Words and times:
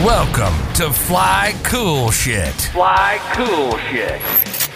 Welcome 0.00 0.54
to 0.74 0.92
Fly 0.92 1.54
Cool 1.64 2.10
Shit, 2.10 2.52
Fly 2.52 3.18
cool 3.32 3.78
shit. 3.78 4.20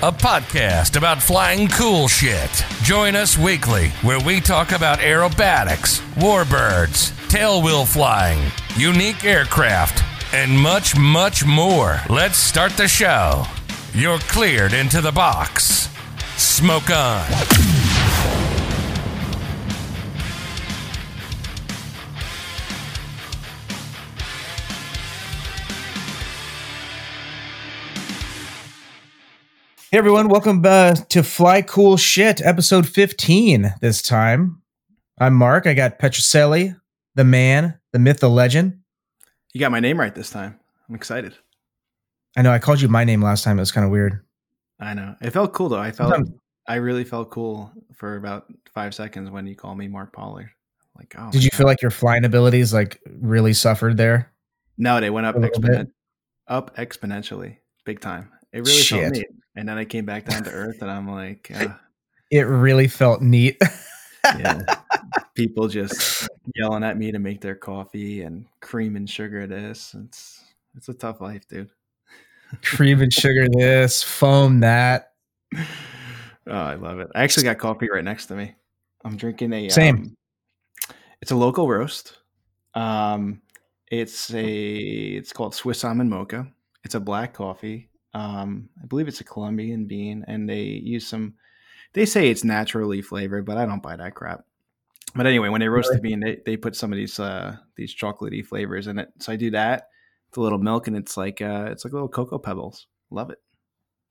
a 0.02 0.10
podcast 0.10 0.96
about 0.96 1.22
flying 1.22 1.68
cool 1.68 2.08
shit. 2.08 2.50
Join 2.82 3.14
us 3.14 3.36
weekly 3.36 3.88
where 4.02 4.18
we 4.18 4.40
talk 4.40 4.72
about 4.72 4.98
aerobatics, 5.00 6.00
warbirds, 6.14 7.12
tailwheel 7.28 7.86
flying, 7.86 8.50
unique 8.76 9.24
aircraft, 9.24 10.02
and 10.32 10.58
much, 10.58 10.96
much 10.96 11.44
more. 11.44 12.00
Let's 12.08 12.38
start 12.38 12.72
the 12.72 12.88
show. 12.88 13.44
You're 13.92 14.18
cleared 14.20 14.72
into 14.72 15.02
the 15.02 15.12
box. 15.12 15.88
Smoke 16.36 16.88
on. 16.90 17.26
Hey 29.90 29.98
everyone, 29.98 30.28
welcome 30.28 30.64
uh, 30.64 30.94
to 30.94 31.22
Fly 31.24 31.62
Cool 31.62 31.96
Shit, 31.96 32.40
episode 32.42 32.86
15 32.88 33.74
this 33.80 34.02
time. 34.02 34.62
I'm 35.18 35.34
Mark. 35.34 35.66
I 35.66 35.74
got 35.74 35.98
Petroselli, 35.98 36.78
the 37.16 37.24
man, 37.24 37.78
the 37.92 37.98
myth, 37.98 38.20
the 38.20 38.30
legend. 38.30 38.78
You 39.52 39.58
got 39.60 39.72
my 39.72 39.80
name 39.80 39.98
right 39.98 40.14
this 40.14 40.30
time. 40.30 40.58
I'm 40.88 40.94
excited. 40.94 41.34
I 42.36 42.42
know 42.42 42.52
I 42.52 42.60
called 42.60 42.80
you 42.80 42.88
my 42.88 43.02
name 43.02 43.20
last 43.20 43.42
time. 43.42 43.58
It 43.58 43.62
was 43.62 43.72
kind 43.72 43.84
of 43.84 43.90
weird. 43.90 44.24
I 44.78 44.94
know. 44.94 45.16
It 45.20 45.30
felt 45.30 45.52
cool 45.52 45.68
though. 45.68 45.80
I 45.80 45.90
felt 45.90 46.12
Sometimes- 46.14 46.36
I 46.68 46.76
really 46.76 47.04
felt 47.04 47.30
cool 47.30 47.72
for 47.94 48.14
about 48.14 48.46
five 48.72 48.94
seconds 48.94 49.28
when 49.28 49.44
you 49.46 49.56
called 49.56 49.76
me 49.76 49.88
Mark 49.88 50.12
Pollard. 50.12 50.50
Like, 50.96 51.14
oh, 51.18 51.30
Did 51.32 51.42
you 51.42 51.50
feel 51.52 51.66
like 51.66 51.82
your 51.82 51.90
flying 51.90 52.24
abilities 52.24 52.72
like 52.72 53.00
really 53.20 53.54
suffered 53.54 53.96
there? 53.96 54.32
no? 54.78 55.00
They 55.00 55.10
went 55.10 55.26
up 55.26 55.34
a 55.36 55.40
exponent, 55.42 55.90
up 56.46 56.76
exponentially, 56.76 57.56
big 57.84 57.98
time. 58.00 58.30
It 58.52 58.58
really 58.58 58.72
Shit. 58.72 59.00
felt 59.00 59.12
neat. 59.14 59.26
And 59.60 59.68
then 59.68 59.76
I 59.76 59.84
came 59.84 60.06
back 60.06 60.24
down 60.24 60.42
to 60.44 60.50
earth, 60.50 60.80
and 60.80 60.90
I'm 60.90 61.06
like, 61.06 61.50
uh, 61.54 61.68
It 62.30 62.46
really 62.46 62.88
felt 62.88 63.20
neat. 63.20 63.60
yeah. 64.24 64.62
People 65.34 65.68
just 65.68 66.26
yelling 66.54 66.82
at 66.82 66.96
me 66.96 67.12
to 67.12 67.18
make 67.18 67.42
their 67.42 67.54
coffee 67.54 68.22
and 68.22 68.46
cream 68.62 68.96
and 68.96 69.08
sugar 69.08 69.46
this. 69.46 69.94
It's 70.06 70.42
it's 70.74 70.88
a 70.88 70.94
tough 70.94 71.20
life, 71.20 71.46
dude. 71.46 71.68
Cream 72.64 73.02
and 73.02 73.12
sugar 73.12 73.48
this, 73.50 74.02
foam 74.02 74.60
that. 74.60 75.12
Oh, 76.46 76.52
I 76.56 76.74
love 76.74 76.98
it. 76.98 77.08
I 77.14 77.22
actually 77.22 77.44
got 77.44 77.58
coffee 77.58 77.88
right 77.92 78.02
next 78.02 78.26
to 78.26 78.34
me. 78.34 78.54
I'm 79.04 79.16
drinking 79.16 79.52
a 79.52 79.68
Same. 79.68 79.96
um, 79.96 80.16
it's 81.20 81.30
a 81.30 81.36
local 81.36 81.68
roast. 81.68 82.16
Um, 82.74 83.42
it's 83.88 84.32
a 84.34 84.42
it's 84.48 85.32
called 85.34 85.54
Swiss 85.54 85.84
almond 85.84 86.10
mocha. 86.10 86.48
It's 86.82 86.94
a 86.94 87.00
black 87.00 87.34
coffee. 87.34 87.89
Um, 88.14 88.68
I 88.82 88.86
believe 88.86 89.08
it's 89.08 89.20
a 89.20 89.24
Colombian 89.24 89.86
bean, 89.86 90.24
and 90.26 90.48
they 90.48 90.62
use 90.62 91.06
some. 91.06 91.34
They 91.92 92.06
say 92.06 92.28
it's 92.28 92.44
naturally 92.44 93.02
flavored, 93.02 93.44
but 93.44 93.56
I 93.56 93.66
don't 93.66 93.82
buy 93.82 93.96
that 93.96 94.14
crap. 94.14 94.44
But 95.14 95.26
anyway, 95.26 95.48
when 95.48 95.60
they 95.60 95.68
roast 95.68 95.92
the 95.92 96.00
bean, 96.00 96.20
they, 96.20 96.38
they 96.46 96.56
put 96.56 96.76
some 96.76 96.92
of 96.92 96.96
these 96.96 97.18
uh, 97.18 97.56
these 97.76 97.94
chocolatey 97.94 98.44
flavors 98.44 98.86
in 98.86 98.98
it. 98.98 99.10
So 99.18 99.32
I 99.32 99.36
do 99.36 99.50
that 99.52 99.88
with 100.30 100.38
a 100.38 100.40
little 100.40 100.58
milk, 100.58 100.86
and 100.86 100.96
it's 100.96 101.16
like 101.16 101.40
uh, 101.40 101.68
it's 101.70 101.84
like 101.84 101.92
little 101.92 102.08
cocoa 102.08 102.38
pebbles. 102.38 102.86
Love 103.10 103.30
it. 103.30 103.38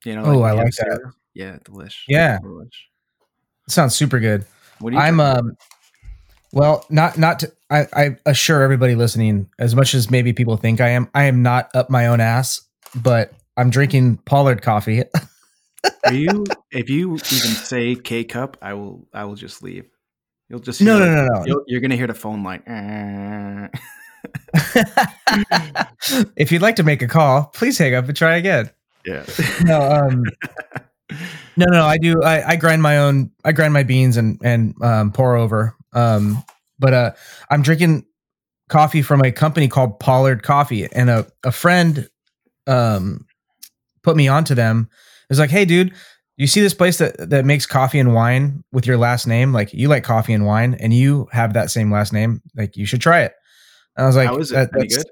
You 0.05 0.15
know. 0.15 0.23
Oh, 0.25 0.39
when 0.39 0.49
I 0.49 0.53
like 0.53 0.65
that. 0.65 0.73
cereal. 0.73 1.11
Yeah, 1.33 1.57
delish. 1.63 2.03
Yeah. 2.07 2.39
Delish. 2.39 2.73
sounds 3.67 3.95
super 3.95 4.19
good. 4.19 4.45
What 4.79 4.91
do 4.91 4.97
you 4.97 5.01
I'm 5.01 5.19
um 5.19 5.55
well, 6.51 6.85
not 6.89 7.17
not 7.17 7.39
to 7.39 7.51
I, 7.69 7.87
I 7.93 8.17
assure 8.25 8.63
everybody 8.63 8.95
listening, 8.95 9.49
as 9.59 9.75
much 9.75 9.93
as 9.93 10.09
maybe 10.09 10.33
people 10.33 10.57
think 10.57 10.81
I 10.81 10.89
am, 10.89 11.09
I 11.13 11.25
am 11.25 11.43
not 11.43 11.69
up 11.75 11.89
my 11.89 12.07
own 12.07 12.19
ass, 12.19 12.61
but 12.95 13.31
I'm 13.59 13.69
drinking 13.69 14.17
Pollard 14.25 14.61
coffee. 14.61 15.03
Are 16.05 16.13
you? 16.13 16.45
If 16.71 16.89
you 16.89 17.13
even 17.15 17.21
say 17.51 17.95
K 17.95 18.23
cup, 18.23 18.57
I 18.61 18.73
will. 18.73 19.05
I 19.13 19.25
will 19.25 19.35
just 19.35 19.61
leave. 19.61 19.85
You'll 20.47 20.59
just 20.61 20.81
No, 20.81 20.97
hear, 20.97 21.05
no, 21.07 21.25
no, 21.25 21.27
no. 21.27 21.45
You'll, 21.45 21.63
you're 21.67 21.81
gonna 21.81 21.97
hear 21.97 22.07
the 22.07 22.13
phone 22.13 22.41
like. 22.43 22.63
"Eh." 22.67 23.67
if 26.37 26.51
you'd 26.51 26.61
like 26.61 26.77
to 26.77 26.83
make 26.83 27.01
a 27.01 27.07
call, 27.07 27.45
please 27.53 27.77
hang 27.77 27.95
up 27.95 28.07
and 28.07 28.15
try 28.15 28.37
again. 28.37 28.69
yeah. 29.05 29.25
No, 29.63 29.81
um, 29.81 30.23
no, 31.57 31.65
no, 31.67 31.83
I 31.85 31.97
do. 31.97 32.21
I, 32.23 32.51
I 32.51 32.55
grind 32.55 32.81
my 32.81 32.97
own. 32.97 33.31
I 33.43 33.51
grind 33.51 33.73
my 33.73 33.83
beans 33.83 34.15
and 34.17 34.39
and 34.43 34.73
um, 34.81 35.11
pour 35.11 35.35
over. 35.35 35.75
Um, 35.93 36.43
but 36.79 36.93
uh, 36.93 37.11
I'm 37.49 37.61
drinking 37.61 38.05
coffee 38.69 39.01
from 39.01 39.21
a 39.21 39.31
company 39.31 39.67
called 39.67 39.99
Pollard 39.99 40.43
Coffee, 40.43 40.87
and 40.91 41.09
a 41.09 41.27
a 41.43 41.51
friend 41.51 42.09
um 42.67 43.25
put 44.03 44.15
me 44.15 44.27
onto 44.27 44.55
them. 44.55 44.89
It 44.91 45.29
was 45.29 45.39
like, 45.39 45.49
hey, 45.51 45.65
dude. 45.65 45.93
You 46.37 46.47
see 46.47 46.61
this 46.61 46.73
place 46.73 46.99
that, 46.99 47.29
that 47.31 47.43
makes 47.43 47.65
coffee 47.65 47.99
and 47.99 48.13
wine 48.13 48.63
with 48.71 48.87
your 48.87 48.95
last 48.95 49.27
name? 49.27 49.51
Like 49.51 49.73
you 49.73 49.89
like 49.89 50.05
coffee 50.05 50.31
and 50.31 50.45
wine, 50.45 50.73
and 50.79 50.93
you 50.93 51.27
have 51.33 51.51
that 51.53 51.69
same 51.69 51.91
last 51.91 52.13
name. 52.13 52.41
Like 52.55 52.77
you 52.77 52.85
should 52.85 53.01
try 53.01 53.23
it. 53.23 53.33
And 53.97 54.05
I 54.05 54.07
was 54.07 54.15
like, 54.15 54.27
How 54.29 54.37
is 54.37 54.51
it? 54.51 54.55
"That- 54.55 54.71
that's- 54.71 54.95
good. 54.95 55.05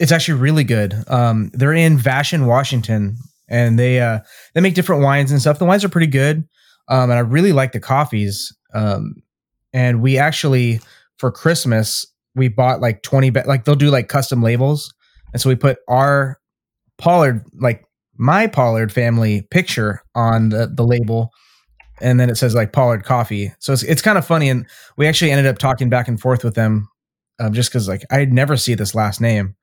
it's 0.00 0.10
actually 0.10 0.40
really 0.40 0.64
good. 0.64 0.92
Um, 1.06 1.50
they're 1.54 1.72
in 1.72 1.96
Vashon, 1.98 2.46
Washington, 2.46 3.16
and 3.48 3.78
they 3.78 4.00
uh 4.00 4.20
they 4.54 4.60
make 4.60 4.74
different 4.74 5.02
wines 5.02 5.30
and 5.30 5.40
stuff. 5.40 5.60
The 5.60 5.66
wines 5.66 5.84
are 5.84 5.88
pretty 5.88 6.08
good, 6.08 6.38
um, 6.88 7.10
and 7.10 7.12
I 7.12 7.20
really 7.20 7.52
like 7.52 7.70
the 7.70 7.78
coffees. 7.78 8.52
Um, 8.74 9.22
and 9.72 10.02
we 10.02 10.18
actually 10.18 10.80
for 11.18 11.30
Christmas 11.30 12.06
we 12.34 12.48
bought 12.48 12.80
like 12.80 13.04
twenty 13.04 13.30
ba- 13.30 13.44
like 13.46 13.64
they'll 13.64 13.76
do 13.76 13.90
like 13.90 14.08
custom 14.08 14.42
labels, 14.42 14.92
and 15.32 15.40
so 15.40 15.48
we 15.48 15.54
put 15.54 15.78
our 15.86 16.40
Pollard 17.04 17.44
like 17.60 17.84
my 18.16 18.46
Pollard 18.46 18.90
family 18.90 19.42
picture 19.50 20.02
on 20.14 20.48
the 20.48 20.66
the 20.66 20.84
label. 20.84 21.30
And 22.00 22.18
then 22.18 22.28
it 22.28 22.36
says 22.36 22.54
like 22.54 22.72
Pollard 22.72 23.04
Coffee, 23.04 23.52
so 23.60 23.72
it's 23.72 23.84
it's 23.84 24.02
kind 24.02 24.18
of 24.18 24.26
funny. 24.26 24.48
And 24.48 24.66
we 24.96 25.06
actually 25.06 25.30
ended 25.30 25.46
up 25.46 25.58
talking 25.58 25.88
back 25.88 26.08
and 26.08 26.20
forth 26.20 26.42
with 26.42 26.54
them, 26.54 26.88
um, 27.38 27.52
just 27.52 27.70
because 27.70 27.88
like 27.88 28.02
I'd 28.10 28.32
never 28.32 28.56
see 28.56 28.74
this 28.74 28.96
last 28.96 29.20
name, 29.20 29.54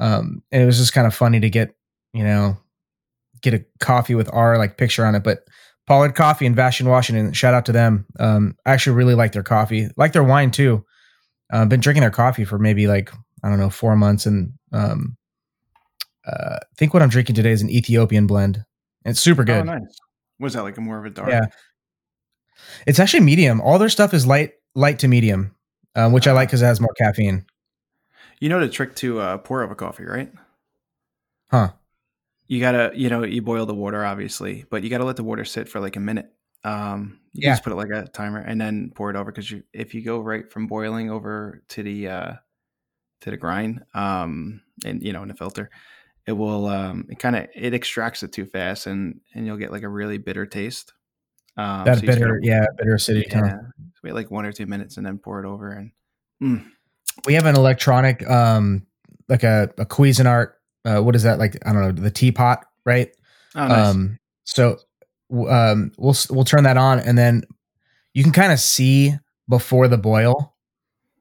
um 0.00 0.42
and 0.50 0.62
it 0.62 0.66
was 0.66 0.78
just 0.78 0.92
kind 0.92 1.06
of 1.06 1.14
funny 1.14 1.38
to 1.38 1.50
get 1.50 1.76
you 2.12 2.24
know 2.24 2.56
get 3.42 3.54
a 3.54 3.64
coffee 3.78 4.14
with 4.14 4.32
our 4.32 4.58
like 4.58 4.76
picture 4.76 5.04
on 5.04 5.14
it 5.14 5.22
but 5.22 5.44
pollard 5.86 6.14
coffee 6.14 6.46
in 6.46 6.54
vashon 6.54 6.88
washington 6.88 7.32
shout 7.32 7.54
out 7.54 7.66
to 7.66 7.72
them 7.72 8.06
um 8.18 8.56
i 8.66 8.72
actually 8.72 8.96
really 8.96 9.14
like 9.14 9.32
their 9.32 9.42
coffee 9.42 9.88
like 9.96 10.12
their 10.12 10.24
wine 10.24 10.50
too 10.50 10.84
uh, 11.52 11.64
been 11.64 11.80
drinking 11.80 12.00
their 12.00 12.10
coffee 12.10 12.44
for 12.44 12.58
maybe 12.58 12.86
like 12.86 13.12
i 13.44 13.48
don't 13.48 13.60
know 13.60 13.70
four 13.70 13.94
months 13.94 14.26
and 14.26 14.52
um 14.72 15.16
uh 16.26 16.56
i 16.60 16.74
think 16.76 16.92
what 16.94 17.02
i'm 17.02 17.08
drinking 17.08 17.34
today 17.34 17.50
is 17.52 17.62
an 17.62 17.70
ethiopian 17.70 18.26
blend 18.26 18.64
it's 19.04 19.20
super 19.20 19.44
good 19.44 19.60
Oh, 19.60 19.62
nice. 19.78 19.96
Was 20.38 20.54
that 20.54 20.62
like 20.62 20.76
a 20.78 20.80
more 20.80 20.98
of 20.98 21.04
a 21.04 21.10
dark? 21.10 21.28
Yeah. 21.30 21.46
it's 22.86 22.98
actually 22.98 23.20
medium 23.20 23.60
all 23.60 23.78
their 23.78 23.88
stuff 23.88 24.12
is 24.14 24.26
light 24.26 24.52
light 24.74 24.98
to 25.00 25.08
medium 25.08 25.54
um, 25.96 26.12
which 26.12 26.26
i 26.26 26.32
like 26.32 26.48
because 26.48 26.62
it 26.62 26.66
has 26.66 26.80
more 26.80 26.94
caffeine 26.98 27.44
You 28.40 28.48
know 28.48 28.60
the 28.60 28.68
trick 28.68 28.94
to 28.96 29.20
uh, 29.20 29.38
pour 29.38 29.62
over 29.62 29.74
coffee, 29.74 30.04
right? 30.04 30.32
Huh. 31.50 31.72
You 32.46 32.58
gotta, 32.60 32.90
you 32.94 33.10
know, 33.10 33.22
you 33.22 33.42
boil 33.42 33.66
the 33.66 33.74
water, 33.74 34.02
obviously, 34.04 34.64
but 34.70 34.82
you 34.82 34.88
gotta 34.90 35.04
let 35.04 35.16
the 35.16 35.24
water 35.24 35.44
sit 35.44 35.68
for 35.68 35.78
like 35.80 35.96
a 35.96 36.00
minute. 36.00 36.32
Um, 36.64 37.20
you 37.32 37.42
Yeah. 37.46 37.52
just 37.52 37.64
put 37.64 37.72
it 37.72 37.76
like 37.76 37.90
a 37.90 38.08
timer 38.08 38.38
and 38.40 38.58
then 38.60 38.92
pour 38.94 39.10
it 39.10 39.16
over 39.16 39.30
because 39.30 39.50
you, 39.50 39.62
if 39.74 39.92
you 39.94 40.02
go 40.02 40.20
right 40.20 40.50
from 40.50 40.66
boiling 40.68 41.10
over 41.10 41.62
to 41.68 41.82
the 41.82 42.08
uh, 42.08 42.32
to 43.22 43.30
the 43.30 43.36
grind, 43.36 43.82
um, 43.94 44.62
and 44.86 45.02
you 45.02 45.12
know, 45.12 45.22
in 45.22 45.28
the 45.28 45.34
filter, 45.34 45.68
it 46.30 46.36
will, 46.36 46.66
um, 46.66 47.06
it 47.10 47.18
kind 47.18 47.34
of 47.34 47.48
it 47.56 47.74
extracts 47.74 48.22
it 48.22 48.30
too 48.30 48.46
fast, 48.46 48.86
and 48.86 49.20
and 49.34 49.46
you'll 49.46 49.56
get 49.56 49.72
like 49.72 49.82
a 49.82 49.88
really 49.88 50.16
bitter 50.16 50.46
taste. 50.46 50.92
Um, 51.56 51.84
that 51.84 51.98
so 51.98 52.06
bitter 52.06 52.26
gotta- 52.26 52.46
yeah 52.46 52.66
bitter 52.78 52.94
acidity 52.94 53.28
yeah. 53.32 53.56
Wait 54.04 54.14
like 54.14 54.30
one 54.30 54.46
or 54.46 54.52
two 54.52 54.66
minutes 54.66 54.96
and 54.96 55.04
then 55.04 55.18
pour 55.18 55.44
it 55.44 55.46
over 55.46 55.72
and. 55.72 55.90
Mm, 56.42 56.64
we 57.26 57.34
have 57.34 57.44
an 57.44 57.54
electronic 57.56 58.26
um 58.30 58.86
like 59.28 59.42
a, 59.42 59.68
a 59.76 59.84
cuisinart 59.84 60.52
uh 60.86 61.00
what 61.00 61.14
is 61.14 61.24
that 61.24 61.38
like 61.38 61.58
i 61.66 61.72
don't 61.72 61.82
know 61.82 61.92
the 61.92 62.10
teapot 62.10 62.64
right 62.86 63.10
oh, 63.56 63.66
nice. 63.68 63.88
um 63.88 64.18
so 64.44 64.78
um 65.50 65.92
we'll 65.98 66.16
we'll 66.30 66.44
turn 66.44 66.64
that 66.64 66.78
on 66.78 66.98
and 66.98 67.18
then 67.18 67.42
you 68.14 68.22
can 68.22 68.32
kind 68.32 68.52
of 68.52 68.58
see 68.58 69.12
before 69.50 69.86
the 69.86 69.98
boil 69.98 70.49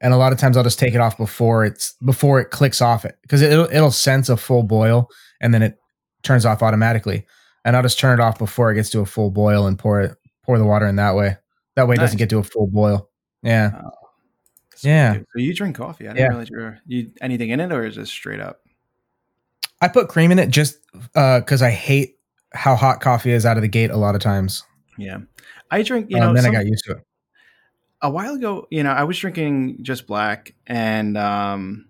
and 0.02 0.14
a 0.14 0.18
lot 0.18 0.32
of 0.32 0.38
times 0.40 0.56
i'll 0.58 0.64
just 0.64 0.80
take 0.80 0.94
it 0.94 1.02
off 1.02 1.18
before 1.18 1.66
it's 1.66 1.94
before 2.06 2.40
it 2.40 2.52
clicks 2.52 2.82
off 2.82 3.06
it 3.06 3.18
because 3.22 3.42
it'll 3.42 3.66
it'll 3.72 3.92
sense 3.92 4.30
a 4.30 4.38
full 4.38 4.64
boil 4.64 5.10
and 5.42 5.54
then 5.54 5.62
it 5.62 5.78
turns 6.24 6.46
off 6.46 6.62
automatically 6.64 7.26
and 7.66 7.76
i'll 7.76 7.84
just 7.84 8.00
turn 8.00 8.20
it 8.20 8.22
off 8.24 8.38
before 8.40 8.72
it 8.72 8.76
gets 8.76 8.90
to 8.90 9.00
a 9.00 9.06
full 9.06 9.30
boil 9.32 9.68
and 9.68 9.78
pour 9.80 10.02
it 10.02 10.16
pour 10.44 10.58
the 10.58 10.66
water 10.66 10.88
in 10.88 10.96
that 10.98 11.16
way 11.16 11.38
that 11.76 11.88
way 11.88 11.96
it 11.96 12.00
doesn't 12.00 12.18
get 12.18 12.30
to 12.30 12.40
a 12.40 12.44
full 12.44 12.68
boil 12.68 13.10
yeah 13.44 13.82
Sweet, 14.76 14.92
yeah. 14.92 15.14
So 15.16 15.40
you 15.40 15.54
drink 15.54 15.76
coffee? 15.76 16.08
I 16.08 16.14
didn't 16.14 16.20
Yeah. 16.20 16.28
realize 16.30 16.50
you 16.50 16.58
were 16.58 16.78
you 16.86 17.12
anything 17.20 17.50
in 17.50 17.60
it, 17.60 17.70
or 17.74 17.86
is 17.86 17.98
it 17.98 18.06
straight 18.08 18.40
up? 18.40 18.62
I 19.82 19.90
put 19.90 20.08
cream 20.08 20.32
in 20.32 20.40
it 20.40 20.52
just 20.52 20.78
because 21.14 21.62
I 21.62 21.70
hate 21.70 22.16
how 22.54 22.76
hot 22.78 23.02
coffee 23.02 23.32
is 23.32 23.46
out 23.46 23.58
of 23.58 23.62
the 23.62 23.68
gate 23.68 23.92
a 23.92 23.98
lot 23.98 24.16
of 24.16 24.22
times. 24.22 24.64
Yeah, 24.98 25.18
I 25.70 25.84
drink. 25.84 26.08
You 26.10 26.16
Um, 26.18 26.28
know, 26.28 26.34
then 26.34 26.44
some- 26.44 26.52
I 26.56 26.60
got 26.60 26.66
used 26.66 26.86
to 26.86 26.94
it. 26.94 26.98
A 28.02 28.10
while 28.10 28.36
ago, 28.36 28.68
you 28.70 28.84
know, 28.84 28.92
I 28.92 29.04
was 29.04 29.18
drinking 29.18 29.80
just 29.84 30.08
black, 30.08 30.54
and 30.68 31.18
um, 31.18 31.86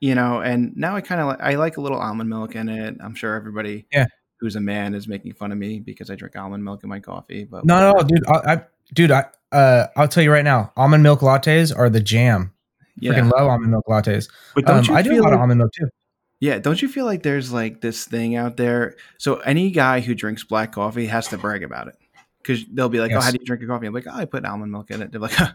you 0.00 0.14
know, 0.14 0.40
and 0.40 0.76
now 0.76 0.96
I 0.96 1.00
kind 1.00 1.20
of 1.20 1.26
like 1.26 1.40
I 1.40 1.54
like 1.56 1.76
a 1.76 1.80
little 1.80 1.98
almond 1.98 2.28
milk 2.30 2.54
in 2.54 2.68
it. 2.68 2.96
I'm 3.02 3.14
sure 3.14 3.34
everybody 3.34 3.86
Yeah. 3.92 4.06
who's 4.38 4.56
a 4.56 4.60
man 4.60 4.94
is 4.94 5.06
making 5.08 5.34
fun 5.34 5.52
of 5.52 5.58
me 5.58 5.80
because 5.80 6.10
I 6.10 6.14
drink 6.14 6.36
almond 6.36 6.64
milk 6.64 6.82
in 6.82 6.88
my 6.88 7.00
coffee. 7.00 7.44
But 7.44 7.64
No, 7.64 7.92
no, 7.92 8.02
dude. 8.02 8.26
I, 8.26 8.54
I 8.54 8.60
dude, 8.94 9.10
I 9.10 9.26
uh, 9.52 9.86
I'll 9.96 10.08
tell 10.08 10.22
you 10.22 10.32
right 10.32 10.44
now, 10.44 10.72
almond 10.76 11.02
milk 11.02 11.20
lattes 11.20 11.76
are 11.76 11.90
the 11.90 12.00
jam. 12.00 12.52
yeah. 12.98 13.12
Freaking 13.12 13.30
love 13.30 13.48
almond 13.48 13.70
milk 13.72 13.84
lattes. 13.88 14.28
But 14.54 14.64
don't 14.66 14.88
Um, 14.88 14.96
I 14.96 15.02
do 15.02 15.12
a 15.12 15.16
lot 15.16 15.24
like, 15.24 15.34
of 15.34 15.40
almond 15.40 15.58
milk 15.58 15.72
too. 15.72 15.88
yeah, 16.38 16.58
don't 16.58 16.80
you 16.80 16.88
feel 16.88 17.04
like 17.04 17.22
there's 17.22 17.52
like 17.52 17.80
this 17.82 18.04
thing 18.06 18.36
out 18.36 18.56
there? 18.56 18.96
So 19.18 19.36
any 19.40 19.70
guy 19.70 20.00
who 20.00 20.14
drinks 20.14 20.44
black 20.44 20.72
coffee 20.72 21.06
has 21.06 21.28
to 21.28 21.36
brag 21.38 21.62
about 21.62 21.88
it 21.88 21.96
because 22.42 22.64
they'll 22.72 22.88
be 22.88 23.00
like, 23.00 23.12
"Oh, 23.12 23.20
how 23.20 23.30
do 23.30 23.38
you 23.40 23.46
drink 23.46 23.60
your 23.62 23.68
coffee?" 23.70 23.86
I'm 23.86 23.94
like, 23.94 24.06
"Oh, 24.06 24.14
I 24.14 24.24
put 24.24 24.44
almond 24.44 24.72
milk 24.72 24.90
in 24.90 25.02
it." 25.02 25.12
They're 25.12 25.20
like, 25.20 25.32
huh, 25.32 25.52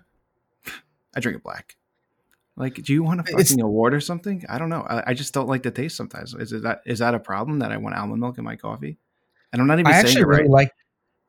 "I 1.16 1.20
drink 1.20 1.38
it 1.38 1.44
black." 1.44 1.76
Like, 2.58 2.76
do 2.76 2.94
you 2.94 3.04
want 3.04 3.20
a 3.20 3.24
It's- 3.24 3.50
fucking 3.50 3.62
award 3.64 3.94
or 3.94 4.00
something? 4.00 4.46
I 4.48 4.58
don't 4.58 4.70
know. 4.70 4.82
I, 4.82 5.12
I 5.12 5.14
just 5.14 5.34
don't 5.34 5.48
like 5.50 5.64
the 5.64 5.72
taste 5.72 5.98
sometimes. 5.98 6.34
Is 6.34 6.54
it 6.54 6.64
that 6.64 6.82
is 6.86 7.00
that 7.00 7.14
a 7.14 7.20
problem 7.20 7.60
that 7.60 7.72
I 7.72 7.78
want 7.78 7.96
almond 7.96 8.22
milk 8.22 8.38
in 8.38 8.44
my 8.46 8.56
coffee? 8.56 8.98
And 9.52 9.62
I'm 9.62 9.68
not 9.68 9.80
even 9.80 9.88
I 9.88 9.94
saying 9.94 10.06
actually 10.06 10.22
it 10.22 10.26
right. 10.28 10.38
really 10.40 10.50
like. 10.50 10.72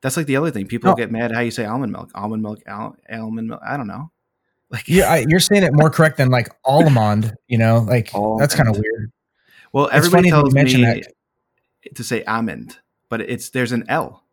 That's 0.03 0.17
like 0.17 0.27
the 0.27 0.37
other 0.37 0.51
thing. 0.51 0.67
People 0.67 0.91
No. 0.91 0.95
get 0.97 1.11
mad 1.11 1.33
how 1.33 1.41
you 1.41 1.51
say 1.51 1.65
almond 1.65 1.91
milk, 1.93 2.11
almond 2.15 2.43
milk, 2.43 2.61
al- 2.67 2.97
almond 3.11 3.49
milk. 3.49 3.61
I 3.67 3.77
don't 3.77 3.87
know. 3.87 4.11
Like, 4.69 4.89
Yeah, 4.89 5.13
I, 5.13 5.25
you're 5.29 5.39
saying 5.39 5.63
it 5.63 5.73
more 5.73 5.91
correct 5.91 6.17
than 6.17 6.29
like 6.31 6.49
almond. 6.65 7.33
You 7.47 7.59
know, 7.59 7.79
like 7.89 8.11
that's 8.39 8.53
kind 8.55 8.69
of 8.69 8.75
weird. 8.77 9.13
well, 9.73 9.89
everybody 9.93 10.31
funny 10.31 10.31
that 10.31 10.37
you 10.37 10.83
tells 10.83 10.95
me 10.97 11.03
that. 11.85 11.95
to 11.95 12.03
say 12.03 12.25
almond, 12.25 12.77
but 13.09 13.21
it's 13.21 13.51
there's 13.51 13.71
an 13.71 13.85
L. 13.89 14.25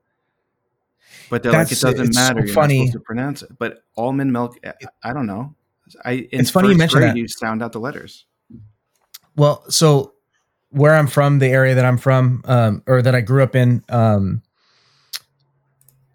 But 1.30 1.44
they're 1.44 1.52
like, 1.52 1.72
it 1.72 1.80
doesn't 1.80 2.08
it's 2.08 2.18
so 2.18 2.22
matter. 2.22 2.46
You're 2.46 2.54
funny. 2.54 2.80
not 2.80 2.88
supposed 2.88 2.94
to 2.94 3.00
pronounce 3.02 3.42
it. 3.44 3.58
But 3.58 3.84
almond 3.98 4.32
milk, 4.34 4.58
I- 5.04 5.14
don't 5.14 5.26
know. 5.26 5.56
I 6.06 6.28
It's 6.32 6.50
funny 6.50 6.70
you 6.70 6.74
first 6.74 6.80
mention 6.80 7.00
grade, 7.00 7.10
that. 7.12 7.18
You 7.18 7.28
sound 7.28 7.62
out 7.62 7.72
the 7.72 7.80
letters. 7.80 8.26
Well, 9.36 9.64
so 9.70 10.14
where 10.70 10.96
I'm 10.96 11.08
from, 11.08 11.40
the 11.40 11.48
area 11.48 11.76
that 11.76 11.86
I'm 11.86 11.98
from, 11.98 12.42
um, 12.46 12.84
or 12.88 13.02
that 13.02 13.14
I 13.16 13.22
grew 13.22 13.44
up 13.44 13.56
in, 13.56 13.84
um, 13.90 14.42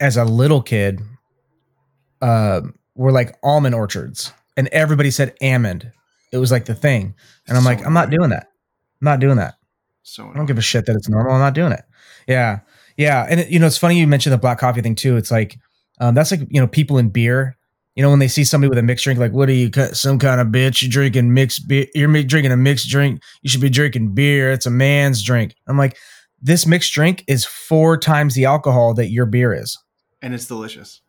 as 0.00 0.16
a 0.16 0.24
little 0.24 0.62
kid, 0.62 1.00
um, 2.22 2.74
were 2.94 3.12
like 3.12 3.36
almond 3.42 3.74
orchards, 3.74 4.32
and 4.56 4.68
everybody 4.68 5.10
said 5.10 5.34
almond. 5.42 5.92
It 6.32 6.38
was 6.38 6.50
like 6.50 6.64
the 6.64 6.74
thing, 6.74 7.14
and 7.46 7.56
I'm 7.56 7.62
So 7.62 7.68
like, 7.70 7.84
I'm 7.86 7.92
not 7.92 8.10
doing 8.10 8.30
that. 8.30 8.48
I'm 9.00 9.04
not 9.04 9.20
doing 9.20 9.36
that. 9.36 9.54
So 10.02 10.28
I 10.28 10.34
don't 10.34 10.46
give 10.46 10.58
a 10.58 10.62
shit 10.62 10.86
that 10.86 10.96
it's 10.96 11.08
normal. 11.08 11.32
I'm 11.34 11.40
not 11.40 11.54
doing 11.54 11.72
it. 11.72 11.84
Yeah, 12.26 12.60
yeah, 12.98 13.26
and 13.30 13.40
it, 13.40 13.48
you 13.48 13.58
know, 13.58 13.66
it's 13.66 13.78
funny 13.78 13.98
you 13.98 14.06
mentioned 14.06 14.34
the 14.34 14.38
black 14.38 14.58
coffee 14.58 14.82
thing 14.82 14.94
too. 14.94 15.16
It's 15.16 15.30
like 15.30 15.58
um, 16.00 16.14
that's 16.14 16.30
like 16.30 16.40
you 16.50 16.60
know 16.60 16.66
people 16.66 16.98
in 16.98 17.08
beer. 17.08 17.56
You 17.96 18.02
know, 18.02 18.10
when 18.10 18.18
they 18.20 18.28
see 18.28 18.44
somebody 18.44 18.68
with 18.68 18.78
a 18.78 18.82
mixed 18.84 19.02
drink, 19.02 19.18
like, 19.18 19.32
what 19.32 19.48
are 19.48 19.52
you, 19.52 19.72
some 19.92 20.20
kind 20.20 20.40
of 20.40 20.48
bitch? 20.48 20.82
You 20.82 20.88
drinking 20.88 21.34
mixed 21.34 21.66
beer? 21.66 21.86
You're 21.96 22.22
drinking 22.22 22.52
a 22.52 22.56
mixed 22.56 22.88
drink. 22.88 23.20
You 23.42 23.50
should 23.50 23.60
be 23.60 23.70
drinking 23.70 24.14
beer. 24.14 24.52
It's 24.52 24.66
a 24.66 24.70
man's 24.70 25.20
drink. 25.20 25.56
I'm 25.66 25.76
like, 25.76 25.96
this 26.40 26.64
mixed 26.64 26.92
drink 26.92 27.24
is 27.26 27.44
four 27.44 27.96
times 27.96 28.34
the 28.36 28.44
alcohol 28.44 28.94
that 28.94 29.10
your 29.10 29.26
beer 29.26 29.52
is, 29.52 29.76
and 30.22 30.32
it's 30.34 30.46
delicious. 30.46 31.00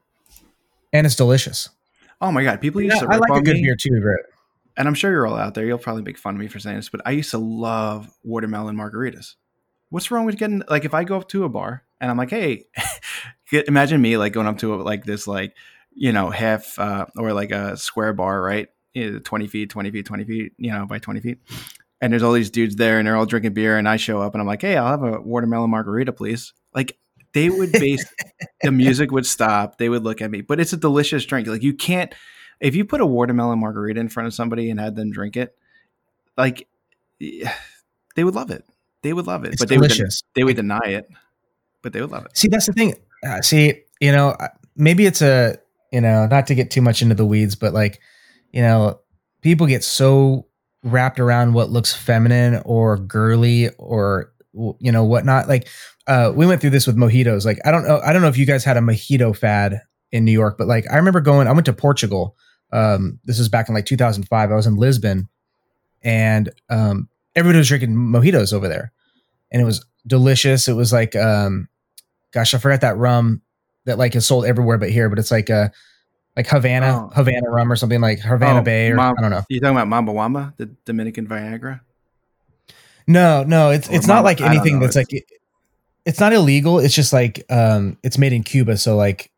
and 0.94 1.06
it's 1.06 1.16
delicious. 1.16 1.70
Oh 2.22 2.32
my 2.32 2.44
god, 2.44 2.60
people 2.60 2.82
used 2.82 2.96
Yeah, 2.96 3.08
to 3.08 3.14
I 3.14 3.18
like 3.18 3.30
a 3.40 3.42
good 3.44 3.58
me, 3.58 3.62
beer 3.64 3.76
too, 3.80 4.02
Brett. 4.02 4.20
and 4.76 4.88
I'm 4.88 4.96
sure 4.96 5.12
you're 5.12 5.28
all 5.28 5.36
out 5.38 5.54
there. 5.54 5.66
You'll 5.68 5.78
probably 5.78 6.02
make 6.02 6.18
fun 6.18 6.34
of 6.34 6.40
me 6.40 6.48
for 6.48 6.58
saying 6.60 6.78
this, 6.78 6.90
but 6.90 7.02
I 7.06 7.12
used 7.12 7.30
to 7.32 7.38
love 7.38 8.10
watermelon 8.24 8.76
margaritas. 8.76 9.36
What's 9.90 10.12
wrong 10.12 10.26
with 10.26 10.38
getting 10.38 10.64
like 10.70 10.86
if 10.86 10.94
I 10.94 11.04
go 11.04 11.18
up 11.18 11.28
to 11.30 11.44
a 11.44 11.50
bar 11.50 11.84
and 12.00 12.10
I'm 12.12 12.18
like, 12.18 12.30
hey, 12.30 12.66
imagine 13.68 14.02
me 14.02 14.18
like 14.18 14.34
going 14.34 14.48
up 14.48 14.60
to 14.60 14.76
a, 14.76 14.78
like 14.78 15.06
this 15.06 15.28
like 15.28 15.56
you 15.94 16.12
know 16.12 16.30
half 16.30 16.78
uh, 16.80 17.06
or 17.18 17.34
like 17.34 17.52
a 17.52 17.78
square 17.78 18.14
bar, 18.14 18.42
right? 18.42 18.70
Twenty 19.24 19.48
feet, 19.48 19.70
twenty 19.70 19.92
feet, 19.92 20.06
twenty 20.06 20.26
feet, 20.26 20.54
you 20.58 20.72
know, 20.72 20.86
by 20.86 21.00
twenty 21.00 21.22
feet. 21.22 21.40
And 22.02 22.14
there's 22.14 22.24
all 22.24 22.32
these 22.32 22.50
dudes 22.50 22.78
there, 22.78 22.98
and 22.98 23.08
they're 23.08 23.16
all 23.16 23.26
drinking 23.26 23.54
beer, 23.54 23.78
and 23.78 23.88
I 23.88 23.98
show 23.98 24.22
up, 24.22 24.34
and 24.34 24.42
I'm 24.42 24.48
like, 24.48 24.62
"Hey, 24.62 24.78
I'll 24.78 24.88
have 24.88 25.04
a 25.04 25.22
watermelon 25.22 25.70
margarita, 25.70 26.14
please." 26.14 26.54
Like 26.74 26.98
they 27.34 27.50
would 27.50 27.72
base 27.72 28.06
the 28.62 28.72
music 28.72 29.12
would 29.12 29.26
stop. 29.26 29.78
They 29.78 29.90
would 29.90 30.04
look 30.04 30.22
at 30.22 30.32
me, 30.32 30.42
but 30.42 30.60
it's 30.60 30.74
a 30.74 30.78
delicious 30.78 31.26
drink. 31.26 31.48
Like 31.48 31.64
you 31.64 31.74
can't 31.74 32.14
if 32.60 32.76
you 32.76 32.86
put 32.86 33.02
a 33.02 33.06
watermelon 33.06 33.60
margarita 33.60 34.00
in 34.00 34.10
front 34.10 34.28
of 34.28 34.34
somebody 34.34 34.70
and 34.70 34.80
had 34.80 34.96
them 34.96 35.12
drink 35.12 35.38
it, 35.38 35.56
like 36.38 36.68
they 37.20 38.24
would 38.24 38.36
love 38.36 38.52
it. 38.52 38.66
They 39.04 39.14
would 39.14 39.28
love 39.28 39.46
it, 39.46 39.54
It's 39.54 39.62
but 39.62 39.70
they 39.70 39.78
would 39.78 39.90
delicious. 39.90 40.22
they 40.36 40.44
would 40.44 40.56
deny 40.56 40.80
it, 40.86 41.10
but 41.82 41.94
they 41.94 42.02
would 42.02 42.12
love 42.12 42.26
it. 42.26 42.38
See, 42.38 42.48
that's 42.50 42.66
the 42.66 42.74
thing. 42.74 42.96
Uh, 43.26 43.42
see, 43.42 43.82
you 44.02 44.12
know, 44.12 44.30
uh, 44.32 44.48
maybe 44.76 45.06
it's 45.06 45.22
a, 45.22 45.58
you 45.92 46.02
know, 46.02 46.28
not 46.28 46.48
to 46.48 46.56
get 46.56 46.72
too 46.72 46.82
much 46.82 47.02
into 47.02 47.16
the 47.16 47.26
weeds, 47.26 47.56
but 47.56 47.74
like, 47.74 48.00
you 48.52 48.62
know, 48.62 49.00
people 49.42 49.68
get 49.68 49.84
so 49.84 50.46
wrapped 50.84 51.20
around 51.20 51.54
what 51.54 51.70
looks 51.70 51.94
feminine 51.94 52.62
or 52.66 52.98
girly 52.98 53.70
or 53.78 54.32
you 54.80 54.92
know 54.92 55.04
whatnot. 55.04 55.48
Like, 55.48 55.68
uh, 56.08 56.32
we 56.36 56.46
went 56.46 56.60
through 56.62 56.72
this 56.72 56.88
with 56.88 56.98
mojitos. 56.98 57.46
Like, 57.46 57.60
I 57.66 57.72
don't 57.72 57.88
know, 57.88 58.00
I 58.04 58.12
don't 58.14 58.22
know 58.22 58.28
if 58.28 58.38
you 58.38 58.46
guys 58.46 58.64
had 58.64 58.78
a 58.78 58.82
mojito 58.82 59.36
fad 59.36 59.82
in 60.12 60.26
New 60.26 60.32
York, 60.32 60.58
but 60.58 60.68
like, 60.68 60.86
I 60.92 60.96
remember 60.98 61.22
going. 61.22 61.48
I 61.48 61.52
went 61.52 61.66
to 61.68 61.74
Portugal. 61.74 62.36
Um, 62.74 63.20
this 63.26 63.38
was 63.40 63.48
back 63.50 63.70
in 63.70 63.76
like 63.76 63.86
2005. 63.86 64.52
I 64.52 64.56
was 64.56 64.68
in 64.68 64.76
Lisbon, 64.76 65.30
and 66.02 66.50
um, 66.70 67.10
everybody 67.40 67.58
was 67.58 67.68
drinking 67.68 67.96
mojitos 67.96 68.54
over 68.54 68.68
there, 68.68 68.92
and 69.52 69.62
it 69.62 69.66
was 69.66 69.86
delicious. 70.06 70.68
It 70.68 70.74
was 70.74 70.94
like 70.94 71.16
um, 71.16 71.68
gosh, 72.32 72.54
I 72.54 72.58
forgot 72.58 72.82
that 72.82 72.98
rum 72.98 73.42
that 73.86 73.98
like 73.98 74.16
is 74.16 74.26
sold 74.26 74.46
everywhere 74.46 74.78
but 74.78 74.90
here, 74.92 75.10
but 75.10 75.18
it's 75.18 75.32
like 75.32 75.50
uh 75.50 75.70
like 76.36 76.48
Havana, 76.48 77.06
Oh. 77.06 77.12
Havana 77.16 77.50
rum 77.50 77.72
or 77.72 77.76
something 77.76 78.02
like 78.02 78.20
Havana 78.20 78.60
Oh, 78.60 78.64
Bay 78.64 78.92
or 78.92 79.00
I 79.00 79.14
don't 79.14 79.32
know. 79.32 79.44
You 79.50 79.60
talking 79.60 79.78
about 79.78 79.88
Mamajuana, 79.88 80.56
the 80.58 80.68
Dominican 80.86 81.28
Viagra? 81.28 81.82
No, 83.08 83.44
no, 83.44 83.72
it's 83.72 83.90
Or 83.90 83.94
it's 83.96 84.08
not 84.08 84.24
like 84.24 84.40
anything 84.40 84.80
that's 84.80 84.96
like 84.96 85.08
it's 86.06 86.20
not 86.20 86.32
illegal. 86.34 86.80
It's 86.80 86.94
just 86.94 87.12
like 87.12 87.44
um 87.50 87.98
it's 88.04 88.18
made 88.18 88.34
in 88.34 88.44
Cuba, 88.44 88.78
so 88.78 88.96
like 88.96 89.32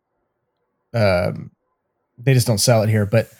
um 0.94 1.52
they 2.18 2.34
just 2.34 2.48
don't 2.48 2.58
sell 2.60 2.84
it 2.84 2.90
here. 2.90 3.06
But 3.06 3.32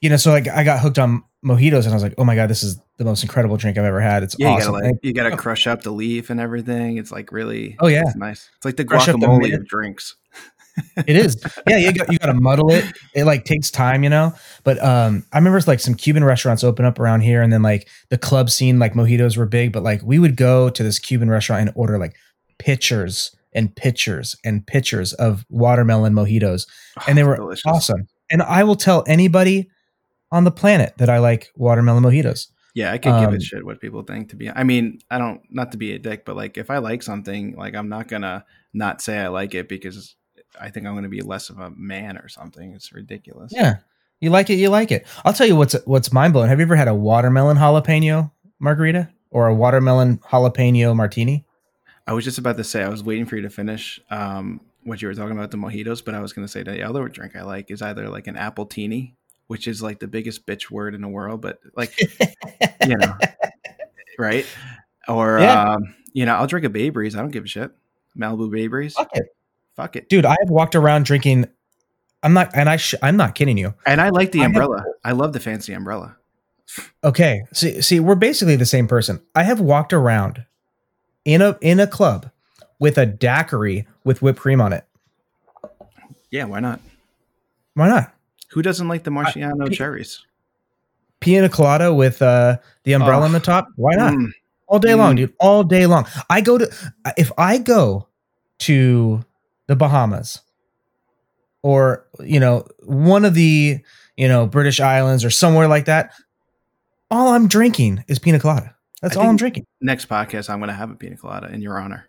you 0.00 0.08
know, 0.08 0.16
so 0.16 0.30
like 0.30 0.48
I 0.48 0.64
got 0.64 0.80
hooked 0.80 0.98
on 0.98 1.22
mojitos 1.44 1.84
and 1.84 1.88
I 1.90 1.94
was 1.94 2.02
like, 2.02 2.14
oh 2.18 2.24
my 2.24 2.34
god, 2.34 2.48
this 2.50 2.62
is 2.62 2.78
the 2.98 3.04
most 3.04 3.22
incredible 3.22 3.56
drink 3.56 3.78
I've 3.78 3.84
ever 3.84 4.00
had. 4.00 4.22
It's 4.22 4.36
Yeah, 4.38 4.48
awesome. 4.50 4.74
you 4.74 4.80
gotta 4.80 4.86
like, 4.92 4.98
you 5.02 5.12
gotta 5.14 5.36
crush 5.36 5.66
up 5.66 5.82
the 5.82 5.90
leaf 5.90 6.30
and 6.30 6.38
everything. 6.40 6.98
It's 6.98 7.10
like 7.10 7.32
really 7.32 7.76
Oh, 7.80 7.86
yeah. 7.88 8.02
it's 8.06 8.16
nice. 8.16 8.50
It's 8.56 8.64
like 8.64 8.76
the 8.76 8.84
Crush 8.84 9.08
up 9.08 9.18
the 9.20 9.26
guacamole 9.26 9.54
of 9.54 9.66
drinks. 9.66 10.16
it 11.06 11.16
is 11.16 11.36
yeah 11.68 11.76
you 11.76 11.92
got 11.92 12.10
you 12.12 12.16
got 12.18 12.26
to 12.26 12.32
muddle 12.34 12.70
it 12.70 12.84
it 13.12 13.24
like 13.24 13.44
takes 13.44 13.72
time 13.72 14.04
you 14.04 14.08
know 14.08 14.32
but 14.62 14.82
um 14.82 15.26
i 15.32 15.36
remember 15.36 15.60
like 15.66 15.80
some 15.80 15.94
cuban 15.94 16.22
restaurants 16.22 16.62
open 16.62 16.84
up 16.84 16.98
around 17.00 17.22
here 17.22 17.42
and 17.42 17.52
then 17.52 17.60
like 17.60 17.88
the 18.08 18.16
club 18.16 18.48
scene 18.48 18.78
like 18.78 18.94
mojitos 18.94 19.36
were 19.36 19.46
big 19.46 19.72
but 19.72 19.82
like 19.82 20.00
we 20.04 20.18
would 20.20 20.36
go 20.36 20.70
to 20.70 20.82
this 20.84 21.00
cuban 21.00 21.28
restaurant 21.28 21.60
and 21.62 21.72
order 21.74 21.98
like 21.98 22.14
pitchers 22.58 23.34
and 23.52 23.74
pitchers 23.74 24.36
and 24.44 24.64
pitchers 24.66 25.12
of 25.14 25.44
watermelon 25.50 26.12
mojitos 26.14 26.66
and 27.08 27.18
they 27.18 27.22
Oh, 27.24 27.26
were 27.26 27.56
awesome 27.66 28.06
and 28.30 28.40
i 28.40 28.62
will 28.62 28.76
tell 28.76 29.02
anybody 29.08 29.68
on 30.32 30.44
the 30.44 30.50
planet 30.50 30.94
that 30.98 31.08
i 31.10 31.18
like 31.18 31.50
watermelon 31.56 32.02
mojitos 32.02 32.48
Yeah, 32.74 32.92
I 32.92 32.98
could 32.98 33.18
give 33.20 33.28
Um, 33.30 33.34
a 33.34 33.40
shit 33.40 33.64
what 33.66 33.80
people 33.80 34.02
think. 34.04 34.28
To 34.30 34.36
be, 34.36 34.48
I 34.48 34.62
mean, 34.62 35.00
I 35.10 35.18
don't 35.18 35.40
not 35.50 35.72
to 35.72 35.76
be 35.78 35.92
a 35.92 35.98
dick, 35.98 36.24
but 36.24 36.36
like 36.36 36.56
if 36.56 36.70
I 36.70 36.78
like 36.78 37.02
something, 37.02 37.56
like 37.56 37.74
I'm 37.74 37.88
not 37.88 38.06
gonna 38.06 38.44
not 38.72 39.02
say 39.02 39.18
I 39.18 39.26
like 39.26 39.54
it 39.58 39.68
because 39.68 40.14
I 40.60 40.70
think 40.70 40.86
I'm 40.86 40.94
gonna 40.94 41.08
be 41.08 41.20
less 41.20 41.50
of 41.50 41.58
a 41.58 41.70
man 41.70 42.16
or 42.16 42.28
something. 42.28 42.72
It's 42.72 42.92
ridiculous. 42.92 43.50
yeah 43.52 43.78
you 44.20 44.30
like 44.30 44.50
it 44.50 44.58
you 44.62 44.68
like 44.68 44.92
it 44.92 45.04
i'll 45.24 45.32
tell 45.32 45.46
you 45.48 45.56
what's 45.56 45.74
what's 45.86 46.12
mind-blowing 46.12 46.48
have 46.48 46.58
you 46.60 46.66
ever 46.66 46.76
had 46.76 46.88
a 46.88 46.94
watermelon 46.94 47.56
jalapeno 47.56 48.30
margarita 48.60 49.08
or 49.30 49.48
a 49.48 49.54
watermelon 49.54 50.18
jalapeno 50.30 50.94
martini 50.94 51.44
I 52.06 52.12
was 52.12 52.24
just 52.24 52.38
about 52.38 52.56
to 52.58 52.64
say 52.64 52.82
I 52.82 52.88
was 52.88 53.02
waiting 53.02 53.24
for 53.26 53.36
you 53.36 53.42
to 53.42 53.50
finish 53.50 53.98
um, 54.10 54.60
what 54.84 55.00
you 55.00 55.08
were 55.08 55.14
talking 55.14 55.36
about 55.38 55.50
the 55.50 55.56
mojitos, 55.56 56.04
but 56.04 56.14
I 56.14 56.20
was 56.20 56.32
gonna 56.32 56.48
say 56.48 56.62
the 56.62 56.82
other 56.82 57.08
drink 57.08 57.34
I 57.34 57.42
like 57.42 57.70
is 57.70 57.82
either 57.82 58.08
like 58.08 58.26
an 58.26 58.36
appletini, 58.36 59.14
which 59.50 59.66
is 59.66 59.82
like 59.82 59.98
the 59.98 60.06
biggest 60.06 60.46
bitch 60.46 60.70
word 60.70 60.94
in 60.94 61.00
the 61.00 61.08
world, 61.08 61.40
but 61.40 61.58
like 61.74 61.98
you 62.86 62.96
know, 62.96 63.14
right? 64.16 64.46
Or 65.08 65.40
Yeah. 65.40 65.72
um, 65.72 65.92
you 66.12 66.24
know, 66.24 66.36
I'll 66.36 66.46
drink 66.46 66.64
a 66.64 66.68
Bay 66.70 66.90
Breeze. 66.90 67.16
I 67.16 67.18
don't 67.20 67.32
give 67.32 67.42
a 67.44 67.48
shit. 67.48 67.72
Malibu 68.16 68.48
Bay 68.48 68.68
Breeze. 68.68 68.94
Fuck 68.94 69.10
it. 69.16 69.34
Fuck 69.74 69.96
it. 69.96 70.08
dude. 70.08 70.24
I 70.24 70.36
have 70.38 70.50
walked 70.50 70.76
around 70.76 71.04
drinking. 71.04 71.46
I'm 72.22 72.32
not, 72.32 72.50
and 72.54 72.68
I 72.68 72.76
sh- 72.76 72.94
I'm 73.02 73.16
not 73.16 73.34
kidding 73.34 73.58
you. 73.58 73.74
And 73.86 74.00
I 74.00 74.10
like 74.10 74.30
the 74.30 74.38
I 74.38 74.42
have- 74.42 74.50
umbrella. 74.50 74.84
I 75.04 75.12
love 75.12 75.32
the 75.32 75.40
fancy 75.40 75.72
umbrella. 75.72 76.16
Okay, 77.02 77.42
see, 77.52 77.82
see, 77.82 77.98
we're 77.98 78.14
basically 78.14 78.54
the 78.54 78.64
same 78.66 78.86
person. 78.86 79.20
I 79.34 79.42
have 79.42 79.58
walked 79.60 79.92
around 79.92 80.44
in 81.24 81.42
a 81.42 81.58
in 81.60 81.80
a 81.80 81.88
club 81.88 82.30
with 82.78 82.98
a 82.98 83.04
daiquiri 83.06 83.88
with 84.04 84.22
whipped 84.22 84.38
cream 84.38 84.60
on 84.60 84.72
it. 84.72 84.84
Yeah, 86.30 86.44
why 86.44 86.60
not? 86.60 86.80
Why 87.74 87.88
not? 87.88 88.14
Who 88.52 88.62
doesn't 88.62 88.88
like 88.88 89.04
the 89.04 89.10
maraschino 89.10 89.68
cherries? 89.68 90.24
Pina 91.20 91.48
colada 91.48 91.92
with 91.94 92.20
uh, 92.22 92.58
the 92.84 92.92
umbrella 92.94 93.22
Oh. 93.22 93.26
on 93.26 93.32
the 93.32 93.40
top. 93.40 93.68
Why 93.76 93.94
not? 93.94 94.12
Mm, 94.14 94.32
All 94.66 94.78
day 94.78 94.94
long, 94.94 95.14
Mm. 95.14 95.16
dude. 95.16 95.34
All 95.40 95.64
day 95.64 95.86
long. 95.86 96.06
I 96.30 96.40
go 96.40 96.56
to 96.58 96.70
if 97.16 97.30
I 97.36 97.58
go 97.58 98.08
to 98.60 99.24
the 99.66 99.76
Bahamas 99.76 100.40
or 101.62 102.06
you 102.20 102.40
know 102.40 102.66
one 102.84 103.24
of 103.24 103.34
the 103.34 103.80
you 104.16 104.28
know 104.28 104.46
British 104.46 104.80
islands 104.80 105.24
or 105.24 105.30
somewhere 105.30 105.68
like 105.68 105.84
that. 105.86 106.12
all 107.10 107.32
I'm 107.34 107.48
drinking 107.48 108.04
is 108.08 108.18
pina 108.20 108.38
colada. 108.38 108.74
That's 109.02 109.16
I 109.16 109.20
all 109.22 109.28
I'm 109.28 109.36
drinking. 109.36 109.66
Next 109.80 110.08
podcast, 110.08 110.48
I'm 110.50 110.58
going 110.60 110.68
to 110.68 110.74
have 110.74 110.90
a 110.90 110.94
pina 110.94 111.16
colada 111.16 111.52
in 111.52 111.60
your 111.62 111.78
honor. 111.80 112.06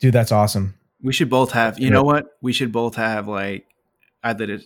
Dude, 0.00 0.12
that's 0.14 0.30
awesome. 0.30 0.74
We 1.02 1.12
should 1.12 1.28
both 1.30 1.50
have. 1.52 1.78
You 1.78 1.86
Yeah. 1.86 1.94
know 1.94 2.02
what? 2.04 2.26
We 2.40 2.52
should 2.52 2.70
both 2.72 2.94
have 2.96 3.26
like 3.26 3.66
either. 4.22 4.60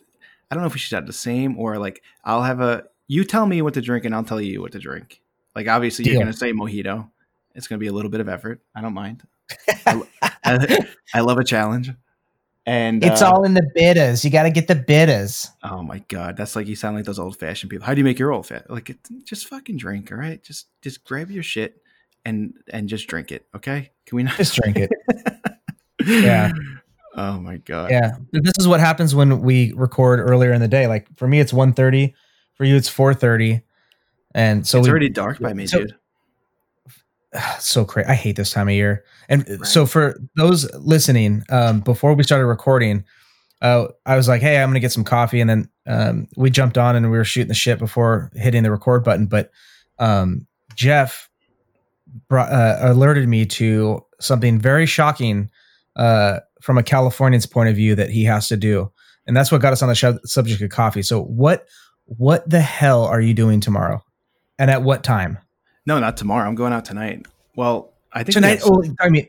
I 0.51 0.55
don't 0.55 0.63
know 0.63 0.67
if 0.67 0.75
we 0.75 0.81
should 0.81 0.97
have 0.97 1.07
the 1.07 1.13
same 1.13 1.59
or 1.59 1.79
like 1.79 2.03
I'll 2.25 2.43
have 2.43 2.61
a. 2.61 2.85
You 3.07 3.25
tell 3.25 3.47
me 3.47 3.63
what 3.63 3.75
to 3.75 3.81
drink 3.81 4.05
and 4.05 4.15
I'll 4.15 4.25
tell 4.25 4.41
you 4.41 4.61
what 4.61 4.73
to 4.73 4.79
drink. 4.79 5.21
Like 5.55 5.69
obviously 5.69 6.07
you're 6.07 6.15
going 6.15 6.27
to 6.27 6.33
say 6.33 6.53
mojito. 6.53 7.09
It's 7.55 7.67
going 7.67 7.79
to 7.79 7.81
be 7.81 7.89
a 7.89 7.93
little 7.93 8.11
bit 8.11 8.21
of 8.21 8.29
effort. 8.29 8.61
I 8.75 8.81
don't 8.81 8.95
mind. 8.95 9.27
I, 9.87 10.87
I 11.13 11.21
love 11.21 11.39
a 11.39 11.45
challenge. 11.45 11.91
And 12.67 13.03
It's 13.03 13.23
uh, 13.23 13.31
all 13.31 13.45
in 13.45 13.55
the 13.55 13.69
bitters. 13.75 14.25
You 14.25 14.31
got 14.31 14.45
to 14.45 14.51
get 14.51 14.69
the 14.69 14.75
bitters. 14.75 15.49
Oh 15.63 15.83
my 15.83 15.99
god, 16.09 16.37
that's 16.37 16.55
like 16.55 16.69
you 16.69 16.77
sound 16.77 16.95
like 16.95 17.05
those 17.05 17.19
old 17.19 17.39
fashioned 17.39 17.71
people. 17.71 17.87
How 17.87 17.95
do 17.95 17.99
you 17.99 18.05
make 18.05 18.19
your 18.19 18.33
old 18.33 18.47
fat? 18.47 18.71
Like, 18.71 18.91
it, 18.91 18.99
just 19.25 19.49
fucking 19.49 19.79
drink, 19.79 20.13
all 20.13 20.19
right? 20.19 20.43
Just 20.43 20.67
just 20.83 21.03
grab 21.05 21.31
your 21.31 21.43
shit 21.43 21.83
and 22.25 22.55
and 22.69 22.89
just 22.89 23.09
drink 23.09 23.33
it, 23.33 23.47
okay? 23.57 23.91
Can 24.07 24.17
we 24.17 24.23
not 24.23 24.37
Just 24.37 24.55
drink 24.55 24.77
it. 24.77 24.91
Yeah. 26.07 26.53
Oh 27.17 27.41
my 27.41 27.57
god. 27.59 27.91
Yeah. 27.91 28.13
This 28.33 28.53
is 28.59 28.69
what 28.69 28.81
happens 28.81 29.15
when 29.15 29.41
we 29.41 29.73
record 29.75 30.21
earlier 30.21 30.53
in 30.53 30.61
the 30.61 30.69
day. 30.69 30.87
Like 30.87 31.09
for 31.17 31.27
me, 31.27 31.41
it's 31.41 31.53
1.30. 31.53 32.13
For 32.55 32.65
you, 32.65 32.77
it's 32.77 32.89
4.30. 32.91 33.63
And 34.35 34.67
so 34.67 34.79
it's 34.79 34.87
we, 34.87 34.91
already 34.91 35.09
dark 35.09 35.39
by 35.41 35.53
me, 35.53 35.67
so- 35.67 35.81
dude. 35.81 35.95
so 37.59 37.85
crazy. 37.85 38.09
I 38.09 38.15
hate 38.15 38.37
this 38.37 38.51
time 38.53 38.69
of 38.69 38.75
year. 38.75 39.05
And 39.29 39.49
Right. 39.49 39.65
so 39.67 39.87
for 39.87 40.21
those 40.37 40.73
listening, 40.75 41.43
um, 41.51 41.81
before 41.81 42.15
we 42.15 42.23
started 42.23 42.47
recording, 42.47 43.05
uh, 43.63 43.89
I 44.07 44.17
was 44.17 44.27
like, 44.27 44.41
"Hey, 44.41 44.61
I'm 44.61 44.69
gonna 44.71 44.81
get 44.81 44.93
some 44.93 45.05
coffee," 45.05 45.41
and 45.41 45.51
then 45.51 45.69
um, 45.87 46.29
we 46.37 46.51
jumped 46.51 46.79
on 46.79 46.97
and 46.97 47.11
we 47.11 47.17
were 47.19 47.25
shooting 47.25 47.49
the 47.49 47.55
shit 47.55 47.79
before 47.79 48.31
hitting 48.35 48.63
the 48.63 48.71
record 48.71 49.05
button. 49.05 49.27
But 49.27 49.51
um, 49.99 50.47
Jeff 50.75 51.29
brought, 52.29 52.51
uh, 52.51 52.79
alerted 52.81 53.29
me 53.29 53.45
to 53.47 54.05
something 54.21 54.59
very 54.59 54.87
shocking 54.87 55.51
uh, 55.97 56.41
from 56.61 56.79
a 56.79 56.83
Californian's 56.83 57.47
point 57.47 57.69
of 57.69 57.77
view 57.77 57.95
that 57.95 58.11
he 58.11 58.25
has 58.25 58.49
to 58.49 58.57
do, 58.57 58.91
and 59.27 59.37
that's 59.37 59.51
what 59.51 59.61
got 59.61 59.73
us 59.73 59.83
on 59.83 59.89
the 59.89 59.95
sh- 59.95 60.31
subject 60.31 60.61
of 60.63 60.71
coffee. 60.71 61.03
So 61.03 61.23
what 61.23 61.67
what 62.05 62.49
the 62.49 62.61
hell 62.61 63.05
are 63.05 63.21
you 63.21 63.35
doing 63.35 63.61
tomorrow, 63.61 64.05
and 64.59 64.71
at 64.71 64.83
what 64.83 65.05
time? 65.05 65.39
No, 65.87 65.99
not 65.99 66.17
tomorrow. 66.17 66.49
I'm 66.49 66.55
going 66.55 66.73
out 66.73 66.85
tonight. 66.85 67.27
Well, 67.57 67.93
I 68.13 68.23
think 68.23 68.35
tonight 68.35 68.61
oh, 68.65 68.83
i 69.01 69.09
mean 69.09 69.27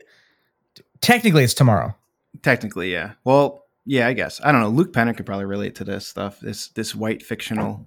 technically 1.00 1.44
it's 1.44 1.54
tomorrow 1.54 1.94
technically, 2.42 2.92
yeah. 2.92 3.12
Well, 3.24 3.64
yeah, 3.84 4.06
I 4.06 4.12
guess. 4.12 4.40
I 4.42 4.52
don't 4.52 4.60
know. 4.60 4.68
Luke 4.68 4.92
Penner 4.92 5.16
could 5.16 5.26
probably 5.26 5.44
relate 5.44 5.76
to 5.76 5.84
this 5.84 6.06
stuff. 6.06 6.40
This 6.40 6.68
this 6.68 6.94
white 6.94 7.22
fictional 7.22 7.86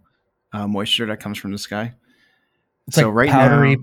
uh, 0.54 0.68
moisture 0.68 1.06
that 1.08 1.20
comes 1.20 1.38
from 1.38 1.52
the 1.52 1.58
sky. 1.58 1.94
it's 2.88 2.98
like 2.98 3.30
powdery 3.30 3.78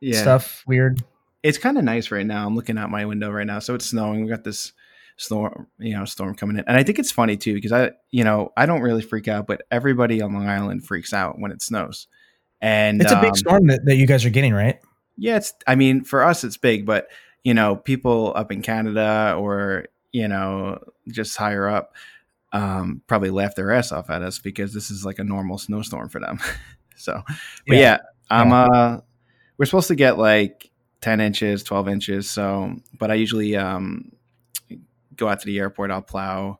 yeah, 0.00 0.20
stuff 0.20 0.64
weird 0.66 1.02
it's 1.42 1.58
kind 1.58 1.78
of 1.78 1.84
nice 1.84 2.10
right 2.10 2.26
now. 2.26 2.46
I'm 2.46 2.54
looking 2.54 2.78
out 2.78 2.90
my 2.90 3.04
window 3.04 3.30
right 3.30 3.46
now, 3.46 3.60
so 3.60 3.74
it's 3.74 3.86
snowing. 3.86 4.22
We 4.22 4.28
got 4.28 4.44
this 4.44 4.72
storm, 5.20 5.66
you 5.78 5.94
know, 5.94 6.06
storm 6.06 6.34
coming 6.34 6.56
in, 6.56 6.64
and 6.66 6.76
I 6.76 6.82
think 6.82 6.98
it's 6.98 7.12
funny 7.12 7.36
too 7.36 7.54
because 7.54 7.72
I, 7.72 7.92
you 8.10 8.24
know, 8.24 8.52
I 8.56 8.64
don't 8.64 8.80
really 8.80 9.02
freak 9.02 9.28
out, 9.28 9.46
but 9.46 9.62
everybody 9.70 10.22
on 10.22 10.32
Long 10.32 10.48
Island 10.48 10.86
freaks 10.86 11.12
out 11.12 11.38
when 11.38 11.52
it 11.52 11.60
snows. 11.60 12.08
And 12.62 13.00
it's 13.00 13.12
a 13.12 13.20
big 13.20 13.30
um, 13.30 13.36
storm 13.36 13.66
that, 13.68 13.84
that 13.84 13.96
you 13.96 14.06
guys 14.06 14.24
are 14.24 14.30
getting 14.30 14.52
right 14.52 14.78
Yeah, 15.16 15.36
it's. 15.36 15.52
I 15.66 15.74
mean, 15.74 16.04
for 16.04 16.22
us, 16.22 16.42
it's 16.42 16.56
big, 16.56 16.86
but 16.86 17.08
you 17.42 17.54
know, 17.54 17.76
people 17.76 18.32
up 18.34 18.50
in 18.50 18.62
Canada 18.62 19.34
or 19.38 19.86
you 20.12 20.26
know, 20.26 20.78
just 21.08 21.36
higher 21.36 21.68
up, 21.68 21.94
um, 22.52 23.02
probably 23.06 23.30
laugh 23.30 23.54
their 23.54 23.72
ass 23.72 23.92
off 23.92 24.10
at 24.10 24.22
us 24.22 24.38
because 24.38 24.72
this 24.74 24.90
is 24.90 25.04
like 25.04 25.18
a 25.18 25.24
normal 25.24 25.58
snowstorm 25.58 26.08
for 26.08 26.20
them. 26.20 26.40
so, 26.96 27.22
but 27.66 27.76
Yeah. 27.76 27.78
yeah, 27.78 27.98
I'm. 28.30 28.52
Uh, 28.52 29.00
we're 29.58 29.66
supposed 29.66 29.88
to 29.88 29.94
get 29.94 30.16
like 30.16 30.70
10 31.02 31.20
inches, 31.20 31.62
12 31.62 31.88
inches. 31.88 32.30
So, 32.30 32.76
but 32.98 33.10
I 33.10 33.14
usually 33.14 33.56
um, 33.56 34.10
go 35.16 35.28
out 35.28 35.40
to 35.40 35.46
the 35.46 35.58
airport. 35.58 35.90
I'll 35.90 36.02
plow. 36.02 36.58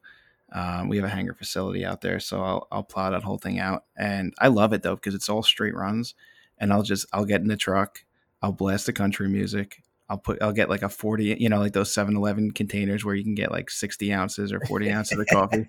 Um, 0.52 0.88
we 0.88 0.96
have 0.96 1.06
a 1.06 1.08
hangar 1.08 1.34
facility 1.34 1.84
out 1.84 2.00
there, 2.00 2.18
so 2.18 2.42
I'll 2.42 2.68
I'll 2.72 2.82
plow 2.82 3.10
that 3.10 3.22
whole 3.22 3.38
thing 3.38 3.58
out, 3.60 3.84
and 3.96 4.34
I 4.38 4.48
love 4.48 4.72
it 4.72 4.82
though 4.82 4.96
because 4.96 5.14
it's 5.14 5.28
all 5.28 5.42
straight 5.44 5.76
runs, 5.76 6.14
and 6.58 6.72
I'll 6.72 6.82
just 6.82 7.06
I'll 7.12 7.24
get 7.24 7.40
in 7.40 7.46
the 7.46 7.56
truck, 7.56 8.04
I'll 8.42 8.52
blast 8.52 8.86
the 8.86 8.92
country 8.92 9.28
music. 9.28 9.82
I'll 10.08 10.18
put 10.18 10.42
I'll 10.42 10.52
get 10.52 10.68
like 10.68 10.82
a 10.82 10.88
40, 10.88 11.36
you 11.38 11.48
know, 11.48 11.60
like 11.60 11.72
those 11.72 11.94
7-Eleven 11.94 12.50
containers 12.50 13.04
where 13.04 13.14
you 13.14 13.22
can 13.22 13.36
get 13.36 13.52
like 13.52 13.70
60 13.70 14.12
ounces 14.12 14.52
or 14.52 14.58
40 14.58 14.90
ounces 14.92 15.18
of 15.18 15.26
coffee. 15.28 15.68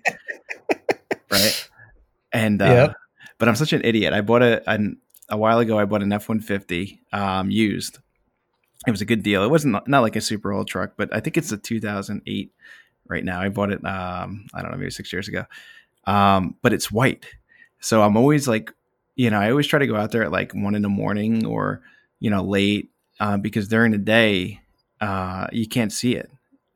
Right. 1.30 1.68
And 2.32 2.60
uh 2.60 2.66
Yep. 2.66 2.96
but 3.38 3.48
I'm 3.48 3.54
such 3.56 3.72
an 3.72 3.82
idiot. 3.84 4.12
I 4.12 4.20
bought 4.20 4.42
a 4.42 4.68
an, 4.68 4.98
a 5.28 5.36
while 5.36 5.60
ago 5.60 5.78
I 5.78 5.84
bought 5.84 6.02
an 6.02 6.10
F150 6.10 6.98
um 7.12 7.50
used. 7.52 7.98
It 8.86 8.90
was 8.90 9.00
a 9.00 9.06
good 9.06 9.22
deal. 9.22 9.44
It 9.44 9.50
wasn't 9.50 9.86
not 9.86 10.02
like 10.02 10.16
a 10.16 10.20
super 10.20 10.52
old 10.52 10.68
truck, 10.68 10.94
but 10.96 11.14
I 11.14 11.20
think 11.20 11.36
it's 11.36 11.52
a 11.52 11.56
2008 11.56 12.52
right 13.06 13.24
now. 13.24 13.40
I 13.40 13.48
bought 13.48 13.72
it 13.72 13.84
um 13.84 14.46
I 14.54 14.62
don't 14.62 14.70
know, 14.70 14.76
maybe 14.76 14.90
6 14.90 15.12
years 15.12 15.28
ago. 15.28 15.44
Um 16.06 16.56
but 16.62 16.72
it's 16.72 16.90
white. 16.90 17.26
So 17.80 18.02
I'm 18.02 18.16
always 18.16 18.46
like, 18.48 18.72
you 19.16 19.30
know, 19.30 19.38
I 19.38 19.50
always 19.50 19.66
try 19.66 19.78
to 19.78 19.86
go 19.86 19.96
out 19.96 20.12
there 20.12 20.24
at 20.24 20.32
like 20.32 20.52
1 20.54 20.74
in 20.74 20.82
the 20.82 20.88
morning 20.88 21.46
or 21.46 21.82
you 22.20 22.30
know, 22.30 22.42
late 22.42 22.90
uh, 23.18 23.36
because 23.36 23.68
during 23.68 23.90
the 23.92 23.98
day 23.98 24.60
uh, 25.00 25.48
you 25.52 25.66
can't 25.66 25.92
see 25.92 26.14
it. 26.14 26.30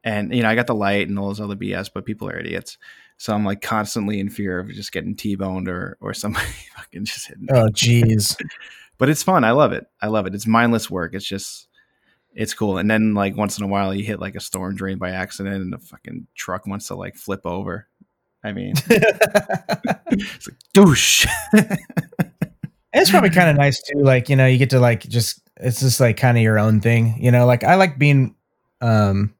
And 0.05 0.35
you 0.35 0.43
know, 0.43 0.49
I 0.49 0.55
got 0.55 0.67
the 0.67 0.75
light 0.75 1.09
and 1.09 1.19
all 1.19 1.29
those 1.29 1.41
other 1.41 1.57
BS, 1.57 1.91
but 1.93 2.05
people 2.05 2.29
are 2.29 2.39
idiots. 2.39 2.79
So 3.19 3.33
I'm 3.33 3.45
like 3.45 3.63
constantly 3.63 4.21
in 4.21 4.29
fear 4.29 4.59
of 4.59 4.69
just 4.71 4.93
getting 4.93 5.15
T-boned 5.17 5.69
or 5.69 5.97
or 6.01 6.13
somebody 6.15 6.47
fucking 6.77 7.05
just 7.05 7.29
hitting. 7.29 7.45
me. 7.45 7.49
oh 7.53 7.69
jeez 7.69 8.37
But 8.99 9.11
it's 9.11 9.23
fun. 9.23 9.45
I 9.45 9.51
love 9.51 9.73
it. 9.73 9.87
I 10.01 10.07
love 10.07 10.27
it. 10.27 10.35
It's 10.35 10.47
mindless 10.47 10.91
work. 10.91 11.15
It's 11.15 11.27
just 11.27 11.69
it's 12.37 12.55
cool. 12.55 12.79
And 12.79 12.89
then 12.89 13.15
like 13.15 13.37
once 13.37 13.59
in 13.59 13.65
a 13.65 13.69
while 13.69 13.93
you 13.93 14.05
hit 14.05 14.21
like 14.21 14.37
a 14.37 14.41
storm 14.41 14.77
drain 14.77 14.99
by 14.99 15.11
accident 15.11 15.57
and 15.57 15.73
the 15.73 15.79
fucking 15.79 16.29
truck 16.37 16.67
wants 16.67 16.87
to 16.89 16.95
like 16.95 17.17
flip 17.17 17.45
over. 17.45 17.89
I 18.45 18.53
mean, 18.53 18.75
it's 18.89 20.47
like 20.47 20.57
douche. 20.73 21.27
it's 22.93 23.11
probably 23.11 23.31
kind 23.31 23.51
of 23.51 23.57
nice 23.57 23.83
too 23.83 23.99
like 24.01 24.29
you 24.29 24.37
know 24.37 24.47
you 24.47 24.57
get 24.57 24.71
to 24.71 24.81
like 24.81 25.01
just 25.01 25.43
it's 25.59 25.81
just 25.81 26.01
like 26.01 26.17
kind 26.17 26.39
of 26.39 26.43
your 26.43 26.59
own 26.59 26.81
thing 26.81 27.15
you 27.21 27.31
know 27.31 27.45
like 27.45 27.63
i 27.63 27.75
like 27.75 27.99
being 27.99 28.35
um 28.81 29.35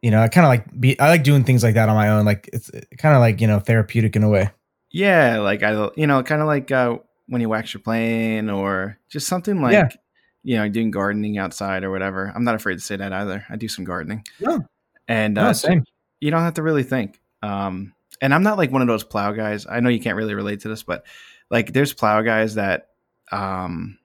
you 0.00 0.10
know 0.10 0.20
i 0.20 0.26
kind 0.26 0.44
of 0.44 0.48
like 0.48 0.80
be 0.80 0.98
i 0.98 1.08
like 1.08 1.22
doing 1.22 1.44
things 1.44 1.62
like 1.62 1.74
that 1.74 1.88
on 1.88 1.94
my 1.94 2.08
own 2.08 2.24
like 2.24 2.50
it's 2.52 2.72
kind 2.98 3.14
of 3.14 3.20
like 3.20 3.40
you 3.40 3.46
know 3.46 3.60
therapeutic 3.60 4.16
in 4.16 4.24
a 4.24 4.28
way 4.28 4.50
Yeah, 4.92 5.38
like 5.38 5.62
I, 5.62 5.88
you 5.96 6.06
know, 6.06 6.22
kind 6.22 6.42
of 6.42 6.46
like 6.46 6.70
uh, 6.70 6.98
when 7.26 7.40
you 7.40 7.48
wax 7.48 7.72
your 7.72 7.80
plane 7.80 8.50
or 8.50 8.98
just 9.08 9.26
something 9.26 9.60
like, 9.62 9.72
Yeah. 9.72 9.88
You 10.44 10.56
know, 10.56 10.68
doing 10.68 10.90
gardening 10.90 11.38
outside 11.38 11.84
or 11.84 11.90
whatever. 11.90 12.32
I'm 12.34 12.44
not 12.44 12.54
afraid 12.54 12.74
to 12.74 12.80
say 12.80 12.96
that 12.96 13.12
either. 13.12 13.44
I 13.48 13.56
do 13.56 13.68
some 13.68 13.84
gardening, 13.84 14.24
No. 14.40 14.60
and 15.08 15.34
No, 15.34 15.46
uh, 15.48 15.52
same. 15.54 15.84
you 16.20 16.30
don't 16.30 16.42
have 16.42 16.54
to 16.54 16.62
really 16.62 16.82
think. 16.82 17.20
Um, 17.42 17.94
and 18.20 18.32
I'm 18.34 18.42
not 18.42 18.58
like 18.58 18.70
one 18.70 18.82
of 18.82 18.88
those 18.88 19.04
plow 19.04 19.32
guys. 19.32 19.66
I 19.68 19.80
know 19.80 19.88
you 19.88 20.00
can't 20.00 20.16
really 20.16 20.34
relate 20.34 20.60
to 20.60 20.68
this, 20.68 20.82
but 20.82 21.04
like 21.50 21.72
there's 21.72 21.92
plow 21.92 22.22
guys 22.22 22.54
that 22.54 22.88
um, 23.32 23.98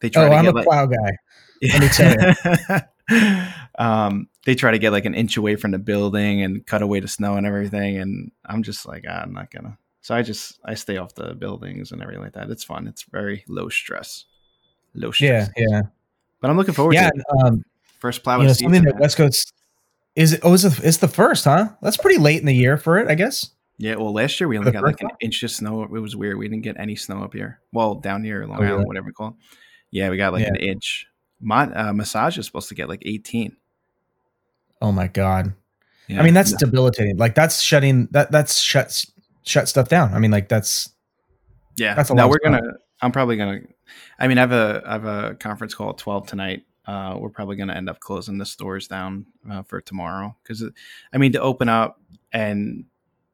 they 0.00 0.08
try 0.10 0.24
oh 0.26 0.28
to 0.28 0.34
i'm 0.34 0.44
get 0.44 0.54
a 0.54 0.56
like, 0.56 0.66
plow 0.66 0.86
guy 0.86 1.10
Let 1.62 1.80
me 1.80 1.88
tell 1.88 2.82
um, 3.78 4.28
they 4.44 4.54
try 4.54 4.70
to 4.70 4.78
get 4.78 4.92
like 4.92 5.04
an 5.04 5.14
inch 5.14 5.36
away 5.36 5.56
from 5.56 5.70
the 5.70 5.78
building 5.78 6.42
and 6.42 6.66
cut 6.66 6.82
away 6.82 7.00
the 7.00 7.08
snow 7.08 7.36
and 7.36 7.46
everything. 7.46 7.98
And 7.98 8.30
I'm 8.44 8.62
just 8.62 8.86
like, 8.86 9.04
ah, 9.08 9.20
I'm 9.22 9.32
not 9.32 9.50
gonna. 9.50 9.78
So 10.02 10.14
I 10.14 10.22
just 10.22 10.58
I 10.64 10.74
stay 10.74 10.98
off 10.98 11.14
the 11.14 11.34
buildings 11.34 11.92
and 11.92 12.00
everything 12.02 12.22
like 12.22 12.34
that. 12.34 12.50
It's 12.50 12.64
fun. 12.64 12.86
It's 12.86 13.02
very 13.04 13.44
low 13.48 13.68
stress, 13.68 14.24
low 14.96 15.08
yeah 15.20 15.44
stress. 15.44 15.50
yeah 15.56 15.82
But 16.40 16.50
I'm 16.50 16.56
looking 16.56 16.74
forward 16.74 16.94
yeah 16.94 17.10
to 17.10 17.16
it. 17.18 17.24
um 17.46 17.64
First 17.98 18.22
plow 18.22 18.40
you 18.40 18.46
know 18.46 18.52
something 18.52 18.84
that 18.84 18.98
west 18.98 19.16
coast 19.16 19.52
is 20.14 20.34
it 20.34 20.40
oh 20.42 20.52
is 20.52 20.64
it, 20.64 20.78
it's 20.84 20.98
the 20.98 21.08
first 21.08 21.44
huh 21.44 21.68
that's 21.82 21.96
pretty 21.96 22.18
late 22.18 22.40
in 22.40 22.46
the 22.46 22.54
year 22.54 22.76
for 22.76 22.98
it 22.98 23.08
i 23.08 23.14
guess 23.14 23.50
Yeah, 23.78 23.96
well, 23.96 24.12
last 24.12 24.38
year 24.40 24.48
we 24.48 24.56
only 24.58 24.70
the 24.70 24.72
got 24.72 24.84
like 24.84 25.00
an 25.02 25.10
inch 25.20 25.42
of 25.42 25.50
snow. 25.50 25.82
It 25.82 25.90
was 25.90 26.16
weird. 26.16 26.38
We 26.38 26.48
didn't 26.48 26.62
get 26.64 26.76
any 26.80 26.96
snow 26.96 27.22
up 27.22 27.34
here. 27.34 27.60
Well, 27.72 27.96
down 27.96 28.24
here, 28.24 28.46
Long 28.46 28.58
Oh? 28.62 28.64
Island, 28.66 28.86
whatever 28.86 29.08
you 29.08 29.12
call 29.12 29.28
it. 29.28 29.34
Yeah, 29.90 30.08
we 30.08 30.16
got 30.16 30.32
like 30.32 30.42
Yeah. 30.44 30.48
an 30.48 30.56
inch. 30.56 31.06
My 31.40 31.64
uh, 31.64 31.92
massage 31.92 32.38
is 32.38 32.46
supposed 32.46 32.68
to 32.70 32.74
get 32.74 32.88
like 32.88 33.02
18. 33.04 33.54
oh 34.80 34.92
my 34.92 35.08
god 35.08 35.52
Yeah. 36.08 36.20
I 36.20 36.24
mean, 36.24 36.32
that's 36.34 36.52
debilitating. 36.52 37.18
Like 37.18 37.34
that's 37.34 37.60
shutting 37.60 38.08
that 38.12 38.30
that's 38.32 38.58
shut 38.60 39.04
shut 39.42 39.68
stuff 39.68 39.88
down. 39.88 40.14
I 40.14 40.18
mean, 40.20 40.30
like 40.30 40.48
that's 40.48 40.88
Yeah, 41.76 41.94
That's 41.94 42.08
a 42.10 42.14
no, 42.14 42.22
lot 42.22 42.30
we're 42.30 42.40
gonna. 42.44 42.62
I'm 43.02 43.12
probably 43.12 43.36
gonna. 43.36 43.60
I 44.18 44.28
mean, 44.28 44.38
I 44.38 44.42
have 44.42 44.52
a 44.52 44.82
I 44.86 44.92
have 44.92 45.04
a 45.04 45.34
conference 45.36 45.74
call 45.74 45.90
at 45.90 45.98
12 45.98 46.26
tonight. 46.26 46.64
Uh, 46.86 47.16
we're 47.18 47.30
probably 47.30 47.56
gonna 47.56 47.74
end 47.74 47.88
up 47.90 47.98
closing 48.00 48.38
the 48.38 48.46
stores 48.46 48.86
down 48.88 49.26
uh, 49.50 49.62
for 49.62 49.80
tomorrow 49.80 50.36
because, 50.42 50.64
I 51.12 51.18
mean, 51.18 51.32
to 51.32 51.40
open 51.40 51.68
up 51.68 52.00
and 52.32 52.84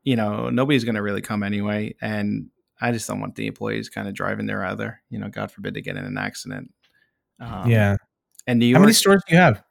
you 0.04 0.16
know 0.16 0.48
nobody's 0.50 0.84
gonna 0.84 1.02
really 1.02 1.20
come 1.22 1.42
anyway, 1.42 1.94
and 2.00 2.48
I 2.80 2.92
just 2.92 3.06
don't 3.06 3.20
want 3.20 3.34
the 3.36 3.46
employees 3.46 3.88
kind 3.88 4.08
of 4.08 4.14
driving 4.14 4.46
there 4.46 4.64
either. 4.64 5.00
You 5.10 5.18
know, 5.18 5.28
God 5.28 5.52
forbid 5.52 5.74
they 5.74 5.82
get 5.82 5.96
in 5.96 6.04
an 6.04 6.18
accident. 6.18 6.72
Um, 7.40 7.68
yeah. 7.70 7.96
and 8.46 8.58
New 8.58 8.66
York, 8.66 8.78
How 8.78 8.82
many 8.82 8.92
stores 8.92 9.22
do 9.28 9.34
you 9.34 9.40
have? 9.40 9.62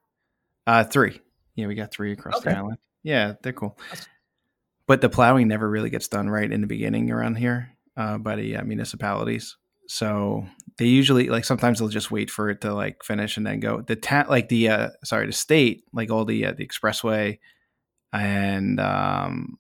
uh, 0.68 0.84
three. 0.84 1.20
Yeah, 1.56 1.68
we 1.68 1.76
got 1.76 1.92
three 1.92 2.12
across 2.12 2.36
Okay. 2.38 2.52
the 2.52 2.58
island. 2.58 2.78
Yeah, 3.04 3.34
they're 3.42 3.52
cool. 3.54 3.78
But 4.88 5.02
the 5.02 5.10
plowing 5.10 5.48
never 5.48 5.70
really 5.70 5.90
gets 5.90 6.08
done 6.08 6.30
right 6.30 6.50
in 6.52 6.62
the 6.62 6.68
beginning 6.68 7.12
around 7.12 7.36
here 7.36 7.72
uh, 7.98 8.18
by 8.18 8.36
the 8.36 8.58
uh, 8.58 8.64
municipalities. 8.64 9.58
So 9.92 10.46
they 10.78 10.86
usually 10.86 11.28
like 11.28 11.44
sometimes 11.44 11.80
they'll 11.80 11.90
just 11.90 12.12
wait 12.12 12.32
for 12.32 12.50
it 12.50 12.62
to 12.62 12.74
like 12.74 13.04
finish 13.04 13.36
and 13.36 13.46
then 13.46 13.60
go. 13.60 13.82
The 13.82 13.98
ta- 13.98 14.26
like 14.30 14.48
the 14.48 14.70
uh 14.70 14.90
sorry 15.04 15.26
the 15.26 15.34
state 15.34 15.84
like 15.92 16.10
all 16.10 16.24
the 16.24 16.46
uh, 16.46 16.54
the 16.54 16.66
expressway 16.66 17.40
and 18.14 18.80
um 18.80 19.58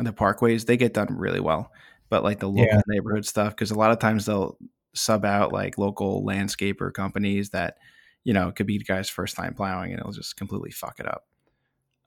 the 0.00 0.12
parkways 0.12 0.66
they 0.66 0.76
get 0.76 0.94
done 0.94 1.16
really 1.16 1.38
well. 1.38 1.70
But 2.08 2.24
like 2.24 2.40
the 2.40 2.48
local 2.48 2.64
Yeah. 2.64 2.80
neighborhood 2.88 3.24
stuff 3.24 3.52
because 3.54 3.70
a 3.70 3.78
lot 3.78 3.92
of 3.92 4.00
times 4.00 4.26
they'll 4.26 4.58
sub 4.94 5.24
out 5.24 5.52
like 5.52 5.78
local 5.78 6.24
landscaper 6.24 6.92
companies 6.92 7.50
that 7.50 7.76
you 8.24 8.32
know 8.32 8.50
could 8.50 8.66
be 8.66 8.78
the 8.78 8.84
guy's 8.84 9.08
first 9.08 9.36
time 9.36 9.54
plowing 9.54 9.92
and 9.92 10.00
it'll 10.00 10.10
just 10.10 10.36
completely 10.36 10.72
fuck 10.72 10.98
it 10.98 11.06
up. 11.06 11.24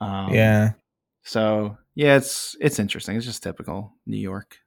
Um, 0.01 0.33
yeah. 0.33 0.73
So 1.23 1.77
yeah, 1.95 2.17
it's 2.17 2.57
it's 2.59 2.79
interesting. 2.79 3.15
It's 3.15 3.25
just 3.25 3.43
typical 3.43 3.93
New 4.05 4.17
York. 4.19 4.57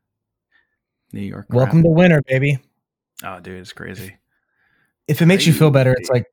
New 1.12 1.20
York. 1.20 1.48
crap. 1.50 1.54
Welcome 1.56 1.82
to 1.82 1.90
winter, 1.90 2.22
baby. 2.26 2.58
Oh, 3.24 3.40
dude, 3.40 3.60
it's 3.60 3.72
crazy. 3.72 4.16
If 5.06 5.22
it 5.22 5.26
makes 5.26 5.46
you 5.46 5.52
feel 5.52 5.70
better, 5.70 5.92
it's 5.92 6.10
like 6.10 6.26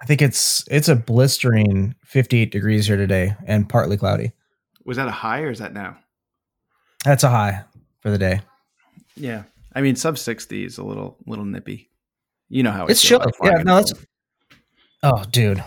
I 0.00 0.06
think 0.06 0.22
it's 0.22 0.64
it's 0.70 0.88
a 0.88 0.96
blistering 0.96 1.94
58 2.04 2.50
degrees 2.50 2.86
here 2.86 2.96
today 2.96 3.34
and 3.46 3.68
partly 3.68 3.96
cloudy. 3.96 4.32
Was 4.84 4.96
that 4.96 5.08
a 5.08 5.12
high 5.12 5.42
or 5.42 5.50
is 5.50 5.58
that 5.58 5.74
now? 5.74 5.98
That's 7.04 7.24
a 7.24 7.30
high 7.30 7.64
for 8.00 8.10
the 8.10 8.18
day. 8.18 8.40
Yeah, 9.16 9.42
I 9.74 9.80
mean 9.80 9.96
sub 9.96 10.16
sixty 10.16 10.64
is 10.64 10.78
a 10.78 10.84
little 10.84 11.16
little 11.26 11.44
nippy. 11.44 11.90
You 12.48 12.62
know 12.62 12.70
how 12.70 12.86
It's 12.86 13.02
feel 13.02 13.20
chill. 13.20 13.28
about 13.28 13.34
Yeah, 13.58 13.62
no, 13.62 13.76
that's 13.76 13.92
Oh, 15.02 15.24
dude. 15.30 15.62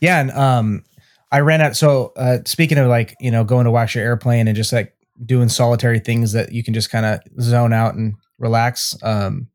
Yeah, 0.00 0.20
and 0.20 0.30
um 0.32 0.84
I 1.30 1.40
ran 1.40 1.60
out 1.60 1.76
so 1.76 2.12
uh 2.16 2.38
speaking 2.44 2.78
of 2.78 2.88
like, 2.88 3.14
you 3.20 3.30
know, 3.30 3.44
going 3.44 3.64
to 3.64 3.70
watch 3.70 3.94
your 3.94 4.04
airplane 4.04 4.48
and 4.48 4.56
just 4.56 4.72
like 4.72 4.94
doing 5.24 5.48
solitary 5.48 5.98
things 5.98 6.32
that 6.32 6.52
you 6.52 6.64
can 6.64 6.74
just 6.74 6.90
kind 6.90 7.06
of 7.06 7.20
zone 7.40 7.72
out 7.72 7.94
and 7.94 8.14
relax. 8.38 8.96
Um 9.02 9.48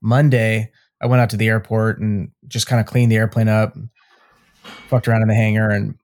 Monday, 0.00 0.70
I 1.00 1.06
went 1.06 1.20
out 1.22 1.30
to 1.30 1.36
the 1.36 1.48
airport 1.48 2.00
and 2.00 2.30
just 2.46 2.66
kind 2.66 2.80
of 2.80 2.86
cleaned 2.86 3.12
the 3.12 3.16
airplane 3.16 3.48
up, 3.48 3.74
fucked 4.88 5.08
around 5.08 5.22
in 5.22 5.28
the 5.28 5.34
hangar 5.34 5.70
and 5.70 5.94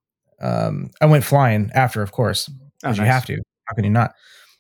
um 0.40 0.90
I 1.00 1.06
went 1.06 1.24
flying 1.24 1.70
after, 1.74 2.02
of 2.02 2.12
course, 2.12 2.50
Oh, 2.84 2.88
because 2.88 2.98
you 2.98 3.04
have 3.04 3.24
to. 3.26 3.38
How 3.66 3.74
can 3.74 3.84
you 3.84 3.90
not? 3.90 4.12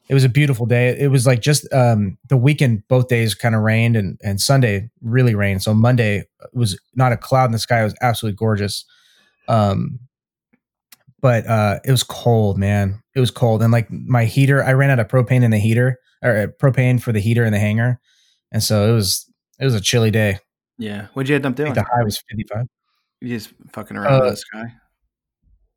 It 0.08 0.14
was 0.14 0.24
a 0.24 0.28
beautiful 0.28 0.66
day. 0.66 0.88
It 0.98 1.08
was 1.10 1.26
like 1.26 1.40
just 1.40 1.70
um, 1.72 2.18
the 2.28 2.36
weekend. 2.36 2.86
Both 2.88 3.08
days 3.08 3.34
kind 3.34 3.54
of 3.54 3.60
rained, 3.62 3.96
and 3.96 4.18
and 4.22 4.40
Sunday 4.40 4.90
really 5.02 5.34
rained. 5.34 5.62
So 5.62 5.74
Monday 5.74 6.24
was 6.52 6.78
not 6.94 7.12
a 7.12 7.16
cloud 7.16 7.46
in 7.46 7.52
the 7.52 7.58
sky. 7.58 7.80
It 7.80 7.84
was 7.84 7.94
absolutely 8.00 8.36
gorgeous. 8.36 8.84
Um, 9.48 9.98
but 11.20 11.46
uh, 11.46 11.80
it 11.84 11.90
was 11.90 12.02
cold, 12.02 12.58
man. 12.58 13.02
It 13.14 13.20
was 13.20 13.30
cold, 13.30 13.62
and 13.62 13.72
like 13.72 13.90
my 13.90 14.24
heater, 14.24 14.62
I 14.64 14.72
ran 14.72 14.90
out 14.90 15.00
of 15.00 15.08
propane 15.08 15.42
in 15.42 15.50
the 15.50 15.58
heater 15.58 15.98
or 16.22 16.36
uh, 16.36 16.46
propane 16.62 17.00
for 17.00 17.12
the 17.12 17.20
heater 17.20 17.44
in 17.44 17.52
the 17.52 17.58
hangar, 17.58 18.00
and 18.54 18.62
so 18.62 18.88
it 18.90 18.94
was 18.94 19.30
it 19.60 19.64
was 19.66 19.74
a 19.74 19.80
chilly 19.82 20.10
day. 20.10 20.38
Yeah, 20.78 21.08
what'd 21.12 21.28
you 21.28 21.34
end 21.36 21.44
up 21.46 21.54
doing? 21.56 21.74
the 21.74 21.82
high 21.82 22.02
was 22.02 22.18
fifty 22.30 22.44
five. 22.50 22.66
You 23.20 23.28
just 23.36 23.52
fucking 23.72 23.96
around 23.98 24.22
Uh, 24.22 24.30
the 24.30 24.36
sky. 24.36 24.64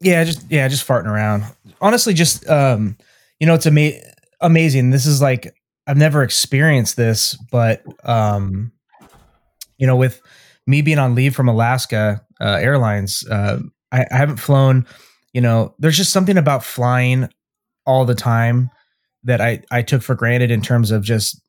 yeah 0.01 0.23
just 0.23 0.49
yeah 0.49 0.67
just 0.67 0.87
farting 0.87 1.07
around 1.07 1.43
honestly 1.81 2.13
just 2.13 2.47
um 2.49 2.95
you 3.39 3.47
know 3.47 3.53
it's 3.55 3.65
ama- 3.67 3.99
amazing 4.41 4.91
this 4.91 5.05
is 5.07 5.21
like 5.21 5.53
i've 5.87 5.97
never 5.97 6.21
experienced 6.23 6.95
this 6.97 7.35
but 7.51 7.81
um 8.07 8.71
you 9.77 9.87
know 9.87 9.95
with 9.95 10.21
me 10.67 10.81
being 10.83 10.99
on 10.99 11.15
leave 11.15 11.35
from 11.35 11.47
alaska 11.49 12.21
uh, 12.41 12.57
airlines 12.61 13.25
uh, 13.31 13.59
I, 13.91 14.05
I 14.11 14.17
haven't 14.17 14.37
flown 14.37 14.85
you 15.33 15.41
know 15.41 15.73
there's 15.79 15.97
just 15.97 16.11
something 16.13 16.37
about 16.37 16.63
flying 16.63 17.27
all 17.85 18.05
the 18.05 18.13
time 18.15 18.69
that 19.23 19.41
i 19.41 19.61
i 19.71 19.81
took 19.81 20.01
for 20.03 20.13
granted 20.15 20.51
in 20.51 20.61
terms 20.61 20.91
of 20.91 21.01
just 21.01 21.41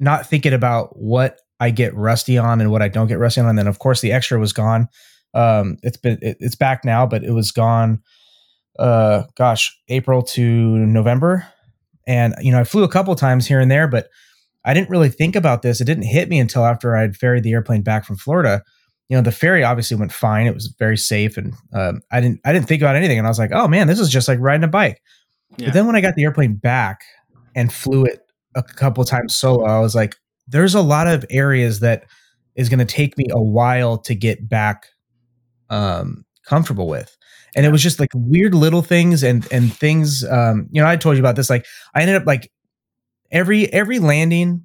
not 0.00 0.26
thinking 0.26 0.52
about 0.52 0.96
what 0.96 1.40
i 1.60 1.70
get 1.70 1.94
rusty 1.94 2.38
on 2.38 2.60
and 2.60 2.70
what 2.70 2.82
i 2.82 2.88
don't 2.88 3.08
get 3.08 3.18
rusty 3.18 3.40
on. 3.40 3.48
And 3.48 3.58
then 3.58 3.66
of 3.66 3.78
course 3.78 4.00
the 4.00 4.12
extra 4.12 4.38
was 4.38 4.52
gone. 4.52 4.88
Um 5.34 5.76
it's 5.82 5.96
been 5.96 6.18
it, 6.22 6.36
it's 6.40 6.54
back 6.56 6.84
now 6.84 7.06
but 7.06 7.24
it 7.24 7.32
was 7.32 7.50
gone 7.50 8.02
uh 8.78 9.24
gosh 9.36 9.76
april 9.88 10.22
to 10.22 10.42
november. 10.42 11.46
And 12.06 12.34
you 12.40 12.52
know 12.52 12.60
i 12.60 12.64
flew 12.64 12.84
a 12.84 12.88
couple 12.88 13.14
times 13.14 13.46
here 13.46 13.60
and 13.60 13.70
there 13.70 13.88
but 13.88 14.08
i 14.64 14.72
didn't 14.74 14.90
really 14.90 15.10
think 15.10 15.36
about 15.36 15.62
this. 15.62 15.80
It 15.80 15.84
didn't 15.84 16.04
hit 16.04 16.28
me 16.28 16.38
until 16.38 16.64
after 16.64 16.96
i'd 16.96 17.16
ferried 17.16 17.42
the 17.42 17.52
airplane 17.52 17.82
back 17.82 18.04
from 18.04 18.16
florida. 18.16 18.62
You 19.08 19.16
know 19.16 19.22
the 19.22 19.32
ferry 19.32 19.64
obviously 19.64 19.96
went 19.96 20.12
fine. 20.12 20.46
It 20.46 20.54
was 20.54 20.74
very 20.78 20.96
safe 20.96 21.36
and 21.36 21.54
um, 21.72 22.02
i 22.12 22.20
didn't 22.20 22.40
i 22.44 22.52
didn't 22.52 22.68
think 22.68 22.82
about 22.82 22.96
anything. 22.96 23.18
And 23.18 23.26
i 23.26 23.30
was 23.30 23.38
like 23.38 23.52
oh 23.52 23.66
man 23.68 23.86
this 23.88 24.00
is 24.00 24.08
just 24.08 24.28
like 24.28 24.38
riding 24.40 24.64
a 24.64 24.68
bike. 24.68 25.02
Yeah. 25.56 25.68
but 25.68 25.74
then 25.74 25.86
when 25.86 25.96
i 25.96 26.00
got 26.00 26.14
the 26.14 26.24
airplane 26.24 26.54
back 26.54 27.00
and 27.54 27.72
flew 27.72 28.04
it 28.04 28.20
a 28.54 28.62
couple 28.62 29.04
times 29.04 29.36
solo 29.36 29.64
i 29.64 29.80
was 29.80 29.94
like 29.94 30.16
there's 30.48 30.74
a 30.74 30.80
lot 30.82 31.06
of 31.06 31.24
areas 31.30 31.80
that 31.80 32.04
is 32.56 32.68
going 32.68 32.78
to 32.78 32.84
take 32.84 33.16
me 33.16 33.26
a 33.30 33.42
while 33.42 33.98
to 33.98 34.14
get 34.14 34.48
back 34.48 34.86
um 35.70 36.24
comfortable 36.46 36.88
with. 36.88 37.16
And 37.54 37.66
it 37.66 37.70
was 37.70 37.82
just 37.82 38.00
like 38.00 38.10
weird 38.14 38.54
little 38.54 38.82
things 38.82 39.22
and 39.22 39.46
and 39.52 39.72
things 39.72 40.24
um 40.24 40.68
you 40.70 40.80
know 40.80 40.88
i 40.88 40.96
told 40.96 41.16
you 41.16 41.22
about 41.22 41.36
this 41.36 41.50
like 41.50 41.66
i 41.94 42.00
ended 42.02 42.16
up 42.16 42.26
like 42.26 42.50
every 43.30 43.72
every 43.72 43.98
landing 43.98 44.62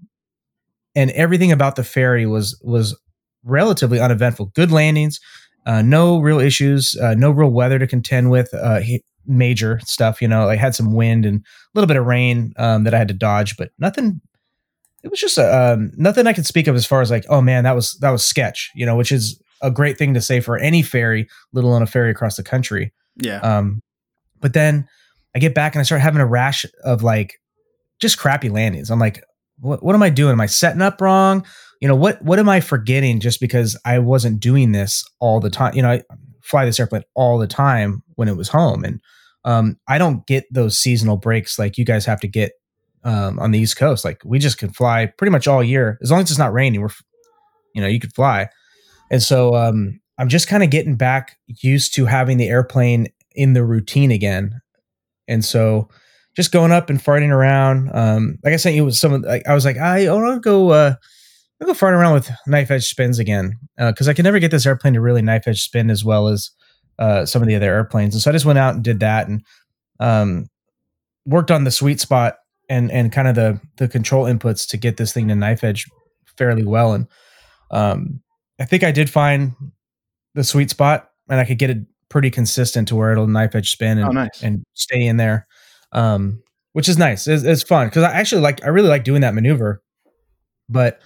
and 0.95 1.11
everything 1.11 1.51
about 1.51 1.75
the 1.75 1.83
ferry 1.83 2.25
was 2.25 2.59
was 2.63 2.97
relatively 3.43 3.99
uneventful. 3.99 4.47
Good 4.47 4.71
landings 4.71 5.19
uh 5.65 5.81
no 5.81 6.19
real 6.19 6.39
issues 6.39 6.95
uh 7.01 7.15
no 7.15 7.31
real 7.31 7.51
weather 7.51 7.79
to 7.79 7.87
contend 7.87 8.31
with 8.31 8.53
uh 8.53 8.79
he- 8.81 9.03
major 9.25 9.79
stuff 9.85 10.21
you 10.21 10.27
know 10.27 10.49
i 10.49 10.55
had 10.55 10.75
some 10.75 10.93
wind 10.93 11.25
and 11.25 11.39
a 11.39 11.43
little 11.73 11.87
bit 11.87 11.97
of 11.97 12.05
rain 12.05 12.53
um 12.57 12.83
that 12.83 12.93
i 12.93 12.97
had 12.97 13.07
to 13.07 13.13
dodge 13.13 13.57
but 13.57 13.71
nothing 13.79 14.21
it 15.03 15.11
was 15.11 15.19
just 15.19 15.37
uh, 15.37 15.73
um, 15.73 15.91
nothing 15.95 16.27
I 16.27 16.33
could 16.33 16.45
speak 16.45 16.67
of 16.67 16.75
as 16.75 16.85
far 16.85 17.01
as 17.01 17.11
like, 17.11 17.25
oh 17.29 17.41
man, 17.41 17.65
that 17.65 17.75
was 17.75 17.93
that 17.99 18.09
was 18.09 18.25
sketch, 18.25 18.71
you 18.73 18.85
know, 18.85 18.95
which 18.95 19.11
is 19.11 19.39
a 19.61 19.69
great 19.69 19.97
thing 19.97 20.13
to 20.13 20.21
say 20.21 20.39
for 20.39 20.57
any 20.57 20.81
ferry, 20.81 21.27
let 21.51 21.65
alone 21.65 21.81
a 21.81 21.85
ferry 21.85 22.09
across 22.09 22.37
the 22.37 22.43
country. 22.43 22.93
yeah. 23.17 23.39
Um, 23.39 23.81
but 24.39 24.53
then 24.53 24.87
I 25.35 25.39
get 25.39 25.53
back 25.53 25.75
and 25.75 25.79
I 25.79 25.83
start 25.83 26.01
having 26.01 26.21
a 26.21 26.25
rash 26.25 26.65
of 26.83 27.03
like 27.03 27.39
just 27.99 28.17
crappy 28.17 28.49
landings. 28.49 28.89
I'm 28.89 28.99
like, 28.99 29.23
what 29.59 29.83
what 29.83 29.95
am 29.95 30.03
I 30.03 30.09
doing? 30.09 30.31
Am 30.31 30.41
I 30.41 30.45
setting 30.45 30.81
up 30.81 31.01
wrong? 31.01 31.45
You 31.81 31.89
know, 31.89 31.95
what 31.95 32.21
what 32.21 32.39
am 32.39 32.47
I 32.47 32.61
forgetting 32.61 33.19
just 33.19 33.41
because 33.41 33.77
I 33.85 33.99
wasn't 33.99 34.39
doing 34.39 34.71
this 34.71 35.03
all 35.19 35.41
the 35.41 35.49
time? 35.49 35.75
You 35.75 35.81
know, 35.81 35.91
I 35.91 36.01
fly 36.43 36.65
this 36.65 36.79
airplane 36.79 37.03
all 37.15 37.37
the 37.37 37.47
time 37.47 38.03
when 38.15 38.27
it 38.27 38.37
was 38.37 38.49
home. 38.49 38.83
And 38.83 39.01
um, 39.45 39.79
I 39.87 39.97
don't 39.97 40.25
get 40.27 40.45
those 40.51 40.79
seasonal 40.79 41.17
breaks 41.17 41.57
like 41.57 41.77
you 41.77 41.85
guys 41.85 42.05
have 42.05 42.19
to 42.21 42.27
get 42.27 42.53
um, 43.03 43.39
on 43.39 43.51
the 43.51 43.59
East 43.59 43.77
Coast. 43.77 44.05
Like 44.05 44.21
we 44.23 44.39
just 44.39 44.57
can 44.57 44.71
fly 44.71 45.07
pretty 45.17 45.31
much 45.31 45.47
all 45.47 45.63
year 45.63 45.97
as 46.01 46.11
long 46.11 46.21
as 46.21 46.29
it's 46.29 46.39
not 46.39 46.53
raining. 46.53 46.81
We're, 46.81 46.89
you 47.73 47.81
know, 47.81 47.87
you 47.87 47.99
could 47.99 48.13
fly. 48.13 48.49
And 49.09 49.21
so 49.21 49.55
um, 49.55 49.99
I'm 50.17 50.29
just 50.29 50.47
kind 50.47 50.63
of 50.63 50.69
getting 50.69 50.95
back 50.95 51.37
used 51.47 51.93
to 51.95 52.05
having 52.05 52.37
the 52.37 52.47
airplane 52.47 53.07
in 53.35 53.53
the 53.53 53.65
routine 53.65 54.11
again. 54.11 54.61
And 55.27 55.43
so 55.43 55.89
just 56.35 56.51
going 56.51 56.71
up 56.71 56.89
and 56.89 56.99
farting 56.99 57.29
around. 57.29 57.91
Um, 57.93 58.39
like 58.43 58.53
I 58.53 58.57
sent 58.57 58.75
you 58.75 58.85
with 58.85 58.95
some 58.95 59.21
like 59.21 59.47
I 59.47 59.53
was 59.53 59.65
like, 59.65 59.77
I 59.77 60.11
want 60.11 60.35
to 60.35 60.39
go 60.39 60.69
uh 60.69 60.95
I'll 61.63 61.73
go 61.73 61.79
farting 61.79 61.93
around 61.99 62.13
with 62.13 62.29
knife 62.45 62.71
edge 62.71 62.87
spins 62.89 63.19
again. 63.19 63.57
because 63.77 64.09
I 64.09 64.13
can 64.13 64.23
never 64.23 64.39
get 64.39 64.51
this 64.51 64.65
airplane 64.65 64.93
to 64.95 65.01
really 65.01 65.21
knife 65.21 65.47
edge 65.47 65.61
spin 65.61 65.89
as 65.89 66.03
well 66.03 66.27
as 66.27 66.51
uh 66.99 67.25
some 67.25 67.41
of 67.41 67.47
the 67.47 67.55
other 67.55 67.73
airplanes. 67.73 68.13
And 68.13 68.21
so 68.21 68.29
I 68.29 68.33
just 68.33 68.45
went 68.45 68.59
out 68.59 68.75
and 68.75 68.83
did 68.83 68.99
that 68.99 69.27
and 69.27 69.41
um 69.99 70.47
worked 71.25 71.51
on 71.51 71.63
the 71.63 71.71
sweet 71.71 71.99
spot 72.01 72.35
and 72.69 72.91
and 72.91 73.11
kind 73.11 73.27
of 73.27 73.35
the 73.35 73.59
the 73.77 73.87
control 73.87 74.25
inputs 74.25 74.67
to 74.69 74.77
get 74.77 74.97
this 74.97 75.13
thing 75.13 75.29
to 75.29 75.35
knife 75.35 75.63
edge 75.63 75.85
fairly 76.37 76.65
well. 76.65 76.93
And 76.93 77.07
um 77.71 78.21
I 78.59 78.65
think 78.65 78.83
I 78.83 78.91
did 78.91 79.09
find 79.09 79.53
the 80.35 80.43
sweet 80.43 80.69
spot 80.69 81.09
and 81.29 81.39
I 81.39 81.45
could 81.45 81.57
get 81.59 81.69
it 81.69 81.77
pretty 82.09 82.29
consistent 82.29 82.89
to 82.89 82.95
where 82.95 83.11
it'll 83.13 83.27
knife 83.27 83.55
edge 83.55 83.71
spin 83.71 83.97
and 83.99 84.07
Oh, 84.09 84.11
nice. 84.11 84.43
and 84.43 84.63
stay 84.73 85.03
in 85.05 85.17
there, 85.17 85.47
um, 85.93 86.43
which 86.73 86.87
is 86.89 86.97
nice. 86.97 87.25
It's, 87.27 87.43
it's 87.43 87.63
fun 87.63 87.87
because 87.87 88.03
I 88.03 88.11
actually 88.11 88.41
like 88.41 88.63
I 88.65 88.67
really 88.67 88.89
like 88.89 89.03
doing 89.05 89.21
that 89.21 89.33
maneuver, 89.33 89.81
but 90.69 90.99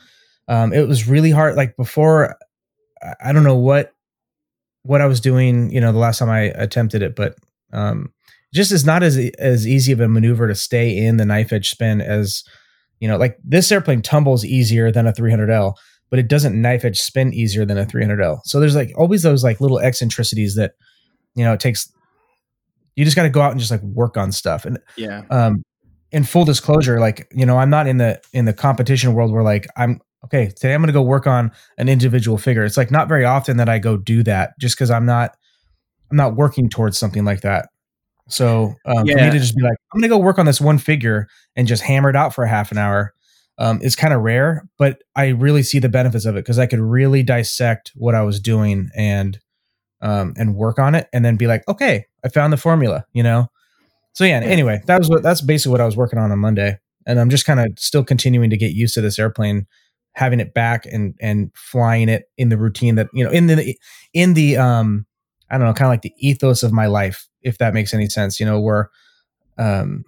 um, 0.48 0.74
it 0.74 0.88
was 0.88 1.08
really 1.08 1.32
hard. 1.32 1.56
Like 1.56 1.76
before, 1.78 2.36
I- 3.22 3.34
don't 3.34 3.44
know 3.44 3.56
what 3.58 3.94
what 4.84 5.02
I 5.02 5.06
was 5.06 5.20
doing. 5.20 5.70
You 5.72 5.82
know, 5.82 5.92
the 5.92 6.00
last 6.00 6.20
time 6.20 6.30
I 6.30 6.42
attempted 6.44 7.02
it, 7.02 7.16
but 7.16 7.36
um, 7.74 8.12
just 8.54 8.72
is 8.72 8.86
not 8.86 9.04
as 9.04 9.18
as 9.40 9.68
easy 9.68 9.92
of 9.92 10.00
a 10.00 10.08
maneuver 10.08 10.48
to 10.48 10.56
stay 10.56 10.98
in 10.98 11.18
the 11.18 11.26
knife 11.26 11.52
edge 11.54 11.70
spin 11.70 12.02
as 12.02 12.44
you 13.00 13.08
know. 13.08 13.18
Like 13.18 13.38
this 13.44 13.72
airplane 13.72 14.02
tumbles 14.02 14.46
easier 14.46 14.92
than 14.92 15.06
a 15.06 15.14
300L, 15.14 15.74
but 16.10 16.20
it 16.20 16.28
doesn't 16.28 16.60
knife 16.60 16.86
edge 16.86 17.00
spin 17.02 17.34
easier 17.34 17.66
than 17.66 17.78
a 17.78 17.86
300L. 17.86 18.40
So 18.46 18.60
there's 18.60 18.76
like 18.76 18.92
always 18.96 19.22
those 19.24 19.44
like 19.44 19.60
little 19.62 19.80
eccentricities 19.80 20.56
that 20.56 20.74
you 21.36 21.44
know 21.44 21.54
it 21.54 21.60
takes. 21.60 21.92
You 22.96 23.06
just 23.06 23.16
got 23.16 23.24
to 23.24 23.30
go 23.30 23.42
out 23.42 23.52
and 23.52 23.60
just 23.60 23.70
like 23.72 23.84
work 23.84 24.18
on 24.18 24.32
stuff. 24.32 24.66
And 24.66 24.80
Yeah. 24.96 25.24
um 25.30 25.64
in 26.12 26.24
full 26.24 26.46
disclosure 26.46 27.02
like 27.02 27.28
you 27.36 27.46
know 27.46 27.58
i'm 27.58 27.70
not 27.70 27.86
in 27.86 27.98
the 27.98 28.18
in 28.32 28.46
the 28.46 28.54
competition 28.54 29.14
world 29.14 29.30
where 29.30 29.44
like 29.44 29.68
i'm 29.76 30.00
okay 30.24 30.48
today 30.48 30.74
i'm 30.74 30.82
going 30.82 30.88
to 30.88 30.94
go 30.94 31.02
work 31.02 31.28
on 31.28 31.52
an 31.78 31.90
individual 31.90 32.38
figure 32.38 32.64
it's 32.64 32.78
like 32.78 32.92
not 32.92 33.08
very 33.08 33.26
often 33.26 33.58
that 33.58 33.70
i 33.70 33.80
go 33.80 33.98
do 33.98 34.24
that 34.24 34.58
just 34.60 34.76
because 34.76 34.92
i'm 34.92 35.06
not 35.06 35.36
i'm 36.12 36.18
not 36.18 36.36
working 36.36 36.70
towards 36.70 36.98
something 36.98 37.26
like 37.26 37.42
that 37.42 37.70
so 38.30 38.74
um, 38.86 39.08
for 39.08 39.16
me 39.16 39.32
to 39.32 39.40
just 39.40 39.56
be 39.56 39.64
like 39.64 39.78
i'm 39.94 40.00
going 40.00 40.10
to 40.10 40.16
go 40.16 40.18
work 40.18 40.40
on 40.40 40.46
this 40.46 40.60
one 40.60 40.78
figure 40.78 41.28
and 41.56 41.68
just 41.68 41.84
hammer 41.84 42.10
it 42.10 42.16
out 42.16 42.34
for 42.34 42.44
a 42.44 42.50
half 42.50 42.72
an 42.72 42.78
hour 42.78 43.14
um, 43.60 43.82
is 43.82 43.96
kind 43.96 44.14
of 44.14 44.22
rare, 44.22 44.68
but 44.78 45.02
I 45.16 45.30
really 45.30 45.64
see 45.64 45.80
the 45.80 45.90
benefits 45.90 46.26
of 46.26 46.36
it 46.36 46.46
because 46.46 46.60
I 46.60 46.68
could 46.68 46.80
really 46.80 47.24
dissect 47.24 47.92
what 47.96 48.16
I 48.16 48.22
was 48.22 48.40
doing 48.40 48.90
and 48.96 49.40
um, 50.00 50.36
and 50.38 50.56
work 50.56 50.78
on 50.78 50.94
it, 50.94 51.08
and 51.12 51.26
then 51.26 51.38
be 51.38 51.48
like, 51.48 51.68
okay, 51.68 52.06
I 52.24 52.30
found 52.30 52.54
the 52.54 52.58
formula, 52.58 53.06
you 53.14 53.24
know. 53.24 53.48
So 54.14 54.26
yeah. 54.26 54.42
Anyway, 54.44 54.82
that 54.86 55.00
was 55.00 55.10
what 55.10 55.24
that's 55.24 55.42
basically 55.42 55.72
what 55.72 55.82
I 55.82 55.86
was 55.86 55.98
working 55.98 56.20
on 56.20 56.32
on 56.32 56.38
Monday, 56.38 56.78
and 57.08 57.20
I'm 57.20 57.32
just 57.32 57.46
kind 57.46 57.60
of 57.60 57.80
still 57.80 58.04
continuing 58.04 58.52
to 58.52 58.58
get 58.58 58.74
used 58.74 58.94
to 58.94 59.02
this 59.02 59.18
airplane, 59.18 59.66
having 60.18 60.40
it 60.40 60.52
back 60.52 60.88
and 60.88 61.14
and 61.22 61.52
flying 61.56 62.10
it 62.10 62.24
in 62.38 62.50
the 62.50 62.58
routine 62.58 62.96
that 62.96 63.08
you 63.14 63.24
know 63.24 63.30
in 63.30 63.46
the 63.46 63.78
in 64.14 64.34
the 64.34 64.58
um 64.58 65.06
I 65.50 65.58
don't 65.58 65.68
know, 65.68 65.74
kind 65.74 65.88
of 65.88 65.92
like 65.92 66.02
the 66.02 66.14
ethos 66.18 66.64
of 66.64 66.74
my 66.74 66.88
life, 66.88 67.28
if 67.42 67.60
that 67.60 67.74
makes 67.74 67.94
any 67.94 68.10
sense. 68.10 68.40
You 68.40 68.48
know, 68.48 68.60
where 68.60 68.90
um 69.58 70.04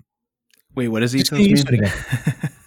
Wait, 0.75 0.87
what 0.87 1.01
does 1.01 1.15
ethos 1.15 1.37
get 1.37 1.49
used 1.49 1.67
to 1.67 1.73
mean? 1.73 1.91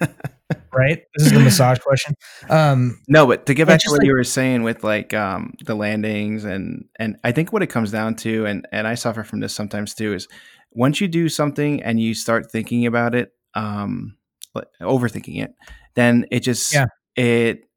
right? 0.73 1.03
This 1.17 1.27
is 1.27 1.33
the 1.33 1.41
massage 1.41 1.79
question. 1.79 2.15
Um, 2.49 3.01
no, 3.09 3.27
but 3.27 3.47
to 3.47 3.55
get 3.55 3.67
back 3.67 3.81
to 3.81 3.91
what 3.91 3.99
like- 3.99 4.07
you 4.07 4.13
were 4.15 4.25
saying 4.25 4.63
with 4.63 4.85
like 4.85 5.13
um, 5.13 5.55
the 5.65 5.75
landings 5.75 6.45
and 6.45 6.87
and 6.97 7.17
I 7.25 7.33
think 7.33 7.53
what 7.53 7.63
it 7.63 7.69
comes 7.69 7.91
down 7.91 8.15
to, 8.17 8.47
and 8.47 8.67
and 8.73 8.87
I 8.87 8.95
suffer 8.95 9.25
from 9.25 9.41
this 9.41 9.55
sometimes 9.55 9.95
too, 9.95 10.15
is 10.15 10.29
once 10.71 11.01
you 11.01 11.09
do 11.09 11.29
something 11.29 11.83
and 11.83 12.01
you 12.01 12.15
start 12.15 12.51
thinking 12.51 12.87
about 12.87 13.15
it, 13.15 13.33
um, 13.55 14.17
overthinking 14.81 15.43
it, 15.43 15.55
then 15.95 16.27
it 16.31 16.41
just 16.41 16.73
Yeah. 16.73 16.87
It 17.17 17.69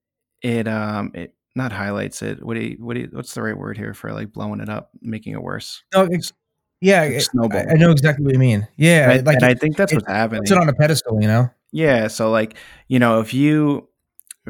it 0.42 0.68
um 0.68 1.12
it 1.14 1.34
not 1.56 1.72
highlights 1.72 2.22
it. 2.22 2.44
What 2.44 2.56
do 2.56 2.62
you, 2.62 2.78
what 2.80 2.96
do 2.96 3.02
you, 3.02 3.10
what's 3.14 3.34
the 3.34 3.42
right 3.42 3.58
word 3.58 3.78
here 3.78 3.94
for 3.94 4.12
like 4.12 4.34
blowing 4.34 4.60
it 4.60 4.68
up, 4.70 4.90
making 5.02 5.34
it 5.34 5.42
worse? 5.42 5.84
no, 5.94 6.08
it's, 6.12 6.34
yeah, 6.82 7.04
Like 7.04 7.14
I, 7.16 7.18
snowball. 7.20 7.66
I 7.70 7.74
know 7.76 7.92
exactly 7.92 8.26
what 8.26 8.34
you 8.34 8.40
mean. 8.40 8.68
Yeah, 8.76 9.08
Right? 9.08 9.26
like 9.26 9.36
and 9.36 9.46
it, 9.46 9.52
I 9.52 9.54
think 9.56 9.78
that's 9.78 9.94
it 9.94 9.96
what's 9.96 10.08
happening. 10.08 10.42
puts 10.42 10.52
it 10.52 10.58
on 10.58 10.68
a 10.68 10.74
pedestal, 10.74 11.22
you 11.22 11.28
know. 11.28 11.50
Yeah, 11.72 12.08
so 12.08 12.30
like, 12.30 12.58
you 12.90 13.00
know, 13.00 13.22
if 13.22 13.34
you 13.34 13.88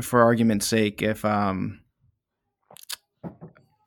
for 0.01 0.21
argument's 0.21 0.65
sake, 0.67 1.01
if 1.01 1.23
um 1.23 1.81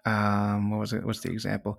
um 0.06 0.70
what 0.70 0.80
was 0.80 0.92
it 0.92 1.04
what's 1.04 1.20
the 1.20 1.30
example? 1.30 1.78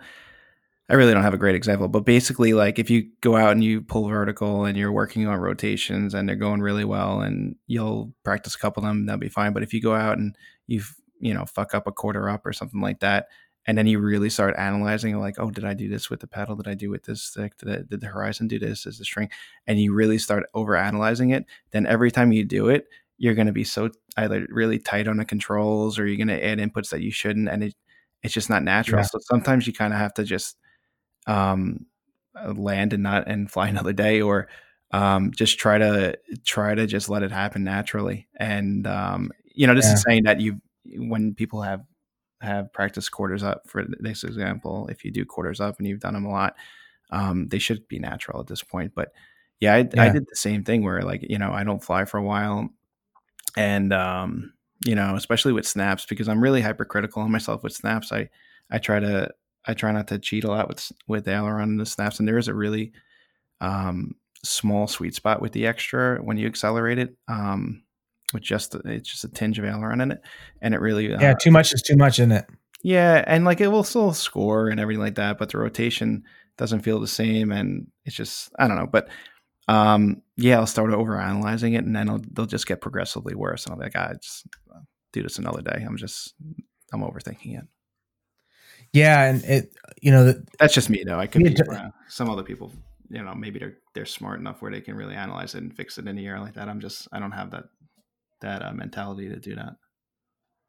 I 0.90 0.96
really 0.96 1.14
don't 1.14 1.24
have 1.24 1.36
a 1.36 1.38
great 1.38 1.56
example, 1.56 1.88
but 1.88 2.02
basically 2.02 2.54
like 2.54 2.80
if 2.80 2.90
you 2.90 3.10
go 3.22 3.36
out 3.36 3.52
and 3.52 3.64
you 3.64 3.82
pull 3.82 4.08
vertical 4.08 4.66
and 4.66 4.76
you're 4.76 4.92
working 4.92 5.28
on 5.28 5.40
rotations 5.40 6.16
and 6.16 6.28
they're 6.28 6.36
going 6.36 6.62
really 6.62 6.84
well 6.84 7.22
and 7.22 7.56
you'll 7.68 8.14
practice 8.24 8.56
a 8.56 8.60
couple 8.60 8.84
of 8.84 8.88
them, 8.88 9.06
that'll 9.06 9.20
be 9.20 9.30
fine. 9.30 9.54
But 9.54 9.62
if 9.62 9.74
you 9.74 9.82
go 9.82 9.94
out 9.94 10.18
and 10.18 10.36
you've 10.66 10.96
you 11.20 11.34
know, 11.34 11.46
fuck 11.46 11.74
up 11.74 11.86
a 11.86 11.92
quarter 11.92 12.30
up 12.30 12.46
or 12.46 12.54
something 12.54 12.82
like 12.82 13.00
that, 13.02 13.28
and 13.66 13.78
then 13.78 13.86
you 13.86 14.00
really 14.00 14.30
start 14.30 14.56
analyzing 14.58 15.20
like, 15.20 15.36
oh, 15.38 15.52
did 15.52 15.66
I 15.66 15.74
do 15.74 15.90
this 15.90 16.10
with 16.10 16.22
the 16.22 16.28
pedal? 16.28 16.56
Did 16.56 16.68
I 16.68 16.74
do 16.74 16.90
with 16.90 17.04
this 17.04 17.22
stick? 17.22 17.58
Did, 17.58 17.70
I, 17.70 17.76
did 17.88 18.02
the 18.02 18.08
horizon 18.08 18.48
do 18.48 18.58
this? 18.58 18.86
Is 18.86 18.98
the 18.98 19.06
string? 19.06 19.30
And 19.68 19.80
you 19.80 19.94
really 19.94 20.18
start 20.18 20.46
over 20.54 20.76
analyzing 20.76 21.32
it, 21.32 21.46
then 21.72 21.86
every 21.86 22.10
time 22.10 22.32
you 22.32 22.46
do 22.46 22.70
it, 22.70 22.88
you're 23.18 23.36
going 23.36 23.48
to 23.48 23.54
be 23.54 23.66
so 23.66 23.90
either 24.18 24.48
really 24.50 24.80
tight 24.80 25.08
on 25.08 25.18
the 25.18 25.26
controls 25.26 26.00
or 26.00 26.08
you're 26.08 26.18
going 26.18 26.30
to 26.30 26.44
add 26.44 26.58
inputs 26.58 26.90
that 26.90 27.02
you 27.02 27.12
shouldn't, 27.12 27.50
and 27.50 27.64
it 27.64 27.76
it's 28.24 28.34
just 28.34 28.50
not 28.50 28.64
natural. 28.64 29.00
Yeah. 29.00 29.06
So 29.06 29.20
sometimes 29.22 29.66
you 29.66 29.72
kind 29.72 29.94
of 29.94 30.00
have 30.00 30.14
to 30.16 30.24
just 30.24 30.58
um, 31.30 31.86
land 32.56 32.94
and 32.94 33.04
not 33.04 33.28
and 33.28 33.50
fly 33.50 33.68
another 33.70 33.94
day, 33.94 34.22
or 34.22 34.50
um, 34.92 35.32
just 35.32 35.60
try 35.60 35.78
to 35.78 36.18
try 36.46 36.76
to 36.76 36.88
just 36.88 37.10
let 37.10 37.24
it 37.24 37.32
happen 37.32 37.64
naturally. 37.64 38.28
And 38.38 38.88
um, 38.88 39.32
you 39.46 39.68
know, 39.68 39.76
this 39.76 39.86
is 39.86 40.02
saying 40.02 40.24
that 40.24 40.42
you 40.42 40.60
when 40.86 41.36
people 41.36 41.62
have 41.62 41.82
have 42.42 42.72
practice 42.72 43.10
quarters 43.10 43.44
up 43.44 43.68
for 43.68 43.86
this 44.00 44.24
example, 44.24 44.88
if 44.88 45.04
you 45.04 45.12
do 45.12 45.26
quarters 45.26 45.60
up 45.60 45.78
and 45.78 45.88
you've 45.88 46.00
done 46.00 46.14
them 46.14 46.26
a 46.26 46.32
lot, 46.32 46.56
um, 47.12 47.48
they 47.48 47.60
should 47.60 47.88
be 47.88 48.00
natural 48.00 48.40
at 48.40 48.48
this 48.48 48.64
point. 48.64 48.94
But 48.96 49.12
yeah, 49.60 49.76
I, 49.76 49.80
I 49.98 50.10
did 50.10 50.26
the 50.28 50.36
same 50.36 50.64
thing 50.64 50.84
where 50.84 51.02
like 51.02 51.22
you 51.30 51.38
know 51.38 51.52
I 51.52 51.64
don't 51.64 51.84
fly 51.84 52.06
for 52.06 52.18
a 52.18 52.24
while, 52.24 52.70
and 53.58 53.94
um, 53.94 54.54
you 54.86 54.96
know 54.96 55.16
especially 55.16 55.54
with 55.54 55.68
snaps 55.68 56.06
because 56.06 56.30
I'm 56.30 56.42
really 56.42 56.62
hypercritical 56.62 57.22
on 57.22 57.32
myself 57.32 57.62
with 57.62 57.74
snaps. 57.74 58.12
I 58.12 58.30
I 58.72 58.78
try 58.80 59.00
to 59.00 59.32
I 59.66 59.74
try 59.74 59.92
not 59.92 60.08
to 60.08 60.20
cheat 60.20 60.44
a 60.44 60.50
lot 60.50 60.68
with 60.68 60.92
with 61.08 61.26
the 61.26 61.32
aileron 61.32 61.70
and 61.70 61.80
the 61.80 61.86
snaps, 61.86 62.20
and 62.20 62.28
there 62.28 62.38
is 62.38 62.48
a 62.48 62.54
really 62.54 62.92
um, 63.62 64.16
small 64.44 64.88
sweet 64.88 65.16
spot 65.16 65.42
with 65.42 65.52
the 65.52 65.68
extra 65.68 66.18
when 66.18 66.38
you 66.38 66.48
accelerate 66.48 67.00
it. 67.00 67.16
Um, 67.28 67.84
with 68.34 68.44
just 68.44 68.76
it's 68.86 69.10
just 69.10 69.24
a 69.24 69.30
tinge 69.30 69.60
of 69.60 69.66
aileron 69.66 70.02
in 70.02 70.12
it, 70.12 70.22
and 70.62 70.74
it 70.74 70.82
really 70.82 71.14
uh, 71.14 71.20
Yeah, 71.20 71.34
too 71.34 71.52
much 71.52 71.74
is 71.74 71.82
too 71.82 71.98
much, 71.98 72.20
isn't 72.20 72.32
it? 72.32 72.46
yeah, 72.82 73.24
and 73.28 73.44
like 73.44 73.60
it 73.60 73.68
will 73.68 73.84
still 73.84 74.14
score 74.14 74.70
and 74.70 74.80
everything 74.80 75.02
like 75.02 75.16
that, 75.16 75.38
but 75.38 75.50
the 75.50 75.58
rotation 75.58 76.24
doesn't 76.58 76.82
feel 76.82 77.00
the 77.00 77.08
same, 77.08 77.52
and 77.52 77.88
it's 78.06 78.16
just 78.16 78.52
I 78.58 78.68
don't 78.68 78.78
know. 78.78 78.88
But 78.88 79.10
um, 79.68 80.22
yeah, 80.38 80.58
I'll 80.58 80.68
start 80.68 80.92
over 80.94 81.20
analyzing 81.20 81.74
it, 81.74 81.84
and 81.86 81.96
then 81.96 82.08
it'll, 82.08 82.22
they'll 82.32 82.46
just 82.46 82.68
get 82.68 82.82
progressively 82.82 83.36
worse. 83.36 83.66
And 83.66 83.74
I'll 83.74 83.80
be 83.80 83.86
like, 83.86 83.96
I 83.96 84.14
just 84.22 84.48
uh, 84.74 84.80
do 85.12 85.24
this 85.24 85.38
another 85.38 85.62
day. 85.62 85.84
I'm 85.86 85.98
just 85.98 86.34
I'm 86.94 87.02
overthinking 87.02 87.58
it. 87.60 87.66
Yeah, 88.94 89.24
and 89.24 89.44
it, 89.44 89.74
you 90.02 90.12
know, 90.12 90.26
the, 90.26 90.46
That's 90.60 90.74
just 90.74 90.90
me, 90.90 91.04
though. 91.04 91.20
I 91.20 91.28
could 91.28 91.44
be 91.44 91.56
uh, 91.56 91.90
some 92.08 92.30
other 92.30 92.44
people. 92.44 92.72
You 93.10 93.24
know, 93.24 93.34
maybe 93.34 93.60
they're 93.60 93.78
they're 93.94 94.06
smart 94.06 94.40
enough 94.40 94.62
where 94.62 94.72
they 94.72 94.82
can 94.82 94.96
really 94.96 95.16
analyze 95.16 95.56
it 95.56 95.64
and 95.64 95.76
fix 95.76 95.98
it 95.98 96.08
in 96.08 96.18
a 96.18 96.22
year 96.22 96.40
like 96.40 96.54
that. 96.56 96.70
I'm 96.70 96.80
just 96.80 97.08
I 97.12 97.20
don't 97.20 97.32
have 97.32 97.52
that 97.52 97.66
that 98.42 98.64
uh, 98.64 98.72
mentality 98.72 99.30
to 99.30 99.38
do 99.38 99.56
that. 99.56 99.76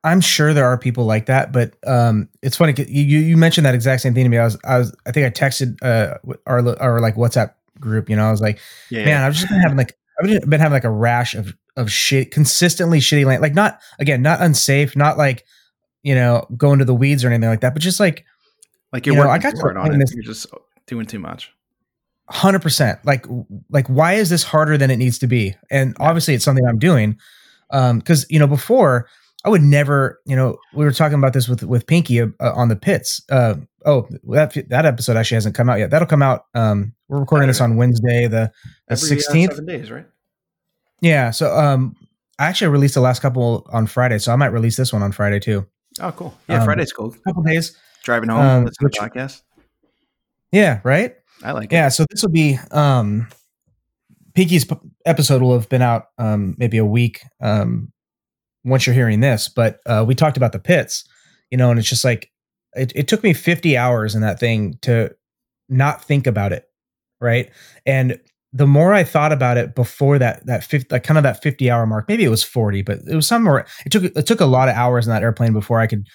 I'm 0.02 0.22
sure 0.22 0.54
there 0.54 0.66
are 0.66 0.78
people 0.78 1.04
like 1.04 1.26
that, 1.26 1.52
but 1.52 1.74
um, 1.86 2.30
it's 2.42 2.56
funny. 2.56 2.74
You 2.88 3.18
you 3.18 3.36
mentioned 3.36 3.66
that 3.66 3.74
exact 3.74 4.00
same 4.00 4.14
thing 4.14 4.24
to 4.24 4.30
me. 4.30 4.38
I 4.38 4.44
was 4.44 4.56
I 4.64 4.78
was 4.78 4.96
I 5.06 5.12
think 5.12 5.26
I 5.26 5.30
texted 5.30 5.76
uh 5.82 6.16
our 6.46 6.66
our 6.80 7.00
like 7.00 7.16
WhatsApp 7.16 7.52
group. 7.78 8.08
You 8.08 8.16
know, 8.16 8.26
I 8.26 8.30
was 8.30 8.40
like, 8.40 8.58
Yeah, 8.90 9.04
man, 9.04 9.22
I've 9.22 9.34
just 9.34 9.48
been 9.48 9.60
having 9.60 9.76
like 9.76 9.98
I've 10.18 10.26
been 10.26 10.48
been 10.48 10.60
having 10.60 10.72
like 10.72 10.84
a 10.84 10.90
rash 10.90 11.34
of 11.34 11.54
of 11.76 11.92
shit, 11.92 12.30
consistently 12.30 13.00
shitty 13.00 13.26
land. 13.26 13.42
Like 13.42 13.54
not 13.54 13.78
again, 13.98 14.22
not 14.22 14.40
unsafe, 14.40 14.96
not 14.96 15.18
like 15.18 15.44
you 16.02 16.14
know 16.14 16.46
going 16.56 16.78
to 16.78 16.84
the 16.84 16.94
weeds 16.94 17.24
or 17.24 17.28
anything 17.28 17.48
like 17.48 17.60
that, 17.60 17.74
but 17.74 17.82
just 17.82 18.00
like 18.00 18.24
like 18.92 19.06
you're 19.06 19.16
you 19.16 19.22
know, 19.22 19.30
I 19.30 19.38
got 19.38 19.56
hard 19.58 19.76
on 19.76 19.94
it. 19.94 19.98
this- 19.98 20.14
You're 20.14 20.24
just 20.24 20.46
doing 20.86 21.06
too 21.06 21.18
much. 21.18 21.52
hundred 22.28 22.62
percent. 22.62 22.98
Like 23.04 23.26
like 23.70 23.86
why 23.88 24.14
is 24.14 24.30
this 24.30 24.42
harder 24.42 24.76
than 24.78 24.90
it 24.90 24.96
needs 24.96 25.18
to 25.20 25.26
be? 25.26 25.54
And 25.70 25.96
obviously, 26.00 26.34
it's 26.34 26.44
something 26.44 26.64
I'm 26.66 26.78
doing. 26.78 27.18
Um, 27.72 27.98
because 28.00 28.26
you 28.30 28.38
know 28.38 28.48
before 28.48 29.06
I 29.44 29.48
would 29.48 29.62
never, 29.62 30.20
you 30.26 30.36
know, 30.36 30.58
we 30.74 30.84
were 30.84 30.90
talking 30.92 31.18
about 31.18 31.32
this 31.32 31.48
with 31.48 31.62
with 31.62 31.86
Pinky 31.86 32.20
uh, 32.20 32.28
on 32.40 32.68
the 32.68 32.76
Pitts. 32.76 33.22
Uh, 33.30 33.54
oh, 33.86 34.06
that 34.24 34.56
that 34.68 34.84
episode 34.86 35.16
actually 35.16 35.36
hasn't 35.36 35.54
come 35.54 35.70
out 35.70 35.78
yet. 35.78 35.90
That'll 35.90 36.08
come 36.08 36.22
out. 36.22 36.46
Um, 36.54 36.94
we're 37.08 37.20
recording 37.20 37.48
this 37.48 37.60
on 37.60 37.76
Wednesday, 37.76 38.26
the 38.26 38.50
uh, 38.90 38.96
sixteenth. 38.96 39.52
seven 39.52 39.66
days, 39.66 39.90
right? 39.90 40.06
Yeah. 41.00 41.30
So 41.30 41.56
um, 41.56 41.96
I 42.38 42.46
actually 42.46 42.68
released 42.68 42.94
the 42.94 43.00
last 43.00 43.22
couple 43.22 43.66
on 43.72 43.86
Friday, 43.86 44.18
so 44.18 44.32
I 44.32 44.36
might 44.36 44.48
release 44.52 44.76
this 44.76 44.92
one 44.92 45.02
on 45.02 45.12
Friday 45.12 45.38
too. 45.40 45.66
Oh, 46.00 46.12
cool. 46.12 46.34
Yeah, 46.48 46.58
Um, 46.60 46.64
Friday's 46.64 46.92
cool. 46.92 47.14
couple 47.24 47.42
days. 47.42 47.76
Driving 48.04 48.30
home, 48.30 48.40
um, 48.40 48.64
listen 48.64 48.84
which- 48.84 48.94
to 48.94 49.00
the 49.02 49.08
podcast. 49.10 49.42
Yeah. 50.52 50.80
Right. 50.84 51.14
I 51.42 51.52
like 51.52 51.72
it. 51.72 51.76
Yeah. 51.76 51.88
So 51.88 52.04
this 52.10 52.22
will 52.22 52.30
be 52.30 52.58
um, 52.70 53.28
Pinky's 54.34 54.64
p- 54.64 54.76
episode 55.06 55.42
will 55.42 55.52
have 55.54 55.68
been 55.68 55.82
out 55.82 56.06
um 56.18 56.54
maybe 56.58 56.76
a 56.78 56.84
week 56.84 57.22
um 57.40 57.92
once 58.64 58.86
you're 58.86 58.94
hearing 58.94 59.20
this, 59.20 59.48
but 59.48 59.80
uh, 59.86 60.04
we 60.06 60.14
talked 60.14 60.36
about 60.36 60.52
the 60.52 60.58
Pitts, 60.58 61.04
you 61.50 61.56
know, 61.56 61.70
and 61.70 61.78
it's 61.78 61.88
just 61.88 62.04
like 62.04 62.30
it, 62.74 62.92
it 62.94 63.08
took 63.08 63.22
me 63.22 63.32
50 63.32 63.76
hours 63.76 64.14
in 64.14 64.20
that 64.20 64.38
thing 64.38 64.74
to 64.82 65.14
not 65.70 66.04
think 66.04 66.26
about 66.26 66.52
it, 66.52 66.64
right? 67.22 67.50
And 67.86 68.20
the 68.52 68.66
more 68.66 68.92
I 68.92 69.04
thought 69.04 69.32
about 69.32 69.56
it 69.56 69.74
before 69.74 70.18
that 70.18 70.44
that 70.46 70.64
50, 70.64 70.88
like 70.90 71.04
kind 71.04 71.18
of 71.18 71.24
that 71.24 71.42
50 71.42 71.70
hour 71.70 71.86
mark, 71.86 72.08
maybe 72.08 72.24
it 72.24 72.28
was 72.28 72.42
40, 72.42 72.82
but 72.82 72.98
it 73.06 73.14
was 73.14 73.26
somewhere. 73.26 73.66
It 73.86 73.92
took 73.92 74.04
it 74.04 74.26
took 74.26 74.40
a 74.40 74.46
lot 74.46 74.68
of 74.68 74.74
hours 74.74 75.06
in 75.06 75.12
that 75.12 75.22
airplane 75.22 75.52
before 75.52 75.80
I 75.80 75.86
could 75.86 76.06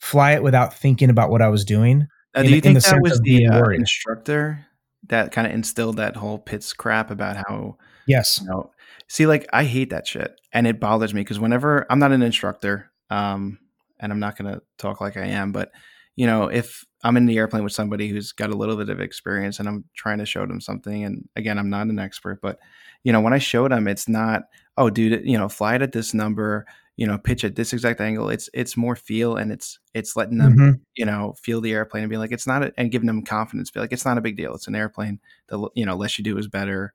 fly 0.00 0.32
it 0.32 0.42
without 0.42 0.72
thinking 0.74 1.10
about 1.10 1.30
what 1.30 1.42
I 1.42 1.48
was 1.48 1.64
doing. 1.64 2.06
Uh, 2.36 2.40
in- 2.40 2.46
do 2.46 2.54
you 2.54 2.60
think 2.60 2.80
the 2.80 2.88
that 2.88 3.02
was 3.02 3.20
the 3.20 3.46
uh, 3.46 3.68
instructor 3.70 4.64
that 5.08 5.32
kind 5.32 5.46
of 5.46 5.52
instilled 5.52 5.96
that 5.96 6.16
whole 6.16 6.38
Pitts 6.38 6.72
crap 6.72 7.10
about 7.10 7.36
how 7.36 7.76
Yes. 8.06 8.40
you 8.40 8.48
know? 8.48 8.70
See, 9.08 9.26
like 9.26 9.46
I 9.52 9.64
hate 9.64 9.90
that 9.90 10.06
shit, 10.06 10.40
and 10.52 10.66
it 10.66 10.78
bothers 10.78 11.12
me 11.12 11.22
because 11.22 11.40
whenever 11.40 11.86
I'm 11.90 11.98
not 11.98 12.12
an 12.12 12.22
instructor, 12.22 12.90
um, 13.10 13.58
and 13.98 14.12
I'm 14.12 14.20
not 14.20 14.36
gonna 14.36 14.60
talk 14.78 15.00
like 15.00 15.16
I 15.16 15.26
am, 15.26 15.50
but 15.50 15.72
you 16.20 16.26
know, 16.26 16.48
if 16.48 16.84
I'm 17.02 17.16
in 17.16 17.24
the 17.24 17.38
airplane 17.38 17.64
with 17.64 17.72
somebody 17.72 18.08
who's 18.08 18.32
got 18.32 18.50
a 18.50 18.56
little 18.56 18.76
bit 18.76 18.90
of 18.90 19.00
experience 19.00 19.58
and 19.58 19.66
I'm 19.66 19.84
trying 19.94 20.18
to 20.18 20.26
show 20.26 20.44
them 20.44 20.60
something, 20.60 21.02
and 21.04 21.26
again, 21.34 21.58
I'm 21.58 21.70
not 21.70 21.86
an 21.86 21.98
expert, 21.98 22.40
but 22.42 22.58
you 23.04 23.10
know, 23.12 23.22
when 23.22 23.32
I 23.32 23.38
show 23.38 23.66
them, 23.68 23.88
it's 23.88 24.06
not, 24.06 24.42
oh, 24.76 24.90
dude, 24.90 25.24
you 25.24 25.38
know, 25.38 25.48
fly 25.48 25.76
it 25.76 25.82
at 25.82 25.92
this 25.92 26.12
number, 26.12 26.66
you 26.98 27.06
know, 27.06 27.16
pitch 27.16 27.42
at 27.44 27.56
this 27.56 27.72
exact 27.72 28.02
angle. 28.02 28.28
It's 28.28 28.50
it's 28.52 28.76
more 28.76 28.96
feel, 28.96 29.36
and 29.36 29.50
it's 29.50 29.78
it's 29.94 30.14
letting 30.14 30.36
them 30.36 30.52
Mhm. 30.58 30.80
you 30.94 31.06
know, 31.06 31.32
feel 31.40 31.62
the 31.62 31.72
airplane 31.72 32.02
and 32.02 32.10
be 32.10 32.18
like, 32.18 32.32
it's 32.32 32.46
not, 32.46 32.62
a, 32.64 32.72
and 32.76 32.90
giving 32.92 33.06
them 33.06 33.22
confidence, 33.24 33.70
be 33.70 33.80
like, 33.80 33.92
it's 33.94 34.04
not 34.04 34.18
a 34.18 34.20
big 34.20 34.36
deal. 34.36 34.54
It's 34.54 34.68
an 34.68 34.74
airplane. 34.74 35.20
The, 35.48 35.70
you 35.74 35.86
know, 35.86 35.96
less 35.96 36.18
you 36.18 36.24
do 36.24 36.36
is 36.36 36.48
better. 36.48 36.92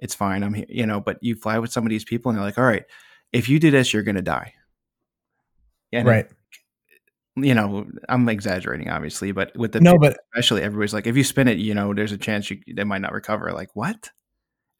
It's 0.00 0.14
fine. 0.14 0.42
I'm 0.42 0.52
here, 0.52 0.66
you 0.68 0.84
know, 0.84 1.00
but 1.00 1.16
you 1.22 1.34
fly 1.34 1.58
with 1.58 1.72
some 1.72 1.86
of 1.86 1.90
these 1.90 2.04
people 2.04 2.28
and 2.28 2.36
they're 2.36 2.44
like, 2.44 2.58
all 2.58 2.64
right, 2.64 2.84
if 3.32 3.48
you 3.48 3.58
do 3.58 3.70
this, 3.70 3.94
you're 3.94 4.02
going 4.02 4.16
to 4.16 4.22
die. 4.22 4.52
And 5.92 6.06
it- 6.06 6.10
right. 6.10 6.30
You 7.38 7.54
know, 7.54 7.86
I'm 8.08 8.28
exaggerating, 8.28 8.88
obviously, 8.88 9.30
but 9.32 9.54
with 9.56 9.72
the 9.72 9.80
No, 9.80 9.98
but 9.98 10.16
especially 10.32 10.62
everybody's 10.62 10.94
like, 10.94 11.06
if 11.06 11.16
you 11.16 11.22
spin 11.24 11.48
it, 11.48 11.58
you 11.58 11.74
know, 11.74 11.92
there's 11.92 12.12
a 12.12 12.18
chance 12.18 12.50
you 12.50 12.58
they 12.74 12.84
might 12.84 13.02
not 13.02 13.12
recover. 13.12 13.52
Like 13.52 13.68
what? 13.74 14.10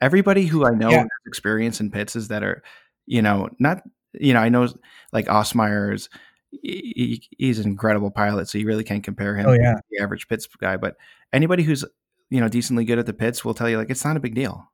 Everybody 0.01 0.47
who 0.47 0.67
I 0.67 0.71
know 0.71 0.91
Yeah. 0.91 1.01
has 1.01 1.09
experience 1.27 1.81
in 1.81 1.91
Pitts 1.91 2.17
is 2.17 2.29
that 2.29 2.43
are, 2.43 2.63
you 3.07 3.21
know, 3.23 3.49
not 3.59 3.83
you 4.19 4.33
know, 4.33 4.41
I 4.41 4.49
know 4.49 4.69
like 5.13 5.27
Osmeyer's 5.27 6.09
he, 6.51 7.23
he's 7.37 7.59
an 7.59 7.67
incredible 7.67 8.11
pilot, 8.11 8.49
so 8.49 8.57
you 8.57 8.67
really 8.67 8.85
can't 8.85 9.05
compare 9.05 9.37
him 9.37 9.47
Oh, 9.47 9.53
yeah. 9.53 9.75
to 9.75 9.83
the 9.91 10.03
average 10.03 10.27
Pitts 10.29 10.47
guy. 10.59 10.77
But 10.79 10.97
anybody 11.33 11.63
who's 11.63 11.85
you 12.31 12.41
know 12.41 12.49
decently 12.49 12.85
good 12.87 12.99
at 12.99 13.05
the 13.07 13.13
Pitts 13.13 13.45
will 13.45 13.55
tell 13.55 13.69
you 13.69 13.77
like 13.77 13.91
it's 13.91 14.05
not 14.05 14.17
a 14.17 14.21
big 14.21 14.35
deal. 14.35 14.71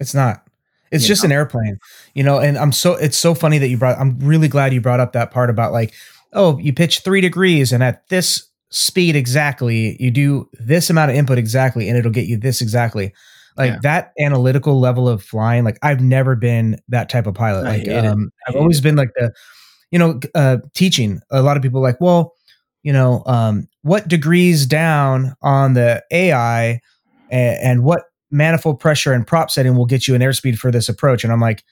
It's 0.00 0.14
not. 0.14 0.46
It's 0.90 1.04
You 1.04 1.08
just 1.08 1.22
know? 1.22 1.26
an 1.28 1.32
airplane, 1.32 1.78
you 2.14 2.22
know. 2.22 2.38
And 2.38 2.56
I'm 2.56 2.72
so 2.72 2.94
it's 2.94 3.16
so 3.18 3.34
funny 3.34 3.58
that 3.58 3.68
you 3.68 3.76
brought. 3.76 3.98
I'm 3.98 4.18
really 4.20 4.48
glad 4.48 4.72
you 4.72 4.80
brought 4.80 5.00
up 5.00 5.12
that 5.12 5.30
part 5.30 5.50
about 5.50 5.72
like, 5.72 5.92
oh, 6.34 6.58
you 6.58 6.72
pitch 6.72 7.00
three 7.00 7.20
degrees, 7.20 7.72
and 7.72 7.82
at 7.82 8.08
this 8.08 8.46
speed 8.70 9.16
exactly, 9.16 9.96
you 10.02 10.10
do 10.10 10.48
this 10.54 10.90
amount 10.90 11.10
of 11.10 11.16
input 11.16 11.38
exactly, 11.38 11.88
and 11.88 11.96
it'll 11.96 12.12
get 12.12 12.26
you 12.26 12.36
this 12.36 12.60
exactly. 12.60 13.12
Like 13.56 13.72
Yeah. 13.72 13.78
that 13.82 14.12
analytical 14.18 14.80
level 14.80 15.08
of 15.08 15.22
flying. 15.22 15.62
Like 15.64 15.78
I've 15.82 16.00
never 16.00 16.34
been 16.34 16.80
that 16.88 17.08
type 17.08 17.26
of 17.26 17.34
pilot. 17.34 17.66
I 17.66 17.78
Like 17.78 17.88
um, 18.04 18.30
I've 18.48 18.56
always 18.56 18.80
it. 18.80 18.82
been 18.82 18.96
like 18.96 19.10
the, 19.14 19.32
you 19.92 19.98
know, 19.98 20.18
uh, 20.34 20.58
teaching. 20.74 21.20
A 21.30 21.40
lot 21.40 21.56
of 21.56 21.62
people 21.62 21.80
like, 21.80 22.00
well, 22.00 22.32
you 22.82 22.92
know, 22.92 23.22
um, 23.26 23.68
what 23.82 24.08
degrees 24.08 24.66
down 24.66 25.34
on 25.40 25.74
the 25.74 26.02
AI 26.10 26.80
and, 27.30 27.58
and 27.62 27.84
what 27.84 28.02
manifold 28.30 28.80
pressure 28.80 29.12
and 29.12 29.24
prop 29.26 29.50
setting 29.50 29.76
will 29.76 29.86
get 29.86 30.08
you 30.08 30.14
an 30.16 30.20
airspeed 30.20 30.56
for 30.58 30.72
this 30.72 30.88
approach 30.88 31.22
and 31.22 31.32
i'm 31.32 31.40
like 31.40 31.62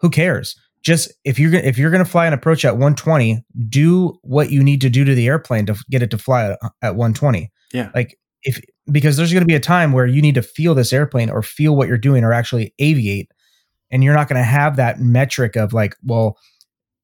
who 0.00 0.10
cares 0.10 0.54
just 0.82 1.12
if 1.24 1.38
you're 1.38 1.50
gonna 1.50 1.64
if 1.64 1.78
you're 1.78 1.90
gonna 1.90 2.04
fly 2.04 2.26
an 2.26 2.32
approach 2.32 2.64
at 2.64 2.72
120 2.74 3.44
do 3.68 4.18
what 4.22 4.50
you 4.50 4.62
need 4.62 4.80
to 4.80 4.90
do 4.90 5.04
to 5.04 5.14
the 5.14 5.26
airplane 5.26 5.66
to 5.66 5.76
get 5.90 6.02
it 6.02 6.10
to 6.10 6.18
fly 6.18 6.50
at, 6.50 6.58
at 6.82 6.96
120 6.96 7.50
Yeah. 7.72 7.90
like 7.94 8.18
if 8.42 8.60
because 8.90 9.16
there's 9.16 9.32
gonna 9.32 9.46
be 9.46 9.54
a 9.54 9.60
time 9.60 9.92
where 9.92 10.06
you 10.06 10.20
need 10.20 10.34
to 10.34 10.42
feel 10.42 10.74
this 10.74 10.92
airplane 10.92 11.30
or 11.30 11.42
feel 11.42 11.76
what 11.76 11.88
you're 11.88 11.98
doing 11.98 12.24
or 12.24 12.32
actually 12.32 12.74
aviate 12.80 13.26
and 13.90 14.02
you're 14.02 14.14
not 14.14 14.28
gonna 14.28 14.42
have 14.42 14.76
that 14.76 14.98
metric 15.00 15.56
of 15.56 15.72
like 15.72 15.94
well 16.04 16.36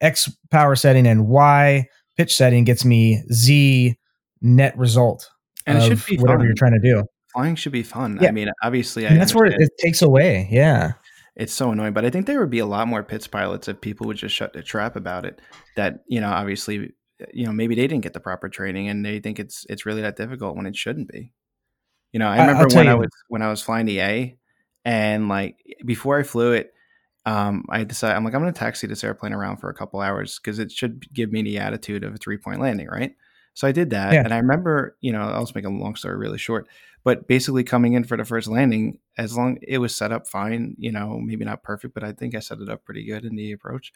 x 0.01 0.29
power 0.51 0.75
setting 0.77 1.07
and 1.07 1.27
y 1.29 1.87
pitch 2.17 2.35
setting 2.35 2.65
gets 2.65 2.85
me 2.85 3.23
z 3.33 3.97
net 4.41 4.77
result 4.77 5.29
And 5.67 5.79
it 5.79 5.83
should 5.83 6.05
be 6.07 6.17
whatever 6.17 6.39
fun. 6.41 6.47
you're 6.47 6.55
trying 6.55 6.73
to 6.73 6.81
do 6.81 7.05
Flying 7.35 7.57
should 7.57 7.73
be 7.73 7.83
fun. 7.83 8.19
Yeah. 8.23 8.29
I 8.29 8.31
mean, 8.33 8.49
obviously, 8.65 9.07
I 9.07 9.11
and 9.11 9.21
that's 9.21 9.35
where 9.35 9.45
it 9.45 9.71
takes 9.79 10.01
away. 10.01 10.49
Yeah. 10.51 10.93
It's 11.39 11.55
so 11.55 11.71
annoying, 11.71 11.93
but 11.93 12.05
I 12.05 12.11
think 12.11 12.27
there 12.27 12.41
would 12.41 12.51
be 12.51 12.59
a 12.59 12.67
lot 12.67 12.89
more 12.89 13.05
Pitts 13.05 13.29
pilots 13.29 13.69
if 13.69 13.81
people 13.81 14.07
would 14.09 14.17
just 14.17 14.35
shut 14.35 14.53
the 14.53 14.63
trap 14.63 14.97
about 14.97 15.25
it. 15.25 15.41
That 15.77 16.01
you 16.09 16.21
know, 16.21 16.29
obviously, 16.31 16.93
you 17.33 17.47
know, 17.47 17.53
maybe 17.53 17.77
they 17.77 17.87
didn't 17.87 18.03
get 18.03 18.13
the 18.13 18.21
proper 18.21 18.49
training 18.49 18.89
and 18.89 19.07
they 19.07 19.21
think 19.21 19.39
it's 19.39 19.65
it's 19.71 19.87
really 19.87 20.03
that 20.03 20.17
difficult 20.17 20.57
when 20.57 20.67
it 20.67 20.77
shouldn't 20.77 21.09
be. 21.11 21.33
You 22.13 22.19
know, 22.19 22.27
I 22.27 22.41
remember 22.41 22.67
when 22.75 22.89
I 22.89 22.95
was 22.95 23.11
when 23.29 23.43
I 23.43 23.51
was 23.51 23.63
flying 23.63 23.87
the 23.87 24.01
A, 24.01 24.37
and 24.85 25.29
like 25.29 25.57
before 25.85 26.19
I 26.19 26.25
flew 26.25 26.53
it, 26.53 26.75
um, 27.25 27.65
I 27.69 27.85
decided 27.85 28.17
I'm 28.17 28.25
like 28.25 28.35
I'm 28.35 28.41
going 28.43 28.53
to 28.53 28.59
taxi 28.59 28.89
this 28.89 29.05
airplane 29.05 29.33
around 29.33 29.59
for 29.59 29.71
a 29.71 29.75
couple 29.75 30.01
hours 30.01 30.41
because 30.41 30.59
it 30.59 30.73
should 30.73 31.13
give 31.13 31.31
me 31.31 31.43
the 31.43 31.59
attitude 31.59 32.03
of 32.03 32.15
a 32.15 32.19
three 32.19 32.39
point 32.39 32.61
landing, 32.61 32.89
right? 32.89 33.15
So 33.55 33.69
I 33.69 33.73
did 33.73 33.91
that, 33.91 34.13
Yeah. 34.13 34.23
and 34.25 34.33
I 34.33 34.39
remember, 34.39 34.97
you 35.01 35.13
know, 35.13 35.21
I'll 35.21 35.43
just 35.43 35.55
make 35.55 35.65
a 35.65 35.69
long 35.69 35.95
story 35.97 36.17
really 36.17 36.39
short. 36.39 36.67
But 37.09 37.27
basically, 37.27 37.65
coming 37.65 37.95
in 37.95 38.05
for 38.05 38.19
the 38.19 38.25
first 38.27 38.49
landing, 38.49 38.99
as 39.17 39.35
long 39.35 39.57
it 39.63 39.79
was 39.79 39.97
set 39.97 40.13
up 40.13 40.29
fine, 40.29 40.77
you 40.79 40.93
know, 40.93 41.19
maybe 41.19 41.43
not 41.43 41.63
perfect, 41.63 41.95
but 41.95 42.05
I 42.05 42.13
think 42.13 42.35
I 42.35 42.41
set 42.41 42.59
it 42.61 42.69
up 42.69 42.85
pretty 42.85 43.03
good 43.03 43.25
in 43.25 43.35
the 43.35 43.53
approach. 43.53 43.95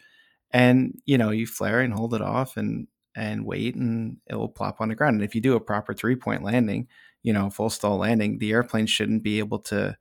And 0.49 0.99
you 1.05 1.19
know, 1.19 1.29
you 1.29 1.45
flare 1.45 1.81
and 1.81 1.93
hold 1.93 2.15
it 2.15 2.23
off, 2.23 2.57
and 2.57 2.87
and 3.15 3.45
wait, 3.45 3.75
and 3.75 4.17
it 4.27 4.33
will 4.33 4.49
plop 4.49 4.81
on 4.81 4.89
the 4.89 4.95
ground. 4.95 5.13
And 5.13 5.23
if 5.23 5.35
you 5.35 5.41
do 5.41 5.55
a 5.55 5.59
proper 5.59 5.93
three 5.93 6.15
point 6.15 6.41
landing, 6.41 6.87
you 7.21 7.33
know, 7.33 7.51
full 7.51 7.69
stall 7.69 7.97
landing, 7.97 8.39
the 8.39 8.51
airplane 8.51 8.87
shouldn't 8.87 9.21
be 9.21 9.37
able 9.37 9.59
to 9.59 9.95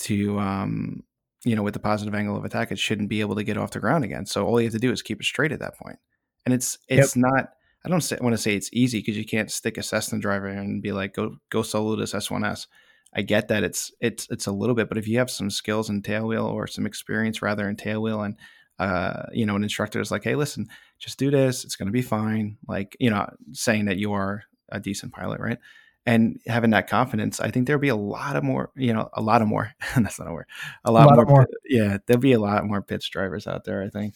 to 0.00 0.36
um 0.40 1.04
you 1.44 1.54
know 1.54 1.62
with 1.62 1.74
the 1.74 1.80
positive 1.80 2.12
angle 2.12 2.36
of 2.36 2.44
attack, 2.44 2.72
it 2.72 2.78
shouldn't 2.80 3.08
be 3.08 3.20
able 3.20 3.36
to 3.36 3.44
get 3.44 3.56
off 3.56 3.70
the 3.70 3.78
ground 3.78 4.02
again. 4.02 4.26
So 4.26 4.44
all 4.48 4.60
you 4.60 4.66
have 4.66 4.72
to 4.72 4.80
do 4.80 4.90
is 4.90 5.00
keep 5.00 5.20
it 5.20 5.26
straight 5.26 5.52
at 5.52 5.60
that 5.60 5.78
point. 5.78 6.00
And 6.44 6.52
it's 6.52 6.76
it's 6.88 7.14
not. 7.14 7.50
I 7.84 7.88
don't 7.88 8.00
say, 8.00 8.16
want 8.20 8.34
to 8.34 8.38
say 8.38 8.54
it's 8.54 8.70
easy 8.72 9.00
because 9.00 9.16
you 9.16 9.24
can't 9.24 9.50
stick 9.50 9.76
a 9.76 9.82
Cessna 9.82 10.18
driver 10.18 10.46
and 10.46 10.82
be 10.82 10.92
like, 10.92 11.14
go 11.14 11.36
go 11.50 11.62
solo 11.62 11.96
this 11.96 12.12
S1S. 12.12 12.66
I 13.14 13.22
get 13.22 13.48
that 13.48 13.62
it's 13.62 13.92
it's 14.00 14.26
it's 14.30 14.46
a 14.46 14.52
little 14.52 14.74
bit, 14.74 14.88
but 14.88 14.98
if 14.98 15.08
you 15.08 15.18
have 15.18 15.30
some 15.30 15.50
skills 15.50 15.90
in 15.90 16.02
tailwheel 16.02 16.50
or 16.50 16.66
some 16.66 16.86
experience 16.86 17.42
rather 17.42 17.68
in 17.68 17.76
tailwheel, 17.76 18.24
and 18.24 18.36
uh, 18.78 19.24
you 19.32 19.46
know, 19.46 19.56
an 19.56 19.62
instructor 19.62 20.00
is 20.00 20.10
like, 20.10 20.24
hey, 20.24 20.34
listen, 20.34 20.68
just 20.98 21.18
do 21.18 21.30
this, 21.30 21.64
it's 21.64 21.76
going 21.76 21.86
to 21.86 21.92
be 21.92 22.02
fine. 22.02 22.56
Like 22.66 22.96
you 23.00 23.10
know, 23.10 23.28
saying 23.52 23.86
that 23.86 23.98
you 23.98 24.12
are 24.12 24.44
a 24.70 24.80
decent 24.80 25.12
pilot, 25.12 25.40
right? 25.40 25.58
And 26.04 26.40
having 26.46 26.70
that 26.70 26.88
confidence, 26.88 27.38
I 27.38 27.50
think 27.50 27.66
there'll 27.66 27.80
be 27.80 27.88
a 27.88 27.96
lot 27.96 28.34
of 28.34 28.42
more, 28.42 28.70
you 28.74 28.92
know, 28.92 29.08
a 29.12 29.22
lot 29.22 29.40
of 29.40 29.46
more. 29.46 29.72
that's 29.96 30.18
not 30.18 30.28
a 30.28 30.32
word. 30.32 30.46
A 30.84 30.90
lot, 30.90 31.06
lot 31.06 31.16
more, 31.16 31.26
more. 31.26 31.46
Yeah, 31.64 31.98
there'll 32.06 32.20
be 32.20 32.32
a 32.32 32.40
lot 32.40 32.64
more 32.64 32.82
Pitts 32.82 33.08
drivers 33.08 33.46
out 33.46 33.64
there. 33.64 33.82
I 33.82 33.88
think. 33.88 34.14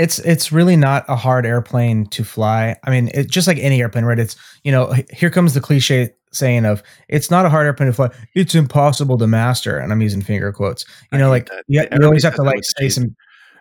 It's 0.00 0.18
it's 0.20 0.50
really 0.50 0.76
not 0.76 1.04
a 1.08 1.16
hard 1.16 1.44
airplane 1.44 2.06
to 2.06 2.24
fly. 2.24 2.76
I 2.84 2.90
mean, 2.90 3.10
it, 3.12 3.28
just 3.30 3.46
like 3.46 3.58
any 3.58 3.80
airplane, 3.80 4.04
right? 4.04 4.18
It's 4.18 4.34
you 4.64 4.72
know, 4.72 4.92
here 5.12 5.30
comes 5.30 5.52
the 5.54 5.60
cliche 5.60 6.10
saying 6.32 6.64
of 6.64 6.82
it's 7.08 7.30
not 7.30 7.44
a 7.44 7.50
hard 7.50 7.66
airplane 7.66 7.88
to 7.88 7.92
fly. 7.92 8.08
It's 8.34 8.54
impossible 8.54 9.18
to 9.18 9.26
master, 9.26 9.76
and 9.78 9.92
I'm 9.92 10.00
using 10.00 10.22
finger 10.22 10.52
quotes. 10.52 10.84
You 11.12 11.18
know, 11.18 11.28
like 11.28 11.48
that. 11.50 11.64
you, 11.68 11.82
you 11.82 12.04
always 12.04 12.24
have 12.24 12.34
to 12.36 12.42
like 12.42 12.62
say 12.78 12.88
some. 12.88 13.14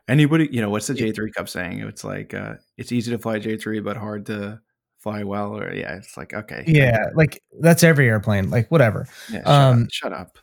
Anybody, 0.07 0.47
you 0.51 0.61
know, 0.61 0.69
what's 0.69 0.87
the 0.87 0.93
J 0.93 1.11
three 1.11 1.31
Cub 1.31 1.49
saying? 1.49 1.79
It's 1.81 2.03
like 2.03 2.33
uh, 2.33 2.55
it's 2.77 2.91
easy 2.91 3.11
to 3.11 3.17
fly 3.19 3.37
J 3.39 3.57
three, 3.57 3.79
but 3.79 3.97
hard 3.97 4.25
to 4.27 4.59
fly 4.97 5.23
well. 5.23 5.57
Or 5.57 5.73
yeah, 5.73 5.95
it's 5.97 6.15
like 6.17 6.33
okay, 6.33 6.63
Yeah, 6.65 6.97
like 7.15 7.43
that's 7.59 7.83
every 7.83 8.07
airplane. 8.07 8.49
Like 8.49 8.69
whatever. 8.69 9.07
yeah. 9.29 9.39
Shut, 9.39 9.47
Um, 9.47 9.83
up, 9.83 9.89
shut 9.91 10.13
up. 10.13 10.39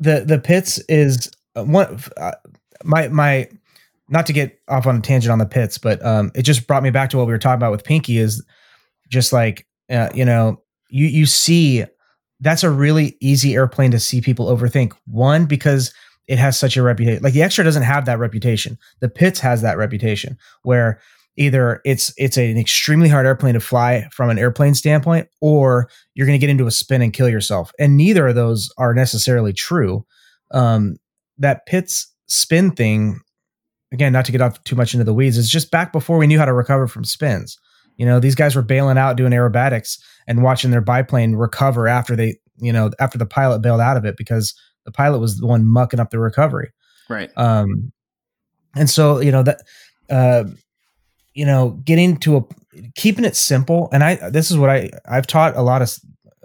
the 0.00 0.24
the 0.26 0.38
Pitts 0.38 0.78
is 0.88 1.30
uh, 1.56 1.64
one 1.64 1.98
uh, 2.16 2.32
my 2.82 3.08
my 3.08 3.48
not 4.08 4.26
to 4.26 4.32
get 4.32 4.60
off 4.68 4.86
on 4.86 4.96
a 4.96 5.00
tangent 5.00 5.32
on 5.32 5.38
the 5.38 5.46
Pitts 5.46 5.78
but 5.78 6.04
um 6.04 6.30
it 6.34 6.42
just 6.42 6.66
brought 6.66 6.82
me 6.82 6.90
back 6.90 7.10
to 7.10 7.16
what 7.16 7.26
we 7.26 7.32
were 7.32 7.38
talking 7.38 7.56
about 7.56 7.72
with 7.72 7.84
pinky 7.84 8.18
is 8.18 8.44
just 9.08 9.32
like 9.32 9.66
uh, 9.90 10.08
you 10.14 10.24
know 10.24 10.60
you 10.88 11.06
you 11.06 11.26
see 11.26 11.84
that's 12.40 12.62
a 12.62 12.70
really 12.70 13.16
easy 13.20 13.54
airplane 13.54 13.90
to 13.90 13.98
see 13.98 14.20
people 14.20 14.46
overthink. 14.46 14.92
One 15.06 15.46
because 15.46 15.92
it 16.26 16.38
has 16.38 16.58
such 16.58 16.76
a 16.76 16.82
reputation 16.82 17.22
like 17.22 17.34
the 17.34 17.42
extra 17.42 17.64
doesn't 17.64 17.82
have 17.82 18.06
that 18.06 18.18
reputation. 18.18 18.78
The 19.00 19.08
Pitts 19.08 19.40
has 19.40 19.62
that 19.62 19.78
reputation 19.78 20.38
where 20.62 21.00
either 21.36 21.80
it's 21.84 22.14
it's 22.16 22.36
an 22.36 22.56
extremely 22.56 23.08
hard 23.08 23.26
airplane 23.26 23.54
to 23.54 23.60
fly 23.60 24.08
from 24.12 24.30
an 24.30 24.38
airplane 24.38 24.74
standpoint 24.74 25.28
or 25.40 25.88
you're 26.14 26.26
going 26.26 26.38
to 26.38 26.40
get 26.40 26.50
into 26.50 26.66
a 26.66 26.70
spin 26.70 27.02
and 27.02 27.12
kill 27.12 27.28
yourself. 27.28 27.72
And 27.78 27.96
neither 27.96 28.28
of 28.28 28.34
those 28.34 28.72
are 28.78 28.94
necessarily 28.94 29.52
true. 29.52 30.04
Um 30.52 30.96
that 31.38 31.66
Pitts 31.66 32.12
spin 32.26 32.70
thing 32.70 33.20
again 33.92 34.12
not 34.12 34.24
to 34.24 34.32
get 34.32 34.40
off 34.40 34.62
too 34.64 34.76
much 34.76 34.94
into 34.94 35.04
the 35.04 35.14
weeds 35.14 35.36
is 35.36 35.48
just 35.50 35.70
back 35.70 35.92
before 35.92 36.18
we 36.18 36.26
knew 36.26 36.38
how 36.38 36.44
to 36.44 36.52
recover 36.52 36.86
from 36.86 37.04
spins 37.04 37.58
you 37.96 38.04
know 38.06 38.18
these 38.20 38.34
guys 38.34 38.56
were 38.56 38.62
bailing 38.62 38.98
out 38.98 39.16
doing 39.16 39.32
aerobatics 39.32 39.98
and 40.26 40.42
watching 40.42 40.70
their 40.70 40.80
biplane 40.80 41.34
recover 41.34 41.86
after 41.88 42.16
they 42.16 42.36
you 42.58 42.72
know 42.72 42.90
after 43.00 43.18
the 43.18 43.26
pilot 43.26 43.60
bailed 43.60 43.80
out 43.80 43.96
of 43.96 44.04
it 44.04 44.16
because 44.16 44.54
the 44.84 44.92
pilot 44.92 45.18
was 45.18 45.38
the 45.38 45.46
one 45.46 45.64
mucking 45.66 46.00
up 46.00 46.10
the 46.10 46.18
recovery 46.18 46.70
Right. 47.08 47.30
um 47.36 47.92
and 48.74 48.88
so 48.88 49.20
you 49.20 49.30
know 49.30 49.42
that 49.42 49.60
uh 50.10 50.44
you 51.34 51.44
know 51.44 51.70
getting 51.84 52.16
to 52.18 52.36
a 52.38 52.42
keeping 52.96 53.24
it 53.24 53.36
simple 53.36 53.88
and 53.92 54.02
i 54.02 54.30
this 54.30 54.50
is 54.50 54.56
what 54.56 54.70
i 54.70 54.90
i've 55.08 55.26
taught 55.26 55.56
a 55.56 55.62
lot 55.62 55.82
of 55.82 55.94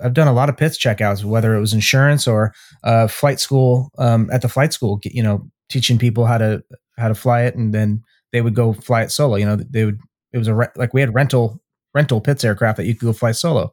i've 0.04 0.13
done 0.13 0.28
a 0.28 0.34
lot 0.34 0.49
of 0.49 0.58
Pitts 0.58 0.78
checkouts 0.78 1.23
whether 1.23 1.56
it 1.56 1.60
was 1.60 1.73
insurance 1.73 2.28
or 2.28 2.54
uh 2.84 3.08
flight 3.08 3.39
school 3.39 3.89
um 3.97 4.30
at 4.32 4.41
the 4.41 4.49
flight 4.49 4.73
school 4.73 4.99
you 5.04 5.23
know 5.23 5.47
teaching 5.69 5.97
people 5.97 6.25
how 6.25 6.38
to 6.38 6.62
how 7.00 7.08
to 7.08 7.16
fly 7.16 7.44
it 7.44 7.56
and 7.56 7.74
then 7.74 8.04
they 8.32 8.42
would 8.42 8.56
go 8.56 8.74
fly 8.74 9.02
it 9.02 9.12
solo 9.12 9.36
you 9.36 9.46
know 9.46 9.56
they 9.56 9.86
would 9.86 10.00
it 10.32 10.38
was 10.38 10.48
a 10.48 10.54
re- 10.54 10.68
like 10.76 10.94
we 10.94 11.02
had 11.02 11.14
rental 11.14 11.62
rental 11.94 12.22
Pitts 12.22 12.44
aircraft 12.44 12.78
that 12.78 12.86
you 12.86 12.96
could 12.96 13.06
go 13.06 13.14
fly 13.14 13.32
solo. 13.32 13.72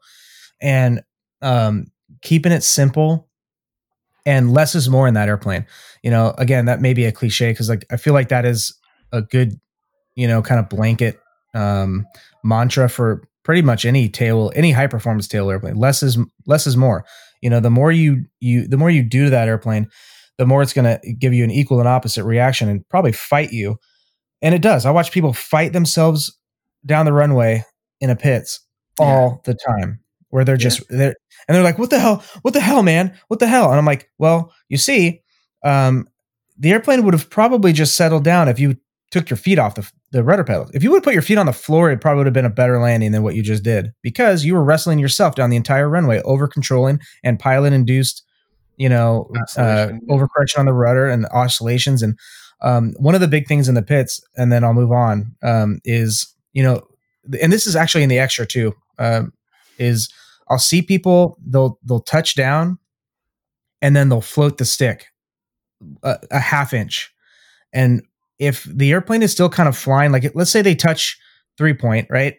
And 0.60 1.02
um 1.42 1.86
keeping 2.22 2.52
it 2.52 2.62
simple 2.62 3.28
and 4.24 4.52
less 4.52 4.74
is 4.74 4.88
more 4.88 5.06
in 5.06 5.14
that 5.14 5.28
airplane. 5.28 5.66
You 6.02 6.10
know 6.10 6.34
again 6.38 6.66
that 6.66 6.80
may 6.80 6.94
be 6.94 7.04
a 7.04 7.12
cliche 7.12 7.50
because 7.50 7.68
like 7.68 7.84
i 7.90 7.96
feel 7.96 8.14
like 8.14 8.28
that 8.28 8.44
is 8.44 8.74
a 9.12 9.22
good 9.22 9.60
you 10.14 10.26
know 10.26 10.42
kind 10.42 10.60
of 10.60 10.68
blanket 10.68 11.20
um 11.54 12.06
mantra 12.42 12.88
for 12.88 13.22
pretty 13.44 13.62
much 13.62 13.84
any 13.84 14.08
tail 14.08 14.52
any 14.54 14.72
high 14.72 14.86
performance 14.86 15.28
tail 15.28 15.50
airplane. 15.50 15.76
Less 15.76 16.02
is 16.02 16.18
less 16.46 16.66
is 16.66 16.76
more. 16.76 17.04
You 17.42 17.50
know 17.50 17.60
the 17.60 17.70
more 17.70 17.92
you 17.92 18.24
you 18.40 18.66
the 18.66 18.76
more 18.76 18.90
you 18.90 19.02
do 19.02 19.24
to 19.24 19.30
that 19.30 19.48
airplane 19.48 19.88
the 20.38 20.46
more 20.46 20.62
it's 20.62 20.72
going 20.72 20.84
to 20.84 21.12
give 21.14 21.32
you 21.32 21.44
an 21.44 21.50
equal 21.50 21.78
and 21.78 21.88
opposite 21.88 22.24
reaction 22.24 22.68
and 22.68 22.86
probably 22.88 23.12
fight 23.12 23.52
you. 23.52 23.76
And 24.42 24.54
it 24.54 24.62
does. 24.62 24.84
I 24.84 24.90
watch 24.90 25.12
people 25.12 25.32
fight 25.32 25.72
themselves 25.72 26.36
down 26.84 27.06
the 27.06 27.12
runway 27.12 27.64
in 28.00 28.10
a 28.10 28.16
Pitts 28.16 28.60
all 28.98 29.40
the 29.44 29.54
time 29.54 30.00
where 30.30 30.44
they're 30.44 30.56
just 30.56 30.82
they're 30.88 31.14
and 31.48 31.54
they're 31.54 31.62
like 31.62 31.78
what 31.78 31.90
the 31.90 31.98
hell? 31.98 32.24
What 32.42 32.54
the 32.54 32.60
hell 32.60 32.82
man? 32.82 33.16
What 33.28 33.40
the 33.40 33.46
hell? 33.46 33.70
And 33.70 33.78
i'm 33.78 33.84
like 33.84 34.10
well 34.18 34.52
you 34.68 34.76
see 34.76 35.22
um 35.64 36.08
the 36.58 36.72
airplane 36.72 37.04
would 37.04 37.14
have 37.14 37.28
probably 37.28 37.72
just 37.72 37.94
settled 37.94 38.24
down 38.24 38.48
if 38.48 38.58
you 38.58 38.76
took 39.10 39.30
your 39.30 39.36
feet 39.36 39.58
off 39.58 39.74
the, 39.74 39.88
the 40.10 40.24
rudder 40.24 40.42
pedals. 40.42 40.70
If 40.74 40.82
you 40.82 40.90
would 40.90 40.98
have 40.98 41.04
put 41.04 41.12
your 41.12 41.22
feet 41.22 41.38
on 41.38 41.46
the 41.46 41.52
floor 41.52 41.90
it 41.90 42.00
probably 42.00 42.18
would 42.18 42.26
have 42.26 42.34
been 42.34 42.44
a 42.44 42.50
better 42.50 42.78
landing 42.80 43.12
than 43.12 43.22
what 43.22 43.34
you 43.34 43.42
just 43.42 43.62
did 43.62 43.92
because 44.02 44.44
you 44.44 44.54
were 44.54 44.64
wrestling 44.64 44.98
yourself 44.98 45.34
down 45.34 45.50
the 45.50 45.56
entire 45.56 45.88
runway 45.88 46.20
over 46.22 46.48
controlling 46.48 47.00
and 47.22 47.38
pilot 47.38 47.72
induced 47.72 48.22
you 48.76 48.88
know 48.88 49.30
uh, 49.56 49.88
overcorrection 50.08 50.58
on 50.58 50.66
the 50.66 50.72
rudder 50.72 51.08
and 51.08 51.26
oscillations 51.32 52.02
and 52.02 52.18
Um, 52.62 52.94
one 52.98 53.14
of 53.14 53.20
the 53.20 53.28
big 53.28 53.46
things 53.46 53.68
in 53.68 53.74
the 53.74 53.82
Pitts, 53.82 54.20
and 54.36 54.50
then 54.50 54.64
I'll 54.64 54.72
move 54.72 54.90
on, 54.90 55.36
um, 55.42 55.78
is 55.84 56.34
you 56.54 56.62
know, 56.62 56.80
and 57.42 57.52
this 57.52 57.66
is 57.66 57.76
actually 57.76 58.02
in 58.02 58.08
the 58.08 58.18
extra 58.18 58.46
too. 58.46 58.72
Um, 58.98 59.32
is 59.78 60.08
I'll 60.48 60.58
see 60.58 60.80
people 60.80 61.36
they'll 61.46 61.78
they'll 61.84 62.00
touch 62.00 62.34
down, 62.34 62.78
and 63.82 63.94
then 63.94 64.08
they'll 64.08 64.22
float 64.22 64.56
the 64.56 64.64
stick 64.64 65.06
a, 66.02 66.18
a 66.30 66.40
half 66.40 66.72
inch, 66.72 67.12
and 67.74 68.02
if 68.38 68.64
the 68.64 68.90
airplane 68.92 69.22
is 69.22 69.32
still 69.32 69.50
kind 69.50 69.68
of 69.68 69.76
flying, 69.76 70.12
like 70.12 70.32
let's 70.34 70.50
say 70.50 70.62
they 70.62 70.74
touch 70.74 71.18
three 71.58 71.74
point, 71.74 72.08
right? 72.10 72.36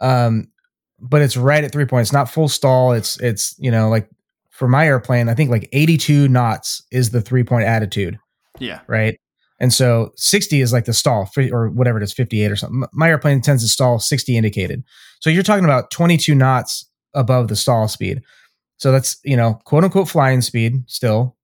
Um, 0.00 0.46
but 1.00 1.22
it's 1.22 1.36
right 1.36 1.64
at 1.64 1.72
three 1.72 1.86
point. 1.86 2.02
It's 2.02 2.12
not 2.12 2.30
full 2.30 2.48
stall. 2.48 2.92
It's 2.92 3.18
it's 3.20 3.56
you 3.58 3.72
know 3.72 3.88
like 3.88 4.08
for 4.56 4.68
my 4.68 4.86
airplane, 4.86 5.28
I 5.28 5.34
think 5.34 5.50
like 5.50 5.68
82 5.72 6.28
knots 6.28 6.82
is 6.90 7.10
the 7.10 7.20
three 7.20 7.44
point 7.44 7.64
attitude, 7.64 8.18
Yeah. 8.58 8.80
right? 8.86 9.18
And 9.60 9.72
so 9.72 10.12
60 10.16 10.60
is 10.60 10.72
like 10.72 10.84
the 10.84 10.92
stall 10.92 11.28
or 11.52 11.68
whatever 11.70 11.98
it 11.98 12.04
is, 12.04 12.12
58 12.12 12.50
or 12.52 12.56
something. 12.56 12.84
My 12.92 13.08
airplane 13.08 13.40
tends 13.40 13.62
to 13.62 13.68
stall 13.68 13.98
60 13.98 14.36
indicated. 14.36 14.82
So 15.20 15.30
you're 15.30 15.42
talking 15.42 15.64
about 15.64 15.90
22 15.90 16.34
knots 16.34 16.88
above 17.14 17.48
the 17.48 17.56
stall 17.56 17.88
speed. 17.88 18.22
So 18.78 18.92
that's, 18.92 19.18
you 19.24 19.36
know, 19.36 19.58
quote 19.64 19.84
unquote 19.84 20.08
flying 20.08 20.42
speed 20.42 20.82
still. 20.86 21.36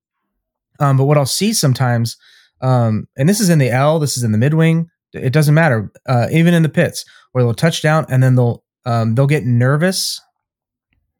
Um, 0.79 0.97
but 0.97 1.05
what 1.05 1.17
I'll 1.17 1.25
see 1.25 1.53
sometimes, 1.53 2.17
um, 2.61 3.07
and 3.17 3.27
this 3.27 3.39
is 3.39 3.49
in 3.49 3.59
the 3.59 3.69
L, 3.71 3.99
this 3.99 4.17
is 4.17 4.23
in 4.23 4.31
the 4.31 4.37
mid 4.37 4.53
wing, 4.53 4.89
it 5.13 5.33
doesn't 5.33 5.53
matter, 5.53 5.91
uh, 6.07 6.27
even 6.31 6.53
in 6.53 6.63
the 6.63 6.69
Pitts 6.69 7.05
where 7.31 7.43
they'll 7.43 7.53
touch 7.53 7.81
down 7.81 8.05
and 8.09 8.21
then 8.23 8.35
they'll, 8.35 8.63
um, 8.85 9.15
they'll 9.15 9.27
get 9.27 9.45
nervous 9.45 10.19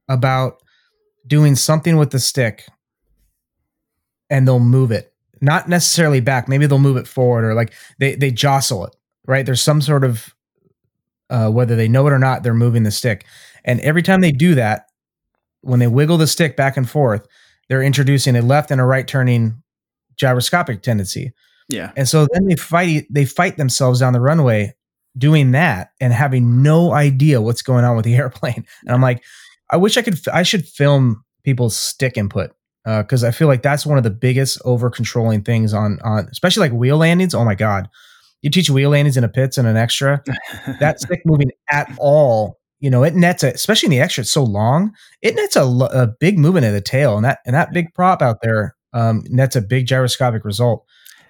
about 0.10 0.62
doing 1.28 1.56
something 1.56 1.98
with 1.98 2.12
the 2.12 2.20
stick 2.20 2.66
and 4.30 4.48
they'll 4.48 4.60
move 4.60 4.92
it 4.92 5.14
not 5.42 5.68
necessarily 5.68 6.20
back 6.22 6.48
maybe 6.48 6.66
they'll 6.66 6.80
move 6.80 6.98
it 6.98 7.08
forward 7.08 7.44
or 7.44 7.54
like 7.54 7.74
they 8.00 8.16
they 8.16 8.32
jostle 8.32 8.86
it 8.86 8.96
right 9.28 9.46
there's 9.46 9.62
some 9.62 9.82
sort 9.82 10.04
of 10.04 10.34
uh, 11.30 11.50
whether 11.50 11.76
they 11.76 11.88
know 11.88 12.06
it 12.08 12.14
or 12.14 12.20
not 12.20 12.44
they're 12.44 12.54
moving 12.54 12.84
the 12.84 12.92
stick 12.92 13.26
and 13.66 13.80
every 13.82 14.02
time 14.02 14.22
they 14.22 14.32
do 14.32 14.56
that 14.56 14.88
when 15.62 15.80
they 15.80 15.88
wiggle 15.88 16.18
the 16.18 16.28
stick 16.28 16.56
back 16.56 16.78
and 16.78 16.90
forth 16.90 17.28
they're 17.70 17.82
introducing 17.84 18.36
a 18.36 18.42
left 18.42 18.72
and 18.72 18.80
a 18.82 18.84
right 18.86 19.08
turning 19.08 19.62
gyroscopic 20.18 20.82
tendency 20.82 21.32
Yeah. 21.70 21.92
and 21.98 22.08
so 22.08 22.28
then 22.34 22.46
they 22.48 22.56
fight 22.56 23.08
they 23.10 23.26
fight 23.26 23.58
themselves 23.58 24.00
down 24.02 24.14
the 24.14 24.22
runway 24.22 24.74
doing 25.18 25.52
that 25.52 25.92
and 26.02 26.12
having 26.14 26.62
no 26.64 26.92
idea 26.94 27.42
what's 27.42 27.62
going 27.62 27.86
on 27.86 27.96
with 27.96 28.04
the 28.06 28.16
airplane. 28.24 28.66
And 28.82 28.90
I'm 28.92 29.02
like, 29.02 29.24
I 29.74 29.78
wish 29.78 29.98
I 29.98 30.02
could 30.02 30.20
I 30.32 30.44
should 30.44 30.66
film 30.68 31.24
people's 31.44 31.76
stick 31.78 32.18
input 32.18 32.52
because 32.86 33.24
I 33.24 33.32
feel 33.32 33.48
like 33.48 33.62
that's 33.64 33.86
one 33.86 33.98
of 33.98 34.04
the 34.04 34.10
biggest 34.12 34.62
over 34.66 34.90
controlling 34.90 35.44
things 35.44 35.74
on 35.74 36.00
on 36.04 36.28
especially 36.32 36.62
like 36.70 36.78
wheel 36.78 36.98
landings. 36.98 37.34
Oh 37.34 37.44
my 37.46 37.56
god, 37.56 37.90
you 38.42 38.50
teach 38.50 38.70
wheel 38.70 38.92
landings 38.92 39.18
in 39.18 39.24
a 39.24 39.30
Pitts 39.30 39.58
and 39.58 39.68
an 39.68 39.78
extra 39.78 40.22
that 40.80 41.00
stick 41.04 41.22
moving 41.26 41.52
at 41.72 41.92
all. 41.98 42.60
You 42.80 42.90
know, 42.90 43.04
it 43.04 43.16
nets 43.16 43.44
a, 43.44 43.48
especially 43.52 43.88
in 43.88 43.92
the 43.92 44.00
extra. 44.02 44.22
It's 44.24 44.32
so 44.32 44.44
long. 44.44 44.94
It 45.22 45.36
nets 45.36 45.56
a, 45.56 45.64
a 45.64 46.08
big 46.20 46.38
movement 46.38 46.66
of 46.66 46.74
the 46.74 46.82
tail, 46.82 47.16
and 47.16 47.24
that 47.26 47.40
and 47.46 47.56
that 47.56 47.72
big 47.74 47.94
prop 47.94 48.22
out 48.22 48.40
there 48.42 48.76
um, 48.92 49.24
nets 49.30 49.56
a 49.56 49.62
big 49.62 49.88
gyroscopic 49.88 50.44
result. 50.46 50.86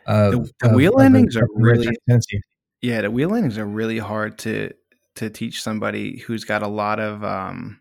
Uh, 0.08 0.32
The- 0.32 0.52
the 0.62 0.70
of- 0.70 0.76
wheel 0.76 0.94
landings 0.96 1.38
are 1.38 1.48
really- 1.56 1.88
tendency. 2.10 2.42
Yeah, 2.82 3.02
the 3.02 3.12
wheel 3.12 3.30
landings 3.30 3.58
are 3.58 3.66
really 3.66 4.00
hard 4.00 4.38
to 4.40 4.72
to 5.16 5.30
teach 5.30 5.62
somebody 5.62 6.18
who's 6.18 6.44
got 6.44 6.64
a 6.64 6.68
lot 6.68 7.00
of 7.00 7.24
um 7.24 7.80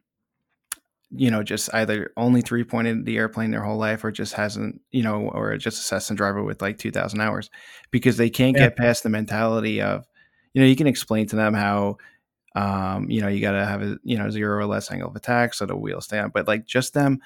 you 1.15 1.31
know, 1.31 1.43
just 1.43 1.73
either 1.75 2.13
only 2.17 2.41
three 2.41 2.65
pointed 2.65 3.05
the 3.05 3.19
airplane 3.19 3.51
their 3.51 3.63
whole 3.63 3.77
life 3.79 4.03
or 4.05 4.11
just 4.11 4.33
hasn't, 4.35 4.81
you 4.91 5.03
know, 5.03 5.29
or 5.31 5.57
just 5.59 5.79
a 5.79 5.83
Cessna 5.83 6.17
driver 6.17 6.43
with 6.43 6.63
like 6.63 6.79
2000 6.79 7.21
hours 7.21 7.51
because 7.91 8.17
they 8.17 8.31
can't 8.31 8.57
Yeah. 8.57 8.65
get 8.65 8.77
past 8.77 9.03
the 9.03 9.11
mentality 9.11 9.81
of, 9.83 10.07
you 10.55 10.63
know, 10.63 10.67
you 10.67 10.77
can 10.77 10.87
explain 10.87 11.27
to 11.29 11.37
them 11.37 11.55
how, 11.55 11.99
um, 12.57 13.11
you 13.11 13.21
know, 13.21 13.29
you 13.29 13.41
got 13.41 13.53
to 13.53 13.65
have 13.65 13.83
a, 13.83 13.99
you 14.05 14.17
know, 14.19 14.31
zero 14.31 14.57
or 14.57 14.67
less 14.67 14.91
angle 14.91 15.09
of 15.11 15.17
attack 15.17 15.55
so 15.55 15.67
the 15.67 15.77
wheels 15.77 16.05
stay 16.07 16.19
on, 16.19 16.31
but 16.31 16.49
like 16.49 16.67
just 16.67 16.95
them 16.95 17.21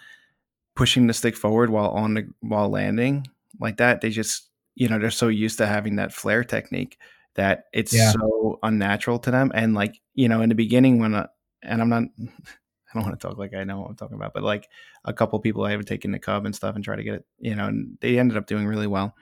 pushing 0.74 1.06
the 1.06 1.14
stick 1.14 1.36
forward 1.36 1.70
while 1.70 1.90
on 1.90 2.14
the, 2.14 2.28
while 2.40 2.68
landing 2.68 3.26
like 3.60 3.78
that, 3.78 4.00
they 4.00 4.10
just, 4.10 4.50
you 4.74 4.88
know, 4.88 4.98
they're 4.98 5.10
so 5.10 5.28
used 5.28 5.58
to 5.58 5.66
having 5.66 5.96
that 5.96 6.12
flare 6.12 6.44
technique 6.44 6.98
that 7.34 7.64
it's 7.72 7.92
Yeah. 7.92 8.12
so 8.12 8.58
unnatural 8.62 9.18
to 9.20 9.30
them. 9.30 9.50
And 9.54 9.74
like, 9.74 10.00
you 10.14 10.28
know, 10.28 10.42
in 10.42 10.48
the 10.48 10.54
beginning 10.54 10.98
when, 10.98 11.14
uh, 11.14 11.28
and 11.62 11.80
I'm 11.80 11.88
not, 11.88 12.02
don't 12.96 13.04
want 13.04 13.18
to 13.18 13.28
talk 13.28 13.38
like 13.38 13.54
I 13.54 13.64
know 13.64 13.80
what 13.80 13.90
I'm 13.90 13.96
talking 13.96 14.16
about, 14.16 14.34
but 14.34 14.42
like 14.42 14.68
a 15.04 15.12
couple 15.12 15.38
people 15.38 15.64
I 15.64 15.70
have 15.70 15.84
taken 15.84 16.10
the 16.10 16.18
cub 16.18 16.44
and 16.46 16.54
stuff 16.54 16.74
and 16.74 16.84
try 16.84 16.96
to 16.96 17.04
get 17.04 17.14
it, 17.14 17.24
you 17.38 17.54
know, 17.54 17.66
and 17.66 17.96
they 18.00 18.18
ended 18.18 18.36
up 18.36 18.46
doing 18.46 18.66
really 18.66 18.88
well. 18.88 19.14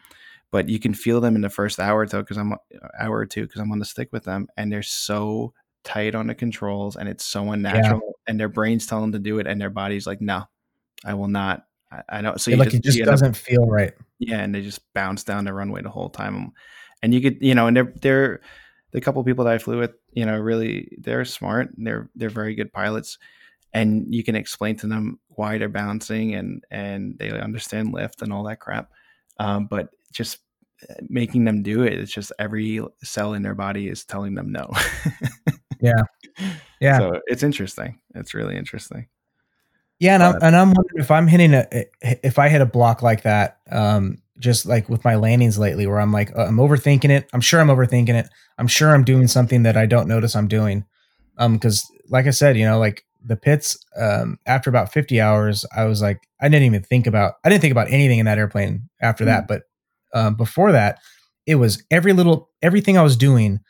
But 0.51 0.69
you 0.69 0.79
can 0.79 0.95
feel 0.95 1.21
them 1.21 1.35
in 1.35 1.43
the 1.43 1.51
first 1.51 1.79
hour 1.81 2.01
or 2.01 2.07
so 2.07 2.23
because 2.23 2.39
I'm 2.39 2.53
uh, 2.53 2.57
hour 2.99 3.19
or 3.19 3.27
two 3.27 3.43
because 3.43 3.61
I'm 3.61 3.73
on 3.73 3.81
the 3.81 3.85
stick 3.85 4.09
with 4.13 4.25
them, 4.25 4.49
and 4.57 4.73
they're 4.73 4.83
so 4.83 5.53
tight 5.83 6.15
on 6.15 6.27
the 6.27 6.35
controls 6.35 6.97
and 6.97 7.09
it's 7.09 7.25
so 7.25 7.51
unnatural, 7.53 8.15
and 8.27 8.41
their 8.41 8.49
brains 8.49 8.87
tell 8.87 9.01
them 9.01 9.13
to 9.13 9.19
do 9.19 9.39
it, 9.39 9.47
and 9.47 9.61
their 9.61 9.71
body's 9.71 10.07
like, 10.07 10.21
no, 10.21 10.45
I 11.05 11.15
will 11.15 11.29
not. 11.29 11.67
I, 11.91 12.03
I 12.09 12.21
know. 12.21 12.37
So 12.37 12.51
you 12.51 12.57
like 12.57 12.73
it 12.73 12.83
just 12.83 12.99
end 12.99 13.09
up- 13.09 13.13
doesn't 13.13 13.37
feel 13.37 13.67
right. 13.67 13.93
yeah, 14.19 14.41
and 14.41 14.55
they 14.55 14.63
just 14.63 14.81
bounce 14.95 15.25
down 15.25 15.45
the 15.45 15.53
runway 15.53 15.83
the 15.83 15.91
whole 15.91 16.09
time. 16.09 16.37
Um, 16.37 16.53
and 17.03 17.13
you 17.13 17.21
could, 17.21 17.39
you 17.43 17.55
know, 17.55 17.67
and 17.67 17.77
they're 17.77 17.93
they're 18.01 18.41
the 18.93 19.01
couple 19.01 19.23
people 19.25 19.45
that 19.45 19.55
I 19.55 19.59
flew 19.59 19.79
with, 19.79 19.93
you 20.13 20.25
know, 20.25 20.39
really 20.39 20.97
they're 21.01 21.25
smart. 21.25 21.77
And 21.77 21.87
they're 21.87 22.09
they're 22.15 22.31
very 22.31 22.55
good 22.55 22.73
pilots, 22.73 23.19
and 23.75 24.07
you 24.15 24.25
can 24.25 24.37
explain 24.37 24.77
to 24.77 24.87
them 24.87 25.19
why 25.29 25.59
they're 25.59 25.69
bouncing 25.69 26.35
and 26.35 26.65
and 26.71 27.19
they 27.19 27.31
understand 27.31 27.93
lift 27.93 28.23
and 28.23 28.33
all 28.33 28.45
that 28.45 28.61
crap. 28.61 28.91
Um, 29.39 29.67
but 29.67 29.89
just 30.13 30.39
uh, 30.89 30.95
making 31.09 31.45
them 31.45 31.63
do 31.63 31.83
it, 31.83 31.95
it's 31.95 32.13
just 32.13 32.33
every 32.39 32.81
cell 33.03 33.35
in 33.35 33.43
their 33.43 33.55
body 33.55 33.89
is 33.89 34.05
telling 34.05 34.35
them 34.35 34.51
no. 34.51 34.71
Yeah. 35.81 36.03
Yeah. 36.81 36.99
So 36.99 37.21
it's 37.27 37.43
interesting. 37.43 38.01
It's 38.15 38.33
really 38.33 38.57
interesting. 38.57 39.07
Yeah, 39.99 40.15
and 40.15 40.23
I'm, 40.23 40.35
and 40.43 40.57
I'm 40.57 40.69
wondering 40.69 41.01
if 41.01 41.11
I'm 41.11 41.29
hitting 41.29 41.55
a 41.55 41.67
if 42.01 42.39
I 42.39 42.49
hit 42.49 42.61
a 42.61 42.67
block 42.67 43.03
like 43.03 43.23
that, 43.23 43.59
um, 43.71 44.19
just 44.39 44.67
like 44.67 44.89
with 44.89 45.05
my 45.05 45.15
landings 45.15 45.59
lately, 45.59 45.87
where 45.87 46.01
I'm 46.01 46.11
like 46.11 46.35
uh, 46.37 46.47
I'm 46.47 46.57
overthinking 46.57 47.11
it. 47.11 47.29
I'm 47.33 47.41
sure 47.41 47.61
I'm 47.61 47.69
overthinking 47.69 48.15
it. 48.15 48.29
I'm 48.59 48.67
sure 48.67 48.95
I'm 48.95 49.05
doing 49.05 49.29
something 49.29 49.63
that 49.63 49.77
I 49.77 49.87
don't 49.87 50.09
notice 50.09 50.35
I'm 50.35 50.49
doing. 50.49 50.85
Um, 51.39 51.55
because 51.55 51.87
like 52.09 52.27
I 52.27 52.31
said, 52.31 52.57
you 52.57 52.65
know, 52.65 52.79
like 52.79 53.05
the 53.25 53.37
Pitts, 53.37 53.79
um, 53.97 54.39
after 54.47 54.69
about 54.71 54.93
50 54.93 55.21
hours, 55.21 55.65
I 55.75 55.85
was 55.85 56.03
like, 56.03 56.21
I 56.41 56.49
didn't 56.49 56.67
even 56.67 56.83
think 56.83 57.07
about 57.07 57.35
I 57.45 57.49
didn't 57.49 57.63
think 57.63 57.73
about 57.73 57.91
anything 57.91 58.19
in 58.19 58.27
that 58.27 58.39
airplane 58.39 58.89
after 59.01 59.25
that. 59.25 59.49
But 59.49 59.63
um, 60.13 60.35
before 60.35 60.73
that, 60.73 60.99
it 61.47 61.57
was 61.57 61.83
every 61.91 62.13
little 62.13 62.51
everything 62.63 62.99
I 62.99 63.03
was 63.03 63.17
doing 63.17 63.61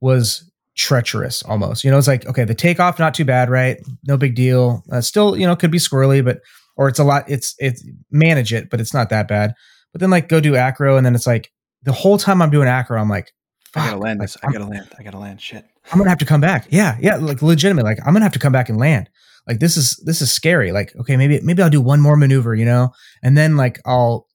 was 0.00 0.50
treacherous 0.76 1.42
almost. 1.42 1.84
You 1.84 1.90
know, 1.90 1.98
it's 1.98 2.08
like, 2.08 2.26
okay, 2.26 2.44
the 2.44 2.54
takeoff, 2.54 2.98
not 2.98 3.14
too 3.14 3.24
bad, 3.24 3.50
right? 3.50 3.78
No 4.04 4.16
big 4.16 4.34
deal. 4.34 4.82
Uh, 4.90 5.00
still, 5.00 5.36
you 5.36 5.46
know, 5.46 5.56
could 5.56 5.70
be 5.70 5.78
squirrely, 5.78 6.24
but, 6.24 6.40
or 6.76 6.88
it's 6.88 6.98
a 6.98 7.04
lot, 7.04 7.28
it's, 7.28 7.54
it's 7.58 7.84
manage 8.10 8.52
it, 8.52 8.70
but 8.70 8.80
it's 8.80 8.94
not 8.94 9.10
that 9.10 9.28
bad. 9.28 9.54
But 9.92 10.00
then 10.00 10.10
like 10.10 10.28
go 10.28 10.40
do 10.40 10.56
acro. 10.56 10.96
And 10.96 11.04
then 11.04 11.14
it's 11.14 11.26
like 11.26 11.52
the 11.82 11.92
whole 11.92 12.18
time 12.18 12.40
I'm 12.40 12.50
doing 12.50 12.68
acro, 12.68 13.00
I'm 13.00 13.08
like, 13.08 13.32
I 13.74 13.86
gotta 13.86 13.98
land 13.98 14.20
like. 14.20 14.30
I 14.42 14.52
gotta 14.52 14.66
land. 14.66 14.88
I 14.98 15.02
gotta 15.02 15.18
land. 15.18 15.40
Shit. 15.40 15.64
I'm 15.90 15.98
gonna 15.98 16.10
have 16.10 16.18
to 16.18 16.26
come 16.26 16.40
back. 16.40 16.66
Yeah. 16.70 16.96
Yeah. 17.00 17.16
Like 17.16 17.42
legitimate. 17.42 17.84
Like 17.84 17.98
I'm 18.06 18.12
gonna 18.12 18.24
have 18.24 18.32
to 18.32 18.38
come 18.38 18.52
back 18.52 18.68
and 18.68 18.78
land. 18.78 19.08
Like 19.48 19.58
this 19.58 19.76
is, 19.76 19.96
this 20.04 20.20
is 20.22 20.30
scary. 20.30 20.70
Like, 20.70 20.94
okay, 21.00 21.16
maybe, 21.16 21.40
maybe 21.42 21.62
I'll 21.62 21.70
do 21.70 21.80
one 21.80 22.00
more 22.00 22.16
maneuver, 22.16 22.54
you 22.54 22.64
know? 22.64 22.92
And 23.24 23.36
then 23.36 23.56
like 23.56 23.80
I'll, 23.84 24.28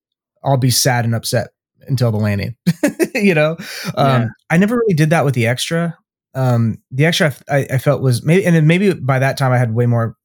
I'll 0.44 0.58
be 0.58 0.70
sad 0.70 1.06
and 1.06 1.16
upset 1.16 1.52
until 1.88 2.12
the 2.12 2.18
landing, 2.18 2.58
you 3.16 3.34
know? 3.34 3.56
Um, 3.96 4.22
Yeah. 4.24 4.28
I 4.50 4.58
never 4.58 4.76
really 4.76 4.96
did 4.96 5.12
that 5.12 5.24
with 5.24 5.34
the 5.34 5.48
extra. 5.48 5.98
Um, 6.34 6.80
the 6.92 7.06
extra 7.06 7.34
I, 7.50 7.66
I 7.72 7.78
felt 7.78 8.02
was 8.02 8.24
maybe, 8.24 8.46
and 8.46 8.54
then 8.56 8.68
maybe 8.68 8.94
by 8.94 9.20
that 9.20 9.38
time 9.38 9.54
I 9.54 9.58
had 9.58 9.74
way 9.74 9.86
more 9.86 10.18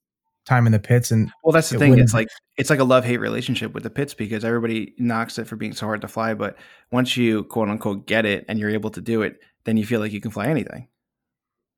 time 0.45 0.65
in 0.65 0.71
the 0.73 0.79
Pitts 0.79 1.11
and 1.11 1.31
Well, 1.43 1.51
that's 1.53 1.69
the 1.69 1.75
it 1.77 1.79
thing. 1.79 1.89
wouldn't- 1.91 2.05
It's 2.05 2.13
like 2.13 2.27
it's 2.57 2.69
like 2.69 2.79
a 2.79 2.83
love 2.83 3.05
hate 3.05 3.17
relationship 3.17 3.73
with 3.73 3.83
the 3.83 3.89
Pitts 3.89 4.13
because 4.13 4.43
everybody 4.45 4.93
knocks 4.97 5.37
it 5.39 5.47
for 5.47 5.55
being 5.55 5.73
so 5.73 5.85
hard 5.85 6.01
to 6.01 6.07
fly, 6.07 6.33
but 6.33 6.57
once 6.91 7.15
you 7.17 7.43
quote 7.45 7.69
unquote 7.69 8.05
get 8.07 8.25
it 8.25 8.45
and 8.47 8.59
you're 8.59 8.69
able 8.69 8.89
to 8.91 9.01
do 9.01 9.21
it, 9.21 9.39
then 9.63 9.77
you 9.77 9.85
feel 9.85 9.99
like 9.99 10.11
you 10.11 10.21
can 10.21 10.31
fly 10.31 10.47
anything. 10.47 10.87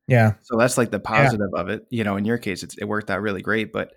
yeah, 0.08 0.34
So 0.42 0.56
that's 0.56 0.76
like 0.78 0.90
the 0.90 1.00
positive 1.00 1.52
of 1.54 1.68
it. 1.68 1.86
You 1.90 2.04
know, 2.04 2.16
in 2.16 2.24
your 2.24 2.38
case, 2.38 2.62
it's, 2.62 2.76
it 2.78 2.84
worked 2.84 3.10
out 3.10 3.22
really 3.22 3.42
great, 3.42 3.72
but 3.72 3.92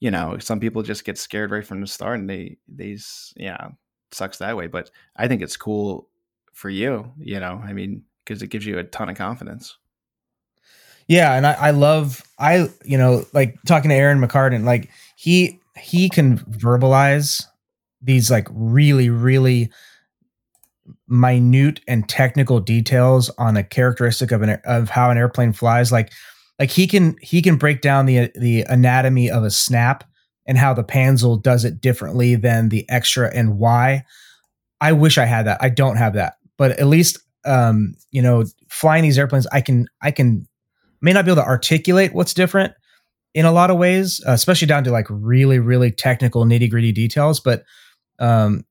you 0.00 0.10
know, 0.10 0.36
some 0.38 0.60
people 0.60 0.82
just 0.82 1.04
get 1.04 1.16
scared 1.18 1.50
right 1.50 1.64
from 1.66 1.80
the 1.80 1.86
start, 1.86 2.18
and 2.18 2.28
they 2.28 2.58
these 2.68 3.32
yeah 3.36 3.68
sucks 4.12 4.38
that 4.38 4.56
way. 4.56 4.66
But 4.66 4.90
I 5.16 5.28
think 5.28 5.40
it's 5.42 5.56
cool 5.56 6.08
for 6.52 6.68
you. 6.68 7.12
You 7.18 7.40
know, 7.40 7.62
I 7.64 7.72
mean, 7.72 8.02
because 8.24 8.42
it 8.42 8.48
gives 8.48 8.66
you 8.66 8.78
a 8.78 8.84
ton 8.84 9.08
of 9.08 9.16
confidence. 9.16 9.78
Yeah. 11.08 11.34
And 11.34 11.46
I, 11.46 11.52
I 11.52 11.70
love, 11.70 12.22
I, 12.38 12.68
you 12.84 12.98
know, 12.98 13.24
like 13.32 13.56
talking 13.66 13.90
to 13.90 13.94
Aaron 13.94 14.20
McCartan, 14.20 14.64
like 14.64 14.90
he, 15.16 15.60
he 15.76 16.08
can 16.08 16.38
verbalize 16.38 17.44
these 18.02 18.30
like 18.30 18.48
really, 18.50 19.10
really 19.10 19.70
minute 21.08 21.80
and 21.86 22.08
technical 22.08 22.60
details 22.60 23.30
on 23.38 23.56
a 23.56 23.64
characteristic 23.64 24.32
of 24.32 24.42
an 24.42 24.58
of 24.64 24.88
how 24.90 25.10
an 25.10 25.18
airplane 25.18 25.52
flies 25.52 25.92
like 25.92 26.10
like 26.58 26.70
he 26.70 26.86
can 26.86 27.16
he 27.20 27.42
can 27.42 27.56
break 27.56 27.80
down 27.82 28.06
the 28.06 28.30
the 28.34 28.62
anatomy 28.62 29.30
of 29.30 29.44
a 29.44 29.50
snap 29.50 30.04
and 30.46 30.58
how 30.58 30.74
the 30.74 30.84
Panzl 30.84 31.42
does 31.42 31.64
it 31.64 31.80
differently 31.80 32.34
than 32.34 32.68
the 32.68 32.88
extra 32.88 33.30
and 33.34 33.58
why 33.58 34.04
I 34.80 34.92
wish 34.92 35.16
I 35.16 35.24
had 35.24 35.46
that. 35.46 35.58
I 35.62 35.68
don't 35.70 35.96
have 35.96 36.14
that, 36.14 36.34
but 36.58 36.72
at 36.72 36.86
least 36.86 37.18
um, 37.44 37.94
you 38.10 38.22
know, 38.22 38.44
flying 38.68 39.02
these 39.02 39.18
airplanes, 39.18 39.46
I 39.48 39.60
can 39.60 39.86
I 40.02 40.10
can 40.10 40.46
may 41.00 41.12
not 41.12 41.24
be 41.24 41.30
able 41.30 41.42
to 41.42 41.48
articulate 41.48 42.14
what's 42.14 42.34
different 42.34 42.72
in 43.34 43.44
a 43.44 43.52
lot 43.52 43.70
of 43.70 43.76
ways, 43.76 44.22
uh, 44.26 44.32
especially 44.32 44.66
down 44.66 44.84
to 44.84 44.90
like 44.90 45.06
really 45.08 45.58
really 45.58 45.90
technical 45.90 46.44
nitty 46.44 46.70
gritty 46.70 46.92
details, 46.92 47.40
but 47.40 47.64
um, 48.18 48.64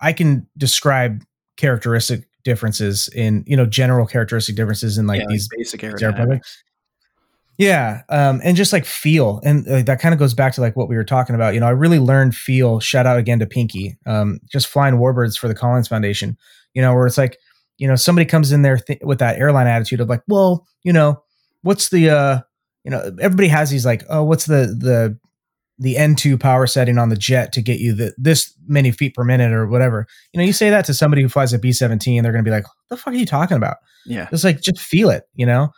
I 0.00 0.12
can 0.12 0.46
describe 0.56 1.22
characteristic 1.56 2.28
differences 2.44 3.08
in 3.14 3.44
you 3.46 3.56
know 3.56 3.66
general 3.66 4.06
characteristic 4.06 4.56
differences 4.56 4.98
in 4.98 5.06
like 5.06 5.20
Yeah, 5.20 5.26
these 5.28 5.48
basic 5.56 5.80
aerodynamics. 5.80 6.56
Yeah, 7.58 8.02
um, 8.08 8.40
and 8.44 8.56
just 8.56 8.72
like 8.72 8.84
feel, 8.84 9.40
and 9.44 9.66
uh, 9.66 9.82
that 9.82 10.00
kind 10.00 10.12
of 10.12 10.20
goes 10.20 10.32
back 10.32 10.52
to 10.54 10.60
like 10.60 10.76
what 10.76 10.88
we 10.88 10.94
were 10.94 11.04
talking 11.04 11.34
about. 11.34 11.54
You 11.54 11.60
know, 11.60 11.66
I 11.66 11.70
really 11.70 11.98
learned 11.98 12.36
feel. 12.36 12.78
Shout 12.78 13.04
out 13.04 13.18
again 13.18 13.40
to 13.40 13.46
Pinky, 13.46 13.98
um, 14.06 14.38
just 14.50 14.68
flying 14.68 14.94
warbirds 14.94 15.36
for 15.36 15.48
the 15.48 15.56
Collins 15.56 15.88
Foundation. 15.88 16.38
You 16.74 16.82
know, 16.82 16.94
where 16.94 17.06
it's 17.06 17.18
like, 17.18 17.36
you 17.76 17.88
know, 17.88 17.96
somebody 17.96 18.26
comes 18.26 18.52
in 18.52 18.62
there 18.62 18.78
th- 18.78 19.00
with 19.02 19.18
that 19.18 19.38
airline 19.38 19.66
attitude 19.66 20.00
of 20.00 20.08
like, 20.08 20.22
well, 20.28 20.68
you 20.84 20.92
know, 20.92 21.20
what's 21.62 21.88
the, 21.88 22.10
uh, 22.10 22.40
you 22.84 22.90
know, 22.90 23.16
everybody 23.20 23.48
has 23.48 23.70
these 23.70 23.86
like, 23.86 24.04
oh, 24.08 24.24
what's 24.24 24.46
the 24.46 24.76
the 24.78 25.18
the 25.78 25.94
N2 25.94 26.40
power 26.40 26.66
setting 26.66 26.98
on 26.98 27.08
the 27.08 27.16
jet 27.16 27.52
to 27.52 27.62
get 27.62 27.78
you 27.78 27.94
the, 27.94 28.12
this 28.18 28.52
many 28.66 28.90
feet 28.90 29.14
per 29.14 29.22
minute 29.22 29.52
or 29.52 29.66
whatever. 29.66 30.06
You 30.32 30.38
know, 30.38 30.44
you 30.44 30.52
say 30.52 30.70
that 30.70 30.84
to 30.86 30.94
somebody 30.94 31.22
who 31.22 31.28
flies 31.28 31.52
a 31.52 31.58
B 31.58 31.72
17, 31.72 32.22
they're 32.22 32.32
going 32.32 32.44
to 32.44 32.48
be 32.48 32.54
like, 32.54 32.64
the 32.88 32.96
fuck 32.96 33.14
are 33.14 33.16
you 33.16 33.26
talking 33.26 33.56
about? 33.56 33.76
Yeah. 34.04 34.28
It's 34.32 34.42
like 34.42 34.60
just 34.60 34.80
feel 34.80 35.10
it, 35.10 35.24
you 35.34 35.46
know. 35.46 35.70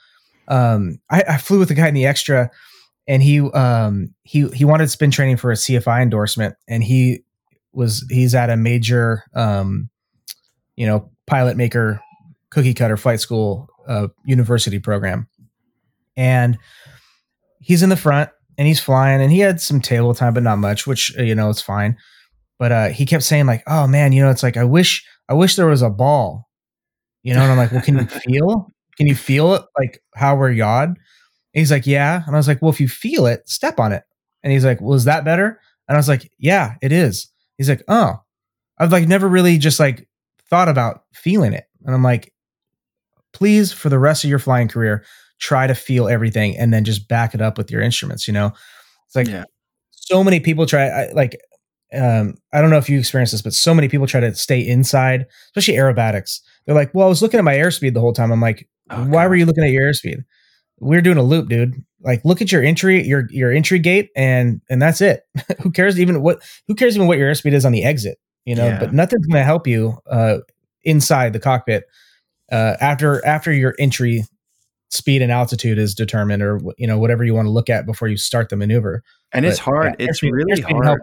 Um, 0.49 1.01
I, 1.11 1.23
I 1.29 1.37
flew 1.37 1.59
with 1.59 1.71
a 1.71 1.75
guy 1.75 1.89
in 1.89 1.95
the 1.95 2.07
extra, 2.07 2.51
and 3.07 3.23
he 3.23 3.41
um 3.41 4.15
he 4.23 4.49
he 4.49 4.65
wanted 4.65 4.91
spin 4.91 5.11
training 5.11 5.37
for 5.37 5.51
a 5.51 5.55
CFI 5.55 6.03
endorsement, 6.03 6.57
and 6.69 6.83
he 6.83 7.25
was 7.73 8.05
he's 8.11 8.35
at 8.35 8.51
a 8.51 8.57
major 8.57 9.23
um 9.35 9.91
you 10.77 10.87
know 10.87 11.11
pilot 11.27 11.57
maker 11.57 12.01
cookie 12.51 12.75
cutter 12.75 12.97
flight 12.97 13.21
school 13.21 13.69
uh, 13.87 14.09
university 14.25 14.81
program, 14.81 15.29
and 16.17 16.59
he's 17.61 17.83
in 17.83 17.89
the 17.89 17.97
front 17.97 18.31
and 18.59 18.67
he's 18.67 18.81
flying, 18.81 19.21
and 19.21 19.33
he 19.33 19.41
had 19.41 19.61
some 19.61 19.81
table 19.81 20.15
time, 20.15 20.35
but 20.35 20.43
not 20.43 20.59
much, 20.59 20.87
which 20.87 21.17
uh, 21.19 21.23
you 21.23 21.35
know 21.35 21.51
it's 21.51 21.63
fine. 21.63 21.97
But 22.59 22.73
uh, 22.73 22.89
he 22.89 23.07
kept 23.07 23.25
saying 23.25 23.47
like, 23.47 23.63
"Oh 23.67 23.87
man, 23.87 24.13
you 24.13 24.23
know, 24.23 24.31
it's 24.31 24.43
like 24.43 24.57
I 24.57 24.65
wish 24.65 25.05
I 25.29 25.35
wish 25.35 25.57
there 25.57 25.67
was 25.67 25.83
a 25.83 25.91
ball." 25.91 26.51
You 27.23 27.35
know, 27.35 27.43
and 27.43 27.53
I'm 27.53 27.59
like, 27.59 27.73
well, 27.73 27.83
can 27.83 27.99
you 27.99 28.07
feel? 28.07 28.73
Can 28.97 29.07
you 29.07 29.15
feel 29.15 29.55
it 29.55 29.63
like 29.79 30.03
how 30.15 30.37
we're 30.37 30.51
yawed? 30.51 30.89
And 30.89 30.97
he's 31.61 31.71
like, 31.71 31.87
yeah. 31.87 32.23
And 32.27 32.35
I 32.35 32.39
was 32.39 32.49
like, 32.49 32.63
well, 32.63 32.71
if 32.71 32.81
you 32.81 32.89
feel 32.89 33.27
it, 33.27 33.49
step 33.49 33.79
on 33.81 33.93
it. 33.93 34.03
And 34.43 34.53
he's 34.53 34.65
like, 34.65 34.81
well, 34.81 34.95
is 34.95 35.05
that 35.05 35.25
better? 35.25 35.61
And 35.89 35.97
I 35.97 35.99
was 35.99 36.09
like, 36.09 36.31
yeah, 36.39 36.75
it 36.81 36.93
is. 36.93 37.29
He's 37.59 37.69
like, 37.69 37.83
oh, 37.89 38.17
I've 38.79 38.93
like 38.93 39.09
never 39.09 39.29
really 39.29 39.59
just 39.59 39.81
like 39.81 40.09
thought 40.49 40.69
about 40.69 41.03
feeling 41.13 41.53
it. 41.53 41.65
And 41.85 41.95
I'm 41.95 42.03
like, 42.03 42.33
please, 43.33 43.73
for 43.73 43.89
the 43.89 43.99
rest 43.99 44.25
of 44.25 44.31
your 44.31 44.39
flying 44.39 44.69
career, 44.69 45.05
try 45.41 45.67
to 45.67 45.75
feel 45.75 46.09
everything 46.09 46.57
and 46.57 46.73
then 46.73 46.85
just 46.85 47.09
back 47.09 47.35
it 47.35 47.41
up 47.41 47.59
with 47.59 47.71
your 47.71 47.81
instruments. 47.83 48.29
You 48.29 48.35
know, 48.35 48.53
it's 49.07 49.17
like 49.17 49.29
Yeah. 49.29 49.45
so 49.91 50.23
many 50.23 50.41
people 50.41 50.67
try. 50.67 50.87
I, 50.89 51.13
like, 51.13 51.41
um, 51.93 52.35
I 52.53 52.61
don't 52.61 52.71
know 52.71 52.79
if 52.79 52.89
you 52.89 52.99
experience 52.99 53.33
this, 53.33 53.43
but 53.43 53.53
so 53.55 53.75
many 53.75 53.89
people 53.89 54.07
try 54.07 54.21
to 54.21 54.35
stay 54.35 54.61
inside, 54.61 55.27
especially 55.47 55.75
aerobatics. 55.75 56.41
They're 56.67 56.75
like, 56.75 56.95
well, 56.95 57.07
I 57.07 57.09
was 57.09 57.23
looking 57.23 57.39
at 57.39 57.45
my 57.45 57.55
airspeed 57.57 57.95
the 57.95 58.01
whole 58.01 58.13
time. 58.13 58.31
I'm 58.31 58.41
like, 58.41 58.69
Oh, 58.91 59.05
why 59.07 59.27
were 59.27 59.37
you 59.37 59.47
looking 59.47 59.65
at 59.65 59.71
your 59.71 59.85
airspeed? 59.91 60.25
We're 60.81 61.01
doing 61.03 61.19
a 61.19 61.23
loop, 61.23 61.49
dude. 61.49 61.75
Like, 62.03 62.25
look 62.25 62.41
at 62.43 62.51
your 62.51 62.63
entry, 62.63 63.07
your 63.07 63.27
your 63.31 63.53
entry 63.53 63.79
gate, 63.79 64.09
and 64.17 64.61
and 64.71 64.81
that's 64.81 65.01
it. 65.01 65.23
who 65.63 65.71
cares 65.71 66.01
even 66.01 66.23
what? 66.23 66.43
Who 66.69 66.75
cares 66.75 66.97
even 66.97 67.07
what 67.07 67.19
your 67.19 67.31
airspeed 67.31 67.53
is 67.53 67.65
on 67.67 67.73
the 67.73 67.85
exit? 67.85 68.19
You 68.47 68.55
know, 68.57 68.67
Yeah. 68.69 68.79
but 68.81 68.93
nothing's 68.95 69.27
going 69.27 69.41
to 69.41 69.45
help 69.45 69.67
you 69.67 69.99
uh, 70.11 70.39
inside 70.83 71.33
the 71.35 71.39
cockpit 71.39 71.85
uh, 72.51 72.77
after 72.81 73.25
after 73.27 73.53
your 73.53 73.75
entry 73.79 74.25
speed 74.91 75.23
and 75.23 75.33
altitude 75.33 75.79
is 75.79 75.95
determined, 75.95 76.43
or 76.43 76.61
you 76.77 76.87
know 76.87 76.99
whatever 76.99 77.25
you 77.25 77.35
want 77.35 77.47
to 77.47 77.51
look 77.51 77.71
at 77.71 77.87
before 77.87 78.09
you 78.09 78.17
start 78.17 78.49
the 78.49 78.57
maneuver. 78.57 79.03
And 79.33 79.47
it's 79.47 79.59
hard. 79.59 79.97
yeah, 79.99 80.07
it's 80.09 80.23
really 80.23 80.61
hard. 80.61 81.01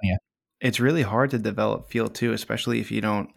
it's 0.61 0.79
really 0.79 1.01
hard 1.01 1.31
to 1.31 1.39
develop 1.39 1.89
feel 1.89 2.09
too, 2.09 2.33
especially 2.33 2.79
if 2.79 2.91
you 2.91 3.01
don't. 3.01 3.29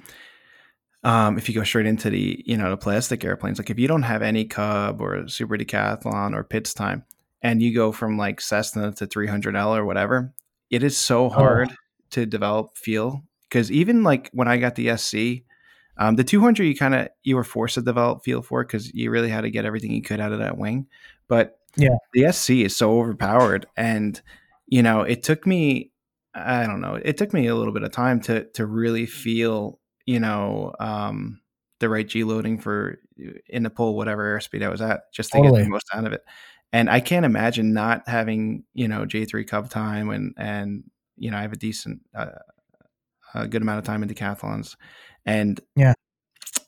Um, 1.03 1.38
if 1.38 1.48
you 1.48 1.55
go 1.55 1.64
straight 1.64 1.86
into 1.86 2.11
the 2.11 2.42
you 2.44 2.57
know 2.57 2.70
the 2.70 2.76
plastic 2.76 3.24
airplanes, 3.24 3.59
like 3.59 3.70
if 3.70 3.78
you 3.78 3.88
don't 3.88 4.03
have 4.03 4.22
any 4.22 4.44
Cub 4.44 5.01
or 5.01 5.26
Super 5.28 5.57
Decathlon 5.57 6.34
or 6.34 6.44
Pitts 6.44 6.74
time, 6.74 7.05
and 7.40 7.62
you 7.62 7.74
go 7.74 7.92
from 7.92 8.18
like 8.18 8.40
Cessna 8.40 8.92
to 8.92 9.07
300L 9.07 9.76
or 9.76 9.84
whatever, 9.84 10.34
it 10.68 10.82
is 10.82 10.96
so 10.96 11.28
hard 11.30 11.74
to 12.11 12.26
develop 12.26 12.76
feel 12.76 13.22
because 13.48 13.70
even 13.72 14.03
like 14.03 14.30
when 14.32 14.48
I 14.48 14.59
got 14.59 14.74
the 14.74 14.96
SC, 14.96 15.44
um, 16.01 16.16
the 16.16 16.24
200 16.24 16.64
you 16.64 16.76
kind 16.76 16.94
of 16.96 17.09
you 17.24 17.36
were 17.36 17.44
forced 17.44 17.76
to 17.76 17.82
develop 17.82 18.24
feel 18.24 18.42
for 18.42 18.64
because 18.64 18.92
you 18.94 19.11
really 19.12 19.30
had 19.30 19.42
to 19.42 19.51
get 19.51 19.66
everything 19.66 19.92
you 19.92 20.03
could 20.03 20.20
out 20.20 20.32
of 20.32 20.40
that 20.40 20.59
wing, 20.59 20.88
but 21.28 21.59
Yeah. 21.76 21.96
the 22.14 22.24
SC 22.26 22.64
is 22.64 22.76
so 22.76 22.98
overpowered, 22.98 23.66
and 23.76 24.20
you 24.68 24.82
know 24.82 25.03
it 25.03 25.22
took 25.22 25.46
me 25.46 25.92
I 26.34 26.66
don't 26.66 26.80
know. 26.80 26.94
It 27.05 27.16
took 27.18 27.32
me 27.34 27.48
a 27.48 27.57
little 27.57 27.72
bit 27.74 27.82
of 27.84 27.92
time 27.92 28.20
to 28.22 28.44
to 28.55 28.66
really 28.66 29.07
feel, 29.07 29.80
you 30.07 30.20
know, 30.20 30.74
um, 30.80 31.40
the 31.80 31.88
right 31.88 32.07
G 32.09 32.24
loading 32.24 32.59
for 32.61 32.98
in 33.48 33.62
the 33.64 33.70
pull 33.70 33.96
whatever 33.96 34.38
airspeed 34.38 34.64
I 34.64 34.68
was 34.70 34.80
at, 34.82 35.12
just 35.12 35.32
to 35.32 35.40
get 35.40 35.48
Totally. 35.48 35.64
the 35.64 35.68
most 35.68 35.86
out 35.94 36.05
of 36.07 36.12
it. 36.12 36.22
And 36.72 36.88
I 36.90 37.01
can't 37.01 37.26
imagine 37.26 37.72
not 37.74 38.09
having, 38.09 38.64
you 38.74 38.86
know, 38.88 39.07
J 39.07 39.24
three 39.26 39.44
Cub 39.44 39.70
time 39.70 40.11
and 40.11 40.34
and 40.38 40.84
you 41.16 41.30
know 41.32 41.38
I 41.38 41.42
have 41.42 41.53
a 41.53 41.57
decent, 41.57 42.01
uh, 42.14 42.30
a 43.34 43.46
good 43.48 43.62
amount 43.62 43.78
of 43.78 43.84
time 43.84 44.03
in 44.03 44.09
decathlons, 44.09 44.76
and 45.27 45.61
Yeah. 45.77 45.95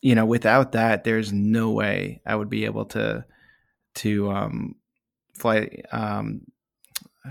you 0.01 0.15
know, 0.15 0.25
without 0.27 0.73
that, 0.73 1.05
there's 1.05 1.33
no 1.33 1.71
way 1.71 2.21
I 2.27 2.35
would 2.35 2.51
be 2.51 2.65
able 2.65 2.87
to 2.87 3.25
to 3.97 4.31
um, 4.31 4.75
fly. 5.35 5.69
Um, 5.93 6.43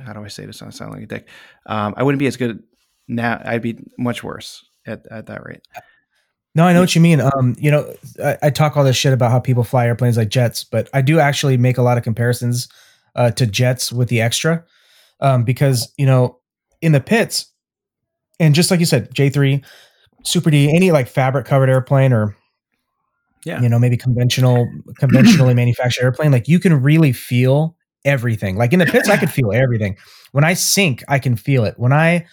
how 0.05 0.13
do 0.13 0.23
I 0.23 0.27
say 0.29 0.45
this? 0.45 0.61
I 0.61 0.69
sound 0.69 0.93
like 0.93 1.03
a 1.03 1.07
dick. 1.07 1.27
Um, 1.65 1.93
I 1.97 2.03
wouldn't 2.03 2.19
be 2.19 2.27
as 2.27 2.37
good 2.37 2.63
now. 3.07 3.41
I'd 3.43 3.61
be 3.61 3.77
much 3.97 4.23
worse 4.23 4.63
at, 4.85 5.05
at 5.11 5.25
that 5.25 5.43
rate. 5.45 5.61
No, 6.53 6.65
I 6.65 6.73
know 6.73 6.81
what 6.81 6.95
you 6.95 7.01
mean. 7.01 7.21
Um, 7.21 7.55
you 7.57 7.71
know, 7.71 7.93
I, 8.23 8.37
I 8.43 8.49
talk 8.49 8.75
all 8.75 8.83
this 8.83 8.95
shit 8.97 9.13
about 9.13 9.31
how 9.31 9.39
people 9.39 9.63
fly 9.63 9.85
airplanes 9.87 10.17
like 10.17 10.29
jets, 10.29 10.63
but 10.63 10.89
I 10.93 11.01
do 11.01 11.19
actually 11.19 11.57
make 11.57 11.77
a 11.77 11.81
lot 11.81 11.97
of 11.97 12.03
comparisons 12.03 12.67
uh, 13.15 13.31
to 13.31 13.45
jets 13.45 13.91
with 13.91 14.09
the 14.09 14.21
extra, 14.21 14.63
um, 15.19 15.43
because 15.43 15.93
you 15.97 16.05
know, 16.05 16.39
in 16.81 16.91
the 16.91 16.99
Pitts, 17.01 17.45
and 18.39 18.53
just 18.55 18.69
like 18.71 18.79
you 18.79 18.85
said, 18.85 19.13
J 19.13 19.29
three, 19.29 19.61
Super 20.23 20.49
D, 20.51 20.73
any 20.75 20.91
like 20.91 21.07
fabric 21.07 21.45
covered 21.45 21.69
airplane 21.69 22.13
or 22.13 22.35
Yeah. 23.45 23.61
you 23.61 23.69
know 23.69 23.79
maybe 23.79 23.97
conventional, 23.97 24.67
conventionally 24.99 25.53
manufactured 25.61 26.03
airplane, 26.03 26.31
like 26.31 26.47
you 26.47 26.59
can 26.59 26.81
really 26.81 27.11
feel 27.11 27.75
everything. 28.05 28.57
Like 28.57 28.73
in 28.73 28.79
the 28.79 28.85
Pitts, 28.85 29.09
I 29.09 29.17
could 29.17 29.31
feel 29.31 29.51
everything. 29.53 29.97
When 30.31 30.43
I 30.43 30.53
sink, 30.53 31.03
I 31.07 31.19
can 31.19 31.35
feel 31.35 31.65
it. 31.65 31.75
When 31.77 31.93
I 31.93 32.25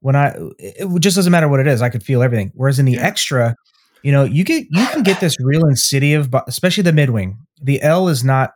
when 0.00 0.16
I 0.16 0.34
it 0.58 1.00
just 1.00 1.16
doesn't 1.16 1.30
matter 1.32 1.48
what 1.48 1.60
it 1.60 1.66
is, 1.66 1.82
I 1.82 1.88
could 1.88 2.02
feel 2.02 2.22
everything. 2.22 2.52
Whereas 2.54 2.78
in 2.78 2.84
the 2.86 2.98
extra, 2.98 3.54
you 4.02 4.12
know, 4.12 4.24
you 4.24 4.44
get 4.44 4.66
you 4.70 4.86
can 4.88 5.02
get 5.02 5.20
this 5.20 5.36
real 5.40 5.66
insidious, 5.66 6.26
but 6.26 6.44
especially 6.46 6.82
the 6.82 6.92
midwing. 6.92 7.36
The 7.62 7.80
L 7.82 8.08
is 8.08 8.22
not 8.24 8.52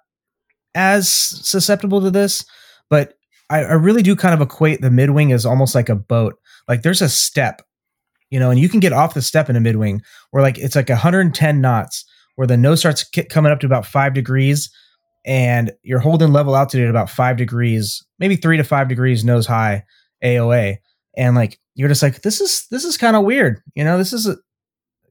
as 0.74 1.08
susceptible 1.08 2.00
to 2.02 2.10
this, 2.10 2.44
but 2.90 3.14
I, 3.50 3.60
I 3.60 3.72
really 3.74 4.02
do 4.02 4.14
kind 4.14 4.34
of 4.34 4.40
equate 4.40 4.82
the 4.82 4.90
midwing 4.90 5.32
as 5.34 5.46
almost 5.46 5.74
like 5.74 5.88
a 5.88 5.94
boat. 5.96 6.34
Like 6.68 6.82
there's 6.82 7.00
a 7.00 7.08
step, 7.08 7.62
you 8.30 8.38
know, 8.38 8.50
and 8.50 8.60
you 8.60 8.68
can 8.68 8.80
get 8.80 8.92
off 8.92 9.14
the 9.14 9.22
step 9.22 9.48
in 9.50 9.56
a 9.56 9.60
mid 9.60 9.76
wing 9.76 10.02
where 10.30 10.42
like 10.42 10.58
it's 10.58 10.76
like 10.76 10.88
110 10.88 11.60
knots, 11.60 12.04
where 12.36 12.46
the 12.46 12.56
nose 12.56 12.80
starts 12.80 13.04
coming 13.30 13.50
up 13.52 13.60
to 13.60 13.66
about 13.66 13.86
five 13.86 14.14
degrees, 14.14 14.70
and 15.24 15.72
you're 15.82 15.98
holding 15.98 16.32
level 16.32 16.56
altitude 16.56 16.84
at 16.84 16.90
about 16.90 17.10
five 17.10 17.36
degrees, 17.36 18.04
maybe 18.18 18.36
three 18.36 18.56
to 18.56 18.64
five 18.64 18.88
degrees 18.88 19.24
nose 19.24 19.46
high 19.46 19.82
AOA, 20.24 20.76
and 21.16 21.34
like 21.34 21.58
you're 21.74 21.88
just 21.88 22.02
like 22.02 22.22
this 22.22 22.40
is 22.40 22.66
this 22.70 22.84
is 22.84 22.96
kind 22.96 23.16
of 23.16 23.24
weird, 23.24 23.60
you 23.74 23.84
know, 23.84 23.98
this 23.98 24.12
is 24.12 24.26
a, 24.26 24.36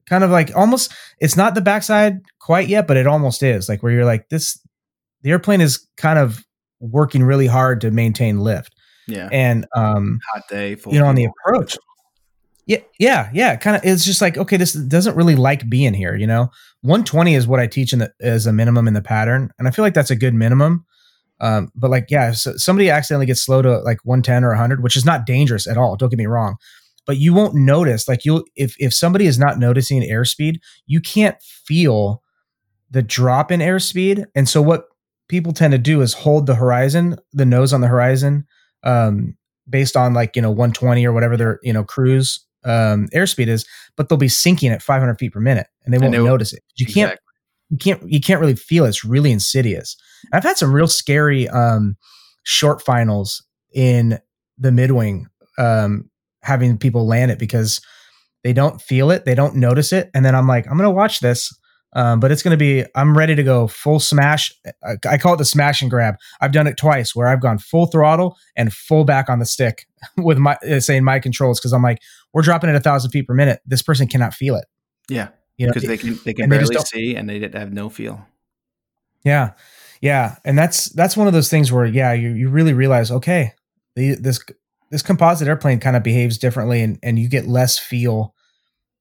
kind 0.06 0.24
of 0.24 0.30
like 0.30 0.54
almost 0.56 0.92
it's 1.20 1.36
not 1.36 1.54
the 1.54 1.60
backside 1.60 2.18
quite 2.40 2.68
yet, 2.68 2.86
but 2.86 2.96
it 2.96 3.06
almost 3.06 3.42
is 3.42 3.68
like 3.68 3.82
where 3.82 3.92
you're 3.92 4.04
like 4.04 4.28
this 4.30 4.58
the 5.22 5.30
airplane 5.30 5.60
is 5.60 5.86
kind 5.96 6.18
of 6.18 6.44
working 6.80 7.22
really 7.24 7.46
hard 7.46 7.80
to 7.80 7.90
maintain 7.90 8.38
lift 8.38 8.72
Yeah. 9.08 9.28
and 9.32 9.66
um 9.74 10.18
Hot 10.32 10.44
day. 10.48 10.76
Full 10.76 10.92
you 10.94 11.00
know 11.00 11.06
on 11.06 11.14
the 11.14 11.24
approach 11.26 11.76
yeah 12.68 12.78
yeah 13.00 13.30
yeah 13.32 13.56
kind 13.56 13.74
of 13.74 13.82
it's 13.84 14.04
just 14.04 14.20
like 14.20 14.38
okay 14.38 14.56
this 14.56 14.74
doesn't 14.74 15.16
really 15.16 15.34
like 15.34 15.68
being 15.68 15.94
here 15.94 16.14
you 16.14 16.26
know? 16.26 16.50
120 16.82 17.34
is 17.34 17.48
what 17.48 17.58
i 17.58 17.66
teach 17.66 17.92
in 17.92 17.98
the 17.98 18.12
as 18.20 18.46
a 18.46 18.52
minimum 18.52 18.86
in 18.86 18.94
the 18.94 19.02
pattern 19.02 19.50
and 19.58 19.66
i 19.66 19.72
feel 19.72 19.84
like 19.84 19.94
that's 19.94 20.12
a 20.12 20.16
good 20.16 20.34
minimum. 20.34 20.84
Um 21.40 21.72
but 21.74 21.90
like 21.90 22.06
yeah 22.10 22.32
so 22.32 22.52
somebody 22.56 22.90
accidentally 22.90 23.26
gets 23.26 23.42
slow 23.42 23.62
to 23.62 23.78
like 23.80 23.98
110 24.04 24.44
or 24.44 24.50
100 24.50 24.82
which 24.82 24.96
is 24.96 25.04
not 25.04 25.26
dangerous 25.26 25.66
at 25.66 25.76
all 25.76 25.96
don't 25.96 26.10
get 26.10 26.18
me 26.18 26.26
wrong. 26.26 26.56
But 27.06 27.16
you 27.16 27.32
won't 27.32 27.54
notice 27.54 28.06
like 28.06 28.24
you'll 28.24 28.44
if 28.54 28.76
if 28.78 28.92
somebody 28.92 29.26
is 29.26 29.38
not 29.38 29.58
noticing 29.58 30.02
airspeed 30.02 30.56
you 30.86 31.00
can't 31.00 31.40
feel 31.42 32.22
the 32.90 33.02
drop 33.02 33.50
in 33.50 33.60
airspeed 33.60 34.26
and 34.34 34.48
so 34.48 34.60
what 34.60 34.88
people 35.28 35.52
tend 35.52 35.72
to 35.72 35.78
do 35.78 36.00
is 36.02 36.12
hold 36.12 36.46
the 36.46 36.54
horizon 36.54 37.16
the 37.32 37.46
nose 37.46 37.72
on 37.72 37.80
the 37.80 37.88
horizon 37.88 38.46
um 38.82 39.36
based 39.70 39.96
on 39.96 40.14
like 40.14 40.36
you 40.36 40.42
know 40.42 40.50
120 40.50 41.06
or 41.06 41.12
whatever 41.12 41.36
their 41.36 41.60
you 41.62 41.72
know 41.72 41.84
cruise 41.84 42.44
um, 42.64 43.08
airspeed 43.14 43.48
is, 43.48 43.66
but 43.96 44.08
they'll 44.08 44.18
be 44.18 44.28
sinking 44.28 44.70
at 44.70 44.82
500 44.82 45.18
feet 45.18 45.32
per 45.32 45.40
minute, 45.40 45.68
and 45.84 45.92
they 45.92 45.98
won't 45.98 46.12
they 46.12 46.22
notice 46.22 46.52
it. 46.52 46.62
You 46.76 46.86
can't 46.86 47.18
you 47.70 47.78
can't 47.78 48.10
you 48.10 48.20
can't 48.20 48.40
really 48.40 48.56
feel 48.56 48.84
it. 48.84 48.88
It's 48.88 49.04
really 49.04 49.30
insidious. 49.30 49.96
I've 50.32 50.44
had 50.44 50.58
some 50.58 50.72
real 50.72 50.88
scary 50.88 51.48
um, 51.48 51.96
short 52.42 52.82
finals 52.82 53.44
in 53.72 54.18
the 54.56 54.70
midwing, 54.70 55.26
um, 55.58 56.10
having 56.42 56.78
people 56.78 57.06
land 57.06 57.30
it 57.30 57.38
because 57.38 57.80
they 58.42 58.52
don't 58.52 58.80
feel 58.80 59.10
it, 59.10 59.24
they 59.24 59.34
don't 59.34 59.56
notice 59.56 59.92
it, 59.92 60.10
and 60.14 60.24
then 60.24 60.34
I'm 60.34 60.46
like, 60.46 60.66
I'm 60.66 60.76
gonna 60.76 60.90
watch 60.90 61.20
this, 61.20 61.52
um, 61.94 62.20
but 62.20 62.30
it's 62.30 62.42
gonna 62.42 62.56
be 62.56 62.84
I'm 62.94 63.16
ready 63.16 63.34
to 63.34 63.42
go 63.42 63.66
full 63.66 64.00
smash. 64.00 64.52
I, 65.06 65.18
call 65.18 65.34
it 65.34 65.38
the 65.38 65.44
smash 65.44 65.80
and 65.80 65.90
grab. 65.90 66.16
I've 66.40 66.52
done 66.52 66.66
it 66.66 66.76
twice 66.76 67.14
where 67.14 67.28
I've 67.28 67.40
gone 67.40 67.58
full 67.58 67.86
throttle 67.86 68.36
and 68.56 68.72
full 68.72 69.04
back 69.04 69.28
on 69.28 69.38
the 69.38 69.46
stick 69.46 69.86
with 70.16 70.38
my 70.38 70.56
uh, 70.68 70.80
saying 70.80 71.04
my 71.04 71.18
controls 71.18 71.58
because 71.58 71.72
I'm 71.72 71.82
like, 71.82 72.00
we're 72.32 72.42
dropping 72.42 72.70
at 72.70 72.76
a 72.76 72.80
thousand 72.80 73.10
feet 73.10 73.26
per 73.26 73.34
minute. 73.34 73.60
This 73.66 73.82
person 73.82 74.06
cannot 74.06 74.34
feel 74.34 74.56
it. 74.56 74.66
Yeah, 75.08 75.28
You 75.56 75.66
know, 75.66 75.72
because 75.72 75.88
they 75.88 75.96
can 75.96 76.18
they 76.24 76.34
can 76.34 76.44
and 76.44 76.52
they 76.52 76.58
barely 76.58 76.76
see 76.76 77.16
and 77.16 77.28
they 77.28 77.40
have 77.40 77.72
no 77.72 77.88
feel. 77.88 78.26
Yeah. 79.24 79.52
Yeah. 80.00 80.36
And 80.44 80.56
that's 80.56 80.86
that's 80.90 81.16
one 81.16 81.26
of 81.26 81.32
those 81.32 81.50
things 81.50 81.72
where 81.72 81.86
yeah, 81.86 82.12
you, 82.12 82.30
you 82.30 82.48
really 82.48 82.72
realize, 82.72 83.10
okay, 83.10 83.54
the, 83.96 84.14
this 84.14 84.40
this 84.90 85.02
composite 85.02 85.48
airplane 85.48 85.80
kind 85.80 85.96
of 85.96 86.02
behaves 86.02 86.38
differently 86.38 86.82
and, 86.82 86.98
and 87.02 87.18
you 87.18 87.28
get 87.28 87.46
less 87.46 87.78
feel. 87.78 88.34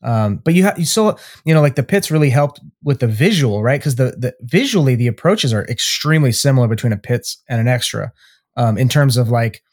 Um, 0.04 0.38
but 0.38 0.54
you 0.54 0.64
have 0.64 0.78
you 0.78 0.86
still 0.86 1.20
you 1.46 1.54
know 1.54 1.62
like 1.62 1.76
the 1.76 1.84
Pitts 1.84 2.12
really 2.12 2.30
helped 2.30 2.60
with 2.84 3.00
the 3.00 3.08
visual, 3.08 3.64
right? 3.64 3.80
Because 3.80 3.96
the 3.96 4.16
the 4.18 4.36
visually 4.42 4.96
the 4.96 5.08
approaches 5.08 5.54
are 5.54 5.66
extremely 5.66 6.32
similar 6.32 6.68
between 6.68 6.94
a 6.94 6.98
Pitts 6.98 7.42
and 7.50 7.60
an 7.60 7.68
extra, 7.68 8.12
um, 8.56 8.78
in 8.78 8.90
terms 8.90 9.18
of 9.18 9.30
like 9.30 9.64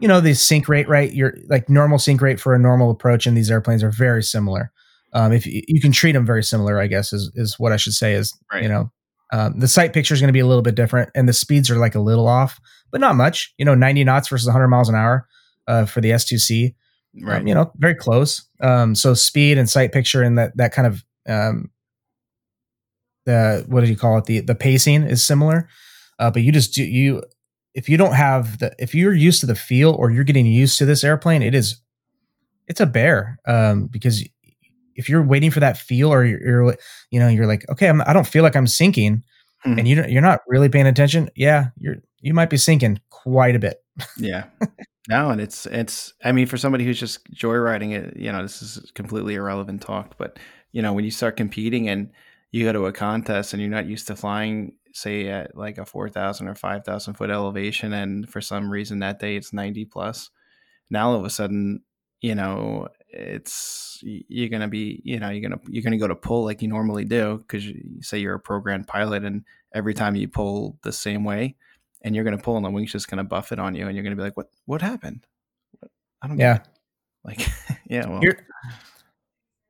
you 0.00 0.08
know 0.08 0.20
the 0.20 0.34
sync 0.34 0.68
rate, 0.68 0.88
right? 0.88 1.12
Your 1.12 1.34
like 1.48 1.68
normal 1.68 1.98
sync 1.98 2.20
rate 2.20 2.40
for 2.40 2.54
a 2.54 2.58
normal 2.58 2.90
approach 2.90 3.26
in 3.26 3.34
these 3.34 3.50
airplanes 3.50 3.82
are 3.82 3.90
very 3.90 4.22
similar. 4.22 4.72
Um, 5.12 5.32
if 5.32 5.46
you, 5.46 5.62
you 5.68 5.80
can 5.80 5.92
treat 5.92 6.12
them 6.12 6.26
very 6.26 6.42
similar, 6.42 6.80
I 6.80 6.86
guess 6.86 7.12
is 7.12 7.30
is 7.34 7.58
what 7.58 7.72
I 7.72 7.76
should 7.76 7.94
say 7.94 8.14
is 8.14 8.32
Right. 8.52 8.62
you 8.62 8.68
know 8.68 8.90
um, 9.32 9.58
the 9.58 9.68
sight 9.68 9.92
picture 9.92 10.14
is 10.14 10.20
going 10.20 10.28
to 10.28 10.32
be 10.32 10.40
a 10.40 10.46
little 10.46 10.62
bit 10.62 10.74
different, 10.74 11.10
and 11.14 11.28
the 11.28 11.32
speeds 11.32 11.70
are 11.70 11.76
like 11.78 11.94
a 11.94 12.00
little 12.00 12.28
off, 12.28 12.60
but 12.90 13.00
not 13.00 13.16
much. 13.16 13.52
You 13.58 13.64
know, 13.64 13.74
90 13.74 14.04
knots 14.04 14.28
versus 14.28 14.46
100 14.46 14.68
miles 14.68 14.88
an 14.88 14.94
hour 14.94 15.26
uh, 15.66 15.84
for 15.84 16.00
the 16.00 16.10
S2C. 16.10 16.74
Um, 17.22 17.24
Right. 17.28 17.46
you 17.46 17.54
know, 17.54 17.72
very 17.76 17.94
close. 17.94 18.44
Um, 18.60 18.94
so 18.94 19.14
speed 19.14 19.58
and 19.58 19.68
sight 19.68 19.92
picture 19.92 20.22
and 20.22 20.36
that 20.38 20.56
that 20.56 20.72
kind 20.72 20.86
of 20.86 21.04
um, 21.28 21.70
the 23.24 23.64
what 23.68 23.82
do 23.84 23.90
you 23.90 23.96
call 23.96 24.18
it? 24.18 24.24
The 24.26 24.40
the 24.40 24.54
pacing 24.54 25.02
is 25.04 25.24
similar, 25.24 25.68
uh, 26.18 26.30
but 26.30 26.42
you 26.42 26.52
just 26.52 26.74
do 26.74 26.84
you 26.84 27.22
if 27.74 27.88
you 27.88 27.96
don't 27.96 28.14
have 28.14 28.58
the 28.58 28.74
if 28.78 28.94
you're 28.94 29.14
used 29.14 29.40
to 29.40 29.46
the 29.46 29.54
feel 29.56 29.92
or 29.92 30.10
you're 30.10 30.24
getting 30.24 30.46
used 30.46 30.78
to 30.78 30.84
this 30.86 31.02
airplane, 31.04 31.42
it 31.42 31.54
is 31.54 31.80
it's 32.68 32.80
a 32.80 32.86
bear 32.86 33.38
um, 33.46 33.86
because 33.86 34.24
if 34.94 35.08
you're 35.08 35.22
waiting 35.22 35.50
for 35.50 35.60
that 35.60 35.76
feel 35.76 36.12
or 36.12 36.24
you're, 36.24 36.40
you're 36.42 36.76
you 37.10 37.20
know 37.20 37.28
you're 37.28 37.46
like 37.46 37.68
okay 37.70 37.88
I'm, 37.88 38.00
I 38.02 38.12
don't 38.12 38.26
feel 38.26 38.42
like 38.42 38.56
I'm 38.56 38.66
sinking 38.66 39.22
Mhm. 39.64 39.78
and 39.78 39.88
you 39.88 39.94
don't, 39.96 40.10
you're 40.10 40.22
not 40.22 40.40
really 40.46 40.68
paying 40.68 40.86
attention 40.86 41.28
yeah 41.34 41.68
you're 41.78 41.96
you 42.20 42.34
might 42.34 42.50
be 42.50 42.56
sinking 42.58 43.00
quite 43.10 43.56
a 43.56 43.58
bit 43.58 43.82
Yeah. 44.18 44.44
No, 45.08 45.30
and 45.30 45.40
it's 45.40 45.66
it's 45.66 46.14
I 46.24 46.32
mean 46.32 46.46
for 46.46 46.56
somebody 46.56 46.84
who's 46.84 46.98
just 46.98 47.24
joyriding 47.32 47.92
it, 47.92 48.16
you 48.16 48.32
know, 48.32 48.42
this 48.42 48.60
is 48.62 48.90
completely 48.94 49.34
irrelevant 49.34 49.82
talk, 49.82 50.16
but 50.18 50.38
you 50.72 50.82
know, 50.82 50.92
when 50.92 51.04
you 51.04 51.10
start 51.10 51.36
competing 51.36 51.88
and 51.88 52.10
you 52.50 52.64
go 52.64 52.72
to 52.72 52.86
a 52.86 52.92
contest 52.92 53.52
and 53.52 53.60
you're 53.62 53.70
not 53.70 53.86
used 53.86 54.06
to 54.08 54.16
flying 54.16 54.72
say 54.92 55.28
at 55.28 55.56
like 55.56 55.78
a 55.78 55.84
4000 55.86 56.48
or 56.48 56.54
5000 56.54 57.14
foot 57.14 57.30
elevation 57.30 57.92
and 57.92 58.28
for 58.28 58.40
some 58.40 58.70
reason 58.70 58.98
that 59.00 59.18
day 59.20 59.36
it's 59.36 59.52
90 59.52 59.84
plus. 59.84 60.30
Now 60.90 61.10
all 61.10 61.16
of 61.16 61.24
a 61.24 61.30
sudden, 61.30 61.82
you 62.20 62.34
know, 62.34 62.88
it's 63.08 63.98
you're 64.02 64.48
to 64.60 64.68
be, 64.68 65.00
you 65.04 65.20
know, 65.20 65.30
you're 65.30 65.50
to 65.50 65.60
you're 65.68 65.82
to 65.92 65.98
go 65.98 66.08
to 66.08 66.16
pull 66.16 66.44
like 66.44 66.62
you 66.62 66.68
normally 66.68 67.04
do 67.04 67.44
cuz 67.48 67.66
you 67.66 68.02
say 68.02 68.18
you're 68.18 68.34
a 68.34 68.40
programmed 68.40 68.86
pilot 68.88 69.24
and 69.24 69.44
every 69.74 69.94
time 69.94 70.16
you 70.16 70.28
pull 70.28 70.78
the 70.82 70.92
same 70.92 71.24
way, 71.24 71.56
and 72.02 72.14
you're 72.14 72.24
going 72.24 72.36
to 72.36 72.42
pull 72.42 72.56
and 72.56 72.64
the 72.64 72.70
wing's 72.70 72.92
just 72.92 73.08
going 73.08 73.18
to 73.18 73.24
buff 73.24 73.52
it 73.52 73.58
on 73.58 73.74
you 73.74 73.86
and 73.86 73.96
you're 73.96 74.02
going 74.04 74.16
to 74.16 74.16
be 74.16 74.22
like 74.22 74.36
what 74.36 74.48
what 74.66 74.82
happened 74.82 75.26
i 76.22 76.28
don't 76.28 76.38
yeah 76.38 76.58
like 77.24 77.46
yeah 77.88 78.06
well 78.06 78.20
Here, 78.20 78.46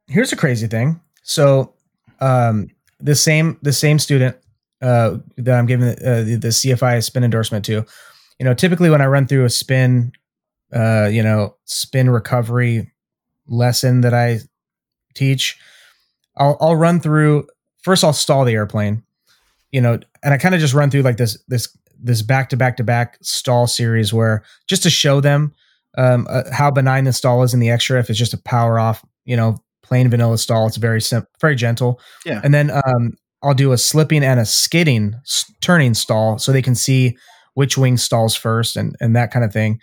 here's 0.09 0.33
a 0.33 0.37
crazy 0.37 0.67
thing. 0.67 1.01
So, 1.23 1.75
um, 2.21 2.69
the 3.01 3.15
same 3.15 3.59
the 3.63 3.73
same 3.73 3.99
student 3.99 4.37
uh, 4.81 5.19
that 5.37 5.59
I'm 5.59 5.67
giving 5.67 5.89
uh, 5.89 6.23
the, 6.23 6.39
the 6.41 6.49
CFI 6.49 7.03
spin 7.03 7.25
endorsement 7.25 7.65
to, 7.67 7.85
you 8.39 8.45
know, 8.45 8.55
typically 8.55 8.91
when 8.91 9.01
I 9.01 9.07
run 9.07 9.27
through 9.27 9.45
a 9.45 9.51
spin, 9.51 10.13
uh, 10.73 11.09
you 11.11 11.23
know, 11.23 11.57
spin 11.65 12.09
recovery 12.09 12.91
lesson 13.49 14.01
that 14.01 14.15
I 14.15 14.41
teach, 15.15 15.59
I'll 16.37 16.57
I'll 16.61 16.77
run 16.77 17.01
through 17.01 17.49
first. 17.83 18.03
I'll 18.03 18.13
stall 18.13 18.45
the 18.45 18.55
airplane, 18.55 19.03
you 19.73 19.81
know, 19.81 19.99
and 20.23 20.33
I 20.33 20.39
kind 20.39 20.55
of 20.55 20.61
just 20.61 20.75
run 20.75 20.91
through 20.91 21.03
like 21.03 21.19
this 21.19 21.43
this 21.49 21.77
this 22.03 22.23
back 22.23 22.49
to 22.51 22.57
back 22.57 22.77
to 22.77 22.85
back 22.85 23.19
stall 23.23 23.67
series 23.67 24.13
where 24.13 24.45
just 24.69 24.83
to 24.83 24.91
show 24.91 25.21
them 25.21 25.53
um, 25.99 26.27
uh, 26.29 26.43
how 26.53 26.71
benign 26.71 27.05
the 27.05 27.13
stall 27.13 27.43
is 27.43 27.55
in 27.55 27.61
the 27.61 27.71
extra. 27.71 27.99
If 27.99 28.11
it's 28.11 28.19
just 28.19 28.35
a 28.35 28.39
power 28.39 28.79
off, 28.79 29.05
you 29.25 29.37
know, 29.37 29.57
plain 29.83 30.09
vanilla 30.09 30.39
stall, 30.39 30.67
it's 30.67 30.77
very 30.77 31.01
simple, 31.01 31.31
very 31.41 31.57
gentle. 31.57 32.01
Yeah. 32.25 32.41
And 32.45 32.53
then 32.53 32.71
um, 32.71 33.15
I'll 33.43 33.55
do 33.55 33.73
a 33.73 33.79
slipping 33.79 34.25
and 34.25 34.41
a 34.41 34.45
skidding 34.45 35.15
s- 35.25 35.51
turning 35.61 35.95
stall 35.95 36.39
so 36.39 36.53
they 36.53 36.63
can 36.63 36.75
see 36.75 37.17
which 37.55 37.79
wing 37.79 37.97
stalls 37.97 38.35
first 38.35 38.77
and 38.77 38.97
and 39.01 39.17
that 39.17 39.31
kind 39.31 39.45
of 39.45 39.53
thing. 39.53 39.81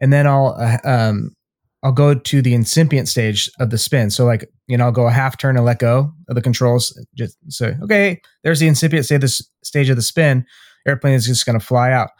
And 0.00 0.12
then 0.12 0.26
I'll 0.26 0.56
uh, 0.58 0.78
um, 0.84 1.34
I'll 1.82 1.92
go 1.92 2.14
to 2.14 2.42
the 2.42 2.54
incipient 2.54 3.08
stage 3.08 3.50
of 3.58 3.70
the 3.70 3.78
spin. 3.78 4.10
So 4.10 4.24
like 4.24 4.48
you 4.66 4.76
know 4.76 4.84
I'll 4.84 4.92
go 4.92 5.06
a 5.06 5.12
half 5.12 5.38
turn 5.38 5.56
and 5.56 5.64
let 5.64 5.78
go 5.78 6.12
of 6.28 6.34
the 6.34 6.42
controls. 6.42 6.96
Just 7.14 7.36
say 7.48 7.76
okay, 7.82 8.20
there's 8.44 8.60
the 8.60 8.68
incipient 8.68 9.06
stage 9.06 9.24
stage 9.62 9.88
of 9.88 9.96
the 9.96 10.02
spin. 10.02 10.46
Airplane 10.86 11.14
is 11.14 11.26
just 11.26 11.46
going 11.46 11.58
to 11.58 11.64
fly 11.64 11.92
out. 11.92 12.10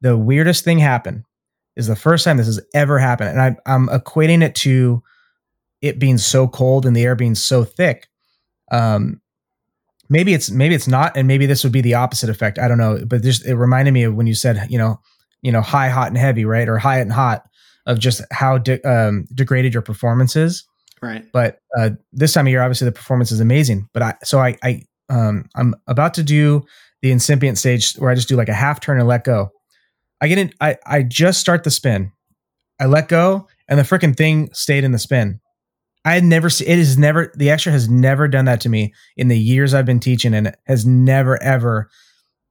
The 0.00 0.16
weirdest 0.16 0.64
thing 0.64 0.78
happened 0.78 1.24
is 1.76 1.86
the 1.86 1.96
first 1.96 2.24
time 2.24 2.36
this 2.36 2.46
has 2.46 2.60
ever 2.74 2.98
happened, 2.98 3.30
and 3.30 3.40
I, 3.40 3.56
I'm 3.66 3.88
equating 3.88 4.42
it 4.42 4.54
to 4.56 5.02
it 5.80 5.98
being 5.98 6.18
so 6.18 6.46
cold 6.46 6.86
and 6.86 6.94
the 6.94 7.04
air 7.04 7.16
being 7.16 7.34
so 7.34 7.64
thick. 7.64 8.08
Um, 8.70 9.20
maybe 10.08 10.34
it's 10.34 10.50
maybe 10.50 10.74
it's 10.74 10.88
not, 10.88 11.16
and 11.16 11.26
maybe 11.26 11.46
this 11.46 11.64
would 11.64 11.72
be 11.72 11.80
the 11.80 11.94
opposite 11.94 12.28
effect. 12.28 12.58
I 12.58 12.68
don't 12.68 12.78
know, 12.78 13.02
but 13.06 13.22
just 13.22 13.46
it 13.46 13.56
reminded 13.56 13.92
me 13.92 14.04
of 14.04 14.14
when 14.14 14.26
you 14.26 14.34
said 14.34 14.66
you 14.68 14.78
know 14.78 15.00
you 15.42 15.52
know 15.52 15.62
high, 15.62 15.88
hot, 15.88 16.08
and 16.08 16.18
heavy, 16.18 16.44
right, 16.44 16.68
or 16.68 16.78
high 16.78 17.00
and 17.00 17.12
hot 17.12 17.44
of 17.86 17.98
just 17.98 18.22
how 18.30 18.58
de- 18.58 18.82
um, 18.82 19.26
degraded 19.34 19.72
your 19.72 19.82
performance 19.82 20.36
is. 20.36 20.64
right 21.02 21.24
But 21.32 21.58
uh, 21.78 21.90
this 22.12 22.32
time 22.32 22.46
of 22.46 22.50
year, 22.50 22.62
obviously 22.62 22.86
the 22.86 22.92
performance 22.92 23.32
is 23.32 23.40
amazing. 23.40 23.88
But 23.92 24.02
I 24.02 24.14
so 24.22 24.38
I 24.38 24.56
I 24.62 24.82
um, 25.08 25.48
I'm 25.54 25.74
about 25.86 26.14
to 26.14 26.22
do 26.22 26.64
the 27.02 27.10
incipient 27.10 27.58
stage 27.58 27.94
where 27.94 28.10
I 28.10 28.14
just 28.14 28.28
do 28.28 28.36
like 28.36 28.48
a 28.48 28.54
half 28.54 28.80
turn 28.80 28.98
and 28.98 29.08
let 29.08 29.24
go. 29.24 29.50
I 30.20 30.28
get 30.28 30.38
in. 30.38 30.52
I 30.60 30.76
I 30.86 31.02
just 31.02 31.40
start 31.40 31.64
the 31.64 31.70
spin. 31.70 32.12
I 32.78 32.86
let 32.86 33.08
go, 33.08 33.46
and 33.68 33.78
the 33.78 33.84
freaking 33.84 34.16
thing 34.16 34.50
stayed 34.52 34.84
in 34.84 34.92
the 34.92 34.98
spin. 34.98 35.40
I 36.04 36.14
had 36.14 36.24
never 36.24 36.48
seen 36.48 36.68
it. 36.68 36.78
Has 36.78 36.96
never 36.98 37.32
the 37.34 37.50
extra 37.50 37.72
has 37.72 37.88
never 37.88 38.28
done 38.28 38.46
that 38.46 38.60
to 38.62 38.68
me 38.68 38.94
in 39.16 39.28
the 39.28 39.38
years 39.38 39.74
I've 39.74 39.86
been 39.86 40.00
teaching, 40.00 40.34
and 40.34 40.48
it 40.48 40.56
has 40.66 40.86
never 40.86 41.42
ever 41.42 41.90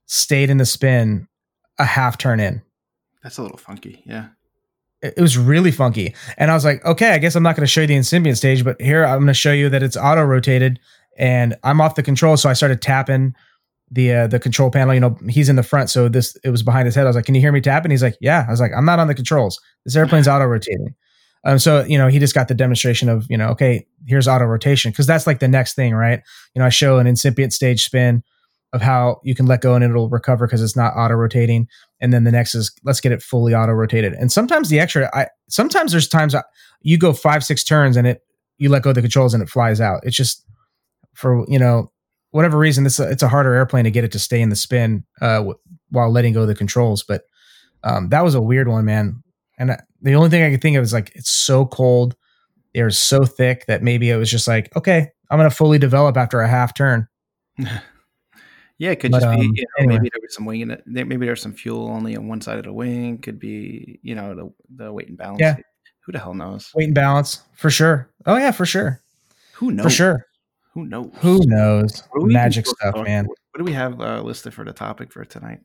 stayed 0.05 0.49
in 0.49 0.57
the 0.57 0.65
spin 0.65 1.27
a 1.77 1.85
half 1.85 2.17
turn 2.17 2.39
in. 2.39 2.61
that's 3.23 3.37
a 3.37 3.41
little 3.41 3.57
funky 3.57 4.01
yeah 4.05 4.29
It 5.01 5.13
it 5.17 5.21
was 5.21 5.37
really 5.37 5.71
funky, 5.71 6.13
and 6.37 6.51
I 6.51 6.53
was 6.53 6.65
like, 6.65 6.83
okay, 6.85 7.11
I 7.11 7.17
guess 7.19 7.35
I'm 7.35 7.43
not 7.43 7.55
going 7.55 7.65
to 7.65 7.71
show 7.71 7.81
you 7.81 7.87
the 7.87 7.95
incipient 7.95 8.37
stage, 8.37 8.63
but 8.63 8.81
here 8.81 9.05
I'm 9.05 9.19
going 9.19 9.27
to 9.27 9.33
show 9.33 9.53
you 9.53 9.69
that 9.69 9.81
it's 9.83 9.95
auto 9.95 10.23
rotated, 10.23 10.79
and 11.17 11.55
I'm 11.63 11.81
off 11.81 11.95
the 11.95 12.03
control. 12.03 12.37
So 12.37 12.49
I 12.49 12.53
started 12.53 12.81
tapping 12.81 13.35
the 13.91 14.13
uh, 14.13 14.27
the 14.27 14.39
control 14.39 14.69
panel. 14.69 14.93
You 14.93 14.99
know, 14.99 15.17
he's 15.27 15.49
in 15.49 15.55
the 15.55 15.63
front, 15.63 15.89
so 15.89 16.09
this 16.09 16.35
it 16.43 16.49
was 16.49 16.63
behind 16.63 16.85
his 16.85 16.95
head. 16.95 17.05
I 17.05 17.09
was 17.09 17.15
like, 17.15 17.25
"Can 17.25 17.35
you 17.35 17.41
hear 17.41 17.51
me 17.51 17.61
tap?" 17.61 17.83
And 17.85 17.91
he's 17.91 18.03
like, 18.03 18.17
"Yeah." 18.21 18.45
I 18.47 18.51
was 18.51 18.59
like, 18.59 18.71
"I'm 18.75 18.85
not 18.85 18.99
on 18.99 19.07
the 19.07 19.15
controls. 19.15 19.59
This 19.85 19.95
airplane's 19.95 20.27
auto 20.27 20.45
rotating." 20.45 20.95
Um, 21.45 21.57
so 21.57 21.83
you 21.85 21.97
know, 21.97 22.07
he 22.07 22.19
just 22.19 22.35
got 22.35 22.47
the 22.47 22.55
demonstration 22.55 23.09
of 23.09 23.25
you 23.29 23.37
know, 23.37 23.49
okay, 23.49 23.85
here's 24.05 24.27
auto 24.27 24.45
rotation 24.45 24.91
because 24.91 25.07
that's 25.07 25.25
like 25.25 25.39
the 25.39 25.47
next 25.47 25.73
thing, 25.73 25.93
right? 25.93 26.21
You 26.53 26.59
know, 26.59 26.65
I 26.65 26.69
show 26.69 26.97
an 26.97 27.07
incipient 27.07 27.53
stage 27.53 27.83
spin 27.83 28.23
of 28.71 28.81
how 28.81 29.19
you 29.23 29.33
can 29.33 29.47
let 29.47 29.61
go 29.61 29.73
and 29.73 29.83
it'll 29.83 30.09
recover 30.09 30.45
because 30.45 30.61
it's 30.61 30.75
not 30.75 30.93
auto 30.95 31.15
rotating, 31.15 31.67
and 32.01 32.13
then 32.13 32.23
the 32.23 32.31
next 32.31 32.55
is 32.55 32.71
let's 32.83 33.01
get 33.01 33.11
it 33.11 33.21
fully 33.21 33.55
auto 33.55 33.71
rotated. 33.71 34.13
And 34.13 34.31
sometimes 34.31 34.69
the 34.69 34.79
extra, 34.79 35.09
I 35.15 35.27
sometimes 35.47 35.91
there's 35.91 36.07
times 36.07 36.35
I, 36.35 36.43
you 36.81 36.97
go 36.97 37.13
five 37.13 37.43
six 37.43 37.63
turns 37.63 37.97
and 37.97 38.05
it 38.05 38.21
you 38.57 38.69
let 38.69 38.83
go 38.83 38.89
of 38.89 38.95
the 38.95 39.01
controls 39.01 39.33
and 39.33 39.41
it 39.41 39.49
flies 39.49 39.79
out. 39.81 40.01
It's 40.03 40.15
just 40.15 40.45
for 41.15 41.45
you 41.47 41.57
know 41.57 41.91
whatever 42.31 42.57
reason, 42.57 42.83
this 42.83 42.99
it's 42.99 43.23
a 43.23 43.27
harder 43.27 43.53
airplane 43.53 43.83
to 43.85 43.91
get 43.91 44.03
it 44.03 44.11
to 44.13 44.19
stay 44.19 44.41
in 44.41 44.49
the 44.49 44.55
spin 44.55 45.03
uh, 45.21 45.37
w- 45.37 45.59
while 45.89 46.11
letting 46.11 46.33
go 46.33 46.41
of 46.41 46.47
the 46.47 46.55
controls. 46.55 47.03
But 47.03 47.23
um, 47.83 48.09
that 48.09 48.23
was 48.23 48.35
a 48.35 48.41
weird 48.41 48.67
one, 48.67 48.85
man. 48.85 49.23
And 49.57 49.71
I, 49.71 49.79
the 50.01 50.15
only 50.15 50.29
thing 50.29 50.43
I 50.43 50.51
could 50.51 50.61
think 50.61 50.77
of 50.77 50.83
is 50.83 50.93
like 50.93 51.11
it's 51.15 51.31
so 51.31 51.65
cold, 51.65 52.15
they're 52.73 52.89
so 52.91 53.25
thick 53.25 53.65
that 53.67 53.83
maybe 53.83 54.09
it 54.09 54.15
was 54.17 54.29
just 54.31 54.47
like, 54.47 54.75
okay, 54.75 55.09
I'm 55.29 55.37
gonna 55.39 55.49
fully 55.49 55.77
develop 55.79 56.17
after 56.17 56.41
a 56.41 56.47
half 56.47 56.73
turn. 56.73 57.07
yeah 58.77 58.91
it 58.91 58.99
could 59.01 59.11
But, 59.11 59.21
just 59.21 59.35
be 59.37 59.45
um, 59.45 59.51
you 59.55 59.63
know, 59.63 59.67
anyway. 59.83 59.93
maybe 59.95 60.09
there 60.13 60.21
was 60.21 60.33
some 60.33 60.45
wing 60.45 60.61
in 60.61 60.71
it 60.71 60.83
maybe 60.85 61.25
there's 61.25 61.41
some 61.41 61.53
fuel 61.53 61.89
only 61.89 62.15
on 62.15 62.29
one 62.29 62.39
side 62.39 62.57
of 62.57 62.63
the 62.63 62.71
wing 62.71 63.17
could 63.17 63.37
be 63.37 63.99
you 64.01 64.15
know 64.15 64.33
the, 64.33 64.53
the 64.85 64.93
weight 64.93 65.09
and 65.09 65.17
balance 65.17 65.41
Yeah. 65.41 65.57
Who 66.05 66.13
the 66.13 66.19
hell 66.19 66.33
knows? 66.33 66.71
Weight 66.73 66.85
and 66.85 66.95
balance 66.95 67.41
for 67.55 67.69
sure. 67.69 68.09
Oh 68.25 68.37
yeah, 68.37 68.51
for 68.51 68.65
sure, 68.65 69.01
Who 69.55 69.71
knows? 69.71 69.83
for 69.83 69.89
sure. 69.89 70.25
Who 70.79 70.85
knows? 70.85 71.11
Who 71.21 71.39
knows? 71.45 72.03
Magic 72.15 72.65
stuff, 72.65 72.95
talk- 72.95 73.05
man. 73.05 73.25
What 73.25 73.57
do 73.57 73.63
we 73.63 73.73
have 73.73 73.99
uh, 73.99 74.21
listed 74.21 74.53
for 74.53 74.63
the 74.63 74.73
topic 74.73 75.11
for 75.11 75.25
tonight? 75.25 75.59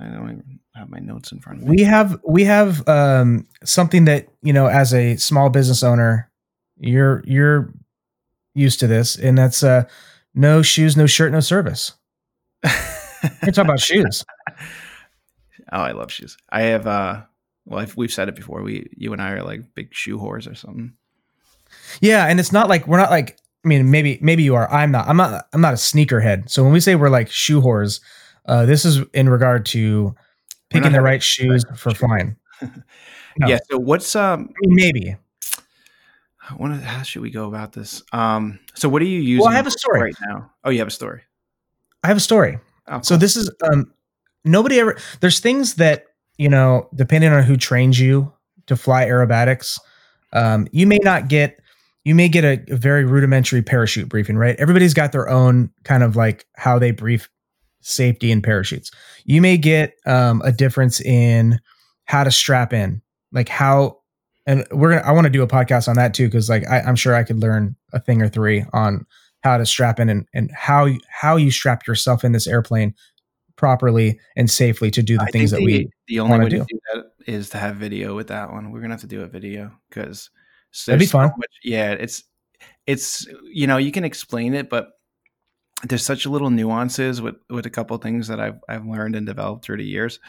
I 0.00 0.04
don't 0.06 0.30
even 0.30 0.60
have 0.74 0.88
my 0.88 1.00
notes 1.00 1.32
in 1.32 1.40
front 1.40 1.58
of 1.62 1.64
me. 1.68 1.76
We 1.76 1.82
have 1.82 2.20
we 2.26 2.44
have 2.44 2.86
um, 2.88 3.46
something 3.64 4.04
that 4.04 4.28
you 4.42 4.52
know, 4.52 4.66
as 4.66 4.94
a 4.94 5.16
small 5.16 5.50
business 5.50 5.82
owner, 5.82 6.30
you're 6.78 7.22
you're 7.26 7.72
used 8.54 8.80
to 8.80 8.86
this, 8.86 9.16
and 9.16 9.36
that's 9.36 9.62
uh, 9.62 9.84
no 10.34 10.62
shoes, 10.62 10.96
no 10.96 11.06
shirt, 11.06 11.32
no 11.32 11.40
service. 11.40 11.92
We're 12.64 13.50
talking 13.52 13.64
about 13.64 13.80
shoes. 13.80 14.24
Oh, 15.70 15.80
I 15.82 15.92
love 15.92 16.10
shoes. 16.10 16.36
I 16.50 16.62
have. 16.62 16.86
uh 16.86 17.22
Well, 17.66 17.80
I've, 17.80 17.94
we've 17.96 18.12
said 18.12 18.28
it 18.30 18.34
before. 18.36 18.62
We, 18.62 18.88
you 18.96 19.12
and 19.12 19.20
I, 19.20 19.32
are 19.32 19.42
like 19.42 19.74
big 19.74 19.92
shoe 19.92 20.18
whores 20.18 20.50
or 20.50 20.54
something. 20.54 20.94
Yeah, 22.00 22.24
and 22.24 22.40
it's 22.40 22.52
not 22.52 22.68
like 22.70 22.86
we're 22.86 22.96
not 22.96 23.10
like. 23.10 23.38
I 23.64 23.68
mean, 23.68 23.90
maybe 23.90 24.18
maybe 24.22 24.42
you 24.42 24.54
are. 24.54 24.70
I'm 24.72 24.90
not. 24.92 25.08
I'm 25.08 25.16
not. 25.16 25.46
I'm 25.52 25.60
not 25.60 25.72
a 25.74 25.76
sneakerhead. 25.76 26.48
So 26.48 26.62
when 26.62 26.72
we 26.72 26.80
say 26.80 26.94
we're 26.94 27.10
like 27.10 27.30
shoe 27.30 27.60
whores, 27.60 28.00
uh, 28.46 28.64
this 28.66 28.84
is 28.84 29.00
in 29.12 29.28
regard 29.28 29.66
to 29.66 30.14
picking 30.70 30.92
the 30.92 31.00
right 31.02 31.22
shoes 31.22 31.64
for 31.76 31.92
flying. 31.92 32.36
No. 33.40 33.46
Yeah. 33.46 33.58
So 33.70 33.78
what's 33.78 34.16
um? 34.16 34.52
Maybe. 34.64 35.14
I 36.50 36.54
wanna- 36.56 36.80
how 36.80 37.02
should 37.02 37.22
we 37.22 37.30
go 37.30 37.46
about 37.46 37.72
this? 37.72 38.02
Um. 38.12 38.58
So 38.74 38.88
what 38.88 39.00
are 39.02 39.04
you 39.04 39.20
using? 39.20 39.44
Well, 39.44 39.52
I 39.52 39.56
have 39.56 39.66
a 39.66 39.70
story. 39.70 40.00
right 40.02 40.16
now. 40.28 40.50
Oh, 40.64 40.70
you 40.70 40.78
have 40.78 40.88
a 40.88 40.92
story. 40.92 41.22
I 42.02 42.08
have 42.08 42.16
a 42.16 42.20
story. 42.20 42.58
Oh, 42.88 43.00
So 43.02 43.16
this 43.16 43.36
is 43.36 43.50
um 43.70 43.92
nobody 44.44 44.80
ever 44.80 44.96
there's 45.20 45.40
things 45.40 45.74
that, 45.74 46.06
you 46.36 46.48
know, 46.48 46.88
depending 46.94 47.32
on 47.32 47.42
who 47.44 47.56
trains 47.56 48.00
you 48.00 48.32
to 48.66 48.76
fly 48.76 49.04
aerobatics, 49.06 49.78
um, 50.32 50.66
you 50.72 50.86
may 50.86 50.98
not 51.02 51.28
get 51.28 51.60
you 52.08 52.14
may 52.14 52.26
get 52.26 52.42
a, 52.42 52.72
a 52.72 52.76
very 52.76 53.04
rudimentary 53.04 53.60
parachute 53.60 54.08
briefing, 54.08 54.38
right? 54.38 54.56
Everybody's 54.58 54.94
got 54.94 55.12
their 55.12 55.28
own 55.28 55.70
kind 55.84 56.02
of 56.02 56.16
like 56.16 56.46
how 56.56 56.78
they 56.78 56.90
brief 56.90 57.28
safety 57.82 58.32
and 58.32 58.42
parachutes. 58.42 58.90
You 59.26 59.42
may 59.42 59.58
get 59.58 59.92
um, 60.06 60.40
a 60.42 60.50
difference 60.50 61.02
in 61.02 61.60
how 62.06 62.24
to 62.24 62.30
strap 62.30 62.72
in, 62.72 63.02
like 63.30 63.50
how, 63.50 63.98
and 64.46 64.66
we're 64.70 64.92
gonna. 64.92 65.02
I 65.02 65.12
want 65.12 65.26
to 65.26 65.30
do 65.30 65.42
a 65.42 65.46
podcast 65.46 65.86
on 65.86 65.96
that 65.96 66.14
too 66.14 66.28
because 66.28 66.48
like 66.48 66.66
I, 66.66 66.80
I'm 66.80 66.96
sure 66.96 67.14
I 67.14 67.24
could 67.24 67.40
learn 67.40 67.76
a 67.92 68.00
thing 68.00 68.22
or 68.22 68.28
three 68.30 68.64
on 68.72 69.04
how 69.42 69.58
to 69.58 69.66
strap 69.66 70.00
in 70.00 70.08
and, 70.08 70.26
and 70.32 70.50
how 70.54 70.86
you, 70.86 71.00
how 71.10 71.36
you 71.36 71.50
strap 71.50 71.86
yourself 71.86 72.24
in 72.24 72.32
this 72.32 72.46
airplane 72.46 72.94
properly 73.56 74.18
and 74.34 74.50
safely 74.50 74.90
to 74.92 75.02
do 75.02 75.18
the 75.18 75.24
I 75.24 75.30
things 75.30 75.50
that 75.50 75.58
the, 75.58 75.66
we 75.66 75.90
the 76.06 76.20
only 76.20 76.38
way 76.38 76.48
do. 76.48 76.58
to 76.60 76.64
do 76.64 76.80
that 76.94 77.04
is 77.26 77.50
to 77.50 77.58
have 77.58 77.76
video 77.76 78.16
with 78.16 78.28
that 78.28 78.50
one. 78.50 78.72
We're 78.72 78.80
gonna 78.80 78.94
have 78.94 79.02
to 79.02 79.06
do 79.06 79.20
a 79.20 79.26
video 79.26 79.72
because 79.90 80.30
That'd 80.86 81.00
be 81.00 81.06
fun. 81.06 81.32
yeah, 81.64 81.92
it's 81.92 82.24
it's 82.86 83.26
you 83.44 83.66
know 83.66 83.76
you 83.76 83.92
can 83.92 84.04
explain 84.04 84.54
it, 84.54 84.68
but 84.68 84.90
there's 85.84 86.04
such 86.04 86.26
little 86.26 86.50
nuances 86.50 87.20
with 87.22 87.36
with 87.50 87.66
a 87.66 87.70
couple 87.70 87.96
things 87.98 88.28
that 88.28 88.40
I've 88.40 88.58
I've 88.68 88.86
learned 88.86 89.16
and 89.16 89.26
developed 89.26 89.64
through 89.64 89.78
the 89.78 89.84
years 89.84 90.20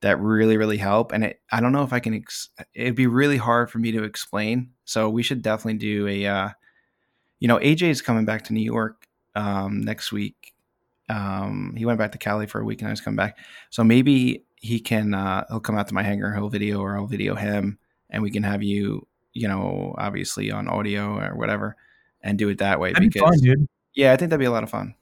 that 0.00 0.20
really 0.20 0.56
really 0.56 0.76
help. 0.76 1.12
And 1.12 1.24
it 1.24 1.40
I 1.50 1.60
don't 1.60 1.72
know 1.72 1.82
if 1.82 1.92
I 1.92 2.00
can. 2.00 2.14
Ex- 2.14 2.50
it'd 2.74 2.94
be 2.94 3.06
really 3.06 3.36
hard 3.36 3.70
for 3.70 3.78
me 3.78 3.92
to 3.92 4.04
explain. 4.04 4.70
So 4.84 5.08
we 5.08 5.22
should 5.22 5.42
definitely 5.42 5.78
do 5.78 6.06
a. 6.06 6.26
Uh, 6.26 6.48
you 7.40 7.48
know, 7.48 7.58
AJ 7.58 7.90
is 7.90 8.00
coming 8.00 8.24
back 8.24 8.44
to 8.44 8.54
New 8.54 8.62
York 8.62 9.06
um, 9.34 9.82
next 9.82 10.12
week. 10.12 10.54
Um, 11.08 11.74
he 11.76 11.84
went 11.84 11.98
back 11.98 12.12
to 12.12 12.18
Cali 12.18 12.46
for 12.46 12.60
a 12.60 12.64
week 12.64 12.80
and 12.80 12.88
I 12.88 12.92
was 12.92 13.00
coming 13.00 13.16
back. 13.16 13.38
So 13.70 13.84
maybe 13.84 14.44
he 14.56 14.80
can 14.80 15.12
uh, 15.12 15.44
he'll 15.48 15.60
come 15.60 15.76
out 15.76 15.88
to 15.88 15.94
my 15.94 16.02
hangar, 16.02 16.32
he'll 16.32 16.48
video 16.48 16.80
or 16.80 16.96
I'll 16.96 17.06
video 17.06 17.34
him, 17.34 17.78
and 18.08 18.22
we 18.22 18.30
can 18.30 18.42
have 18.42 18.62
you, 18.62 19.06
you 19.34 19.48
know, 19.48 19.94
obviously 19.98 20.50
on 20.50 20.68
audio 20.68 21.18
or 21.18 21.34
whatever, 21.36 21.76
and 22.22 22.38
do 22.38 22.48
it 22.48 22.58
that 22.58 22.80
way. 22.80 22.92
That'd 22.92 23.12
be 23.12 23.18
fun, 23.18 23.38
dude. 23.38 23.66
yeah, 23.94 24.12
I 24.12 24.16
think 24.16 24.30
that'd 24.30 24.40
be 24.40 24.46
a 24.46 24.50
lot 24.50 24.62
of 24.62 24.70
fun. 24.70 24.94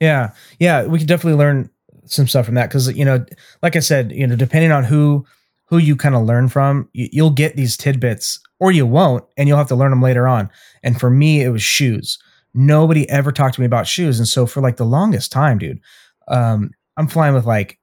Yeah, 0.00 0.32
yeah, 0.60 0.86
we 0.86 0.98
could 0.98 1.08
definitely 1.08 1.38
learn 1.38 1.70
some 2.04 2.28
stuff 2.28 2.46
from 2.46 2.54
that 2.54 2.68
because 2.68 2.94
you 2.96 3.04
know, 3.04 3.24
like 3.62 3.74
I 3.74 3.80
said, 3.80 4.12
you 4.12 4.26
know, 4.26 4.36
depending 4.36 4.70
on 4.70 4.84
who 4.84 5.26
who 5.64 5.78
you 5.78 5.96
kind 5.96 6.14
of 6.14 6.24
learn 6.24 6.48
from, 6.48 6.88
you, 6.92 7.08
you'll 7.12 7.30
get 7.30 7.56
these 7.56 7.76
tidbits 7.76 8.40
or 8.60 8.72
you 8.72 8.86
won't, 8.86 9.24
and 9.36 9.48
you'll 9.48 9.58
have 9.58 9.68
to 9.68 9.76
learn 9.76 9.90
them 9.90 10.02
later 10.02 10.26
on. 10.26 10.50
And 10.82 10.98
for 10.98 11.10
me, 11.10 11.42
it 11.42 11.50
was 11.50 11.62
shoes. 11.62 12.18
Nobody 12.54 13.08
ever 13.10 13.32
talked 13.32 13.54
to 13.54 13.60
me 13.60 13.66
about 13.66 13.86
shoes, 13.86 14.18
and 14.18 14.28
so 14.28 14.46
for 14.46 14.60
like 14.60 14.76
the 14.76 14.84
longest 14.84 15.32
time, 15.32 15.58
dude, 15.58 15.80
um, 16.28 16.70
I'm 16.96 17.08
flying 17.08 17.34
with 17.34 17.46
like, 17.46 17.78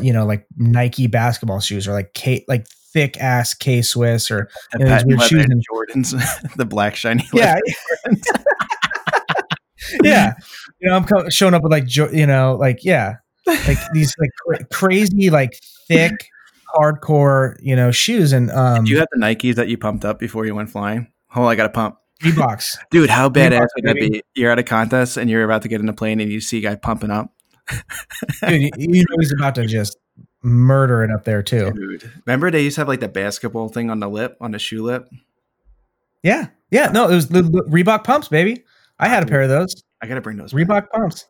you 0.00 0.12
know, 0.12 0.26
like 0.26 0.46
Nike 0.56 1.06
basketball 1.06 1.60
shoes 1.60 1.86
or 1.86 1.92
like 1.92 2.14
K, 2.14 2.44
like 2.48 2.66
thick 2.92 3.16
ass 3.18 3.54
K 3.54 3.82
Swiss 3.82 4.30
or 4.30 4.48
The 4.72 4.78
those 4.80 4.88
patent 4.88 5.08
weird 5.08 5.22
shoes 5.22 5.46
and- 5.48 5.64
Jordans, 5.70 6.54
the 6.56 6.64
black 6.64 6.96
shiny. 6.96 7.26
yeah, 7.32 7.56
yeah. 10.02 10.34
You 10.80 10.88
know, 10.90 10.96
I'm 10.96 11.04
co- 11.04 11.28
showing 11.28 11.54
up 11.54 11.62
with 11.62 11.72
like, 11.72 11.94
you 12.12 12.26
know, 12.26 12.56
like 12.58 12.84
yeah, 12.84 13.16
like 13.46 13.78
these 13.92 14.12
like 14.20 14.30
cra- 14.46 14.64
crazy, 14.66 15.30
like 15.30 15.58
thick, 15.88 16.12
hardcore, 16.76 17.56
you 17.60 17.74
know, 17.76 17.90
shoes 17.90 18.32
and 18.32 18.50
um, 18.50 18.84
Do 18.84 18.90
you 18.92 18.98
have 18.98 19.08
the 19.12 19.20
Nikes 19.20 19.54
that 19.56 19.68
you 19.68 19.78
pumped 19.78 20.04
up 20.04 20.18
before 20.18 20.46
you 20.46 20.54
went 20.54 20.70
flying? 20.70 21.10
Oh, 21.34 21.44
I 21.44 21.54
got 21.56 21.64
to 21.64 21.70
pump. 21.70 21.96
Reeboks. 22.22 22.76
Dude, 22.90 23.10
how 23.10 23.28
badass 23.28 23.68
would 23.76 23.84
that 23.84 23.94
baby. 23.94 24.08
be? 24.10 24.22
You're 24.34 24.50
at 24.50 24.58
a 24.58 24.64
contest 24.64 25.16
and 25.16 25.30
you're 25.30 25.44
about 25.44 25.62
to 25.62 25.68
get 25.68 25.80
in 25.80 25.88
a 25.88 25.92
plane 25.92 26.20
and 26.20 26.30
you 26.32 26.40
see 26.40 26.58
a 26.58 26.60
guy 26.62 26.74
pumping 26.74 27.10
up. 27.10 27.32
Dude, 28.48 28.62
you, 28.62 28.70
you 28.76 29.04
know 29.08 29.16
he's 29.20 29.32
about 29.32 29.54
to 29.56 29.66
just 29.66 29.96
murder 30.42 31.02
it 31.02 31.10
up 31.10 31.24
there 31.24 31.42
too. 31.42 31.72
Dude, 31.72 32.10
remember 32.26 32.50
they 32.50 32.62
used 32.62 32.76
to 32.76 32.82
have 32.82 32.88
like 32.88 33.00
the 33.00 33.08
basketball 33.08 33.68
thing 33.68 33.90
on 33.90 34.00
the 34.00 34.08
lip, 34.08 34.36
on 34.40 34.50
the 34.52 34.58
shoe 34.58 34.82
lip. 34.82 35.08
Yeah, 36.22 36.48
yeah. 36.70 36.86
No, 36.92 37.08
it 37.08 37.14
was 37.14 37.28
the, 37.28 37.42
the 37.42 37.62
Reebok 37.64 38.04
pumps, 38.04 38.28
baby. 38.28 38.64
I 38.98 39.08
had 39.08 39.22
a 39.22 39.26
pair 39.26 39.42
of 39.42 39.48
those 39.48 39.82
I 40.02 40.06
gotta 40.06 40.20
bring 40.20 40.36
those. 40.36 40.52
back. 40.52 40.66
Reebok 40.66 40.90
pumps. 40.90 41.26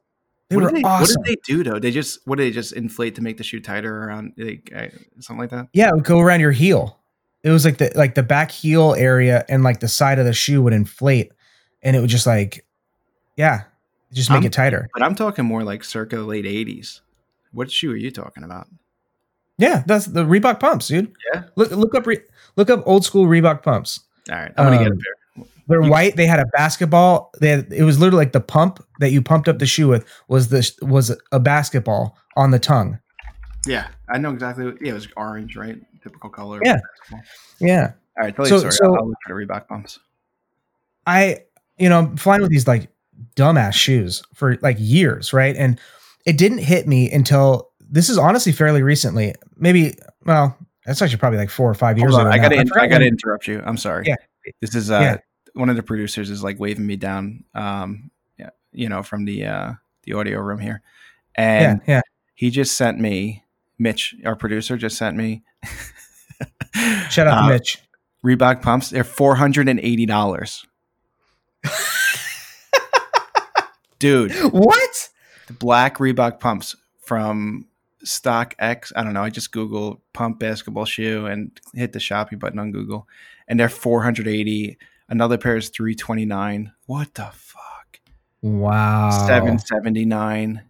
They 0.49 0.57
what 0.57 0.65
were 0.65 0.71
they, 0.73 0.83
awesome. 0.83 1.17
What 1.21 1.27
did 1.27 1.37
they 1.37 1.41
do 1.45 1.63
though? 1.63 1.79
They 1.79 1.91
just 1.91 2.21
what 2.27 2.37
did 2.39 2.45
they 2.45 2.51
just 2.51 2.73
inflate 2.73 3.15
to 3.17 3.23
make 3.23 3.37
the 3.37 3.45
shoe 3.45 3.61
tighter 3.61 4.05
around 4.05 4.33
like, 4.39 4.73
uh, 4.75 4.87
something 5.21 5.41
like 5.41 5.51
that? 5.51 5.69
yeah, 5.73 5.89
it 5.89 5.95
would 5.95 6.05
go 6.05 6.21
around 6.21 6.41
your 6.41 6.53
heel. 6.53 6.99
It 7.43 7.51
was 7.51 7.65
like 7.65 7.79
the 7.79 7.93
like 7.95 8.15
the 8.15 8.23
back 8.23 8.51
heel 8.51 8.95
area 8.95 9.45
and 9.49 9.63
like 9.63 9.81
the 9.81 9.89
side 9.89 10.19
of 10.19 10.25
the 10.25 10.33
shoe 10.33 10.63
would 10.63 10.73
inflate, 10.73 11.33
and 11.83 11.95
it 11.95 12.01
would 12.01 12.09
just 12.11 12.27
like, 12.27 12.67
yeah, 13.37 13.65
just 14.13 14.31
make 14.31 14.37
I'm- 14.39 14.47
it 14.47 14.53
tighter. 14.53 14.89
But 14.95 15.03
I'm 15.03 15.15
talking 15.15 15.45
more 15.45 15.63
like 15.65 15.85
circa 15.85 16.17
the 16.17 16.25
late 16.25 16.47
'80s. 16.47 17.01
What 17.53 17.71
shoe 17.71 17.93
are 17.93 17.97
you 17.97 18.11
talking 18.11 18.43
about? 18.43 18.69
Yeah, 19.59 19.83
that's 19.87 20.07
the 20.07 20.25
Reebok 20.25 20.61
pumps, 20.61 20.89
dude. 20.89 21.13
Yeah. 21.35 21.45
Look 21.57 21.71
look 21.73 21.95
up 21.95 22.07
re- 22.07 22.23
look 22.57 22.71
up 22.71 22.83
old 22.87 23.05
school 23.05 23.27
Reebok 23.27 23.63
pumps. 23.63 24.01
All 24.31 24.37
right, 24.37 24.53
I'm 24.57 24.67
gonna 24.67 24.79
get 24.79 24.87
a 24.89 24.91
Um, 24.93 24.99
pair. 24.99 25.45
They're 25.69 25.83
You- 25.83 25.91
white. 25.91 26.17
They 26.17 26.27
had 26.27 26.39
a 26.41 26.47
basketball. 26.47 27.31
They 27.41 27.51
had, 27.51 27.73
it 27.73 27.83
was 27.83 27.99
literally 27.99 28.25
like 28.25 28.33
the 28.33 28.41
pump 28.41 28.83
that 29.01 29.11
you 29.11 29.21
pumped 29.21 29.49
up 29.49 29.59
the 29.59 29.67
shoe 29.67 29.89
with 29.89 30.07
was 30.29 30.49
the 30.49 30.71
was 30.83 31.15
a 31.33 31.39
basketball 31.41 32.17
on 32.37 32.53
the 32.53 32.59
tongue. 32.59 32.99
Yeah, 33.67 33.89
I 34.09 34.17
know 34.19 34.31
exactly. 34.31 34.65
What, 34.67 34.77
yeah, 34.81 34.93
it 34.93 34.95
was 34.95 35.09
orange, 35.17 35.57
right? 35.57 35.77
Typical 36.03 36.31
color. 36.31 36.61
Yeah. 36.65 36.79
Yeah. 37.59 37.93
All 38.17 38.25
right, 38.25 38.35
tell 38.37 38.47
So- 38.47 38.61
you 38.63 38.69
a 38.69 38.73
story. 38.73 38.73
so- 38.73 38.95
I'll, 38.95 39.01
I'll 39.03 39.09
look 39.09 39.19
for 39.27 39.35
the 39.35 39.45
Reebok 39.47 39.67
pumps. 39.69 39.99
I, 41.07 41.41
you 41.79 41.89
know, 41.89 41.99
I'm 41.99 42.17
flying 42.17 42.43
with 42.43 42.51
these 42.51 42.67
like 42.69 42.89
dumbass 43.37 43.73
shoes 43.75 44.23
for 44.35 44.57
like 44.63 44.77
years, 44.79 45.33
right? 45.33 45.57
And 45.57 45.81
it 46.27 46.37
didn't 46.39 46.59
hit 46.59 46.87
me 46.87 47.11
until 47.11 47.71
this 47.89 48.09
is 48.09 48.19
honestly 48.19 48.53
fairly 48.53 48.83
recently. 48.83 49.35
Maybe, 49.57 49.97
well, 50.25 50.57
that's 50.85 51.03
actually 51.03 51.19
probably 51.19 51.39
like 51.39 51.51
four 51.51 51.71
or 51.71 51.75
five 51.75 51.99
years 51.99 52.13
Hold 52.13 52.27
on, 52.27 52.33
ago. 52.33 52.35
I 52.35 52.39
gotta, 52.39 52.55
now. 52.57 52.61
in- 52.63 52.69
forgot 52.69 52.85
I 52.85 52.87
gotta 52.89 53.07
interrupt 53.07 53.47
you. 53.47 53.63
I'm 53.65 53.77
sorry. 53.77 54.05
Yeah. 54.07 54.17
This 54.61 54.75
is 54.75 54.91
uh, 54.91 55.01
Yeah. 55.01 55.17
one 55.55 55.69
of 55.69 55.77
the 55.77 55.83
producers 55.83 56.31
is 56.31 56.43
like 56.43 56.59
waving 56.59 56.87
me 56.87 56.97
down. 56.97 57.45
Um, 57.55 58.11
yeah, 58.39 58.51
you 58.73 58.89
know, 58.89 59.03
from 59.03 59.25
the 59.25 59.45
uh 59.45 59.73
the 60.05 60.15
audio 60.15 60.41
room 60.41 60.59
here, 60.59 60.81
and 61.35 61.83
yeah. 61.87 62.01
he 62.35 62.51
just 62.51 62.77
sent 62.77 62.99
me 62.99 63.45
Mitch, 63.79 64.15
our 64.25 64.35
producer, 64.37 64.77
just 64.77 64.97
sent 64.97 65.17
me. 65.17 65.43
Shout 67.11 67.27
out 67.27 67.45
uh, 67.45 67.49
Mitch. 67.49 67.83
Reebok 68.25 68.63
pumps. 68.63 68.91
They're 68.91 69.05
four 69.05 69.35
hundred 69.37 69.69
and 69.69 69.79
eighty 69.81 70.07
dollars, 70.07 70.65
dude. 73.99 74.33
What? 74.53 75.11
The 75.47 75.53
black 75.53 75.99
Reebok 75.99 76.41
pumps 76.41 76.75
from 77.01 77.67
StockX. 78.05 78.93
I 78.97 79.03
don't 79.03 79.13
know. 79.13 79.23
I 79.23 79.31
just 79.31 79.53
Google 79.53 80.03
pump 80.13 80.39
basketball 80.39 80.85
shoe 80.85 81.27
and 81.27 81.51
hit 81.75 81.93
the 81.93 82.01
shopping 82.01 82.39
button 82.39 82.59
on 82.59 82.73
Google, 82.73 83.09
and 83.49 83.59
they're 83.59 83.69
480. 83.69 84.79
Another 85.09 85.39
pair 85.39 85.57
is 85.57 85.69
329. 85.71 86.73
What 86.87 87.15
the 87.15 87.29
fuck? 87.33 88.01
Wow. 88.43 89.11
779. 89.27 90.63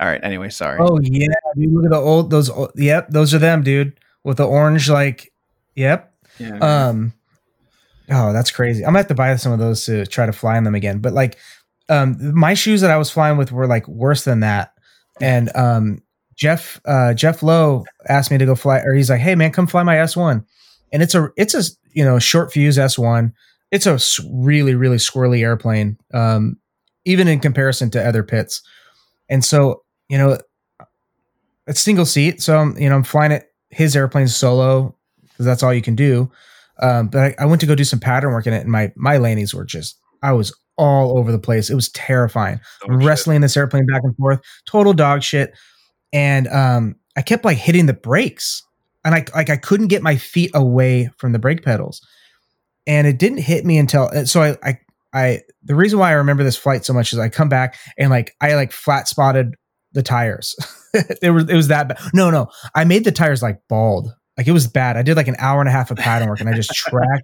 All 0.00 0.06
right. 0.06 0.20
Anyway, 0.22 0.48
sorry. 0.50 0.78
Oh 0.80 0.98
yeah, 1.02 1.26
dude, 1.56 1.72
look 1.72 1.84
at 1.84 1.90
the 1.90 1.96
old 1.96 2.30
those. 2.30 2.50
old- 2.50 2.72
Yep, 2.76 3.08
those 3.10 3.34
are 3.34 3.38
them, 3.38 3.62
dude, 3.62 3.98
with 4.24 4.36
the 4.36 4.46
orange 4.46 4.88
like. 4.88 5.32
Yep. 5.74 6.12
yeah. 6.38 6.58
Um. 6.88 7.12
Oh, 8.10 8.32
that's 8.32 8.50
crazy. 8.50 8.82
I'm 8.84 8.88
gonna 8.88 8.98
have 9.00 9.08
to 9.08 9.14
buy 9.14 9.34
some 9.36 9.52
of 9.52 9.58
those 9.58 9.84
to 9.86 10.06
try 10.06 10.24
to 10.26 10.32
fly 10.32 10.56
in 10.56 10.64
them 10.64 10.74
again. 10.74 10.98
But 10.98 11.12
like, 11.12 11.36
um, 11.88 12.16
my 12.34 12.54
shoes 12.54 12.80
that 12.80 12.90
I 12.90 12.96
was 12.96 13.10
flying 13.10 13.36
with 13.36 13.52
were 13.52 13.66
like 13.66 13.86
worse 13.88 14.24
than 14.24 14.40
that. 14.40 14.72
And 15.20 15.54
um, 15.56 16.02
Jeff, 16.38 16.80
uh, 16.84 17.12
Jeff 17.14 17.42
Lowe 17.42 17.84
asked 18.08 18.30
me 18.30 18.38
to 18.38 18.46
go 18.46 18.54
fly, 18.54 18.78
or 18.78 18.94
he's 18.94 19.10
like, 19.10 19.20
"Hey 19.20 19.34
man, 19.34 19.52
come 19.52 19.66
fly 19.66 19.82
my 19.82 19.96
S1." 19.96 20.44
and 20.92 21.02
it's 21.02 21.14
a 21.14 21.30
it's 21.36 21.54
a 21.54 21.62
you 21.92 22.04
know 22.04 22.18
short 22.18 22.52
fuse 22.52 22.78
S 22.78 22.98
one. 22.98 23.32
It's 23.70 23.86
a 23.86 23.98
really 24.32 24.74
really 24.74 24.96
squirrely 24.96 25.40
airplane, 25.42 25.98
um, 26.14 26.56
even 27.04 27.28
in 27.28 27.40
comparison 27.40 27.90
to 27.90 28.06
other 28.06 28.22
Pitts. 28.22 28.62
And 29.28 29.44
so 29.44 29.82
you 30.08 30.16
know, 30.16 30.38
it's 31.66 31.80
single 31.80 32.06
seat, 32.06 32.42
so 32.42 32.58
I'm 32.58 32.78
you 32.78 32.88
know 32.88 32.96
I'm 32.96 33.04
flying 33.04 33.32
it 33.32 33.52
his 33.70 33.94
airplane 33.94 34.28
solo 34.28 34.96
because 35.22 35.44
that's 35.44 35.62
all 35.62 35.74
you 35.74 35.82
can 35.82 35.94
do. 35.94 36.30
Um, 36.80 37.08
but 37.08 37.20
I, 37.20 37.34
I 37.40 37.46
went 37.46 37.60
to 37.60 37.66
go 37.66 37.74
do 37.74 37.84
some 37.84 38.00
pattern 38.00 38.32
work 38.32 38.46
in 38.46 38.54
it, 38.54 38.62
and 38.62 38.70
my 38.70 38.92
my 38.96 39.18
landings 39.18 39.54
were 39.54 39.64
just 39.64 39.98
I 40.22 40.32
was 40.32 40.56
all 40.76 41.18
over 41.18 41.32
the 41.32 41.38
place. 41.38 41.70
It 41.70 41.74
was 41.74 41.90
terrifying. 41.90 42.60
Oh, 42.84 42.92
I'm 42.92 43.00
shit. 43.00 43.06
wrestling 43.06 43.40
this 43.40 43.56
airplane 43.56 43.86
back 43.86 44.02
and 44.04 44.16
forth, 44.16 44.40
total 44.64 44.94
dog 44.94 45.22
shit. 45.22 45.52
And 46.12 46.48
um, 46.48 46.96
I 47.16 47.22
kept 47.22 47.44
like 47.44 47.58
hitting 47.58 47.86
the 47.86 47.94
brakes, 47.94 48.62
and 49.04 49.14
I 49.14 49.24
like 49.34 49.50
I 49.50 49.56
couldn't 49.56 49.88
get 49.88 50.02
my 50.02 50.16
feet 50.16 50.50
away 50.54 51.10
from 51.18 51.32
the 51.32 51.38
brake 51.38 51.64
pedals, 51.64 52.06
and 52.86 53.06
it 53.06 53.18
didn't 53.18 53.38
hit 53.38 53.64
me 53.64 53.78
until 53.78 54.10
uh, 54.14 54.24
so 54.24 54.42
I 54.42 54.56
I 54.62 54.78
I 55.12 55.40
the 55.62 55.74
reason 55.74 55.98
why 55.98 56.10
I 56.10 56.14
remember 56.14 56.44
this 56.44 56.56
flight 56.56 56.84
so 56.84 56.92
much 56.92 57.12
is 57.12 57.18
I 57.18 57.28
come 57.28 57.48
back 57.48 57.76
and 57.98 58.10
like 58.10 58.34
I 58.40 58.54
like 58.54 58.72
flat 58.72 59.08
spotted 59.08 59.54
the 59.92 60.02
tires. 60.02 60.56
it 61.22 61.30
was 61.30 61.44
it 61.48 61.54
was 61.54 61.68
that 61.68 61.88
bad. 61.88 61.98
No, 62.14 62.30
no, 62.30 62.48
I 62.74 62.84
made 62.84 63.04
the 63.04 63.12
tires 63.12 63.42
like 63.42 63.60
bald. 63.68 64.12
Like 64.36 64.46
it 64.46 64.52
was 64.52 64.66
bad. 64.66 64.96
I 64.96 65.02
did 65.02 65.16
like 65.16 65.28
an 65.28 65.36
hour 65.38 65.60
and 65.60 65.68
a 65.68 65.72
half 65.72 65.90
of 65.90 65.98
pattern 65.98 66.28
work, 66.28 66.40
and 66.40 66.48
I 66.48 66.52
just 66.52 66.70
trashed 66.70 67.22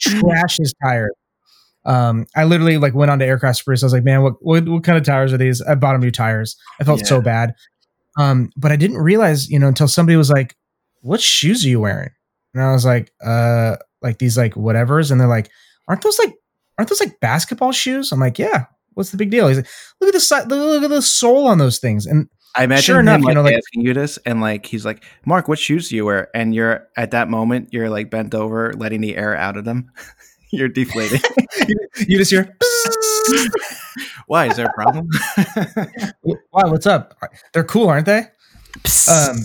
trashed 0.00 0.58
his 0.58 0.74
tires. 0.82 1.10
Um, 1.84 2.26
I 2.36 2.44
literally 2.44 2.78
like 2.78 2.94
went 2.94 3.10
on 3.10 3.18
to 3.18 3.24
aircraft 3.24 3.58
spruce. 3.58 3.82
I 3.82 3.86
was 3.86 3.92
like, 3.92 4.04
man, 4.04 4.22
what, 4.22 4.34
what 4.40 4.68
what 4.68 4.84
kind 4.84 4.96
of 4.96 5.04
tires 5.04 5.32
are 5.32 5.38
these? 5.38 5.60
I 5.60 5.74
bought 5.74 5.94
him 5.94 6.00
new 6.00 6.12
tires. 6.12 6.56
I 6.80 6.84
felt 6.84 7.04
so 7.04 7.20
bad. 7.20 7.54
Um, 8.18 8.50
but 8.56 8.72
I 8.72 8.76
didn't 8.76 8.98
realize, 8.98 9.48
you 9.50 9.58
know, 9.58 9.68
until 9.68 9.88
somebody 9.88 10.16
was 10.16 10.30
like, 10.30 10.56
"What 11.00 11.20
shoes 11.20 11.64
are 11.64 11.68
you 11.68 11.80
wearing?" 11.80 12.10
And 12.54 12.62
I 12.62 12.72
was 12.72 12.84
like, 12.84 13.10
"Uh, 13.24 13.76
like 14.02 14.18
these 14.18 14.36
like 14.36 14.54
whatevers." 14.54 15.10
And 15.10 15.20
they're 15.20 15.28
like, 15.28 15.50
"Aren't 15.88 16.02
those 16.02 16.18
like 16.18 16.34
aren't 16.78 16.88
those 16.88 17.00
like 17.00 17.20
basketball 17.20 17.72
shoes?" 17.72 18.12
I'm 18.12 18.20
like, 18.20 18.38
"Yeah." 18.38 18.66
What's 18.94 19.10
the 19.10 19.16
big 19.16 19.30
deal? 19.30 19.48
He's 19.48 19.56
like, 19.56 19.68
"Look 20.00 20.08
at 20.08 20.14
the 20.14 20.20
side, 20.20 20.48
look 20.50 20.82
at 20.84 20.90
the 20.90 21.00
sole 21.02 21.46
on 21.46 21.56
those 21.58 21.78
things." 21.78 22.04
And 22.06 22.28
I 22.56 22.64
imagine 22.64 22.82
Sure 22.82 23.00
him, 23.00 23.08
enough, 23.08 23.20
you 23.22 23.26
like, 23.28 23.34
know, 23.36 23.42
like- 23.42 23.56
asking 23.56 23.82
you 23.86 23.94
this, 23.94 24.18
and 24.26 24.42
like 24.42 24.66
he's 24.66 24.84
like, 24.84 25.02
"Mark, 25.24 25.48
what 25.48 25.58
shoes 25.58 25.88
do 25.88 25.96
you 25.96 26.04
wear?" 26.04 26.28
And 26.34 26.54
you're 26.54 26.86
at 26.98 27.12
that 27.12 27.30
moment, 27.30 27.70
you're 27.72 27.88
like 27.88 28.10
bent 28.10 28.34
over, 28.34 28.74
letting 28.74 29.00
the 29.00 29.16
air 29.16 29.34
out 29.34 29.56
of 29.56 29.64
them. 29.64 29.90
you're 30.52 30.68
deflating. 30.68 31.20
you 32.06 32.18
just 32.18 32.30
hear, 32.30 32.56
Why 34.26 34.46
is 34.46 34.56
there 34.56 34.66
a 34.66 34.72
problem? 34.72 35.08
Why? 36.22 36.64
what's 36.64 36.86
up? 36.86 37.18
They're 37.52 37.64
cool, 37.64 37.88
aren't 37.88 38.06
they?" 38.06 38.26
Um, 39.10 39.36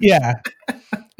yeah 0.00 0.32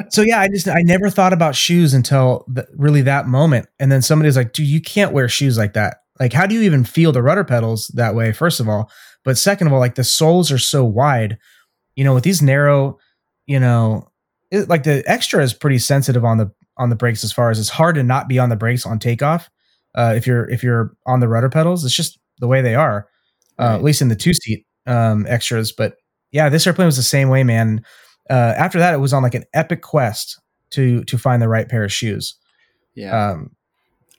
so 0.09 0.21
yeah 0.21 0.39
i 0.39 0.47
just 0.47 0.67
i 0.67 0.81
never 0.81 1.09
thought 1.09 1.33
about 1.33 1.55
shoes 1.55 1.93
until 1.93 2.45
th- 2.53 2.67
really 2.75 3.01
that 3.01 3.27
moment 3.27 3.67
and 3.79 3.91
then 3.91 4.01
somebody 4.01 4.27
was 4.27 4.35
like 4.35 4.53
dude 4.53 4.67
you 4.67 4.81
can't 4.81 5.13
wear 5.13 5.29
shoes 5.29 5.57
like 5.57 5.73
that 5.73 5.97
like 6.19 6.33
how 6.33 6.45
do 6.45 6.55
you 6.55 6.61
even 6.61 6.83
feel 6.83 7.11
the 7.11 7.21
rudder 7.21 7.43
pedals 7.43 7.87
that 7.93 8.15
way 8.15 8.31
first 8.31 8.59
of 8.59 8.67
all 8.67 8.91
but 9.23 9.37
second 9.37 9.67
of 9.67 9.73
all 9.73 9.79
like 9.79 9.95
the 9.95 10.03
soles 10.03 10.51
are 10.51 10.57
so 10.57 10.83
wide 10.83 11.37
you 11.95 12.03
know 12.03 12.13
with 12.13 12.23
these 12.23 12.41
narrow 12.41 12.97
you 13.45 13.59
know 13.59 14.07
it, 14.49 14.67
like 14.67 14.83
the 14.83 15.03
extra 15.05 15.41
is 15.41 15.53
pretty 15.53 15.77
sensitive 15.77 16.25
on 16.25 16.37
the 16.37 16.51
on 16.77 16.89
the 16.89 16.95
brakes 16.95 17.23
as 17.23 17.31
far 17.31 17.49
as 17.49 17.59
it's 17.59 17.69
hard 17.69 17.95
to 17.95 18.03
not 18.03 18.27
be 18.27 18.39
on 18.39 18.49
the 18.49 18.55
brakes 18.55 18.85
on 18.85 18.99
takeoff 18.99 19.49
uh, 19.95 20.13
if 20.15 20.25
you're 20.25 20.49
if 20.49 20.63
you're 20.63 20.95
on 21.05 21.19
the 21.19 21.27
rudder 21.27 21.49
pedals 21.49 21.83
it's 21.83 21.95
just 21.95 22.19
the 22.39 22.47
way 22.47 22.61
they 22.61 22.75
are 22.75 23.07
uh, 23.59 23.65
Right. 23.65 23.75
at 23.75 23.83
least 23.83 24.01
in 24.01 24.07
the 24.07 24.15
two 24.15 24.33
seat 24.33 24.65
um, 24.87 25.25
extras 25.27 25.71
but 25.71 25.95
yeah 26.31 26.49
this 26.49 26.65
airplane 26.65 26.85
was 26.87 26.97
the 26.97 27.03
same 27.03 27.29
way 27.29 27.43
man 27.43 27.83
uh, 28.29 28.53
after 28.57 28.79
that 28.79 28.93
it 28.93 28.97
was 28.99 29.13
on 29.13 29.23
like 29.23 29.35
an 29.35 29.43
epic 29.53 29.81
quest 29.81 30.39
to 30.71 31.03
to 31.03 31.17
find 31.17 31.41
the 31.41 31.49
right 31.49 31.67
pair 31.67 31.83
of 31.83 31.91
shoes 31.91 32.35
yeah. 32.95 33.31
um 33.31 33.51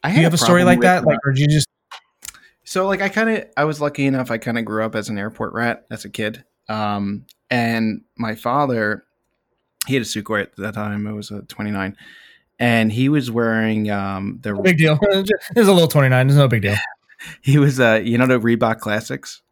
I 0.05 0.11
do 0.11 0.19
you 0.19 0.25
have 0.25 0.35
a 0.35 0.39
story 0.39 0.65
like 0.65 0.81
that 0.81 1.03
uh, 1.03 1.07
like 1.07 1.19
or 1.25 1.33
did 1.33 1.41
you 1.41 1.49
just 1.49 1.67
So 2.65 2.87
like 2.87 3.01
I 3.03 3.09
kind 3.09 3.31
of 3.31 3.45
I 3.57 3.65
was 3.65 3.81
lucky 3.81 4.07
enough 4.07 4.31
I 4.31 4.39
kind 4.39 4.59
of 4.59 4.65
grew 4.65 4.85
up 4.85 4.95
as 4.95 5.09
an 5.09 5.19
airport 5.19 5.53
rat 5.53 5.85
as 5.91 6.05
a 6.05 6.11
kid. 6.11 6.45
Um 6.69 7.27
and 7.51 8.03
my 8.17 8.35
father 8.35 9.05
he 9.87 9.95
had 9.95 10.03
a 10.03 10.07
Sukhoi 10.07 10.43
at 10.43 10.57
that 10.57 10.75
time. 10.75 11.07
It 11.07 11.13
was 11.13 11.31
a 11.31 11.43
29 11.43 11.97
and 12.63 12.93
he 12.93 13.09
was 13.09 13.31
wearing 13.31 13.91
um 13.91 14.39
the 14.43 14.53
no 14.53 14.63
big 14.63 14.79
deal 14.79 14.99
there's 15.55 15.69
a 15.69 15.73
little 15.73 15.89
29 15.89 16.27
there's 16.29 16.39
no 16.39 16.49
big 16.49 16.63
deal 16.63 16.77
he 17.43 17.59
was 17.59 17.81
uh 17.81 18.01
you 18.03 18.17
know 18.17 18.27
the 18.27 18.39
Reebok 18.39 18.79
classics. 18.79 19.43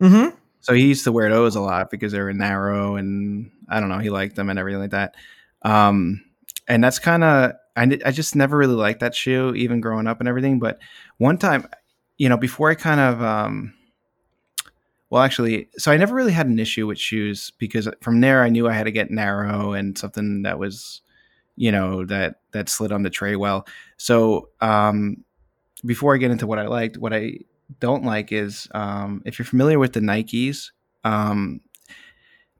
mm-hmm 0.00 0.36
So 0.60 0.72
he 0.72 0.86
used 0.86 1.04
to 1.04 1.12
wear 1.12 1.28
those 1.28 1.56
a 1.56 1.60
lot 1.60 1.90
because 1.90 2.12
they 2.12 2.20
were 2.20 2.32
narrow 2.32 2.96
and 2.96 3.50
I 3.68 3.80
don't 3.80 3.88
know, 3.88 3.98
he 3.98 4.10
liked 4.10 4.36
them 4.36 4.48
and 4.48 4.58
everything 4.58 4.80
like 4.80 4.90
that. 4.92 5.14
Um, 5.62 6.22
and 6.68 6.82
that's 6.82 6.98
kind 6.98 7.24
of, 7.24 7.52
I, 7.76 7.98
I 8.04 8.10
just 8.12 8.36
never 8.36 8.56
really 8.56 8.74
liked 8.74 9.00
that 9.00 9.14
shoe, 9.14 9.54
even 9.54 9.80
growing 9.80 10.06
up 10.06 10.20
and 10.20 10.28
everything. 10.28 10.58
But 10.58 10.78
one 11.18 11.36
time, 11.38 11.68
you 12.16 12.28
know, 12.28 12.36
before 12.36 12.70
I 12.70 12.74
kind 12.76 13.00
of, 13.00 13.22
um, 13.22 13.74
well, 15.10 15.22
actually, 15.22 15.68
so 15.76 15.90
I 15.92 15.96
never 15.96 16.14
really 16.14 16.32
had 16.32 16.46
an 16.46 16.58
issue 16.58 16.86
with 16.86 16.98
shoes 16.98 17.52
because 17.58 17.88
from 18.00 18.20
there 18.20 18.42
I 18.42 18.48
knew 18.48 18.68
I 18.68 18.72
had 18.72 18.84
to 18.84 18.92
get 18.92 19.10
narrow 19.10 19.72
and 19.72 19.96
something 19.98 20.42
that 20.42 20.58
was, 20.58 21.02
you 21.56 21.70
know, 21.72 22.04
that 22.06 22.40
that 22.52 22.68
slid 22.68 22.92
on 22.92 23.02
the 23.02 23.10
tray 23.10 23.36
well. 23.36 23.66
So 23.96 24.48
um, 24.60 25.24
before 25.84 26.14
I 26.14 26.18
get 26.18 26.30
into 26.30 26.46
what 26.46 26.58
I 26.58 26.66
liked, 26.66 26.98
what 26.98 27.12
I 27.12 27.38
don't 27.80 28.04
like 28.04 28.32
is 28.32 28.68
um, 28.74 29.22
if 29.24 29.38
you're 29.38 29.46
familiar 29.46 29.78
with 29.78 29.92
the 29.92 30.00
Nikes, 30.00 30.70
um, 31.04 31.60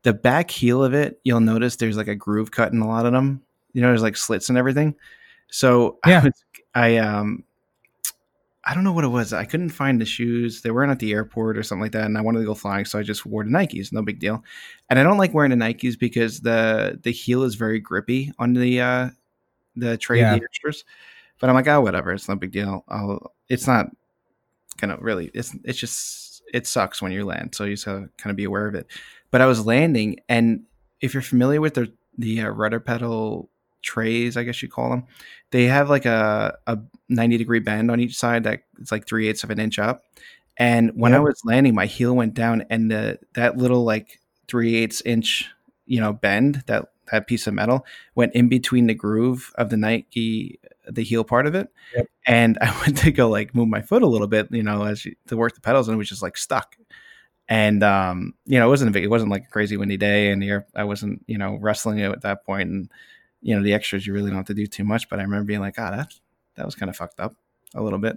the 0.03 0.15
back 0.15 0.51
heel 0.51 0.85
of 0.85 0.95
it, 0.95 1.21
you'll 1.25 1.41
notice 1.41 1.77
there's 1.77 1.97
like 1.97 2.09
a 2.09 2.15
groove 2.15 2.51
cut 2.51 2.73
in 2.73 2.81
a 2.81 2.89
lot 2.89 3.07
of 3.07 3.13
them. 3.13 3.43
You 3.73 3.83
know, 3.83 3.89
there's 3.89 4.03
like 4.03 4.17
slits 4.17 4.49
and 4.49 4.59
everything. 4.59 4.95
So 5.51 5.99
Yeah. 6.07 6.21
I, 6.21 6.25
was, 6.25 6.45
I 6.75 6.97
um 6.99 7.45
I 8.67 8.75
don't 8.75 8.85
know 8.85 8.93
what 8.93 9.05
it 9.05 9.09
was. 9.09 9.33
I 9.33 9.45
couldn't 9.45 9.69
find 9.71 10.01
the 10.01 10.07
shoes. 10.07 10.63
They 10.63 10.71
weren't 10.71 10.91
at 10.91 10.99
the 10.99 11.13
airport 11.13 11.59
or 11.59 11.63
something 11.63 11.83
like 11.83 11.93
that, 11.93 12.07
and 12.07 12.17
I 12.17 12.23
wanted 12.23 12.39
to 12.41 12.47
go 12.47 12.55
flying, 12.55 12.85
so 12.87 12.99
I 12.99 13.03
just 13.03 13.27
wore 13.27 13.45
the 13.45 13.51
Nikes. 13.51 13.93
No 13.93 14.03
big 14.03 14.19
deal. 14.21 14.43
And 14.89 14.99
I 14.99 15.03
don't 15.03 15.19
like 15.19 15.35
wearing 15.35 15.51
the 15.51 15.57
Nikes 15.57 15.99
because 15.99 16.41
the 16.41 16.99
the 17.03 17.13
heel 17.13 17.43
is 17.43 17.57
very 17.57 17.79
grippy 17.79 18.33
on 18.39 18.55
the 18.55 18.81
uh 18.81 19.11
the 19.77 19.97
tray 19.99 20.21
Yeah. 20.21 20.35
of 20.35 20.41
the 20.41 20.45
extras. 20.47 20.85
But 21.41 21.51
I'm 21.51 21.55
like, 21.57 21.69
oh, 21.69 21.81
whatever. 21.81 22.13
It's 22.13 22.29
no 22.29 22.37
big 22.37 22.53
deal. 22.53 22.85
I'll. 22.89 23.35
It's 23.49 23.67
not 23.67 23.91
gonna 24.79 24.97
really. 25.01 25.31
It's 25.35 25.55
it's 25.65 25.79
just 25.79 26.43
it 26.55 26.67
sucks 26.67 27.03
when 27.03 27.13
you 27.13 27.25
land, 27.25 27.55
so 27.55 27.65
you 27.65 27.75
just 27.75 27.85
gotta 27.85 28.09
kind 28.17 28.31
of 28.31 28.37
be 28.37 28.45
aware 28.45 28.67
of 28.67 28.75
it. 28.75 28.87
But 29.31 29.41
I 29.43 29.47
was 29.47 29.67
landing, 29.67 30.21
and 30.29 30.63
if 31.01 31.13
you're 31.13 31.23
familiar 31.23 31.61
with 31.61 31.75
the 31.75 31.93
the 32.17 32.41
uh, 32.43 32.49
rudder 32.49 32.81
pedal 32.81 33.51
trays, 33.85 34.37
I 34.37 34.43
guess 34.43 34.63
you 34.63 34.69
call 34.69 34.91
them, 34.91 35.05
they 35.51 35.65
have 35.65 35.89
like 35.89 36.07
a 36.07 36.59
a 36.67 36.79
90 37.09 37.39
degree 37.39 37.61
bend 37.61 37.91
on 37.91 38.01
each 38.01 38.17
side 38.17 38.45
that 38.45 38.63
it's 38.81 38.91
like 38.91 39.07
three 39.07 39.29
eighths 39.29 39.45
of 39.45 39.51
an 39.51 39.61
inch 39.61 39.79
up. 39.79 40.03
And 40.57 40.93
when 40.95 41.15
I 41.15 41.19
was 41.19 41.41
landing, 41.45 41.75
my 41.75 41.87
heel 41.87 42.15
went 42.15 42.35
down, 42.35 42.65
and 42.71 42.91
the 42.91 43.19
that 43.35 43.57
little 43.57 43.85
like 43.85 44.21
three 44.47 44.77
eighths 44.77 45.01
inch, 45.01 45.51
you 45.87 46.01
know, 46.01 46.13
bend 46.13 46.63
that 46.67 46.87
that 47.11 47.27
piece 47.27 47.47
of 47.47 47.55
metal 47.55 47.85
went 48.15 48.35
in 48.35 48.49
between 48.49 48.87
the 48.87 48.95
groove 48.95 49.53
of 49.57 49.71
the 49.71 49.77
Nike, 49.77 50.59
the 50.89 51.03
heel 51.03 51.25
part 51.25 51.47
of 51.47 51.55
it. 51.55 51.69
Yep. 51.97 52.07
And 52.27 52.59
I 52.63 52.77
went 52.81 52.99
to 52.99 53.11
go 53.11 53.29
like 53.29 53.55
move 53.55 53.69
my 53.69 53.83
foot 53.83 54.03
a 54.03 54.07
little 54.07 54.27
bit, 54.27 54.49
you 54.51 54.63
know, 54.63 54.85
as 54.85 55.05
you, 55.05 55.15
to 55.27 55.37
work 55.37 55.55
the 55.55 55.61
pedals, 55.61 55.89
and 55.89 55.95
it 55.95 55.99
was 55.99 56.09
just 56.09 56.23
like 56.23 56.37
stuck. 56.37 56.77
And 57.49 57.83
um, 57.83 58.35
you 58.47 58.59
know, 58.59 58.67
it 58.67 58.71
wasn't 58.71 58.91
a 58.91 58.93
big, 58.93 59.05
it 59.05 59.11
wasn't 59.11 59.31
like 59.31 59.45
a 59.45 59.51
crazy 59.51 59.77
windy 59.77 59.97
day, 59.97 60.31
and 60.31 60.41
the 60.41 60.49
air, 60.49 60.67
I 60.75 60.85
wasn't, 60.85 61.25
you 61.27 61.37
know, 61.37 61.59
wrestling 61.61 61.99
it 61.99 62.11
at 62.11 62.23
that 62.23 62.47
point, 62.47 62.71
and 62.71 62.91
you 63.45 63.55
know, 63.55 63.63
the 63.63 63.75
extras 63.75 64.07
you 64.07 64.15
really 64.15 64.31
don't 64.31 64.39
have 64.39 64.47
to 64.47 64.55
do 64.55 64.67
too 64.67 64.85
much. 64.85 65.09
But 65.11 65.21
I 65.21 65.23
remember 65.23 65.45
being 65.45 65.61
like, 65.61 65.79
ah, 65.79 65.91
that 65.91 66.15
that 66.57 66.65
was 66.65 66.75
kind 66.75 66.89
of 66.89 66.97
fucked 66.97 67.21
up 67.21 67.37
a 67.75 67.83
little 67.83 67.99
bit. 67.99 68.17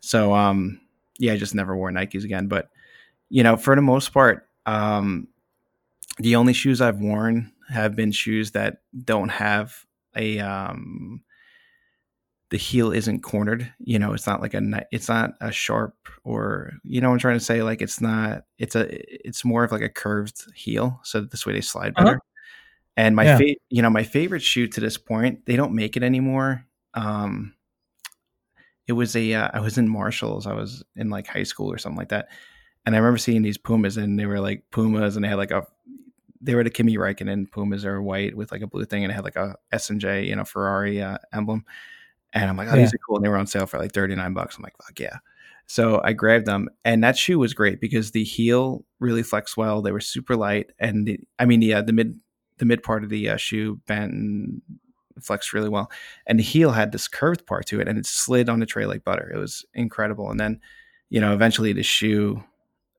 So 0.00 0.34
um, 0.34 0.80
yeah, 1.18 1.34
I 1.34 1.36
just 1.36 1.54
never 1.54 1.76
wore 1.76 1.90
Nikes 1.90 2.24
again. 2.24 2.48
But 2.48 2.70
you 3.28 3.42
know, 3.42 3.56
for 3.56 3.76
the 3.76 3.82
most 3.82 4.12
part, 4.14 4.48
um, 4.64 5.28
the 6.18 6.36
only 6.36 6.54
shoes 6.54 6.80
I've 6.80 7.00
worn 7.00 7.52
have 7.68 7.94
been 7.94 8.12
shoes 8.12 8.52
that 8.52 8.78
don't 9.04 9.28
have 9.28 9.84
a 10.16 10.40
um, 10.40 11.22
the 12.48 12.56
heel 12.56 12.92
isn't 12.92 13.22
cornered. 13.22 13.70
You 13.78 13.98
know, 13.98 14.14
it's 14.14 14.26
not 14.26 14.40
like 14.40 14.54
a 14.54 14.86
it's 14.90 15.08
not 15.08 15.32
a 15.42 15.52
sharp 15.52 15.94
or 16.24 16.72
you 16.82 17.02
know 17.02 17.08
what 17.08 17.14
I'm 17.14 17.20
trying 17.20 17.38
to 17.38 17.44
say. 17.44 17.62
Like 17.62 17.82
it's 17.82 18.00
not. 18.00 18.44
It's 18.58 18.74
a. 18.74 18.86
It's 19.26 19.44
more 19.44 19.64
of 19.64 19.72
like 19.72 19.82
a 19.82 19.88
curved 19.90 20.44
heel, 20.54 20.98
so 21.02 21.20
this 21.20 21.44
way 21.44 21.52
they 21.52 21.60
slide 21.60 21.92
Uh-huh. 21.96 22.16
And 22.96 23.16
my 23.16 23.24
Yeah. 23.24 23.38
fa- 23.38 23.56
you 23.70 23.80
know, 23.82 23.90
my 23.90 24.02
favorite 24.02 24.42
shoe 24.42 24.66
to 24.68 24.80
this 24.80 24.98
point, 24.98 25.46
they 25.46 25.56
don't 25.56 25.74
make 25.74 25.96
it 25.96 26.02
anymore. 26.02 26.66
Um, 26.94 27.54
it 28.86 28.92
was 28.92 29.14
a. 29.16 29.32
Uh, 29.34 29.48
I 29.54 29.60
was 29.60 29.78
in 29.78 29.88
Marshalls. 29.88 30.46
I 30.46 30.52
was 30.54 30.82
in 30.96 31.08
like 31.10 31.26
high 31.26 31.44
school 31.44 31.72
or 31.72 31.78
something 31.78 31.96
like 31.98 32.08
that, 32.10 32.28
and 32.84 32.94
I 32.94 32.98
remember 32.98 33.18
seeing 33.18 33.42
these 33.42 33.56
Pumas, 33.58 33.96
and 33.96 34.18
they 34.18 34.26
were 34.26 34.40
like 34.40 34.64
Pumas, 34.70 35.16
and 35.16 35.24
they 35.24 35.28
had 35.28 35.38
like 35.38 35.50
a. 35.52 35.66
They 36.40 36.54
were 36.56 36.64
the 36.64 36.70
Kimi 36.70 36.96
Räikkönen 36.96 37.50
Pumas. 37.52 37.82
They 37.84 37.88
were 37.88 38.02
white 38.02 38.36
with 38.36 38.50
like 38.50 38.62
a 38.62 38.66
blue 38.66 38.84
thing, 38.84 39.04
and 39.04 39.12
it 39.12 39.14
had 39.14 39.24
like 39.24 39.36
a 39.36 39.54
S 39.70 39.88
and 39.90 40.00
J, 40.00 40.24
you 40.26 40.34
know, 40.34 40.44
Ferrari 40.44 41.00
uh, 41.00 41.18
emblem. 41.32 41.64
And 42.32 42.50
I'm 42.50 42.56
like, 42.56 42.68
oh, 42.68 42.74
Yeah. 42.74 42.80
these 42.82 42.94
are 42.94 42.98
cool. 43.06 43.16
And 43.16 43.24
they 43.24 43.28
were 43.28 43.36
on 43.36 43.46
sale 43.46 43.66
for 43.66 43.78
like 43.78 43.92
39 43.92 44.32
bucks. 44.34 44.56
I'm 44.56 44.62
like, 44.62 44.74
fuck 44.82 44.98
yeah. 44.98 45.18
So 45.66 46.00
I 46.02 46.12
grabbed 46.12 46.46
them, 46.46 46.68
and 46.84 47.04
that 47.04 47.16
shoe 47.16 47.38
was 47.38 47.54
great 47.54 47.80
because 47.80 48.10
the 48.10 48.24
heel 48.24 48.84
really 48.98 49.22
flexed 49.22 49.56
well. 49.56 49.80
They 49.80 49.92
were 49.92 50.00
super 50.00 50.34
light, 50.36 50.70
and 50.80 51.06
the, 51.06 51.20
I 51.38 51.46
mean, 51.46 51.72
uh, 51.72 51.82
the 51.82 51.92
mid 51.92 52.18
the 52.62 52.66
mid 52.66 52.84
part 52.84 53.02
of 53.02 53.10
the 53.10 53.28
uh, 53.28 53.36
shoe 53.36 53.80
bent 53.88 54.12
and 54.12 54.62
flexed 55.20 55.52
really 55.52 55.68
well, 55.68 55.90
and 56.28 56.38
the 56.38 56.44
heel 56.44 56.70
had 56.70 56.92
this 56.92 57.08
curved 57.08 57.44
part 57.44 57.66
to 57.66 57.80
it, 57.80 57.88
and 57.88 57.98
it 57.98 58.06
slid 58.06 58.48
on 58.48 58.60
the 58.60 58.66
tray 58.66 58.86
like 58.86 59.02
butter. 59.02 59.32
It 59.34 59.36
was 59.36 59.64
incredible. 59.74 60.30
And 60.30 60.38
then, 60.38 60.60
you 61.10 61.20
know, 61.20 61.34
eventually 61.34 61.72
the 61.72 61.82
shoe 61.82 62.44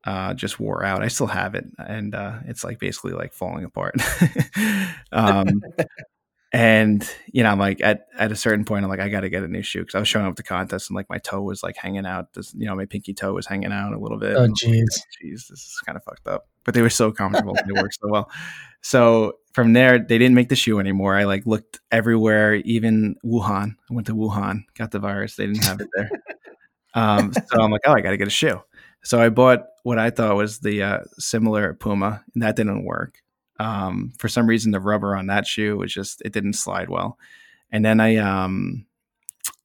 uh, 0.03 0.33
just 0.33 0.59
wore 0.59 0.83
out. 0.83 1.01
I 1.01 1.07
still 1.07 1.27
have 1.27 1.55
it, 1.55 1.63
and 1.77 2.13
uh, 2.13 2.39
it's 2.45 2.65
like 2.65 2.77
basically 2.77 3.13
like 3.13 3.31
falling 3.31 3.63
apart. 3.63 3.95
um, 5.13 5.61
and 6.51 7.09
you 7.31 7.41
know, 7.41 7.51
I'm 7.51 7.59
like 7.59 7.79
at 7.79 8.07
at 8.19 8.33
a 8.33 8.35
certain 8.35 8.65
point, 8.65 8.83
I'm 8.83 8.89
like, 8.89 8.99
I 8.99 9.07
got 9.07 9.21
to 9.21 9.29
get 9.29 9.43
a 9.43 9.47
new 9.47 9.61
shoe 9.61 9.79
because 9.79 9.95
I 9.95 9.99
was 9.99 10.09
showing 10.09 10.25
up 10.25 10.35
to 10.35 10.43
contest 10.43 10.89
and 10.89 10.95
like 10.95 11.09
my 11.09 11.19
toe 11.19 11.41
was 11.41 11.63
like 11.63 11.77
hanging 11.77 12.05
out. 12.05 12.33
This, 12.33 12.53
you 12.53 12.65
know, 12.65 12.75
my 12.75 12.85
pinky 12.85 13.13
toe 13.13 13.33
was 13.33 13.47
hanging 13.47 13.71
out 13.71 13.93
a 13.93 13.97
little 13.97 14.19
bit. 14.19 14.35
Oh, 14.35 14.41
was 14.41 14.49
like, 14.49 14.73
jeez. 14.73 14.99
jeez, 15.23 15.47
this 15.47 15.51
is 15.51 15.81
kind 15.85 15.95
of 15.95 16.03
fucked 16.03 16.27
up. 16.27 16.49
But 16.65 16.73
they 16.73 16.81
were 16.81 16.89
so 16.89 17.13
comfortable. 17.13 17.55
they 17.55 17.81
worked 17.81 17.95
so 17.95 18.09
well. 18.09 18.29
So 18.81 19.33
from 19.53 19.73
there, 19.73 19.99
they 19.99 20.17
didn't 20.17 20.35
make 20.35 20.49
the 20.49 20.55
shoe 20.55 20.79
anymore. 20.79 21.15
I 21.15 21.23
like 21.23 21.45
looked 21.45 21.79
everywhere, 21.91 22.55
even 22.55 23.15
Wuhan. 23.23 23.75
I 23.89 23.93
went 23.93 24.07
to 24.07 24.15
Wuhan, 24.15 24.63
got 24.75 24.91
the 24.91 24.99
virus. 24.99 25.35
They 25.35 25.45
didn't 25.45 25.63
have 25.63 25.79
it 25.79 25.87
there. 25.95 26.09
um, 26.95 27.31
so 27.33 27.61
I'm 27.61 27.71
like, 27.71 27.81
oh, 27.85 27.93
I 27.93 28.01
got 28.01 28.11
to 28.11 28.17
get 28.17 28.27
a 28.27 28.31
shoe. 28.31 28.61
So 29.03 29.21
I 29.21 29.29
bought 29.29 29.65
what 29.83 29.99
I 29.99 30.09
thought 30.09 30.35
was 30.35 30.59
the 30.59 30.81
uh, 30.81 30.99
similar 31.19 31.73
Puma, 31.75 32.23
and 32.33 32.41
that 32.41 32.55
didn't 32.55 32.85
work. 32.85 33.21
Um, 33.59 34.13
for 34.17 34.27
some 34.27 34.47
reason, 34.47 34.71
the 34.71 34.79
rubber 34.79 35.15
on 35.15 35.27
that 35.27 35.45
shoe 35.45 35.77
was 35.77 35.93
just 35.93 36.21
it 36.25 36.33
didn't 36.33 36.53
slide 36.53 36.89
well. 36.89 37.19
And 37.71 37.85
then 37.85 37.99
I, 37.99 38.15
um, 38.17 38.85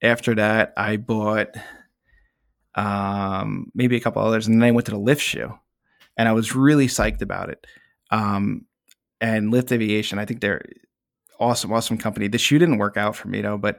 after 0.02 0.34
that, 0.34 0.74
I 0.76 0.96
bought 0.96 1.56
um, 2.74 3.70
maybe 3.74 3.96
a 3.96 4.00
couple 4.00 4.22
others, 4.22 4.46
and 4.46 4.60
then 4.60 4.68
I 4.68 4.72
went 4.72 4.86
to 4.86 4.92
the 4.92 4.98
lift 4.98 5.22
shoe, 5.22 5.58
and 6.16 6.28
I 6.28 6.32
was 6.32 6.54
really 6.54 6.88
psyched 6.88 7.22
about 7.22 7.48
it. 7.48 7.66
Um, 8.10 8.66
and 9.20 9.50
Lift 9.50 9.72
Aviation, 9.72 10.18
I 10.18 10.24
think 10.24 10.40
they're 10.40 10.62
awesome, 11.40 11.72
awesome 11.72 11.98
company. 11.98 12.28
The 12.28 12.38
shoe 12.38 12.58
didn't 12.58 12.78
work 12.78 12.96
out 12.96 13.16
for 13.16 13.28
me 13.28 13.40
though, 13.42 13.58
but 13.58 13.78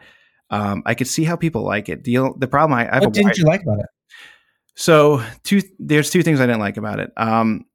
um, 0.50 0.82
I 0.86 0.96
could 0.96 1.08
see 1.08 1.24
how 1.24 1.36
people 1.36 1.64
like 1.64 1.90
it. 1.90 2.04
The 2.04 2.34
the 2.38 2.48
problem 2.48 2.78
I, 2.80 2.90
I 2.90 2.96
have 2.96 3.04
What 3.06 3.14
didn't 3.14 3.28
wide- 3.28 3.38
you 3.38 3.46
like 3.46 3.62
about 3.62 3.80
it? 3.80 3.86
so 4.76 5.22
two 5.44 5.62
there's 5.78 6.10
two 6.10 6.24
things 6.24 6.40
I 6.40 6.46
didn't 6.46 6.62
like 6.62 6.78
about 6.78 7.00
it. 7.00 7.12
Um 7.18 7.66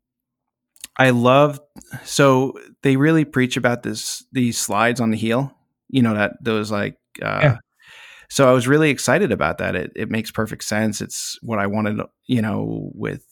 I 0.97 1.11
love 1.11 1.61
so 2.05 2.55
they 2.83 2.97
really 2.97 3.25
preach 3.25 3.57
about 3.57 3.83
this 3.83 4.25
these 4.33 4.59
slides 4.59 5.01
on 5.01 5.11
the 5.11 5.17
heel. 5.17 5.53
You 5.89 6.03
know 6.03 6.15
that 6.15 6.33
those 6.43 6.71
like 6.71 6.97
uh 7.23 7.41
Yeah. 7.43 7.57
so 8.31 8.49
I 8.49 8.53
was 8.53 8.67
really 8.69 8.91
excited 8.91 9.33
about 9.33 9.59
that. 9.59 9.75
It 9.77 9.93
it 9.97 10.11
makes 10.11 10.31
perfect 10.31 10.65
sense. 10.65 11.01
It's 11.01 11.39
what 11.43 11.59
I 11.59 11.67
wanted, 11.67 12.01
you 12.27 12.43
know, 12.43 12.91
with 12.95 13.25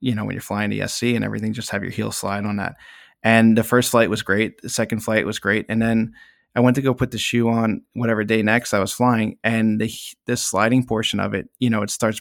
you 0.00 0.14
know, 0.14 0.24
when 0.24 0.32
you're 0.32 0.40
flying 0.42 0.70
the 0.70 0.86
SC 0.88 1.04
and 1.14 1.24
everything, 1.24 1.52
just 1.52 1.70
have 1.70 1.82
your 1.82 1.92
heel 1.92 2.10
slide 2.10 2.44
on 2.46 2.56
that. 2.56 2.76
And 3.22 3.56
the 3.58 3.64
first 3.64 3.90
flight 3.90 4.10
was 4.10 4.22
great. 4.22 4.60
The 4.62 4.68
second 4.68 5.00
flight 5.00 5.26
was 5.26 5.38
great. 5.38 5.66
And 5.68 5.82
then 5.82 6.12
I 6.54 6.60
went 6.60 6.76
to 6.76 6.82
go 6.82 6.94
put 6.94 7.10
the 7.10 7.18
shoe 7.18 7.48
on 7.48 7.82
whatever 7.94 8.24
day 8.24 8.42
next 8.42 8.72
I 8.74 8.78
was 8.78 8.92
flying, 8.92 9.38
and 9.44 9.80
the 9.80 9.92
the 10.26 10.36
sliding 10.36 10.84
portion 10.86 11.20
of 11.20 11.34
it, 11.34 11.48
you 11.58 11.70
know, 11.70 11.82
it 11.82 11.90
starts 11.90 12.20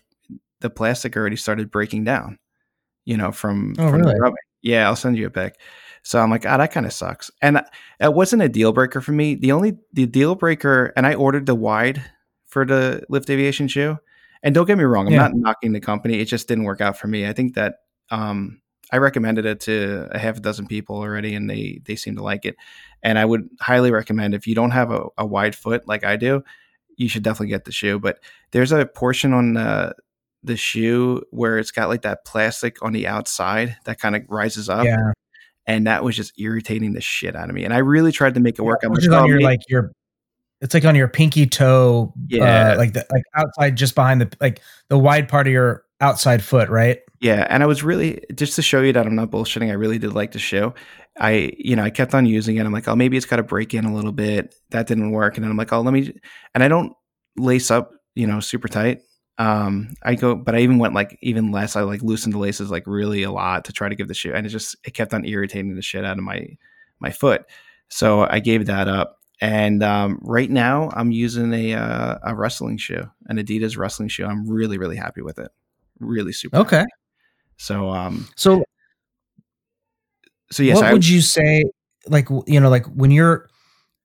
the 0.60 0.70
plastic 0.70 1.16
already 1.16 1.36
started 1.36 1.70
breaking 1.72 2.04
down, 2.04 2.38
you 3.06 3.16
know, 3.16 3.32
from, 3.32 3.76
Oh, 3.78 3.90
from 3.90 4.02
the 4.02 4.08
really? 4.08 4.20
rubbing. 4.20 4.38
Yeah, 4.64 4.88
I'll 4.88 4.96
send 4.96 5.18
you 5.18 5.28
a 5.28 5.30
pic. 5.30 5.60
So 6.02 6.20
I'm 6.20 6.32
like, 6.32 6.46
ah, 6.48 6.58
that 6.58 6.72
kind 6.72 6.86
of 6.86 6.94
sucks. 6.94 7.30
And 7.42 7.62
it 8.00 8.14
wasn't 8.14 8.42
a 8.42 8.50
deal 8.50 8.74
breaker 8.74 9.00
for 9.02 9.12
me. 9.12 9.36
The 9.36 9.52
only 9.52 9.78
the 9.94 10.08
deal 10.08 10.34
breaker, 10.36 10.94
and 10.96 11.06
I 11.06 11.14
ordered 11.14 11.46
the 11.46 11.56
wide 11.56 12.04
for 12.48 12.66
the 12.66 13.04
lift 13.10 13.30
aviation 13.30 13.68
shoe. 13.68 13.98
And 14.44 14.56
don't 14.56 14.66
get 14.66 14.78
me 14.78 14.84
wrong, 14.84 15.08
I'm 15.08 15.14
Yeah. 15.14 15.20
not 15.20 15.36
knocking 15.36 15.74
the 15.74 15.80
company. 15.80 16.20
It 16.20 16.26
just 16.26 16.48
didn't 16.48 16.64
work 16.66 16.82
out 16.82 16.98
for 16.98 17.08
me. 17.08 17.28
I 17.28 17.34
think 17.34 17.54
that 17.56 17.76
um, 18.10 18.62
I 18.92 18.98
recommended 18.98 19.46
it 19.46 19.60
to 19.62 20.08
a 20.12 20.18
half 20.18 20.38
a 20.38 20.40
dozen 20.40 20.68
people 20.68 20.96
already, 20.98 21.36
and 21.36 21.50
they 21.50 21.82
they 21.86 21.96
seem 21.96 22.16
to 22.16 22.24
like 22.24 22.46
it. 22.46 22.56
And 23.04 23.20
I 23.20 23.26
would 23.26 23.50
highly 23.60 23.92
recommend 23.92 24.34
if 24.34 24.48
you 24.48 24.56
don't 24.56 24.72
have 24.72 24.92
a, 24.92 25.06
a 25.18 25.26
wide 25.26 25.56
foot 25.56 25.88
like 25.88 26.04
I 26.04 26.16
do, 26.16 26.44
you 26.96 27.10
should 27.10 27.24
definitely 27.24 27.48
get 27.50 27.66
the 27.66 27.72
shoe. 27.72 28.00
But 28.00 28.20
there's 28.52 28.72
a 28.72 28.86
portion 28.86 29.34
on 29.34 29.54
the 29.54 29.94
the 30.44 30.56
shoe 30.58 31.24
where 31.32 31.58
it's 31.60 31.72
got 31.72 31.90
like 31.90 32.04
that 32.04 32.24
plastic 32.26 32.82
on 32.84 32.94
the 32.94 33.08
outside 33.08 33.76
that 33.86 34.00
kind 34.00 34.16
of 34.16 34.24
rises 34.30 34.70
up, 34.70 34.86
yeah, 34.86 35.12
and 35.66 35.86
that 35.88 36.04
was 36.04 36.16
just 36.16 36.40
irritating 36.40 36.94
the 36.94 37.02
shit 37.02 37.36
out 37.36 37.50
of 37.50 37.56
me. 37.56 37.66
And 37.66 37.74
I 37.74 37.80
really 37.80 38.12
tried 38.12 38.36
to 38.36 38.40
make 38.40 38.58
it 38.58 38.62
work. 38.62 38.80
I'm 38.84 38.94
like, 38.94 39.04
on 39.04 39.14
"Oh, 39.14 39.26
your 39.26 39.42
like 39.42 39.60
your. 39.70 39.92
It's 40.60 40.74
like 40.74 40.86
on 40.86 40.96
your 40.96 41.08
pinky 41.08 41.46
toe, 41.46 42.14
Yeah. 42.30 42.72
uh, 42.74 42.78
like 42.78 42.94
the 42.94 43.06
like 43.12 43.22
outside, 43.36 43.76
just 43.76 43.94
behind 43.94 44.22
the 44.22 44.32
like 44.42 44.60
the 44.90 44.98
wide 44.98 45.28
part 45.28 45.46
of 45.46 45.54
your 45.54 45.84
outside 46.02 46.44
foot, 46.44 46.70
right? 46.70 47.00
Yeah, 47.20 47.48
and 47.50 47.64
I 47.64 47.66
was 47.66 47.84
really 47.84 48.22
just 48.36 48.56
to 48.56 48.62
show 48.62 48.82
you 48.82 48.94
that 48.94 49.06
I'm 49.06 49.16
not 49.16 49.32
bullshitting. 49.32 49.70
I 49.70 49.74
really 49.74 49.98
did 49.98 50.14
like 50.14 50.32
the 50.32 50.40
shoe. 50.40 50.74
I, 51.20 51.52
you 51.58 51.76
know, 51.76 51.84
I 51.84 51.90
kept 51.90 52.14
on 52.14 52.28
using 52.28 52.58
it. 52.58 52.66
I'm 52.66 52.72
like, 52.72 52.88
oh, 52.88 52.96
maybe 52.96 53.18
it's 53.18 53.26
got 53.26 53.38
to 53.38 53.44
break 53.44 53.74
in 53.74 53.86
a 53.86 53.94
little 53.94 54.12
bit. 54.12 54.54
That 54.70 54.88
didn't 54.88 55.12
work, 55.12 55.36
and 55.36 55.44
then 55.44 55.52
I'm 55.52 55.58
like, 55.58 55.74
oh, 55.74 55.82
let 55.82 55.94
me. 55.94 56.14
And 56.54 56.64
I 56.64 56.68
don't 56.68 56.94
lace 57.38 57.72
up, 57.72 57.92
you 58.16 58.28
know, 58.28 58.40
super 58.40 58.68
tight. 58.68 59.02
Um, 59.40 59.94
I 60.04 60.16
go, 60.16 60.36
but 60.36 60.56
I 60.56 60.60
even 60.60 60.80
went 60.80 60.94
like 60.94 61.18
even 61.22 61.52
less. 61.52 61.76
I 61.76 61.82
like 61.82 62.02
loosened 62.02 62.34
the 62.34 62.40
laces 62.40 62.72
like 62.72 62.86
really 62.88 63.24
a 63.24 63.32
lot 63.32 63.66
to 63.66 63.74
try 63.74 63.90
to 63.90 63.96
give 63.96 64.08
the 64.08 64.14
shoe, 64.14 64.34
and 64.34 64.46
it 64.46 64.50
just 64.50 64.76
it 64.84 64.94
kept 64.94 65.14
on 65.14 65.26
irritating 65.26 65.76
the 65.76 65.82
shit 65.82 66.06
out 66.06 66.18
of 66.18 66.24
my 66.24 66.58
my 67.00 67.12
foot. 67.12 67.46
So 67.90 68.28
I 68.30 68.40
gave 68.40 68.66
that 68.66 68.88
up. 68.88 69.16
And 69.40 69.84
um, 69.84 70.18
right 70.24 70.50
now, 70.50 70.90
I'm 70.94 71.12
using 71.12 71.54
a 71.54 71.76
uh, 71.76 72.18
a 72.24 72.36
wrestling 72.36 72.78
shoe, 72.78 73.08
an 73.28 73.38
Adidas 73.38 73.78
wrestling 73.78 74.10
shoe. 74.10 74.26
I'm 74.26 74.50
really 74.50 74.80
really 74.80 74.96
happy 74.96 75.22
with 75.22 75.38
it. 75.38 75.52
Really 76.00 76.34
super. 76.34 76.58
Okay. 76.58 76.86
So 77.58 77.90
um, 77.90 78.28
So 78.36 78.64
so 80.52 80.64
yes, 80.64 80.76
what 80.76 80.86
I, 80.86 80.94
would 80.94 81.08
you 81.08 81.22
say 81.22 81.66
like 82.08 82.30
you 82.46 82.60
know 82.60 82.70
like 82.70 82.86
when 82.88 83.12
you're 83.12 83.50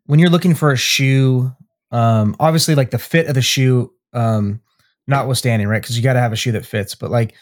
when 0.06 0.18
you're 0.18 0.30
looking 0.30 0.54
for 0.54 0.72
a 0.72 0.76
shoe 0.76 1.52
um 1.92 2.34
obviously 2.40 2.74
like 2.74 2.90
the 2.90 2.98
fit 2.98 3.26
of 3.26 3.34
the 3.34 3.42
shoe 3.42 3.92
um 4.12 4.60
notwithstanding 5.06 5.68
right 5.68 5.82
because 5.82 5.96
you 5.96 6.02
got 6.02 6.14
to 6.14 6.20
have 6.20 6.32
a 6.32 6.36
shoe 6.36 6.52
that 6.52 6.66
fits 6.66 6.94
but 6.94 7.10
like 7.10 7.34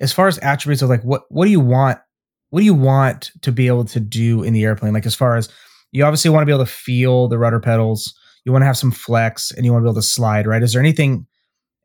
as 0.00 0.12
far 0.12 0.28
as 0.28 0.38
attributes 0.38 0.82
of 0.82 0.88
like 0.88 1.02
what 1.02 1.22
what 1.28 1.44
do 1.44 1.50
you 1.50 1.60
want 1.60 1.98
what 2.50 2.60
do 2.60 2.66
you 2.66 2.74
want 2.74 3.30
to 3.42 3.52
be 3.52 3.66
able 3.66 3.84
to 3.84 4.00
do 4.00 4.42
in 4.42 4.52
the 4.52 4.64
airplane 4.64 4.92
like 4.92 5.06
as 5.06 5.14
far 5.14 5.36
as 5.36 5.48
you 5.92 6.04
obviously 6.04 6.30
want 6.30 6.42
to 6.42 6.46
be 6.46 6.52
able 6.52 6.64
to 6.64 6.70
feel 6.70 7.28
the 7.28 7.38
rudder 7.38 7.60
pedals 7.60 8.14
you 8.44 8.52
want 8.52 8.62
to 8.62 8.66
have 8.66 8.78
some 8.78 8.90
flex 8.90 9.50
and 9.52 9.64
you 9.64 9.72
want 9.72 9.82
to 9.82 9.84
be 9.84 9.90
able 9.90 10.00
to 10.00 10.06
slide 10.06 10.46
right 10.46 10.62
is 10.62 10.72
there 10.72 10.82
anything 10.82 11.26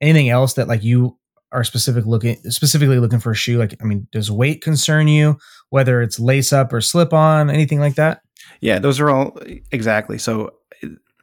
anything 0.01 0.30
else 0.30 0.53
that 0.53 0.67
like 0.67 0.84
you 0.84 1.17
are 1.54 1.64
specific 1.64 2.06
looking 2.06 2.36
specifically 2.49 2.99
looking 2.99 3.20
for 3.20 3.32
a 3.32 3.36
shoe 3.36 3.58
like 3.58 3.76
i 3.82 3.86
mean 3.86 4.08
does 4.12 4.30
weight 4.32 4.62
concern 4.62 5.08
you 5.08 5.38
whether 5.70 6.01
it's 6.01 6.20
lace 6.20 6.51
up 6.51 6.74
or 6.74 6.82
slip 6.82 7.14
on 7.14 7.49
anything 7.49 7.80
like 7.80 7.95
that 7.95 8.22
yeah, 8.60 8.80
those 8.80 8.99
are 8.99 9.10
all 9.10 9.38
exactly. 9.72 10.18
So 10.18 10.51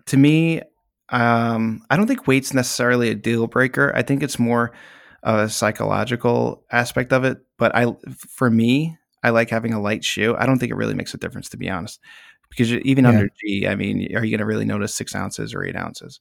to 0.06 0.16
me, 0.16 0.62
um, 1.10 1.82
I 1.90 1.96
don't 1.96 2.06
think 2.06 2.26
weight's 2.26 2.54
necessarily 2.54 3.10
a 3.10 3.14
deal 3.14 3.46
breaker. 3.46 3.92
I 3.94 4.02
think 4.02 4.22
it's 4.22 4.38
more 4.38 4.72
a 5.22 5.48
psychological 5.48 6.64
aspect 6.70 7.12
of 7.12 7.24
it. 7.24 7.38
But 7.58 7.74
I, 7.74 7.94
for 8.28 8.50
me, 8.50 8.96
I 9.22 9.30
like 9.30 9.50
having 9.50 9.72
a 9.72 9.80
light 9.80 10.04
shoe. 10.04 10.34
I 10.38 10.46
don't 10.46 10.58
think 10.58 10.70
it 10.72 10.76
really 10.76 10.94
makes 10.94 11.14
a 11.14 11.18
difference, 11.18 11.48
to 11.50 11.56
be 11.56 11.68
honest, 11.68 12.00
because 12.48 12.72
even 12.72 13.04
Yeah. 13.04 13.10
under 13.10 13.28
G, 13.40 13.66
I 13.66 13.74
mean, 13.74 14.14
are 14.16 14.24
you 14.24 14.30
going 14.30 14.38
to 14.38 14.46
really 14.46 14.64
notice 14.64 14.94
six 14.94 15.14
ounces 15.14 15.54
or 15.54 15.64
eight 15.64 15.76
ounces? 15.76 16.20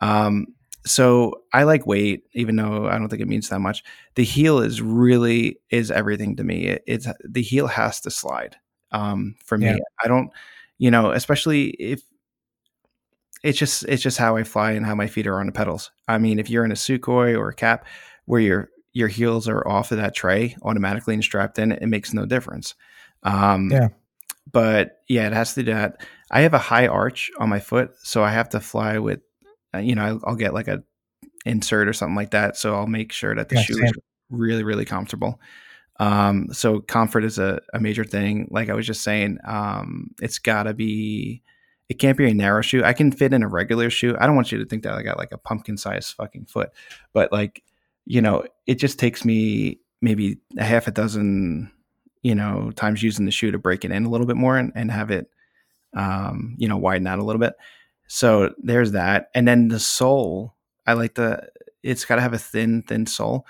Um, 0.00 0.46
so 0.88 1.42
I 1.52 1.64
like 1.64 1.86
weight, 1.86 2.24
even 2.32 2.56
though 2.56 2.88
I 2.88 2.98
don't 2.98 3.08
think 3.08 3.22
it 3.22 3.28
means 3.28 3.48
that 3.48 3.60
much. 3.60 3.84
The 4.14 4.24
heel 4.24 4.60
is 4.60 4.80
really 4.80 5.60
is 5.70 5.90
everything 5.90 6.36
to 6.36 6.44
me. 6.44 6.66
It, 6.66 6.82
it's 6.86 7.06
the 7.24 7.42
heel 7.42 7.66
has 7.66 8.00
to 8.02 8.10
slide 8.10 8.56
um, 8.92 9.36
for 9.44 9.58
me. 9.58 9.66
Yeah. 9.66 9.76
I 10.04 10.08
don't, 10.08 10.30
you 10.78 10.90
know, 10.90 11.10
especially 11.10 11.68
if 11.70 12.02
it's 13.42 13.58
just 13.58 13.84
it's 13.84 14.02
just 14.02 14.18
how 14.18 14.36
I 14.36 14.44
fly 14.44 14.72
and 14.72 14.84
how 14.84 14.94
my 14.94 15.06
feet 15.06 15.26
are 15.26 15.40
on 15.40 15.46
the 15.46 15.52
pedals. 15.52 15.90
I 16.08 16.18
mean, 16.18 16.38
if 16.38 16.50
you're 16.50 16.64
in 16.64 16.72
a 16.72 16.76
Sukhoi 16.76 17.38
or 17.38 17.48
a 17.48 17.54
cap 17.54 17.86
where 18.24 18.40
your 18.40 18.70
your 18.92 19.08
heels 19.08 19.48
are 19.48 19.66
off 19.68 19.92
of 19.92 19.98
that 19.98 20.14
tray 20.14 20.56
automatically 20.62 21.14
and 21.14 21.22
strapped 21.22 21.58
in, 21.58 21.72
it 21.72 21.86
makes 21.86 22.12
no 22.12 22.26
difference. 22.26 22.74
Um, 23.22 23.70
Yeah. 23.70 23.88
But 24.50 25.02
yeah, 25.08 25.26
it 25.26 25.34
has 25.34 25.54
to 25.54 25.62
do 25.62 25.74
that. 25.74 26.00
I 26.30 26.40
have 26.40 26.54
a 26.54 26.58
high 26.58 26.86
arch 26.86 27.30
on 27.38 27.48
my 27.48 27.60
foot, 27.60 27.90
so 28.02 28.24
I 28.24 28.30
have 28.30 28.48
to 28.50 28.60
fly 28.60 28.98
with, 28.98 29.20
uh, 29.74 29.78
you 29.78 29.94
know, 29.94 30.04
I'll, 30.04 30.20
I'll 30.24 30.36
get 30.36 30.54
like 30.54 30.68
a 30.68 30.82
insert 31.44 31.88
or 31.88 31.92
something 31.92 32.16
like 32.16 32.30
that. 32.30 32.56
So 32.56 32.74
I'll 32.74 32.86
make 32.86 33.12
sure 33.12 33.34
that 33.34 33.48
the 33.48 33.56
Yeah, 33.56 33.62
shoe 33.62 33.74
same. 33.74 33.84
is 33.84 33.92
really, 34.30 34.64
really 34.64 34.84
comfortable. 34.84 35.40
Um, 36.00 36.48
so 36.52 36.80
comfort 36.80 37.24
is 37.24 37.38
a, 37.38 37.60
a 37.74 37.80
major 37.80 38.04
thing. 38.04 38.48
Like 38.50 38.68
I 38.70 38.74
was 38.74 38.86
just 38.86 39.02
saying, 39.02 39.38
um, 39.44 40.10
it's 40.20 40.38
gotta 40.38 40.74
be, 40.74 41.42
it 41.88 41.94
can't 41.98 42.16
be 42.16 42.30
a 42.30 42.34
narrow 42.34 42.62
shoe. 42.62 42.84
I 42.84 42.92
can 42.92 43.10
fit 43.10 43.32
in 43.32 43.42
a 43.42 43.48
regular 43.48 43.90
shoe. 43.90 44.16
I 44.20 44.26
don't 44.26 44.36
want 44.36 44.52
you 44.52 44.58
to 44.58 44.64
think 44.66 44.82
that 44.84 44.92
I 44.92 45.02
got 45.02 45.18
like 45.18 45.32
a 45.32 45.38
pumpkin 45.38 45.76
sized 45.76 46.14
fucking 46.14 46.46
foot, 46.46 46.70
but 47.12 47.32
like, 47.32 47.64
you 48.04 48.20
know, 48.20 48.44
it 48.66 48.76
just 48.76 48.98
takes 48.98 49.24
me 49.24 49.80
maybe 50.00 50.38
a 50.56 50.64
half 50.64 50.86
a 50.86 50.92
dozen, 50.92 51.72
you 52.22 52.34
know, 52.34 52.70
times 52.76 53.02
using 53.02 53.24
the 53.24 53.32
shoe 53.32 53.50
to 53.50 53.58
break 53.58 53.84
it 53.84 53.90
in 53.90 54.04
a 54.04 54.10
little 54.10 54.26
bit 54.26 54.36
more 54.36 54.56
and, 54.56 54.72
and 54.74 54.90
have 54.90 55.10
it, 55.10 55.30
um, 55.94 56.54
you 56.58 56.68
know, 56.68 56.76
widen 56.76 57.06
out 57.06 57.18
a 57.18 57.24
little 57.24 57.40
bit. 57.40 57.54
So 58.08 58.54
there's 58.58 58.92
that. 58.92 59.30
And 59.34 59.46
then 59.48 59.68
the 59.68 59.80
sole, 59.80 60.54
I 60.86 60.94
like 60.94 61.14
the, 61.14 61.48
it's 61.82 62.04
got 62.04 62.16
to 62.16 62.22
have 62.22 62.34
a 62.34 62.38
thin, 62.38 62.82
thin 62.82 63.06
sole. 63.06 63.46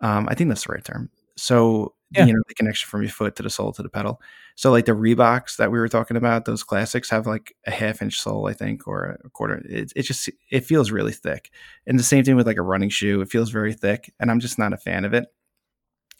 Um, 0.00 0.28
I 0.30 0.34
think 0.34 0.48
that's 0.48 0.64
the 0.66 0.72
right 0.72 0.84
term. 0.84 1.10
So 1.36 1.94
Yeah. 2.10 2.24
you 2.26 2.32
know 2.32 2.42
the 2.48 2.54
connection 2.54 2.88
from 2.88 3.02
your 3.02 3.10
foot 3.10 3.36
to 3.36 3.42
the 3.42 3.50
sole 3.50 3.72
to 3.72 3.82
the 3.82 3.88
pedal. 3.90 4.20
So 4.56 4.70
like 4.72 4.86
the 4.86 4.92
Reeboks 4.92 5.56
that 5.58 5.70
we 5.70 5.78
were 5.78 5.88
talking 5.88 6.16
about, 6.16 6.46
those 6.46 6.64
classics 6.64 7.10
have 7.10 7.26
like 7.26 7.54
a 7.66 7.70
half 7.70 8.02
inch 8.02 8.20
sole, 8.20 8.48
I 8.48 8.54
think, 8.54 8.88
or 8.88 9.18
a 9.24 9.30
quarter. 9.30 9.62
It, 9.68 9.92
it 9.94 10.02
just 10.04 10.28
it 10.50 10.64
feels 10.64 10.90
really 10.90 11.12
thick. 11.12 11.50
And 11.86 11.98
the 11.98 12.02
same 12.04 12.24
thing 12.24 12.36
with 12.36 12.46
like 12.46 12.56
a 12.56 12.62
running 12.62 12.90
shoe, 12.90 13.20
it 13.20 13.30
feels 13.30 13.50
very 13.50 13.74
thick, 13.74 14.12
and 14.20 14.30
I'm 14.30 14.40
just 14.40 14.58
not 14.58 14.72
a 14.72 14.76
fan 14.78 15.04
of 15.04 15.14
it. 15.14 15.26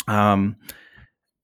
Um, 0.06 0.56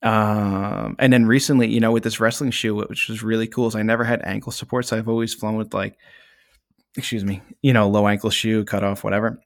um, 0.02 0.96
and 0.98 1.12
then 1.12 1.26
recently, 1.26 1.68
you 1.68 1.80
know, 1.80 1.92
with 1.92 2.02
this 2.04 2.20
wrestling 2.20 2.50
shoe, 2.50 2.74
which 2.76 3.08
was 3.08 3.22
really 3.22 3.46
cool, 3.46 3.68
is 3.68 3.74
I 3.74 3.82
never 3.82 4.04
had 4.04 4.22
ankle 4.24 4.52
support, 4.52 4.86
so 4.86 4.96
I've 4.98 5.08
always 5.08 5.32
flown 5.34 5.56
with 5.56 5.72
like, 5.72 5.96
excuse 6.96 7.24
me, 7.24 7.42
you 7.62 7.72
know, 7.72 7.88
low 7.88 8.06
ankle 8.08 8.30
shoe, 8.30 8.64
cut 8.64 8.84
off, 8.84 9.04
whatever. 9.04 9.40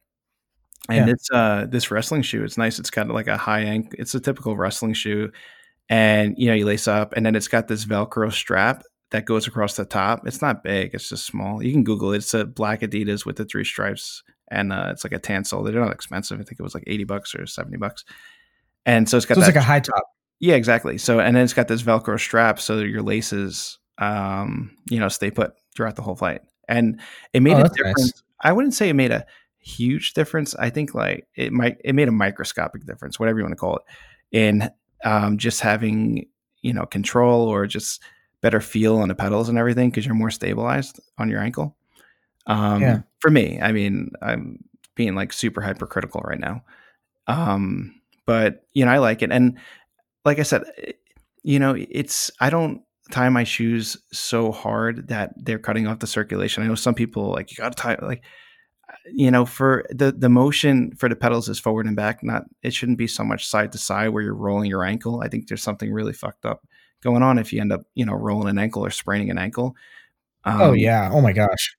And 0.90 1.06
Yeah. 1.08 1.12
it's 1.12 1.30
uh 1.30 1.66
this 1.68 1.90
wrestling 1.90 2.22
shoe. 2.22 2.44
It's 2.44 2.58
nice. 2.58 2.78
It's 2.78 2.90
kind 2.90 3.10
of 3.10 3.14
like 3.14 3.26
a 3.26 3.36
high 3.36 3.60
ankle. 3.60 3.92
It's 3.98 4.14
a 4.14 4.20
typical 4.20 4.56
wrestling 4.56 4.94
shoe, 4.94 5.30
and 5.88 6.34
you 6.38 6.48
know 6.48 6.54
you 6.54 6.64
lace 6.66 6.88
up, 6.88 7.12
and 7.16 7.24
then 7.26 7.34
it's 7.36 7.48
got 7.48 7.68
this 7.68 7.84
Velcro 7.84 8.32
strap 8.32 8.82
that 9.10 9.24
goes 9.26 9.46
across 9.46 9.76
the 9.76 9.84
top. 9.84 10.26
It's 10.26 10.42
not 10.42 10.62
big. 10.62 10.94
It's 10.94 11.08
just 11.08 11.26
small. 11.26 11.62
You 11.62 11.72
can 11.72 11.84
Google 11.84 12.12
it. 12.12 12.18
It's 12.18 12.34
a 12.34 12.44
black 12.46 12.80
Adidas 12.80 13.26
with 13.26 13.36
the 13.36 13.44
three 13.44 13.64
stripes, 13.64 14.22
and 14.50 14.72
uh, 14.72 14.88
it's 14.90 15.04
like 15.04 15.12
a 15.14 15.18
tan 15.18 15.44
sole. 15.44 15.62
They're 15.62 15.74
not 15.80 15.92
expensive. 15.92 16.40
I 16.40 16.44
think 16.44 16.58
it 16.60 16.62
was 16.62 16.74
like 16.74 16.84
eighty 16.86 17.04
bucks 17.04 17.34
or 17.34 17.46
seventy 17.46 17.76
bucks. 17.78 18.04
And 18.86 19.08
so 19.08 19.16
it's 19.18 19.26
got 19.26 19.34
So 19.34 19.40
it's 19.40 19.48
that 19.48 19.54
like 19.56 19.62
a 19.62 19.66
high 19.66 19.80
top. 19.80 20.04
yeah, 20.40 20.54
exactly. 20.54 20.96
So 20.98 21.20
and 21.20 21.36
then 21.36 21.44
it's 21.44 21.52
got 21.54 21.68
this 21.68 21.82
Velcro 21.82 22.18
strap 22.18 22.60
so 22.60 22.76
that 22.78 22.86
your 22.88 23.02
laces, 23.02 23.78
um, 23.98 24.74
you 24.88 25.00
know, 25.00 25.08
stay 25.08 25.30
put 25.30 25.52
throughout 25.76 25.96
the 25.96 26.02
whole 26.02 26.16
flight. 26.16 26.40
And 26.68 27.00
it 27.32 27.40
made 27.42 27.54
Oh, 27.54 27.60
a 27.60 27.62
that's 27.62 27.76
nice. 27.82 27.94
difference. 27.94 28.22
I 28.42 28.52
wouldn't 28.52 28.74
say 28.74 28.88
it 28.88 28.94
made 28.94 29.10
a 29.10 29.26
huge 29.58 30.14
difference. 30.14 30.54
I 30.56 30.70
think 30.70 30.94
like 30.94 31.26
it 31.34 31.52
might 31.52 31.78
it 31.84 31.94
made 31.94 32.08
a 32.08 32.12
microscopic 32.12 32.86
difference, 32.86 33.18
whatever 33.18 33.38
you 33.38 33.44
want 33.44 33.52
to 33.52 33.56
call 33.56 33.76
it, 33.76 33.82
in 34.32 34.70
um, 35.04 35.38
just 35.38 35.60
having 35.60 36.26
you 36.62 36.72
know 36.72 36.86
control 36.86 37.48
or 37.48 37.66
just 37.66 38.02
better 38.40 38.60
feel 38.60 38.98
on 38.98 39.08
the 39.08 39.14
pedals 39.14 39.48
and 39.48 39.58
everything 39.58 39.90
because 39.90 40.06
you're 40.06 40.14
more 40.14 40.30
stabilized 40.30 41.00
on 41.18 41.28
your 41.28 41.40
ankle. 41.40 41.76
Um, 42.46 42.82
Yeah. 42.82 43.00
For 43.20 43.30
me, 43.30 43.60
I 43.60 43.72
mean, 43.72 44.12
I'm 44.22 44.62
being 44.94 45.14
like 45.14 45.32
super 45.32 45.60
hypercritical 45.60 46.20
right 46.22 46.38
now. 46.38 46.62
Um, 47.26 48.00
but 48.26 48.66
you 48.72 48.84
know, 48.84 48.90
I 48.92 48.98
like 48.98 49.22
it, 49.22 49.30
and 49.32 49.58
like 50.24 50.38
I 50.38 50.42
said, 50.42 50.64
eh, 50.78 50.92
you 51.42 51.58
know, 51.58 51.74
it's 51.76 52.30
I 52.40 52.50
don't 52.50 52.82
tie 53.10 53.28
my 53.28 53.44
shoes 53.44 53.96
so 54.12 54.52
hard 54.52 55.08
that 55.08 55.32
they're 55.36 55.58
cutting 55.58 55.86
off 55.86 56.00
the 56.00 56.06
circulation. 56.06 56.62
I 56.62 56.66
know 56.66 56.74
some 56.74 56.94
people 56.94 57.30
like 57.32 57.50
you 57.50 57.56
got 57.56 57.76
to 57.76 57.82
tie 57.82 57.96
like 58.02 58.24
you 59.12 59.30
know 59.30 59.44
for 59.46 59.84
the 59.90 60.12
the 60.12 60.28
motion 60.28 60.92
for 60.96 61.08
the 61.08 61.16
pedals 61.16 61.48
is 61.48 61.58
forward 61.58 61.86
and 61.86 61.96
back. 61.96 62.22
Not 62.22 62.44
it 62.62 62.72
shouldn't 62.74 62.98
be 62.98 63.06
so 63.06 63.24
much 63.24 63.46
side 63.46 63.72
to 63.72 63.78
side 63.78 64.08
where 64.10 64.22
you're 64.22 64.34
rolling 64.34 64.70
your 64.70 64.84
ankle. 64.84 65.20
I 65.22 65.28
think 65.28 65.48
there's 65.48 65.62
something 65.62 65.92
really 65.92 66.12
fucked 66.12 66.44
up 66.44 66.66
going 67.02 67.22
on 67.22 67.38
if 67.38 67.52
you 67.52 67.60
end 67.60 67.72
up 67.72 67.82
you 67.94 68.04
know 68.06 68.14
rolling 68.14 68.48
an 68.48 68.58
ankle 68.58 68.84
or 68.84 68.90
spraining 68.90 69.30
an 69.30 69.38
ankle. 69.38 69.74
oh 70.44 70.70
Um, 70.70 70.76
yeah. 70.76 71.10
Oh 71.12 71.20
my 71.20 71.32
gosh. 71.32 71.76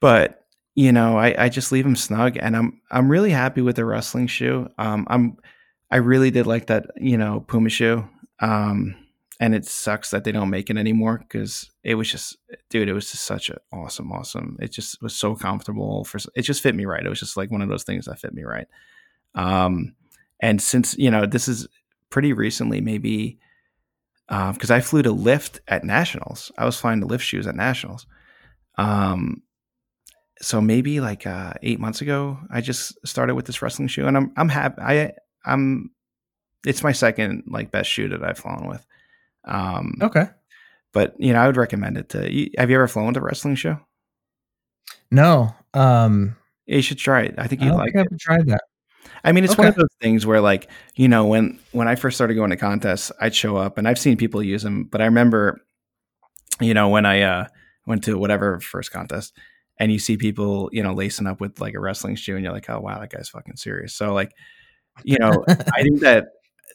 but 0.00 0.36
you 0.76 0.92
know, 0.92 1.18
I, 1.18 1.34
I 1.44 1.48
just 1.48 1.72
leave 1.72 1.84
them 1.84 1.96
snug, 1.96 2.36
and 2.40 2.56
I'm 2.56 2.80
I'm 2.90 3.10
really 3.10 3.30
happy 3.32 3.60
with 3.60 3.76
the 3.76 3.84
wrestling 3.84 4.28
shoe. 4.28 4.68
Um, 4.78 5.06
I'm 5.10 5.36
I 5.90 5.96
really 5.96 6.30
did 6.30 6.46
like 6.46 6.66
that 6.68 6.86
you 6.96 7.18
know 7.18 7.40
Puma 7.40 7.68
shoe. 7.70 8.08
Um, 8.40 8.94
and 9.40 9.54
it 9.54 9.64
sucks 9.64 10.10
that 10.10 10.24
they 10.24 10.32
don't 10.32 10.50
make 10.50 10.68
it 10.68 10.76
anymore 10.76 11.18
because 11.18 11.70
it 11.82 11.94
was 11.94 12.10
just, 12.10 12.36
dude, 12.68 12.90
it 12.90 12.92
was 12.92 13.10
just 13.10 13.24
such 13.24 13.48
an 13.48 13.56
awesome, 13.72 14.12
awesome. 14.12 14.58
It 14.60 14.70
just 14.70 15.00
was 15.00 15.16
so 15.16 15.34
comfortable 15.34 16.04
for. 16.04 16.18
It 16.36 16.42
just 16.42 16.62
fit 16.62 16.74
me 16.74 16.84
right. 16.84 17.04
It 17.04 17.08
was 17.08 17.20
just 17.20 17.38
like 17.38 17.50
one 17.50 17.62
of 17.62 17.70
those 17.70 17.82
things 17.82 18.04
that 18.04 18.20
fit 18.20 18.34
me 18.34 18.44
right. 18.44 18.68
Um, 19.34 19.94
and 20.40 20.60
since 20.60 20.96
you 20.98 21.10
know 21.10 21.24
this 21.24 21.48
is 21.48 21.66
pretty 22.10 22.34
recently, 22.34 22.82
maybe 22.82 23.38
because 24.28 24.70
I 24.70 24.80
flew 24.80 25.02
to 25.02 25.10
lift 25.10 25.60
at 25.66 25.84
nationals, 25.84 26.52
I 26.58 26.66
was 26.66 26.78
flying 26.78 27.00
to 27.00 27.06
lift 27.06 27.24
shoes 27.24 27.46
at 27.46 27.56
nationals. 27.56 28.06
Um, 28.76 29.42
so 30.42 30.60
maybe 30.60 31.00
like 31.00 31.26
uh, 31.26 31.54
eight 31.62 31.80
months 31.80 32.02
ago, 32.02 32.38
I 32.50 32.60
just 32.60 32.94
started 33.06 33.34
with 33.34 33.46
this 33.46 33.62
wrestling 33.62 33.88
shoe, 33.88 34.06
and 34.06 34.18
I'm 34.18 34.32
I'm 34.36 34.50
happy. 34.50 34.82
I 34.82 35.12
I'm 35.46 35.92
it's 36.66 36.82
my 36.82 36.92
second 36.92 37.44
like 37.46 37.70
best 37.70 37.88
shoe 37.88 38.10
that 38.10 38.22
I've 38.22 38.38
flown 38.38 38.68
with. 38.68 38.84
Um, 39.44 39.94
Okay. 40.02 40.26
but 40.92 41.14
you 41.18 41.32
know, 41.32 41.40
I 41.40 41.46
would 41.46 41.56
recommend 41.56 41.96
it 41.98 42.10
to. 42.10 42.32
You, 42.32 42.50
have 42.58 42.70
you 42.70 42.76
ever 42.76 42.88
flown 42.88 43.06
with 43.08 43.16
a 43.16 43.20
wrestling 43.22 43.54
shoe? 43.54 43.78
No. 45.10 45.54
Um 45.74 46.36
You 46.66 46.82
should 46.82 46.98
try 46.98 47.22
it. 47.22 47.34
I 47.38 47.46
think 47.46 47.62
you'd 47.62 47.68
don't 47.70 47.78
like 47.78 47.92
think. 47.92 48.08
I've 48.12 48.18
tried 48.18 48.46
that. 48.46 48.62
I 49.24 49.32
mean, 49.32 49.44
it's 49.44 49.58
one 49.58 49.66
of 49.66 49.74
those 49.74 49.92
things 50.00 50.24
where, 50.24 50.40
like, 50.40 50.70
you 50.94 51.08
know, 51.08 51.26
when 51.26 51.58
when 51.72 51.88
I 51.88 51.94
first 51.96 52.16
started 52.16 52.34
going 52.34 52.50
to 52.50 52.56
contests, 52.56 53.10
I'd 53.20 53.34
show 53.34 53.56
up, 53.56 53.76
and 53.76 53.88
I've 53.88 53.98
seen 53.98 54.16
people 54.16 54.42
use 54.42 54.62
them. 54.62 54.84
But 54.84 55.00
I 55.00 55.06
remember, 55.06 55.60
you 56.60 56.74
know, 56.74 56.88
when 56.88 57.04
I 57.06 57.22
uh, 57.22 57.46
went 57.86 58.04
to 58.04 58.16
whatever 58.18 58.60
first 58.60 58.92
contest, 58.92 59.36
and 59.78 59.92
you 59.92 59.98
see 59.98 60.16
people, 60.16 60.70
you 60.72 60.82
know, 60.82 60.94
lacing 60.94 61.26
up 61.26 61.40
with 61.40 61.60
like 61.60 61.74
a 61.74 61.80
wrestling 61.80 62.16
shoe, 62.16 62.34
and 62.36 62.44
you're 62.44 62.52
like, 62.52 62.70
oh 62.70 62.80
wow, 62.80 62.98
that 63.00 63.10
guy's 63.10 63.28
fucking 63.28 63.56
serious. 63.56 63.94
So, 63.94 64.14
like, 64.14 64.32
you 65.02 65.18
know, 65.18 65.44
I 65.48 65.82
think 65.82 66.00
that 66.00 66.28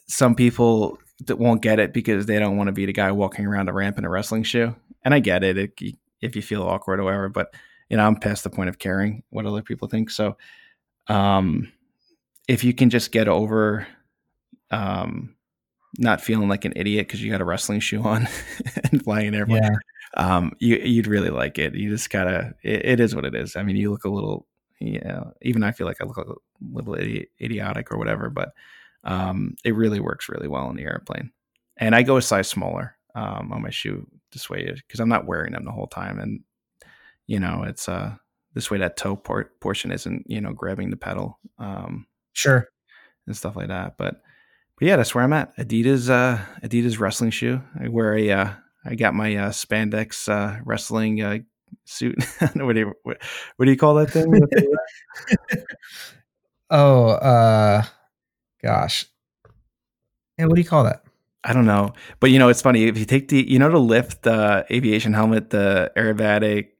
some 0.08 0.34
people 0.34 0.98
that 1.24 1.38
won't 1.38 1.62
get 1.62 1.78
it 1.78 1.92
because 1.92 2.26
they 2.26 2.38
don't 2.38 2.56
want 2.56 2.68
to 2.68 2.72
be 2.72 2.86
the 2.86 2.92
guy 2.92 3.10
walking 3.12 3.46
around 3.46 3.68
a 3.68 3.72
ramp 3.72 3.98
in 3.98 4.04
a 4.04 4.10
wrestling 4.10 4.42
shoe, 4.42 4.74
and 5.04 5.14
I 5.14 5.20
get 5.20 5.42
it 5.42 5.56
if 5.56 5.80
you, 5.80 5.92
if 6.20 6.36
you 6.36 6.42
feel 6.42 6.62
awkward 6.62 7.00
or 7.00 7.04
whatever. 7.04 7.28
But 7.28 7.54
you 7.88 7.96
know, 7.96 8.06
I'm 8.06 8.16
past 8.16 8.44
the 8.44 8.50
point 8.50 8.68
of 8.68 8.78
caring 8.78 9.22
what 9.30 9.46
other 9.46 9.62
people 9.62 9.88
think. 9.88 10.10
So, 10.10 10.36
um, 11.08 11.72
if 12.48 12.64
you 12.64 12.74
can 12.74 12.90
just 12.90 13.12
get 13.12 13.28
over, 13.28 13.86
um, 14.70 15.34
not 15.98 16.20
feeling 16.20 16.48
like 16.48 16.64
an 16.64 16.74
idiot 16.76 17.06
because 17.06 17.22
you 17.22 17.30
got 17.30 17.40
a 17.40 17.44
wrestling 17.44 17.80
shoe 17.80 18.02
on 18.02 18.28
and 18.90 19.02
flying 19.02 19.34
airplane, 19.34 19.62
yeah. 19.62 19.76
um, 20.36 20.52
you 20.58 20.76
you'd 20.76 21.06
really 21.06 21.30
like 21.30 21.58
it. 21.58 21.74
You 21.74 21.90
just 21.90 22.10
gotta. 22.10 22.54
It, 22.62 22.84
it 22.84 23.00
is 23.00 23.14
what 23.14 23.24
it 23.24 23.34
is. 23.34 23.56
I 23.56 23.62
mean, 23.62 23.76
you 23.76 23.90
look 23.90 24.04
a 24.04 24.10
little. 24.10 24.46
Yeah, 24.78 25.24
even 25.40 25.62
I 25.62 25.72
feel 25.72 25.86
like 25.86 26.02
I 26.02 26.04
look 26.04 26.18
a 26.18 26.34
little 26.60 26.94
idi- 26.96 27.28
idiotic 27.40 27.90
or 27.90 27.96
whatever, 27.96 28.28
but 28.28 28.50
um, 29.06 29.56
it 29.64 29.74
really 29.74 30.00
works 30.00 30.28
really 30.28 30.48
well 30.48 30.68
in 30.68 30.76
the 30.76 30.82
airplane. 30.82 31.30
And 31.78 31.94
I 31.94 32.02
go 32.02 32.16
a 32.18 32.22
size 32.22 32.48
smaller 32.48 32.96
um, 33.14 33.52
on 33.52 33.62
my 33.62 33.70
shoe 33.70 34.06
this 34.32 34.50
way 34.50 34.70
because 34.74 35.00
I'm 35.00 35.08
not 35.08 35.26
wearing 35.26 35.52
them 35.52 35.64
the 35.64 35.70
whole 35.72 35.86
time, 35.86 36.18
and 36.18 36.40
you 37.26 37.40
know, 37.40 37.64
it's 37.66 37.88
uh 37.88 38.14
this 38.54 38.70
way 38.70 38.78
that 38.78 38.96
toe 38.96 39.16
por- 39.16 39.50
portion 39.60 39.92
isn't 39.92 40.24
you 40.28 40.40
know 40.40 40.52
grabbing 40.52 40.90
the 40.90 40.96
pedal 40.96 41.38
um, 41.58 42.06
Sure. 42.32 42.68
and 43.26 43.36
stuff 43.36 43.56
like 43.56 43.68
that. 43.68 43.96
But 43.96 44.22
but 44.78 44.88
yeah, 44.88 44.96
that's 44.96 45.14
where 45.14 45.24
I'm 45.24 45.32
at. 45.32 45.56
Adidas 45.56 46.10
uh, 46.10 46.38
Adidas 46.62 46.98
wrestling 47.00 47.30
shoe. 47.30 47.62
I 47.80 47.88
wear 47.88 48.16
a 48.16 48.30
uh, 48.30 48.50
I 48.84 48.94
got 48.94 49.14
my 49.14 49.34
uh, 49.36 49.50
spandex 49.50 50.28
uh, 50.28 50.60
wrestling 50.64 51.20
uh, 51.22 51.38
suit. 51.84 52.16
what 52.54 52.72
do 52.74 52.80
you 52.80 52.94
what, 53.02 53.18
what 53.56 53.66
do 53.66 53.70
you 53.70 53.78
call 53.78 53.94
that 53.96 54.10
thing? 54.10 54.30
that 54.30 54.48
they 54.50 54.66
wear? 55.56 55.64
Oh, 56.70 57.08
uh 57.10 57.84
gosh. 58.66 59.06
Yeah, 60.38 60.46
what 60.46 60.56
do 60.56 60.60
you 60.60 60.68
call 60.68 60.84
that? 60.84 61.02
I 61.44 61.52
don't 61.52 61.64
know, 61.66 61.92
but 62.18 62.30
you 62.30 62.38
know, 62.40 62.48
it's 62.48 62.60
funny 62.60 62.84
if 62.84 62.98
you 62.98 63.04
take 63.04 63.28
the 63.28 63.48
you 63.48 63.58
know 63.58 63.70
the 63.70 63.78
lift 63.78 64.26
uh, 64.26 64.64
aviation 64.70 65.12
helmet, 65.12 65.50
the 65.50 65.92
aerobatic 65.96 66.70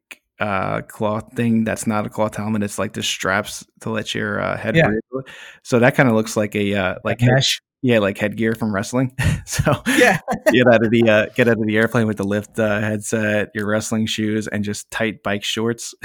uh, 0.40 0.80
cloth 0.82 1.32
thing. 1.34 1.62
That's 1.64 1.86
not 1.86 2.04
a 2.04 2.08
cloth 2.10 2.34
helmet. 2.34 2.64
It's 2.64 2.78
like 2.78 2.92
the 2.92 3.02
straps 3.02 3.64
to 3.82 3.90
let 3.90 4.14
your 4.14 4.40
uh, 4.40 4.56
head. 4.56 4.74
Yeah. 4.76 4.88
breathe. 4.88 5.24
So 5.62 5.78
that 5.78 5.94
kind 5.94 6.08
of 6.08 6.16
looks 6.16 6.36
like 6.36 6.56
a 6.56 6.74
uh, 6.74 6.94
like 7.04 7.20
head, 7.20 7.42
yeah, 7.82 8.00
like 8.00 8.18
headgear 8.18 8.54
from 8.56 8.74
wrestling. 8.74 9.12
so 9.46 9.82
Yeah. 9.86 10.18
get 10.52 10.66
out 10.66 10.84
of 10.84 10.90
the 10.90 11.08
uh, 11.08 11.26
get 11.36 11.46
out 11.46 11.58
of 11.60 11.66
the 11.66 11.76
airplane 11.76 12.08
with 12.08 12.16
the 12.16 12.24
lift 12.24 12.58
uh, 12.58 12.80
headset, 12.80 13.50
your 13.54 13.66
wrestling 13.68 14.06
shoes, 14.06 14.48
and 14.48 14.64
just 14.64 14.90
tight 14.90 15.22
bike 15.22 15.44
shorts. 15.44 15.94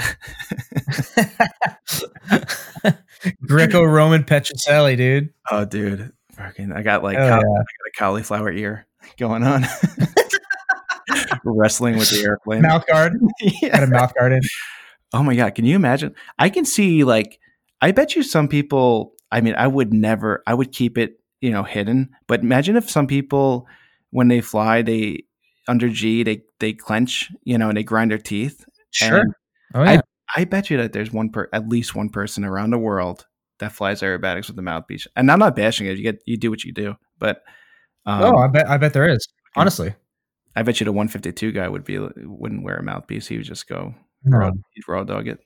Greco-Roman 3.46 4.24
Petrocelli, 4.24 4.96
dude. 4.96 5.32
oh, 5.50 5.64
dude, 5.64 6.12
fucking! 6.32 6.72
I 6.72 6.82
got 6.82 7.02
like 7.02 7.16
Oh, 7.18 7.28
caul- 7.28 7.40
yeah. 7.40 7.60
I 7.60 7.62
got 7.62 7.88
a 7.88 7.92
cauliflower 7.98 8.50
ear 8.52 8.86
going 9.18 9.42
on. 9.44 9.64
wrestling 11.44 11.96
with 11.96 12.10
the 12.10 12.22
airplane. 12.24 12.62
Mouth 12.62 12.86
guard. 12.86 13.14
Yeah. 13.40 13.70
Got 13.70 13.82
a 13.82 13.86
mouth 13.88 14.12
guard 14.18 14.32
in. 14.32 14.40
Oh 15.12 15.22
my 15.22 15.34
god, 15.34 15.54
can 15.54 15.64
you 15.64 15.76
imagine? 15.76 16.14
I 16.38 16.48
can 16.48 16.64
see 16.64 17.04
like 17.04 17.38
I 17.80 17.90
bet 17.92 18.14
you 18.16 18.22
some 18.22 18.48
people 18.48 19.14
I 19.30 19.40
mean, 19.40 19.54
I 19.56 19.66
would 19.66 19.92
never 19.92 20.42
I 20.46 20.54
would 20.54 20.72
keep 20.72 20.96
it, 20.98 21.20
you 21.40 21.50
know, 21.50 21.62
hidden, 21.64 22.10
but 22.26 22.40
imagine 22.40 22.76
if 22.76 22.88
some 22.88 23.06
people 23.06 23.66
when 24.10 24.28
they 24.28 24.40
fly, 24.40 24.82
they 24.82 25.24
under 25.68 25.88
G, 25.88 26.22
they 26.22 26.42
they 26.60 26.72
clench, 26.72 27.30
you 27.44 27.58
know, 27.58 27.68
and 27.68 27.76
they 27.76 27.82
grind 27.82 28.10
their 28.10 28.18
teeth. 28.18 28.64
Sure. 28.90 29.18
And 29.18 29.34
Oh 29.74 29.82
yeah. 29.82 29.90
I 29.90 30.00
bet 30.44 30.70
you 30.70 30.76
that 30.78 30.92
there's 30.92 31.12
one 31.12 31.30
per 31.30 31.48
at 31.52 31.68
least 31.68 31.94
one 31.94 32.08
person 32.08 32.44
around 32.44 32.70
the 32.70 32.78
world 32.78 33.26
that 33.58 33.72
flies 33.72 34.00
aerobatics 34.02 34.48
with 34.48 34.58
a 34.58 34.62
mouthpiece. 34.62 35.06
And 35.16 35.30
I'm 35.30 35.38
not 35.38 35.54
bashing 35.56 35.86
it. 35.86 35.96
You 35.98 36.02
get 36.02 36.22
you 36.26 36.36
do 36.36 36.50
what 36.50 36.64
you 36.64 36.72
do, 36.72 36.94
but 37.18 37.42
um, 38.06 38.22
oh, 38.22 38.36
I 38.38 38.48
bet 38.48 38.68
I 38.68 38.76
bet 38.78 38.92
there 38.92 39.08
is. 39.08 39.26
Honestly. 39.56 39.94
I 40.56 40.62
bet 40.62 40.80
you 40.80 40.84
the 40.84 40.92
152 40.92 41.52
guy 41.52 41.66
would 41.68 41.84
be 41.84 41.98
wouldn't 41.98 42.62
wear 42.64 42.76
a 42.76 42.82
mouthpiece. 42.82 43.26
He 43.26 43.36
would 43.38 43.46
just 43.46 43.68
go 43.68 43.94
No. 44.24 44.38
raw, 44.38 44.50
raw 44.88 45.04
dog 45.04 45.28
it. 45.28 45.38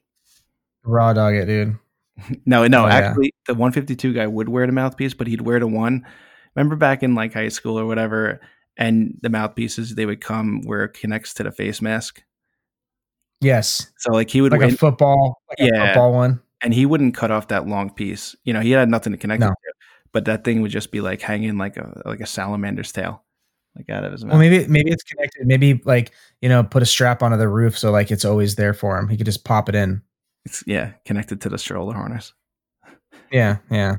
Raw 0.85 1.13
dog 1.13 1.35
it, 1.35 1.47
dude. 1.47 1.77
No, 2.47 2.67
no, 2.67 2.85
Oh, 2.85 2.89
yeah. 2.89 2.95
actually, 2.95 3.35
the 3.47 3.53
152 3.55 4.15
guy 4.15 4.27
would 4.27 4.49
wear 4.49 4.67
the 4.67 4.73
mouthpiece, 4.73 5.13
but 5.15 5.27
he'd 5.27 5.43
wear 5.43 5.61
the 5.61 5.67
one 5.67 6.07
remember 6.55 6.75
back 6.77 7.03
in 7.03 7.15
like 7.15 7.35
high 7.35 7.51
school 7.51 7.79
or 7.79 7.85
whatever, 7.87 8.41
and 8.79 9.19
the 9.23 9.29
mouthpieces 9.29 9.95
they 9.95 10.07
would 10.07 10.21
come 10.23 10.63
where 10.65 10.85
it 10.85 10.95
connects 10.95 11.35
to 11.35 11.43
the 11.43 11.53
face 11.53 11.83
mask. 11.83 12.23
Yes, 13.41 13.93
So 13.99 14.13
like 14.13 14.31
he 14.31 14.41
would 14.41 14.53
like 14.53 14.63
a 14.63 14.71
football, 14.77 15.43
like 15.49 15.59
a 15.61 15.73
Yeah. 15.73 15.87
football 15.87 16.13
one. 16.13 16.41
and 16.63 16.73
he 16.73 16.87
wouldn't 16.87 17.15
cut 17.15 17.31
off 17.31 17.49
that 17.49 17.67
long 17.69 17.91
piece. 17.91 18.35
You 18.45 18.53
know, 18.55 18.61
he 18.61 18.71
had 18.71 18.89
nothing 18.89 19.13
to 19.13 19.19
connect 19.19 19.41
No. 19.41 19.49
it 19.49 19.51
to, 19.51 19.73
but 20.13 20.25
that 20.25 20.43
thing 20.45 20.63
would 20.63 20.71
just 20.71 20.91
be 20.91 21.01
like 21.03 21.21
hanging 21.21 21.59
like 21.59 21.77
a 21.77 22.03
like 22.07 22.21
a 22.21 22.27
salamander's 22.27 22.93
tail, 22.93 23.23
like 23.77 23.91
out 23.91 24.05
of 24.05 24.13
his 24.13 24.25
mouth. 24.25 24.33
Well, 24.33 24.41
maybe 24.41 24.67
maybe 24.69 24.91
it's 24.91 25.03
connected. 25.03 25.47
Maybe 25.47 25.81
like 25.85 26.13
you 26.41 26.49
know, 26.49 26.65
put 26.65 26.83
a 26.83 26.87
strap 26.87 27.23
onto 27.23 27.37
the 27.37 27.49
roof 27.49 27.77
so 27.79 27.91
like 27.91 28.11
it's 28.11 28.25
always 28.25 28.55
there 28.57 28.73
for 28.75 28.99
him. 28.99 29.09
He 29.09 29.17
could 29.19 29.27
just 29.27 29.45
pop 29.45 29.69
it 29.69 29.75
in. 29.75 30.01
It's 30.47 30.65
yeah, 30.67 30.93
connected 31.05 31.41
to 31.43 31.49
the 31.51 31.59
stroller 31.59 31.93
harness. 31.95 32.33
Yeah, 33.31 33.59
yeah. 33.71 33.97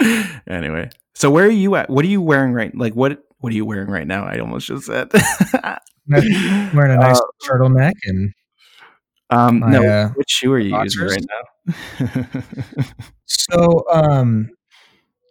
anyway, 0.46 0.90
so 1.14 1.30
where 1.30 1.46
are 1.46 1.50
you 1.50 1.74
at? 1.76 1.90
What 1.90 2.04
are 2.04 2.08
you 2.08 2.20
wearing 2.22 2.52
right? 2.52 2.74
Like 2.76 2.94
what? 2.94 3.22
What 3.38 3.52
are 3.52 3.56
you 3.56 3.64
wearing 3.66 3.88
right 3.88 4.06
now? 4.06 4.24
I 4.24 4.38
almost 4.38 4.66
just 4.68 4.86
said. 4.86 5.10
Wearing 6.08 6.92
a 6.92 6.96
nice 6.96 7.18
Uh, 7.18 7.22
turtleneck 7.50 7.92
and 8.04 8.32
um, 9.30 9.60
my, 9.60 9.70
no, 9.72 9.82
uh, 9.84 10.08
which 10.10 10.30
shoe 10.30 10.52
are 10.52 10.58
you 10.58 10.70
boxers? 10.70 11.16
using 11.16 11.26
right 11.28 12.36
now? 12.36 12.42
so 13.26 13.84
um 13.90 14.50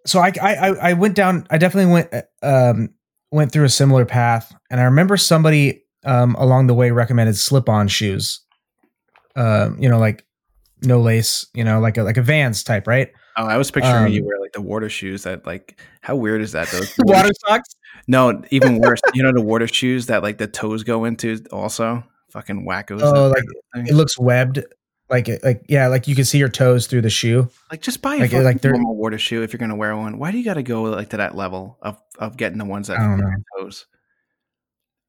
so 0.06 0.20
I, 0.20 0.34
I 0.42 0.68
I- 0.90 0.94
went 0.94 1.16
down 1.16 1.48
I 1.50 1.58
definitely 1.58 1.92
went 1.94 2.14
uh, 2.14 2.22
um 2.46 2.90
went 3.32 3.52
through 3.52 3.66
a 3.66 3.70
similar 3.70 4.06
path 4.06 4.54
and 4.70 4.80
I 4.80 4.84
remember 4.84 5.18
somebody 5.18 5.84
um 6.04 6.36
along 6.36 6.68
the 6.68 6.74
way 6.74 6.92
recommended 6.92 7.38
slip-on 7.38 7.88
shoes. 7.88 8.42
Um 9.36 9.78
you 9.82 9.90
know 9.90 9.98
like 10.00 10.26
no 10.82 11.00
lace, 11.02 11.48
you 11.54 11.64
know, 11.64 11.80
like 11.80 11.98
a 11.98 12.04
like 12.04 12.18
a 12.18 12.22
Vans 12.22 12.64
type, 12.64 12.86
right? 12.88 13.10
oh, 13.38 13.46
I 13.46 13.58
was 13.58 13.72
picturing 13.72 14.06
Um, 14.06 14.12
you 14.12 14.24
wear 14.26 14.40
like 14.40 14.52
the 14.52 14.62
water 14.62 14.90
shoes. 14.90 15.24
That 15.24 15.46
like, 15.46 15.80
how 16.02 16.16
weird 16.16 16.42
is 16.42 16.52
that? 16.52 16.68
Those 16.70 16.94
Water 17.06 17.32
socks? 17.48 17.70
No, 18.08 18.42
even 18.52 18.80
worse. 18.80 19.02
you 19.14 19.24
know 19.24 19.32
the 19.34 19.42
water 19.42 19.68
shoes 19.68 20.06
that 20.08 20.22
like 20.24 20.38
the 20.38 20.48
toes 20.48 20.84
go 20.84 21.06
into. 21.06 21.44
Also, 21.52 22.04
fucking 22.30 22.66
wackos. 22.68 23.02
Oh, 23.02 23.30
like, 23.30 23.44
It 23.88 23.94
looks 23.96 24.18
webbed. 24.20 24.64
Like 25.10 25.30
it 25.30 25.44
like 25.44 25.64
yeah, 25.70 25.88
like 25.88 26.08
you 26.08 26.16
can 26.16 26.26
see 26.26 26.38
your 26.40 26.50
toes 26.50 26.88
through 26.88 27.02
the 27.02 27.10
shoe. 27.12 27.48
like 27.72 27.82
just 27.82 28.02
buy 28.02 28.16
a 28.16 28.20
like- 28.20 28.32
fucking 28.32 28.44
like 28.44 28.62
they're- 28.62 28.72
normal 28.74 28.96
water 28.96 29.18
shoe 29.20 29.44
if 29.44 29.54
you're 29.54 29.60
gonna 29.60 29.76
wear 29.76 29.96
one. 29.96 30.18
Why 30.18 30.32
do 30.32 30.38
you 30.40 30.44
got 30.46 30.56
to 30.56 30.64
go 30.64 30.84
like 30.84 31.10
to 31.10 31.18
that 31.18 31.36
level 31.36 31.78
of 31.82 32.02
of 32.18 32.38
getting 32.38 32.58
the 32.58 32.66
ones 32.66 32.88
that 32.88 32.98
I 33.00 33.04
don't 33.04 33.18
fit 33.18 33.24
know. 33.26 33.30
your 33.30 33.66
toes? 33.66 33.86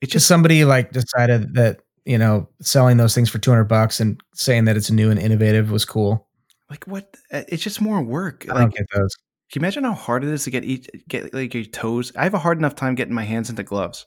It's 0.03 0.13
Just 0.13 0.27
somebody 0.27 0.65
like 0.67 0.93
decided 0.93 1.55
that, 1.55 1.81
you 2.05 2.19
know, 2.19 2.49
selling 2.61 2.99
those 2.99 3.15
things 3.15 3.31
for 3.31 3.39
200 3.39 3.65
bucks 3.65 3.99
and 3.99 4.21
saying 4.35 4.67
that 4.67 4.77
it's 4.77 4.91
new 4.91 5.11
and 5.11 5.19
innovative 5.19 5.71
was 5.71 5.87
cool. 5.87 6.29
like 6.69 6.85
what? 6.87 7.17
uh, 7.33 7.43
It's 7.49 7.63
just 7.63 7.81
more 7.81 8.03
work. 8.03 8.45
I 8.51 8.53
Like, 8.53 8.61
don't 8.61 8.75
get 8.75 8.87
those. 8.95 9.17
Can 9.51 9.61
you 9.61 9.65
imagine 9.65 9.85
how 9.85 9.95
hard 9.95 10.25
it 10.25 10.31
is 10.31 10.45
to 10.45 10.51
get 10.51 10.65
each 10.65 10.89
get 11.09 11.33
like 11.33 11.55
your 11.55 11.65
toes? 11.65 12.13
I 12.17 12.25
have 12.25 12.35
a 12.35 12.39
hard 12.39 12.59
enough 12.59 12.75
time 12.75 12.95
getting 12.95 13.15
my 13.15 13.25
hands 13.25 13.51
into 13.51 13.63
gloves. 13.63 14.07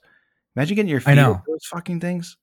Imagine 0.56 0.76
getting 0.76 0.90
your 0.90 1.00
feet 1.00 1.12
I 1.12 1.16
know. 1.16 1.32
into 1.32 1.44
those 1.48 1.66
fucking 1.66 2.00
things. 2.00 2.38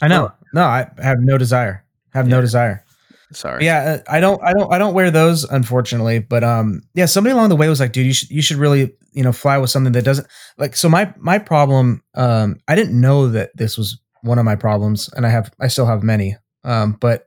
I 0.00 0.08
know. 0.08 0.32
No, 0.52 0.62
I 0.62 0.88
have 1.02 1.18
no 1.20 1.38
desire. 1.38 1.84
Have 2.12 2.28
no 2.28 2.40
desire. 2.40 2.84
Sorry. 3.32 3.64
Yeah, 3.64 3.78
uh, 4.06 4.12
I 4.12 4.20
don't, 4.20 4.42
I 4.42 4.52
don't, 4.52 4.72
I 4.72 4.78
don't 4.78 4.94
wear 4.94 5.10
those, 5.10 5.44
unfortunately. 5.44 6.18
But 6.18 6.44
um, 6.44 6.82
yeah, 6.94 7.06
somebody 7.06 7.32
along 7.32 7.48
the 7.48 7.56
way 7.56 7.68
was 7.68 7.80
like, 7.80 7.92
"Dude, 7.92 8.06
you 8.06 8.12
should, 8.12 8.30
you 8.30 8.42
should 8.42 8.58
really, 8.58 8.94
you 9.12 9.22
know, 9.22 9.32
fly 9.32 9.58
with 9.58 9.70
something 9.70 9.92
that 9.92 10.04
doesn't 10.04 10.26
like." 10.58 10.76
So 10.76 10.88
my 10.88 11.12
my 11.18 11.38
problem, 11.38 12.02
um, 12.14 12.58
I 12.68 12.74
didn't 12.74 13.00
know 13.00 13.28
that 13.28 13.50
this 13.56 13.78
was 13.78 13.98
one 14.22 14.38
of 14.38 14.44
my 14.44 14.56
problems, 14.56 15.10
and 15.14 15.26
I 15.26 15.30
have, 15.30 15.52
I 15.60 15.68
still 15.68 15.86
have 15.86 16.02
many. 16.02 16.36
Um, 16.64 16.96
but 17.00 17.26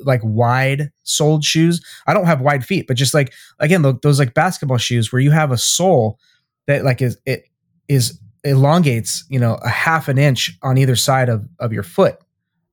like 0.00 0.20
wide 0.24 0.90
soled 1.04 1.44
shoes, 1.44 1.84
I 2.06 2.14
don't 2.14 2.26
have 2.26 2.40
wide 2.40 2.64
feet, 2.64 2.86
but 2.86 2.96
just 2.96 3.14
like 3.14 3.32
again, 3.58 3.82
tho- 3.82 3.98
those 4.02 4.18
like 4.18 4.34
basketball 4.34 4.78
shoes 4.78 5.12
where 5.12 5.20
you 5.20 5.30
have 5.30 5.52
a 5.52 5.58
sole 5.58 6.18
that 6.66 6.84
like 6.84 7.02
is 7.02 7.18
it 7.26 7.44
is 7.88 8.18
elongates, 8.44 9.24
you 9.28 9.38
know, 9.38 9.54
a 9.62 9.68
half 9.68 10.08
an 10.08 10.18
inch 10.18 10.56
on 10.62 10.78
either 10.78 10.96
side 10.96 11.28
of 11.28 11.46
of 11.58 11.72
your 11.72 11.82
foot, 11.82 12.18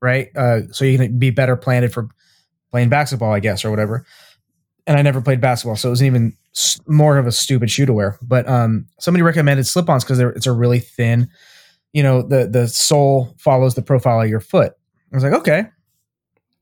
right? 0.01 0.29
Uh, 0.35 0.61
so 0.71 0.85
you 0.85 0.97
can 0.97 1.17
be 1.17 1.31
better 1.31 1.55
planted 1.55 1.93
for 1.93 2.09
playing 2.71 2.89
basketball, 2.89 3.33
I 3.33 3.39
guess, 3.39 3.65
or 3.65 3.71
whatever. 3.71 4.05
And 4.87 4.97
I 4.97 5.01
never 5.01 5.21
played 5.21 5.41
basketball, 5.41 5.75
so 5.75 5.89
it 5.89 5.91
was 5.91 6.03
even 6.03 6.37
more 6.87 7.17
of 7.17 7.25
a 7.25 7.31
stupid 7.31 7.71
shoe 7.71 7.85
to 7.85 7.93
wear. 7.93 8.17
But 8.21 8.47
um, 8.47 8.87
somebody 8.99 9.23
recommended 9.23 9.65
slip-ons 9.65 10.03
because 10.03 10.19
it's 10.19 10.45
a 10.45 10.51
really 10.51 10.79
thin, 10.79 11.29
you 11.91 12.03
know, 12.03 12.21
the 12.21 12.47
the 12.47 12.67
sole 12.67 13.33
follows 13.39 13.75
the 13.75 13.81
profile 13.81 14.21
of 14.21 14.29
your 14.29 14.39
foot. 14.39 14.73
I 15.11 15.15
was 15.15 15.23
like, 15.23 15.33
okay. 15.33 15.65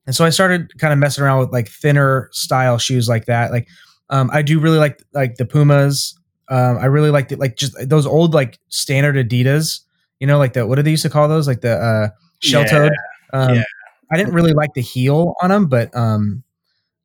And 0.05 0.15
so 0.15 0.25
I 0.25 0.29
started 0.29 0.77
kind 0.79 0.91
of 0.91 0.99
messing 0.99 1.23
around 1.23 1.39
with 1.39 1.51
like 1.51 1.69
thinner 1.69 2.29
style 2.31 2.77
shoes 2.77 3.07
like 3.07 3.25
that. 3.25 3.51
Like, 3.51 3.67
um, 4.09 4.29
I 4.33 4.41
do 4.41 4.59
really 4.59 4.77
like 4.77 5.01
like 5.13 5.35
the 5.35 5.45
Pumas. 5.45 6.17
Um, 6.49 6.77
I 6.77 6.85
really 6.85 7.09
like 7.09 7.29
the, 7.29 7.37
like 7.37 7.55
just 7.55 7.73
those 7.87 8.05
old 8.05 8.33
like 8.33 8.59
standard 8.69 9.15
Adidas. 9.15 9.79
You 10.19 10.27
know, 10.27 10.37
like 10.37 10.53
the 10.53 10.67
what 10.67 10.75
do 10.75 10.81
they 10.81 10.91
used 10.91 11.03
to 11.03 11.09
call 11.09 11.27
those? 11.27 11.47
Like 11.47 11.61
the 11.61 11.75
uh, 11.75 12.09
shell 12.39 12.65
toed. 12.65 12.91
Um, 13.33 13.55
yeah. 13.55 13.63
I 14.11 14.17
didn't 14.17 14.33
really 14.33 14.53
like 14.53 14.73
the 14.75 14.81
heel 14.81 15.33
on 15.41 15.49
them, 15.49 15.67
but 15.67 15.95
um, 15.95 16.43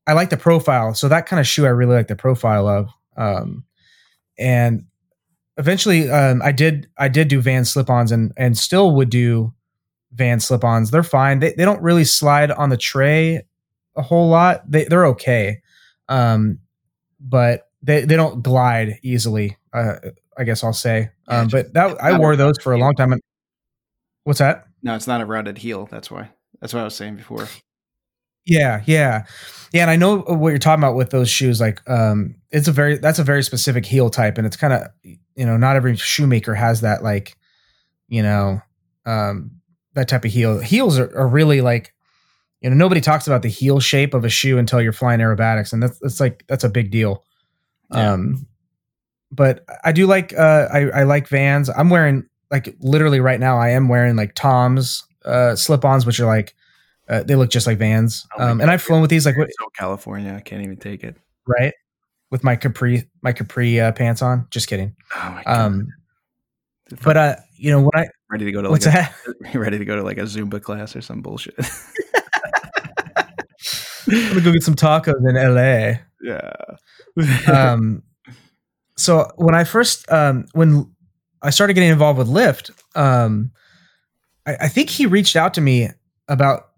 I 0.06 0.12
like 0.12 0.30
the 0.30 0.36
profile. 0.36 0.94
So 0.94 1.08
that 1.08 1.26
kind 1.26 1.40
of 1.40 1.46
shoe, 1.46 1.64
I 1.64 1.70
really 1.70 1.94
like 1.94 2.08
the 2.08 2.16
profile 2.16 2.68
of. 2.68 2.90
Um, 3.16 3.64
and 4.38 4.84
eventually, 5.56 6.10
um, 6.10 6.42
I 6.42 6.52
did 6.52 6.88
I 6.98 7.08
did 7.08 7.28
do 7.28 7.40
Van 7.40 7.64
slip-ons 7.64 8.12
and 8.12 8.32
and 8.36 8.58
still 8.58 8.94
would 8.94 9.10
do 9.10 9.54
Van 10.12 10.40
slip-ons. 10.40 10.90
They're 10.90 11.02
fine. 11.02 11.40
They 11.40 11.52
they 11.52 11.64
don't 11.64 11.82
really 11.82 12.04
slide 12.04 12.50
on 12.50 12.70
the 12.70 12.76
tray 12.76 13.42
a 13.96 14.02
whole 14.02 14.28
lot. 14.28 14.70
They 14.70 14.84
they're 14.84 15.06
okay, 15.08 15.60
um, 16.08 16.58
but 17.20 17.68
they 17.82 18.04
they 18.04 18.16
don't 18.16 18.42
glide 18.42 18.98
easily. 19.02 19.56
Uh, 19.72 19.96
I 20.36 20.44
guess 20.44 20.62
I'll 20.62 20.72
say. 20.72 21.10
Yeah, 21.28 21.40
Um, 21.40 21.48
but 21.48 21.74
that 21.74 22.02
I 22.02 22.18
wore 22.18 22.36
those 22.36 22.56
for 22.62 22.72
a 22.72 22.78
long 22.78 22.94
time. 22.94 23.14
What's 24.24 24.38
that? 24.38 24.66
No, 24.82 24.94
it's 24.94 25.06
not 25.06 25.20
a 25.20 25.26
rounded 25.26 25.58
heel. 25.58 25.86
That's 25.90 26.10
why. 26.10 26.30
That's 26.60 26.72
what 26.72 26.80
I 26.80 26.84
was 26.84 26.94
saying 26.94 27.16
before. 27.16 27.48
Yeah, 28.46 28.82
yeah, 28.86 29.26
yeah. 29.72 29.82
And 29.82 29.90
I 29.90 29.96
know 29.96 30.20
what 30.20 30.50
you're 30.50 30.58
talking 30.58 30.82
about 30.82 30.94
with 30.94 31.10
those 31.10 31.28
shoes. 31.28 31.60
Like, 31.60 31.82
um, 31.90 32.36
it's 32.50 32.68
a 32.68 32.72
very 32.72 32.96
that's 32.96 33.18
a 33.18 33.24
very 33.24 33.42
specific 33.42 33.84
heel 33.84 34.10
type, 34.10 34.38
and 34.38 34.46
it's 34.46 34.56
kind 34.56 34.72
of 34.72 34.88
you 35.02 35.44
know 35.44 35.56
not 35.56 35.76
every 35.76 35.96
shoemaker 35.96 36.54
has 36.54 36.80
that 36.80 37.02
like, 37.02 37.36
you 38.08 38.22
know, 38.22 38.62
um, 39.04 39.57
that 39.94 40.08
type 40.08 40.24
of 40.24 40.30
heel. 40.30 40.60
Heels 40.60 40.98
are, 40.98 41.16
are 41.16 41.28
really 41.28 41.60
like, 41.60 41.94
you 42.60 42.70
know, 42.70 42.76
nobody 42.76 43.00
talks 43.00 43.26
about 43.26 43.42
the 43.42 43.48
heel 43.48 43.80
shape 43.80 44.14
of 44.14 44.24
a 44.24 44.28
shoe 44.28 44.58
until 44.58 44.80
you're 44.82 44.92
flying 44.92 45.20
aerobatics, 45.20 45.72
and 45.72 45.82
that's 45.82 45.98
that's 45.98 46.20
like 46.20 46.44
that's 46.48 46.64
a 46.64 46.68
big 46.68 46.90
deal. 46.90 47.24
Yeah. 47.92 48.12
Um, 48.12 48.46
but 49.30 49.64
I 49.84 49.92
do 49.92 50.06
like 50.06 50.32
uh, 50.36 50.68
I 50.72 50.90
I 50.90 51.02
like 51.04 51.28
Vans. 51.28 51.68
I'm 51.68 51.90
wearing 51.90 52.26
like 52.50 52.74
literally 52.80 53.20
right 53.20 53.40
now. 53.40 53.58
I 53.58 53.70
am 53.70 53.88
wearing 53.88 54.16
like 54.16 54.34
Tom's 54.34 55.04
uh 55.24 55.54
slip-ons, 55.54 56.06
which 56.06 56.18
are 56.20 56.26
like 56.26 56.54
uh, 57.08 57.22
they 57.22 57.34
look 57.34 57.50
just 57.50 57.66
like 57.66 57.78
Vans. 57.78 58.26
Oh 58.38 58.48
um, 58.48 58.60
and 58.60 58.70
I've 58.70 58.82
flown 58.82 59.00
with 59.00 59.10
these 59.10 59.26
like 59.26 59.36
what, 59.36 59.50
California, 59.76 60.34
I 60.34 60.40
can't 60.40 60.62
even 60.62 60.76
take 60.76 61.04
it. 61.04 61.16
right 61.46 61.74
with 62.30 62.44
my 62.44 62.56
capri 62.56 63.08
my 63.22 63.32
capri 63.32 63.80
uh, 63.80 63.92
pants 63.92 64.22
on. 64.22 64.46
Just 64.50 64.68
kidding. 64.68 64.94
Oh 65.14 65.30
my 65.30 65.42
god! 65.44 65.60
Um, 65.60 65.88
but 67.02 67.16
uh, 67.16 67.36
you 67.56 67.70
know 67.70 67.80
when 67.80 67.90
I 67.94 68.06
ready 68.30 68.44
to 68.44 68.52
go 68.52 68.62
to 68.62 68.70
what's 68.70 68.86
like 68.86 68.94
that? 68.94 69.14
a, 69.54 69.58
ready 69.58 69.78
to 69.78 69.84
go 69.84 69.96
to 69.96 70.02
like 70.02 70.18
a 70.18 70.22
Zumba 70.22 70.62
class 70.62 70.94
or 70.96 71.00
some 71.00 71.22
bullshit. 71.22 71.54
I'm 74.10 74.28
gonna 74.28 74.40
go 74.40 74.52
get 74.52 74.62
some 74.62 74.74
tacos 74.74 75.28
in 75.28 75.34
LA. 75.34 75.98
yeah. 76.22 76.52
um, 77.52 78.02
so 78.96 79.30
when 79.36 79.54
I 79.54 79.64
first 79.64 80.10
um, 80.10 80.46
when 80.52 80.90
I 81.42 81.50
started 81.50 81.74
getting 81.74 81.90
involved 81.90 82.18
with 82.18 82.28
Lift, 82.28 82.70
um, 82.94 83.50
I, 84.46 84.56
I 84.62 84.68
think 84.68 84.90
he 84.90 85.06
reached 85.06 85.36
out 85.36 85.54
to 85.54 85.60
me 85.60 85.90
about 86.26 86.68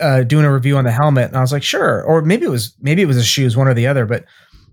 uh, 0.00 0.22
doing 0.22 0.44
a 0.44 0.52
review 0.52 0.76
on 0.76 0.84
the 0.84 0.92
helmet, 0.92 1.28
and 1.28 1.36
I 1.36 1.40
was 1.40 1.52
like, 1.52 1.62
sure. 1.62 2.02
Or 2.02 2.22
maybe 2.22 2.44
it 2.44 2.50
was 2.50 2.74
maybe 2.80 3.02
it 3.02 3.06
was 3.06 3.16
the 3.16 3.22
shoes, 3.22 3.56
one 3.56 3.68
or 3.68 3.74
the 3.74 3.86
other. 3.86 4.06
But 4.06 4.24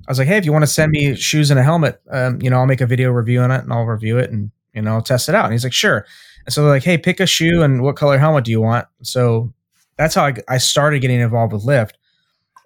I 0.09 0.11
was 0.11 0.17
like, 0.17 0.27
hey, 0.27 0.37
if 0.37 0.45
you 0.45 0.51
want 0.51 0.63
to 0.63 0.67
send 0.67 0.91
me 0.91 1.15
shoes 1.15 1.51
and 1.51 1.59
a 1.59 1.63
helmet, 1.63 2.01
um, 2.09 2.41
you 2.41 2.49
know, 2.49 2.57
I'll 2.57 2.65
make 2.65 2.81
a 2.81 2.87
video 2.87 3.11
review 3.11 3.41
on 3.41 3.51
it, 3.51 3.61
and 3.61 3.71
I'll 3.71 3.85
review 3.85 4.17
it, 4.17 4.31
and 4.31 4.49
you 4.73 4.81
know, 4.81 4.93
I'll 4.93 5.03
test 5.03 5.29
it 5.29 5.35
out. 5.35 5.45
And 5.45 5.53
he's 5.53 5.63
like, 5.63 5.73
sure. 5.73 6.05
And 6.45 6.53
so 6.53 6.63
they're 6.63 6.71
like, 6.71 6.83
hey, 6.83 6.97
pick 6.97 7.19
a 7.19 7.25
shoe 7.27 7.61
and 7.61 7.81
what 7.83 7.95
color 7.95 8.17
helmet 8.17 8.45
do 8.45 8.51
you 8.51 8.61
want? 8.61 8.87
So 9.03 9.53
that's 9.97 10.15
how 10.15 10.25
I, 10.25 10.33
I 10.47 10.57
started 10.57 10.99
getting 10.99 11.19
involved 11.19 11.53
with 11.53 11.63
Lift. 11.63 11.97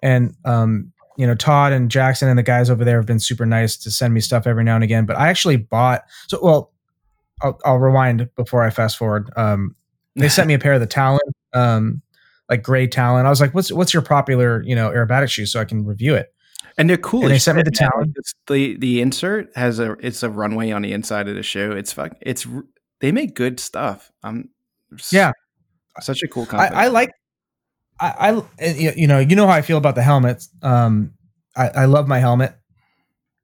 And 0.02 0.34
um, 0.44 0.92
you 1.16 1.26
know, 1.26 1.34
Todd 1.34 1.72
and 1.72 1.90
Jackson 1.90 2.28
and 2.28 2.38
the 2.38 2.42
guys 2.42 2.70
over 2.70 2.84
there 2.84 2.96
have 2.96 3.06
been 3.06 3.20
super 3.20 3.46
nice 3.46 3.76
to 3.78 3.90
send 3.90 4.14
me 4.14 4.20
stuff 4.20 4.46
every 4.46 4.64
now 4.64 4.74
and 4.74 4.84
again. 4.84 5.06
But 5.06 5.18
I 5.18 5.28
actually 5.28 5.56
bought 5.56 6.02
so 6.28 6.38
well. 6.42 6.72
I'll, 7.42 7.58
I'll 7.64 7.78
rewind 7.78 8.28
before 8.36 8.62
I 8.62 8.70
fast 8.70 8.96
forward. 8.96 9.30
Um, 9.36 9.74
they 10.16 10.28
sent 10.28 10.46
me 10.46 10.54
a 10.54 10.58
pair 10.58 10.74
of 10.74 10.80
the 10.80 10.86
Talon, 10.86 11.18
um, 11.52 12.02
like 12.48 12.62
gray 12.62 12.86
Talon. 12.86 13.26
I 13.26 13.30
was 13.30 13.40
like, 13.40 13.54
"What's 13.54 13.72
what's 13.72 13.92
your 13.92 14.02
popular 14.02 14.62
you 14.62 14.76
know 14.76 14.90
aerobatic 14.90 15.30
shoe?" 15.30 15.46
So 15.46 15.60
I 15.60 15.64
can 15.64 15.84
review 15.84 16.14
it. 16.14 16.33
And 16.76 16.90
they're 16.90 16.96
cool. 16.96 17.22
And 17.22 17.30
they 17.30 17.38
sent 17.38 17.56
me 17.56 17.62
the 17.62 17.70
man. 17.80 17.90
Talon. 17.90 18.08
Like, 18.08 18.16
it's- 18.18 18.34
the 18.48 18.76
the 18.78 19.00
insert 19.00 19.50
has 19.56 19.78
a 19.78 19.92
it's 20.00 20.22
a 20.22 20.30
runway 20.30 20.70
on 20.72 20.82
the 20.82 20.92
inside 20.92 21.28
of 21.28 21.34
the 21.36 21.42
shoe. 21.42 21.72
It's 21.72 21.92
fuck. 21.92 22.12
It's 22.20 22.46
they 23.00 23.12
make 23.12 23.34
good 23.34 23.60
stuff. 23.60 24.10
I'm 24.22 24.50
Yeah. 25.12 25.32
such 26.00 26.22
a 26.22 26.28
cool 26.28 26.44
I, 26.44 26.46
company. 26.46 26.76
I 26.76 26.88
like. 26.88 27.10
I, 28.00 28.42
I 28.58 28.72
you 28.74 29.06
know 29.06 29.20
you 29.20 29.36
know 29.36 29.46
how 29.46 29.52
I 29.52 29.62
feel 29.62 29.78
about 29.78 29.94
the 29.94 30.02
helmets. 30.02 30.48
Um, 30.62 31.12
I, 31.56 31.68
I 31.68 31.84
love 31.84 32.08
my 32.08 32.18
helmet. 32.18 32.56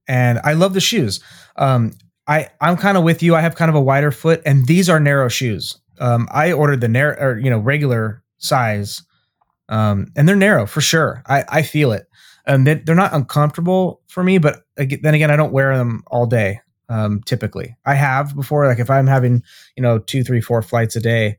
and 0.09 0.41
I 0.43 0.55
love 0.55 0.75
the 0.75 0.81
shoes. 0.81 1.21
Um, 1.57 1.93
I 2.27 2.49
I'm 2.61 2.77
kind 2.77 2.97
of 2.99 3.05
with 3.05 3.23
you. 3.23 3.37
I 3.37 3.41
have 3.43 3.55
kind 3.55 3.69
of 3.69 3.75
a 3.77 3.81
wider 3.81 4.11
foot, 4.11 4.43
and 4.45 4.67
these 4.67 4.89
are 4.91 4.99
narrow 4.99 5.29
shoes. 5.29 5.79
Um, 6.01 6.27
I 6.33 6.53
ordered 6.53 6.81
the 6.81 6.89
narrow 6.89 7.17
or 7.21 7.39
you 7.39 7.49
know 7.51 7.59
regular 7.61 8.23
size, 8.39 9.03
um, 9.69 10.09
and 10.17 10.29
they're 10.29 10.35
narrow 10.37 10.67
for 10.67 10.81
sure. 10.81 11.23
I 11.27 11.45
I 11.49 11.63
feel 11.63 11.93
it. 11.93 12.07
Um, 12.51 12.65
they, 12.65 12.75
they're 12.75 12.97
not 12.97 13.15
uncomfortable 13.15 14.01
for 14.09 14.25
me, 14.25 14.39
but 14.39 14.65
then 14.77 15.15
again, 15.15 15.31
I 15.31 15.37
don't 15.37 15.53
wear 15.53 15.77
them 15.77 16.03
all 16.09 16.27
day. 16.27 16.61
Um, 16.89 17.23
typically, 17.23 17.77
I 17.87 17.95
have 17.95 18.35
before. 18.35 18.67
Like 18.67 18.81
if 18.81 18.91
I'm 18.91 19.07
having 19.07 19.45
you 19.77 19.83
know 19.83 20.01
two, 20.01 20.25
three, 20.25 20.41
four 20.41 20.61
flights 20.61 20.97
a 20.97 21.01
day, 21.01 21.39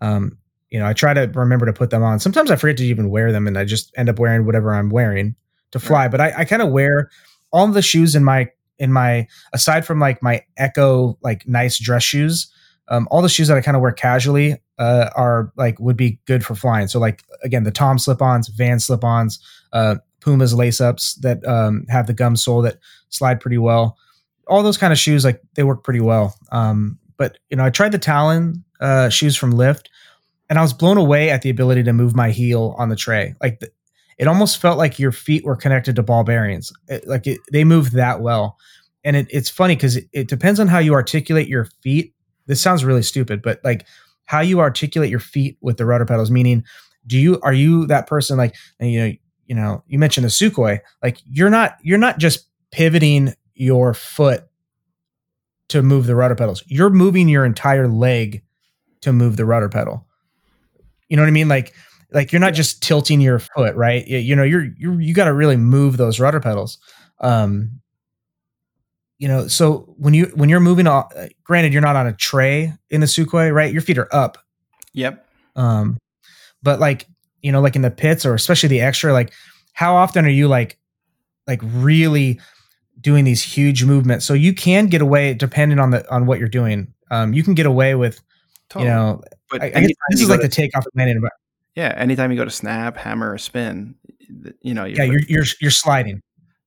um, 0.00 0.38
you 0.70 0.78
know, 0.78 0.86
I 0.86 0.92
try 0.92 1.12
to 1.12 1.28
remember 1.34 1.66
to 1.66 1.72
put 1.72 1.90
them 1.90 2.04
on. 2.04 2.20
Sometimes 2.20 2.52
I 2.52 2.56
forget 2.56 2.76
to 2.76 2.84
even 2.84 3.10
wear 3.10 3.32
them, 3.32 3.48
and 3.48 3.58
I 3.58 3.64
just 3.64 3.92
end 3.96 4.08
up 4.08 4.20
wearing 4.20 4.46
whatever 4.46 4.72
I'm 4.72 4.90
wearing 4.90 5.34
to 5.72 5.80
fly. 5.80 6.06
But 6.06 6.20
I, 6.20 6.32
I 6.38 6.44
kind 6.44 6.62
of 6.62 6.70
wear 6.70 7.10
all 7.52 7.66
the 7.66 7.82
shoes 7.82 8.14
in 8.14 8.22
my 8.22 8.48
in 8.78 8.92
my 8.92 9.26
aside 9.52 9.84
from 9.84 9.98
like 9.98 10.22
my 10.22 10.44
Ecco 10.56 11.18
like 11.20 11.48
nice 11.48 11.78
dress 11.80 12.04
shoes. 12.04 12.48
Um, 12.86 13.08
all 13.10 13.22
the 13.22 13.28
shoes 13.28 13.48
that 13.48 13.56
I 13.56 13.60
kind 13.60 13.76
of 13.76 13.82
wear 13.82 13.92
casually 13.92 14.62
uh, 14.78 15.10
are 15.16 15.52
like 15.56 15.80
would 15.80 15.96
be 15.96 16.20
good 16.26 16.44
for 16.44 16.54
flying. 16.54 16.86
So 16.86 17.00
like 17.00 17.24
again, 17.42 17.64
the 17.64 17.72
Tom 17.72 17.98
slip-ons, 17.98 18.48
Van 18.48 18.78
slip-ons, 18.78 19.40
uh, 19.72 19.96
Puma's 20.24 20.54
lace-ups 20.54 21.14
that 21.16 21.46
um, 21.46 21.84
have 21.88 22.06
the 22.06 22.14
gum 22.14 22.34
sole 22.34 22.62
that 22.62 22.78
slide 23.10 23.40
pretty 23.40 23.58
well. 23.58 23.98
All 24.48 24.62
those 24.62 24.78
kind 24.78 24.92
of 24.92 24.98
shoes 24.98 25.24
like 25.24 25.40
they 25.54 25.62
work 25.62 25.84
pretty 25.84 26.00
well. 26.00 26.34
Um, 26.50 26.98
but 27.16 27.38
you 27.50 27.56
know, 27.56 27.64
I 27.64 27.70
tried 27.70 27.92
the 27.92 27.98
Talon 27.98 28.64
uh, 28.80 29.08
shoes 29.10 29.36
from 29.36 29.52
Lift, 29.52 29.90
and 30.48 30.58
I 30.58 30.62
was 30.62 30.72
blown 30.72 30.96
away 30.96 31.30
at 31.30 31.42
the 31.42 31.50
ability 31.50 31.82
to 31.84 31.92
move 31.92 32.16
my 32.16 32.30
heel 32.30 32.74
on 32.78 32.88
the 32.88 32.96
tray. 32.96 33.34
Like 33.40 33.60
the, 33.60 33.70
it 34.18 34.26
almost 34.26 34.58
felt 34.58 34.78
like 34.78 34.98
your 34.98 35.12
feet 35.12 35.44
were 35.44 35.56
connected 35.56 35.96
to 35.96 36.02
ball 36.02 36.24
bearings. 36.24 36.72
It, 36.88 37.06
like 37.06 37.26
it, 37.26 37.40
they 37.52 37.64
moved 37.64 37.92
that 37.94 38.20
well. 38.20 38.58
And 39.04 39.16
it, 39.16 39.26
it's 39.30 39.50
funny 39.50 39.76
because 39.76 39.96
it, 39.96 40.08
it 40.12 40.28
depends 40.28 40.60
on 40.60 40.68
how 40.68 40.78
you 40.78 40.94
articulate 40.94 41.48
your 41.48 41.66
feet. 41.82 42.14
This 42.46 42.60
sounds 42.60 42.84
really 42.84 43.02
stupid, 43.02 43.42
but 43.42 43.60
like 43.64 43.86
how 44.26 44.40
you 44.40 44.60
articulate 44.60 45.10
your 45.10 45.20
feet 45.20 45.58
with 45.60 45.76
the 45.76 45.84
rudder 45.84 46.06
pedals, 46.06 46.30
meaning 46.30 46.64
do 47.06 47.18
you 47.18 47.38
are 47.42 47.52
you 47.52 47.86
that 47.86 48.06
person 48.06 48.38
like 48.38 48.54
you 48.80 49.00
know 49.00 49.12
you 49.46 49.54
know 49.54 49.82
you 49.86 49.98
mentioned 49.98 50.24
the 50.24 50.28
Sukhoi 50.28 50.80
like 51.02 51.18
you're 51.24 51.50
not 51.50 51.76
you're 51.82 51.98
not 51.98 52.18
just 52.18 52.48
pivoting 52.70 53.34
your 53.54 53.94
foot 53.94 54.44
to 55.68 55.82
move 55.82 56.06
the 56.06 56.16
rudder 56.16 56.34
pedals. 56.34 56.62
You're 56.66 56.90
moving 56.90 57.28
your 57.28 57.44
entire 57.44 57.88
leg 57.88 58.42
to 59.00 59.12
move 59.12 59.36
the 59.36 59.44
rudder 59.44 59.68
pedal. 59.68 60.06
You 61.08 61.16
know 61.16 61.22
what 61.22 61.28
I 61.28 61.32
mean? 61.32 61.48
Like 61.48 61.74
like 62.12 62.32
you're 62.32 62.40
not 62.40 62.54
just 62.54 62.82
tilting 62.82 63.20
your 63.20 63.38
foot 63.38 63.74
right? 63.74 64.06
You, 64.06 64.18
you 64.18 64.36
know 64.36 64.42
you're 64.42 64.64
you 64.76 64.98
you 64.98 65.14
got 65.14 65.24
to 65.24 65.32
really 65.32 65.56
move 65.56 65.96
those 65.96 66.20
rudder 66.20 66.40
pedals. 66.40 66.78
Um 67.20 67.80
you 69.18 69.28
know 69.28 69.46
so 69.46 69.94
when 69.96 70.14
you 70.14 70.26
when 70.34 70.48
you're 70.48 70.60
moving 70.60 70.86
off 70.86 71.12
granted 71.44 71.72
you're 71.72 71.82
not 71.82 71.96
on 71.96 72.06
a 72.06 72.12
tray 72.12 72.72
in 72.90 73.00
the 73.00 73.06
Sukhoi 73.06 73.52
right? 73.54 73.72
Your 73.72 73.82
feet 73.82 73.98
are 73.98 74.12
up. 74.14 74.38
Yep. 74.92 75.26
um 75.56 75.98
but 76.62 76.80
like 76.80 77.06
you 77.44 77.52
know 77.52 77.60
like 77.60 77.76
in 77.76 77.82
the 77.82 77.90
Pitts 77.90 78.26
or 78.26 78.34
especially 78.34 78.68
the 78.68 78.80
extra 78.80 79.12
like 79.12 79.32
how 79.72 79.94
often 79.94 80.24
are 80.24 80.30
you 80.30 80.48
like 80.48 80.78
like 81.46 81.60
really 81.62 82.40
doing 83.00 83.24
these 83.24 83.42
huge 83.42 83.84
movements? 83.84 84.24
So 84.24 84.34
you 84.34 84.54
can 84.54 84.86
get 84.86 85.02
away 85.02 85.34
depending 85.34 85.78
on 85.78 85.90
the 85.90 86.10
on 86.12 86.26
what 86.26 86.38
you're 86.38 86.48
doing 86.48 86.92
um 87.10 87.34
you 87.34 87.42
can 87.42 87.54
get 87.54 87.66
away 87.66 87.94
with 87.94 88.20
Totally. 88.70 88.88
you 88.88 88.94
know 88.96 89.22
but 89.50 89.62
I, 89.62 89.66
I 89.66 89.80
guess 89.80 89.90
this 90.10 90.22
is 90.22 90.28
like 90.30 90.40
the 90.40 90.48
takeoff 90.48 90.84
and 90.86 90.92
landing 90.96 91.22
yeah, 91.74 91.92
anytime 91.96 92.30
you 92.30 92.36
go 92.36 92.44
to 92.44 92.50
snap, 92.50 92.96
hammer, 92.96 93.32
or 93.32 93.38
spin, 93.38 93.96
you 94.62 94.74
know, 94.74 94.84
yeah 94.84 95.02
you're 95.02 95.22
you're 95.28 95.44
you're 95.60 95.70
sliding. 95.70 96.22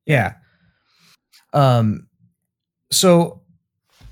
Yeah. 0.05 0.33
Um 1.53 2.07
so 2.91 3.41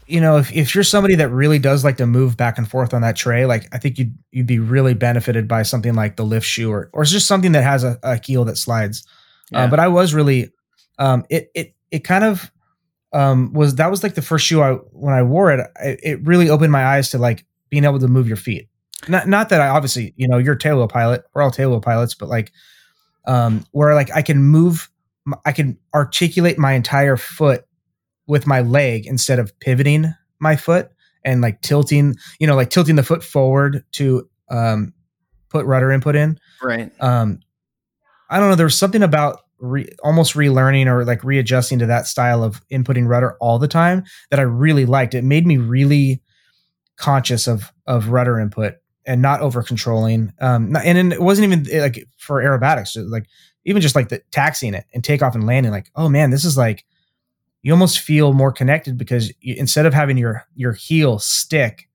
you 0.08 0.22
know 0.22 0.38
if, 0.38 0.52
if 0.54 0.76
you're 0.76 0.84
somebody 0.84 1.16
that 1.16 1.30
really 1.30 1.60
does 1.60 1.84
like 1.84 1.98
to 1.98 2.06
move 2.06 2.38
back 2.38 2.58
and 2.58 2.70
forth 2.70 2.94
on 2.94 3.02
that 3.02 3.16
tray 3.16 3.46
like 3.46 3.68
i 3.72 3.78
think 3.78 3.98
you'd 3.98 4.16
you'd 4.32 4.48
be 4.48 4.60
really 4.60 4.94
benefited 4.94 5.48
by 5.48 5.64
something 5.64 5.94
like 5.94 6.16
the 6.16 6.24
lift 6.24 6.46
shoe 6.46 6.72
or 6.72 6.90
or 6.94 7.04
it's 7.04 7.12
just 7.12 7.28
something 7.28 7.52
that 7.52 7.64
has 7.64 7.84
a, 7.84 7.98
a 8.04 8.20
heel 8.24 8.46
that 8.46 8.58
slides 8.58 9.06
yeah. 9.52 9.64
uh, 9.64 9.68
but 9.68 9.80
i 9.80 9.88
was 9.88 10.14
really 10.14 10.52
um 11.00 11.26
it 11.30 11.50
it 11.56 11.76
it 11.92 12.04
kind 12.04 12.24
of 12.24 12.52
um 13.14 13.54
was 13.54 13.76
that 13.76 13.90
was 13.90 14.04
like 14.04 14.16
the 14.16 14.22
first 14.22 14.46
shoe 14.46 14.62
i 14.62 14.74
when 14.92 15.14
i 15.14 15.24
wore 15.24 15.52
it 15.52 15.60
it, 15.82 16.00
it 16.04 16.28
really 16.28 16.50
opened 16.50 16.72
my 16.72 16.86
eyes 16.86 17.10
to 17.10 17.18
like 17.18 17.46
being 17.70 17.84
able 17.84 18.00
to 18.00 18.08
move 18.08 18.28
your 18.28 18.38
feet 18.38 18.68
not 19.08 19.28
not 19.28 19.50
that 19.50 19.62
i 19.62 19.68
obviously 19.68 20.14
you 20.18 20.28
know 20.28 20.38
you're 20.38 20.56
a 20.56 20.60
tailwheel 20.60 20.90
pilot 20.90 21.24
we're 21.34 21.42
all 21.42 21.52
tailwheel 21.52 21.82
pilots 21.82 22.14
but 22.14 22.30
like 22.30 22.52
um 23.28 23.66
where 23.72 23.96
like 23.96 24.12
i 24.16 24.22
can 24.22 24.42
move 24.42 24.90
I 25.46 25.52
can 25.52 25.78
articulate 25.94 26.58
my 26.58 26.74
entire 26.74 27.18
foot 27.18 27.66
with 28.28 28.48
my 28.48 28.62
leg 28.62 29.06
instead 29.06 29.40
of 29.40 29.58
pivoting 29.60 30.14
my 30.40 30.56
foot 30.56 30.90
and 31.24 31.42
like 31.42 31.62
tilting 31.62 32.16
you 32.40 32.48
know 32.48 32.56
like 32.56 32.70
tilting 32.70 32.96
the 32.96 33.04
foot 33.04 33.24
forward 33.24 33.84
to 33.92 34.28
um 34.50 34.94
put 35.50 35.66
rudder 35.66 35.92
input 35.92 36.16
in. 36.16 36.40
Right. 36.62 36.92
um 37.02 37.40
i 38.30 38.40
don't 38.40 38.50
know 38.50 38.56
there 38.56 38.66
was 38.66 38.78
something 38.78 39.04
about 39.04 39.42
re, 39.60 39.88
almost 40.04 40.34
relearning 40.34 40.88
or 40.88 41.06
like 41.06 41.24
readjusting 41.24 41.80
to 41.80 41.86
that 41.86 42.08
style 42.08 42.44
of 42.44 42.62
inputting 42.70 43.08
rudder 43.08 43.38
all 43.40 43.60
the 43.60 43.68
time 43.68 44.04
that 44.30 44.40
i 44.40 44.44
really 44.44 44.86
liked. 44.86 45.14
It 45.14 45.24
made 45.24 45.46
me 45.48 45.58
really 45.58 46.22
conscious 46.98 47.48
of 47.48 47.72
of 47.88 48.10
rudder 48.10 48.40
input 48.40 48.76
and 49.06 49.22
not 49.22 49.42
over 49.42 49.62
controlling 49.62 50.32
um 50.40 50.72
not- 50.72 50.86
and 50.86 50.98
then 50.98 51.12
it 51.12 51.22
wasn't 51.22 51.52
even 51.52 51.82
like 51.82 52.08
for 52.18 52.42
aerobatics 52.42 52.96
like 53.10 53.26
even 53.66 53.82
just 53.82 53.96
like 53.96 54.10
the 54.10 54.22
taxiing 54.32 54.74
it 54.74 54.86
and 54.94 55.04
takeoff 55.04 55.36
and 55.36 55.46
landing 55.46 55.72
like 55.72 55.90
oh 55.96 56.08
man 56.10 56.30
this 56.32 56.46
is 56.46 56.58
like 56.58 56.86
you 57.66 57.74
almost 57.74 58.00
feel 58.00 58.32
more 58.32 58.52
connected 58.52 58.96
because 58.96 59.34
you, 59.42 59.56
instead 59.58 59.86
of 59.88 59.94
having 59.94 60.18
your 60.18 60.46
your 60.56 60.74
heel 60.74 61.18
stick 61.18 61.90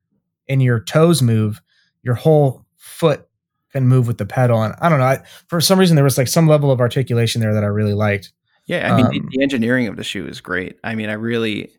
and 0.48 0.60
your 0.60 0.80
toes 0.80 1.22
move 1.22 1.62
your 2.02 2.16
whole 2.16 2.66
foot 2.76 3.28
can 3.72 3.86
move 3.86 4.08
with 4.08 4.18
the 4.18 4.26
pedal 4.26 4.60
and 4.62 4.74
i 4.80 4.88
don't 4.88 4.98
know 4.98 5.04
I, 5.04 5.22
for 5.48 5.60
some 5.60 5.78
reason 5.78 5.94
there 5.94 6.04
was 6.04 6.18
like 6.18 6.26
some 6.28 6.48
level 6.48 6.72
of 6.72 6.80
articulation 6.80 7.40
there 7.40 7.54
that 7.54 7.62
i 7.62 7.68
really 7.68 7.94
liked 7.94 8.32
Yeah, 8.66 8.92
I 8.92 8.96
mean, 8.96 9.06
Um, 9.06 9.12
the, 9.12 9.38
the 9.38 9.42
engineering 9.42 9.86
of 9.88 9.96
the 9.96 10.04
shoe 10.04 10.26
is 10.28 10.40
great. 10.40 10.76
I 10.84 10.94
mean, 10.94 11.08
I 11.08 11.14
really, 11.14 11.70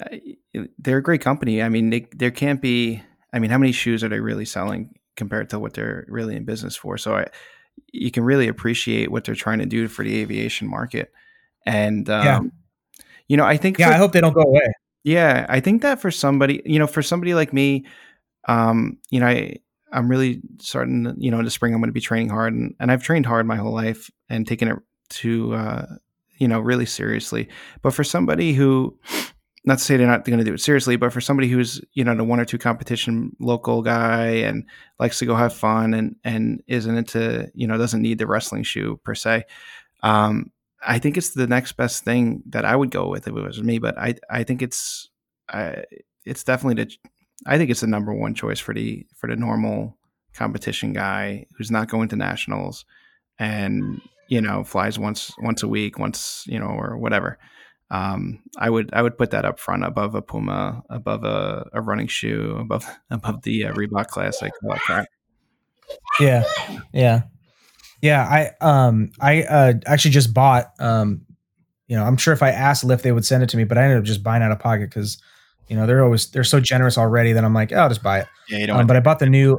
I- 0.00 0.36
they're 0.78 0.98
a 0.98 1.02
great 1.02 1.20
company. 1.20 1.62
I 1.62 1.68
mean, 1.68 1.90
they, 1.90 2.06
there 2.12 2.30
can't 2.30 2.60
be. 2.60 3.02
I 3.32 3.38
mean, 3.40 3.50
how 3.50 3.58
many 3.58 3.72
shoes 3.72 4.02
are 4.04 4.08
they 4.08 4.20
really 4.20 4.44
selling 4.44 4.94
compared 5.16 5.50
to 5.50 5.58
what 5.58 5.74
they're 5.74 6.04
really 6.08 6.36
in 6.36 6.44
business 6.44 6.76
for? 6.76 6.98
So, 6.98 7.16
I, 7.16 7.26
you 7.92 8.10
can 8.10 8.22
really 8.24 8.48
appreciate 8.48 9.10
what 9.10 9.24
they're 9.24 9.34
trying 9.34 9.58
to 9.60 9.66
do 9.66 9.88
for 9.88 10.04
the 10.04 10.20
aviation 10.20 10.68
market. 10.68 11.10
And 11.66 12.08
um. 12.10 12.52
You 13.30 13.36
know, 13.36 13.44
I 13.44 13.56
think 13.56 13.78
yeah 13.78 13.88
for- 13.88 13.94
i 13.94 13.96
hope 13.96 14.12
they 14.12 14.20
don't 14.20 14.34
go 14.34 14.42
away 14.42 14.68
yeah, 15.02 15.46
I 15.48 15.60
think 15.60 15.82
that 15.82 16.00
for 16.00 16.10
somebody, 16.10 16.62
you 16.64 16.78
know, 16.78 16.86
for 16.86 17.02
somebody 17.02 17.34
like 17.34 17.52
me, 17.52 17.86
um, 18.48 18.98
you 19.10 19.20
know, 19.20 19.26
I 19.26 19.56
I'm 19.92 20.08
really 20.08 20.40
starting, 20.60 21.14
you 21.18 21.30
know, 21.30 21.38
in 21.38 21.44
the 21.44 21.50
spring 21.50 21.74
I'm 21.74 21.80
going 21.80 21.88
to 21.88 21.92
be 21.92 22.00
training 22.00 22.28
hard, 22.28 22.52
and, 22.54 22.74
and 22.78 22.92
I've 22.92 23.02
trained 23.02 23.26
hard 23.26 23.46
my 23.46 23.56
whole 23.56 23.72
life 23.72 24.10
and 24.28 24.46
taken 24.46 24.68
it 24.68 24.76
to, 25.10 25.54
uh, 25.54 25.86
you 26.38 26.46
know, 26.46 26.60
really 26.60 26.86
seriously. 26.86 27.48
But 27.82 27.92
for 27.94 28.04
somebody 28.04 28.52
who, 28.52 28.96
not 29.64 29.78
to 29.78 29.84
say 29.84 29.96
they're 29.96 30.06
not 30.06 30.24
going 30.24 30.38
to 30.38 30.44
do 30.44 30.54
it 30.54 30.60
seriously, 30.60 30.96
but 30.96 31.12
for 31.12 31.20
somebody 31.20 31.48
who's, 31.48 31.80
you 31.92 32.04
know, 32.04 32.14
the 32.14 32.22
one 32.22 32.38
or 32.38 32.44
two 32.44 32.58
competition 32.58 33.34
local 33.40 33.82
guy 33.82 34.26
and 34.26 34.64
likes 34.98 35.18
to 35.20 35.26
go 35.26 35.34
have 35.34 35.54
fun 35.54 35.94
and 35.94 36.16
and 36.24 36.62
isn't 36.66 36.96
into, 36.96 37.50
you 37.54 37.66
know, 37.66 37.78
doesn't 37.78 38.02
need 38.02 38.18
the 38.18 38.26
wrestling 38.26 38.62
shoe 38.62 39.00
per 39.02 39.14
se. 39.14 39.44
Um, 40.02 40.52
I 40.82 40.98
think 40.98 41.16
it's 41.16 41.30
the 41.30 41.46
next 41.46 41.72
best 41.72 42.04
thing 42.04 42.42
that 42.46 42.64
I 42.64 42.74
would 42.74 42.90
go 42.90 43.08
with 43.08 43.28
if 43.28 43.36
it 43.36 43.42
was 43.42 43.62
me. 43.62 43.78
But 43.78 43.98
I 43.98 44.14
I 44.30 44.44
think 44.44 44.62
it's 44.62 45.10
I, 45.48 45.84
it's 46.24 46.44
definitely 46.44 46.84
the 46.84 46.90
I 47.46 47.58
think 47.58 47.70
it's 47.70 47.80
the 47.80 47.86
number 47.86 48.14
one 48.14 48.34
choice 48.34 48.60
for 48.60 48.74
the 48.74 49.06
for 49.16 49.28
the 49.28 49.36
normal 49.36 49.96
competition 50.34 50.92
guy 50.92 51.46
who's 51.56 51.70
not 51.70 51.88
going 51.88 52.08
to 52.08 52.16
nationals 52.16 52.84
and 53.38 54.00
you 54.28 54.40
know 54.40 54.62
flies 54.62 54.98
once 54.98 55.32
once 55.40 55.62
a 55.62 55.68
week 55.68 55.98
once 55.98 56.44
you 56.46 56.58
know 56.58 56.68
or 56.68 56.96
whatever. 56.96 57.38
Um, 57.90 58.40
I 58.56 58.70
would 58.70 58.90
I 58.92 59.02
would 59.02 59.18
put 59.18 59.32
that 59.32 59.44
up 59.44 59.58
front 59.58 59.84
above 59.84 60.14
a 60.14 60.22
Puma, 60.22 60.82
above 60.88 61.24
a, 61.24 61.68
a 61.72 61.80
running 61.80 62.06
shoe, 62.06 62.56
above 62.58 62.86
above 63.10 63.42
the 63.42 63.66
uh, 63.66 63.72
Reebok 63.72 64.06
Classic. 64.06 64.52
all 64.62 64.70
that 64.70 64.80
crap. 64.80 65.06
Yeah, 66.20 66.44
yeah, 66.92 67.22
yeah. 68.02 68.22
I 68.22 68.64
um 68.64 69.10
I 69.20 69.42
uh 69.42 69.74
actually 69.86 70.12
just 70.12 70.34
bought 70.34 70.72
um 70.78 71.22
you 71.88 71.96
know 71.96 72.04
I'm 72.04 72.16
sure 72.16 72.32
if 72.32 72.42
I 72.42 72.50
asked 72.50 72.84
Lift 72.84 73.02
they 73.02 73.12
would 73.12 73.24
send 73.24 73.42
it 73.42 73.48
to 73.50 73.56
me, 73.56 73.64
but 73.64 73.78
I 73.78 73.84
ended 73.84 73.98
up 73.98 74.04
just 74.04 74.22
buying 74.22 74.42
out 74.42 74.52
of 74.52 74.58
pocket 74.58 74.90
because 74.90 75.18
you 75.68 75.76
know 75.76 75.86
they're 75.86 76.04
always 76.04 76.30
they're 76.30 76.44
so 76.44 76.60
generous 76.60 76.98
already 76.98 77.32
that 77.32 77.44
I'm 77.44 77.54
like 77.54 77.72
oh, 77.72 77.76
I'll 77.76 77.88
just 77.88 78.02
buy 78.02 78.20
it. 78.20 78.26
Yeah, 78.48 78.58
you 78.58 78.66
don't. 78.66 78.80
Um, 78.80 78.86
but 78.86 78.96
I 78.96 79.00
bought 79.00 79.18
the 79.18 79.26
new. 79.26 79.58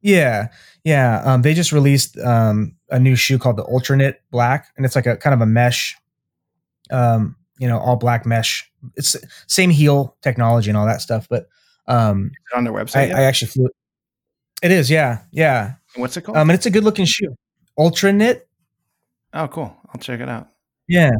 Yeah, 0.00 0.48
yeah. 0.84 1.22
Um, 1.24 1.42
they 1.42 1.54
just 1.54 1.72
released 1.72 2.18
um 2.18 2.76
a 2.90 2.98
new 2.98 3.16
shoe 3.16 3.38
called 3.38 3.56
the 3.56 3.64
Ultra 3.64 3.96
Knit 3.96 4.22
Black, 4.30 4.68
and 4.76 4.86
it's 4.86 4.96
like 4.96 5.06
a 5.06 5.16
kind 5.16 5.34
of 5.34 5.40
a 5.40 5.46
mesh, 5.46 5.96
um, 6.90 7.36
you 7.58 7.68
know, 7.68 7.78
all 7.78 7.96
black 7.96 8.24
mesh. 8.24 8.70
It's 8.96 9.16
same 9.46 9.70
heel 9.70 10.16
technology 10.22 10.70
and 10.70 10.76
all 10.76 10.86
that 10.86 11.00
stuff, 11.00 11.26
but 11.28 11.48
um, 11.88 12.30
on 12.54 12.64
their 12.64 12.76
I, 12.76 12.82
website. 12.82 13.14
I 13.14 13.24
actually 13.24 13.48
flew. 13.48 13.70
It 14.62 14.70
is, 14.70 14.90
yeah, 14.90 15.22
yeah. 15.30 15.74
What's 15.96 16.16
it 16.16 16.22
called? 16.22 16.38
Um, 16.38 16.50
and 16.50 16.56
it's 16.56 16.66
a 16.66 16.70
good 16.70 16.84
looking 16.84 17.06
shoe. 17.06 17.34
Ultra 17.78 18.12
knit. 18.12 18.48
oh, 19.34 19.48
cool. 19.48 19.74
I'll 19.92 20.00
check 20.00 20.20
it 20.20 20.28
out. 20.28 20.48
Yeah. 20.86 21.10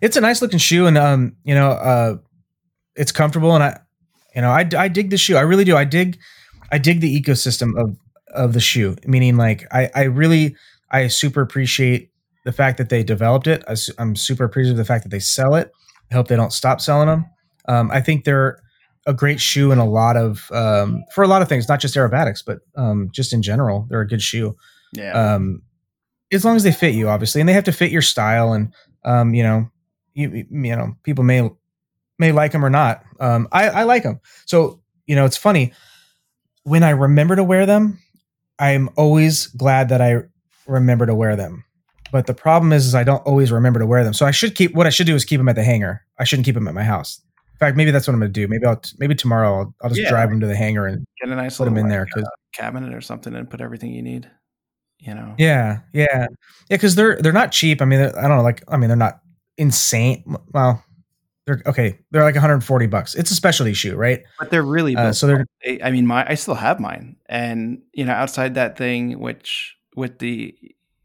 it's 0.00 0.16
a 0.16 0.20
nice 0.20 0.42
looking 0.42 0.58
shoe, 0.58 0.86
and 0.86 0.98
um, 0.98 1.36
you 1.44 1.54
know, 1.54 1.70
uh, 1.70 2.16
it's 2.96 3.12
comfortable, 3.12 3.54
and 3.54 3.62
I, 3.62 3.78
you 4.34 4.42
know, 4.42 4.50
I 4.50 4.68
I 4.76 4.88
dig 4.88 5.10
the 5.10 5.18
shoe. 5.18 5.36
I 5.36 5.42
really 5.42 5.64
do. 5.64 5.76
I 5.76 5.84
dig, 5.84 6.18
I 6.70 6.78
dig 6.78 7.00
the 7.00 7.20
ecosystem 7.20 7.72
of 7.80 7.96
of 8.34 8.52
the 8.52 8.60
shoe. 8.60 8.96
Meaning, 9.06 9.36
like, 9.36 9.66
I 9.72 9.90
I 9.94 10.02
really 10.04 10.56
I 10.90 11.08
super 11.08 11.40
appreciate 11.40 12.10
the 12.44 12.52
fact 12.52 12.78
that 12.78 12.88
they 12.88 13.02
developed 13.02 13.46
it. 13.46 13.62
I, 13.68 13.74
am 14.00 14.16
super 14.16 14.44
appreciative 14.44 14.78
of 14.78 14.86
the 14.86 14.90
fact 14.90 15.04
that 15.04 15.10
they 15.10 15.20
sell 15.20 15.54
it. 15.54 15.70
I 16.10 16.14
hope 16.14 16.28
they 16.28 16.36
don't 16.36 16.52
stop 16.52 16.80
selling 16.80 17.08
them. 17.08 17.26
Um, 17.68 17.90
I 17.90 18.00
think 18.00 18.24
they're 18.24 18.60
a 19.06 19.14
great 19.14 19.40
shoe 19.40 19.72
in 19.72 19.78
a 19.78 19.88
lot 19.88 20.16
of 20.16 20.50
um, 20.52 21.04
for 21.14 21.24
a 21.24 21.28
lot 21.28 21.42
of 21.42 21.48
things, 21.48 21.68
not 21.68 21.80
just 21.80 21.94
aerobatics, 21.94 22.44
but 22.44 22.60
um, 22.76 23.08
just 23.12 23.32
in 23.32 23.42
general, 23.42 23.86
they're 23.88 24.00
a 24.00 24.06
good 24.06 24.22
shoe. 24.22 24.56
Yeah. 24.92 25.12
Um, 25.12 25.62
as 26.32 26.44
long 26.44 26.56
as 26.56 26.62
they 26.62 26.72
fit 26.72 26.94
you, 26.94 27.08
obviously, 27.08 27.40
and 27.40 27.48
they 27.48 27.52
have 27.52 27.64
to 27.64 27.72
fit 27.72 27.90
your 27.90 28.02
style, 28.02 28.52
and 28.52 28.72
um, 29.04 29.34
you 29.34 29.42
know, 29.42 29.70
you 30.14 30.46
you 30.50 30.76
know, 30.76 30.96
people 31.02 31.24
may 31.24 31.50
may 32.18 32.32
like 32.32 32.52
them 32.52 32.64
or 32.64 32.70
not. 32.70 33.02
Um, 33.18 33.48
I 33.52 33.68
I 33.68 33.82
like 33.84 34.02
them. 34.02 34.20
So 34.46 34.80
you 35.06 35.16
know, 35.16 35.24
it's 35.24 35.36
funny 35.36 35.72
when 36.64 36.82
I 36.82 36.90
remember 36.90 37.36
to 37.36 37.44
wear 37.44 37.66
them. 37.66 37.98
I'm 38.58 38.90
always 38.96 39.46
glad 39.46 39.88
that 39.88 40.02
I 40.02 40.24
remember 40.66 41.06
to 41.06 41.14
wear 41.14 41.34
them. 41.34 41.64
But 42.12 42.26
the 42.26 42.34
problem 42.34 42.72
is, 42.72 42.86
is 42.86 42.94
I 42.94 43.04
don't 43.04 43.24
always 43.24 43.50
remember 43.50 43.80
to 43.80 43.86
wear 43.86 44.04
them. 44.04 44.12
So 44.12 44.26
I 44.26 44.30
should 44.30 44.54
keep 44.54 44.74
what 44.74 44.86
I 44.86 44.90
should 44.90 45.06
do 45.06 45.14
is 45.14 45.24
keep 45.24 45.38
them 45.38 45.48
at 45.48 45.56
the 45.56 45.64
hangar. 45.64 46.04
I 46.18 46.24
shouldn't 46.24 46.44
keep 46.44 46.54
them 46.54 46.68
at 46.68 46.74
my 46.74 46.84
house. 46.84 47.20
In 47.60 47.66
fact, 47.66 47.76
maybe 47.76 47.90
that's 47.90 48.06
what 48.08 48.14
I'm 48.14 48.20
going 48.20 48.32
to 48.32 48.40
do. 48.40 48.48
Maybe 48.48 48.64
I'll 48.64 48.80
maybe 48.98 49.14
tomorrow 49.14 49.58
I'll, 49.58 49.74
I'll 49.82 49.90
just 49.90 50.00
Yeah. 50.00 50.08
drive 50.08 50.30
them 50.30 50.40
to 50.40 50.46
the 50.46 50.56
hangar 50.56 50.86
and 50.86 51.04
Get 51.20 51.30
a 51.30 51.36
nice 51.36 51.58
put 51.58 51.66
them 51.66 51.74
little 51.74 51.86
in 51.86 51.90
there 51.90 52.06
because 52.06 52.26
cabinet 52.54 52.94
or 52.94 53.02
something 53.02 53.34
and 53.34 53.48
put 53.50 53.60
everything 53.60 53.92
you 53.92 54.00
need. 54.02 54.30
You 54.98 55.14
know. 55.14 55.34
yeah, 55.38 55.80
yeah, 55.92 56.06
yeah. 56.12 56.26
Because 56.76 56.94
they're 56.94 57.16
they're 57.20 57.32
not 57.32 57.52
cheap. 57.52 57.80
I 57.82 57.84
mean, 57.86 58.00
I 58.00 58.10
don't 58.28 58.36
know. 58.36 58.42
Like, 58.42 58.62
I 58.68 58.76
mean, 58.76 58.88
they're 58.88 58.96
not 58.96 59.20
insane. 59.58 60.24
Well, 60.52 60.82
they're 61.46 61.62
okay. 61.66 61.98
They're 62.10 62.22
like 62.22 62.34
140 62.34 62.86
bucks. 62.86 63.14
It's 63.14 63.30
a 63.30 63.34
specialty 63.34 63.72
shoe, 63.74 63.96
right? 63.96 64.22
But 64.38 64.50
they're 64.50 64.62
really 64.62 64.96
Uh, 64.96 65.12
so 65.12 65.26
they're 65.26 65.46
I 65.82 65.90
mean, 65.90 66.06
my 66.06 66.26
I 66.28 66.34
still 66.34 66.54
have 66.54 66.80
mine, 66.80 67.16
and 67.26 67.80
you 67.92 68.04
know, 68.06 68.12
outside 68.12 68.54
that 68.54 68.76
thing, 68.78 69.18
which 69.20 69.76
with 69.96 70.18
the 70.18 70.54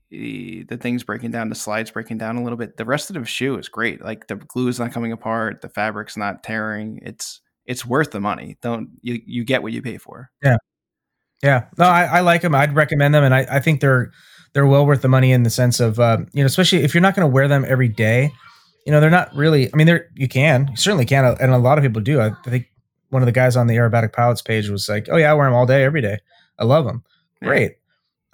the, 0.10 0.64
the 0.64 0.78
things 0.78 1.04
breaking 1.04 1.32
down, 1.32 1.50
the 1.50 1.56
slides 1.56 1.92
breaking 1.92 2.18
down 2.18 2.38
a 2.38 2.44
little 2.44 2.58
bit, 2.58 2.78
the 2.78 2.86
rest 2.86 3.10
of 3.10 3.16
the 3.16 3.26
shoe 3.26 3.58
is 3.58 3.70
great. 3.70 4.04
Like 4.04 4.28
the 4.28 4.36
glue 4.36 4.68
is 4.68 4.80
not 4.80 4.92
coming 4.92 5.12
apart, 5.12 5.62
the 5.62 5.70
fabric's 5.70 6.18
not 6.18 6.44
tearing. 6.44 7.00
It's 7.02 7.42
it's 7.66 7.86
worth 7.86 8.12
the 8.12 8.20
money. 8.20 8.58
Don't 8.62 8.90
you 9.02 9.20
you 9.26 9.44
get 9.44 9.64
what 9.64 9.74
you 9.74 9.82
pay 9.82 9.98
for? 9.98 10.30
Yeah, 10.44 10.58
yeah. 11.42 11.66
no, 11.78 11.86
I, 11.86 12.04
I 12.04 12.20
like 12.22 12.42
them. 12.42 12.56
I'd 12.56 12.76
recommend 12.76 13.14
them, 13.14 13.24
and 13.24 13.34
I, 13.34 13.46
I 13.50 13.60
think 13.60 13.82
they're 13.82 14.12
they're 14.54 14.68
well 14.68 14.86
worth 14.86 15.02
the 15.02 15.08
money 15.08 15.32
in 15.32 15.44
the 15.44 15.50
sense 15.50 15.80
of 15.80 16.00
uh, 16.00 16.20
you 16.34 16.44
know, 16.44 16.48
especially 16.48 16.84
if 16.84 16.94
you're 16.94 17.02
not 17.02 17.16
going 17.16 17.28
to 17.28 17.34
wear 17.34 17.48
them 17.48 17.66
every 17.68 17.90
day. 17.90 18.32
You 18.86 18.92
know, 18.92 19.02
they're 19.02 19.10
not 19.10 19.34
really. 19.36 19.74
I 19.74 19.78
mean, 19.78 19.88
they're 19.88 20.10
you 20.16 20.28
can 20.28 20.68
you 20.70 20.78
certainly 20.78 21.06
can, 21.06 21.26
and 21.26 21.52
a 21.52 21.58
lot 21.58 21.78
of 21.78 21.84
people 21.84 22.02
do. 22.02 22.20
I, 22.20 22.28
I 22.28 22.50
think 22.50 22.68
one 23.10 23.22
of 23.22 23.26
the 23.26 23.32
guys 23.32 23.56
on 23.56 23.68
the 23.68 23.76
aerobatic 23.76 24.14
pilots 24.14 24.44
page 24.44 24.70
was 24.70 24.88
like, 24.88 25.08
"Oh 25.10 25.18
yeah, 25.18 25.32
I 25.32 25.34
wear 25.34 25.48
them 25.48 25.56
all 25.56 25.66
day, 25.66 25.84
every 25.84 26.02
day. 26.02 26.20
I 26.60 26.66
love 26.66 26.86
them. 26.86 27.04
Yeah. 27.42 27.70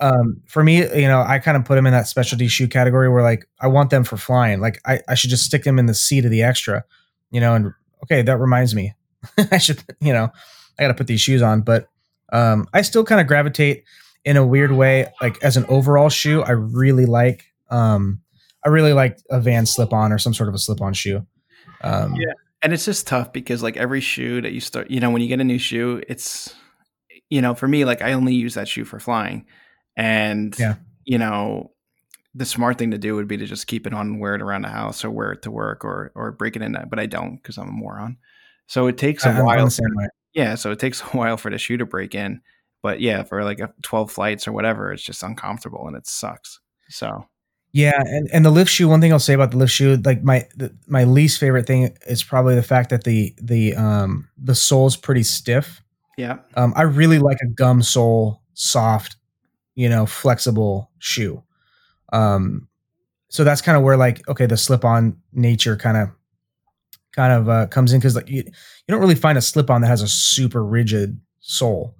Great." 0.01 0.09
Um, 0.09 0.41
for 0.47 0.63
me, 0.63 0.77
you 0.77 1.07
know, 1.07 1.21
I 1.21 1.39
kind 1.39 1.55
of 1.55 1.65
put 1.65 1.75
them 1.75 1.85
in 1.85 1.93
that 1.93 2.07
specialty 2.07 2.47
shoe 2.47 2.67
category 2.67 3.09
where 3.09 3.23
like 3.23 3.47
I 3.59 3.67
want 3.67 3.89
them 3.89 4.03
for 4.03 4.17
flying. 4.17 4.59
Like 4.59 4.79
I, 4.85 5.01
I 5.07 5.15
should 5.15 5.29
just 5.29 5.45
stick 5.45 5.63
them 5.63 5.79
in 5.79 5.85
the 5.85 5.93
seat 5.93 6.25
of 6.25 6.31
the 6.31 6.43
extra, 6.43 6.83
you 7.29 7.39
know. 7.39 7.55
And 7.55 7.73
okay, 8.03 8.21
that 8.21 8.37
reminds 8.37 8.75
me, 8.75 8.93
I 9.51 9.57
should, 9.57 9.83
you 9.99 10.13
know, 10.13 10.31
I 10.79 10.83
got 10.83 10.87
to 10.89 10.93
put 10.93 11.07
these 11.07 11.21
shoes 11.21 11.41
on. 11.41 11.61
But 11.61 11.87
um, 12.31 12.67
I 12.73 12.81
still 12.81 13.03
kind 13.03 13.21
of 13.21 13.27
gravitate 13.27 13.83
in 14.23 14.37
a 14.37 14.45
weird 14.45 14.71
way, 14.71 15.11
like 15.21 15.41
as 15.43 15.57
an 15.57 15.65
overall 15.67 16.09
shoe. 16.09 16.41
I 16.41 16.51
really 16.51 17.05
like, 17.05 17.45
um, 17.69 18.21
I 18.65 18.69
really 18.69 18.93
like 18.93 19.19
a 19.29 19.39
Van 19.39 19.65
slip 19.65 19.93
on 19.93 20.11
or 20.11 20.17
some 20.17 20.33
sort 20.33 20.49
of 20.49 20.55
a 20.55 20.59
slip 20.59 20.81
on 20.81 20.93
shoe. 20.93 21.25
Um, 21.81 22.15
Yeah. 22.15 22.33
And 22.63 22.73
it's 22.73 22.85
just 22.85 23.07
tough 23.07 23.33
because 23.33 23.63
like 23.63 23.75
every 23.75 24.01
shoe 24.01 24.39
that 24.41 24.51
you 24.51 24.59
start, 24.59 24.91
you 24.91 24.99
know, 24.99 25.09
when 25.09 25.23
you 25.23 25.27
get 25.27 25.39
a 25.39 25.43
new 25.43 25.57
shoe, 25.57 26.03
it's 26.07 26.53
you 27.31 27.41
know, 27.41 27.55
for 27.55 27.67
me, 27.67 27.85
like 27.85 28.01
I 28.01 28.13
only 28.13 28.35
use 28.35 28.53
that 28.53 28.67
shoe 28.67 28.85
for 28.85 28.99
flying. 28.99 29.47
And 29.97 30.57
Yeah. 30.59 30.75
you 31.05 31.17
know, 31.17 31.71
the 32.33 32.45
smart 32.45 32.77
thing 32.77 32.91
to 32.91 32.97
do 32.97 33.15
would 33.15 33.27
be 33.27 33.37
to 33.37 33.45
just 33.45 33.67
keep 33.67 33.85
it 33.85 33.93
on 33.93 34.07
and 34.07 34.19
wear 34.21 34.35
it 34.35 34.41
around 34.41 34.61
the 34.63 34.69
house 34.69 35.03
or 35.03 35.11
wear 35.11 35.33
it 35.33 35.41
to 35.43 35.51
work 35.51 35.83
or 35.83 36.11
or 36.15 36.31
break 36.31 36.55
it 36.55 36.61
in 36.61 36.75
but 36.89 36.99
I 36.99 37.05
don't 37.05 37.35
because 37.35 37.57
I'm 37.57 37.67
a 37.69 37.71
moron. 37.71 38.17
So 38.67 38.87
it 38.87 38.97
takes 38.97 39.25
a 39.25 39.29
I- 39.29 39.41
while. 39.41 39.65
the 39.65 39.71
same 39.71 39.95
way. 39.95 40.07
Yeah, 40.33 40.55
so 40.55 40.71
it 40.71 40.79
takes 40.79 41.01
a 41.13 41.17
while 41.17 41.35
for 41.37 41.51
the 41.51 41.57
shoe 41.57 41.77
to 41.77 41.85
break 41.85 42.15
in. 42.15 42.41
But 42.81 42.99
yeah, 43.01 43.23
for 43.23 43.43
like 43.43 43.59
a 43.59 43.71
12 43.83 44.11
flights 44.11 44.47
or 44.47 44.53
whatever, 44.53 44.91
it's 44.91 45.03
just 45.03 45.21
uncomfortable 45.23 45.85
and 45.87 45.95
it 45.97 46.07
sucks. 46.07 46.59
So 46.89 47.27
Yeah, 47.73 47.93
and, 47.99 48.29
and 48.33 48.45
the 48.45 48.49
lift 48.49 48.71
shoe. 48.71 48.87
One 48.87 49.01
thing 49.01 49.11
I'll 49.11 49.19
say 49.19 49.33
about 49.33 49.51
the 49.51 49.57
lift 49.57 49.73
shoe, 49.73 49.97
like 49.97 50.23
my 50.23 50.47
the, 50.55 50.73
my 50.87 51.03
least 51.03 51.37
favorite 51.39 51.67
thing 51.67 51.95
is 52.07 52.23
probably 52.23 52.55
the 52.55 52.63
fact 52.63 52.89
that 52.91 53.03
the 53.03 53.35
the 53.41 53.75
um 53.75 54.29
the 54.37 54.55
sole's 54.55 54.95
pretty 54.95 55.23
stiff. 55.23 55.81
yeah, 56.17 56.37
Um, 56.55 56.73
I 56.77 56.83
really 56.83 57.19
like 57.19 57.37
a 57.43 57.47
gum 57.47 57.81
sole, 57.83 58.41
soft, 58.53 59.17
you 59.75 59.89
know, 59.89 60.05
flexible 60.05 60.89
shoe. 60.99 61.43
Um, 62.13 62.67
so 63.29 63.43
that's 63.43 63.61
kind 63.61 63.77
of 63.77 63.83
where 63.83 63.97
like 63.97 64.27
okay, 64.27 64.45
the 64.45 64.57
slip 64.57 64.83
on 64.83 65.17
nature 65.33 65.77
kind 65.77 65.97
of 65.97 66.09
kind 67.15 67.33
of 67.33 67.49
uh, 67.49 67.67
comes 67.67 67.93
in 67.93 67.99
because 67.99 68.15
like 68.15 68.29
you, 68.29 68.43
you 68.45 68.51
don't 68.89 68.99
really 69.01 69.15
find 69.15 69.37
a 69.37 69.41
slip 69.41 69.69
on 69.69 69.81
that 69.81 69.87
has 69.87 70.01
a 70.01 70.07
super 70.07 70.63
rigid 70.63 71.19
sole. 71.39 71.95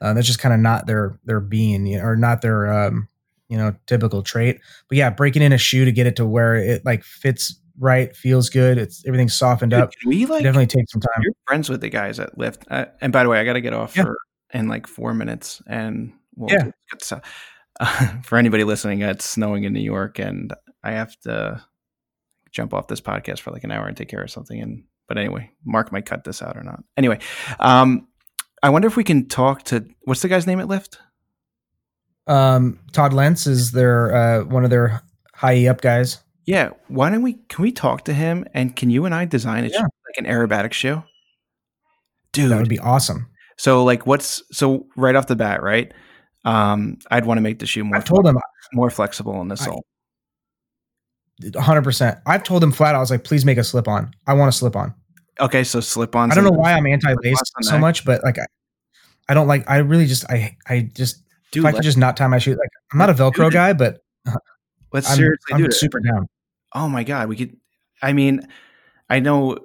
Uh, 0.00 0.14
that's 0.14 0.26
just 0.26 0.38
kind 0.38 0.54
of 0.54 0.60
not 0.60 0.86
their 0.86 1.18
their 1.24 1.40
being 1.40 1.86
you 1.86 1.98
know, 1.98 2.04
or 2.04 2.16
not 2.16 2.40
their 2.40 2.72
um, 2.72 3.06
you 3.48 3.56
know 3.58 3.74
typical 3.86 4.22
trait. 4.22 4.58
But 4.88 4.96
yeah, 4.98 5.10
breaking 5.10 5.42
in 5.42 5.52
a 5.52 5.58
shoe 5.58 5.84
to 5.84 5.92
get 5.92 6.06
it 6.06 6.16
to 6.16 6.26
where 6.26 6.54
it 6.56 6.84
like 6.86 7.04
fits 7.04 7.58
right, 7.78 8.14
feels 8.16 8.48
good. 8.48 8.78
It's 8.78 9.04
everything's 9.06 9.34
softened 9.34 9.72
Dude, 9.72 9.80
up. 9.80 9.90
we 10.06 10.24
It 10.24 10.28
like 10.30 10.42
definitely 10.42 10.66
take 10.66 10.88
some 10.90 11.00
time. 11.02 11.22
You're 11.22 11.32
friends 11.46 11.68
with 11.68 11.80
the 11.82 11.88
guys 11.90 12.18
at 12.18 12.36
Lift. 12.38 12.64
Uh, 12.70 12.86
and 13.02 13.12
by 13.12 13.22
the 13.22 13.28
way, 13.28 13.38
I 13.38 13.44
got 13.44 13.54
to 13.54 13.60
get 13.60 13.72
off 13.74 13.96
Yeah. 13.96 14.04
for 14.04 14.18
in 14.52 14.68
like 14.68 14.86
four 14.86 15.12
minutes. 15.14 15.62
And 15.66 16.12
we'll 16.40 16.50
Yeah. 16.52 16.70
to- 16.98 17.22
uh, 17.80 18.08
for 18.22 18.36
anybody 18.38 18.64
listening, 18.64 19.02
it's 19.02 19.24
snowing 19.28 19.64
in 19.64 19.72
New 19.72 19.80
York, 19.80 20.18
and 20.18 20.52
I 20.82 20.92
have 20.92 21.18
to 21.20 21.62
jump 22.50 22.74
off 22.74 22.88
this 22.88 23.00
podcast 23.00 23.40
for 23.40 23.50
like 23.52 23.64
an 23.64 23.70
hour 23.70 23.86
and 23.86 23.96
take 23.96 24.08
care 24.08 24.22
of 24.22 24.30
something. 24.30 24.60
And 24.60 24.84
but 25.08 25.18
anyway, 25.18 25.50
Mark 25.64 25.92
might 25.92 26.06
cut 26.06 26.24
this 26.24 26.42
out 26.42 26.56
or 26.56 26.62
not. 26.62 26.82
Anyway, 26.96 27.18
um, 27.58 28.06
I 28.62 28.68
wonder 28.70 28.88
if 28.88 28.96
we 28.96 29.04
can 29.04 29.28
talk 29.28 29.62
to 29.64 29.86
what's 30.02 30.22
the 30.22 30.28
guy's 30.28 30.46
name 30.46 30.60
at 30.60 30.68
Lift? 30.68 30.98
Um, 32.26 32.78
Todd 32.92 33.12
Lentz 33.12 33.46
is 33.46 33.72
their 33.72 34.14
uh, 34.14 34.44
one 34.44 34.64
of 34.64 34.70
their 34.70 35.02
high 35.34 35.66
up 35.66 35.80
guys. 35.80 36.22
Yeah, 36.46 36.70
why 36.88 37.10
don't 37.10 37.22
we? 37.22 37.34
Can 37.48 37.62
we 37.62 37.72
talk 37.72 38.04
to 38.04 38.12
him? 38.14 38.44
And 38.54 38.74
can 38.74 38.90
you 38.90 39.04
and 39.04 39.14
I 39.14 39.24
design 39.24 39.64
it 39.64 39.72
Yeah. 39.72 39.82
like 39.82 40.18
an 40.18 40.26
aerobatic 40.26 40.72
shoe? 40.72 41.02
Dude, 42.32 42.50
That 42.50 42.58
would 42.58 42.68
be 42.68 42.78
awesome. 42.78 43.28
So 43.56 43.84
like 43.84 44.06
what's 44.06 44.42
so 44.52 44.86
right 44.96 45.14
off 45.16 45.26
the 45.26 45.36
bat, 45.36 45.62
right? 45.62 45.92
Um, 46.44 46.98
I'd 47.10 47.26
want 47.26 47.38
to 47.38 47.42
make 47.42 47.58
the 47.58 47.66
shoe 47.66 47.84
more 47.84 47.96
I've 47.96 48.04
told 48.04 48.26
him 48.26 48.38
more 48.72 48.90
flexible 48.90 49.40
in 49.42 49.48
the 49.48 49.56
sole. 49.56 49.84
100. 51.42 51.82
percent 51.82 52.18
I've 52.26 52.42
told 52.42 52.62
him 52.62 52.72
flat. 52.72 52.94
out, 52.94 52.98
I 52.98 53.00
was 53.00 53.10
like, 53.10 53.24
please 53.24 53.44
make 53.44 53.58
a 53.58 53.64
slip 53.64 53.88
on. 53.88 54.12
I 54.26 54.34
want 54.34 54.48
a 54.48 54.52
slip 54.52 54.76
on. 54.76 54.94
Okay, 55.40 55.64
so 55.64 55.80
slip 55.80 56.14
on. 56.14 56.30
I 56.30 56.34
don't 56.34 56.44
know 56.44 56.50
why 56.50 56.72
I'm 56.72 56.86
anti 56.86 57.14
lace 57.22 57.40
so 57.62 57.78
much, 57.78 58.04
but 58.04 58.22
like 58.22 58.38
I, 58.38 58.44
I 59.28 59.34
don't 59.34 59.46
like. 59.46 59.68
I 59.68 59.78
really 59.78 60.06
just 60.06 60.24
I 60.30 60.56
I 60.68 60.90
just 60.94 61.22
Dude, 61.50 61.64
if 61.64 61.68
I 61.68 61.72
could 61.72 61.82
just 61.82 61.96
not 61.98 62.16
tie 62.16 62.26
my 62.26 62.38
shoe. 62.38 62.52
Like 62.52 62.70
I'm 62.92 62.98
not 62.98 63.10
a 63.10 63.14
Velcro 63.14 63.48
it. 63.48 63.52
guy, 63.52 63.72
but 63.72 64.02
let's 64.92 65.08
I'm, 65.10 65.16
seriously 65.16 65.54
I'm 65.54 65.60
do 65.60 65.66
it. 65.66 65.72
super 65.72 66.00
down. 66.00 66.26
Oh 66.74 66.88
my 66.88 67.04
god, 67.04 67.28
we 67.28 67.36
could. 67.36 67.56
I 68.02 68.12
mean, 68.12 68.46
I 69.08 69.20
know. 69.20 69.58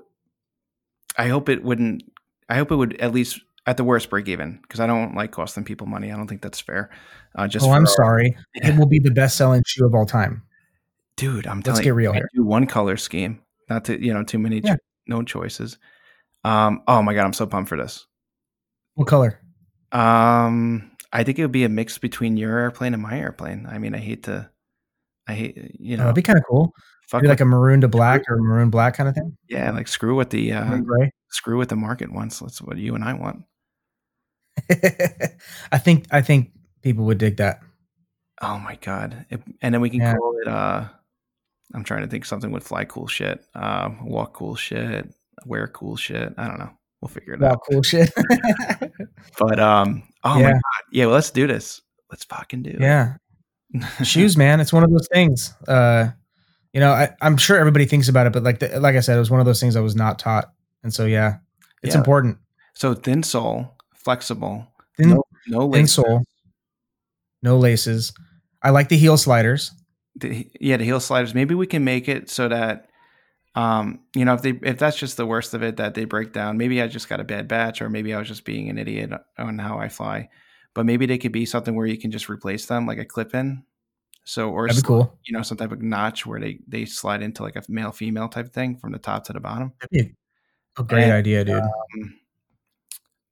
I 1.17 1.27
hope 1.27 1.49
it 1.49 1.63
wouldn't. 1.63 2.03
I 2.47 2.55
hope 2.55 2.71
it 2.71 2.75
would 2.75 2.95
at 3.01 3.13
least 3.13 3.39
at 3.67 3.77
the 3.77 3.83
worst 3.83 4.09
break 4.09 4.27
even 4.27 4.59
because 4.61 4.79
I 4.79 4.87
don't 4.87 5.15
like 5.15 5.31
costing 5.31 5.63
people 5.63 5.87
money. 5.87 6.11
I 6.11 6.15
don't 6.17 6.27
think 6.27 6.41
that's 6.41 6.59
fair. 6.59 6.89
Uh, 7.35 7.47
just 7.47 7.65
oh, 7.65 7.71
I'm 7.71 7.81
our- 7.81 7.87
sorry. 7.87 8.35
It 8.53 8.77
will 8.77 8.85
be 8.87 8.99
the 8.99 9.11
best 9.21 9.37
selling 9.37 9.63
shoe 9.65 9.85
of 9.85 9.93
all 9.95 10.05
time. 10.05 10.43
dude. 11.17 11.47
I'm 11.47 11.61
Let's 11.65 11.79
get 11.79 11.87
you, 11.87 11.93
real 11.93 12.13
here. 12.13 12.29
do 12.35 12.43
one 12.43 12.67
color 12.67 12.97
scheme, 12.97 13.41
not 13.69 13.85
to 13.85 14.03
you 14.03 14.13
know 14.13 14.23
too 14.23 14.39
many, 14.39 14.61
cho- 14.61 14.77
no 15.07 15.23
choices. 15.23 15.77
Um. 16.43 16.83
Oh 16.87 17.01
my 17.01 17.13
god, 17.13 17.25
I'm 17.25 17.33
so 17.33 17.45
pumped 17.47 17.69
for 17.69 17.77
this. 17.77 18.05
What 18.95 19.07
color? 19.07 19.39
Um, 19.91 20.91
I 21.13 21.23
think 21.23 21.39
it 21.39 21.41
would 21.43 21.51
be 21.51 21.63
a 21.63 21.69
mix 21.69 21.97
between 21.97 22.37
your 22.37 22.57
airplane 22.59 22.93
and 22.93 23.01
my 23.01 23.17
airplane. 23.19 23.65
I 23.69 23.77
mean, 23.79 23.95
I 23.95 23.99
hate 23.99 24.23
to, 24.23 24.49
I 25.27 25.33
hate 25.33 25.57
you 25.79 25.95
Oh, 25.95 25.97
know, 25.97 26.03
that'd 26.03 26.15
be 26.15 26.21
kind 26.21 26.37
of 26.37 26.43
cool. 26.49 26.71
fuck 27.07 27.21
Maybe 27.21 27.29
like 27.29 27.39
a 27.41 27.45
maroon 27.45 27.81
to 27.81 27.87
black 27.87 28.23
or 28.29 28.37
maroon 28.37 28.69
black 28.69 28.95
kind 28.95 29.07
of 29.09 29.15
thing. 29.15 29.35
yeah, 29.49 29.71
like 29.71 29.87
screw 29.87 30.15
what 30.15 30.29
the 30.29 30.53
uh, 30.53 30.77
screw 31.31 31.57
what 31.57 31.69
the 31.69 31.75
market 31.75 32.11
wants. 32.11 32.39
That's 32.39 32.61
what 32.61 32.77
you 32.77 32.93
and 32.95 33.03
I 33.03 33.13
want. 33.13 33.43
I 35.71 35.77
think 35.77 36.05
I 36.11 36.21
think 36.21 36.51
people 36.81 37.05
would 37.05 37.17
dig 37.17 37.37
that. 37.37 37.61
Oh 38.41 38.57
my 38.59 38.75
god! 38.81 39.25
It, 39.29 39.41
and 39.61 39.73
then 39.73 39.81
we 39.81 39.89
can 39.89 39.99
Yeah. 40.01 40.13
call 40.15 40.37
it. 40.41 40.47
uh 40.47 40.85
I'm 41.73 41.83
trying 41.83 42.01
to 42.01 42.07
think 42.07 42.25
something 42.25 42.51
with 42.51 42.63
fly 42.65 42.85
cool 42.85 43.07
shit, 43.07 43.43
uh, 43.55 43.89
walk 44.03 44.33
cool 44.33 44.55
shit, 44.55 45.11
wear 45.45 45.67
cool 45.67 45.95
shit. 45.97 46.33
I 46.37 46.47
don't 46.47 46.59
know. 46.59 46.69
We'll 47.01 47.09
figure 47.09 47.33
it 47.33 47.39
Wow, 47.41 47.51
out. 47.53 47.61
cool 47.69 47.81
shit. 47.81 48.11
But 49.39 49.59
um, 49.59 50.03
oh 50.23 50.35
my 50.35 50.41
Yeah. 50.41 50.51
god, 50.53 50.83
yeah. 50.91 51.05
Well, 51.07 51.15
let's 51.15 51.31
do 51.31 51.47
this. 51.47 51.81
Let's 52.11 52.23
fucking 52.23 52.63
do 52.63 52.69
it. 52.69 52.79
yeah, 52.79 53.17
shoes, 54.03 54.37
man. 54.43 54.59
It's 54.61 54.71
one 54.71 54.83
of 54.83 54.91
those 54.91 55.07
things. 55.11 55.53
Uh, 55.67 56.11
You 56.73 56.79
know, 56.81 56.91
I, 56.91 57.09
I'm 57.21 57.35
sure 57.37 57.57
everybody 57.57 57.85
thinks 57.85 58.07
about 58.09 58.27
it, 58.27 58.33
but 58.33 58.43
like 58.43 58.59
the, 58.59 58.79
like 58.79 58.95
I 58.95 58.99
said, 59.01 59.15
it 59.15 59.19
was 59.19 59.31
one 59.31 59.39
of 59.39 59.45
those 59.45 59.59
things 59.59 59.75
I 59.75 59.81
was 59.81 59.95
not 59.95 60.19
taught, 60.19 60.51
and 60.83 60.93
so 60.93 61.05
yeah, 61.05 61.37
it's 61.83 61.95
Yeah. 61.95 61.99
important. 61.99 62.37
So 62.75 62.93
thin 62.93 63.23
sole, 63.23 63.74
flexible, 64.05 64.65
Thin, 64.95 65.09
no, 65.09 65.23
no 65.47 65.67
laces. 65.67 65.91
sole, 65.95 66.23
no 67.41 67.57
laces. 67.57 68.13
I 68.61 68.69
like 68.69 68.87
the 68.89 68.97
heel 68.97 69.17
sliders. 69.17 69.71
The, 70.15 70.49
yeah, 70.61 70.77
the 70.77 70.85
heel 70.85 70.99
sliders. 71.01 71.35
Maybe 71.35 71.53
we 71.55 71.67
can 71.67 71.83
make 71.83 72.07
it 72.07 72.29
so 72.29 72.47
that, 72.47 72.87
um, 73.55 73.99
you 74.15 74.23
know, 74.23 74.33
if 74.33 74.41
they 74.41 74.51
if 74.63 74.77
that's 74.77 74.97
just 74.97 75.17
the 75.17 75.25
worst 75.25 75.53
of 75.53 75.61
it, 75.63 75.77
that 75.77 75.93
they 75.93 76.05
break 76.05 76.31
down. 76.31 76.57
Maybe 76.57 76.81
I 76.81 76.87
just 76.87 77.09
got 77.09 77.19
a 77.19 77.23
bad 77.25 77.47
batch, 77.49 77.81
or 77.81 77.89
maybe 77.89 78.13
I 78.13 78.19
was 78.19 78.27
just 78.27 78.45
being 78.45 78.69
an 78.69 78.77
idiot 78.77 79.11
on 79.37 79.59
how 79.59 79.77
I 79.77 79.89
fly. 79.89 80.29
But 80.73 80.85
maybe 80.85 81.05
they 81.05 81.17
could 81.17 81.31
be 81.31 81.45
something 81.45 81.75
where 81.75 81.85
you 81.87 81.97
can 81.97 82.11
just 82.11 82.29
replace 82.29 82.65
them, 82.65 82.85
like 82.85 82.97
a 82.97 83.05
clip 83.05 83.33
in. 83.35 83.63
So 84.23 84.49
or 84.49 84.67
That'd 84.67 84.83
be 84.83 84.87
cool. 84.87 85.19
you 85.23 85.33
know, 85.37 85.43
some 85.43 85.57
type 85.57 85.71
of 85.71 85.81
notch 85.81 86.25
where 86.25 86.39
they 86.39 86.59
they 86.67 86.85
slide 86.85 87.21
into 87.21 87.43
like 87.43 87.55
a 87.55 87.63
male 87.69 87.91
female 87.91 88.27
type 88.27 88.51
thing 88.53 88.77
from 88.77 88.91
the 88.91 88.99
top 88.99 89.25
to 89.25 89.33
the 89.33 89.39
bottom. 89.39 89.73
That'd 89.79 89.91
be 89.91 90.15
a, 90.77 90.81
a 90.81 90.83
great 90.83 91.03
And, 91.03 91.11
idea, 91.13 91.45
dude. 91.45 91.61
Um, 91.61 92.19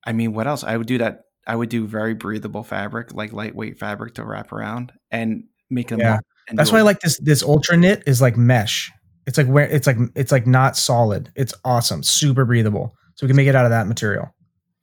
I 0.06 0.14
mean, 0.14 0.34
what 0.34 0.48
else? 0.48 0.64
I 0.64 0.78
would 0.78 0.88
do 0.88 0.98
that. 1.00 1.22
I 1.46 1.56
would 1.56 1.70
do 1.70 1.86
very 1.86 2.14
breathable 2.14 2.64
fabric, 2.64 3.14
like 3.14 3.34
lightweight 3.34 3.78
fabric 3.78 4.16
to 4.16 4.24
wrap 4.24 4.52
around 4.52 4.94
and 5.12 5.46
make 5.70 5.90
them. 5.90 6.00
Yeah. 6.00 6.20
and 6.48 6.58
That's 6.58 6.70
do 6.70 6.76
why 6.76 6.80
I 6.80 6.84
like 6.84 7.02
this. 7.02 7.20
This 7.20 7.44
ultra 7.44 7.78
knit 7.78 8.04
is 8.06 8.22
like 8.22 8.38
mesh. 8.38 8.92
It's 9.26 9.38
like 9.38 9.48
where 9.48 9.68
it's 9.68 9.88
like 9.88 9.98
it's 10.16 10.32
like 10.32 10.48
not 10.48 10.78
solid. 10.78 11.32
It's 11.36 11.54
awesome, 11.66 12.04
super 12.04 12.46
breathable. 12.46 12.96
So 13.16 13.26
we 13.26 13.30
can 13.30 13.36
make 13.36 13.48
it 13.48 13.56
out 13.56 13.66
of 13.66 13.72
that 13.72 13.88
material. 13.88 14.34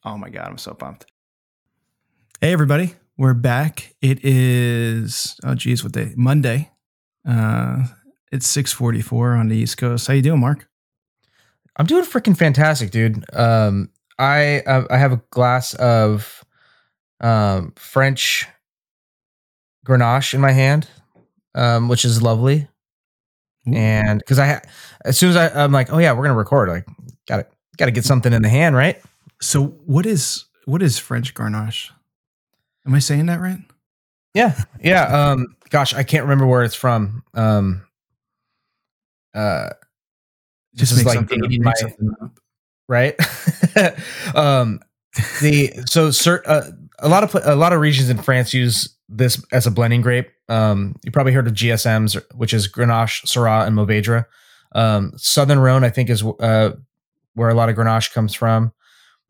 Oh 0.05 0.17
my 0.17 0.31
god, 0.31 0.49
I'm 0.49 0.59
so 0.59 0.75
pumped. 0.75 1.07
Hey, 2.41 2.53
everybody. 2.53 2.95
We're 3.19 3.35
back. 3.35 3.95
It 4.01 4.25
is, 4.25 5.39
oh, 5.45 5.55
geez, 5.55 5.85
what 5.85 5.93
day? 5.93 6.15
Monday. 6.17 6.71
Uh, 7.29 7.85
it's 8.33 8.47
644 8.47 9.35
on 9.35 9.49
the 9.49 9.59
East 9.59 9.77
Coast. 9.77 10.07
How 10.07 10.15
you 10.15 10.23
doing, 10.23 10.41
Mark? 10.41 10.67
I'm 11.77 11.85
doing 11.85 12.05
freaking 12.05 12.35
fantastic, 12.35 12.91
dude. 12.91 13.23
Um, 13.35 13.91
I 14.21 14.61
uh, 14.61 14.85
I 14.91 14.99
have 14.99 15.13
a 15.13 15.23
glass 15.31 15.75
of 15.75 16.45
um 17.21 17.73
French 17.77 18.47
Grenache 19.87 20.35
in 20.35 20.41
my 20.41 20.53
hand, 20.53 20.89
um, 21.55 21.89
which 21.89 22.05
is 22.05 22.23
lovely. 22.23 22.69
Ooh. 23.69 23.75
And 23.75 24.19
because 24.19 24.39
I, 24.39 24.47
ha- 24.47 24.63
as 25.05 25.19
soon 25.19 25.31
as 25.31 25.37
I, 25.37 25.49
I'm 25.49 25.73
like, 25.73 25.93
oh 25.93 25.99
yeah, 25.99 26.13
we're 26.13 26.25
gonna 26.25 26.35
record. 26.35 26.69
Like, 26.69 26.87
got 27.27 27.37
to 27.39 27.47
got 27.77 27.87
to 27.87 27.91
get 27.91 28.05
something 28.05 28.33
in 28.33 28.43
the 28.43 28.49
hand, 28.49 28.77
right? 28.77 29.01
So 29.41 29.67
what 29.87 30.07
is, 30.07 30.45
what 30.67 30.83
is 30.83 30.99
French 30.99 31.35
Garnache? 31.35 31.91
Am 32.87 32.95
I 32.95 32.99
saying 32.99 33.27
that 33.27 33.41
right? 33.41 33.59
Yeah, 34.35 34.59
yeah. 34.83 35.05
Um, 35.05 35.57
gosh, 35.71 35.93
I 35.95 36.03
can't 36.03 36.25
remember 36.25 36.47
where 36.47 36.63
it's 36.63 36.75
from. 36.75 37.23
Um, 37.35 37.87
uh, 39.35 39.71
this 40.73 40.93
is 40.93 40.99
make 40.99 41.07
like 41.07 41.15
something 41.17 41.43
up, 41.43 41.51
dating 41.51 41.65
my 41.65 41.73
something 41.75 42.11
up. 42.23 42.39
Right. 42.91 43.15
um, 44.35 44.81
the 45.41 45.73
so 45.87 46.11
uh, 46.47 46.71
a 46.99 47.09
lot 47.09 47.23
of 47.25 47.35
a 47.45 47.55
lot 47.57 47.73
of 47.73 47.81
regions 47.81 48.11
in 48.11 48.19
France 48.19 48.53
use 48.53 48.95
this 49.09 49.43
as 49.53 49.67
a 49.67 49.71
blending 49.71 50.03
grape. 50.03 50.29
Um, 50.49 50.97
you 51.05 51.11
probably 51.13 51.33
heard 51.33 51.47
of 51.47 51.55
GSMs, 51.55 52.21
which 52.35 52.53
is 52.53 52.69
Grenache, 52.69 53.25
Syrah, 53.25 53.67
and 53.67 53.77
Mourvedre. 53.77 54.25
Um, 54.73 55.13
Southern 55.17 55.59
Rhone, 55.59 55.85
I 55.85 55.91
think, 55.91 56.11
is 56.11 56.23
uh, 56.23 56.73
where 57.35 57.49
a 57.49 57.55
lot 57.55 57.69
of 57.69 57.77
Grenache 57.77 58.13
comes 58.13 58.35
from, 58.35 58.73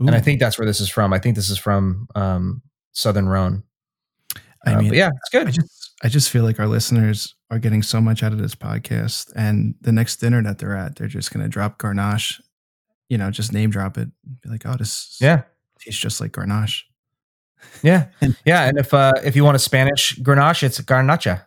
and 0.01 0.11
I 0.11 0.21
think 0.21 0.41
that's 0.41 0.59
where 0.59 0.67
this 0.67 0.81
is 0.81 0.89
from. 0.89 1.13
I 1.13 1.19
think 1.19 1.37
this 1.37 1.51
is 1.51 1.59
from 1.59 2.09
um, 2.15 2.63
Southern 2.93 3.29
Rhone. 3.29 3.63
I 4.67 4.75
Uh, 4.75 4.81
mean, 4.83 4.93
yeah, 4.95 5.09
it's 5.17 5.31
good. 5.31 5.47
I 5.49 5.51
just, 5.51 5.91
I 6.03 6.09
just 6.09 6.31
feel 6.31 6.45
like 6.45 6.61
our 6.61 6.67
listeners 6.67 7.35
are 7.51 7.59
getting 7.59 7.83
so 7.83 8.01
much 8.01 8.23
out 8.23 8.33
of 8.33 8.39
this 8.39 8.55
podcast, 8.55 9.33
and 9.35 9.75
the 9.81 9.93
next 9.93 10.17
dinner 10.17 10.43
that 10.43 10.59
they're 10.59 10.77
at, 10.77 10.97
they're 10.97 11.07
just 11.09 11.33
going 11.33 11.43
to 11.43 11.49
drop 11.49 11.79
Garnache, 11.79 12.41
you 13.11 13.19
know, 13.19 13.31
just 13.31 13.53
name 13.53 13.69
drop 13.69 13.99
it, 13.99 14.09
be 14.43 14.49
like, 14.49 14.63
oh, 14.65 14.77
this 14.79 15.19
yeah, 15.21 15.43
tastes 15.79 16.01
just 16.01 16.19
like 16.23 16.33
Garnache. 16.33 16.85
yeah, 17.83 18.07
yeah. 18.47 18.67
And 18.69 18.79
if 18.79 18.95
uh, 18.95 19.13
if 19.23 19.37
you 19.37 19.45
want 19.45 19.57
a 19.57 19.59
Spanish 19.59 20.17
Grenache, 20.21 20.63
it's 20.63 20.81
Garnacha. 20.81 21.45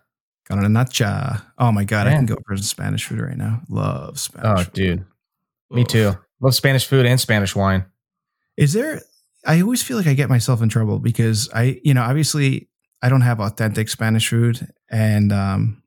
Garnacha. 0.47 1.41
Oh 1.57 1.71
my 1.71 1.83
god, 1.85 2.05
I 2.07 2.11
can 2.11 2.25
go 2.27 2.35
for 2.45 2.55
some 2.57 2.63
Spanish 2.63 3.05
food 3.07 3.21
right 3.21 3.37
now. 3.37 3.61
Love 3.69 4.09
Oh, 4.09 4.15
Spanish. 4.17 4.65
food. 4.65 4.73
dude, 4.73 5.05
me 5.71 5.81
Ugh. 5.81 5.87
too. 5.87 6.11
Love 6.41 6.53
Spanish 6.53 6.85
food 6.85 7.05
and 7.05 7.19
Spanish 7.19 7.55
wine. 7.55 7.85
Is 8.57 8.73
there? 8.73 9.01
I 9.45 9.61
always 9.61 9.81
feel 9.81 9.97
like 9.97 10.07
I 10.07 10.13
get 10.13 10.29
myself 10.29 10.61
in 10.61 10.69
trouble 10.69 10.99
because 10.99 11.49
I, 11.53 11.79
you 11.83 11.93
know, 11.93 12.01
obviously 12.03 12.69
I 13.01 13.09
don't 13.09 13.21
have 13.21 13.39
authentic 13.39 13.89
Spanish 13.89 14.29
food, 14.29 14.67
and 14.89 15.31
um, 15.33 15.83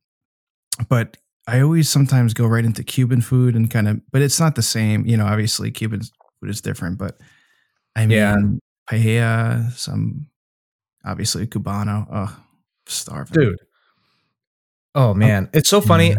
but 0.89 1.17
I 1.47 1.61
always 1.61 1.89
sometimes 1.89 2.35
go 2.35 2.47
right 2.47 2.65
into 2.65 2.83
Cuban 2.83 3.21
food 3.21 3.55
and 3.55 3.71
kind 3.71 3.89
of, 3.89 4.01
but 4.11 4.21
it's 4.23 4.41
not 4.41 4.55
the 4.57 4.63
same. 4.63 5.07
You 5.07 5.17
know, 5.17 5.27
obviously 5.27 5.71
Cuban 5.71 6.01
food 6.41 6.51
is 6.51 6.61
different, 6.61 6.99
but 6.99 7.19
I 7.95 8.07
mean, 8.07 8.19
Yeah. 8.19 8.37
paella, 8.91 9.73
some 9.73 10.27
obviously 11.05 11.47
cubano. 11.47 12.07
Oh, 12.13 12.37
starving, 12.87 13.35
dude. 13.35 13.59
Oh, 14.95 15.11
oh 15.11 15.15
man, 15.15 15.49
it's 15.53 15.69
so 15.69 15.81
funny 15.81 16.15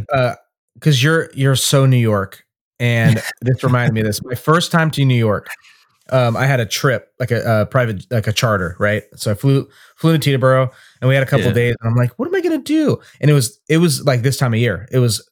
because 0.76 0.98
uh, 0.98 1.04
you're 1.04 1.30
you're 1.34 1.56
so 1.56 1.86
New 1.86 1.98
York, 1.98 2.46
and 2.80 3.22
this 3.42 3.64
reminded 3.64 3.94
me 3.94 4.02
of 4.02 4.08
this. 4.08 4.24
My 4.24 4.36
first 4.36 4.72
time 4.72 4.92
to 4.92 5.04
New 5.04 5.16
York, 5.18 5.48
um, 6.12 6.36
I 6.38 6.46
had 6.46 6.60
a 6.60 6.66
trip 6.66 7.12
like 7.20 7.32
a, 7.32 7.62
a 7.62 7.66
private 7.66 8.06
like 8.12 8.28
a 8.28 8.34
charter, 8.34 8.76
right? 8.80 9.04
So 9.16 9.32
I 9.32 9.34
flew 9.34 9.68
flew 9.96 10.18
to 10.18 10.30
Teterboro, 10.30 10.72
and 11.02 11.10
we 11.10 11.14
had 11.16 11.24
a 11.24 11.28
couple 11.28 11.44
Yeah. 11.46 11.50
of 11.50 11.56
days, 11.56 11.76
and 11.82 11.90
I'm 11.90 11.96
like, 11.96 12.18
what 12.18 12.28
am 12.28 12.36
I 12.36 12.42
gonna 12.42 12.58
do? 12.60 13.00
And 13.22 13.30
it 13.32 13.34
was 13.34 13.60
it 13.70 13.78
was 13.78 14.04
like 14.06 14.22
this 14.22 14.38
time 14.38 14.54
of 14.54 14.60
year, 14.60 14.88
it 14.92 15.00
was 15.00 15.28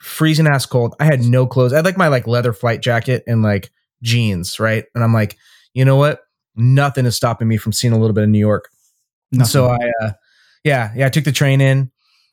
freezing 0.00 0.46
ass 0.46 0.66
cold. 0.66 0.94
I 1.00 1.04
had 1.04 1.22
no 1.22 1.46
clothes. 1.46 1.72
I 1.72 1.76
had 1.76 1.84
like 1.84 1.96
my 1.96 2.08
like 2.08 2.26
leather 2.26 2.52
flight 2.52 2.80
jacket 2.82 3.22
and 3.26 3.42
like 3.42 3.70
jeans, 4.02 4.60
right? 4.60 4.84
And 4.94 5.02
I'm 5.02 5.12
like, 5.14 5.36
you 5.74 5.84
know 5.84 5.96
what? 5.96 6.20
Nothing 6.54 7.06
is 7.06 7.16
stopping 7.16 7.48
me 7.48 7.56
from 7.56 7.72
seeing 7.72 7.92
a 7.92 7.98
little 7.98 8.14
bit 8.14 8.24
of 8.24 8.30
New 8.30 8.38
York. 8.38 8.68
Nothing. 9.32 9.50
So 9.50 9.66
I, 9.68 9.78
uh, 10.02 10.12
yeah, 10.64 10.92
yeah, 10.94 11.06
I 11.06 11.08
took 11.08 11.24
the 11.24 11.32
train 11.32 11.60
in. 11.60 11.90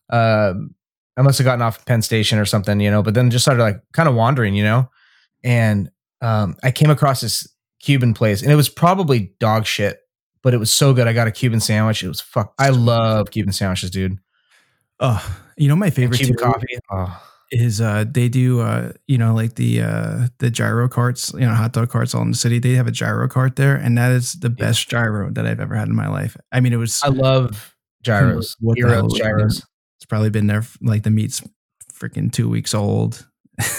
Um, 0.10 0.76
I 1.18 1.22
must 1.22 1.38
have 1.38 1.46
gotten 1.46 1.62
off 1.62 1.86
Penn 1.86 2.02
Station 2.02 2.40
or 2.40 2.46
something, 2.46 2.80
you 2.80 2.90
know, 2.92 3.04
but 3.04 3.14
then 3.14 3.30
just 3.32 3.44
started 3.44 3.62
like 3.64 3.82
kind 3.94 4.10
of 4.10 4.16
wandering, 4.16 4.56
you 4.56 4.64
know, 4.64 4.90
and 5.44 5.90
um, 6.22 6.56
I 6.64 6.72
came 6.72 6.90
across 6.90 7.22
this 7.22 7.48
Cuban 7.84 8.14
place, 8.16 8.42
and 8.42 8.52
it 8.52 8.56
was 8.56 8.70
probably 8.70 9.34
dog 9.40 9.66
shit, 9.68 10.00
but 10.42 10.54
it 10.56 10.58
was 10.58 10.72
so 10.72 10.94
good. 10.94 11.08
I 11.08 11.14
got 11.14 11.28
a 11.28 11.32
Cuban 11.32 11.60
sandwich. 11.60 12.02
It 12.04 12.08
was 12.08 12.22
fuck. 12.22 12.54
I 12.58 12.70
love 12.70 13.30
Cuban 13.30 13.54
sandwiches, 13.54 13.92
dude. 13.92 14.18
oh, 15.00 15.38
you 15.58 15.68
know, 15.68 15.76
my 15.76 15.90
favorite 15.92 16.18
Cuban 16.18 16.36
too 16.38 16.44
coffee. 16.44 16.78
Oh, 16.92 17.22
is 17.52 17.80
uh 17.82 18.04
they 18.10 18.30
do 18.30 18.62
uh 18.62 18.92
you 19.06 19.16
know 19.18 19.36
like 19.36 19.54
the 19.56 19.80
uh 19.82 20.28
the 20.40 20.50
gyro 20.50 20.90
carts 20.90 21.32
you 21.34 21.42
know 21.42 21.54
hot 21.54 21.72
dog 21.72 21.88
carts 21.88 22.16
all 22.16 22.24
in 22.24 22.32
the 22.32 22.38
city 22.38 22.58
they 22.58 22.72
have 22.74 22.88
a 22.88 22.92
gyro 22.92 23.28
cart 23.28 23.58
there 23.58 23.76
and 23.76 23.96
that 23.96 24.12
is 24.12 24.34
the 24.34 24.48
Yeah. 24.50 24.66
best 24.66 24.90
gyro 24.90 25.30
that 25.34 25.46
i've 25.46 25.60
ever 25.60 25.76
had 25.76 25.88
in 25.88 25.94
my 25.96 26.08
life 26.08 26.36
i 26.52 26.60
mean 26.60 26.74
it 26.74 26.78
was 26.78 27.00
I 27.04 27.10
love 27.10 27.76
gyros. 28.02 28.58
What 28.60 28.80
Gyros, 28.80 29.14
gyros. 29.14 29.62
it's 29.98 30.06
probably 30.08 30.32
been 30.32 30.48
there 30.48 30.64
like 30.82 31.04
the 31.04 31.12
meat's 31.12 31.44
freaking 31.94 32.32
two 32.32 32.50
weeks 32.50 32.74
old 32.74 33.28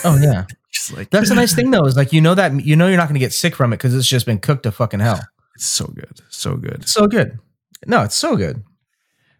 Oh 0.05 0.19
yeah, 0.23 0.45
just 0.75 0.93
like 0.97 1.11
that's 1.11 1.29
the 1.29 1.35
nice 1.43 1.55
thing 1.55 1.71
though. 1.71 1.85
Is 1.87 1.97
like 1.97 2.13
you 2.13 2.21
know 2.21 2.35
that 2.35 2.65
you 2.65 2.77
know 2.77 2.89
you're 2.89 2.97
not 2.97 3.09
going 3.09 3.15
to 3.15 3.21
get 3.21 3.33
sick 3.33 3.55
from 3.55 3.73
it 3.73 3.77
because 3.77 3.95
it's 3.95 4.07
just 4.09 4.27
been 4.27 4.39
cooked 4.39 4.65
to 4.65 4.73
fucking 4.73 5.01
hell. 5.01 5.21
it's 5.55 5.67
so 5.67 5.87
good 5.87 6.21
so 6.31 6.57
good 6.57 6.89
so 6.89 7.07
good. 7.07 7.39
No, 7.87 8.03
it's 8.03 8.15
so 8.17 8.37
good. 8.37 8.63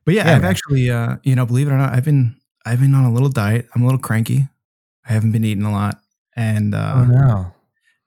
but 0.05 0.15
yeah, 0.15 0.27
Yeah, 0.27 0.36
i've 0.36 0.43
man. 0.43 0.51
actually 0.51 0.90
uh 0.90 1.16
you 1.23 1.35
know 1.35 1.47
believe 1.47 1.66
it 1.69 1.73
or 1.73 1.78
not 1.78 1.93
i've 1.94 2.05
been 2.05 2.36
i've 2.66 2.81
been 2.81 2.94
on 2.94 3.05
a 3.05 3.12
little 3.12 3.28
diet 3.31 3.69
i'm 3.74 3.82
a 3.82 3.85
little 3.86 3.98
cranky 3.98 4.47
i 5.09 5.12
haven't 5.12 5.32
been 5.32 5.44
eating 5.44 5.65
a 5.65 5.73
lot 5.73 5.98
and 6.36 6.74
uh 6.74 6.94
oh 6.97 7.05
no. 7.05 7.52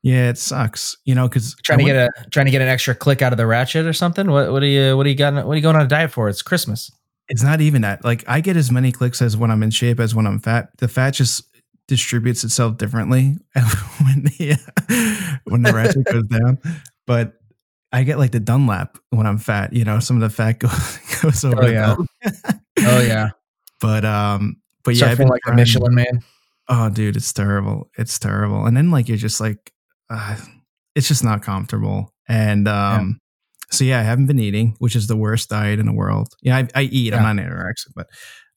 yeah 0.03 0.29
it 0.29 0.37
sucks 0.37 0.95
you 1.05 1.15
know 1.15 1.27
because 1.27 1.55
trying 1.63 1.79
to 1.79 1.85
get 1.85 1.95
a 1.95 2.09
trying 2.29 2.45
to 2.45 2.51
get 2.51 2.61
an 2.61 2.67
extra 2.67 2.93
click 2.95 3.21
out 3.21 3.33
of 3.33 3.37
the 3.37 3.47
ratchet 3.47 3.85
or 3.85 3.93
something. 3.93 4.29
What 4.29 4.51
what 4.51 4.61
are 4.63 4.67
you 4.67 4.95
what 4.95 5.05
are 5.05 5.09
you 5.09 5.15
got? 5.15 5.33
What 5.33 5.53
are 5.53 5.55
you 5.55 5.61
going 5.61 5.75
on 5.75 5.81
a 5.81 5.87
diet 5.87 6.11
for? 6.11 6.29
It's 6.29 6.41
Christmas. 6.41 6.91
It's 7.29 7.43
not 7.43 7.59
even 7.61 7.81
that. 7.81 8.03
Like 8.05 8.23
I 8.27 8.39
get 8.41 8.55
as 8.57 8.71
many 8.71 8.91
clicks 8.91 9.21
as 9.21 9.35
when 9.35 9.49
I'm 9.51 9.63
in 9.63 9.69
shape 9.71 9.99
as 9.99 10.13
when 10.15 10.25
I'm 10.27 10.39
fat. 10.39 10.69
The 10.77 10.87
fat 10.87 11.11
just 11.15 11.43
distributes 11.87 12.43
itself 12.43 12.77
differently 12.77 13.37
when 13.55 14.23
the 14.23 15.39
when 15.45 15.61
the 15.63 15.73
ratchet 15.73 16.05
goes 16.05 16.25
down. 16.25 16.59
But 17.05 17.33
I 17.91 18.03
get 18.03 18.17
like 18.17 18.31
the 18.31 18.39
Dunlap 18.39 18.97
when 19.09 19.25
I'm 19.25 19.37
fat. 19.37 19.73
You 19.73 19.85
know, 19.85 19.99
some 19.99 20.17
of 20.17 20.21
the 20.21 20.29
fat 20.29 20.59
goes 20.59 20.97
goes 21.21 21.45
over. 21.45 21.63
Oh, 21.63 21.67
yeah. 21.67 21.95
Oh 22.79 23.01
yeah, 23.01 23.29
But 23.79 24.05
um, 24.05 24.57
but 24.83 24.95
yeah, 24.95 25.07
I've 25.07 25.17
been 25.17 25.27
like 25.27 25.41
a 25.47 25.53
Michelin 25.53 25.95
man. 25.95 26.23
Oh, 26.69 26.89
dude, 26.89 27.15
it's 27.15 27.31
terrible. 27.31 27.89
It's 27.97 28.19
terrible. 28.19 28.65
And 28.65 28.75
then 28.75 28.91
like 28.91 29.07
you're 29.07 29.17
just 29.17 29.39
like, 29.39 29.71
uh, 30.09 30.35
it's 30.95 31.07
just 31.07 31.23
not 31.23 31.41
comfortable. 31.41 32.13
And 32.27 32.67
um, 32.67 33.19
so 33.71 33.85
yeah, 33.85 33.99
I 33.99 34.03
haven't 34.03 34.27
been 34.27 34.39
eating, 34.39 34.75
which 34.79 34.95
is 34.95 35.07
the 35.07 35.15
worst 35.15 35.49
diet 35.49 35.79
in 35.79 35.85
the 35.85 35.93
world. 35.93 36.33
Yeah, 36.41 36.57
I, 36.57 36.67
I 36.75 36.81
eat. 36.83 37.13
Yeah. 37.13 37.23
I'm 37.23 37.37
not 37.37 37.45
anorexic, 37.45 37.93
but 37.95 38.07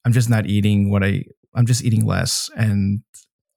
I'm 0.05 0.13
just 0.13 0.29
not 0.29 0.47
eating 0.47 0.91
what 0.91 1.05
I. 1.05 1.25
I'm 1.55 1.67
just 1.67 1.85
eating 1.85 2.07
less, 2.07 2.49
and 2.57 3.03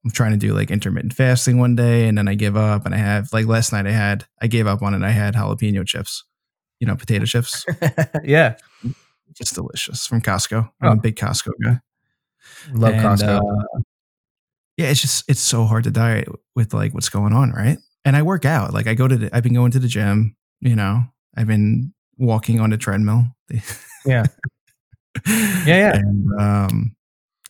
I'm 0.04 0.10
trying 0.10 0.32
to 0.32 0.36
do 0.36 0.52
like 0.52 0.70
intermittent 0.70 1.14
fasting 1.14 1.58
one 1.58 1.74
day, 1.76 2.06
and 2.08 2.18
then 2.18 2.28
I 2.28 2.34
give 2.34 2.56
up. 2.56 2.84
And 2.86 2.94
I 2.94 2.98
have 2.98 3.32
like 3.32 3.46
last 3.46 3.72
night, 3.72 3.86
I 3.86 3.92
had 3.92 4.26
I 4.42 4.46
gave 4.46 4.66
up 4.66 4.82
on 4.82 4.92
it. 4.94 5.02
I 5.02 5.10
had 5.10 5.34
jalapeno 5.34 5.86
chips, 5.86 6.24
you 6.80 6.86
know, 6.86 6.94
potato 6.96 7.24
chips, 7.24 7.64
yeah, 8.24 8.56
just 9.32 9.54
delicious 9.54 10.06
from 10.06 10.20
Costco. 10.20 10.70
I'm 10.82 10.88
Oh. 10.88 10.92
a 10.92 10.96
big 10.96 11.16
Costco 11.16 11.52
guy. 11.62 11.80
love 12.72 12.92
And, 12.94 13.02
Costco. 13.02 13.38
uh, 13.38 13.80
yeah, 14.76 14.86
it's 14.90 15.00
just 15.00 15.24
it's 15.28 15.40
so 15.40 15.64
hard 15.64 15.84
to 15.84 15.90
diet 15.90 16.28
with 16.54 16.74
like 16.74 16.92
what's 16.92 17.08
going 17.08 17.32
on, 17.32 17.50
right? 17.52 17.78
And 18.04 18.14
I 18.16 18.22
work 18.22 18.44
out. 18.44 18.74
Like 18.74 18.86
I 18.86 18.92
go 18.94 19.08
to 19.08 19.16
the, 19.16 19.34
I've 19.34 19.42
been 19.42 19.54
going 19.54 19.70
to 19.70 19.78
the 19.78 19.88
gym, 19.88 20.36
you 20.60 20.76
know. 20.76 21.04
I've 21.36 21.46
been 21.46 21.94
walking 22.18 22.60
on 22.60 22.70
the 22.70 22.76
treadmill. 22.76 23.24
Yeah. 24.06 24.26
Yeah, 25.26 25.64
yeah. 25.66 25.96
And 25.96 26.40
um 26.40 26.96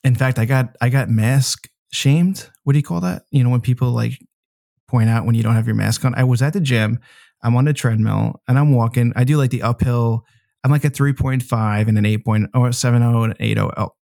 in 0.05 0.14
fact, 0.14 0.39
I 0.39 0.44
got 0.44 0.76
I 0.81 0.89
got 0.89 1.09
mask 1.10 1.68
shamed. 1.95 2.51
What 2.65 2.73
do 2.75 2.79
you 2.79 2.83
call 2.83 3.01
that? 3.01 3.23
You 3.31 3.45
know, 3.45 3.51
when 3.51 3.61
people 3.61 3.91
like 3.91 4.19
point 4.89 5.09
out 5.09 5.25
when 5.27 5.35
you 5.35 5.43
don't 5.43 5.55
have 5.55 5.66
your 5.66 5.77
mask 5.77 6.05
on. 6.05 6.15
I 6.15 6.25
was 6.25 6.43
at 6.43 6.53
the 6.53 6.61
gym. 6.61 6.99
I'm 7.43 7.57
on 7.57 7.65
the 7.65 7.73
treadmill 7.73 8.41
and 8.49 8.59
I'm 8.59 8.73
walking. 8.75 9.12
I 9.16 9.25
do 9.25 9.37
like 9.37 9.51
the 9.51 9.62
uphill. 9.62 10.25
I'm 10.62 10.71
like 10.71 10.85
a 10.85 10.91
3.5 10.91 11.89
and 11.89 11.99
an 11.99 12.07
8 12.07 12.25
point 12.25 12.51
or 12.55 12.69
7.0 12.69 13.25
and 13.25 13.39
8.0 13.39 13.73
el- 13.77 13.97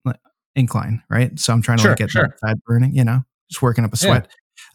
incline, 0.57 1.03
right? 1.09 1.39
So 1.39 1.53
I'm 1.53 1.63
trying 1.63 1.79
to 1.79 1.83
Sure, 1.83 1.91
like 1.93 1.99
get 1.99 2.11
sure. 2.11 2.23
that 2.41 2.49
fat 2.49 2.57
burning, 2.67 2.95
you 2.95 3.05
know, 3.05 3.23
just 3.51 3.63
working 3.63 3.85
up 3.85 3.93
a 3.95 3.97
Yeah. 3.97 4.07
sweat. 4.07 4.31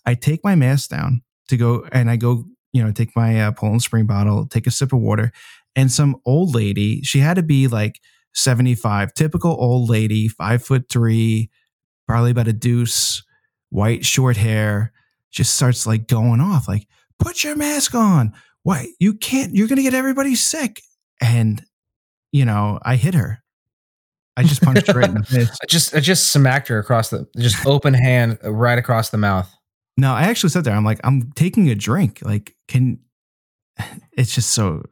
I 0.06 0.14
take 0.16 0.44
my 0.44 0.56
mask 0.56 0.90
down 0.90 1.22
to 1.50 1.58
go 1.58 1.86
and 1.92 2.10
I 2.10 2.16
go, 2.16 2.46
you 2.74 2.84
know, 2.84 2.92
take 2.92 3.16
my 3.16 3.42
uh, 3.42 3.52
Poland 3.52 3.84
Spring 3.84 4.06
bottle, 4.06 4.48
take 4.48 4.68
a 4.68 4.72
sip 4.72 4.94
of 4.94 5.00
water, 5.00 5.32
and 5.76 5.92
some 5.92 6.16
old 6.26 6.56
lady, 6.56 7.02
she 7.04 7.20
had 7.20 7.36
to 7.36 7.44
be 7.44 7.68
like 7.68 8.00
75, 8.34 9.14
typical 9.14 9.52
old 9.52 9.90
lady, 9.90 10.28
five 10.28 10.64
foot 10.64 10.86
three, 10.90 11.50
probably 12.08 12.32
about 12.32 12.48
a 12.48 12.54
deuce, 12.54 13.24
white 13.70 14.06
short 14.06 14.38
hair, 14.38 14.92
just 15.32 15.56
starts 15.56 15.86
like 15.88 16.08
going 16.08 16.40
off, 16.42 16.68
like, 16.68 16.88
put 17.20 17.44
your 17.44 17.56
mask 17.56 17.94
on. 17.96 18.34
Why? 18.64 18.88
You 19.00 19.14
can't, 19.14 19.56
you're 19.56 19.68
going 19.68 19.78
to 19.78 19.84
get 19.84 19.94
everybody 19.94 20.36
sick. 20.36 20.82
And, 21.22 21.64
you 22.32 22.46
know, 22.46 22.80
I 22.84 22.96
hit 22.96 23.14
her. 23.14 23.42
I 24.38 24.44
just 24.44 24.62
punched 24.62 24.88
her 24.88 25.00
right 25.00 25.08
in 25.10 25.16
the 25.16 25.24
face. 25.26 25.50
I 25.62 25.66
just 25.66 25.96
I 25.96 26.00
just 26.02 26.32
smacked 26.32 26.68
her 26.68 26.78
across 26.78 27.10
the 27.10 27.26
just 27.38 27.66
open 27.66 27.94
hand 27.94 28.38
right 28.44 28.78
across 28.78 29.10
the 29.10 29.18
mouth. 29.18 29.50
No, 29.98 30.12
I 30.14 30.24
actually 30.24 30.50
sat 30.50 30.66
there. 30.66 30.74
I'm 30.76 30.84
like, 30.84 31.00
I'm 31.06 31.32
taking 31.34 31.70
a 31.70 31.76
drink. 31.76 32.20
Like, 32.22 32.54
can, 32.68 33.00
it's 34.18 34.36
just 34.36 34.52
so, 34.52 34.84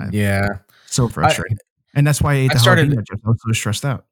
uh, 0.00 0.06
Yeah. 0.12 0.46
so 0.86 1.08
frustrating. 1.08 1.56
and 1.96 2.06
that's 2.06 2.22
why 2.22 2.34
I 2.34 2.36
ate 2.36 2.50
I 2.52 2.54
the 2.54 2.60
started- 2.60 2.88
jalapeno 2.90 3.06
chips. 3.08 3.22
I 3.24 3.28
was 3.28 3.40
so 3.44 3.52
stressed 3.52 3.84
out. 3.84 4.06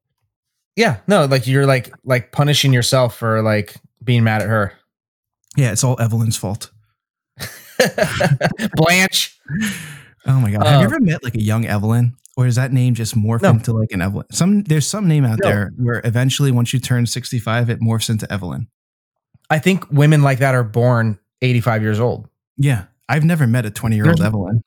Yeah. 0.80 0.96
No, 1.06 1.26
like 1.26 1.46
you're 1.46 1.66
like 1.66 1.92
like 2.04 2.32
punishing 2.32 2.72
yourself 2.72 3.14
for 3.16 3.42
like 3.42 3.76
being 4.02 4.24
mad 4.24 4.40
at 4.40 4.48
her. 4.48 4.72
Yeah, 5.56 5.72
it's 5.72 5.84
all 5.84 6.00
Evelyn's 6.00 6.36
fault. 6.38 6.70
Blanche. 8.74 9.38
Oh 10.26 10.40
my 10.40 10.50
god! 10.50 10.66
Have 10.66 10.72
you 10.72 10.78
Um, 10.78 10.84
ever 10.84 11.00
met 11.00 11.22
like 11.24 11.34
a 11.34 11.40
young 11.42 11.66
Evelyn, 11.66 12.14
or 12.36 12.46
is 12.46 12.56
that 12.56 12.72
name 12.72 12.94
just 12.94 13.14
morphed 13.16 13.42
No. 13.42 13.50
into 13.50 13.72
like 13.72 13.90
an 13.92 14.00
Evelyn? 14.02 14.26
Some 14.32 14.62
there's 14.64 14.86
some 14.86 15.08
name 15.08 15.24
out 15.24 15.38
No. 15.42 15.48
there 15.48 15.70
where 15.76 16.00
eventually, 16.04 16.50
once 16.50 16.72
you 16.72 16.78
turn 16.80 17.06
65, 17.06 17.70
it 17.70 17.80
morphs 17.80 18.10
into 18.10 18.30
Evelyn. 18.32 18.68
I 19.50 19.58
think 19.58 19.90
women 19.90 20.22
like 20.22 20.38
that 20.38 20.54
are 20.54 20.62
born 20.62 21.18
85 21.42 21.82
years 21.82 22.00
old. 22.00 22.28
Yeah, 22.56 22.84
I've 23.08 23.24
never 23.24 23.46
met 23.46 23.66
a 23.66 23.70
20 23.70 23.96
year 23.96 24.08
old 24.08 24.20
Evelyn. 24.22 24.62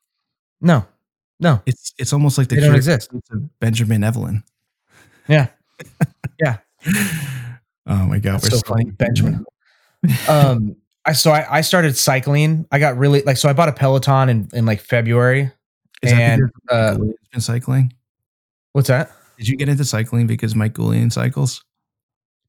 No. 0.60 0.86
No. 1.40 1.62
It's 1.66 1.92
it's 1.98 2.12
almost 2.12 2.36
like 2.38 2.48
the 2.48 2.56
They 2.56 2.62
don't 2.62 2.74
exist. 2.76 3.10
Benjamin 3.60 4.04
Evelyn. 4.04 4.42
Yeah. 5.28 5.48
Yeah. 6.40 6.58
Oh 7.86 8.06
my 8.06 8.18
god, 8.18 8.40
That's 8.40 8.60
so 8.60 8.66
funny. 8.66 8.90
Benjamin. 8.90 9.44
Um 10.28 10.76
I 11.06 11.12
so 11.12 11.30
I, 11.30 11.58
I 11.58 11.60
started 11.62 11.96
cycling. 11.96 12.66
I 12.72 12.78
got 12.78 12.96
really 12.98 13.22
like 13.22 13.36
so 13.36 13.48
I 13.48 13.52
bought 13.52 13.68
a 13.68 13.72
Peloton 13.72 14.28
in, 14.28 14.48
in 14.52 14.66
like 14.66 14.80
February. 14.80 15.50
Is 16.02 16.10
that 16.10 16.20
and, 16.20 16.50
because 16.62 16.98
uh, 16.98 17.04
been 17.32 17.40
cycling? 17.40 17.92
What's 18.72 18.88
that? 18.88 19.10
Did 19.38 19.48
you 19.48 19.56
get 19.56 19.68
into 19.68 19.84
cycling 19.84 20.26
because 20.26 20.54
Mike 20.54 20.74
Goulian 20.74 21.10
cycles? 21.12 21.64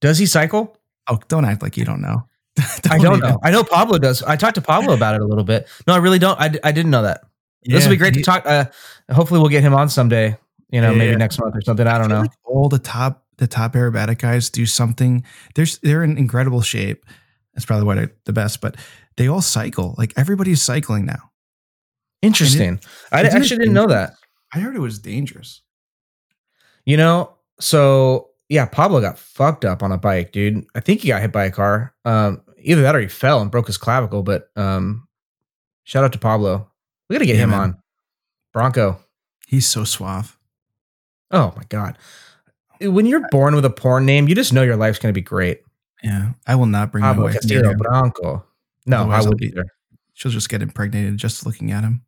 Does 0.02 0.18
he 0.18 0.26
cycle? 0.26 0.78
Oh, 1.08 1.20
don't 1.28 1.46
act 1.46 1.62
like 1.62 1.78
you 1.78 1.86
don't 1.86 2.02
know. 2.02 2.28
I 2.90 2.98
don't 2.98 3.18
even- 3.18 3.30
know. 3.30 3.40
I 3.44 3.52
know 3.52 3.64
Pablo 3.64 3.98
does. 4.00 4.22
I 4.24 4.36
talked 4.36 4.56
to 4.56 4.62
Pablo 4.62 4.94
about 4.94 5.16
it 5.16 5.22
a 5.22 5.26
little 5.26 5.44
bit. 5.44 5.68
No, 5.88 5.94
I 5.94 5.98
really 5.98 6.20
don't. 6.20 6.40
I, 6.40 6.52
I 6.64 6.72
didn't 6.72 6.92
know 6.92 7.04
that. 7.04 7.22
this 7.64 7.84
Yeah, 7.84 7.88
will 7.90 7.94
be 7.96 7.98
great 7.98 8.16
he- 8.16 8.22
to 8.22 8.26
talk. 8.26 8.46
Uh, 8.46 8.66
hopefully, 9.12 9.40
we'll 9.40 9.50
get 9.50 9.64
him 9.64 9.74
on 9.74 9.90
someday. 9.90 10.38
You 10.70 10.82
know, 10.82 10.92
Yeah, 10.92 10.98
maybe 10.98 11.16
next 11.16 11.40
month 11.40 11.56
or 11.56 11.62
something. 11.62 11.86
I 11.88 11.98
don't 11.98 12.08
feel 12.08 12.16
know. 12.18 12.22
like 12.22 12.32
all 12.44 12.70
the 12.70 12.80
top 12.80 13.24
the 13.38 13.48
top 13.48 13.74
aerobatic 13.74 14.18
guys 14.20 14.50
do 14.50 14.66
something. 14.66 15.24
There's 15.56 15.78
they're 15.80 16.04
in 16.04 16.18
incredible 16.18 16.62
shape. 16.62 17.06
That's 17.54 17.66
probably 17.66 17.86
why 17.86 17.96
they're 17.96 18.12
the 18.26 18.34
best. 18.34 18.62
But 18.62 18.76
they 19.18 19.28
all 19.28 19.42
cycle. 19.42 19.96
Like 19.98 20.14
everybody's 20.18 20.62
cycling 20.62 21.06
now. 21.06 21.32
Interesting. 22.22 22.80
I 23.12 23.22
d- 23.22 23.28
isn't 23.28 23.42
actually 23.42 23.58
didn't 23.60 23.74
know 23.74 23.88
that. 23.88 24.14
I 24.54 24.60
heard 24.60 24.76
it 24.76 24.80
was 24.80 25.00
dangerous. 25.00 25.62
You 26.86 26.98
know, 26.98 27.36
so 27.60 28.30
yeah, 28.50 28.66
Pablo 28.66 29.02
got 29.02 29.18
fucked 29.20 29.66
up 29.66 29.84
on 29.84 29.92
a 29.92 29.98
bike, 29.98 30.32
dude. 30.32 30.66
I 30.76 30.80
think 30.80 31.02
he 31.02 31.08
got 31.10 31.22
hit 31.22 31.32
by 31.32 31.46
a 31.46 31.52
car. 31.52 31.94
Um, 32.06 32.42
either 32.60 32.82
that 32.84 32.96
or 32.96 33.00
he 33.00 33.08
fell 33.08 33.42
and 33.42 33.52
broke 33.52 33.68
his 33.68 33.78
clavicle. 33.78 34.24
But 34.24 34.50
um, 34.56 35.08
shout 35.84 36.04
out 36.04 36.14
to 36.14 36.20
Pablo. 36.20 36.72
We 37.10 37.16
got 37.16 37.20
to 37.20 37.26
get 37.26 37.36
Yeah, 37.36 37.44
him 37.44 37.50
man. 37.52 37.60
on. 37.60 37.78
Bronco. 38.54 39.00
He's 39.48 39.68
so 39.68 39.84
suave. 39.84 40.38
Oh 41.36 41.54
my 41.56 41.64
god. 41.70 41.98
When 42.82 43.06
you're 43.06 43.28
born 43.30 43.56
with 43.56 43.66
a 43.66 43.70
porn 43.70 44.06
name, 44.06 44.28
you 44.28 44.36
just 44.36 44.52
know 44.54 44.64
your 44.64 44.76
life's 44.76 45.00
going 45.00 45.14
to 45.14 45.18
be 45.18 45.22
great. 45.24 45.62
Yeah, 46.04 46.34
I 46.46 46.56
will 46.56 46.66
not 46.66 46.92
bring 46.92 47.04
my 47.04 47.18
wife 47.18 47.34
Castillo 47.34 47.70
him. 47.72 47.78
Bronco. 47.78 48.46
No, 48.86 48.98
Otherwise 49.02 49.16
I 49.16 49.20
I'll 49.24 49.30
would 49.30 49.38
be- 49.38 49.48
either. 49.48 49.66
She'll 50.14 50.32
just 50.32 50.50
get 50.50 50.62
impregnated 50.62 51.18
just 51.18 51.46
looking 51.46 51.72
at 51.72 51.84
him. 51.84 52.02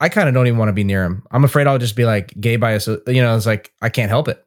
I 0.00 0.08
kind 0.08 0.28
of 0.28 0.34
don't 0.34 0.46
even 0.46 0.58
want 0.58 0.68
to 0.70 0.72
be 0.72 0.84
near 0.84 1.04
him. 1.04 1.24
I'm 1.30 1.44
afraid 1.44 1.66
I'll 1.66 1.78
just 1.78 1.94
be 1.96 2.04
like 2.04 2.32
gay 2.40 2.56
by. 2.56 2.72
You 2.74 3.22
know, 3.22 3.36
it's 3.36 3.46
like 3.46 3.72
I 3.82 3.88
can't 3.88 4.08
help 4.10 4.26
it. 4.28 4.44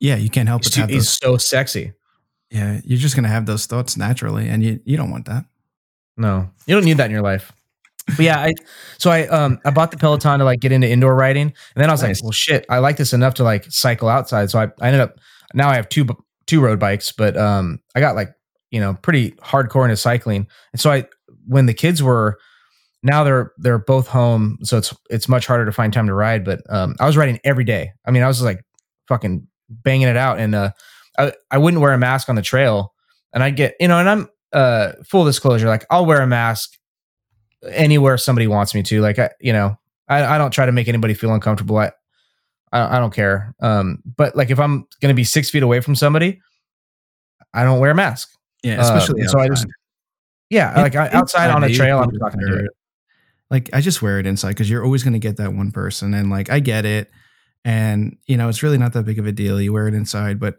Yeah, 0.00 0.16
you 0.16 0.30
can't 0.30 0.48
help 0.48 0.64
He's, 0.64 0.74
but 0.76 0.86
too, 0.88 0.92
he's 0.94 1.08
so 1.10 1.36
sexy. 1.36 1.92
Yeah, 2.50 2.80
you're 2.84 2.98
just 2.98 3.14
gonna 3.16 3.28
have 3.28 3.46
those 3.46 3.66
thoughts 3.66 3.96
naturally, 3.96 4.48
and 4.48 4.64
you 4.64 4.80
you 4.84 4.96
don't 4.96 5.10
want 5.10 5.26
that. 5.26 5.44
No, 6.16 6.50
you 6.66 6.74
don't 6.74 6.84
need 6.84 6.96
that 6.96 7.06
in 7.06 7.10
your 7.12 7.22
life. 7.22 7.52
But 8.16 8.24
yeah, 8.24 8.38
I 8.40 8.52
so 8.98 9.10
I 9.10 9.26
um 9.28 9.58
I 9.64 9.70
bought 9.70 9.90
the 9.90 9.96
Peloton 9.98 10.38
to 10.38 10.44
like 10.44 10.60
get 10.60 10.72
into 10.72 10.88
indoor 10.88 11.14
riding, 11.14 11.42
and 11.48 11.54
then 11.82 11.88
I 11.88 11.92
was 11.92 12.02
Nice. 12.02 12.18
like, 12.18 12.24
well, 12.24 12.32
shit, 12.32 12.64
I 12.68 12.78
like 12.78 12.96
this 12.96 13.12
enough 13.12 13.34
to 13.34 13.44
like 13.44 13.64
cycle 13.70 14.08
outside. 14.08 14.50
So 14.50 14.58
I, 14.60 14.64
I 14.80 14.86
ended 14.88 15.00
up 15.00 15.16
now 15.54 15.68
I 15.68 15.76
have 15.76 15.88
two 15.88 16.06
two 16.46 16.60
road 16.60 16.78
bikes, 16.78 17.12
but 17.12 17.36
um 17.36 17.80
I 17.94 18.00
got 18.00 18.14
like 18.16 18.30
you 18.70 18.80
know 18.80 18.94
pretty 19.02 19.32
hardcore 19.42 19.84
into 19.84 19.96
cycling, 19.96 20.46
and 20.72 20.80
so 20.80 20.90
I 20.90 21.04
when 21.46 21.66
the 21.66 21.74
kids 21.74 22.02
were 22.02 22.38
now 23.02 23.24
they're 23.24 23.52
they're 23.58 23.78
both 23.78 24.08
home, 24.08 24.58
so 24.62 24.78
it's 24.78 24.94
it's 25.10 25.28
much 25.28 25.46
harder 25.46 25.64
to 25.66 25.72
find 25.72 25.92
time 25.92 26.06
to 26.06 26.14
ride. 26.14 26.44
But 26.44 26.60
um 26.70 26.96
I 27.00 27.06
was 27.06 27.16
riding 27.16 27.38
every 27.44 27.64
day. 27.64 27.92
I 28.06 28.10
mean, 28.10 28.22
I 28.22 28.26
was 28.26 28.42
like 28.42 28.62
fucking 29.08 29.46
banging 29.68 30.08
it 30.08 30.16
out, 30.16 30.38
and 30.38 30.54
uh 30.54 30.70
I 31.18 31.32
I 31.50 31.58
wouldn't 31.58 31.82
wear 31.82 31.92
a 31.92 31.98
mask 31.98 32.28
on 32.28 32.36
the 32.36 32.42
trail, 32.42 32.94
and 33.34 33.42
I 33.42 33.50
get 33.50 33.74
you 33.80 33.88
know, 33.88 33.98
and 33.98 34.08
I'm 34.08 34.28
uh 34.52 34.92
full 35.06 35.24
disclosure, 35.26 35.68
like 35.68 35.84
I'll 35.90 36.06
wear 36.06 36.22
a 36.22 36.26
mask 36.26 36.77
anywhere 37.70 38.18
somebody 38.18 38.46
wants 38.46 38.74
me 38.74 38.82
to. 38.84 39.00
Like 39.00 39.18
I, 39.18 39.30
you 39.40 39.52
know, 39.52 39.76
I, 40.08 40.24
I 40.24 40.38
don't 40.38 40.50
try 40.50 40.66
to 40.66 40.72
make 40.72 40.88
anybody 40.88 41.14
feel 41.14 41.32
uncomfortable. 41.32 41.78
I, 41.78 41.92
I, 42.72 42.96
I 42.96 42.98
don't 42.98 43.12
care. 43.14 43.54
Um, 43.60 44.02
but 44.16 44.36
like 44.36 44.50
if 44.50 44.58
I'm 44.60 44.86
going 45.00 45.12
to 45.12 45.14
be 45.14 45.24
six 45.24 45.50
feet 45.50 45.62
away 45.62 45.80
from 45.80 45.94
somebody, 45.94 46.40
I 47.54 47.64
don't 47.64 47.80
wear 47.80 47.90
a 47.90 47.94
mask. 47.94 48.30
Yeah, 48.62 48.80
Uh, 48.80 48.96
especially 48.96 49.24
so 49.24 49.38
I 49.38 49.48
just-. 49.48 49.66
Yeah, 50.50 50.80
like 50.80 50.96
I, 50.96 51.08
outside 51.10 51.50
on 51.50 51.62
a 51.62 51.72
trail, 51.72 51.98
I'm 51.98 52.10
not 52.12 52.32
going 52.32 52.46
to 52.46 52.52
do 52.52 52.58
it. 52.60 52.64
it. 52.64 52.70
Like 53.50 53.70
I 53.72 53.80
just 53.80 54.00
wear 54.02 54.18
it 54.18 54.26
inside 54.26 54.50
because 54.50 54.68
you're 54.70 54.84
always 54.84 55.02
going 55.02 55.12
to 55.12 55.18
get 55.18 55.36
that 55.36 55.52
one 55.52 55.72
person, 55.72 56.14
and 56.14 56.30
like 56.30 56.50
I 56.50 56.60
get 56.60 56.84
it, 56.86 57.10
and 57.64 58.16
you 58.26 58.36
know 58.36 58.48
it's 58.48 58.62
really 58.62 58.78
not 58.78 58.92
that 58.94 59.04
big 59.04 59.18
of 59.18 59.26
a 59.26 59.32
deal. 59.32 59.60
You 59.60 59.72
wear 59.72 59.88
it 59.88 59.94
inside, 59.94 60.38
but 60.40 60.56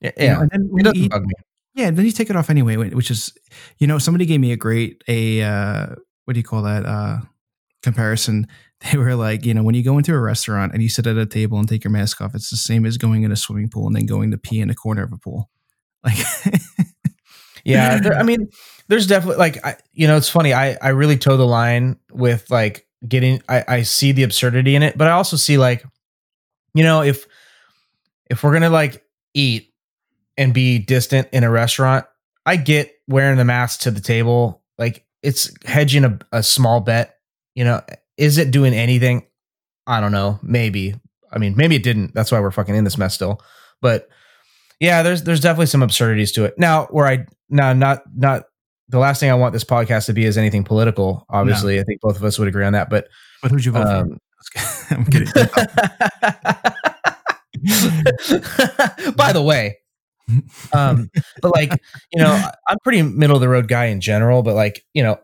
Yeah, 0.00 0.10
you 0.18 0.26
know, 0.28 0.32
yeah. 0.34 0.40
and 0.42 0.50
then 0.50 0.60
it 0.62 0.70
you 0.76 0.82
doesn't 0.82 0.96
eat, 0.98 1.10
bug 1.10 1.22
me. 1.26 1.34
yeah, 1.74 1.90
then 1.90 2.04
you 2.04 2.12
take 2.12 2.30
it 2.30 2.36
off 2.36 2.50
anyway, 2.50 2.76
which 2.76 3.10
is, 3.10 3.32
you 3.78 3.86
know, 3.86 3.98
somebody 3.98 4.26
gave 4.26 4.40
me 4.40 4.52
a 4.52 4.56
great 4.56 5.02
a 5.08 5.42
uh, 5.42 5.86
what 6.28 6.34
do 6.34 6.40
you 6.40 6.44
call 6.44 6.60
that 6.62 6.84
uh, 6.84 7.18
comparison? 7.82 8.46
They 8.92 8.96
were 8.96 9.16
like, 9.16 9.44
you 9.44 9.54
know, 9.54 9.64
when 9.64 9.74
you 9.74 9.82
go 9.82 9.98
into 9.98 10.14
a 10.14 10.20
restaurant 10.20 10.72
and 10.72 10.80
you 10.80 10.88
sit 10.88 11.08
at 11.08 11.16
a 11.16 11.26
table 11.26 11.58
and 11.58 11.68
take 11.68 11.82
your 11.82 11.90
mask 11.90 12.20
off, 12.20 12.32
it's 12.36 12.48
the 12.48 12.56
same 12.56 12.86
as 12.86 12.96
going 12.96 13.24
in 13.24 13.32
a 13.32 13.36
swimming 13.36 13.68
pool 13.68 13.88
and 13.88 13.96
then 13.96 14.06
going 14.06 14.30
to 14.30 14.38
pee 14.38 14.60
in 14.60 14.70
a 14.70 14.74
corner 14.76 15.02
of 15.02 15.12
a 15.12 15.16
pool. 15.18 15.50
Like, 16.04 16.14
Yeah, 17.64 17.98
there, 18.02 18.14
I 18.14 18.22
mean, 18.22 18.50
there's 18.86 19.08
definitely 19.08 19.38
like 19.38 19.66
I, 19.66 19.78
you 19.92 20.06
know, 20.06 20.16
it's 20.16 20.28
funny. 20.28 20.54
I 20.54 20.76
I 20.80 20.90
really 20.90 21.18
toe 21.18 21.36
the 21.36 21.44
line 21.44 21.98
with 22.12 22.48
like 22.52 22.86
getting. 23.06 23.42
I 23.48 23.64
I 23.66 23.82
see 23.82 24.12
the 24.12 24.22
absurdity 24.22 24.76
in 24.76 24.84
it, 24.84 24.96
but 24.96 25.08
I 25.08 25.10
also 25.10 25.36
see 25.36 25.58
like, 25.58 25.84
you 26.72 26.84
know, 26.84 27.02
if 27.02 27.26
if 28.30 28.44
we're 28.44 28.52
gonna 28.52 28.70
like 28.70 29.04
eat 29.34 29.74
and 30.36 30.54
be 30.54 30.78
distant 30.78 31.26
in 31.32 31.42
a 31.42 31.50
restaurant, 31.50 32.06
I 32.46 32.54
get 32.54 32.92
wearing 33.08 33.38
the 33.38 33.44
mask 33.44 33.80
to 33.80 33.90
the 33.90 34.00
table. 34.00 34.62
Like 34.78 35.04
it's 35.22 35.52
hedging 35.64 36.04
a, 36.04 36.18
a 36.32 36.42
small 36.42 36.80
bet. 36.80 37.16
You 37.54 37.64
know, 37.64 37.82
is 38.16 38.38
it 38.38 38.50
doing 38.50 38.74
anything? 38.74 39.26
I 39.86 40.00
don't 40.00 40.12
know. 40.12 40.38
Maybe. 40.42 40.94
I 41.32 41.38
mean, 41.38 41.54
maybe 41.56 41.74
it 41.76 41.82
didn't. 41.82 42.14
That's 42.14 42.32
why 42.32 42.40
we're 42.40 42.50
fucking 42.50 42.74
in 42.74 42.84
this 42.84 42.98
mess 42.98 43.14
still. 43.14 43.40
But 43.80 44.08
yeah, 44.80 45.02
there's 45.02 45.22
there's 45.24 45.40
definitely 45.40 45.66
some 45.66 45.82
absurdities 45.82 46.32
to 46.32 46.44
it. 46.44 46.58
Now, 46.58 46.86
where 46.86 47.06
I 47.06 47.26
now 47.48 47.72
not 47.72 48.02
not 48.14 48.44
the 48.88 48.98
last 48.98 49.20
thing 49.20 49.30
I 49.30 49.34
want 49.34 49.52
this 49.52 49.64
podcast 49.64 50.06
to 50.06 50.12
be 50.12 50.24
is 50.24 50.38
anything 50.38 50.64
political. 50.64 51.26
Obviously, 51.28 51.78
I 51.80 51.84
think 51.84 52.00
both 52.00 52.16
of 52.16 52.24
us 52.24 52.38
would 52.38 52.48
agree 52.48 52.64
on 52.64 52.72
that. 52.72 52.90
But 52.90 53.08
but 53.42 53.50
who'd 53.50 53.64
you 53.64 53.72
vote 53.72 53.86
um, 53.86 54.18
for? 54.54 54.94
I'm 54.94 55.04
kidding. 55.04 55.28
by 59.16 59.32
the 59.32 59.42
way, 59.42 59.78
Um, 60.72 61.10
but 61.40 61.54
like, 61.54 61.72
you 62.12 62.22
know, 62.22 62.50
I'm 62.68 62.78
pretty 62.84 63.02
middle 63.02 63.36
of 63.36 63.40
the 63.40 63.48
road 63.48 63.68
guy 63.68 63.86
in 63.86 64.00
general, 64.00 64.42
but 64.42 64.54
like, 64.54 64.84
you 64.92 65.02
know, 65.02 65.18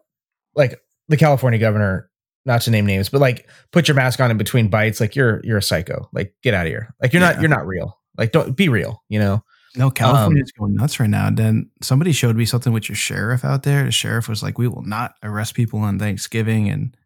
like 0.55 0.81
the 1.09 1.17
California 1.17 1.59
governor, 1.59 2.11
not 2.47 2.63
to 2.63 2.71
name 2.71 2.87
names, 2.87 3.09
but 3.09 3.21
like 3.21 3.49
put 3.73 3.89
your 3.89 3.95
mask 3.95 4.21
on 4.21 4.31
in 4.31 4.39
between 4.39 4.69
bites, 4.69 5.01
like 5.01 5.17
you're 5.17 5.41
you're 5.45 5.59
a 5.59 5.63
psycho. 5.63 6.09
Like 6.13 6.35
get 6.43 6.55
out 6.55 6.67
of 6.67 6.71
here. 6.71 6.95
Like 7.03 7.13
you're 7.13 7.21
not 7.21 7.41
you're 7.41 7.51
not 7.51 7.67
real. 7.67 7.99
Like 8.17 8.33
don't 8.33 8.57
be 8.57 8.69
real, 8.69 9.03
you 9.09 9.19
know? 9.19 9.43
No, 9.77 9.91
California's 9.91 10.53
Um, 10.57 10.67
going 10.67 10.75
nuts 10.77 11.01
right 11.01 11.11
now. 11.11 11.27
And 11.27 11.37
then 11.37 11.71
somebody 11.83 12.13
showed 12.13 12.37
me 12.37 12.45
something 12.45 12.73
with 12.73 12.89
your 12.89 12.95
sheriff 12.97 13.45
out 13.45 13.65
there. 13.65 13.85
The 13.85 13.91
sheriff 13.91 14.29
was 14.29 14.41
like, 14.41 14.57
"We 14.57 14.69
will 14.69 14.85
not 14.85 15.17
arrest 15.23 15.55
people 15.55 15.81
on 15.81 15.99
Thanksgiving," 15.99 16.69
and 16.71 16.97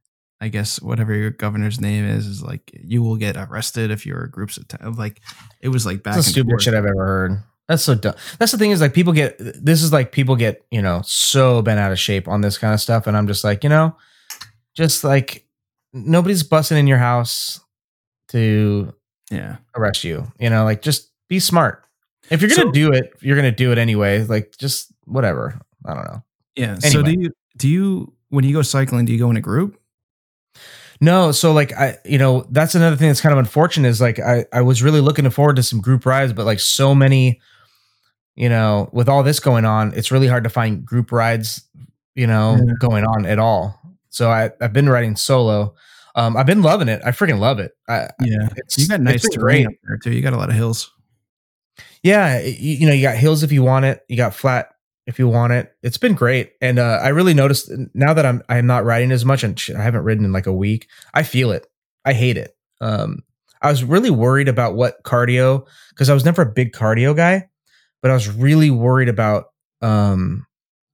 I 0.40 0.48
guess 0.48 0.80
whatever 0.82 1.14
your 1.14 1.30
governor's 1.30 1.80
name 1.80 2.04
is 2.04 2.26
is 2.26 2.42
like, 2.42 2.70
"You 2.74 3.02
will 3.02 3.16
get 3.16 3.38
arrested 3.38 3.90
if 3.90 4.04
your 4.04 4.26
groups 4.26 4.58
attack." 4.58 4.82
Like, 4.84 5.22
it 5.62 5.70
was 5.70 5.86
like 5.86 6.02
back 6.02 6.16
That's 6.16 6.26
the 6.26 6.32
stupid 6.32 6.50
forth. 6.50 6.62
shit 6.62 6.74
I've 6.74 6.84
ever 6.84 7.06
heard. 7.06 7.42
That's 7.68 7.82
so 7.82 7.94
dumb. 7.94 8.14
That's 8.38 8.52
the 8.52 8.58
thing 8.58 8.70
is 8.70 8.80
like 8.80 8.94
people 8.94 9.12
get 9.12 9.36
this 9.38 9.82
is 9.82 9.92
like 9.92 10.10
people 10.10 10.36
get, 10.36 10.64
you 10.70 10.80
know, 10.80 11.02
so 11.04 11.60
bent 11.62 11.78
out 11.78 11.92
of 11.92 11.98
shape 11.98 12.26
on 12.26 12.40
this 12.40 12.56
kind 12.58 12.72
of 12.72 12.80
stuff. 12.80 13.06
And 13.06 13.16
I'm 13.16 13.26
just 13.26 13.44
like, 13.44 13.62
you 13.62 13.68
know, 13.70 13.94
just 14.74 15.04
like 15.04 15.46
nobody's 15.92 16.42
busting 16.42 16.78
in 16.78 16.86
your 16.86 16.98
house 16.98 17.60
to 18.28 18.94
Yeah, 19.30 19.56
arrest 19.76 20.02
you. 20.04 20.26
You 20.40 20.48
know, 20.50 20.64
like 20.64 20.80
just 20.82 21.10
be 21.28 21.38
smart. 21.40 21.84
If 22.30 22.40
you're 22.40 22.48
gonna 22.50 22.62
So- 22.62 22.72
do 22.72 22.92
it, 22.92 23.12
you're 23.20 23.36
gonna 23.36 23.52
do 23.52 23.70
it 23.72 23.78
anyway. 23.78 24.24
Like 24.24 24.56
just 24.58 24.90
whatever. 25.04 25.60
I 25.84 25.94
don't 25.94 26.04
know. 26.04 26.22
yeah. 26.56 26.78
So 26.78 27.02
do 27.02 27.12
you 27.12 27.30
do 27.58 27.68
you 27.68 28.12
when 28.30 28.44
you 28.44 28.54
go 28.54 28.62
cycling? 28.62 29.04
Do 29.04 29.12
you 29.12 29.18
go 29.18 29.30
in 29.30 29.36
a 29.36 29.40
group? 29.42 29.78
No, 31.00 31.30
so 31.32 31.52
like 31.52 31.72
I, 31.74 31.98
you 32.04 32.18
know, 32.18 32.44
that's 32.50 32.74
another 32.74 32.96
thing 32.96 33.08
that's 33.08 33.20
kind 33.20 33.32
of 33.32 33.38
unfortunate 33.38 33.88
is 33.88 34.00
like 34.00 34.18
I, 34.18 34.46
I 34.52 34.62
was 34.62 34.82
really 34.82 35.00
looking 35.00 35.28
forward 35.30 35.56
to 35.56 35.62
some 35.62 35.80
group 35.80 36.04
rides, 36.04 36.32
but 36.32 36.44
like 36.44 36.58
so 36.58 36.92
many, 36.94 37.40
you 38.38 38.48
know, 38.48 38.88
with 38.92 39.08
all 39.08 39.22
this 39.22 39.40
going 39.40 39.64
on, 39.64 39.92
it's 39.94 40.10
really 40.12 40.28
hard 40.28 40.44
to 40.44 40.50
find 40.50 40.84
group 40.86 41.10
rides, 41.12 41.62
you 42.14 42.26
know, 42.26 42.56
Yeah. 42.56 42.72
going 42.78 43.04
on 43.04 43.26
at 43.26 43.38
all. 43.38 43.78
So 44.10 44.30
I, 44.30 44.50
I've 44.60 44.72
been 44.72 44.88
riding 44.88 45.16
solo. 45.16 45.74
Um, 46.14 46.36
I've 46.36 46.46
been 46.46 46.62
loving 46.62 46.88
it. 46.88 47.02
I 47.04 47.10
freaking 47.10 47.38
love 47.40 47.58
it. 47.58 47.72
I, 47.88 48.08
Yeah, 48.20 48.48
it's, 48.56 48.78
you 48.78 48.88
got 48.88 49.00
nice 49.00 49.28
terrain 49.28 49.66
up 49.66 49.72
there 49.84 49.98
too. 49.98 50.12
You 50.12 50.22
got 50.22 50.32
a 50.32 50.36
lot 50.36 50.48
of 50.48 50.54
hills. 50.54 50.90
Yeah, 52.02 52.40
you, 52.40 52.76
you 52.76 52.86
know, 52.86 52.92
you 52.92 53.02
got 53.02 53.16
hills 53.16 53.42
if 53.42 53.52
you 53.52 53.62
want 53.62 53.84
it. 53.84 54.00
You 54.08 54.16
got 54.16 54.34
flat 54.34 54.70
if 55.06 55.18
you 55.18 55.26
want 55.28 55.52
it. 55.52 55.72
It's 55.82 55.98
been 55.98 56.14
great, 56.14 56.52
and 56.60 56.78
uh, 56.78 57.00
I 57.02 57.08
really 57.08 57.34
noticed 57.34 57.70
now 57.94 58.14
that 58.14 58.24
I'm 58.26 58.42
I'm 58.48 58.66
not 58.66 58.84
riding 58.84 59.10
as 59.10 59.24
much, 59.24 59.42
and 59.42 59.60
I 59.76 59.82
haven't 59.82 60.04
ridden 60.04 60.24
in 60.24 60.32
like 60.32 60.46
a 60.46 60.52
week. 60.52 60.88
I 61.14 61.22
feel 61.24 61.50
it. 61.50 61.66
I 62.04 62.12
hate 62.12 62.36
it. 62.36 62.56
Um, 62.80 63.20
I 63.62 63.70
was 63.70 63.82
really 63.82 64.10
worried 64.10 64.48
about 64.48 64.74
what 64.76 65.02
cardio 65.02 65.66
because 65.90 66.08
I 66.08 66.14
was 66.14 66.24
never 66.24 66.42
a 66.42 66.46
big 66.52 66.72
cardio 66.72 67.16
guy, 67.16 67.48
but 68.02 68.10
I 68.10 68.14
was 68.14 68.28
really 68.28 68.70
worried 68.70 69.08
about 69.08 69.46
um 69.82 70.46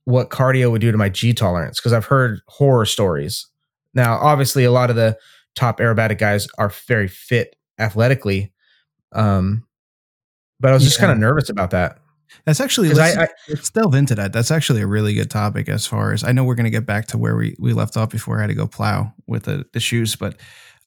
what 0.05 0.29
cardio 0.31 0.71
would 0.71 0.81
do 0.83 0.93
to 0.93 0.99
my 0.99 1.09
G 1.09 1.33
tolerance 1.33 1.81
because 1.81 1.93
I've 1.93 2.05
heard 2.05 2.41
horror 2.47 2.85
stories. 2.87 3.47
Now, 3.95 4.17
obviously, 4.19 4.65
a 4.65 4.71
lot 4.71 4.91
of 4.91 4.97
the 4.97 5.17
top 5.55 5.79
aerobatic 5.79 6.19
guys 6.19 6.47
are 6.59 6.69
very 6.87 7.09
fit 7.09 7.57
athletically. 7.79 8.53
Um, 9.13 9.65
but 10.61 10.71
I 10.71 10.75
was 10.75 10.83
just 10.85 10.97
Yeah. 10.99 11.07
kind 11.07 11.13
of 11.13 11.19
nervous 11.19 11.49
about 11.49 11.71
that. 11.71 11.99
That's 12.45 12.61
actually 12.61 12.93
let's, 12.93 13.17
I- 13.17 13.25
I- 13.25 13.29
let's 13.49 13.71
delve 13.71 13.95
into 13.95 14.15
that. 14.17 14.33
That's 14.33 14.51
actually 14.51 14.83
a 14.83 14.87
really 14.87 15.15
good 15.15 15.31
topic 15.31 15.69
as 15.69 15.87
far 15.87 16.13
as 16.13 16.25
I 16.25 16.33
know. 16.33 16.43
We're 16.45 16.57
going 16.57 16.65
to 16.65 16.71
get 16.71 16.85
back 16.87 17.07
to 17.09 17.19
where 17.19 17.37
we 17.37 17.57
we 17.59 17.73
left 17.73 17.97
off 17.97 18.11
before 18.11 18.39
I 18.39 18.43
had 18.43 18.49
to 18.49 18.55
go 18.55 18.67
plow 18.67 19.13
with 19.27 19.45
the, 19.45 19.65
the 19.73 19.81
shoes, 19.81 20.17
but 20.17 20.37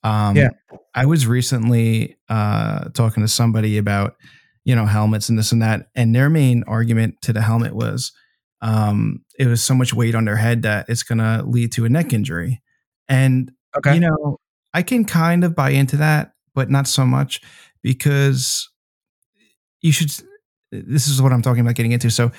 um, 0.04 0.36
Yeah. 0.36 0.50
I 0.94 1.06
was 1.06 1.26
recently 1.26 2.16
uh, 2.28 2.90
talking 2.90 3.22
to 3.22 3.28
somebody 3.28 3.78
about 3.78 4.16
you 4.68 4.76
know 4.76 4.84
helmets 4.84 5.30
and 5.30 5.38
this 5.38 5.50
and 5.50 5.62
that, 5.62 5.88
and 5.94 6.14
their 6.14 6.28
main 6.28 6.62
argument 6.68 7.14
to 7.22 7.32
the 7.32 7.40
helmet 7.40 7.74
was 7.74 8.12
um, 8.60 9.24
it 9.38 9.46
was 9.46 9.62
so 9.62 9.74
much 9.74 9.94
weight 9.94 10.14
on 10.14 10.26
their 10.26 10.36
head 10.36 10.60
that 10.62 10.84
it's 10.90 11.02
going 11.02 11.18
to 11.18 11.42
lead 11.46 11.72
to 11.72 11.86
a 11.86 11.88
neck 11.88 12.12
injury, 12.12 12.60
and 13.08 13.50
Okay. 13.78 13.94
you 13.94 14.00
know 14.00 14.38
I 14.74 14.82
can 14.82 15.06
kind 15.06 15.42
of 15.42 15.54
buy 15.56 15.70
into 15.70 15.96
that, 15.96 16.32
but 16.54 16.70
not 16.70 16.86
so 16.86 17.06
much 17.06 17.40
because 17.82 18.68
you 19.80 19.90
should 19.92 20.10
this 20.70 21.08
is 21.08 21.22
what 21.22 21.32
I'm 21.32 21.40
talking 21.40 21.62
about 21.62 21.74
getting 21.76 21.92
into. 21.92 22.10
So 22.10 22.30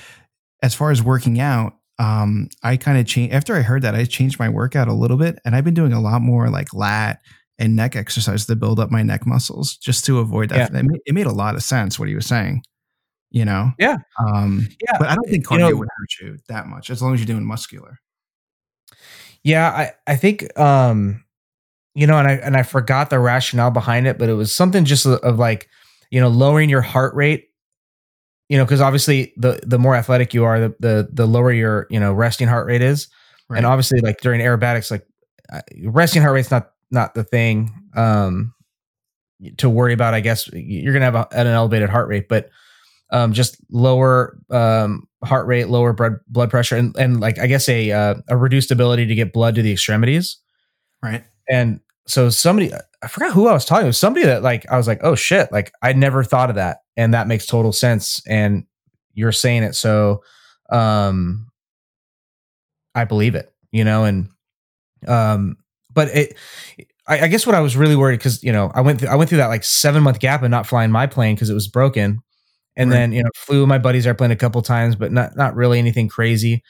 as 0.62 0.72
far 0.74 0.92
as 0.92 1.02
working 1.02 1.40
out, 1.40 1.72
um, 1.98 2.48
I 2.62 2.76
kind 2.76 2.96
of 2.98 3.06
changed 3.06 3.34
after 3.34 3.56
I 3.56 3.62
heard 3.62 3.82
that 3.82 3.96
I 3.96 4.04
changed 4.04 4.38
my 4.38 4.48
workout 4.48 4.86
a 4.86 4.92
little 4.92 5.16
bit 5.16 5.40
and 5.44 5.56
I've 5.56 5.64
been 5.64 5.74
doing 5.74 5.92
a 5.92 6.00
lot 6.00 6.22
more 6.22 6.48
like 6.48 6.72
lat 6.72 7.20
and 7.60 7.76
neck 7.76 7.94
exercise 7.94 8.46
to 8.46 8.56
build 8.56 8.80
up 8.80 8.90
my 8.90 9.02
neck 9.04 9.24
muscles 9.26 9.76
just 9.76 10.04
to 10.06 10.18
avoid 10.18 10.48
that. 10.48 10.74
It, 10.74 10.82
made, 10.82 11.00
it 11.06 11.14
made 11.14 11.26
a 11.26 11.32
lot 11.32 11.54
of 11.54 11.62
sense 11.62 11.96
what 11.98 12.08
he 12.08 12.16
was 12.16 12.26
saying, 12.26 12.64
you 13.30 13.44
know? 13.44 13.70
Yeah. 13.78 13.98
Um, 14.18 14.66
yeah. 14.80 14.98
but 14.98 15.08
I 15.08 15.14
don't 15.14 15.28
think 15.28 15.44
You 15.44 15.48
cardio 15.58 15.70
know- 15.70 15.76
would 15.76 15.88
hurt 15.96 16.10
you 16.20 16.38
that 16.48 16.66
much 16.66 16.90
as 16.90 17.00
long 17.00 17.14
as 17.14 17.20
you're 17.20 17.26
doing 17.26 17.44
muscular. 17.44 18.00
Yeah, 19.44 19.68
I, 19.70 19.92
I 20.06 20.16
think 20.16 20.58
um 20.58 21.24
you 21.94 22.06
know, 22.06 22.18
and 22.18 22.28
I 22.28 22.32
and 22.34 22.56
I 22.56 22.62
forgot 22.62 23.10
the 23.10 23.18
rationale 23.18 23.70
behind 23.70 24.06
it, 24.06 24.16
but 24.18 24.28
it 24.28 24.34
was 24.34 24.52
something 24.52 24.84
just 24.84 25.06
of, 25.06 25.18
of 25.20 25.38
like, 25.38 25.68
you 26.10 26.20
know, 26.20 26.28
lowering 26.28 26.70
your 26.70 26.82
heart 26.82 27.14
rate. 27.14 27.48
You 28.48 28.58
know, 28.58 28.64
because 28.64 28.80
obviously 28.80 29.32
the 29.36 29.60
the 29.66 29.78
more 29.78 29.94
athletic 29.96 30.32
you 30.34 30.44
are, 30.44 30.60
the 30.60 30.74
the 30.80 31.08
the 31.12 31.26
lower 31.26 31.52
your 31.52 31.86
you 31.90 32.00
know 32.00 32.12
resting 32.12 32.48
heart 32.48 32.66
rate 32.66 32.82
is, 32.82 33.08
and 33.48 33.66
obviously 33.66 34.00
like 34.00 34.20
during 34.20 34.40
aerobatics, 34.40 34.90
like 34.90 35.06
uh, 35.52 35.60
resting 35.84 36.22
heart 36.22 36.34
rate's 36.34 36.50
not 36.50 36.69
not 36.90 37.14
the 37.14 37.24
thing 37.24 37.72
um 37.94 38.52
to 39.56 39.70
worry 39.70 39.92
about. 39.92 40.14
I 40.14 40.20
guess 40.20 40.48
you're 40.52 40.92
gonna 40.92 41.04
have 41.04 41.14
a, 41.14 41.28
an 41.32 41.46
elevated 41.46 41.88
heart 41.88 42.08
rate, 42.08 42.28
but 42.28 42.50
um 43.10 43.32
just 43.32 43.56
lower 43.70 44.38
um 44.50 45.08
heart 45.24 45.46
rate, 45.46 45.68
lower 45.68 45.92
blood 45.92 46.16
blood 46.28 46.50
pressure, 46.50 46.76
and 46.76 46.96
and 46.96 47.20
like 47.20 47.38
I 47.38 47.46
guess 47.46 47.68
a 47.68 47.90
uh, 47.90 48.14
a 48.28 48.36
reduced 48.36 48.70
ability 48.70 49.06
to 49.06 49.14
get 49.14 49.32
blood 49.32 49.54
to 49.56 49.62
the 49.62 49.72
extremities. 49.72 50.38
right. 51.02 51.24
And 51.48 51.80
so 52.06 52.30
somebody, 52.30 52.72
I 53.02 53.08
forgot 53.08 53.32
who 53.32 53.46
I 53.46 53.52
was 53.52 53.64
talking 53.64 53.86
to. 53.86 53.92
Somebody 53.92 54.26
that 54.26 54.42
like 54.42 54.70
I 54.70 54.76
was 54.76 54.86
like, 54.86 55.00
oh 55.02 55.14
shit, 55.14 55.50
like 55.52 55.72
I 55.82 55.92
never 55.92 56.24
thought 56.24 56.50
of 56.50 56.56
that, 56.56 56.78
and 56.96 57.14
that 57.14 57.28
makes 57.28 57.46
total 57.46 57.72
sense. 57.72 58.22
And 58.26 58.64
you're 59.14 59.32
saying 59.32 59.62
it, 59.62 59.74
so 59.74 60.22
um, 60.70 61.48
I 62.94 63.04
believe 63.04 63.34
it, 63.34 63.52
you 63.72 63.84
know. 63.84 64.04
And 64.04 64.28
um, 65.06 65.56
but 65.92 66.08
it, 66.08 66.36
I, 67.08 67.20
I 67.22 67.28
guess 67.28 67.46
what 67.46 67.54
I 67.54 67.60
was 67.60 67.76
really 67.76 67.96
worried 67.96 68.18
because 68.18 68.42
you 68.42 68.52
know 68.52 68.70
I 68.74 68.80
went 68.80 69.00
through, 69.00 69.08
I 69.08 69.16
went 69.16 69.28
through 69.28 69.38
that 69.38 69.46
like 69.48 69.64
seven 69.64 70.02
month 70.02 70.20
gap 70.20 70.42
and 70.42 70.50
not 70.50 70.66
flying 70.66 70.90
my 70.90 71.06
plane 71.06 71.34
because 71.34 71.50
it 71.50 71.54
was 71.54 71.68
broken, 71.68 72.20
and 72.76 72.90
Right. 72.90 72.96
then 72.96 73.12
you 73.12 73.22
know 73.22 73.30
flew 73.36 73.66
my 73.66 73.78
buddy's 73.78 74.06
airplane 74.06 74.30
a 74.30 74.36
couple 74.36 74.60
times, 74.62 74.96
but 74.96 75.12
not 75.12 75.36
not 75.36 75.54
really 75.54 75.78
anything 75.78 76.08
crazy. 76.08 76.62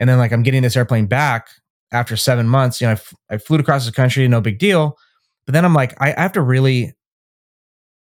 And 0.00 0.08
then 0.08 0.18
like 0.18 0.32
I'm 0.32 0.42
getting 0.42 0.62
this 0.62 0.76
airplane 0.76 1.06
back 1.06 1.48
after 1.92 2.16
seven 2.16 2.48
months, 2.48 2.80
you 2.80 2.86
know, 2.86 2.90
I, 2.90 2.94
f- 2.94 3.14
I 3.30 3.38
flew 3.38 3.58
across 3.58 3.86
the 3.86 3.92
country, 3.92 4.26
no 4.28 4.40
big 4.40 4.58
deal. 4.58 4.96
But 5.46 5.52
then 5.54 5.64
I'm 5.64 5.74
like, 5.74 5.94
I, 6.00 6.12
I 6.16 6.20
have 6.20 6.32
to 6.34 6.42
really, 6.42 6.94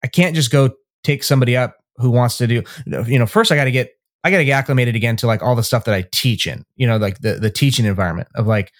I 0.02 0.06
can't 0.06 0.34
just 0.34 0.50
go 0.50 0.70
take 1.02 1.22
somebody 1.22 1.56
up 1.56 1.76
who 1.96 2.10
wants 2.10 2.36
to 2.38 2.46
do, 2.46 2.62
you 2.86 3.18
know, 3.18 3.26
first 3.26 3.52
I 3.52 3.56
got 3.56 3.64
to 3.64 3.70
get, 3.70 3.90
I 4.24 4.30
got 4.30 4.38
to 4.38 4.44
get 4.44 4.52
acclimated 4.52 4.96
again 4.96 5.16
to 5.16 5.26
like 5.26 5.42
all 5.42 5.54
the 5.54 5.62
stuff 5.62 5.84
that 5.84 5.94
I 5.94 6.04
teach 6.12 6.46
in, 6.46 6.64
you 6.76 6.86
know, 6.86 6.96
like 6.96 7.20
the, 7.20 7.34
the 7.34 7.50
teaching 7.50 7.84
environment 7.84 8.28
of 8.34 8.46
like, 8.46 8.72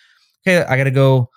okay, 0.47 0.65
I 0.65 0.77
got 0.77 0.85
to 0.85 0.91
go, 0.91 1.29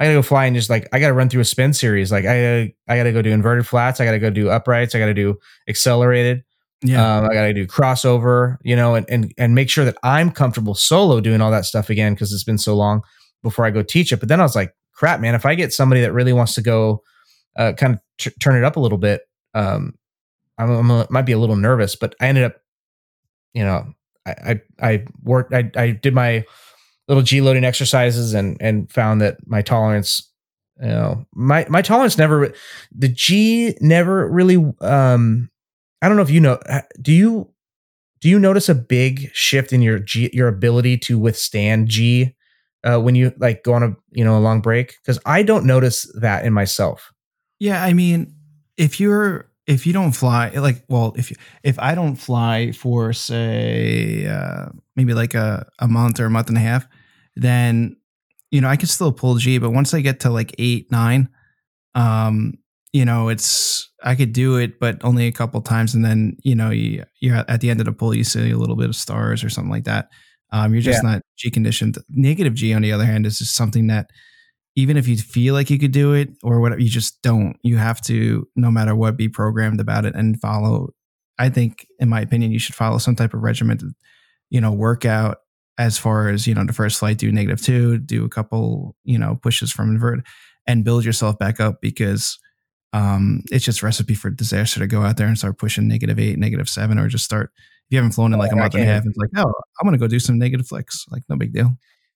I 0.00 0.04
got 0.04 0.08
to 0.08 0.14
go 0.16 0.22
fly 0.22 0.46
and 0.46 0.56
just 0.56 0.70
like, 0.70 0.88
I 0.94 0.98
got 0.98 1.08
to 1.08 1.12
run 1.12 1.28
through 1.28 1.42
a 1.42 1.44
spin 1.44 1.74
series. 1.74 2.10
Like 2.10 2.24
I, 2.24 2.74
I 2.88 2.96
got 2.96 3.02
to 3.02 3.12
go 3.12 3.20
do 3.20 3.30
inverted 3.30 3.66
flats. 3.66 4.00
I 4.00 4.06
got 4.06 4.12
to 4.12 4.18
go 4.18 4.30
do 4.30 4.48
uprights. 4.48 4.94
I 4.94 4.98
got 4.98 5.06
to 5.06 5.14
do 5.14 5.36
accelerated. 5.68 6.42
Yeah. 6.82 7.18
Um, 7.18 7.26
I 7.26 7.34
got 7.34 7.42
to 7.42 7.52
do 7.52 7.66
crossover, 7.66 8.56
you 8.62 8.74
know, 8.74 8.94
and, 8.94 9.04
and 9.10 9.34
and 9.36 9.54
make 9.54 9.68
sure 9.68 9.84
that 9.84 9.98
I'm 10.02 10.30
comfortable 10.30 10.74
solo 10.74 11.20
doing 11.20 11.42
all 11.42 11.50
that 11.50 11.66
stuff 11.66 11.90
again 11.90 12.14
because 12.14 12.32
it's 12.32 12.44
been 12.44 12.56
so 12.56 12.74
long 12.74 13.02
before 13.42 13.66
I 13.66 13.70
go 13.70 13.82
teach 13.82 14.10
it. 14.10 14.20
But 14.20 14.30
then 14.30 14.40
I 14.40 14.42
was 14.42 14.56
like, 14.56 14.74
crap, 14.94 15.20
man, 15.20 15.34
if 15.34 15.44
I 15.44 15.54
get 15.54 15.74
somebody 15.74 16.00
that 16.00 16.14
really 16.14 16.32
wants 16.32 16.54
to 16.54 16.62
go, 16.62 17.02
uh, 17.56 17.74
kind 17.74 17.94
of 17.94 18.00
t- 18.16 18.30
turn 18.40 18.56
it 18.56 18.64
up 18.64 18.76
a 18.76 18.80
little 18.80 18.96
bit, 18.96 19.20
um, 19.52 19.92
I'm, 20.56 20.70
I'm 20.70 20.90
a, 20.90 21.06
might 21.10 21.26
be 21.26 21.32
a 21.32 21.38
little 21.38 21.56
nervous. 21.56 21.96
But 21.96 22.14
I 22.18 22.28
ended 22.28 22.44
up, 22.44 22.56
you 23.52 23.64
know, 23.64 23.92
I 24.24 24.30
I, 24.30 24.60
I 24.80 25.04
worked, 25.22 25.52
I 25.52 25.70
I 25.76 25.90
did 25.90 26.14
my 26.14 26.46
little 27.10 27.24
G 27.24 27.42
loading 27.42 27.64
exercises 27.64 28.34
and 28.34 28.56
and 28.60 28.90
found 28.90 29.20
that 29.20 29.36
my 29.46 29.62
tolerance, 29.62 30.32
you 30.80 30.88
know, 30.88 31.26
my 31.34 31.66
my 31.68 31.82
tolerance 31.82 32.16
never, 32.18 32.54
the 32.90 33.08
G 33.08 33.76
never 33.82 34.30
really, 34.30 34.56
um, 34.80 35.50
I 36.02 36.08
don't 36.08 36.16
know 36.16 36.22
if 36.24 36.30
you 36.30 36.40
know. 36.40 36.54
uh, 36.68 36.82
Do 37.02 37.12
you 37.12 37.52
do 38.20 38.28
you 38.28 38.38
notice 38.38 38.68
a 38.68 38.74
big 38.74 39.30
shift 39.34 39.72
in 39.72 39.82
your 39.82 39.98
G, 39.98 40.30
your 40.32 40.48
ability 40.48 40.98
to 40.98 41.18
withstand 41.18 41.88
G 41.88 42.34
uh, 42.84 42.98
when 43.00 43.14
you 43.14 43.32
like 43.38 43.64
go 43.64 43.74
on 43.74 43.82
a 43.82 43.96
you 44.12 44.24
know 44.24 44.38
a 44.38 44.40
long 44.40 44.60
break? 44.62 44.94
Because 45.02 45.18
I 45.26 45.42
don't 45.42 45.66
notice 45.66 46.10
that 46.20 46.44
in 46.46 46.52
myself. 46.52 47.12
Yeah, 47.58 47.82
I 47.82 47.92
mean, 47.92 48.34
if 48.76 49.00
you're 49.00 49.50
if 49.66 49.86
you 49.86 49.92
don't 49.92 50.12
fly, 50.12 50.48
like, 50.50 50.84
well, 50.88 51.14
if 51.16 51.30
you, 51.30 51.36
if 51.62 51.78
I 51.78 51.94
don't 51.94 52.16
fly 52.16 52.72
for 52.72 53.12
say 53.12 54.26
uh, 54.26 54.66
maybe 54.96 55.14
like 55.14 55.34
a 55.34 55.66
a 55.78 55.88
month 55.88 56.20
or 56.20 56.26
a 56.26 56.30
month 56.30 56.48
and 56.48 56.56
a 56.56 56.60
half, 56.60 56.86
then 57.40 57.96
you 58.50 58.60
know 58.60 58.68
I 58.68 58.76
can 58.76 58.88
still 58.88 59.12
pull 59.12 59.36
G. 59.36 59.58
But 59.58 59.70
once 59.70 59.94
I 59.94 60.00
get 60.00 60.20
to 60.20 60.30
like 60.30 60.54
eight 60.58 60.90
nine, 60.90 61.28
um, 61.94 62.54
you 62.92 63.04
know, 63.04 63.28
it's 63.28 63.88
I 64.02 64.14
could 64.14 64.32
do 64.32 64.56
it, 64.56 64.80
but 64.80 64.98
only 65.04 65.26
a 65.26 65.32
couple 65.32 65.60
times, 65.60 65.94
and 65.94 66.04
then 66.04 66.36
you 66.42 66.54
know, 66.54 66.70
you, 66.70 67.04
you're 67.20 67.36
at 67.36 67.60
the 67.60 67.70
end 67.70 67.80
of 67.80 67.86
the 67.86 67.92
pull, 67.92 68.14
you 68.14 68.24
see 68.24 68.50
a 68.50 68.58
little 68.58 68.76
bit 68.76 68.88
of 68.88 68.96
stars 68.96 69.44
or 69.44 69.50
something 69.50 69.70
like 69.70 69.84
that. 69.84 70.08
Um, 70.52 70.72
you're 70.72 70.82
just 70.82 71.04
not 71.04 71.22
G 71.36 71.50
conditioned. 71.50 71.98
Negative 72.08 72.54
G, 72.54 72.74
on 72.74 72.82
the 72.82 72.92
other 72.92 73.04
hand, 73.04 73.24
is 73.24 73.38
just 73.38 73.54
something 73.54 73.86
that 73.86 74.10
even 74.74 74.96
if 74.96 75.06
you 75.06 75.16
feel 75.16 75.54
like 75.54 75.70
you 75.70 75.78
could 75.78 75.92
do 75.92 76.12
it 76.12 76.30
or 76.42 76.60
whatever, 76.60 76.80
you 76.80 76.88
just 76.88 77.22
don't. 77.22 77.56
You 77.62 77.76
have 77.76 78.00
to, 78.02 78.48
no 78.56 78.70
matter 78.70 78.94
what, 78.96 79.16
be 79.16 79.28
programmed 79.28 79.80
about 79.80 80.04
it 80.04 80.14
and 80.14 80.40
follow. 80.40 80.90
I 81.38 81.48
think, 81.48 81.86
in 82.00 82.08
my 82.08 82.20
opinion, 82.20 82.50
you 82.50 82.58
should 82.58 82.74
follow 82.74 82.98
some 82.98 83.16
type 83.16 83.32
of 83.32 83.40
regimented, 83.40 83.92
you 84.50 84.60
know, 84.60 84.72
workout 84.72 85.38
as 85.78 85.98
far 85.98 86.28
as 86.28 86.46
you 86.46 86.54
know 86.54 86.64
the 86.64 86.72
first 86.72 86.98
flight 86.98 87.18
do 87.18 87.30
negative 87.32 87.60
two 87.62 87.98
do 87.98 88.24
a 88.24 88.28
couple 88.28 88.94
you 89.04 89.18
know 89.18 89.36
pushes 89.42 89.70
from 89.72 89.90
invert 89.90 90.20
and 90.66 90.84
build 90.84 91.04
yourself 91.04 91.38
back 91.38 91.60
up 91.60 91.80
because 91.80 92.38
um 92.92 93.42
it's 93.50 93.64
just 93.64 93.82
recipe 93.82 94.14
for 94.14 94.30
disaster 94.30 94.80
to 94.80 94.86
go 94.86 95.02
out 95.02 95.16
there 95.16 95.26
and 95.26 95.38
start 95.38 95.58
pushing 95.58 95.88
negative 95.88 96.18
eight 96.18 96.38
negative 96.38 96.68
seven 96.68 96.98
or 96.98 97.08
just 97.08 97.24
start 97.24 97.50
if 97.56 97.62
you 97.90 97.98
haven't 97.98 98.12
flown 98.12 98.32
in 98.32 98.38
like 98.38 98.52
a 98.52 98.56
Oh, 98.56 98.58
month 98.58 98.74
and 98.74 98.82
a 98.82 98.86
half 98.86 99.04
it's 99.06 99.16
like 99.16 99.30
oh 99.36 99.52
i'm 99.80 99.86
gonna 99.86 99.98
go 99.98 100.08
do 100.08 100.20
some 100.20 100.38
negative 100.38 100.66
flicks 100.66 101.06
like 101.10 101.22
no 101.28 101.36
big 101.36 101.52
deal. 101.52 101.72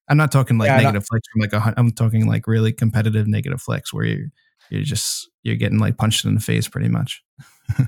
I'm 0.08 0.18
not 0.18 0.32
talking 0.32 0.58
like 0.58 0.68
Yeah, 0.68 0.76
negative 0.76 1.06
flicks 1.06 1.26
from 1.32 1.40
like 1.40 1.52
a 1.54 1.74
i'm 1.78 1.90
talking 1.92 2.26
like 2.26 2.46
really 2.46 2.72
competitive 2.72 3.26
negative 3.26 3.62
flicks 3.62 3.92
where 3.94 4.04
you're 4.04 4.26
you're 4.70 4.82
just 4.82 5.30
you're 5.44 5.56
getting 5.56 5.78
like 5.78 5.96
punched 5.96 6.24
in 6.24 6.34
the 6.34 6.40
face 6.40 6.68
pretty 6.68 6.88
much. 6.88 7.22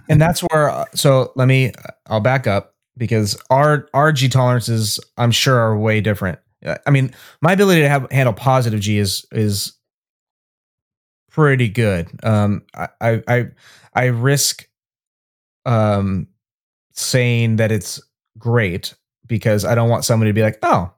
And 0.09 0.21
that's 0.21 0.41
where 0.41 0.71
uh, 0.71 0.85
so 0.95 1.33
let 1.37 1.49
me 1.49 1.73
i'll 2.07 2.21
back 2.21 2.47
up 2.47 2.76
because 2.97 3.41
our 3.51 3.89
our 3.95 4.13
g 4.13 4.29
tolerances 4.29 4.99
i'm 5.19 5.31
sure 5.31 5.57
are 5.59 5.77
way 5.79 6.01
different. 6.01 6.39
I 6.87 6.91
mean 6.91 7.13
my 7.43 7.53
ability 7.53 7.83
to 7.83 7.89
have 7.89 8.11
handle 8.11 8.33
positive 8.33 8.81
g 8.81 8.99
is 8.99 9.27
is 9.33 9.73
pretty 11.31 11.69
good. 11.69 12.09
Um 12.25 12.63
i 12.75 12.89
i 13.29 13.47
i, 13.95 14.05
risk 14.07 14.67
um 15.65 16.29
saying 16.93 17.57
that 17.57 17.71
it's 17.73 18.01
great 18.39 18.95
because 19.27 19.65
i 19.65 19.75
don't 19.75 19.89
want 19.91 20.05
somebody 20.05 20.31
to 20.31 20.35
be 20.35 20.43
like 20.43 20.59
oh 20.63 20.91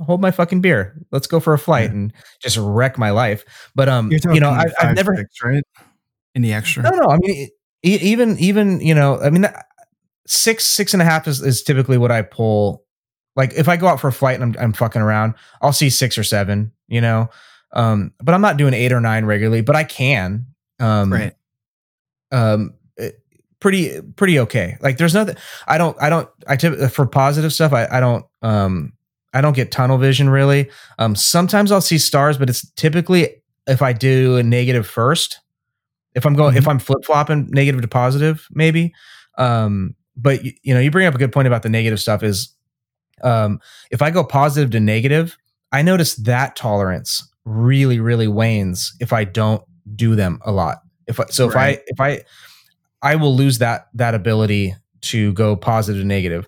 hold 0.00 0.20
my 0.20 0.30
fucking 0.30 0.60
beer. 0.60 0.96
Let's 1.12 1.26
go 1.26 1.40
for 1.40 1.54
a 1.54 1.58
flight 1.58 1.90
Yeah. 1.90 1.96
and 1.96 2.12
just 2.40 2.56
wreck 2.56 2.98
my 2.98 3.10
life. 3.10 3.44
But 3.74 3.88
um 3.88 4.10
you 4.12 4.40
know 4.40 4.50
I, 4.50 4.64
i've 4.80 4.96
never 4.96 5.16
six, 5.16 5.42
right? 5.42 5.62
In 6.34 6.42
the 6.42 6.52
extra. 6.52 6.82
no, 6.84 6.90
no. 6.90 7.08
I 7.10 7.18
mean, 7.18 7.48
even 7.82 8.38
even 8.38 8.80
you 8.80 8.94
know, 8.94 9.20
I 9.20 9.30
mean, 9.30 9.46
six 10.32 10.64
six 10.64 10.92
and 10.92 11.02
a 11.02 11.04
half 11.04 11.28
is, 11.28 11.40
is 11.40 11.62
typically 11.62 11.98
what 11.98 12.10
I 12.10 12.22
pull. 12.22 12.84
Like 13.36 13.54
if 13.54 13.68
I 13.68 13.76
go 13.76 13.86
out 13.86 14.00
for 14.00 14.08
a 14.08 14.12
flight 14.12 14.40
and 14.40 14.56
I'm 14.56 14.62
I'm 14.62 14.72
fucking 14.72 15.02
around, 15.02 15.34
I'll 15.60 15.72
see 15.72 15.90
six 15.90 16.18
or 16.18 16.24
seven. 16.24 16.72
You 16.88 17.00
know, 17.00 17.30
um, 17.72 18.12
but 18.22 18.34
I'm 18.34 18.42
not 18.42 18.56
doing 18.56 18.74
eight 18.74 18.92
or 18.92 19.00
nine 19.00 19.24
regularly. 19.24 19.62
But 19.62 19.76
I 19.76 19.84
can. 19.84 20.46
Um, 20.80 21.12
right 21.12 21.34
um 22.32 22.74
pretty 23.60 24.00
pretty 24.16 24.40
okay 24.40 24.76
like 24.80 24.96
there's 24.96 25.14
nothing 25.14 25.36
i 25.68 25.78
don't 25.78 25.96
i 26.02 26.08
don't 26.08 26.28
i 26.48 26.56
tip 26.56 26.90
for 26.90 27.06
positive 27.06 27.52
stuff 27.52 27.72
i 27.72 27.86
i 27.92 28.00
don't 28.00 28.24
um 28.40 28.92
i 29.32 29.40
don't 29.40 29.54
get 29.54 29.70
tunnel 29.70 29.98
vision 29.98 30.28
really 30.28 30.68
um 30.98 31.14
sometimes 31.14 31.70
i'll 31.70 31.80
see 31.80 31.98
stars 31.98 32.36
but 32.38 32.50
it's 32.50 32.68
typically 32.72 33.28
if 33.68 33.80
i 33.80 33.92
do 33.92 34.36
a 34.36 34.42
negative 34.42 34.84
first 34.84 35.38
if 36.16 36.26
i'm 36.26 36.34
going 36.34 36.56
if 36.56 36.66
i'm 36.66 36.80
flip-flopping 36.80 37.48
negative 37.50 37.80
to 37.80 37.86
positive 37.86 38.48
maybe 38.50 38.92
um 39.38 39.94
but 40.16 40.44
you, 40.44 40.52
you 40.62 40.74
know 40.74 40.80
you 40.80 40.90
bring 40.90 41.06
up 41.06 41.14
a 41.14 41.18
good 41.18 41.32
point 41.32 41.46
about 41.46 41.62
the 41.62 41.68
negative 41.68 42.00
stuff 42.00 42.22
is 42.22 42.54
um 43.22 43.60
if 43.90 44.02
i 44.02 44.10
go 44.10 44.22
positive 44.24 44.70
to 44.70 44.80
negative 44.80 45.36
i 45.72 45.82
notice 45.82 46.14
that 46.16 46.56
tolerance 46.56 47.26
really 47.44 47.98
really 48.00 48.28
wanes 48.28 48.94
if 49.00 49.12
i 49.12 49.24
don't 49.24 49.62
do 49.94 50.14
them 50.14 50.38
a 50.44 50.52
lot 50.52 50.78
if 51.06 51.18
I, 51.20 51.26
so 51.26 51.48
Right. 51.48 51.80
if 51.86 52.00
i 52.00 52.10
if 52.10 52.22
i 53.02 53.12
i 53.12 53.16
will 53.16 53.34
lose 53.34 53.58
that 53.58 53.88
that 53.94 54.14
ability 54.14 54.74
to 55.02 55.32
go 55.32 55.56
positive 55.56 56.00
to 56.02 56.06
negative 56.06 56.46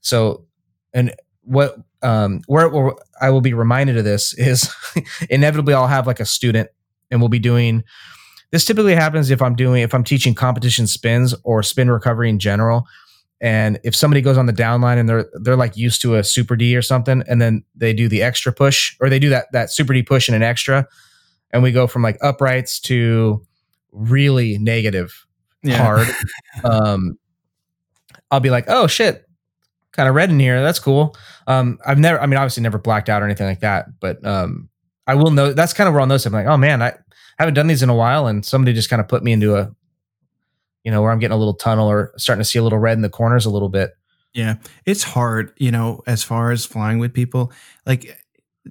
so 0.00 0.46
and 0.94 1.14
what 1.42 1.76
um 2.02 2.42
where, 2.46 2.68
where 2.68 2.92
i 3.20 3.30
will 3.30 3.40
be 3.40 3.54
reminded 3.54 3.96
of 3.96 4.04
this 4.04 4.32
is 4.34 4.72
inevitably 5.30 5.74
i'll 5.74 5.86
have 5.88 6.06
like 6.06 6.20
a 6.20 6.24
student 6.26 6.68
and 7.10 7.20
we'll 7.20 7.28
be 7.28 7.38
doing 7.38 7.82
this 8.50 8.64
typically 8.64 8.94
happens 8.94 9.30
if 9.30 9.42
i'm 9.42 9.54
doing 9.54 9.82
if 9.82 9.94
i'm 9.94 10.04
teaching 10.04 10.34
competition 10.34 10.86
spins 10.86 11.34
or 11.44 11.62
spin 11.62 11.90
recovery 11.90 12.28
in 12.28 12.38
general. 12.38 12.86
And 13.40 13.78
if 13.84 13.94
somebody 13.94 14.20
goes 14.20 14.36
on 14.36 14.46
the 14.46 14.52
down 14.52 14.80
line 14.80 14.98
and 14.98 15.08
they're 15.08 15.30
they're 15.34 15.56
like 15.56 15.76
used 15.76 16.02
to 16.02 16.16
a 16.16 16.24
super 16.24 16.56
d 16.56 16.76
or 16.76 16.82
something 16.82 17.22
and 17.28 17.40
then 17.40 17.62
they 17.76 17.92
do 17.92 18.08
the 18.08 18.22
extra 18.22 18.52
push 18.52 18.96
or 19.00 19.08
they 19.08 19.20
do 19.20 19.28
that 19.28 19.46
that 19.52 19.70
super 19.70 19.92
d 19.92 20.02
push 20.02 20.28
and 20.28 20.34
an 20.34 20.42
extra 20.42 20.86
and 21.52 21.62
we 21.62 21.70
go 21.70 21.86
from 21.86 22.02
like 22.02 22.18
uprights 22.20 22.80
to 22.80 23.44
really 23.92 24.58
negative 24.58 25.24
hard 25.68 26.08
um 26.64 27.16
i'll 28.30 28.40
be 28.40 28.50
like 28.50 28.64
oh 28.68 28.86
shit. 28.86 29.24
Kind 29.92 30.08
of 30.08 30.14
red 30.14 30.30
in 30.30 30.38
here. 30.38 30.62
That's 30.62 30.78
cool. 30.78 31.16
Um 31.46 31.78
i've 31.86 31.98
never 31.98 32.20
i 32.20 32.26
mean 32.26 32.38
obviously 32.38 32.62
never 32.62 32.78
blacked 32.78 33.08
out 33.08 33.22
or 33.22 33.24
anything 33.24 33.46
like 33.46 33.60
that 33.60 33.86
but 34.00 34.24
um 34.26 34.68
i 35.06 35.14
will 35.14 35.30
know 35.30 35.52
that's 35.52 35.72
kind 35.72 35.86
of 35.86 35.94
where 35.94 36.00
i'll 36.00 36.06
notice 36.06 36.26
i'm 36.26 36.32
like 36.32 36.46
oh 36.46 36.56
man 36.56 36.82
i 36.82 36.92
haven't 37.38 37.54
done 37.54 37.66
these 37.68 37.82
in 37.82 37.88
a 37.88 37.94
while 37.94 38.26
and 38.26 38.44
somebody 38.44 38.72
just 38.74 38.90
kind 38.90 39.00
of 39.00 39.08
put 39.08 39.22
me 39.22 39.32
into 39.32 39.54
a 39.56 39.70
you 40.84 40.90
know 40.90 41.02
where 41.02 41.10
i'm 41.10 41.18
getting 41.18 41.34
a 41.34 41.38
little 41.38 41.54
tunnel 41.54 41.88
or 41.90 42.12
starting 42.16 42.40
to 42.40 42.48
see 42.48 42.58
a 42.58 42.62
little 42.62 42.78
red 42.78 42.96
in 42.96 43.02
the 43.02 43.08
corners 43.10 43.46
a 43.46 43.50
little 43.50 43.68
bit 43.68 43.90
Yeah, 44.34 44.56
it's 44.86 45.02
hard, 45.02 45.52
you 45.58 45.70
know, 45.72 46.02
as 46.06 46.22
far 46.22 46.50
as 46.52 46.64
flying 46.66 46.98
with 46.98 47.12
people, 47.14 47.50
like 47.86 48.18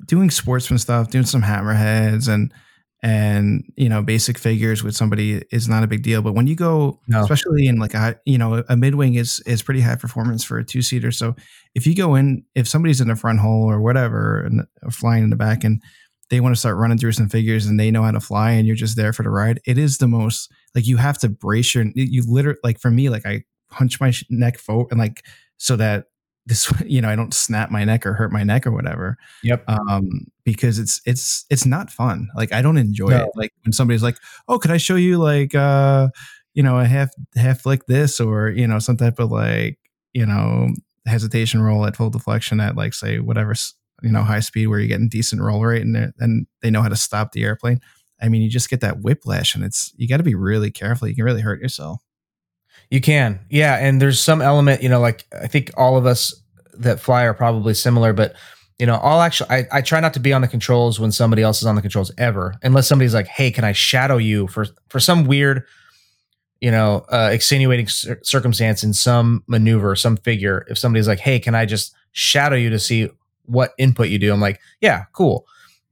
doing 0.06 0.30
sportsman 0.30 0.78
stuff, 0.80 1.10
doing 1.10 1.26
some 1.26 1.42
hammerheads 1.42 2.28
and 2.32 2.54
and 3.04 3.64
you 3.76 3.90
know 3.90 4.02
basic 4.02 4.38
figures 4.38 4.84
with 4.84 4.96
somebody 4.96 5.44
is 5.52 5.68
not 5.68 5.84
a 5.84 5.88
big 5.88 6.04
deal. 6.04 6.22
But 6.22 6.34
when 6.36 6.48
you 6.48 6.56
go, 6.56 7.00
No. 7.08 7.22
especially 7.22 7.68
in 7.68 7.78
like 7.78 7.94
a 7.96 8.16
you 8.26 8.38
know 8.38 8.64
a 8.70 8.78
mid 8.78 8.96
wing 8.96 9.16
is 9.16 9.40
is 9.46 9.62
pretty 9.64 9.82
high 9.82 9.96
performance 9.96 10.44
for 10.44 10.58
a 10.60 10.64
two 10.66 10.82
seater. 10.82 11.12
So 11.12 11.36
if 11.76 11.86
you 11.88 11.96
go 11.96 12.16
in, 12.16 12.44
if 12.56 12.68
somebody's 12.68 13.02
in 13.02 13.08
the 13.08 13.16
front 13.16 13.40
hole 13.40 13.70
or 13.70 13.82
whatever 13.82 14.42
and 14.46 14.66
or 14.84 14.92
flying 14.92 15.24
in 15.24 15.30
the 15.32 15.36
back 15.36 15.64
and 15.64 15.82
they 16.30 16.40
want 16.42 16.54
to 16.56 16.60
start 16.60 16.78
running 16.78 16.98
through 16.98 17.14
some 17.14 17.30
figures 17.30 17.66
and 17.66 17.80
they 17.80 17.90
know 17.92 18.04
how 18.04 18.12
to 18.12 18.20
fly 18.20 18.52
and 18.52 18.68
you're 18.68 18.76
just 18.76 18.96
there 18.98 19.14
for 19.14 19.24
the 19.24 19.30
ride, 19.30 19.60
it 19.66 19.78
is 19.78 19.98
the 19.98 20.08
most 20.08 20.52
like 20.76 20.86
you 20.88 20.98
have 20.98 21.18
to 21.20 21.30
brace 21.30 21.74
your 21.76 21.86
you 21.96 22.24
literally 22.28 22.60
like 22.64 22.80
for 22.80 22.92
me 22.92 23.10
like 23.10 23.26
I 23.26 23.44
hunch 23.72 24.00
my 24.00 24.14
neck 24.30 24.58
forward 24.58 24.88
and 24.92 25.00
like 25.00 25.24
so 25.58 25.76
that 25.78 26.06
this 26.46 26.72
you 26.86 27.02
know 27.02 27.10
I 27.10 27.16
don't 27.16 27.34
snap 27.34 27.72
my 27.72 27.84
neck 27.84 28.06
or 28.06 28.14
hurt 28.14 28.32
my 28.32 28.44
neck 28.44 28.66
or 28.68 28.72
whatever. 28.72 29.18
Yep. 29.44 29.64
Um 29.70 30.10
because 30.44 30.80
it's 30.80 31.02
it's 31.06 31.46
it's 31.50 31.66
not 31.66 31.90
fun. 31.92 32.30
Like 32.36 32.52
I 32.54 32.62
don't 32.62 32.78
enjoy 32.78 33.10
No. 33.10 33.24
it 33.24 33.30
like 33.36 33.52
when 33.66 33.74
somebody's 33.74 34.04
like 34.04 34.18
oh 34.48 34.60
could 34.60 34.72
I 34.72 34.78
show 34.78 34.96
you 34.96 35.18
like 35.18 35.56
uh 35.56 36.10
you 36.54 36.64
know 36.64 36.80
a 36.80 36.86
half 36.86 37.10
half 37.36 37.66
like 37.66 37.86
this 37.86 38.20
or 38.20 38.50
you 38.50 38.68
know 38.68 38.80
some 38.80 38.98
type 38.98 39.20
of 39.20 39.32
like 39.32 39.78
you 40.14 40.26
know 40.26 40.70
hesitation 41.06 41.62
roll 41.62 41.86
at 41.86 41.96
full 41.96 42.10
deflection 42.10 42.60
at 42.60 42.76
like 42.76 42.94
say 42.94 43.20
whatever 43.20 43.54
you 44.04 44.12
know 44.12 44.24
high 44.24 44.40
speed 44.40 44.68
where 44.68 44.80
you're 44.80 44.88
getting 44.88 45.10
decent 45.10 45.42
roll 45.42 45.64
rate 45.64 45.82
and 45.82 46.14
and 46.20 46.48
they 46.62 46.70
know 46.70 46.82
how 46.82 46.90
to 46.90 46.96
stop 46.96 47.32
the 47.32 47.44
airplane 47.44 47.80
I 48.22 48.30
mean 48.30 48.42
you 48.42 48.50
just 48.50 48.70
get 48.70 48.82
that 48.82 49.02
whiplash 49.02 49.56
and 49.56 49.64
it's 49.64 49.94
you 49.98 50.08
got 50.08 50.18
to 50.18 50.24
be 50.24 50.36
really 50.36 50.72
careful 50.72 51.08
you 51.08 51.16
can 51.16 51.26
really 51.26 51.42
hurt 51.42 51.62
yourself 51.62 52.02
You 52.90 53.02
can. 53.02 53.40
Yeah. 53.50 53.76
And 53.76 54.02
there's 54.02 54.20
some 54.22 54.42
element, 54.42 54.82
you 54.82 54.90
know, 54.90 55.00
like 55.02 55.26
I 55.34 55.48
think 55.48 55.72
all 55.76 55.98
of 55.98 56.06
us 56.06 56.34
that 56.80 57.00
fly 57.00 57.24
are 57.24 57.34
probably 57.34 57.74
similar, 57.74 58.14
but 58.14 58.36
you 58.80 58.86
know, 58.86 58.96
I'll 58.96 59.22
actually 59.22 59.50
I, 59.50 59.66
I 59.72 59.82
try 59.82 60.00
not 60.00 60.14
to 60.14 60.20
be 60.20 60.32
on 60.32 60.42
the 60.42 60.48
controls 60.48 61.00
when 61.00 61.12
somebody 61.12 61.42
else 61.42 61.60
is 61.62 61.66
on 61.68 61.76
the 61.76 61.82
controls 61.82 62.12
ever, 62.18 62.54
unless 62.62 62.88
somebody's 62.88 63.14
like, 63.16 63.28
hey, 63.28 63.50
can 63.52 63.64
I 63.66 63.74
shadow 63.74 64.18
you 64.18 64.48
for 64.48 64.68
for 64.90 65.00
some 65.00 65.26
weird, 65.26 65.64
you 66.62 66.72
know, 66.72 67.04
uh 67.12 67.30
extenuating 67.34 67.88
cir- 67.88 68.20
circumstance 68.24 68.84
in 68.84 68.94
some 68.94 69.44
maneuver, 69.48 69.96
some 69.96 70.16
figure. 70.18 70.66
If 70.70 70.78
somebody's 70.78 71.08
like, 71.08 71.20
hey, 71.20 71.40
can 71.40 71.56
I 71.56 71.66
just 71.66 71.94
shadow 72.12 72.56
you 72.56 72.70
to 72.70 72.80
see 72.80 73.10
what 73.48 73.72
input 73.78 74.10
you 74.10 74.20
do? 74.20 74.32
I'm 74.32 74.40
like, 74.42 74.60
yeah, 74.82 75.06
cool. 75.14 75.46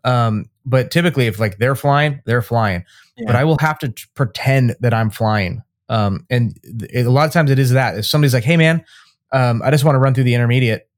Um, 0.03 0.45
but 0.65 0.91
typically 0.91 1.26
if 1.27 1.40
like 1.40 1.57
they're 1.57 1.76
flying, 1.76 2.22
they're 2.26 2.41
flying 2.44 2.86
but 3.26 3.36
I 3.36 3.45
will 3.45 3.57
have 3.60 3.80
to 3.80 3.90
t- 3.90 4.03
pretend 4.14 4.76
that 4.82 4.94
I'm 4.94 5.10
flying. 5.10 5.64
Um, 5.88 6.26
and 6.30 6.60
th- 6.80 7.06
a 7.06 7.10
lot 7.10 7.26
of 7.26 7.32
times 7.32 7.49
it 7.49 7.57
is 7.60 7.72
that 7.72 7.98
if 7.98 8.06
somebody's 8.06 8.34
like, 8.34 8.44
"Hey, 8.44 8.57
man, 8.57 8.84
um, 9.32 9.61
I 9.64 9.72
just 9.72 9.86
want 9.86 9.95
to 9.95 9.99
run 9.99 10.14
through 10.14 10.26
the 10.26 10.34
intermediate 10.34 10.90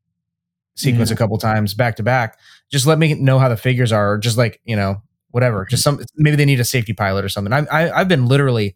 sequence 0.76 1.10
Yeah. 1.12 1.14
a 1.14 1.18
couple 1.18 1.38
times 1.38 1.76
back 1.76 1.96
to 1.98 2.04
back. 2.04 2.40
Just 2.72 2.88
let 2.88 2.98
me 2.98 3.14
know 3.14 3.38
how 3.38 3.50
the 3.50 3.58
figures 3.58 3.92
are, 3.92 4.14
or 4.14 4.18
just 4.18 4.36
like 4.36 4.60
you 4.66 4.76
know, 4.76 5.02
whatever. 5.30 5.64
Just 5.66 5.84
some 5.84 6.00
maybe 6.16 6.38
they 6.38 6.46
need 6.46 6.60
a 6.60 6.64
safety 6.66 6.94
pilot 6.94 7.24
or 7.24 7.30
something. 7.30 7.54
I, 7.54 7.66
I 7.72 8.00
I've 8.00 8.08
been 8.08 8.26
literally 8.26 8.76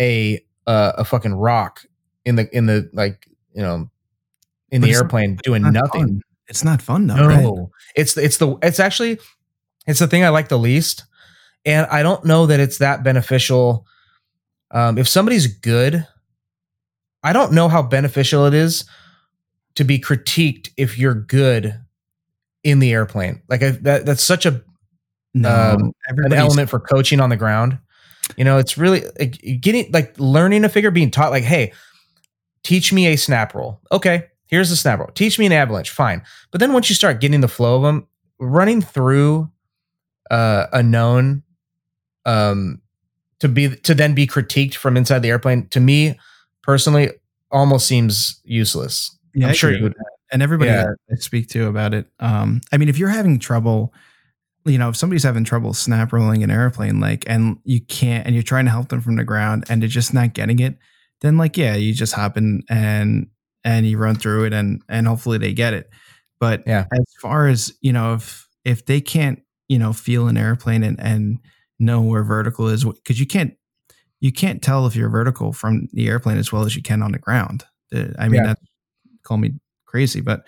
a 0.00 0.44
uh, 0.66 0.94
a 0.98 1.04
fucking 1.04 1.34
rock 1.34 1.84
in 2.24 2.34
the 2.34 2.48
in 2.56 2.66
the 2.66 2.90
like 2.92 3.28
you 3.54 3.62
know 3.62 3.88
in 4.72 4.80
the 4.82 4.92
airplane 4.92 5.36
doing 5.44 5.62
nothing. 5.62 6.06
fun. 6.08 6.20
It's 6.48 6.64
not 6.64 6.82
fun 6.82 7.06
though 7.06 7.16
No, 7.16 7.26
right? 7.26 7.68
it's 7.96 8.16
it's 8.16 8.36
the 8.36 8.56
it's 8.62 8.80
actually 8.80 9.18
it's 9.86 10.00
the 10.00 10.06
thing 10.06 10.24
I 10.24 10.30
like 10.30 10.48
the 10.48 10.58
least, 10.58 11.04
and 11.64 11.86
I 11.86 12.02
don't 12.02 12.24
know 12.24 12.46
that 12.46 12.60
it's 12.60 12.78
that 12.78 13.02
beneficial. 13.02 13.86
Um, 14.70 14.98
if 14.98 15.06
somebody's 15.08 15.46
good, 15.46 16.06
I 17.22 17.32
don't 17.32 17.52
know 17.52 17.68
how 17.68 17.82
beneficial 17.82 18.46
it 18.46 18.54
is 18.54 18.84
to 19.74 19.84
be 19.84 19.98
critiqued 19.98 20.70
if 20.76 20.98
you're 20.98 21.14
good 21.14 21.78
in 22.62 22.78
the 22.78 22.92
airplane. 22.92 23.42
Like 23.48 23.62
I, 23.62 23.70
that, 23.82 24.06
that's 24.06 24.22
such 24.22 24.46
a 24.46 24.62
no 25.34 25.76
Um, 25.78 25.92
an 26.06 26.32
element 26.32 26.70
for 26.70 26.80
coaching 26.80 27.20
on 27.20 27.28
the 27.28 27.36
ground. 27.36 27.78
You 28.36 28.44
know, 28.44 28.56
it's 28.58 28.78
really 28.78 29.04
like, 29.18 29.38
getting 29.60 29.92
like 29.92 30.14
learning 30.18 30.64
a 30.64 30.68
figure, 30.68 30.90
being 30.90 31.10
taught 31.10 31.30
like, 31.30 31.44
hey, 31.44 31.72
teach 32.62 32.92
me 32.92 33.08
a 33.08 33.16
snap 33.16 33.54
roll. 33.54 33.80
Okay, 33.92 34.28
here's 34.54 34.70
the 34.70 34.76
snap 34.76 34.98
roll. 34.98 35.08
Teach 35.14 35.38
me 35.38 35.46
an 35.46 35.52
avalanche. 35.52 35.90
Fine. 35.90 36.22
But 36.50 36.60
then 36.60 36.72
once 36.72 36.88
you 36.88 36.94
start 36.94 37.20
getting 37.20 37.40
the 37.40 37.48
flow 37.48 37.76
of 37.76 37.82
them, 37.82 38.06
running 38.38 38.80
through 38.80 39.50
uh, 40.30 40.66
a 40.72 40.82
known 40.82 41.42
um, 42.24 42.80
to 43.40 43.48
be 43.48 43.68
to 43.76 43.94
then 43.94 44.14
be 44.14 44.26
critiqued 44.26 44.74
from 44.74 44.96
inside 44.96 45.20
the 45.20 45.28
airplane 45.30 45.68
to 45.68 45.80
me 45.80 46.18
personally 46.62 47.10
almost 47.50 47.86
seems 47.86 48.40
useless. 48.44 49.16
Yeah, 49.34 49.46
I'm 49.46 49.50
I 49.50 49.54
sure 49.54 49.72
you 49.72 49.82
would. 49.82 49.94
and 50.32 50.42
everybody 50.42 50.70
Yeah. 50.70 50.86
I 51.12 51.16
speak 51.16 51.48
to 51.50 51.66
about 51.68 51.92
it. 51.94 52.06
Um, 52.20 52.60
I 52.72 52.78
mean, 52.78 52.88
if 52.88 52.98
you're 52.98 53.08
having 53.10 53.38
trouble, 53.38 53.92
you 54.64 54.78
know, 54.78 54.88
if 54.88 54.96
somebody's 54.96 55.22
having 55.24 55.44
trouble 55.44 55.74
snap 55.74 56.12
rolling 56.12 56.42
an 56.42 56.50
airplane, 56.50 57.00
like, 57.00 57.24
and 57.26 57.58
you 57.64 57.80
can't, 57.82 58.26
and 58.26 58.34
you're 58.34 58.42
trying 58.42 58.64
to 58.64 58.70
help 58.70 58.88
them 58.88 59.00
from 59.02 59.16
the 59.16 59.24
ground, 59.24 59.64
and 59.68 59.82
they're 59.82 59.88
just 59.88 60.14
not 60.14 60.32
getting 60.32 60.58
it, 60.58 60.78
then 61.20 61.36
like, 61.36 61.56
yeah, 61.56 61.74
you 61.74 61.92
just 61.92 62.14
hop 62.14 62.36
in 62.36 62.62
and 62.68 63.28
and 63.64 63.86
you 63.86 63.98
run 63.98 64.16
through 64.16 64.44
it, 64.44 64.52
and 64.52 64.82
and 64.88 65.06
hopefully 65.06 65.38
they 65.38 65.52
get 65.52 65.74
it. 65.74 65.90
But 66.40 66.62
Yeah. 66.66 66.84
as 66.92 67.04
far 67.20 67.48
as 67.48 67.72
you 67.80 67.92
know, 67.92 68.14
if 68.14 68.46
if 68.64 68.86
they 68.86 69.00
can't, 69.00 69.40
you 69.68 69.78
know, 69.78 69.92
feel 69.92 70.28
an 70.28 70.36
airplane 70.36 70.82
and 70.82 70.98
and 71.00 71.38
know 71.78 72.00
where 72.02 72.22
vertical 72.24 72.68
is, 72.68 72.84
because 72.84 73.18
you 73.20 73.26
can't 73.26 73.54
you 74.20 74.32
can't 74.32 74.62
tell 74.62 74.86
if 74.86 74.96
you're 74.96 75.10
vertical 75.10 75.52
from 75.52 75.88
the 75.92 76.08
airplane 76.08 76.38
as 76.38 76.52
well 76.52 76.64
as 76.64 76.74
you 76.76 76.82
can 76.82 77.02
on 77.02 77.12
the 77.12 77.18
ground. 77.18 77.64
I 78.18 78.28
mean, 78.28 78.40
Yeah. 78.42 78.46
that 78.48 78.58
call 79.22 79.36
me 79.38 79.52
crazy, 79.86 80.20
but 80.20 80.46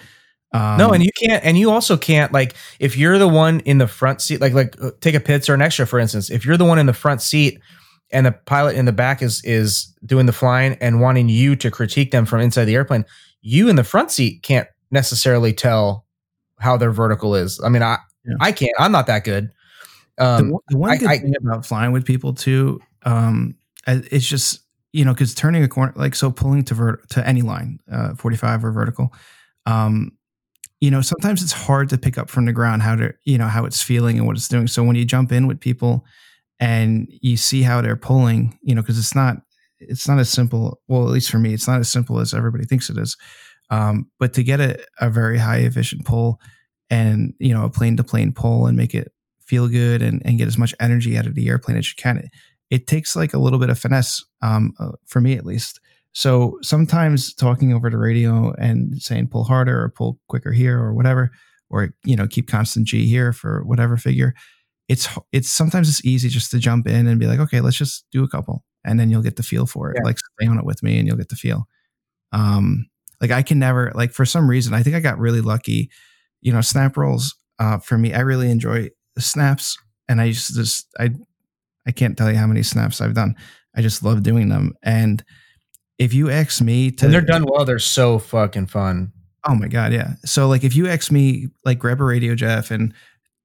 um, 0.53 0.79
no, 0.79 0.93
and 0.93 1.03
you 1.05 1.11
can't, 1.21 1.45
and 1.45 1.59
you 1.59 1.71
also 1.71 1.97
can't 1.97 2.33
like 2.33 2.55
if 2.81 2.97
you're 2.97 3.19
the 3.19 3.29
one 3.29 3.61
in 3.61 3.79
the 3.79 3.87
front 3.89 4.21
seat, 4.23 4.41
like 4.41 4.55
like 4.55 4.75
uh, 4.81 4.91
take 5.01 5.15
a 5.15 5.21
Pitts 5.21 5.49
or 5.49 5.55
an 5.55 5.63
extra 5.63 5.87
for 5.87 5.99
instance. 5.99 6.31
If 6.31 6.45
you're 6.47 6.57
the 6.57 6.65
one 6.65 6.79
in 6.79 6.87
the 6.87 6.93
front 6.95 7.21
seat 7.23 7.61
and 8.11 8.25
the 8.27 8.33
pilot 8.33 8.77
in 8.77 8.85
the 8.85 8.93
back 8.93 9.23
is 9.23 9.43
is 9.45 9.93
doing 10.05 10.27
the 10.27 10.33
flying 10.33 10.77
and 10.81 11.01
wanting 11.01 11.29
you 11.29 11.57
to 11.57 11.71
critique 11.71 12.11
them 12.11 12.25
from 12.27 12.41
inside 12.41 12.65
the 12.67 12.75
airplane, 12.75 13.05
you 13.43 13.69
in 13.69 13.77
the 13.77 13.85
front 13.85 14.11
seat 14.11 14.43
can't 14.43 14.69
necessarily 14.91 15.53
tell 15.53 16.05
how 16.61 16.77
their 16.77 16.93
vertical 16.93 17.35
is. 17.35 17.61
I 17.65 17.69
mean, 17.69 17.83
I 17.83 17.99
Yeah. 18.25 18.35
I 18.41 18.53
can't. 18.53 18.73
I'm 18.79 18.93
not 18.93 19.07
that 19.09 19.25
good. 19.25 19.51
the, 20.19 20.25
Um, 20.25 20.51
one- 20.51 20.63
the 20.69 20.77
one 20.79 20.91
I- 20.91 20.97
good 20.97 21.09
I- 21.09 21.19
thing 21.19 21.35
about 21.41 21.67
flying 21.67 21.93
with 21.93 22.05
people 22.05 22.33
too, 22.33 22.81
um, 23.05 23.55
it's 23.87 24.27
just 24.27 24.61
you 24.93 25.05
know 25.05 25.13
because 25.13 25.35
turning 25.35 25.63
a 25.63 25.69
corner, 25.69 25.93
like 25.97 26.15
so, 26.15 26.31
pulling 26.31 26.65
to 26.65 26.75
vert 26.75 27.09
to 27.11 27.27
any 27.27 27.43
line, 27.43 27.79
uh, 27.93 28.15
forty 28.15 28.37
five 28.37 28.65
or 28.65 28.73
vertical, 28.73 29.13
um, 29.67 30.13
you 30.81 30.91
know, 30.91 31.01
sometimes 31.03 31.43
it's 31.43 31.53
hard 31.53 31.89
to 31.91 31.99
pick 31.99 32.17
up 32.19 32.31
from 32.31 32.47
the 32.47 32.53
ground 32.53 32.83
how 32.83 32.95
to 32.97 33.13
you 33.25 33.37
know 33.39 33.47
how 33.49 33.65
it's 33.67 33.83
feeling 33.83 34.17
and 34.19 34.27
what 34.27 34.37
it's 34.37 34.49
doing. 34.49 34.67
So 34.69 34.83
when 34.83 34.97
you 34.97 35.05
jump 35.05 35.33
in 35.33 35.47
with 35.47 35.61
people 35.61 36.05
and 36.59 37.09
you 37.21 37.37
see 37.37 37.63
how 37.63 37.81
they're 37.81 37.97
pulling, 37.97 38.59
you 38.63 38.75
know, 38.75 38.83
because 38.83 38.99
it's 38.99 39.15
not 39.15 39.37
it's 39.79 40.09
not 40.09 40.19
as 40.19 40.31
simple. 40.31 40.81
Well, 40.89 41.03
at 41.03 41.13
least 41.13 41.31
for 41.31 41.39
me, 41.39 41.53
it's 41.53 41.69
not 41.69 41.81
as 41.81 41.91
simple 41.91 42.19
as 42.19 42.33
everybody 42.33 42.65
thinks 42.65 42.89
it 42.89 42.99
is. 42.99 43.17
Um, 43.71 44.11
but 44.19 44.33
to 44.35 44.43
get 44.43 44.61
a, 44.61 44.79
a 45.01 45.11
very 45.11 45.39
high 45.39 45.59
efficient 45.59 46.05
pull 46.05 46.41
and 46.89 47.35
you 47.39 47.53
know 47.53 47.65
a 47.65 47.71
plane 47.71 47.97
to 47.97 48.05
plane 48.05 48.33
pull 48.33 48.67
and 48.67 48.77
make 48.77 48.95
it 48.95 49.13
feel 49.41 49.69
good 49.69 50.03
and, 50.03 50.23
and 50.25 50.39
get 50.39 50.49
as 50.49 50.59
much 50.59 50.75
energy 50.81 51.17
out 51.17 51.27
of 51.27 51.35
the 51.35 51.49
airplane 51.49 51.77
as 51.77 51.89
you 51.89 51.95
can. 51.97 52.19
It, 52.19 52.31
it 52.69 52.87
takes 52.87 53.15
like 53.15 53.33
a 53.33 53.39
little 53.39 53.61
bit 53.61 53.71
of 53.71 53.79
finesse, 53.79 54.25
um, 54.43 54.73
uh, 54.81 54.93
for 55.07 55.21
me 55.21 55.35
at 55.35 55.47
least. 55.47 55.81
So 56.13 56.59
sometimes 56.63 57.35
talking 57.35 57.73
over 57.73 57.91
the 57.91 57.99
radio 57.99 58.53
and 58.55 59.01
saying 59.01 59.29
pull 59.29 59.45
harder 59.45 59.83
or 59.83 59.91
pull 59.91 60.19
quicker 60.29 60.51
here 60.51 60.79
or 60.79 60.95
whatever, 60.95 61.31
or 61.69 61.91
you 62.05 62.17
know 62.17 62.27
keep 62.27 62.49
constant 62.49 62.87
G 62.87 63.07
here 63.07 63.33
for 63.33 63.63
whatever 63.65 63.97
figure. 63.97 64.35
It's 64.89 65.09
it's 65.33 65.51
sometimes 65.51 65.89
it's 65.89 66.05
easy 66.05 66.29
just 66.29 66.51
to 66.53 66.59
jump 66.59 66.87
in 66.87 67.07
and 67.07 67.19
be 67.19 67.27
like, 67.27 67.41
okay, 67.41 67.61
let's 67.61 67.77
just 67.77 68.05
do 68.13 68.23
a 68.23 68.29
couple, 68.29 68.65
and 68.85 69.01
then 69.01 69.11
you'll 69.11 69.23
get 69.23 69.37
the 69.37 69.43
feel 69.43 69.67
for 69.67 69.91
it. 69.91 69.97
Yeah. 69.99 70.05
Like 70.05 70.19
stay 70.19 70.47
on 70.47 70.59
it 70.59 70.65
with 70.65 70.83
me, 70.83 70.99
and 70.99 71.07
you'll 71.07 71.17
get 71.17 71.29
the 71.29 71.37
feel. 71.37 71.67
Um, 72.33 72.87
like 73.21 73.31
I 73.31 73.43
can 73.43 73.59
never 73.59 73.93
like 73.95 74.13
for 74.13 74.25
some 74.25 74.49
reason 74.49 74.75
I 74.75 74.83
think 74.83 74.95
I 74.95 75.01
got 75.01 75.19
really 75.19 75.41
lucky. 75.41 75.91
You 76.41 76.53
know, 76.53 76.61
snap 76.61 76.97
rolls 76.97 77.35
uh, 77.59 77.79
for 77.79 77.97
me, 77.99 78.13
I 78.13 78.21
really 78.21 78.51
enjoy 78.51 78.91
the 79.15 79.23
snaps, 79.23 79.79
and 80.09 80.21
I 80.21 80.25
used 80.25 80.49
to 80.49 80.55
just 80.55 80.87
I 80.99 81.11
I 81.87 81.93
can't 81.93 82.17
tell 82.17 82.31
you 82.31 82.37
how 82.37 82.47
many 82.47 82.63
snaps 82.63 83.01
I've 83.01 83.15
done. 83.15 83.35
I 83.75 83.83
just 83.83 84.03
love 84.03 84.23
doing 84.23 84.49
them, 84.49 84.75
and 84.83 85.25
if 85.99 86.13
you 86.13 86.31
ask 86.31 86.61
me 86.61 86.91
to, 86.93 87.07
and 87.07 87.15
they're 87.15 87.21
done 87.21 87.47
well. 87.49 87.65
They're 87.65 87.79
so 87.79 88.19
fucking 88.19 88.67
fun. 88.67 89.13
Oh 89.49 89.55
my 89.55 89.69
god, 89.69 89.93
yeah. 89.93 90.15
So 90.25 90.49
like 90.49 90.65
if 90.65 90.77
you 90.77 90.89
ask 90.89 91.11
me 91.11 91.49
like 91.65 91.79
grab 91.79 92.01
a 92.01 92.05
radio 92.05 92.35
Jeff 92.35 92.71
and 92.71 92.93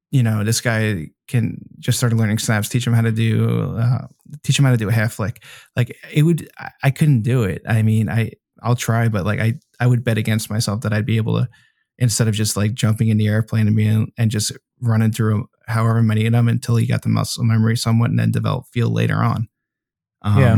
you 0.10 0.24
know 0.24 0.44
this 0.44 0.60
guy 0.60 1.08
can 1.32 1.58
just 1.80 1.98
start 1.98 2.14
learning 2.14 2.38
snaps, 2.38 2.70
teach 2.70 2.86
them 2.86 2.94
how 2.94 3.02
to 3.02 3.12
do 3.12 3.76
uh, 3.78 4.08
teach 4.44 4.60
him 4.60 4.66
how 4.66 4.72
to 4.72 4.78
do 4.78 4.90
a 4.90 4.94
half 4.94 5.14
flick. 5.14 5.44
Like 5.76 5.98
it 6.12 6.24
would 6.24 6.50
I, 6.60 6.70
I 6.84 6.92
couldn't 6.92 7.22
do 7.22 7.44
it. 7.44 7.64
I 7.68 7.82
mean, 7.82 8.10
I 8.10 8.32
I'll 8.62 8.76
try 8.76 9.08
but 9.08 9.26
like 9.26 9.40
I 9.40 9.54
I 9.80 9.88
would 9.88 10.04
bet 10.04 10.18
against 10.18 10.50
myself 10.50 10.82
that 10.82 10.94
I'd 10.94 11.06
be 11.06 11.18
able 11.18 11.38
to 11.38 11.50
instead 11.98 12.28
of 12.28 12.34
just 12.34 12.58
like 12.58 12.74
jumping 12.74 13.10
in 13.10 13.18
the 13.18 13.28
airplane 13.28 13.68
and 13.68 13.76
being 13.76 14.12
and 14.18 14.30
just 14.32 14.52
running 14.82 15.12
through 15.12 15.48
however 15.68 16.02
many 16.02 16.26
of 16.26 16.34
them 16.34 16.48
until 16.48 16.80
you 16.80 16.88
got 16.88 17.04
the 17.04 17.10
muscle 17.10 17.44
memory 17.44 17.78
somewhat 17.78 18.10
and 18.10 18.20
then 18.20 18.32
develop 18.32 18.66
feel 18.68 18.90
later 18.90 19.18
on. 19.18 19.48
Um, 20.22 20.40
Yeah. 20.40 20.58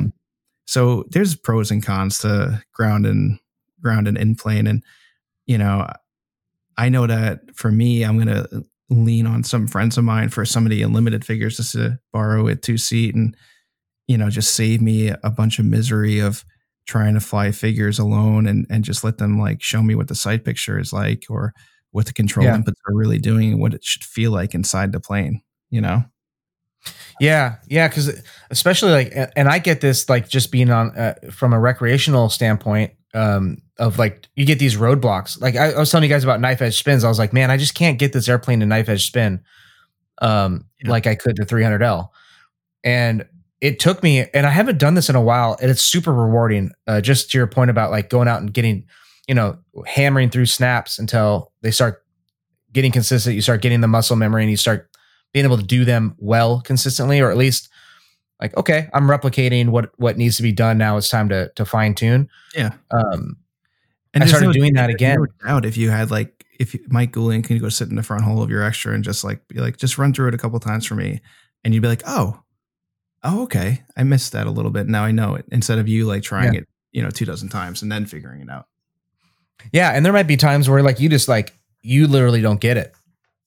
So 0.65 1.03
there's 1.09 1.35
pros 1.35 1.71
and 1.71 1.85
cons 1.85 2.19
to 2.19 2.63
ground 2.73 3.05
and 3.05 3.39
ground 3.81 4.07
and 4.07 4.17
in 4.17 4.35
plane 4.35 4.67
and 4.67 4.83
you 5.45 5.57
know, 5.57 5.87
I 6.77 6.89
know 6.89 7.05
that 7.05 7.41
for 7.53 7.71
me, 7.71 8.03
I'm 8.03 8.17
gonna 8.17 8.47
lean 8.93 9.25
on 9.27 9.43
some 9.43 9.67
friends 9.67 9.97
of 9.97 10.03
mine 10.03 10.29
for 10.29 10.45
some 10.45 10.65
of 10.65 10.69
the 10.69 10.81
unlimited 10.83 11.25
figures 11.25 11.57
just 11.57 11.73
to 11.73 11.99
borrow 12.11 12.47
a 12.47 12.55
two 12.55 12.77
seat 12.77 13.15
and 13.15 13.35
you 14.07 14.17
know 14.17 14.29
just 14.29 14.53
save 14.55 14.81
me 14.81 15.09
a 15.09 15.29
bunch 15.31 15.59
of 15.59 15.65
misery 15.65 16.19
of 16.19 16.43
trying 16.87 17.13
to 17.13 17.19
fly 17.19 17.51
figures 17.51 17.99
alone 17.99 18.45
and 18.47 18.65
and 18.69 18.83
just 18.83 19.03
let 19.03 19.17
them 19.17 19.39
like 19.39 19.61
show 19.61 19.81
me 19.81 19.95
what 19.95 20.07
the 20.07 20.15
sight 20.15 20.43
picture 20.45 20.77
is 20.79 20.91
like 20.93 21.23
or 21.29 21.53
what 21.91 22.05
the 22.05 22.13
control 22.13 22.45
Yeah. 22.45 22.57
inputs 22.57 22.75
are 22.87 22.95
really 22.95 23.19
doing 23.19 23.51
and 23.53 23.61
what 23.61 23.73
it 23.73 23.83
should 23.83 24.03
feel 24.03 24.31
like 24.31 24.53
inside 24.55 24.91
the 24.91 24.99
plane. 24.99 25.41
You 25.69 25.81
know, 25.81 26.03
Yeah, 27.19 27.55
yeah, 27.67 27.87
because 27.87 28.21
especially 28.49 28.91
like, 28.91 29.13
and 29.35 29.47
I 29.47 29.59
get 29.59 29.81
this 29.81 30.09
like 30.09 30.27
just 30.27 30.51
being 30.51 30.69
on 30.69 30.95
uh, 30.97 31.13
from 31.31 31.53
a 31.53 31.59
recreational 31.59 32.29
standpoint 32.29 32.93
um, 33.13 33.57
of 33.77 33.99
like 33.99 34.27
you 34.35 34.45
get 34.45 34.59
these 34.59 34.75
roadblocks. 34.77 35.39
Like 35.41 35.55
I, 35.55 35.71
I 35.71 35.79
was 35.79 35.89
telling 35.91 36.07
you 36.09 36.13
guys 36.13 36.23
about 36.23 36.39
knife 36.41 36.61
edge 36.61 36.77
spins. 36.77 37.03
I 37.03 37.09
was 37.09 37.19
like, 37.19 37.33
man, 37.33 37.51
I 37.51 37.57
just 37.57 37.75
can't 37.75 37.99
get 37.99 38.13
this 38.13 38.27
airplane 38.29 38.59
to 38.61 38.65
knife 38.65 38.89
edge 38.89 39.05
spin, 39.05 39.41
um, 40.21 40.65
Yeah. 40.83 40.91
like 40.91 41.07
I 41.07 41.15
could 41.15 41.35
the 41.37 41.45
300L, 41.45 42.09
and 42.83 43.25
it 43.61 43.79
took 43.79 44.03
me, 44.03 44.25
and 44.33 44.45
I 44.45 44.49
haven't 44.49 44.77
done 44.77 44.93
this 44.95 45.09
in 45.09 45.15
a 45.15 45.21
while, 45.21 45.57
and 45.61 45.71
it's 45.71 45.81
super 45.81 46.13
rewarding. 46.13 46.71
Uh, 46.87 46.99
just 47.01 47.31
to 47.31 47.37
your 47.37 47.47
point 47.47 47.69
about 47.69 47.91
like 47.91 48.09
going 48.09 48.27
out 48.27 48.41
and 48.41 48.53
getting, 48.53 48.85
you 49.27 49.35
know, 49.35 49.57
hammering 49.85 50.29
through 50.29 50.47
snaps 50.47 50.99
until 50.99 51.51
they 51.61 51.71
start 51.71 52.03
getting 52.73 52.91
consistent. 52.91 53.35
You 53.35 53.41
start 53.41 53.61
getting 53.61 53.79
the 53.81 53.87
muscle 53.87 54.15
memory, 54.17 54.43
and 54.43 54.51
you 54.51 54.57
start 54.57 54.89
being 55.33 55.45
able 55.45 55.57
to 55.57 55.63
do 55.63 55.85
them 55.85 56.15
well 56.19 56.61
consistently, 56.61 57.21
or 57.21 57.31
at 57.31 57.37
least 57.37 57.69
like, 58.43 58.57
okay, 58.57 58.89
I'm 58.93 59.07
replicating 59.07 59.69
what 59.69 59.91
what 59.95 60.17
needs 60.17 60.35
to 60.35 60.43
be 60.43 60.51
done. 60.51 60.77
Now 60.77 60.97
it's 60.97 61.07
time 61.07 61.29
to 61.29 61.49
to 61.55 61.63
fine 61.65 61.95
tune. 61.95 62.29
Yeah. 62.53 62.73
Um, 62.91 63.37
and 64.13 64.21
I 64.21 64.27
started 64.27 64.51
doing 64.51 64.73
that 64.73 64.89
again. 64.89 65.17
No 65.17 65.47
doubt 65.47 65.65
if 65.65 65.77
you 65.77 65.89
had 65.89 66.11
like 66.11 66.45
if 66.59 66.73
you, 66.73 66.81
Mike 66.89 67.13
Goulian 67.13 67.41
can 67.41 67.55
you 67.55 67.61
go 67.61 67.69
sit 67.69 67.89
in 67.89 67.95
the 67.95 68.03
front 68.03 68.25
hole 68.25 68.43
of 68.43 68.49
your 68.49 68.61
extra 68.61 68.93
and 68.93 69.01
just 69.01 69.23
like 69.23 69.47
be 69.47 69.59
like 69.59 69.77
just 69.77 69.97
run 69.97 70.13
through 70.13 70.27
it 70.27 70.33
a 70.33 70.37
couple 70.37 70.59
times 70.59 70.85
for 70.85 70.95
me, 70.95 71.21
and 71.63 71.73
you'd 71.73 71.79
be 71.79 71.87
like, 71.87 72.03
oh, 72.05 72.37
oh, 73.23 73.43
okay, 73.43 73.81
I 73.95 74.03
missed 74.03 74.33
that 74.33 74.45
a 74.45 74.51
little 74.51 74.71
bit. 74.71 74.87
Now 74.87 75.05
I 75.05 75.11
know 75.11 75.35
it. 75.35 75.45
Instead 75.49 75.79
of 75.79 75.87
you 75.87 76.05
like 76.05 76.21
trying 76.21 76.53
it, 76.53 76.67
you 76.91 77.01
know, 77.01 77.09
two 77.09 77.25
dozen 77.25 77.47
times 77.47 77.81
and 77.81 77.89
then 77.89 78.05
figuring 78.05 78.41
it 78.41 78.49
out. 78.49 78.67
yeah, 79.71 79.91
and 79.91 80.05
there 80.05 80.11
might 80.11 80.27
be 80.27 80.35
times 80.35 80.69
where 80.69 80.83
like 80.83 80.99
you 80.99 81.07
just 81.07 81.29
like 81.29 81.57
you 81.81 82.07
literally 82.07 82.41
don't 82.41 82.59
get 82.59 82.75
it. 82.75 82.93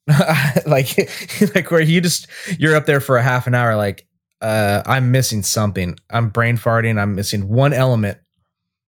like 0.67 0.97
like 1.55 1.71
where 1.71 1.83
you 1.83 2.01
just 2.01 2.29
you're 2.59 2.75
up 2.75 2.87
there 2.87 3.01
for 3.01 3.19
a 3.19 3.23
half 3.23 3.47
an 3.47 3.55
hour 3.55 3.77
like 3.77 4.07
uh 4.41 4.83
I'm 4.87 5.11
missing 5.11 5.43
something. 5.43 5.97
I'm 6.11 6.29
brain 6.31 6.57
farting, 6.57 7.01
I'm 7.01 7.15
missing 7.15 7.49
one 7.49 7.73
element. 7.73 8.19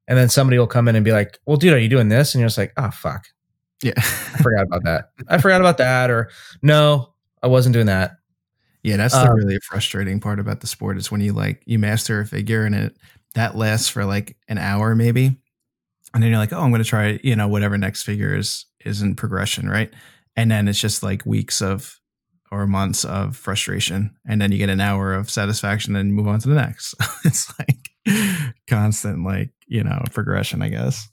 And 0.08 0.18
then 0.18 0.28
somebody 0.30 0.58
will 0.58 0.66
come 0.66 0.88
in 0.88 0.96
and 0.96 1.04
be 1.04 1.12
like, 1.12 1.38
"Well, 1.46 1.56
dude, 1.58 1.74
are 1.74 1.78
you 1.78 1.88
doing 1.88 2.08
this?" 2.08 2.34
And 2.34 2.40
you're 2.40 2.48
just 2.48 2.58
like, 2.58 2.72
"Oh, 2.78 2.90
fuck. 2.90 3.26
Yeah, 3.82 3.92
I 3.96 4.00
forgot 4.42 4.64
about 4.64 4.84
that. 4.84 5.10
I 5.28 5.38
forgot 5.38 5.60
about 5.60 5.78
that 5.78 6.10
or 6.10 6.30
no, 6.62 7.12
I 7.42 7.46
wasn't 7.48 7.74
doing 7.74 7.86
that." 7.86 8.12
yeah. 8.82 8.96
That's 8.96 9.14
the 9.14 9.30
Um, 9.30 9.36
really 9.36 9.58
frustrating 9.68 10.20
part 10.20 10.38
about 10.40 10.60
the 10.60 10.66
sport 10.66 10.96
is 10.98 11.10
when 11.10 11.20
you 11.20 11.32
like 11.32 11.62
you 11.66 11.78
master 11.78 12.20
a 12.20 12.26
figure 12.26 12.64
and 12.64 12.74
it 12.74 12.96
that 13.34 13.56
lasts 13.56 13.88
for 13.88 14.04
like 14.04 14.36
an 14.48 14.58
hour 14.58 14.94
maybe, 14.94 15.36
and 16.14 16.22
then 16.22 16.30
you're 16.30 16.38
like, 16.38 16.52
oh, 16.52 16.60
I'm 16.60 16.70
going 16.70 16.82
to 16.82 16.88
try 16.88 17.20
you 17.22 17.36
know 17.36 17.48
whatever 17.48 17.76
next 17.78 18.04
figure 18.04 18.34
is 18.36 18.66
is 18.84 19.02
in 19.02 19.14
progression, 19.16 19.68
right? 19.68 19.92
And 20.36 20.50
then 20.50 20.68
it's 20.68 20.80
just 20.80 21.02
like 21.02 21.26
weeks 21.26 21.60
of 21.60 21.98
or 22.50 22.66
months 22.66 23.04
of 23.04 23.36
frustration, 23.36 24.14
and 24.26 24.40
then 24.40 24.52
you 24.52 24.58
get 24.58 24.68
an 24.70 24.80
hour 24.80 25.12
of 25.14 25.30
satisfaction 25.30 25.96
and 25.96 26.14
move 26.14 26.28
on 26.28 26.38
to 26.40 26.48
the 26.48 26.54
next. 26.54 26.94
it's 27.24 27.52
like 27.58 27.88
constant 28.66 29.24
like 29.24 29.50
you 29.66 29.82
know 29.84 30.02
progression, 30.12 30.62
I 30.62 30.68
guess. 30.68 31.08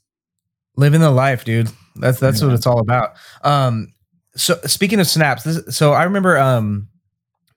living 0.76 1.00
the 1.00 1.10
life, 1.10 1.44
dude. 1.44 1.70
That's 1.96 2.18
that's 2.20 2.40
Yeah. 2.40 2.48
what 2.48 2.54
it's 2.54 2.66
all 2.66 2.80
about. 2.80 3.16
Um, 3.42 3.92
so 4.34 4.58
speaking 4.64 5.00
of 5.00 5.06
snaps, 5.06 5.44
this, 5.44 5.76
so 5.76 5.92
I 5.92 6.04
remember 6.04 6.36
um, 6.38 6.88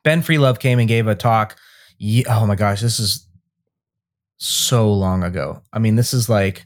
Ben 0.03 0.21
Freelove 0.21 0.59
came 0.59 0.79
and 0.79 0.87
gave 0.87 1.07
a 1.07 1.15
talk. 1.15 1.57
Oh 2.27 2.45
my 2.47 2.55
gosh, 2.55 2.79
this 2.81 2.99
is 2.99 3.27
so 4.37 4.91
long 4.91 5.23
ago. 5.23 5.61
I 5.73 5.79
mean, 5.79 5.95
this 5.95 6.13
is 6.13 6.29
like 6.29 6.65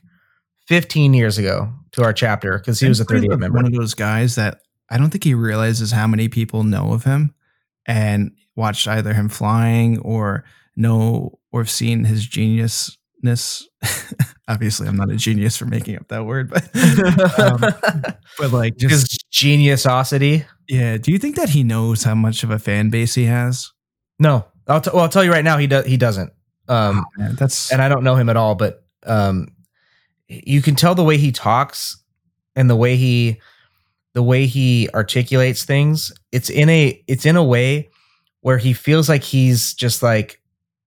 15 0.67 1.13
years 1.13 1.37
ago 1.37 1.73
to 1.93 2.03
our 2.03 2.13
chapter 2.13 2.57
because 2.59 2.79
he 2.79 2.87
was 2.87 2.99
a 2.99 3.03
And 3.03 3.09
Free's 3.09 3.21
38 3.23 3.39
member. 3.39 3.55
One 3.57 3.65
of 3.65 3.73
those 3.73 3.93
guys 3.95 4.35
that 4.35 4.59
I 4.93 4.97
don't 4.97 5.09
think 5.09 5.23
he 5.23 5.33
realizes 5.33 5.89
how 5.91 6.05
many 6.05 6.29
people 6.29 6.63
know 6.63 6.93
of 6.93 7.03
him 7.03 7.33
and 7.87 8.31
watched 8.55 8.87
either 8.87 9.11
him 9.11 9.27
flying 9.27 9.97
or 9.99 10.45
know 10.75 11.39
or 11.51 11.61
have 11.61 11.69
seen 11.71 12.03
his 12.03 12.27
geniusness. 12.27 13.63
Obviously, 14.47 14.87
I'm 14.87 14.95
not 14.95 15.09
a 15.09 15.15
genius 15.15 15.57
for 15.57 15.65
making 15.65 15.95
up 15.95 16.09
that 16.09 16.25
word, 16.27 16.51
but 16.51 16.63
um, 17.39 17.59
but 18.37 18.51
like 18.51 18.79
His 18.79 19.03
just 19.03 19.25
geniusosity. 19.31 20.45
yeah. 20.69 20.97
Do 20.97 21.11
you 21.11 21.17
think 21.17 21.37
that 21.37 21.49
he 21.49 21.63
knows 21.63 22.03
how 22.03 22.13
much 22.13 22.43
of 22.43 22.51
a 22.51 22.59
fan 22.59 22.91
base 22.91 23.15
he 23.15 23.23
has? 23.25 23.71
No, 24.19 24.45
I'll, 24.67 24.79
t- 24.79 24.91
well, 24.93 25.01
I'll 25.03 25.09
tell 25.09 25.23
you 25.23 25.31
right 25.31 25.43
now, 25.43 25.57
he 25.57 25.65
does. 25.65 25.87
He 25.87 25.97
doesn't. 25.97 26.31
Um, 26.67 27.03
Man, 27.17 27.33
that's 27.35 27.71
and 27.71 27.81
I 27.81 27.89
don't 27.89 28.03
know 28.03 28.15
him 28.15 28.29
at 28.29 28.37
all, 28.37 28.53
but 28.53 28.85
um, 29.07 29.47
you 30.27 30.61
can 30.61 30.75
tell 30.75 30.93
the 30.93 31.03
way 31.03 31.17
he 31.17 31.31
talks 31.31 31.97
and 32.55 32.69
the 32.69 32.75
way 32.75 32.95
he 32.95 33.41
the 34.13 34.23
way 34.23 34.45
he 34.45 34.89
articulates 34.93 35.65
things. 35.65 36.11
It's 36.31 36.49
in 36.49 36.69
a 36.69 37.03
it's 37.07 37.25
in 37.25 37.35
a 37.35 37.43
way 37.43 37.89
where 38.41 38.57
he 38.57 38.73
feels 38.73 39.09
like 39.09 39.23
he's 39.23 39.73
just 39.73 40.03
like 40.03 40.41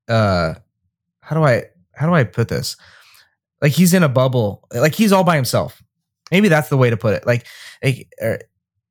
uh 0.09 0.55
how 1.20 1.36
do 1.36 1.43
I 1.43 1.65
how 1.94 2.07
do 2.07 2.15
I 2.15 2.24
put 2.24 2.48
this? 2.48 2.77
Like 3.61 3.73
he's 3.73 3.94
in 3.94 4.03
a 4.03 4.09
bubble, 4.09 4.66
like 4.73 4.94
he's 4.94 5.12
all 5.12 5.24
by 5.24 5.36
himself. 5.36 5.82
Maybe 6.31 6.48
that's 6.48 6.69
the 6.69 6.77
way 6.77 6.90
to 6.90 6.97
put 6.97 7.15
it. 7.15 7.27
Like, 7.27 7.47
like 7.82 8.09
uh, 8.23 8.36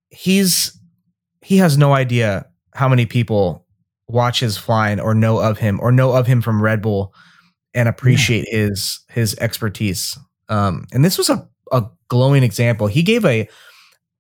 he's 0.10 0.78
he 1.42 1.58
has 1.58 1.78
no 1.78 1.94
idea 1.94 2.48
how 2.74 2.90
many 2.90 3.06
people 3.06 3.66
watch 4.08 4.40
his 4.40 4.58
flying 4.58 5.00
or 5.00 5.14
know 5.14 5.40
of 5.40 5.60
him 5.60 5.80
or 5.82 5.92
know 5.92 6.14
of 6.14 6.28
him 6.28 6.42
from 6.42 6.62
Red 6.62 6.82
Bull 6.82 7.14
and 7.74 7.88
appreciate 7.88 8.48
his 8.50 9.00
his 9.10 9.36
expertise. 9.40 10.18
Um, 10.50 10.86
and 10.92 11.06
this 11.06 11.18
was 11.18 11.30
a, 11.30 11.48
a 11.72 11.86
glowing 12.08 12.44
example. 12.44 12.88
He 12.88 13.04
gave 13.04 13.26
a, 13.26 13.48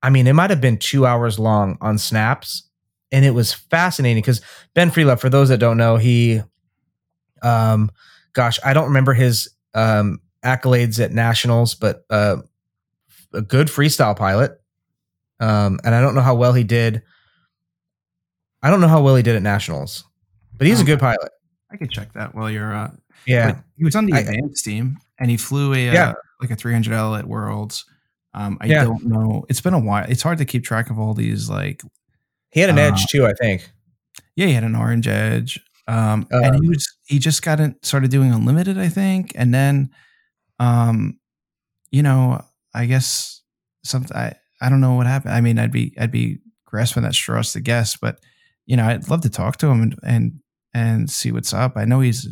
I 0.05 0.09
mean, 0.11 0.27
it 0.27 0.33
might 0.33 0.51
have 0.51 0.61
been 0.61 0.77
two 0.77 1.05
hours 1.07 1.39
long 1.39 1.77
on 1.81 1.97
snaps, 1.97 2.69
and 3.11 3.25
it 3.25 3.31
was 3.31 3.53
fascinating 3.53 4.21
because 4.21 4.41
Ben 4.75 4.91
Freelove, 4.91 5.19
for 5.19 5.29
those 5.29 5.49
that 5.49 5.57
don't 5.57 5.77
know, 5.77 5.97
he, 5.97 6.41
um, 7.41 7.89
gosh, 8.33 8.59
I 8.63 8.73
don't 8.73 8.85
remember 8.87 9.13
his 9.13 9.49
um 9.73 10.19
accolades 10.43 11.03
at 11.03 11.11
nationals, 11.11 11.73
but 11.75 12.05
uh, 12.09 12.37
a 13.33 13.41
good 13.41 13.67
freestyle 13.67 14.15
pilot. 14.15 14.61
Um, 15.39 15.79
and 15.83 15.95
I 15.95 16.01
don't 16.01 16.13
know 16.15 16.21
how 16.21 16.35
well 16.35 16.53
he 16.53 16.63
did. 16.63 17.01
I 18.61 18.69
don't 18.69 18.79
know 18.81 18.87
how 18.87 19.01
well 19.01 19.15
he 19.15 19.23
did 19.23 19.35
at 19.35 19.41
nationals, 19.41 20.03
but 20.55 20.67
he's 20.67 20.77
a 20.79 20.81
Um, 20.81 20.85
good 20.85 20.99
pilot. 20.99 21.31
I 21.71 21.77
could 21.77 21.91
check 21.91 22.13
that 22.13 22.33
while 22.35 22.49
you're. 22.49 22.73
Uh, 22.73 22.91
Yeah. 23.25 23.59
he 23.75 23.83
was 23.83 23.95
on 23.95 24.05
the 24.05 24.13
I- 24.13 24.19
advanced 24.19 24.63
team 24.63 24.97
and 25.19 25.29
he 25.31 25.37
flew 25.37 25.73
a 25.73 25.91
Yeah. 25.93 26.09
uh, 26.09 26.13
like 26.41 26.51
a 26.51 26.55
300L 26.55 27.15
at 27.17 27.27
Worlds. 27.27 27.85
Um, 28.35 28.57
I 28.61 28.67
Yeah. 28.67 28.83
don't 28.83 29.05
know. 29.05 29.45
It's 29.49 29.61
been 29.61 29.73
a 29.73 29.79
while. 29.79 30.05
It's 30.07 30.21
hard 30.21 30.37
to 30.39 30.45
keep 30.45 30.63
track 30.63 30.89
of 30.91 30.99
all 30.99 31.13
these. 31.15 31.49
Like, 31.49 31.81
He 32.51 32.59
had 32.59 32.69
an 32.69 32.77
Uh, 32.77 32.81
edge 32.83 33.07
too, 33.07 33.25
I 33.25 33.33
think. 33.33 33.71
yeah, 34.35 34.45
he 34.47 34.53
had 34.53 34.63
an 34.63 34.75
orange 34.75 35.07
edge, 35.07 35.59
um, 35.87 36.27
and 36.31 36.55
Um, 36.55 36.61
he 36.61 36.69
was 36.69 36.87
he 37.07 37.17
just 37.19 37.41
got 37.41 37.59
in, 37.59 37.75
started 37.81 38.11
doing 38.11 38.31
unlimited, 38.33 38.77
I 38.77 38.87
think, 38.89 39.31
and 39.35 39.53
then, 39.53 39.89
um, 40.59 41.19
you 41.91 42.03
know, 42.03 42.43
I 42.73 42.85
guess 42.85 43.41
something. 43.83 44.15
I 44.15 44.33
I 44.61 44.69
don't 44.69 44.79
know 44.81 44.93
what 44.95 45.07
happened. 45.07 45.33
I 45.33 45.41
mean, 45.41 45.57
I'd 45.59 45.71
be 45.71 45.93
I'd 45.99 46.11
be 46.11 46.39
grasping 46.65 47.05
at 47.05 47.13
straws 47.15 47.51
to 47.53 47.61
guess, 47.61 47.95
but 47.97 48.19
you 48.65 48.75
know, 48.77 48.85
I'd 48.85 49.09
love 49.09 49.21
to 49.21 49.29
talk 49.29 49.57
to 49.57 49.67
him 49.67 49.81
and 49.81 49.95
and 50.03 50.39
and 50.73 51.09
see 51.09 51.31
what's 51.31 51.53
up. 51.53 51.73
I 51.77 51.85
know 51.85 51.99
he's 52.01 52.27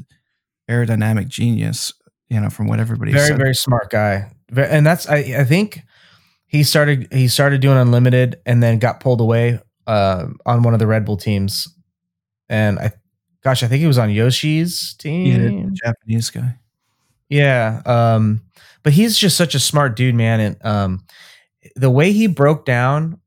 aerodynamic 0.70 1.28
genius, 1.28 1.94
you 2.30 2.40
know, 2.40 2.50
from 2.50 2.68
what 2.68 2.80
everybody 2.80 3.12
very 3.12 3.28
said. 3.28 3.38
very 3.38 3.56
smart 3.56 3.90
guy 3.90 4.32
and 4.56 4.86
that's 4.86 5.08
I, 5.10 5.18
I 5.40 5.44
think 5.44 5.82
he 6.54 6.64
started 6.64 7.12
he 7.12 7.28
started 7.28 7.62
doing 7.62 7.78
unlimited 7.78 8.40
and 8.46 8.62
then 8.62 8.78
got 8.78 9.00
pulled 9.00 9.20
away 9.20 9.60
uh, 9.88 10.28
on 10.46 10.62
one 10.62 10.74
of 10.74 10.80
the 10.80 10.88
red 10.88 11.04
bull 11.04 11.18
teams. 11.18 11.68
And 12.48 12.78
i 12.80 12.92
gosh 13.44 13.64
i 13.64 13.68
think 13.68 13.82
he 13.82 13.88
was 13.88 13.98
on 13.98 14.10
yoshi's 14.10 14.96
yeah, 15.04 15.12
team 15.12 15.66
the 15.66 15.72
Japanese 15.72 16.30
guy. 16.30 16.56
yeah 17.28 17.82
um 17.86 18.42
but 18.84 18.94
he's 18.94 19.18
just 19.18 19.36
such 19.36 19.56
a 19.56 19.60
smart 19.60 19.96
dude 19.98 20.16
man. 20.16 20.40
And 20.40 20.66
um 20.66 21.04
the 21.76 21.90
way 21.90 22.12
he 22.12 22.28
broke 22.28 22.66
down 22.66 23.20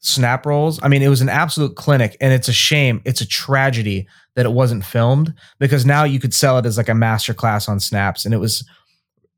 snap 0.00 0.46
rolls 0.46 0.78
i 0.82 0.88
mean 0.88 1.02
it 1.02 1.08
was 1.08 1.20
an 1.20 1.28
absolute 1.28 1.74
clinic 1.74 2.16
and 2.20 2.32
it's 2.32 2.48
a 2.48 2.52
shame. 2.52 3.02
It's 3.04 3.20
a 3.20 3.26
tragedy 3.26 4.06
that 4.36 4.46
it 4.46 4.52
wasn't 4.52 4.84
filmed 4.84 5.34
because 5.58 5.84
now 5.84 6.04
you 6.04 6.20
could 6.20 6.32
sell 6.32 6.56
it 6.58 6.66
as 6.66 6.76
like 6.76 6.88
a 6.88 6.94
master 6.94 7.34
class 7.34 7.68
on 7.68 7.80
snaps. 7.80 8.24
And 8.24 8.32
it 8.32 8.38
was 8.38 8.64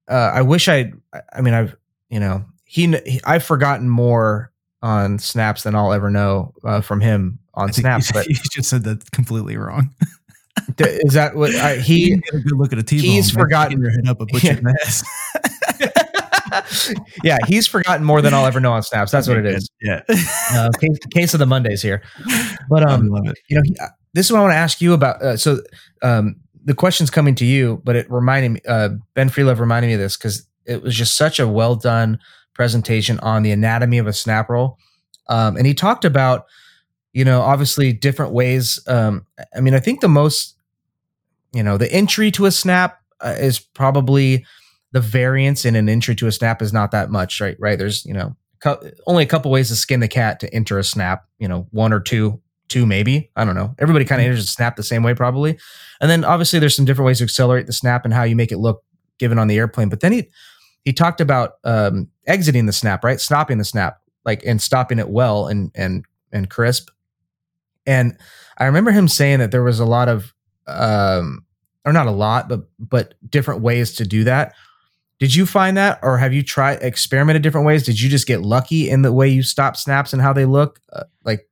uh, 0.08 0.32
i 0.34 0.42
wish 0.42 0.68
i 0.68 0.92
i 1.32 1.40
mean 1.40 1.54
i've 1.54 1.74
you 2.10 2.20
know 2.20 2.44
he, 2.72 2.86
he 3.04 3.20
i've 3.24 3.42
forgotten 3.42 3.88
more 3.88 4.52
on 4.80 5.18
snaps 5.18 5.64
than 5.64 5.74
i'll 5.74 5.92
ever 5.92 6.08
know 6.08 6.54
uh, 6.64 6.80
from 6.80 7.00
him 7.00 7.38
on 7.54 7.72
snaps 7.72 8.12
but 8.12 8.26
you 8.28 8.36
just 8.52 8.68
said 8.70 8.84
that 8.84 9.10
completely 9.10 9.56
wrong. 9.56 9.92
is 10.78 11.14
that 11.14 11.34
what 11.34 11.54
I, 11.54 11.76
he 11.78 12.16
get 12.16 12.34
a 12.34 12.38
good 12.38 12.56
look 12.56 12.72
at 12.72 12.78
a 12.78 12.82
T-bone. 12.82 13.04
he's 13.04 13.32
by 13.32 13.40
forgotten- 13.42 13.80
your 13.80 13.90
head 13.90 14.06
up 14.08 14.20
a 14.20 14.26
butcher's 14.26 14.60
ass. 14.84 15.04
yeah 17.24 17.38
he's 17.46 17.66
forgotten 17.66 18.04
more 18.04 18.20
than 18.22 18.34
i'll 18.34 18.46
ever 18.46 18.60
know 18.60 18.72
on 18.72 18.82
snaps 18.82 19.10
that's 19.10 19.28
what 19.28 19.36
it 19.36 19.46
is 19.46 19.68
Yeah, 19.80 20.02
uh, 20.52 20.70
case, 20.80 20.98
case 21.12 21.34
of 21.34 21.38
the 21.40 21.46
mondays 21.46 21.82
here 21.82 22.02
but 22.68 22.82
um 22.88 23.06
you 23.48 23.56
know 23.56 23.62
he, 23.64 23.76
uh, 23.80 23.86
this 24.14 24.26
is 24.26 24.32
what 24.32 24.38
i 24.38 24.42
want 24.42 24.52
to 24.52 24.56
ask 24.58 24.80
you 24.80 24.92
about 24.92 25.22
uh, 25.22 25.36
so 25.36 25.58
um 26.02 26.36
the 26.64 26.74
question's 26.74 27.10
coming 27.10 27.34
to 27.36 27.44
you 27.44 27.80
but 27.84 27.96
it 27.96 28.10
reminded 28.10 28.50
me 28.52 28.60
uh 28.68 28.90
ben 29.14 29.28
freelove 29.30 29.58
reminded 29.60 29.88
me 29.88 29.94
of 29.94 30.00
this 30.00 30.16
because 30.16 30.46
it 30.66 30.82
was 30.82 30.94
just 30.94 31.16
such 31.16 31.38
a 31.40 31.46
well 31.48 31.74
done 31.76 32.18
presentation 32.60 33.18
on 33.20 33.42
the 33.42 33.52
anatomy 33.52 33.96
of 33.96 34.06
a 34.06 34.12
snap 34.12 34.50
roll. 34.50 34.76
Um 35.28 35.56
and 35.56 35.66
he 35.66 35.72
talked 35.72 36.04
about 36.04 36.44
you 37.14 37.24
know 37.24 37.40
obviously 37.40 37.90
different 37.90 38.32
ways 38.34 38.78
um 38.86 39.26
i 39.56 39.60
mean 39.60 39.72
i 39.72 39.80
think 39.80 40.02
the 40.02 40.08
most 40.08 40.56
you 41.54 41.62
know 41.62 41.78
the 41.78 41.90
entry 41.90 42.30
to 42.30 42.44
a 42.44 42.50
snap 42.50 42.98
uh, 43.22 43.34
is 43.38 43.58
probably 43.58 44.44
the 44.92 45.00
variance 45.00 45.64
in 45.64 45.74
an 45.74 45.88
entry 45.88 46.14
to 46.14 46.26
a 46.26 46.32
snap 46.32 46.60
is 46.60 46.70
not 46.70 46.90
that 46.90 47.10
much 47.10 47.40
right? 47.40 47.56
Right? 47.58 47.78
There's 47.78 48.04
you 48.04 48.12
know 48.12 48.36
cou- 48.60 48.90
only 49.06 49.22
a 49.22 49.26
couple 49.26 49.50
ways 49.50 49.68
to 49.68 49.74
skin 49.74 50.00
the 50.00 50.08
cat 50.08 50.38
to 50.40 50.54
enter 50.54 50.78
a 50.78 50.84
snap 50.84 51.24
you 51.38 51.48
know 51.48 51.66
one 51.70 51.94
or 51.94 52.00
two 52.00 52.42
two 52.68 52.84
maybe 52.84 53.30
i 53.36 53.44
don't 53.46 53.56
know. 53.56 53.74
Everybody 53.78 54.04
kind 54.04 54.20
of 54.20 54.26
enters 54.26 54.44
a 54.44 54.46
snap 54.46 54.76
the 54.76 54.82
same 54.82 55.02
way 55.02 55.14
probably. 55.14 55.58
And 56.02 56.10
then 56.10 56.26
obviously 56.26 56.58
there's 56.58 56.76
some 56.76 56.84
different 56.84 57.06
ways 57.06 57.18
to 57.18 57.24
accelerate 57.24 57.66
the 57.66 57.72
snap 57.72 58.04
and 58.04 58.12
how 58.12 58.24
you 58.24 58.36
make 58.36 58.52
it 58.52 58.58
look 58.58 58.84
given 59.18 59.38
on 59.38 59.48
the 59.48 59.56
airplane. 59.56 59.88
But 59.88 60.00
then 60.00 60.12
he 60.12 60.28
he 60.84 60.92
talked 60.92 61.20
about 61.20 61.54
um 61.64 62.08
exiting 62.26 62.66
the 62.66 62.72
snap 62.72 63.04
right? 63.04 63.20
Stopping 63.20 63.58
the 63.58 63.64
snap 63.64 64.00
like 64.24 64.42
and 64.44 64.60
stopping 64.60 64.98
it 64.98 65.08
well 65.08 65.46
and 65.46 65.70
and 65.74 66.04
and 66.32 66.48
crisp. 66.50 66.90
And 67.86 68.16
i 68.58 68.66
remember 68.66 68.90
him 68.90 69.08
saying 69.08 69.38
that 69.38 69.50
there 69.50 69.62
was 69.62 69.80
a 69.80 69.86
lot 69.86 70.08
of 70.08 70.34
um 70.66 71.44
or 71.84 71.92
not 71.92 72.06
a 72.06 72.10
lot 72.10 72.48
but 72.48 72.68
but 72.78 73.14
different 73.28 73.62
ways 73.62 73.94
to 73.94 74.06
do 74.06 74.24
that. 74.24 74.54
Did 75.18 75.34
you 75.34 75.44
find 75.46 75.76
that 75.76 75.98
or 76.02 76.16
have 76.18 76.32
you 76.32 76.42
tried 76.42 76.82
experimented 76.82 77.42
different 77.42 77.66
ways? 77.66 77.82
Did 77.82 78.00
you 78.00 78.08
just 78.08 78.26
get 78.26 78.40
lucky 78.42 78.88
in 78.88 79.02
the 79.02 79.12
way 79.12 79.28
you 79.28 79.42
stop 79.42 79.76
snaps 79.76 80.12
and 80.12 80.22
how 80.22 80.32
they 80.32 80.44
look? 80.46 80.80
Uh, 80.92 81.04
like 81.24 81.48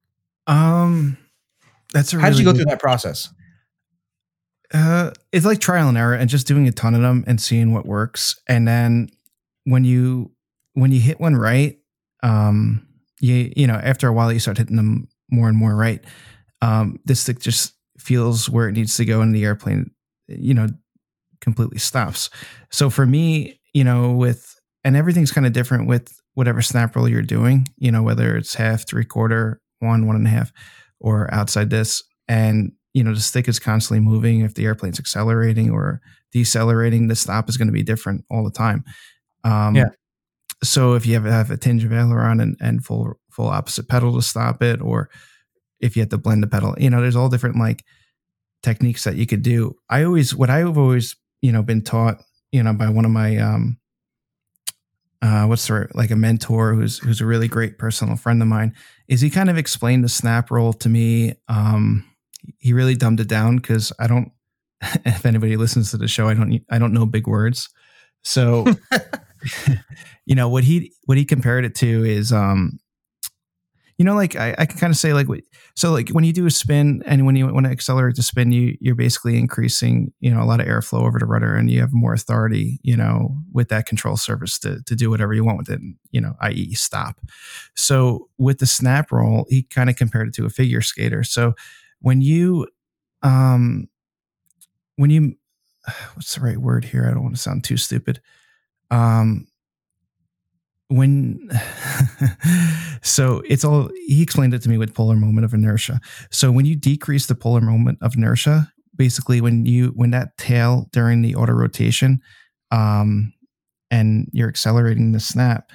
Um, 0.47 1.19
that's 1.93 2.13
how 2.13 2.29
did 2.31 2.39
you 2.39 2.45
go 2.45 2.53
through 2.55 2.65
that 2.67 2.81
process? 2.81 3.29
Uh, 4.73 5.13
it's 5.33 5.47
like 5.47 5.61
trial 5.61 5.89
and 5.89 5.97
error 5.97 6.15
and 6.15 6.29
just 6.29 6.47
doing 6.47 6.69
a 6.69 6.73
ton 6.73 6.95
of 6.95 7.01
them 7.01 7.25
and 7.27 7.41
seeing 7.41 7.73
what 7.73 7.87
works. 7.87 8.39
And 8.47 8.69
then 8.69 9.09
when 9.69 9.85
you 9.85 10.33
when 10.73 10.93
you 10.93 11.01
hit 11.01 11.21
one 11.21 11.37
right, 11.37 11.77
um, 12.23 12.87
you 13.21 13.53
you 13.55 13.67
know 13.67 13.75
after 13.75 14.09
a 14.09 14.13
while 14.13 14.33
you 14.33 14.39
start 14.39 14.59
hitting 14.59 14.77
them 14.77 15.09
more 15.31 15.49
and 15.49 15.59
more 15.59 15.75
right. 15.75 16.03
Um, 16.63 16.99
this 17.05 17.21
stick 17.21 17.39
just 17.39 17.75
feels 17.99 18.49
where 18.49 18.69
it 18.69 18.73
needs 18.73 18.97
to 18.97 19.05
go, 19.05 19.21
and 19.21 19.35
the 19.35 19.45
airplane, 19.45 19.91
you 20.27 20.55
know, 20.55 20.69
completely 21.41 21.79
stops. 21.79 22.31
So 22.71 22.89
for 22.89 23.07
me, 23.07 23.61
you 23.75 23.85
know, 23.85 24.13
with 24.13 24.55
and 24.85 24.97
everything's 24.97 25.33
kind 25.33 25.47
of 25.47 25.53
different 25.53 25.87
with 25.87 26.19
whatever 26.35 26.63
snap 26.63 26.97
roll 26.97 27.09
you're 27.09 27.23
doing. 27.23 27.69
You 27.77 27.93
know, 27.93 28.03
whether 28.03 28.37
it's 28.37 28.55
half, 28.55 28.89
three 28.89 29.05
quarter, 29.05 29.61
one, 29.81 30.07
one 30.07 30.17
and 30.17 30.27
a 30.27 30.31
half, 30.31 30.51
or 30.99 31.33
outside 31.33 31.69
this, 31.69 32.03
and 32.27 32.73
you 32.95 33.05
know 33.05 33.13
the 33.13 33.21
stick 33.21 33.49
is 33.49 33.59
constantly 33.59 34.01
moving 34.01 34.41
if 34.41 34.55
the 34.55 34.65
airplane's 34.65 34.99
accelerating 34.99 35.71
or 35.71 36.01
decelerating 36.33 37.09
the 37.09 37.17
stop 37.17 37.49
is 37.49 37.59
going 37.59 37.69
to 37.69 37.73
be 37.73 37.83
different 37.83 38.25
all 38.31 38.45
the 38.45 38.51
time 38.51 38.85
um 39.45 39.75
Yeah. 39.77 39.89
so 40.63 40.95
if 40.95 41.07
you 41.07 41.15
have, 41.15 41.25
have 41.25 41.51
a 41.51 41.57
tinge 41.57 41.85
of 41.85 41.93
aileron 41.93 42.41
and, 42.41 42.57
and 42.61 42.85
full 42.85 43.15
full 43.31 43.47
opposite 43.49 43.89
pedal 43.89 44.15
to 44.15 44.23
stop 44.23 44.63
it 44.63 44.81
or 44.81 45.11
if 45.81 45.97
you 45.97 46.03
have 46.03 46.11
to 46.11 46.19
blend 46.19 46.43
the 46.43 46.47
pedal 46.49 46.75
you 46.79 46.91
know 46.91 47.01
there's 47.01 47.17
all 47.17 47.29
different 47.29 47.57
like 47.57 47.85
techniques 48.63 49.05
that 49.05 49.17
you 49.17 49.27
could 49.27 49.43
do 49.43 49.75
i 49.89 50.03
always 50.03 50.35
what 50.35 50.51
i've 50.51 50.77
always 50.77 51.15
you 51.43 51.53
know 51.53 51.63
been 51.63 51.83
taught 51.83 52.19
you 52.51 52.63
know 52.63 52.73
by 52.73 52.89
one 52.89 53.05
of 53.05 53.11
my 53.13 53.37
um 53.37 53.79
uh 55.23 55.45
what's 55.47 55.67
the 55.67 55.89
like 55.95 56.11
a 56.11 56.17
mentor 56.17 56.75
who's 56.75 56.99
who's 56.99 57.21
a 57.21 57.27
really 57.27 57.49
great 57.49 57.79
personal 57.79 58.17
friend 58.17 58.41
of 58.43 58.49
mine 58.49 58.75
is 59.09 59.21
he 59.21 59.31
kind 59.31 59.51
of 59.51 59.57
explained 59.59 60.03
the 60.03 60.09
snap 60.09 60.51
roll 60.51 60.73
to 60.73 60.89
me 60.89 61.35
um 61.49 62.05
he 62.59 62.73
really 62.73 62.95
dumbed 62.95 63.21
it 63.21 63.29
down 63.29 63.57
because 63.57 63.93
I 63.99 64.07
don't. 64.07 64.31
If 65.05 65.27
anybody 65.27 65.57
listens 65.57 65.91
to 65.91 65.97
the 65.99 66.09
show, 66.09 66.29
I 66.29 66.35
don't 66.35 66.63
I 66.71 66.79
don't 66.79 66.93
know 66.95 67.05
big 67.05 67.27
words. 67.27 67.69
So, 68.23 68.65
you 70.27 70.35
know 70.35 70.49
what 70.49 70.65
he 70.65 70.93
what 71.05 71.19
he 71.19 71.25
compared 71.25 71.65
it 71.65 71.75
to 71.77 72.05
is 72.05 72.33
um 72.33 72.79
you 73.99 74.05
know, 74.05 74.15
like 74.15 74.37
I, 74.37 74.55
I 74.57 74.67
can 74.67 74.79
kind 74.79 74.93
of 74.93 74.97
say 74.97 75.13
like, 75.13 75.27
so 75.75 75.91
like 75.91 76.11
when 76.11 76.23
you 76.23 76.33
do 76.33 76.47
a 76.47 76.53
spin 76.53 77.03
and 77.05 77.27
when 77.27 77.35
you 77.35 77.53
want 77.53 77.67
to 77.67 77.73
accelerate 77.73 78.15
the 78.15 78.23
spin, 78.23 78.53
you 78.53 78.77
you're 78.81 78.95
basically 78.95 79.37
increasing, 79.37 80.13
you 80.21 80.31
know, 80.31 80.41
a 80.41 80.47
lot 80.47 80.61
of 80.61 80.67
airflow 80.67 81.03
over 81.03 81.19
the 81.19 81.27
rudder, 81.27 81.57
and 81.57 81.69
you 81.69 81.81
have 81.81 81.93
more 81.93 82.15
authority, 82.15 82.79
you 82.85 82.97
know, 82.97 83.37
with 83.53 83.69
that 83.71 83.87
control 83.87 84.17
surface 84.17 84.57
to 84.61 84.81
to 84.87 84.95
do 84.95 85.11
whatever 85.11 85.35
you 85.35 85.45
want 85.45 85.59
with 85.59 85.69
it, 85.69 85.81
you 86.13 86.21
know, 86.21 86.35
i.e. 86.43 86.75
stop. 86.75 87.21
So 87.75 88.29
with 88.39 88.59
the 88.59 88.67
snap 88.67 89.11
roll, 89.11 89.47
he 89.51 89.65
kind 89.65 89.91
of 89.91 89.97
compared 89.97 90.29
it 90.29 90.35
to 90.35 90.47
a 90.47 90.51
figure 90.51 90.81
skater. 90.81 91.25
So 91.25 91.55
when 92.01 92.21
you, 92.21 92.69
um, 93.25 93.89
when 94.95 95.11
you, 95.11 95.35
what's 96.15 96.37
the 96.37 96.41
right 96.41 96.59
word 96.59 96.85
here? 96.85 97.05
I 97.05 97.15
don't 97.15 97.25
want 97.25 97.35
to 97.35 97.43
sound 97.43 97.65
too 97.65 97.77
stupid. 97.77 98.21
Um, 98.91 99.49
when 100.89 101.51
so 103.03 103.43
it's 103.47 103.65
all 103.65 103.91
he 104.07 104.23
explained 104.23 104.55
it 104.55 104.63
to 104.63 104.69
me 104.69 104.79
with 104.79 104.95
polar 104.95 105.17
moment 105.17 105.45
of 105.45 105.53
inertia 105.53 106.01
so 106.31 106.51
when 106.51 106.65
you 106.65 106.75
decrease 106.75 107.27
the 107.27 107.35
polar 107.35 107.61
moment 107.61 107.99
of 108.01 108.15
inertia 108.17 108.73
basically 108.97 109.41
when 109.41 109.67
you 109.67 109.89
when 109.89 110.11
that 110.11 110.37
tail 110.39 110.89
during 110.93 111.21
the 111.21 111.35
auto 111.35 111.53
rotation 111.53 112.21
um 112.71 113.33
and 113.91 114.29
you're 114.33 114.49
accelerating 114.49 115.13
the 115.13 115.21
snap 115.21 115.71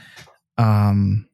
um 0.57 1.27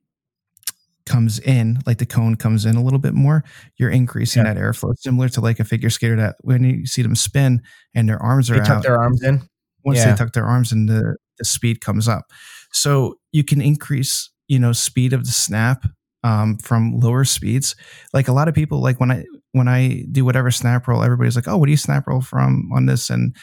comes 1.06 1.40
in 1.40 1.80
like 1.88 1.98
the 1.98 2.06
cone 2.06 2.36
comes 2.36 2.66
in 2.66 2.76
a 2.76 2.84
little 2.84 3.00
bit 3.00 3.14
more 3.14 3.44
you're 3.78 3.90
increasing 3.90 4.46
yeah. 4.46 4.54
that 4.54 4.62
airflow 4.62 4.94
similar 4.98 5.30
to 5.30 5.42
like 5.42 5.60
a 5.60 5.64
figure 5.64 5.90
skater 5.90 6.18
that 6.18 6.36
when 6.42 6.64
you 6.64 6.86
see 6.86 7.02
them 7.02 7.16
spin 7.16 7.62
and 7.96 8.08
their 8.08 8.22
arms 8.22 8.50
are 8.50 8.56
they 8.56 8.60
out 8.60 8.68
tuck 8.68 8.84
their 8.84 9.00
arms 9.00 9.24
in 9.24 9.42
once 9.84 9.98
yeah. 10.00 10.12
they 10.12 10.18
tuck 10.18 10.34
their 10.34 10.46
arms 10.46 10.72
in 10.72 10.86
the, 10.86 11.16
the 11.40 11.46
speed 11.46 11.82
comes 11.82 12.08
up 12.08 12.26
so 12.72 13.16
you 13.32 13.44
can 13.44 13.62
increase, 13.62 14.30
you 14.48 14.60
know, 14.60 14.72
speed 14.72 15.14
of 15.14 15.26
the 15.26 15.32
snap 15.32 15.86
um, 16.24 16.58
from 16.58 17.00
lower 17.00 17.26
speeds. 17.26 17.76
Like 18.14 18.28
a 18.28 18.34
lot 18.34 18.48
of 18.48 18.56
people, 18.56 18.82
like 18.82 19.00
when 19.00 19.12
I 19.12 19.26
when 19.52 19.68
I 19.68 20.04
do 20.12 20.26
whatever 20.26 20.52
snap 20.52 20.88
roll, 20.88 21.04
everybody's 21.04 21.36
like, 21.36 21.48
"Oh, 21.48 21.58
what 21.58 21.66
do 21.66 21.72
you 21.72 21.78
snap 21.78 22.08
roll 22.08 22.22
from 22.22 22.70
on 22.74 22.86
this?" 22.86 23.10
And 23.10 23.36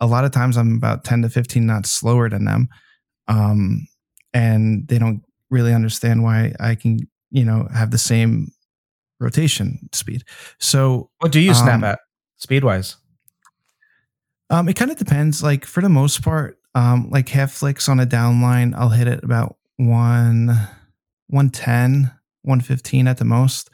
a 0.00 0.06
lot 0.06 0.24
of 0.24 0.32
times 0.32 0.56
I'm 0.56 0.76
about 0.76 1.04
ten 1.04 1.22
to 1.22 1.28
fifteen 1.28 1.66
knots 1.66 1.90
slower 1.90 2.28
than 2.28 2.44
them, 2.44 2.68
um, 3.28 3.86
and 4.32 4.86
they 4.88 4.98
don't 4.98 5.22
really 5.50 5.74
understand 5.74 6.22
why 6.22 6.54
I 6.58 6.74
can, 6.74 6.98
you 7.30 7.44
know, 7.44 7.68
have 7.72 7.90
the 7.90 7.98
same 7.98 8.48
rotation 9.20 9.88
speed. 9.92 10.24
So, 10.58 11.10
what 11.18 11.32
do 11.32 11.40
you 11.40 11.54
snap 11.54 11.76
um, 11.76 11.84
at 11.84 12.00
speed 12.38 12.64
wise? 12.64 12.96
Um, 14.50 14.68
it 14.68 14.76
kind 14.76 14.90
of 14.90 14.98
depends. 14.98 15.42
Like 15.42 15.64
for 15.64 15.80
the 15.80 15.88
most 15.88 16.22
part, 16.22 16.58
um, 16.74 17.08
like 17.10 17.28
half 17.28 17.52
flicks 17.52 17.88
on 17.88 18.00
a 18.00 18.06
downline, 18.06 18.74
I'll 18.76 18.88
hit 18.88 19.08
it 19.08 19.22
about 19.22 19.56
one, 19.76 20.46
110, 21.28 22.10
115 22.42 23.08
at 23.08 23.18
the 23.18 23.24
most. 23.24 23.70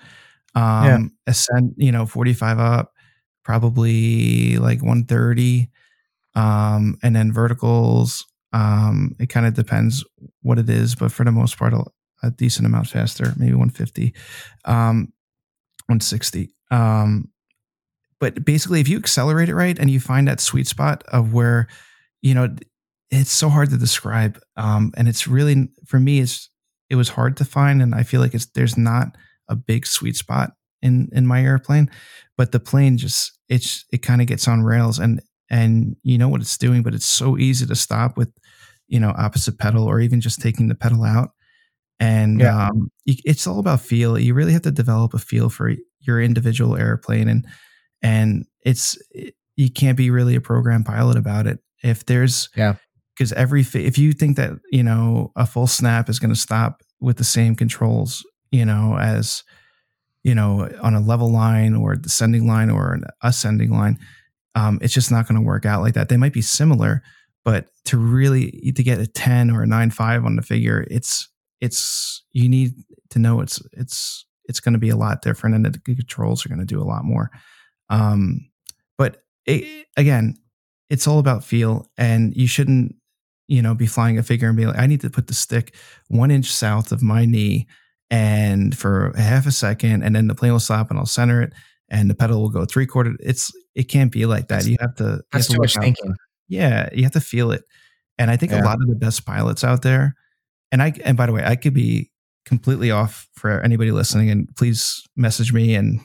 Um, 0.55 0.85
yeah. 0.85 0.99
ascend, 1.33 1.75
you 1.77 1.93
know, 1.93 2.07
45 2.07 2.59
up, 2.59 2.93
probably 3.45 4.57
like 4.57 4.83
130. 4.83 5.70
Um, 6.35 6.99
and 7.03 7.15
then 7.15 7.33
verticals, 7.33 8.27
um, 8.53 9.15
it 9.19 9.27
kind 9.29 9.47
of 9.47 9.55
depends 9.55 10.05
what 10.43 10.59
it 10.59 10.69
is, 10.70 10.95
but 10.95 11.12
for 11.12 11.25
the 11.25 11.33
most 11.33 11.59
part, 11.59 11.73
a, 11.73 11.85
a 12.23 12.31
decent 12.31 12.66
amount 12.66 12.89
faster, 12.89 13.33
maybe 13.37 13.53
150, 13.53 14.15
um, 14.65 15.12
160. 15.87 16.51
Um, 16.70 17.29
but 18.20 18.45
basically, 18.45 18.81
if 18.81 18.89
you 18.89 18.97
accelerate 18.97 19.49
it 19.49 19.55
right 19.55 19.79
and 19.79 19.91
you 19.91 20.01
find 20.01 20.27
that 20.27 20.41
sweet 20.41 20.66
spot 20.66 21.05
of 21.09 21.33
where, 21.33 21.69
you 22.20 22.35
know, 22.35 22.55
it's 23.11 23.33
so 23.33 23.49
hard 23.49 23.71
to 23.71 23.79
describe. 23.79 24.41
Um, 24.57 24.93
and 24.97 25.09
it's 25.09 25.27
really 25.27 25.69
for 25.87 25.99
me, 25.99 26.21
it's 26.21 26.51
it 26.91 26.97
was 26.97 27.11
hard 27.11 27.37
to 27.39 27.45
find, 27.45 27.83
and 27.83 27.95
I 27.95 28.03
feel 28.03 28.21
like 28.21 28.35
it's 28.35 28.47
there's 28.47 28.77
not 28.77 29.09
a 29.49 29.57
big 29.57 29.87
sweet 29.87 30.17
spot 30.17 30.53
in 30.83 31.09
in 31.13 31.27
my 31.27 31.43
airplane, 31.43 31.91
but 32.37 32.53
the 32.53 32.61
plane 32.61 32.99
just 32.99 33.39
it's 33.49 33.85
it 33.93 33.99
kind 33.99 34.21
of 34.21 34.27
gets 34.27 34.47
on 34.49 34.63
rails, 34.63 34.99
and 34.99 35.21
and 35.51 35.97
you 36.03 36.19
know 36.19 36.29
what 36.29 36.41
it's 36.41 36.59
doing, 36.59 36.83
but 36.83 36.95
it's 36.95 37.07
so 37.07 37.39
easy 37.39 37.67
to 37.67 37.75
stop 37.75 38.17
with 38.17 38.33
you 38.89 39.01
know 39.01 39.15
opposite 39.17 39.59
pedal 39.59 39.85
or 39.85 40.01
even 40.01 40.21
just 40.21 40.41
taking 40.41 40.69
the 40.69 40.75
pedal 40.75 41.05
out. 41.05 41.31
And 42.01 42.41
yeah. 42.41 42.69
um, 42.69 42.93
it's 43.07 43.47
all 43.47 43.59
about 43.59 43.81
feel. 43.81 44.17
You 44.17 44.33
really 44.33 44.53
have 44.53 44.63
to 44.63 44.71
develop 44.71 45.15
a 45.15 45.19
feel 45.19 45.51
for 45.51 45.75
your 46.01 46.23
individual 46.23 46.77
airplane, 46.77 47.29
and 47.29 47.47
and 48.03 48.45
it's 48.65 48.97
you 49.57 49.71
can't 49.71 49.97
be 49.97 50.11
really 50.11 50.37
a 50.37 50.41
program 50.41 50.85
pilot 50.85 51.17
about 51.17 51.47
it. 51.47 51.59
If 51.83 52.07
there's 52.07 52.51
yeah 52.55 52.77
because 53.19 53.32
every 53.32 53.62
if 53.74 53.99
you 53.99 54.12
think 54.12 54.36
that 54.36 54.53
you 54.70 54.82
know 54.82 55.32
a 55.35 55.45
full 55.45 55.66
snap 55.66 56.09
is 56.09 56.20
going 56.20 56.32
to 56.32 56.39
stop 56.39 56.82
with 57.01 57.16
the 57.16 57.24
same 57.24 57.57
controls 57.57 58.24
you 58.53 58.65
know 58.65 58.97
as 58.99 59.43
you 60.23 60.35
know 60.35 60.70
on 60.81 60.95
a 60.95 61.01
level 61.01 61.31
line 61.31 61.74
or 61.74 61.93
a 61.93 62.01
descending 62.01 62.47
line 62.47 62.70
or 62.70 62.93
an 62.93 63.03
ascending 63.23 63.70
line 63.70 63.99
um, 64.55 64.78
it's 64.82 64.95
just 64.95 65.11
not 65.11 65.28
going 65.28 65.40
to 65.40 65.47
work 65.47 65.65
out 65.65 65.82
like 65.82 65.95
that. 65.95 66.09
They 66.09 66.16
might 66.16 66.32
be 66.32 66.43
similar 66.43 67.03
but 67.45 67.69
to 67.86 67.97
really 67.97 68.73
to 68.74 68.82
get 68.82 68.99
a 68.99 69.07
10 69.07 69.51
or 69.51 69.62
a 69.62 69.66
9 69.66 69.90
5 69.90 70.24
on 70.24 70.36
the 70.36 70.43
figure 70.43 70.86
it's 70.90 71.28
it's 71.61 72.24
you 72.32 72.49
need 72.49 72.73
to 73.11 73.19
know 73.19 73.40
it's 73.40 73.61
it's 73.73 74.27
it's 74.45 74.61
going 74.61 74.73
to 74.73 74.78
be 74.78 74.90
a 74.90 74.97
lot 74.97 75.23
different 75.23 75.55
and 75.55 75.65
the 75.65 75.78
controls 75.78 76.45
are 76.45 76.49
going 76.49 76.59
to 76.59 76.65
do 76.65 76.81
a 76.81 76.85
lot 76.85 77.05
more. 77.05 77.31
Um, 77.90 78.51
but 78.97 79.23
it, 79.47 79.86
again 79.97 80.36
it's 80.90 81.07
all 81.07 81.19
about 81.19 81.45
feel 81.45 81.86
and 81.99 82.35
you 82.35 82.47
shouldn't 82.47 82.95
you 83.49 83.61
know, 83.62 83.75
be 83.75 83.87
flying 83.87 84.19
a 84.19 84.23
figure 84.23 84.49
and 84.49 84.57
be 84.57 84.66
like, 84.66 84.79
I 84.79 84.87
need 84.87 85.01
to 85.01 85.11
put 85.11 85.27
the 85.27 85.35
stick 85.35 85.75
one 86.09 86.31
inch 86.31 86.53
south 86.53 86.93
of 86.93 87.03
my 87.03 87.25
knee 87.25 87.66
and 88.11 88.77
for 88.77 89.09
a 89.09 89.20
half 89.20 89.47
a 89.47 89.53
second, 89.53 90.03
and 90.03 90.15
then 90.15 90.29
the 90.29 90.35
plane 90.35 90.53
will 90.53 90.61
stop 90.61 90.91
and 90.91 90.99
I'll 90.99 91.07
center 91.07 91.43
it 91.43 91.53
and 91.91 92.11
the 92.11 92.15
pedal 92.15 92.41
will 92.41 92.51
go 92.51 92.65
three 92.65 92.87
quarter. 92.87 93.15
It's 93.20 93.53
it 93.75 93.85
can't 93.85 94.12
be 94.12 94.27
like 94.27 94.49
that. 94.49 94.66
You 94.66 94.77
have 94.81 94.95
to 94.97 95.23
that's 95.33 95.47
have 95.47 95.57
too 95.57 95.61
much 95.61 95.77
thinking. 95.77 96.15
Yeah, 96.49 96.89
you 96.93 97.03
have 97.03 97.12
to 97.12 97.20
feel 97.20 97.51
it. 97.51 97.65
And 98.19 98.31
I 98.31 98.37
think 98.37 98.53
yeah. 98.53 98.62
a 98.62 98.65
lot 98.65 98.81
of 98.81 98.89
the 98.89 98.97
best 98.97 99.25
pilots 99.25 99.65
out 99.65 99.83
there, 99.83 100.15
and 100.73 100.83
I 100.83 100.93
and 101.05 101.16
by 101.16 101.27
the 101.27 101.33
way, 101.33 101.45
I 101.45 101.57
could 101.57 101.75
be 101.75 102.11
completely 102.45 102.91
off 102.91 103.29
for 103.35 103.61
anybody 103.61 103.91
listening, 103.91 104.31
and 104.31 104.49
please 104.57 105.03
message 105.16 105.53
me 105.53 105.75
and 105.75 106.01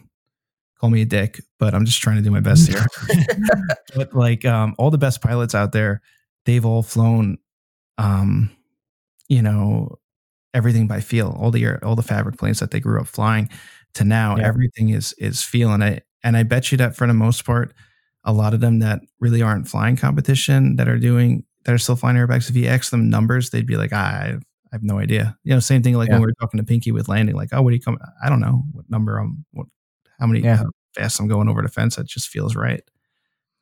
call 0.80 0.90
me 0.90 1.02
a 1.02 1.06
dick, 1.06 1.42
but 1.60 1.74
I'm 1.74 1.86
just 1.86 2.02
trying 2.02 2.18
to 2.18 2.22
do 2.22 2.32
my 2.32 2.42
best 2.42 2.70
here. 2.70 2.86
but 3.96 4.14
like 4.14 4.46
um, 4.46 4.76
all 4.78 4.92
the 4.92 4.98
best 4.98 5.22
pilots 5.22 5.56
out 5.56 5.72
there, 5.72 6.02
they've 6.46 6.66
all 6.66 6.84
flown, 6.84 7.38
um, 7.98 8.52
you 9.28 9.42
know, 9.42 9.98
everything 10.54 10.88
by 10.88 11.00
feel. 11.00 11.36
All 11.40 11.52
the 11.52 11.78
all 11.84 11.96
the 11.96 12.04
fabric 12.04 12.38
planes 12.38 12.60
that 12.60 12.72
they 12.72 12.80
grew 12.80 13.00
up 13.00 13.08
flying 13.08 13.50
to 13.96 14.04
now, 14.04 14.38
yeah. 14.38 14.48
everything 14.48 14.90
is 14.90 15.14
is 15.18 15.44
feel. 15.44 15.72
And 15.72 15.84
I 15.84 16.02
and 16.24 16.38
I 16.38 16.44
bet 16.44 16.72
you 16.72 16.78
that 16.80 16.96
for 16.96 17.08
the 17.08 17.14
most 17.14 17.46
part, 17.46 17.74
a 18.24 18.34
lot 18.34 18.54
of 18.54 18.60
them 18.60 18.80
that 18.80 19.02
really 19.20 19.42
aren't 19.42 19.68
flying 19.68 19.96
competition 19.96 20.76
that 20.78 20.88
are 20.88 21.00
doing 21.00 21.44
that 21.66 21.74
are 21.74 21.78
still 21.78 21.96
flying 21.96 22.18
airbags. 22.18 22.50
If 22.50 22.56
you 22.56 22.68
ask 22.68 22.92
them 22.92 23.10
numbers, 23.10 23.50
they'd 23.50 23.68
be 23.68 23.78
like, 23.78 23.92
ah, 23.94 24.22
I 24.22 24.28
have, 24.28 24.44
I 24.72 24.76
have 24.76 24.84
no 24.84 25.00
idea. 25.00 25.38
You 25.44 25.54
know, 25.54 25.60
same 25.60 25.84
thing 25.84 25.96
like 25.96 26.10
yeah. 26.10 26.16
when 26.16 26.22
we 26.22 26.28
were 26.28 26.36
talking 26.40 26.60
to 26.60 26.66
Pinky 26.66 26.92
with 26.92 27.08
landing, 27.08 27.36
like, 27.36 27.50
oh, 27.52 27.62
what 27.62 27.70
do 27.70 27.76
you 27.76 27.82
come? 27.82 27.98
I 28.24 28.30
don't 28.30 28.42
know 28.42 28.64
what 28.72 28.90
number 28.90 29.18
I'm, 29.18 29.46
what, 29.52 29.68
how 30.20 30.28
many, 30.28 30.42
yeah. 30.42 30.58
how 30.58 30.66
fast 30.96 31.20
I'm 31.20 31.28
going 31.28 31.48
over 31.48 31.62
the 31.62 31.70
fence. 31.70 31.96
That 31.96 32.08
just 32.08 32.28
feels 32.28 32.56
right. 32.56 32.84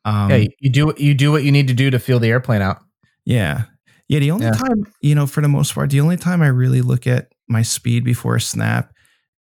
Um, 0.04 0.30
yeah, 0.30 0.46
you 0.58 0.70
do 0.70 0.94
you 0.96 1.14
do 1.14 1.30
what 1.30 1.44
you 1.44 1.52
need 1.52 1.68
to 1.68 1.74
do 1.74 1.90
to 1.90 1.98
feel 1.98 2.18
the 2.18 2.28
airplane 2.28 2.62
out. 2.62 2.80
Yeah, 3.24 3.64
yeah. 4.08 4.18
The 4.18 4.30
only 4.30 4.46
yeah. 4.46 4.52
time, 4.52 4.86
you 5.00 5.14
know, 5.14 5.26
for 5.26 5.40
the 5.40 5.48
most 5.48 5.74
part, 5.74 5.90
the 5.90 6.00
only 6.00 6.16
time 6.16 6.42
I 6.42 6.48
really 6.48 6.82
look 6.82 7.06
at 7.06 7.32
my 7.48 7.62
speed 7.62 8.04
before 8.04 8.36
a 8.36 8.40
snap 8.40 8.92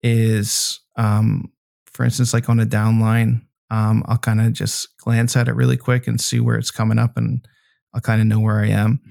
is, 0.02 0.80
um, 0.96 1.52
for 1.86 2.04
instance, 2.04 2.34
like 2.34 2.50
on 2.50 2.60
a 2.60 2.66
down 2.66 3.00
line. 3.00 3.44
Um, 3.70 4.04
I'll 4.08 4.18
kind 4.18 4.40
of 4.40 4.54
just 4.54 4.98
glance 4.98 5.36
at 5.36 5.50
it 5.50 5.54
really 5.54 5.76
quick 5.76 6.08
and 6.08 6.22
see 6.22 6.40
where 6.40 6.56
it's 6.56 6.72
coming 6.72 6.98
up, 6.98 7.18
and 7.18 7.46
I'll 7.94 8.02
kind 8.02 8.22
of 8.22 8.28
know 8.28 8.40
where 8.40 8.60
I 8.60 8.68
am. 8.68 9.02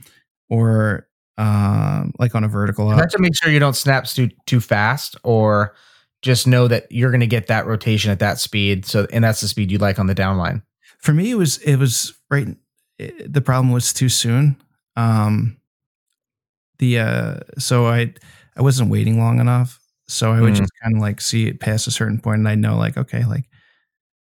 Or 0.49 1.07
um, 1.39 2.13
like 2.19 2.35
on 2.35 2.43
a 2.43 2.49
vertical. 2.49 2.89
Up. 2.89 3.09
to 3.09 3.19
make 3.19 3.37
sure 3.37 3.53
you 3.53 3.61
don't 3.61 3.77
snap 3.77 4.07
too 4.07 4.31
too 4.47 4.61
fast, 4.61 5.17
or 5.23 5.77
just 6.23 6.47
know 6.47 6.67
that 6.67 6.91
you're 6.91 7.11
going 7.11 7.21
to 7.21 7.27
get 7.27 7.47
that 7.49 7.67
rotation 7.67 8.11
at 8.11 8.19
that 8.19 8.41
speed. 8.41 8.87
So, 8.87 9.07
and 9.13 9.23
that's 9.23 9.43
the 9.43 9.49
speed 9.49 9.71
you 9.71 9.79
like 9.79 9.99
on 9.99 10.07
the 10.07 10.15
downline 10.15 10.63
for 11.07 11.15
me, 11.15 11.31
it 11.31 11.37
was 11.37 11.59
it 11.59 11.77
was 11.77 12.13
right. 12.31 12.49
It, 12.99 13.33
the 13.33 13.41
problem 13.41 13.73
was 13.73 13.93
too 13.93 14.09
soon. 14.09 14.57
Um, 14.97 15.57
the 16.81 16.99
uh, 16.99 17.37
so 17.59 17.87
I 17.87 18.13
I 18.57 18.63
wasn't 18.63 18.91
waiting 18.91 19.21
long 19.21 19.39
enough, 19.39 19.79
so 20.09 20.33
I 20.33 20.41
would 20.41 20.55
mm. 20.55 20.59
just 20.59 20.73
kind 20.83 20.97
of 20.97 21.01
like 21.01 21.21
see 21.21 21.47
it 21.47 21.61
past 21.61 21.87
a 21.87 21.93
certain 21.93 22.19
point, 22.19 22.41
and 22.41 22.49
I 22.49 22.57
know 22.57 22.77
like 22.77 22.97
okay, 22.97 23.25
like, 23.25 23.45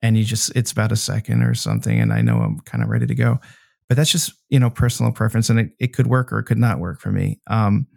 and 0.02 0.18
you 0.18 0.26
just 0.26 0.54
it's 0.58 0.74
about 0.74 0.92
a 0.92 0.98
second 0.98 1.42
or 1.42 1.56
something, 1.56 1.98
and 1.98 2.12
I 2.12 2.22
know 2.22 2.40
I'm 2.40 2.60
kind 2.60 2.84
of 2.84 2.90
ready 2.90 3.08
to 3.08 3.16
go. 3.16 3.40
But 3.88 3.96
that's 3.96 4.12
just 4.12 4.34
you 4.50 4.60
know 4.60 4.70
personal 4.70 5.14
preference, 5.14 5.50
and 5.50 5.62
it, 5.62 5.70
it 5.80 5.94
could 5.94 6.08
work 6.08 6.34
or 6.34 6.40
it 6.40 6.44
could 6.44 6.58
not 6.58 6.80
work 6.80 7.00
for 7.00 7.14
me. 7.14 7.40
Um, 7.48 7.88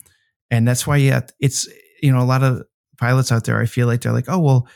and 0.48 0.66
that's 0.66 0.86
why 0.86 0.98
yeah, 0.98 1.22
it's 1.40 1.68
you 2.00 2.12
know 2.12 2.20
a 2.20 2.24
lot 2.24 2.44
of 2.44 2.62
pilots 2.98 3.32
out 3.32 3.44
there. 3.46 3.60
I 3.60 3.66
feel 3.66 3.88
like 3.88 4.02
they're 4.02 4.12
like, 4.12 4.28
oh 4.28 4.38
well, 4.38 4.68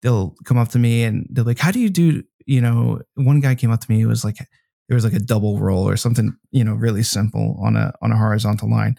they'll 0.00 0.34
come 0.46 0.56
up 0.56 0.68
to 0.70 0.78
me 0.78 1.04
and 1.04 1.26
they're 1.30 1.44
like, 1.44 1.58
"How 1.58 1.70
do 1.70 1.78
you 1.78 1.90
do?" 1.90 2.22
You 2.50 2.60
know, 2.60 3.00
one 3.14 3.38
guy 3.38 3.54
came 3.54 3.70
up 3.70 3.80
to 3.80 3.88
me. 3.88 4.00
It 4.00 4.06
was 4.06 4.24
like 4.24 4.40
it 4.40 4.92
was 4.92 5.04
like 5.04 5.12
a 5.12 5.20
double 5.20 5.60
roll 5.60 5.88
or 5.88 5.96
something. 5.96 6.36
You 6.50 6.64
know, 6.64 6.74
really 6.74 7.04
simple 7.04 7.56
on 7.62 7.76
a 7.76 7.92
on 8.02 8.10
a 8.10 8.16
horizontal 8.16 8.68
line. 8.68 8.96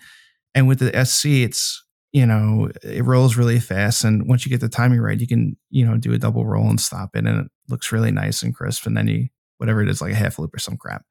And 0.56 0.70
with 0.70 0.80
the 0.80 1.06
SC, 1.06 1.26
it's 1.44 1.84
you 2.14 2.26
know 2.26 2.70
it 2.82 3.04
rolls 3.04 3.36
really 3.36 3.60
fast, 3.60 4.06
and 4.06 4.26
once 4.26 4.46
you 4.46 4.50
get 4.50 4.62
the 4.62 4.70
timing 4.70 5.02
right, 5.02 5.20
you 5.20 5.28
can 5.28 5.58
you 5.70 5.86
know 5.86 5.98
do 5.98 6.14
a 6.14 6.18
double 6.18 6.46
roll 6.46 6.70
and 6.70 6.80
stop 6.80 7.10
it, 7.14 7.26
and 7.26 7.42
it 7.42 7.52
looks 7.68 7.92
really 7.92 8.10
nice 8.10 8.42
and 8.42 8.56
crisp. 8.56 8.86
And 8.86 8.96
then 8.96 9.10
you 9.10 9.28
whatever 9.58 9.82
it 9.84 9.90
is, 9.90 10.00
like 10.02 10.14
a 10.14 10.16
half 10.16 10.40
loop 10.40 10.56
or 10.56 10.60
some 10.60 10.78
crap. 10.78 11.04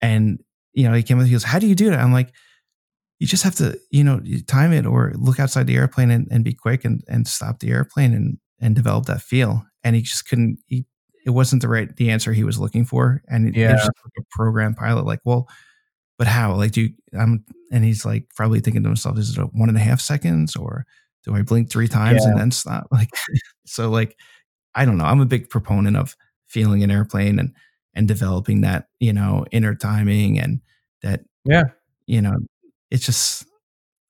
And 0.00 0.40
you 0.72 0.88
know, 0.88 0.94
he 0.94 1.02
came 1.02 1.18
with 1.18 1.26
he 1.26 1.32
goes, 1.34 1.44
"How 1.44 1.58
do 1.58 1.66
you 1.66 1.74
do 1.74 1.90
that?" 1.90 2.00
I'm 2.00 2.12
like, 2.14 2.32
"You 3.18 3.26
just 3.26 3.44
have 3.44 3.56
to 3.56 3.78
you 3.90 4.02
know 4.02 4.22
time 4.46 4.72
it 4.72 4.86
or 4.86 5.12
look 5.16 5.38
outside 5.38 5.66
the 5.66 5.76
airplane 5.76 6.10
and, 6.10 6.26
and 6.30 6.42
be 6.42 6.54
quick 6.54 6.86
and 6.86 7.04
and 7.06 7.28
stop 7.28 7.58
the 7.58 7.68
airplane 7.70 8.14
and 8.14 8.38
and 8.62 8.74
develop 8.74 9.04
that 9.06 9.20
feel." 9.20 9.66
And 9.84 9.94
he 9.94 10.00
just 10.00 10.26
couldn't. 10.26 10.58
He 10.68 10.86
it 11.26 11.30
wasn't 11.30 11.60
the 11.62 11.68
right 11.68 11.94
the 11.96 12.10
answer 12.10 12.32
he 12.32 12.44
was 12.44 12.58
looking 12.58 12.84
for, 12.86 13.22
and 13.28 13.48
it, 13.48 13.56
Yeah. 13.56 13.72
was 13.74 13.82
like 13.84 14.12
a 14.18 14.24
program 14.30 14.74
pilot. 14.74 15.04
Like, 15.04 15.20
well, 15.24 15.48
but 16.18 16.26
how? 16.28 16.54
Like, 16.54 16.72
do 16.72 16.82
you, 16.82 16.90
I'm, 17.18 17.44
and 17.72 17.84
he's 17.84 18.06
like 18.06 18.26
probably 18.34 18.60
thinking 18.60 18.82
to 18.84 18.88
himself, 18.88 19.18
is 19.18 19.36
it 19.36 19.42
a 19.42 19.46
one 19.46 19.68
and 19.68 19.76
a 19.76 19.80
half 19.82 20.00
seconds 20.00 20.56
or 20.56 20.86
do 21.24 21.34
I 21.34 21.42
blink 21.42 21.70
three 21.70 21.88
times 21.88 22.24
and 22.24 22.38
then 22.38 22.50
stop? 22.52 22.86
Like, 22.92 23.10
so 23.66 23.90
like, 23.90 24.16
I 24.74 24.84
don't 24.86 24.96
know. 24.98 25.04
I'm 25.04 25.20
a 25.20 25.26
big 25.26 25.50
proponent 25.50 25.96
of 25.96 26.16
feeling 26.46 26.82
an 26.84 26.90
airplane 26.90 27.38
and, 27.40 27.52
and 27.94 28.06
developing 28.08 28.60
that, 28.62 28.86
you 29.00 29.12
know, 29.12 29.44
inner 29.50 29.74
timing 29.74 30.38
and 30.38 30.60
that, 31.02 31.22
Yeah. 31.44 31.64
you 32.06 32.22
know, 32.22 32.36
it's 32.90 33.04
just, 33.04 33.44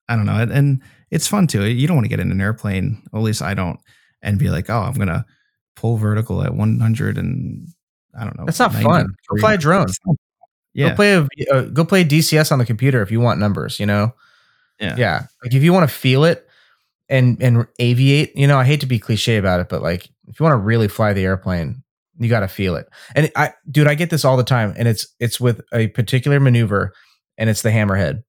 I 0.08 0.16
don't 0.16 0.26
know. 0.26 0.34
And, 0.36 0.52
and 0.52 0.82
it's 1.10 1.26
fun 1.28 1.46
too. 1.46 1.64
You 1.64 1.86
don't 1.88 1.96
want 1.96 2.04
to 2.04 2.10
get 2.10 2.20
in 2.20 2.30
an 2.30 2.40
airplane, 2.40 3.02
at 3.14 3.20
least 3.20 3.42
I 3.42 3.54
don't, 3.54 3.80
and 4.22 4.38
be 4.38 4.50
like, 4.50 4.68
oh, 4.70 4.80
I'm 4.82 4.94
going 4.94 5.08
to 5.08 5.24
pull 5.76 5.96
vertical 5.96 6.42
at 6.42 6.54
100 6.54 7.18
and 7.18 7.68
I 8.18 8.24
don't 8.24 8.38
know. 8.38 8.44
That's 8.46 8.58
not 8.58 8.72
fun. 8.72 9.14
Go 9.28 9.36
fly 9.38 9.54
a 9.54 9.58
drone. 9.58 9.86
Yeah. 10.74 10.90
Go 10.90 10.94
play 10.96 11.12
a 11.14 11.54
uh, 11.54 11.62
go 11.62 11.84
play 11.84 12.04
DCS 12.04 12.50
on 12.50 12.58
the 12.58 12.66
computer 12.66 13.02
if 13.02 13.10
you 13.10 13.20
want 13.20 13.38
numbers. 13.38 13.78
You 13.78 13.86
know. 13.86 14.14
Yeah. 14.80 14.96
Yeah. 14.96 15.26
Like 15.42 15.54
if 15.54 15.62
you 15.62 15.72
want 15.72 15.88
to 15.88 15.94
feel 15.94 16.24
it 16.24 16.46
and 17.08 17.40
and 17.42 17.66
aviate, 17.80 18.32
you 18.34 18.46
know, 18.46 18.58
I 18.58 18.64
hate 18.64 18.80
to 18.80 18.86
be 18.86 18.98
cliche 18.98 19.36
about 19.36 19.60
it, 19.60 19.68
but 19.68 19.82
like 19.82 20.08
if 20.28 20.40
you 20.40 20.44
want 20.44 20.54
to 20.54 20.58
really 20.58 20.88
fly 20.88 21.12
the 21.12 21.24
airplane, 21.24 21.82
you 22.18 22.28
got 22.28 22.40
to 22.40 22.48
feel 22.48 22.76
it. 22.76 22.88
And 23.14 23.30
I, 23.36 23.52
dude, 23.70 23.86
I 23.86 23.94
get 23.94 24.10
this 24.10 24.24
all 24.24 24.36
the 24.36 24.44
time, 24.44 24.74
and 24.76 24.88
it's 24.88 25.06
it's 25.20 25.40
with 25.40 25.60
a 25.72 25.88
particular 25.88 26.40
maneuver, 26.40 26.92
and 27.38 27.50
it's 27.50 27.62
the 27.62 27.70
hammerhead. 27.70 28.22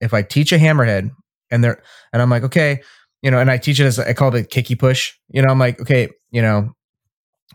If 0.00 0.14
I 0.14 0.22
teach 0.22 0.52
a 0.52 0.58
hammerhead, 0.58 1.10
and 1.50 1.64
they're 1.64 1.82
and 2.12 2.20
I'm 2.22 2.30
like, 2.30 2.44
okay, 2.44 2.80
you 3.22 3.30
know, 3.30 3.38
and 3.38 3.50
I 3.50 3.58
teach 3.58 3.80
it 3.80 3.84
as 3.84 3.98
I 3.98 4.12
call 4.12 4.34
it 4.34 4.40
a 4.40 4.44
kicky 4.44 4.74
push. 4.74 5.14
You 5.28 5.42
know, 5.42 5.50
I'm 5.50 5.58
like, 5.58 5.80
okay, 5.80 6.08
you 6.30 6.42
know, 6.42 6.74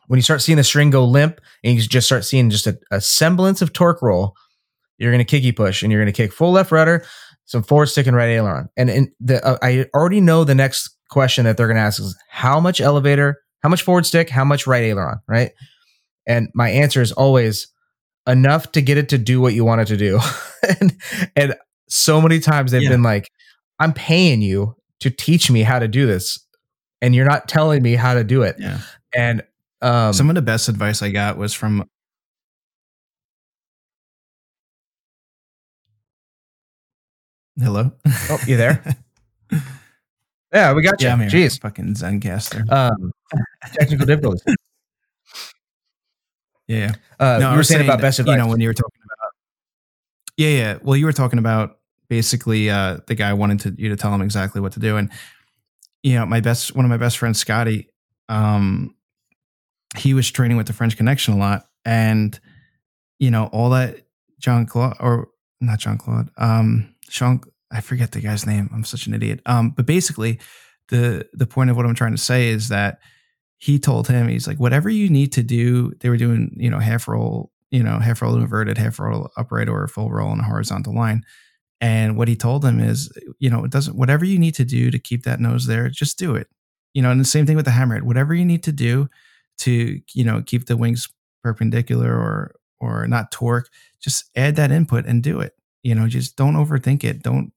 when 0.08 0.18
you 0.18 0.22
start 0.24 0.42
seeing 0.42 0.58
the 0.58 0.64
string 0.64 0.90
go 0.90 1.06
limp, 1.06 1.40
and 1.64 1.76
you 1.76 1.82
just 1.82 2.08
start 2.08 2.26
seeing 2.26 2.50
just 2.50 2.68
a, 2.68 2.78
a 2.92 3.00
semblance 3.02 3.62
of 3.62 3.74
torque 3.74 4.02
roll, 4.02 4.36
you're 4.98 5.12
going 5.12 5.26
to 5.26 5.30
kicky 5.30 5.52
push, 5.52 5.82
and 5.84 5.92
you're 5.92 6.02
going 6.02 6.14
to 6.14 6.16
kick 6.16 6.32
full 6.34 6.52
left 6.52 6.72
rudder, 6.72 7.06
some 7.46 7.64
forward 7.64 7.88
stick 7.88 8.08
and 8.08 8.16
right 8.16 8.30
aileron. 8.30 8.70
And 8.78 8.90
in 8.90 9.12
the 9.20 9.46
uh, 9.46 9.58
I 9.62 9.86
already 9.94 10.22
know 10.22 10.44
the 10.44 10.56
next 10.56 10.90
question 11.10 11.46
that 11.46 11.58
they're 11.58 11.68
going 11.68 11.78
to 11.78 11.82
ask 11.84 12.00
is 12.00 12.18
how 12.30 12.60
much 12.60 12.82
elevator, 12.82 13.42
how 13.62 13.70
much 13.70 13.82
forward 13.84 14.06
stick, 14.06 14.30
how 14.30 14.44
much 14.46 14.66
right 14.68 14.84
aileron, 14.84 15.20
right? 15.28 15.52
And 16.28 16.50
my 16.54 16.70
answer 16.70 17.02
is 17.02 17.12
always 17.12 17.68
enough 18.28 18.72
to 18.72 18.82
get 18.82 18.98
it 18.98 19.10
to 19.10 19.18
do 19.18 19.42
what 19.42 19.54
you 19.54 19.66
want 19.66 19.82
it 19.82 19.88
to 19.88 19.98
do. 19.98 20.20
and 20.80 20.96
and 21.36 21.56
so 21.90 22.22
many 22.22 22.40
times 22.40 22.72
they've 22.72 22.82
Yeah. 22.84 22.90
been 22.90 23.04
like, 23.04 23.30
I'm 23.80 23.94
paying 23.94 24.42
you 24.42 24.76
to 25.02 25.10
teach 25.10 25.52
me 25.52 25.64
how 25.64 25.80
to 25.80 25.88
do 25.88 26.06
this, 26.08 26.40
and 27.02 27.14
you're 27.14 27.26
not 27.28 27.48
telling 27.50 27.84
me 27.84 27.96
how 27.96 28.14
to 28.14 28.24
do 28.24 28.44
it. 28.44 28.56
Yeah. 28.60 28.80
And 29.16 29.44
um, 29.84 30.14
Some 30.14 30.30
of 30.30 30.36
the 30.36 30.42
best 30.42 30.70
advice 30.70 31.02
I 31.02 31.10
got 31.12 31.38
was 31.38 31.54
from 31.54 31.88
Hello. 37.60 37.92
Oh, 38.30 38.40
you 38.48 38.58
there? 38.58 38.84
yeah, 40.54 40.74
we 40.74 40.82
got 40.82 41.00
you. 41.02 41.08
yeah, 41.08 41.14
I'm 41.14 41.20
here. 41.20 41.30
Jeez. 41.30 41.62
Fucking 41.62 41.94
Zencastr. 41.94 42.70
Um, 42.72 43.12
technical 43.74 44.06
difficulties. 44.06 44.44
yeah. 46.68 46.94
Uh, 47.20 47.38
No, 47.40 47.50
you 47.50 47.52
were 47.52 47.58
was 47.58 47.68
saying, 47.68 47.84
about 47.86 48.02
best 48.02 48.20
advice. 48.20 48.34
You 48.34 48.38
know, 48.38 48.48
when 48.48 48.60
you 48.60 48.70
were 48.70 48.74
talking 48.74 49.02
about. 49.06 49.32
Yeah, 50.38 50.50
yeah. 50.50 50.78
Well, 50.82 50.98
you 50.98 51.06
were 51.06 51.14
talking 51.14 51.38
about 51.38 51.78
basically 52.10 52.70
uh, 52.72 53.00
the 53.08 53.16
guy 53.16 53.34
wanted 53.34 53.60
to 53.62 53.76
you 53.78 53.90
to 53.90 53.96
tell 53.96 54.14
him 54.14 54.22
exactly 54.22 54.60
what 54.60 54.72
to 54.74 54.80
do, 54.80 54.98
and 54.98 55.12
you 56.02 56.16
know, 56.16 56.26
my 56.26 56.40
best 56.40 56.76
one 56.76 56.86
of 56.86 56.90
my 56.90 56.98
best 56.98 57.20
friends, 57.20 57.38
Scotty, 57.40 57.90
um, 58.30 58.96
he 59.96 60.14
was 60.14 60.30
training 60.32 60.58
with 60.58 60.68
the 60.68 60.74
French 60.74 60.98
Connection 60.98 61.34
a 61.34 61.38
lot, 61.38 61.66
and 61.86 62.40
you 63.20 63.32
know, 63.32 63.46
all 63.54 63.70
that 63.72 63.98
John 64.40 64.66
Claude 64.66 64.98
or 65.00 65.30
not 65.62 65.80
John 65.80 65.98
Claude, 65.98 66.30
um, 66.38 66.94
Sean. 67.10 67.42
I 67.72 67.82
forget 67.82 68.12
the 68.12 68.22
guy's 68.22 68.46
name. 68.46 68.70
I'm 68.72 68.84
such 68.84 69.08
an 69.08 69.16
idiot. 69.16 69.40
Um, 69.48 69.72
but 69.72 69.88
basically, 69.88 70.40
the 70.90 71.28
the 71.34 71.48
point 71.48 71.70
of 71.70 71.76
what 71.76 71.86
I'm 71.86 71.96
trying 71.96 72.16
to 72.16 72.22
say 72.22 72.50
is 72.50 72.70
that 72.70 73.00
he 73.64 73.80
told 73.80 74.10
him 74.10 74.28
he's 74.28 74.48
like 74.48 74.60
whatever 74.60 74.90
you 74.90 75.10
need 75.10 75.32
to 75.32 75.42
do 75.42 75.94
they 76.02 76.10
were 76.10 76.18
doing 76.18 76.54
you 76.58 76.70
know 76.70 76.80
half 76.80 77.08
roll 77.08 77.50
you 77.72 77.82
know 77.82 77.98
half 77.98 78.22
roll 78.22 78.36
inverted 78.36 78.78
half 78.78 79.00
roll 79.00 79.32
upright 79.38 79.70
or 79.70 79.88
full 79.88 80.12
roll 80.12 80.30
on 80.30 80.40
a 80.40 80.44
horizontal 80.44 80.94
line 80.94 81.24
and 81.80 82.18
what 82.18 82.28
he 82.28 82.36
told 82.36 82.66
him 82.66 82.82
is 82.82 83.10
you 83.40 83.50
know 83.50 83.64
it 83.64 83.72
doesn't 83.72 83.96
whatever 83.96 84.26
you 84.26 84.38
need 84.38 84.54
to 84.54 84.66
do 84.66 84.92
to 84.92 85.00
keep 85.00 85.24
that 85.24 85.40
nose 85.40 85.66
there 85.66 85.88
just 85.88 86.20
do 86.20 86.36
it 86.36 86.48
you 86.94 87.02
know 87.02 87.10
and 87.10 87.22
the 87.22 87.26
same 87.26 87.46
thing 87.46 87.56
with 87.56 87.64
the 87.64 87.72
hammerhead 87.72 88.02
whatever 88.02 88.34
you 88.34 88.44
need 88.44 88.64
to 88.64 88.74
do 88.74 89.08
to 89.60 90.00
you 90.14 90.24
know 90.24 90.42
keep 90.46 90.66
the 90.66 90.78
wings 90.78 91.08
perpendicular 91.44 92.12
or 92.14 92.56
or 92.80 93.08
not 93.08 93.32
torque 93.32 93.70
just 94.02 94.30
add 94.36 94.56
that 94.58 94.72
input 94.72 95.06
and 95.06 95.24
do 95.24 95.40
it. 95.40 95.54
You 95.84 95.96
know 95.96 96.08
just 96.08 96.36
don't 96.36 96.56
overthink 96.56 97.04
it. 97.04 97.24
Don't 97.24 97.52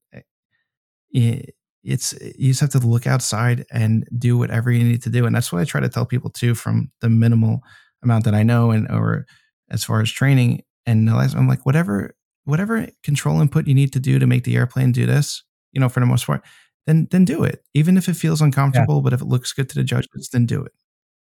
eh, 1.14 1.42
it's 1.84 2.12
you 2.36 2.50
just 2.50 2.60
have 2.60 2.70
to 2.70 2.78
look 2.78 3.06
outside 3.06 3.64
and 3.70 4.06
do 4.18 4.36
whatever 4.36 4.70
you 4.70 4.84
need 4.84 5.02
to 5.02 5.10
do. 5.10 5.26
And 5.26 5.34
that's 5.34 5.52
what 5.52 5.60
i 5.60 5.64
try 5.64 5.80
to 5.80 5.88
tell 5.88 6.06
people 6.06 6.30
too 6.30 6.54
from 6.54 6.90
the 7.00 7.08
minimal 7.08 7.60
amount 8.02 8.24
that 8.24 8.34
i 8.34 8.42
know 8.42 8.70
and 8.70 8.90
or 8.90 9.26
as 9.70 9.84
far 9.84 10.00
as 10.00 10.10
training 10.10 10.62
and 10.84 11.08
i'm 11.10 11.48
like 11.48 11.64
whatever 11.66 12.14
whatever 12.44 12.86
control 13.02 13.40
input 13.40 13.66
you 13.66 13.74
need 13.74 13.92
to 13.92 14.00
do 14.00 14.18
to 14.18 14.26
make 14.26 14.44
the 14.44 14.56
airplane 14.56 14.92
do 14.92 15.06
this 15.06 15.42
you 15.72 15.80
know 15.80 15.88
for 15.88 16.00
the 16.00 16.06
most 16.06 16.26
part 16.26 16.42
then 16.86 17.08
then 17.10 17.24
do 17.24 17.42
it. 17.42 17.64
Even 17.74 17.96
if 17.96 18.08
it 18.08 18.14
feels 18.14 18.40
uncomfortable 18.40 19.00
but 19.02 19.12
if 19.12 19.20
it 19.20 19.26
looks 19.26 19.52
good 19.52 19.68
to 19.68 19.74
the 19.74 19.84
judges 19.84 20.28
then 20.32 20.46
do 20.46 20.62
it 20.62 20.72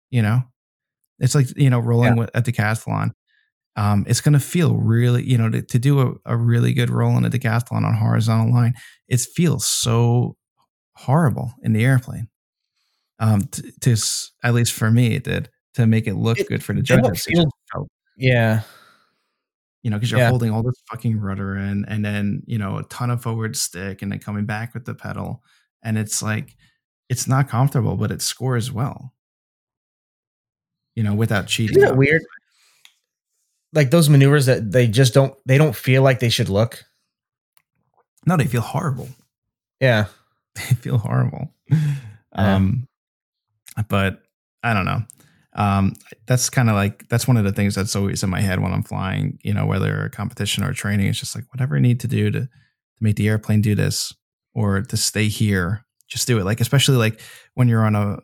you 0.09 0.21
know 0.21 0.41
it's 1.19 1.35
like 1.35 1.47
you 1.57 1.69
know 1.69 1.79
rolling 1.79 2.15
with, 2.15 2.29
at 2.33 2.45
decathlon 2.45 3.11
um, 3.75 4.03
it's 4.09 4.19
going 4.19 4.33
to 4.33 4.41
feel 4.41 4.75
really, 4.75 5.23
you 5.23 5.37
know, 5.37 5.49
to, 5.49 5.61
to 5.61 5.79
do 5.79 6.01
a, 6.01 6.13
a 6.25 6.35
really 6.35 6.73
good 6.73 6.89
roll 6.89 7.15
in 7.15 7.23
a 7.23 7.29
decathlon 7.29 7.85
on 7.85 7.93
horizontal 7.93 8.51
line, 8.53 8.73
it 9.07 9.21
feels 9.21 9.65
so 9.65 10.35
horrible 10.95 11.53
in 11.63 11.71
the 11.71 11.85
airplane. 11.85 12.27
Um, 13.19 13.43
to, 13.43 13.71
to 13.81 13.95
at 14.43 14.53
least 14.53 14.73
for 14.73 14.91
me, 14.91 15.15
it 15.15 15.23
did 15.23 15.49
to 15.75 15.87
make 15.87 16.07
it 16.07 16.15
look 16.15 16.39
It- 16.39 16.49
good 16.49 16.63
for 16.63 16.73
the 16.73 16.81
judges. 16.81 17.25
It 17.27 17.31
feel- 17.35 17.43
just 17.43 17.55
felt- 17.71 17.87
yeah, 18.17 18.63
you 19.81 19.91
know, 19.91 19.97
because 19.97 20.11
you're 20.11 20.19
Yeah. 20.19 20.29
holding 20.29 20.51
all 20.51 20.63
this 20.63 20.81
fucking 20.91 21.17
rudder 21.17 21.55
in, 21.55 21.85
and 21.85 22.03
then 22.03 22.41
you 22.47 22.57
know 22.57 22.79
a 22.79 22.83
ton 22.85 23.09
of 23.11 23.21
forward 23.21 23.55
stick 23.55 24.01
and 24.01 24.11
then 24.11 24.19
coming 24.19 24.45
back 24.45 24.73
with 24.73 24.83
the 24.83 24.95
pedal, 24.95 25.41
and 25.83 25.97
it's 25.97 26.21
like 26.21 26.57
it's 27.07 27.27
not 27.27 27.47
comfortable, 27.47 27.95
but 27.95 28.11
it 28.11 28.21
scores 28.21 28.73
well. 28.73 29.13
You 30.99 31.05
know, 31.05 31.13
without 31.13 31.47
cheating. 31.47 31.77
isn't 31.77 31.91
it 31.91 31.95
weird? 31.95 32.21
Like 33.71 33.89
those 33.89 34.09
maneuvers 34.09 34.47
that 34.47 34.69
they 34.69 34.85
just 34.85 35.13
don't 35.13 35.33
they 35.45 35.57
don't 35.57 35.73
feel 35.73 36.03
like 36.03 36.19
they 36.19 36.27
should 36.27 36.49
look. 36.49 36.83
No, 38.25 38.35
they 38.35 38.47
feel 38.47 38.59
horrible. 38.59 39.07
Yeah, 39.79 40.07
they 40.55 40.75
feel 40.75 40.97
horrible. 40.97 41.53
Um, 42.33 42.85
but 43.87 44.23
I 44.61 44.73
don't 44.73 44.83
know. 44.83 45.03
Um, 45.53 45.93
that's 46.27 46.49
kind 46.49 46.69
of 46.69 46.75
like 46.75 47.07
that's 47.07 47.29
one 47.29 47.37
of 47.37 47.45
the 47.45 47.53
things 47.53 47.75
that's 47.75 47.95
always 47.95 48.21
in 48.21 48.29
my 48.29 48.41
head 48.41 48.59
when 48.59 48.73
I'm 48.73 48.83
flying. 48.83 49.39
You 49.41 49.53
know, 49.53 49.65
whether 49.65 50.03
a 50.03 50.09
competition 50.09 50.65
or 50.65 50.73
training, 50.73 51.07
it's 51.07 51.19
just 51.19 51.33
like 51.33 51.45
whatever 51.53 51.77
I 51.77 51.79
need 51.79 52.01
to 52.01 52.09
do 52.09 52.29
to 52.29 52.41
to 52.41 52.49
make 52.99 53.15
the 53.15 53.29
airplane 53.29 53.61
do 53.61 53.73
this 53.73 54.13
or 54.53 54.81
to 54.81 54.97
stay 54.97 55.29
here, 55.29 55.85
just 56.09 56.27
do 56.27 56.39
it. 56.39 56.43
Like 56.43 56.59
especially 56.59 56.97
like 56.97 57.21
when 57.53 57.69
you're 57.69 57.85
on 57.85 57.95
a 57.95 58.19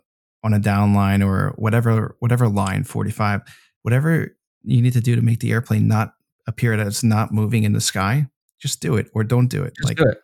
on 0.45 0.53
a 0.53 0.59
down 0.59 0.93
line 0.93 1.21
or 1.21 1.53
whatever 1.57 2.15
whatever 2.19 2.47
line 2.47 2.83
45, 2.85 3.41
whatever 3.81 4.37
you 4.63 4.81
need 4.81 4.93
to 4.93 5.01
do 5.01 5.15
to 5.17 5.21
make 5.21 5.39
the 5.41 5.51
airplane 5.51 5.87
not 5.87 6.13
appear 6.47 6.77
that 6.77 6.87
it's 6.87 7.03
not 7.03 7.33
moving 7.33 7.63
in 7.63 7.73
the 7.73 7.81
sky, 7.81 8.27
just 8.59 8.79
do 8.81 8.95
it 8.95 9.09
or 9.13 9.23
don't 9.25 9.47
do 9.47 9.63
it. 9.63 9.73
just 9.75 9.87
like 9.89 9.97
do 9.97 10.03
it. 10.05 10.21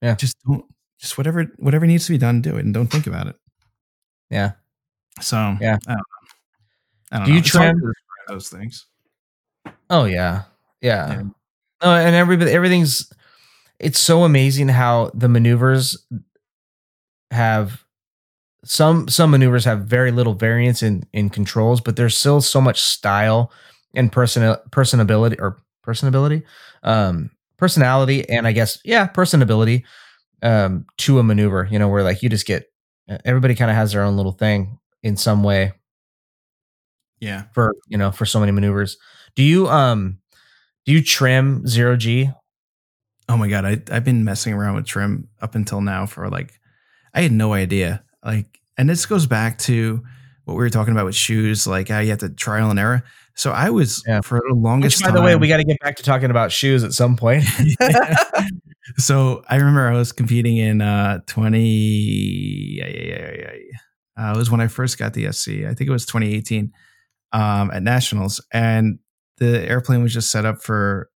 Yeah 0.00 0.14
just 0.16 0.36
don't 0.46 0.64
just 0.98 1.18
whatever 1.18 1.44
whatever 1.58 1.86
needs 1.86 2.06
to 2.06 2.12
be 2.12 2.18
done 2.18 2.40
do 2.40 2.56
it 2.56 2.64
and 2.64 2.72
don't 2.72 2.86
think 2.88 3.06
about 3.06 3.26
it 3.26 3.36
Yeah. 4.30 4.52
so 5.20 5.36
Yeah. 5.60 5.78
i 5.86 5.92
don't 5.92 5.96
know 5.98 6.02
i 7.12 7.16
don't 7.18 7.26
Do 7.26 7.30
know 7.32 7.36
you 7.36 7.42
trim- 7.42 7.92
those 8.28 8.48
things 8.48 8.86
Oh 9.90 10.04
yeah, 10.06 10.44
yeah. 10.80 11.08
Yeah. 11.10 11.22
No, 11.82 11.94
and 11.94 12.14
everybody, 12.16 12.50
everything's. 12.52 13.12
It's 13.78 13.98
so 13.98 14.24
amazing 14.24 14.68
how 14.68 15.10
the 15.12 15.28
maneuvers 15.28 15.98
have 17.30 17.81
some 18.64 19.08
some 19.08 19.30
maneuvers 19.30 19.64
have 19.64 19.82
very 19.86 20.10
little 20.12 20.34
variance 20.34 20.82
in 20.82 21.04
in 21.12 21.30
controls, 21.30 21.80
but 21.80 21.96
there's 21.96 22.16
still 22.16 22.40
so 22.40 22.60
much 22.60 22.80
style 22.80 23.52
and 23.94 24.10
person 24.12 24.42
personability 24.70 25.36
or 25.40 25.58
personability, 25.86 26.42
um, 26.82 27.30
personality, 27.58 28.28
and 28.28 28.46
I 28.46 28.52
guess 28.52 28.78
yeah, 28.84 29.06
personability 29.08 29.84
um, 30.42 30.86
to 30.98 31.18
a 31.18 31.22
maneuver. 31.22 31.68
You 31.70 31.78
know, 31.78 31.88
where 31.88 32.02
like 32.04 32.22
you 32.22 32.28
just 32.28 32.46
get 32.46 32.66
everybody 33.24 33.54
kind 33.54 33.70
of 33.70 33.76
has 33.76 33.92
their 33.92 34.02
own 34.02 34.16
little 34.16 34.32
thing 34.32 34.78
in 35.02 35.16
some 35.16 35.42
way 35.42 35.72
Yeah. 37.20 37.44
for 37.54 37.74
you 37.88 37.96
know 37.98 38.10
for 38.10 38.26
so 38.26 38.40
many 38.40 38.52
maneuvers. 38.52 38.96
Do 39.36 39.42
you 39.42 39.68
um 39.68 40.18
do 40.86 40.92
you 40.92 41.02
trim 41.02 41.66
zero 41.66 41.96
G? 41.96 42.30
Oh 43.28 43.36
my 43.36 43.48
god, 43.48 43.64
I 43.64 43.82
I've 43.94 44.04
been 44.04 44.24
messing 44.24 44.52
around 44.54 44.74
with 44.76 44.86
trim 44.86 45.28
up 45.40 45.54
until 45.54 45.80
now 45.80 46.06
for 46.06 46.28
like 46.28 46.52
I 47.14 47.22
had 47.22 47.32
no 47.32 47.52
idea. 47.52 48.04
Like 48.24 48.60
and 48.78 48.88
this 48.88 49.06
goes 49.06 49.26
back 49.26 49.58
to 49.58 50.02
what 50.44 50.54
we 50.54 50.58
were 50.58 50.70
talking 50.70 50.92
about 50.92 51.04
with 51.06 51.14
shoes, 51.14 51.66
like 51.66 51.88
how 51.88 52.00
you 52.00 52.10
have 52.10 52.18
to 52.18 52.28
trial 52.28 52.70
and 52.70 52.78
error. 52.78 53.04
So 53.34 53.52
I 53.52 53.70
was 53.70 54.02
Yeah. 54.06 54.20
for 54.22 54.40
the 54.48 54.54
Which, 54.54 54.62
longest 54.62 55.02
by 55.02 55.10
the 55.10 55.22
way, 55.22 55.36
we 55.36 55.48
got 55.48 55.58
to 55.58 55.64
get 55.64 55.78
back 55.80 55.96
to 55.96 56.02
talking 56.02 56.30
about 56.30 56.52
shoes 56.52 56.84
at 56.84 56.92
some 56.92 57.16
point. 57.16 57.44
so 58.98 59.42
I 59.48 59.56
remember 59.56 59.88
I 59.88 59.92
was 59.96 60.12
competing 60.12 60.56
in 60.56 60.80
uh 60.82 61.20
20 61.26 61.60
yeah, 62.78 62.86
yeah, 62.86 63.00
yeah, 63.02 63.32
yeah, 63.38 63.52
yeah. 63.54 63.78
Uh, 64.28 64.34
it 64.34 64.36
was 64.36 64.50
when 64.50 64.60
I 64.60 64.66
first 64.66 64.98
got 64.98 65.14
the 65.14 65.32
SC. 65.32 65.48
I 65.66 65.74
think 65.74 65.88
it 65.88 65.90
was 65.90 66.04
2018 66.06 66.72
um 67.32 67.70
at 67.70 67.82
Nationals 67.82 68.40
and 68.52 68.98
the 69.38 69.66
airplane 69.68 70.02
was 70.02 70.12
just 70.12 70.30
set 70.30 70.44
up 70.44 70.62
for 70.62 71.08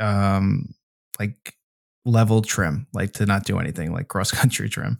um 0.00 0.74
like 1.18 1.54
level 2.04 2.42
trim, 2.42 2.86
like 2.92 3.12
to 3.14 3.26
not 3.26 3.44
do 3.44 3.58
anything 3.58 3.92
like 3.92 4.08
cross 4.08 4.30
country 4.30 4.68
trim. 4.68 4.98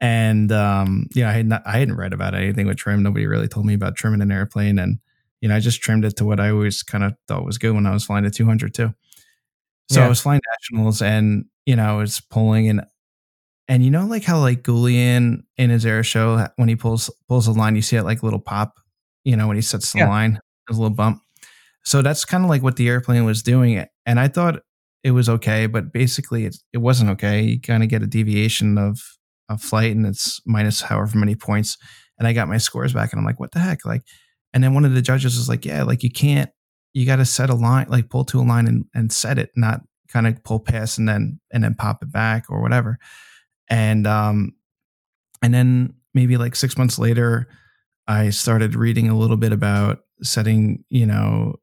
And 0.00 0.50
um 0.52 1.06
you 1.14 1.22
know, 1.22 1.28
I 1.28 1.32
had 1.32 1.46
not 1.46 1.62
I 1.66 1.78
hadn't 1.78 1.96
read 1.96 2.12
about 2.12 2.34
anything 2.34 2.66
with 2.66 2.78
trim. 2.78 3.02
Nobody 3.02 3.26
really 3.26 3.48
told 3.48 3.66
me 3.66 3.74
about 3.74 3.96
trimming 3.96 4.22
an 4.22 4.32
airplane 4.32 4.78
and 4.78 4.98
you 5.40 5.48
know, 5.48 5.56
I 5.56 5.60
just 5.60 5.80
trimmed 5.82 6.04
it 6.04 6.16
to 6.18 6.24
what 6.24 6.40
I 6.40 6.50
always 6.50 6.82
kind 6.82 7.04
of 7.04 7.14
thought 7.28 7.44
was 7.46 7.58
good 7.58 7.74
when 7.74 7.86
I 7.86 7.92
was 7.92 8.04
flying 8.04 8.26
at 8.26 8.34
200 8.34 8.74
too. 8.74 8.94
So 9.88 10.00
Yeah. 10.00 10.06
I 10.06 10.08
was 10.08 10.20
flying 10.20 10.40
nationals 10.60 11.02
and, 11.02 11.46
you 11.66 11.76
know, 11.76 11.94
I 11.94 11.96
was 11.98 12.20
pulling 12.20 12.68
and, 12.68 12.82
and 13.68 13.84
you 13.84 13.90
know, 13.90 14.06
like 14.06 14.24
how 14.24 14.40
like 14.40 14.62
Goulian 14.62 15.42
in 15.58 15.70
his 15.70 15.86
air 15.86 16.02
show, 16.04 16.46
when 16.56 16.68
he 16.68 16.76
pulls, 16.76 17.10
pulls 17.28 17.46
a 17.46 17.52
line, 17.52 17.76
you 17.76 17.82
see 17.82 17.96
it 17.96 18.04
like 18.04 18.22
little 18.22 18.40
pop, 18.40 18.80
you 19.24 19.36
know, 19.36 19.48
when 19.48 19.56
he 19.56 19.62
sets 19.62 19.92
the 19.92 20.00
Yeah. 20.00 20.08
line, 20.08 20.40
there's 20.68 20.78
a 20.78 20.82
little 20.82 20.96
bump. 20.96 21.22
So 21.84 22.02
that's 22.02 22.24
kind 22.24 22.44
of 22.44 22.50
like 22.50 22.62
what 22.62 22.76
the 22.76 22.88
airplane 22.88 23.24
was 23.24 23.42
doing. 23.42 23.84
And 24.06 24.20
I 24.20 24.28
thought 24.28 24.60
it 25.04 25.12
was 25.12 25.28
okay, 25.28 25.66
but 25.66 25.92
basically 25.92 26.46
it, 26.46 26.56
it 26.72 26.78
wasn't 26.78 27.10
okay. 27.12 27.42
You 27.42 27.60
kind 27.60 27.82
of 27.82 27.88
get 27.88 28.02
a 28.02 28.06
deviation 28.06 28.78
of, 28.78 29.00
of 29.50 29.60
flight 29.60 29.94
and 29.94 30.06
it's 30.06 30.40
minus 30.46 30.80
however 30.80 31.18
many 31.18 31.34
points. 31.34 31.76
And 32.18 32.26
I 32.26 32.32
got 32.32 32.48
my 32.48 32.58
scores 32.58 32.92
back 32.92 33.12
and 33.12 33.18
I'm 33.18 33.26
like, 33.26 33.40
what 33.40 33.52
the 33.52 33.58
heck? 33.58 33.84
Like, 33.84 34.02
and 34.54 34.62
then 34.64 34.74
one 34.74 34.84
of 34.84 34.94
the 34.94 35.02
judges 35.02 35.36
was 35.36 35.48
like, 35.48 35.64
yeah, 35.64 35.82
like 35.82 36.02
you 36.02 36.10
can't, 36.10 36.50
you 36.92 37.04
got 37.04 37.16
to 37.16 37.24
set 37.24 37.50
a 37.50 37.54
line, 37.54 37.86
like 37.88 38.08
pull 38.08 38.24
to 38.26 38.40
a 38.40 38.42
line 38.42 38.66
and, 38.66 38.84
and 38.94 39.12
set 39.12 39.38
it, 39.38 39.50
not 39.56 39.80
kind 40.08 40.26
of 40.26 40.42
pull 40.44 40.60
past 40.60 40.98
and 40.98 41.08
then, 41.08 41.40
and 41.52 41.62
then 41.62 41.74
pop 41.74 42.02
it 42.02 42.10
back 42.12 42.44
or 42.48 42.62
whatever. 42.62 42.98
And, 43.68 44.06
um, 44.06 44.52
and 45.42 45.52
then 45.52 45.94
maybe 46.14 46.36
like 46.36 46.56
six 46.56 46.76
months 46.76 46.98
later, 46.98 47.48
I 48.06 48.30
started 48.30 48.74
reading 48.74 49.08
a 49.08 49.16
little 49.16 49.36
bit 49.36 49.52
about 49.52 50.00
setting, 50.22 50.84
you 50.88 51.06
know, 51.06 51.56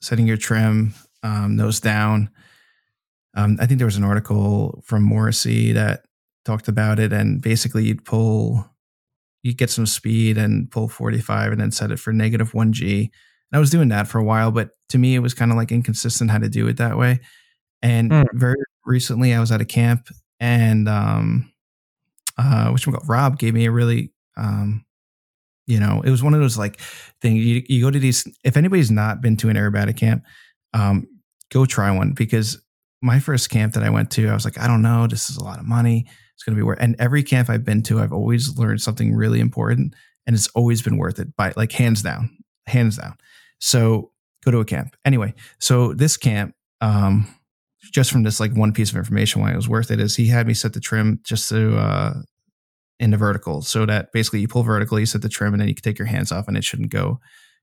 setting 0.00 0.26
your 0.26 0.36
trim, 0.36 0.94
um, 1.22 1.56
nose 1.56 1.80
down. 1.80 2.30
Um, 3.34 3.56
I 3.60 3.66
think 3.66 3.78
there 3.78 3.86
was 3.86 3.96
an 3.96 4.04
article 4.04 4.82
from 4.84 5.02
Morrissey 5.02 5.72
that 5.72 6.03
talked 6.44 6.68
about 6.68 6.98
it, 6.98 7.12
and 7.12 7.40
basically 7.42 7.84
you'd 7.86 8.04
pull, 8.04 8.68
you 9.42 9.54
get 9.54 9.70
some 9.70 9.86
speed 9.86 10.38
and 10.38 10.70
pull 10.70 10.88
45 10.88 11.52
and 11.52 11.60
then 11.60 11.70
set 11.70 11.90
it 11.90 11.98
for 11.98 12.12
negative 12.12 12.52
1G. 12.54 13.02
And 13.52 13.56
I 13.56 13.58
was 13.58 13.70
doing 13.70 13.88
that 13.88 14.08
for 14.08 14.18
a 14.18 14.24
while, 14.24 14.50
but 14.50 14.70
to 14.90 14.98
me, 14.98 15.14
it 15.14 15.20
was 15.20 15.34
kind 15.34 15.50
of 15.50 15.56
like 15.56 15.72
inconsistent 15.72 16.30
how 16.30 16.38
to 16.38 16.48
do 16.48 16.66
it 16.68 16.76
that 16.78 16.98
way. 16.98 17.20
And 17.82 18.10
Hmm. 18.12 18.22
very 18.34 18.56
recently, 18.86 19.34
I 19.34 19.40
was 19.40 19.52
at 19.52 19.60
a 19.60 19.64
camp 19.66 20.08
and, 20.40 20.88
um, 20.88 21.52
uh, 22.38 22.70
which 22.70 22.86
Rob 23.06 23.38
gave 23.38 23.54
me 23.54 23.66
a 23.66 23.70
really, 23.70 24.12
um, 24.36 24.84
you 25.66 25.80
know, 25.80 26.02
it 26.04 26.10
was 26.10 26.22
one 26.22 26.34
of 26.34 26.40
those 26.40 26.58
like 26.58 26.80
things 27.22 27.44
you, 27.44 27.62
you 27.68 27.82
go 27.82 27.90
to 27.90 27.98
these, 27.98 28.26
if 28.44 28.56
anybody's 28.56 28.90
not 28.90 29.20
been 29.20 29.36
to 29.38 29.48
an 29.48 29.56
aerobatic 29.56 29.96
camp, 29.96 30.24
um, 30.74 31.06
go 31.50 31.64
try 31.66 31.90
one 31.90 32.12
because 32.12 32.60
my 33.02 33.20
first 33.20 33.50
camp 33.50 33.74
that 33.74 33.82
I 33.82 33.90
went 33.90 34.10
to, 34.12 34.28
I 34.28 34.34
was 34.34 34.44
like, 34.44 34.58
I 34.58 34.66
don't 34.66 34.82
know, 34.82 35.06
this 35.06 35.30
is 35.30 35.36
a 35.36 35.44
lot 35.44 35.58
of 35.58 35.66
money. 35.66 36.06
It's 36.44 36.50
going 36.50 36.56
to 36.56 36.60
be 36.60 36.66
worth. 36.66 36.78
And 36.78 36.94
every 36.98 37.22
camp 37.22 37.48
I've 37.48 37.64
been 37.64 37.82
to, 37.84 38.00
I've 38.00 38.12
always 38.12 38.58
learned 38.58 38.82
something 38.82 39.14
really 39.14 39.40
important, 39.40 39.94
and 40.26 40.36
it's 40.36 40.48
always 40.48 40.82
been 40.82 40.98
worth 40.98 41.18
it 41.18 41.34
by 41.36 41.54
like 41.56 41.72
hands 41.72 42.02
down, 42.02 42.36
hands 42.66 42.98
down. 42.98 43.14
So 43.60 44.10
go 44.44 44.50
to 44.50 44.58
a 44.58 44.64
camp 44.66 44.94
anyway. 45.06 45.32
So 45.58 45.94
this 45.94 46.18
camp, 46.18 46.54
um, 46.82 47.26
just 47.82 48.12
from 48.12 48.24
this 48.24 48.40
like 48.40 48.54
one 48.54 48.72
piece 48.74 48.90
of 48.90 48.96
information, 48.96 49.40
why 49.40 49.52
it 49.52 49.56
was 49.56 49.70
worth 49.70 49.90
it 49.90 50.00
is 50.00 50.16
he 50.16 50.26
had 50.26 50.46
me 50.46 50.52
set 50.52 50.74
the 50.74 50.80
trim 50.80 51.20
just 51.24 51.48
to 51.48 51.78
uh, 51.78 52.12
in 53.00 53.10
the 53.10 53.16
vertical, 53.16 53.62
so 53.62 53.86
that 53.86 54.12
basically 54.12 54.40
you 54.40 54.48
pull 54.48 54.62
vertically, 54.64 55.00
you 55.00 55.06
set 55.06 55.22
the 55.22 55.30
trim, 55.30 55.54
and 55.54 55.60
then 55.62 55.68
you 55.68 55.74
can 55.74 55.82
take 55.82 55.98
your 55.98 56.06
hands 56.08 56.30
off, 56.30 56.46
and 56.46 56.58
it 56.58 56.64
shouldn't 56.64 56.90
go, 56.90 57.20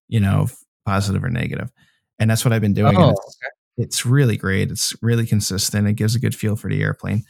you 0.08 0.20
know, 0.20 0.48
positive 0.88 1.24
or 1.24 1.30
negative. 1.30 1.72
And 2.18 2.30
that's 2.32 2.44
what 2.44 2.52
I've 2.52 2.62
been 2.62 2.74
doing. 2.74 2.96
Oh, 2.98 3.10
it's- 3.12 3.38
it's 3.78 4.06
really 4.06 4.38
great. 4.38 4.70
It's 4.72 4.94
really 5.02 5.26
consistent. 5.26 5.88
It 5.88 5.94
gives 5.94 6.16
a 6.16 6.20
good 6.20 6.36
feel 6.36 6.56
for 6.56 6.70
the 6.70 6.82
airplane. 6.84 7.24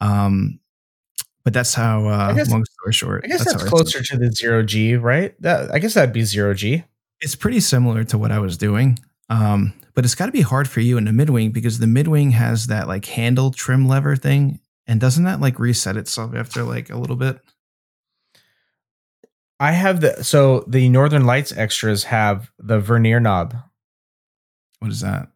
Um, 0.00 0.58
but 1.44 1.52
that's 1.52 1.74
how. 1.74 2.06
Uh, 2.06 2.32
guess- 2.34 2.50
long 2.50 2.64
story 2.64 2.92
short, 2.92 3.22
I 3.24 3.28
guess 3.28 3.44
that's, 3.44 3.64
I- 3.64 3.68
closer 3.68 4.02
to 4.02 4.16
the 4.18 4.30
zero 4.32 4.62
G, 4.62 4.96
right? 4.96 5.34
That 5.42 5.70
I 5.72 5.78
guess 5.78 5.94
that'd 5.94 6.12
be 6.12 6.22
zero 6.22 6.54
G. 6.54 6.84
It's 7.20 7.34
pretty 7.36 7.60
similar 7.60 8.04
to 8.04 8.18
what 8.18 8.32
I 8.32 8.38
was 8.40 8.56
doing. 8.56 8.98
Um, 9.30 9.72
but 9.94 10.04
it's 10.04 10.14
got 10.14 10.26
to 10.26 10.32
be 10.32 10.40
hard 10.40 10.68
for 10.68 10.80
you 10.80 10.98
in 10.98 11.04
the 11.04 11.12
mid 11.12 11.30
wing 11.30 11.50
because 11.50 11.78
the 11.78 11.86
mid 11.86 12.08
wing 12.08 12.32
has 12.32 12.66
that 12.66 12.88
like 12.88 13.04
handle 13.04 13.50
trim 13.50 13.86
lever 13.86 14.16
thing, 14.16 14.58
and 14.86 15.00
doesn't 15.00 15.24
that 15.24 15.40
like 15.40 15.58
reset 15.58 15.96
itself 15.96 16.34
after 16.34 16.62
like 16.64 16.90
a 16.90 16.96
little 16.96 17.16
bit? 17.16 17.38
I 19.60 19.72
have 19.72 20.00
the 20.00 20.24
so 20.24 20.64
the 20.66 20.88
Northern 20.88 21.24
Lights 21.24 21.52
extras 21.52 22.04
have 22.04 22.50
the 22.58 22.80
vernier 22.80 23.20
knob. 23.20 23.54
What 24.80 24.90
is 24.90 25.00
that? 25.00 25.28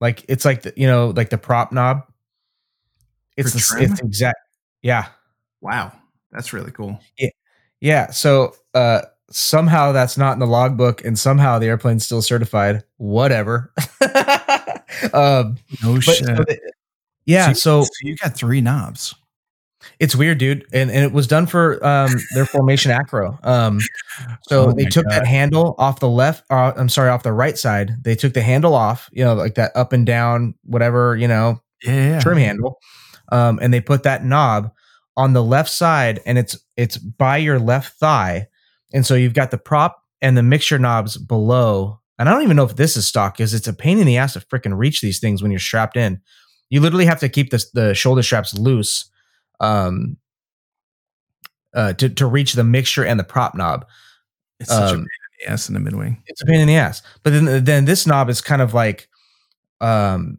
Like 0.00 0.24
it's 0.28 0.44
like 0.44 0.62
the, 0.62 0.72
you 0.76 0.86
know 0.86 1.10
like 1.10 1.30
the 1.30 1.38
prop 1.38 1.72
knob. 1.72 2.04
It's 3.36 3.50
For 3.50 3.56
the, 3.56 3.62
trim? 3.82 3.92
it's 3.92 4.00
exact. 4.00 4.38
Yeah, 4.82 5.06
Wow, 5.60 5.92
that's 6.32 6.52
really 6.52 6.70
cool. 6.72 6.98
yeah. 7.18 7.28
yeah. 7.80 8.10
So 8.10 8.54
uh 8.74 9.02
somehow 9.30 9.92
that's 9.92 10.16
not 10.18 10.32
in 10.32 10.38
the 10.40 10.46
logbook, 10.46 11.04
and 11.04 11.18
somehow 11.18 11.58
the 11.58 11.66
airplane's 11.66 12.04
still 12.04 12.22
certified. 12.22 12.82
Whatever. 12.96 13.72
um, 15.14 15.56
No 15.82 15.94
but 15.94 16.00
shit. 16.02 16.26
so 16.26 16.34
the- 16.34 16.60
yeah. 17.26 17.52
So 17.52 17.82
so 17.82 17.88
you 18.02 18.16
got 18.16 18.34
three 18.36 18.60
knobs. 18.60 19.14
It's 19.98 20.14
weird, 20.14 20.38
dude, 20.38 20.66
and 20.72 20.90
and 20.90 21.04
it 21.04 21.12
was 21.12 21.26
done 21.26 21.46
for 21.46 21.84
um 21.86 22.10
their 22.34 22.44
formation 22.44 22.90
acro. 22.90 23.38
Um, 23.42 23.80
so 24.42 24.68
Oh 24.68 24.72
they 24.72 24.84
took 24.84 25.04
God. 25.04 25.12
that 25.12 25.26
handle 25.26 25.74
off 25.78 26.00
the 26.00 26.08
left. 26.08 26.44
Uh, 26.50 26.72
I'm 26.76 26.88
sorry, 26.88 27.08
off 27.10 27.22
the 27.22 27.32
right 27.32 27.56
side. 27.56 27.92
They 28.02 28.14
took 28.14 28.34
the 28.34 28.42
handle 28.42 28.74
off. 28.74 29.08
You 29.12 29.24
know, 29.24 29.34
like 29.34 29.54
that 29.54 29.72
up 29.76 29.92
and 29.92 30.04
down, 30.04 30.54
whatever 30.64 31.16
you 31.16 31.28
know, 31.28 31.62
Yeah, 31.84 31.92
yeah. 31.92 32.20
trim 32.20 32.38
handle. 32.38 32.78
Um, 33.32 33.58
and 33.62 33.72
they 33.72 33.80
put 33.80 34.02
that 34.02 34.24
knob 34.24 34.72
on 35.20 35.34
the 35.34 35.44
left 35.44 35.68
side, 35.70 36.20
and 36.24 36.38
it's 36.38 36.58
it's 36.78 36.96
by 36.96 37.36
your 37.36 37.58
left 37.58 37.98
thigh, 37.98 38.48
and 38.94 39.04
so 39.04 39.14
you've 39.14 39.34
got 39.34 39.50
the 39.50 39.58
prop 39.58 40.02
and 40.22 40.34
the 40.36 40.42
mixture 40.42 40.78
knobs 40.78 41.18
below. 41.18 42.00
And 42.18 42.28
I 42.28 42.32
don't 42.32 42.42
even 42.42 42.56
know 42.56 42.64
if 42.64 42.76
this 42.76 42.96
is 42.96 43.06
stock, 43.06 43.34
because 43.36 43.52
it's 43.52 43.68
a 43.68 43.72
pain 43.74 43.98
in 43.98 44.06
the 44.06 44.16
ass 44.16 44.32
to 44.32 44.40
freaking 44.40 44.78
reach 44.78 45.02
these 45.02 45.20
things 45.20 45.42
when 45.42 45.50
you're 45.50 45.60
strapped 45.60 45.96
in. 45.96 46.20
You 46.70 46.80
literally 46.80 47.04
have 47.04 47.20
to 47.20 47.28
keep 47.28 47.50
the 47.50 47.62
the 47.74 47.94
shoulder 47.94 48.22
straps 48.22 48.54
loose 48.58 49.10
um 49.60 50.16
uh 51.74 51.92
to, 51.92 52.08
to 52.08 52.26
reach 52.26 52.54
the 52.54 52.64
mixture 52.64 53.04
and 53.04 53.20
the 53.20 53.24
prop 53.24 53.54
knob 53.54 53.84
It's 54.58 54.70
such 54.70 54.92
a 54.92 54.94
um, 54.94 55.00
pain 55.00 55.06
in 55.06 55.46
the 55.46 55.52
ass 55.52 55.68
in 55.68 55.74
the 55.74 55.80
mid 55.80 55.94
wing. 55.94 56.22
it's 56.28 56.40
a 56.40 56.46
pain 56.46 56.60
in 56.60 56.66
the 56.66 56.76
ass 56.76 57.02
but 57.22 57.34
then 57.34 57.64
then 57.64 57.84
this 57.84 58.06
knob 58.06 58.30
is 58.30 58.40
kind 58.40 58.62
of 58.62 58.72
like 58.72 59.06
um 59.82 60.38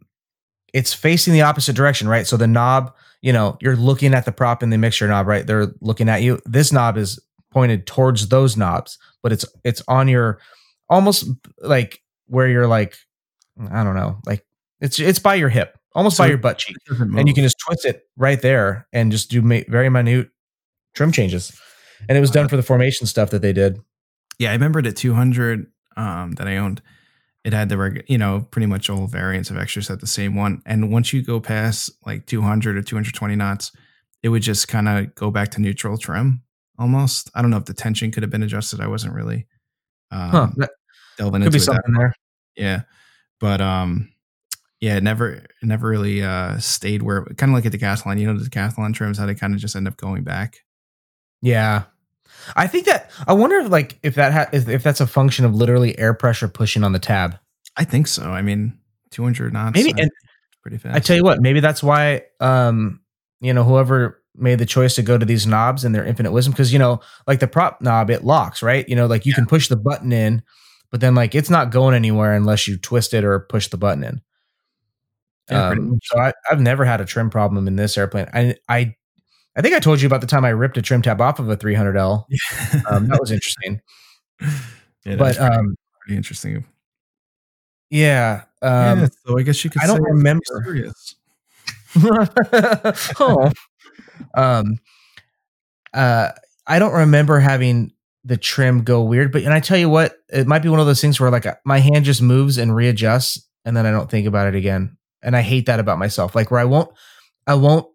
it's 0.74 0.92
facing 0.92 1.32
the 1.34 1.42
opposite 1.42 1.76
direction 1.76 2.08
right 2.08 2.26
so 2.26 2.36
the 2.36 2.48
knob 2.48 2.92
you 3.22 3.32
know 3.32 3.56
you're 3.60 3.76
looking 3.76 4.14
at 4.14 4.24
the 4.24 4.32
prop 4.32 4.62
and 4.62 4.72
the 4.72 4.78
mixture 4.78 5.08
knob 5.08 5.26
right 5.26 5.46
they're 5.46 5.68
looking 5.80 6.08
at 6.08 6.22
you 6.22 6.40
this 6.44 6.72
knob 6.72 6.96
is 6.96 7.18
pointed 7.50 7.86
towards 7.86 8.28
those 8.28 8.56
knobs 8.56 8.98
but 9.22 9.32
it's 9.32 9.44
it's 9.64 9.82
on 9.88 10.08
your 10.08 10.38
almost 10.88 11.26
like 11.60 12.02
where 12.26 12.48
you're 12.48 12.66
like 12.66 12.96
i 13.70 13.82
don't 13.84 13.94
know 13.94 14.18
like 14.26 14.44
it's 14.80 14.98
it's 14.98 15.18
by 15.18 15.34
your 15.34 15.48
hip 15.48 15.78
almost 15.94 16.16
So 16.16 16.24
by 16.24 16.28
your 16.28 16.38
butt 16.38 16.58
cheek 16.58 16.76
and 16.88 17.28
you 17.28 17.34
can 17.34 17.44
just 17.44 17.58
twist 17.58 17.84
it 17.84 18.08
right 18.16 18.40
there 18.40 18.86
and 18.92 19.12
just 19.12 19.30
do 19.30 19.42
ma- 19.42 19.60
very 19.68 19.88
minute 19.88 20.30
trim 20.94 21.12
changes. 21.12 21.58
And 22.08 22.18
it 22.18 22.20
was 22.20 22.30
done 22.30 22.48
for 22.48 22.56
the 22.56 22.62
formation 22.62 23.06
stuff 23.06 23.30
that 23.30 23.42
they 23.42 23.52
did. 23.52 23.80
yeah, 24.38 24.50
I 24.50 24.54
remember 24.54 24.82
the 24.82 24.92
200 24.92 25.66
um, 25.96 26.32
that 26.32 26.48
I 26.48 26.56
owned. 26.56 26.82
It 27.44 27.52
had 27.52 27.68
the 27.68 27.76
reg- 27.78 28.04
you 28.08 28.18
know 28.18 28.46
pretty 28.50 28.66
much 28.66 28.88
all 28.90 29.06
variants 29.06 29.50
of 29.50 29.56
extras 29.58 29.90
at 29.90 30.00
the 30.00 30.06
same 30.06 30.36
one. 30.36 30.62
And 30.66 30.92
once 30.92 31.12
you 31.12 31.22
go 31.22 31.40
past 31.40 31.90
like 32.06 32.26
200 32.26 32.76
or 32.76 32.82
220 32.82 33.34
knots, 33.36 33.72
it 34.22 34.28
would 34.28 34.42
just 34.42 34.68
kind 34.68 34.88
of 34.88 35.14
go 35.16 35.30
back 35.30 35.50
to 35.52 35.60
neutral 35.60 35.98
trim. 35.98 36.42
almost. 36.78 37.30
I 37.34 37.42
don't 37.42 37.50
know 37.50 37.56
if 37.58 37.64
the 37.64 37.74
tension 37.74 38.10
could 38.12 38.22
have 38.22 38.30
been 38.30 38.42
adjusted. 38.44 38.80
I 38.80 38.86
wasn't 38.86 39.14
really 39.14 39.46
um, 40.10 40.30
Huh. 40.30 40.48
That 40.56 40.70
delving 41.18 41.40
could 41.42 41.46
into 41.48 41.56
be 41.58 41.64
something 41.64 41.94
there. 41.94 42.14
yeah 42.56 42.82
but 43.40 43.60
um 43.60 44.08
yeah 44.80 44.96
it 44.96 45.02
never 45.02 45.30
it 45.32 45.46
never 45.62 45.88
really 45.88 46.22
uh 46.22 46.58
stayed 46.58 47.02
where 47.02 47.24
kind 47.36 47.50
of 47.50 47.54
like 47.54 47.66
at 47.66 47.72
the 47.72 47.78
decathlon 47.78 48.18
you 48.20 48.26
know 48.26 48.38
the 48.38 48.48
decathlon 48.48 48.94
trims 48.94 49.18
how 49.18 49.26
they 49.26 49.34
kind 49.34 49.54
of 49.54 49.60
just 49.60 49.74
end 49.76 49.88
up 49.88 49.96
going 49.96 50.22
back 50.22 50.58
Yeah. 51.42 51.84
I 52.56 52.66
think 52.66 52.86
that 52.86 53.10
I 53.26 53.32
wonder 53.32 53.56
if 53.56 53.70
like 53.70 53.98
if 54.02 54.14
that 54.16 54.32
ha- 54.32 54.48
if, 54.52 54.68
if 54.68 54.82
that's 54.82 55.00
a 55.00 55.06
function 55.06 55.44
of 55.44 55.54
literally 55.54 55.98
air 55.98 56.14
pressure 56.14 56.48
pushing 56.48 56.84
on 56.84 56.92
the 56.92 56.98
tab. 56.98 57.38
i 57.76 57.84
think 57.84 58.06
so. 58.06 58.24
I 58.24 58.42
mean 58.42 58.78
200 59.10 59.52
knots 59.52 59.74
Maybe 59.74 59.92
and 60.00 60.10
pretty 60.62 60.78
fast. 60.78 60.96
I 60.96 61.00
tell 61.00 61.16
you 61.16 61.24
what, 61.24 61.40
maybe 61.40 61.60
that's 61.60 61.82
why 61.82 62.22
um 62.40 63.00
you 63.40 63.52
know 63.52 63.64
whoever 63.64 64.22
made 64.34 64.58
the 64.58 64.66
choice 64.66 64.94
to 64.94 65.02
go 65.02 65.18
to 65.18 65.26
these 65.26 65.46
knobs 65.46 65.84
and 65.84 65.94
their 65.94 66.04
infinite 66.04 66.32
wisdom 66.32 66.52
because 66.52 66.72
you 66.72 66.78
know 66.78 67.00
like 67.26 67.40
the 67.40 67.46
prop 67.48 67.80
knob 67.80 68.10
it 68.10 68.24
locks 68.24 68.62
right? 68.62 68.88
You 68.88 68.96
know 68.96 69.06
like 69.06 69.26
you 69.26 69.34
can 69.34 69.46
push 69.46 69.68
the 69.68 69.76
button 69.76 70.12
in 70.12 70.42
but 70.90 71.00
then 71.00 71.14
like 71.14 71.34
it's 71.34 71.50
not 71.50 71.70
going 71.70 71.94
anywhere 71.94 72.34
unless 72.34 72.68
you 72.68 72.76
twist 72.76 73.14
it 73.14 73.24
or 73.24 73.40
push 73.40 73.68
the 73.68 73.78
button 73.78 74.04
in. 74.04 74.20
Yeah, 75.50 75.70
um, 75.70 75.98
so 76.04 76.18
I, 76.18 76.32
i've 76.50 76.60
never 76.60 76.84
had 76.84 77.00
a 77.00 77.04
trim 77.04 77.28
problem 77.28 77.66
in 77.66 77.76
this 77.76 77.98
airplane. 77.98 78.28
I 78.32 78.54
i 78.68 78.94
i 79.56 79.60
think 79.62 79.74
i 79.74 79.78
told 79.78 80.00
you 80.00 80.06
about 80.06 80.20
the 80.20 80.26
time 80.26 80.44
i 80.44 80.50
ripped 80.50 80.76
a 80.76 80.82
trim 80.82 81.02
tab 81.02 81.20
off 81.20 81.38
of 81.38 81.48
a 81.48 81.56
300l 81.56 82.24
um, 82.90 83.06
that 83.08 83.18
was 83.20 83.30
interesting 83.30 83.80
yeah, 85.04 85.16
but 85.16 85.38
um 85.38 85.74
pretty 86.00 86.16
interesting 86.16 86.64
yeah 87.90 88.42
um 88.62 89.00
yeah, 89.00 89.08
so 89.26 89.38
i 89.38 89.42
guess 89.42 89.62
you 89.64 89.70
could 89.70 89.82
I 89.82 89.86
don't 89.86 90.02
remember. 90.02 90.42
serious. 90.64 91.16
oh. 93.20 93.50
Um 94.34 94.78
uh 95.92 96.30
I 96.66 96.78
don't 96.78 96.94
remember 96.94 97.40
having 97.40 97.92
the 98.24 98.36
trim 98.36 98.84
go 98.84 99.02
weird, 99.02 99.32
but 99.32 99.42
and 99.42 99.52
I 99.52 99.60
tell 99.60 99.76
you 99.76 99.88
what, 99.88 100.14
it 100.28 100.46
might 100.46 100.62
be 100.62 100.68
one 100.68 100.80
of 100.80 100.86
those 100.86 101.00
things 101.00 101.18
where 101.18 101.30
like 101.30 101.46
my 101.64 101.78
hand 101.78 102.04
just 102.04 102.22
moves 102.22 102.56
and 102.56 102.74
readjusts 102.74 103.46
and 103.64 103.76
then 103.76 103.84
I 103.84 103.90
don't 103.90 104.10
think 104.10 104.26
about 104.26 104.48
it 104.48 104.54
again. 104.54 104.96
And 105.22 105.36
I 105.36 105.42
hate 105.42 105.66
that 105.66 105.80
about 105.80 105.98
myself. 105.98 106.34
Like 106.34 106.50
where 106.50 106.60
I 106.60 106.64
won't 106.64 106.90
I 107.46 107.54
won't 107.54 107.86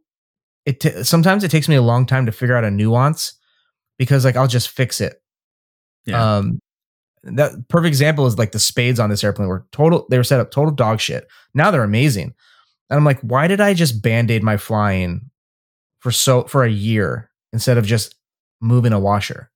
it 0.67 0.81
t- 0.81 1.03
sometimes 1.03 1.45
it 1.45 1.49
takes 1.49 1.69
me 1.69 1.75
a 1.75 1.81
long 1.81 2.05
time 2.05 2.25
to 2.25 2.31
figure 2.31 2.55
out 2.55 2.65
a 2.65 2.69
nuance 2.69 3.33
because 3.97 4.25
like 4.25 4.35
I'll 4.35 4.47
just 4.47 4.67
fix 4.69 4.99
it. 5.01 5.21
Yeah. 6.05 6.37
Um 6.37 6.59
that 7.23 7.67
perfect 7.69 7.87
example 7.87 8.25
is 8.27 8.37
like 8.37 8.51
the 8.51 8.59
spades 8.59 8.99
on 8.99 9.09
this 9.09 9.23
airplane 9.23 9.47
were 9.47 9.65
total 9.71 10.05
they 10.09 10.17
were 10.17 10.23
set 10.25 10.41
up 10.41 10.51
total 10.51 10.73
dog 10.73 10.99
shit. 10.99 11.25
Now 11.53 11.71
they're 11.71 11.83
amazing. 11.83 12.33
And 12.89 12.97
I'm 12.97 13.05
like, 13.05 13.19
why 13.21 13.47
did 13.47 13.59
I 13.61 13.73
just 13.73 14.01
band-aid 14.01 14.43
my 14.43 14.57
flying 14.57 15.29
for 15.99 16.11
so 16.11 16.43
for 16.43 16.63
a 16.63 16.69
year 16.69 17.29
instead 17.53 17.77
of 17.77 17.85
just 17.85 18.15
moving 18.61 18.93
a 18.93 18.99
washer? 18.99 19.49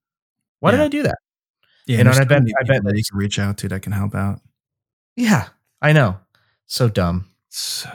Why 0.61 0.71
did 0.71 0.79
I 0.79 0.87
do 0.87 1.03
that? 1.03 1.17
yeah 1.87 1.97
you 1.97 2.03
know, 2.05 2.11
and 2.11 2.19
I 2.19 2.23
bet- 2.23 2.43
I 2.59 2.63
bet 2.63 2.83
that 2.83 2.95
you 2.95 3.03
can 3.09 3.17
reach 3.17 3.37
out 3.39 3.57
to 3.59 3.67
that 3.69 3.81
can 3.81 3.91
help 3.91 4.15
out 4.15 4.39
Yeah, 5.17 5.47
I 5.81 5.91
know. 5.93 6.19
So 6.67 6.87
dumb. 6.89 7.27
it's, 7.49 7.85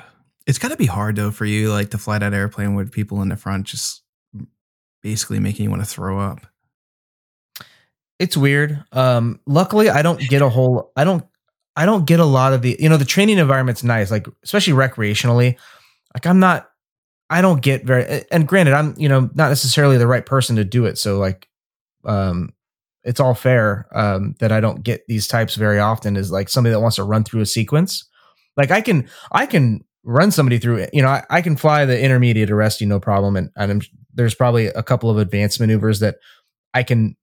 it's 0.46 0.58
got 0.58 0.68
to 0.68 0.76
be 0.76 0.86
hard 0.86 1.16
though 1.16 1.30
for 1.30 1.44
you 1.44 1.70
like 1.70 1.90
to 1.90 1.98
fly 1.98 2.18
that 2.18 2.34
airplane 2.34 2.74
with 2.74 2.92
people 2.92 3.22
in 3.22 3.28
the 3.28 3.36
front 3.36 3.66
just 3.66 4.02
basically 5.02 5.38
making 5.40 5.64
you 5.64 5.70
want 5.70 5.82
to 5.82 5.88
throw 5.88 6.18
up 6.18 6.46
It's 8.18 8.36
weird. 8.36 8.82
Um, 8.92 9.40
luckily, 9.46 9.90
I 9.90 10.02
don't 10.02 10.20
get 10.20 10.42
a 10.42 10.48
whole. 10.48 10.92
I 10.96 11.04
don't. 11.04 11.24
I 11.76 11.84
don't 11.84 12.06
get 12.06 12.20
a 12.20 12.24
lot 12.24 12.54
of 12.54 12.62
the. 12.62 12.76
You 12.78 12.88
know, 12.88 12.96
the 12.96 13.04
training 13.04 13.38
environment's 13.38 13.84
nice, 13.84 14.10
like 14.10 14.26
especially 14.42 14.72
recreationally. 14.72 15.56
Like 16.14 16.26
I'm 16.26 16.40
not. 16.40 16.70
I 17.28 17.42
don't 17.42 17.60
get 17.60 17.84
very. 17.84 18.24
And 18.30 18.48
granted, 18.48 18.72
I'm 18.74 18.94
you 18.96 19.08
know 19.08 19.28
not 19.34 19.50
necessarily 19.50 19.98
the 19.98 20.06
right 20.06 20.24
person 20.24 20.56
to 20.56 20.64
do 20.64 20.86
it. 20.86 20.96
So 20.96 21.18
like, 21.18 21.48
um, 22.06 22.54
it's 23.04 23.20
all 23.20 23.34
fair. 23.34 23.86
Um, 23.92 24.34
that 24.40 24.50
I 24.52 24.60
don't 24.60 24.82
get 24.82 25.06
these 25.08 25.28
types 25.28 25.54
very 25.56 25.78
often 25.78 26.16
is 26.16 26.32
like 26.32 26.48
somebody 26.48 26.72
that 26.72 26.80
wants 26.80 26.96
to 26.96 27.04
run 27.04 27.24
through 27.24 27.42
a 27.42 27.46
sequence. 27.46 28.08
Like 28.56 28.70
I 28.70 28.80
can. 28.80 29.08
I 29.30 29.44
can 29.44 29.84
run 30.06 30.30
somebody 30.30 30.58
through 30.58 30.76
it. 30.76 30.90
You 30.94 31.02
know, 31.02 31.08
I, 31.08 31.24
I 31.28 31.42
can 31.42 31.56
fly 31.56 31.84
the 31.84 32.00
intermediate 32.00 32.50
arresting 32.50 32.88
no 32.88 33.00
problem, 33.00 33.36
and 33.36 33.50
and 33.56 33.70
I'm, 33.70 33.82
there's 34.14 34.34
probably 34.34 34.68
a 34.68 34.82
couple 34.82 35.10
of 35.10 35.18
advanced 35.18 35.60
maneuvers 35.60 36.00
that 36.00 36.16
I 36.72 36.82
can 36.82 37.16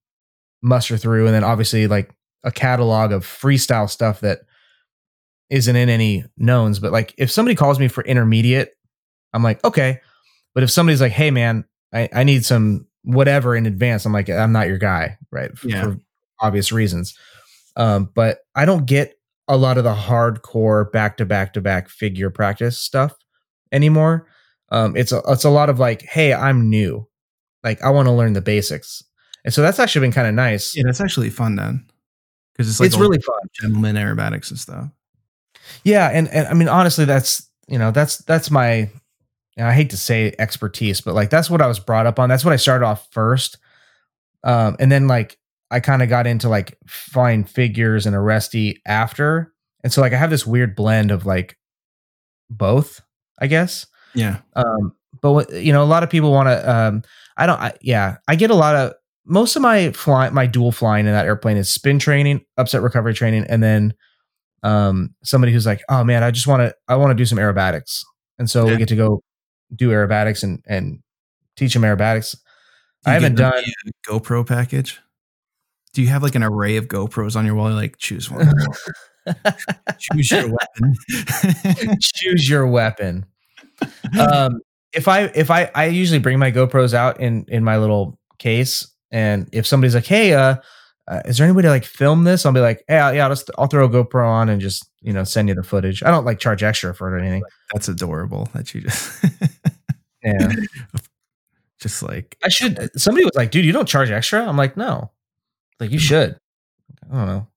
muster 0.62 0.96
through 0.98 1.26
and 1.26 1.36
then 1.36 1.44
obviously 1.44 1.88
like 1.88 2.10
a 2.46 2.52
catalog 2.52 3.12
of 3.12 3.26
freestyle 3.26 3.90
stuff 3.90 4.22
that 4.22 4.40
isn't 5.50 5.76
in 5.76 5.90
any 5.90 6.24
knowns 6.38 6.80
but 6.80 6.94
like 6.94 7.14
if 7.18 7.30
somebody 7.30 7.54
calls 7.54 7.78
me 7.80 7.90
for 7.90 8.02
intermediate 8.06 8.72
i'm 9.34 9.44
like 9.44 9.62
okay 9.66 10.00
but 10.56 10.64
if 10.64 10.72
somebody's 10.72 11.02
like 11.02 11.12
hey 11.12 11.32
man 11.32 11.66
i, 11.94 12.08
I 12.14 12.24
need 12.24 12.46
some 12.46 12.88
whatever 13.04 13.58
in 13.58 13.66
advance 13.66 14.06
i'm 14.06 14.14
like 14.14 14.30
i'm 14.30 14.54
not 14.54 14.70
your 14.70 14.78
guy 14.78 15.18
right 15.32 15.52
f- 15.52 15.66
Yeah. 15.66 15.84
for 15.84 16.00
obvious 16.40 16.72
reasons 16.72 17.14
um 17.76 18.10
but 18.16 18.40
i 18.56 18.64
don't 18.64 18.86
get 18.86 19.16
a 19.48 19.58
lot 19.58 19.78
of 19.78 19.84
the 19.84 19.94
hardcore 19.94 20.92
back 20.92 21.18
to 21.18 21.26
back 21.26 21.54
to 21.54 21.62
back 21.62 21.90
figure 21.90 22.30
practice 22.30 22.78
stuff 22.78 23.14
anymore. 23.72 24.28
Um 24.70 24.96
it's 24.96 25.12
a, 25.12 25.22
it's 25.28 25.44
a 25.44 25.50
lot 25.50 25.70
of 25.70 25.80
like 25.80 26.02
hey 26.04 26.34
i'm 26.34 26.70
new. 26.70 27.08
Like 27.64 27.82
i 27.82 27.90
want 27.90 28.08
to 28.08 28.14
learn 28.14 28.34
the 28.34 28.42
basics. 28.42 29.04
And 29.46 29.54
so 29.54 29.62
that's 29.62 29.80
actually 29.80 30.06
been 30.08 30.14
kind 30.14 30.28
of 30.28 30.34
nice. 30.34 30.76
Yeah 30.76 30.84
that's 30.86 31.02
actually 31.02 31.30
fun 31.30 31.56
then. 31.56 31.86
Because 32.54 32.70
it's 32.70 32.80
like 32.80 32.88
it's 32.88 32.98
really 32.98 33.20
fun. 33.20 33.40
gentleman 33.60 33.96
aerobatics 33.96 34.50
and 34.50 34.60
stuff. 34.60 34.88
Yeah 35.84 36.10
and, 36.10 36.28
and 36.30 36.48
i 36.48 36.54
mean 36.54 36.70
honestly 36.70 37.06
that's 37.06 37.50
you 37.68 37.78
know 37.78 37.92
that's 37.92 38.20
that's 38.20 38.50
my 38.52 38.90
and 39.58 39.68
i 39.68 39.74
hate 39.74 39.90
to 39.90 39.98
say 39.98 40.34
expertise 40.40 41.00
but 41.02 41.14
like 41.14 41.30
that's 41.30 41.50
what 41.50 41.62
i 41.62 41.68
was 41.68 41.80
brought 41.80 42.06
up 42.06 42.20
on. 42.20 42.30
That's 42.30 42.46
what 42.46 42.54
i 42.54 42.58
started 42.58 42.86
off 42.86 43.08
first. 43.12 43.58
Um 44.44 44.78
and 44.80 44.92
then 44.92 45.08
like 45.08 45.38
i 45.74 45.80
kind 45.80 46.02
of 46.02 46.10
got 46.10 46.28
into 46.28 46.48
like 46.50 46.78
fine 46.88 47.44
figures 47.44 48.06
and 48.06 48.16
Aresti 48.16 48.76
after. 48.86 49.52
And 49.84 49.92
so 49.92 50.00
like 50.02 50.14
i 50.14 50.18
have 50.18 50.30
this 50.30 50.46
weird 50.48 50.76
blend 50.76 51.12
of 51.12 51.26
like 51.26 51.58
both 52.50 53.02
i 53.40 53.48
guess. 53.48 53.86
Yeah. 54.16 54.40
Um 54.56 54.94
but 55.22 55.52
you 55.54 55.74
know 55.74 55.84
a 55.84 55.86
lot 55.86 56.04
of 56.04 56.10
people 56.10 56.32
want 56.32 56.48
to 56.48 56.70
um 56.72 57.02
i 57.38 57.46
don't 57.46 57.60
I, 57.60 57.74
yeah 57.82 58.18
i 58.28 58.36
get 58.36 58.50
a 58.52 58.56
lot 58.56 58.76
of 58.76 58.94
most 59.26 59.56
of 59.56 59.62
my 59.62 59.92
fly 59.92 60.30
my 60.30 60.46
dual 60.48 60.72
flying 60.72 61.06
in 61.06 61.14
that 61.14 61.26
airplane 61.26 61.56
is 61.58 61.72
spin 61.72 62.00
training 62.00 62.42
upset 62.58 62.82
recovery 62.82 63.14
training 63.14 63.46
and 63.48 63.62
then 63.64 63.94
um 64.64 65.14
somebody 65.24 65.54
who's 65.54 65.66
like 65.66 65.82
oh 65.90 66.04
man 66.04 66.24
i 66.24 66.32
just 66.32 66.48
want 66.48 66.62
to 66.62 66.74
i 66.88 66.96
want 66.96 67.12
to 67.12 67.16
do 67.16 67.26
some 67.26 67.38
aerobatics. 67.38 68.02
And 68.40 68.50
so 68.50 68.66
Yeah. 68.66 68.72
we 68.74 68.78
get 68.78 68.88
to 68.90 68.96
go 68.96 69.22
do 69.76 69.90
aerobatics 69.92 70.44
and 70.44 70.64
and 70.68 71.00
teach 71.56 71.74
them 71.74 71.84
aerobatics. 71.84 72.36
Do 73.06 73.12
i 73.12 73.14
haven't 73.14 73.36
done 73.36 73.64
GoPro 74.08 74.46
package. 74.46 75.00
Do 75.94 76.02
you 76.02 76.08
have 76.10 76.24
like 76.24 76.36
an 76.36 76.44
array 76.44 76.78
of 76.78 76.88
GoPros 76.88 77.36
on 77.36 77.46
your 77.46 77.56
wall? 77.56 77.68
You're 77.70 77.80
like, 77.80 77.98
choose 77.98 78.30
one. 78.32 78.52
choose 80.00 80.32
your 80.32 80.50
weapon. 80.50 80.96
choose 82.02 82.50
your 82.50 82.68
weapon 82.68 83.26
um 84.20 84.60
if 84.94 85.08
i 85.08 85.22
if 85.36 85.50
i 85.50 85.70
i 85.76 85.86
usually 85.86 86.20
bring 86.20 86.38
my 86.40 86.52
gopros 86.52 86.94
out 86.94 87.20
in 87.20 87.44
in 87.48 87.64
my 87.64 87.78
little 87.78 88.18
case 88.38 88.88
and 89.12 89.48
if 89.52 89.66
somebody's 89.66 89.96
like 89.96 90.06
hey 90.06 90.34
uh, 90.34 90.56
uh 91.08 91.22
is 91.26 91.38
there 91.38 91.46
anybody 91.48 91.66
to 91.68 91.70
like 91.72 91.84
film 91.86 92.24
this 92.24 92.46
i'll 92.46 92.52
be 92.52 92.60
like 92.60 92.84
hey 92.88 92.98
I'll- 92.98 93.14
yeah 93.14 93.24
I'll, 93.24 93.32
just, 93.32 93.50
I'll 93.58 93.68
throw 93.68 93.86
a 93.86 93.90
gopro 93.90 94.28
on 94.28 94.50
and 94.50 94.62
just 94.62 94.88
you 95.02 95.12
know 95.14 95.24
send 95.24 95.50
you 95.50 95.56
the 95.56 95.64
footage 95.64 96.04
i 96.04 96.12
don't 96.12 96.26
like 96.26 96.40
charge 96.40 96.64
extra 96.64 96.94
for 96.94 97.08
it 97.10 97.18
or 97.18 97.20
anything 97.24 97.44
That's 97.74 97.88
adorable. 97.88 98.48
That 98.54 98.74
you 98.74 98.82
just 98.82 99.26
yeah 100.24 100.52
just 101.80 102.04
like 102.04 102.38
i 102.44 102.50
should 102.50 102.90
somebody 103.00 103.26
was 103.26 103.36
like 103.36 103.52
dude 103.52 103.66
you 103.66 103.72
don't 103.74 103.88
charge 103.88 104.12
extra 104.12 104.48
i'm 104.48 104.58
like 104.58 104.78
no 104.78 105.12
like 105.80 105.92
you 105.92 106.00
should 106.00 106.38
i 107.12 107.16
don't 107.16 107.28
know 107.28 107.48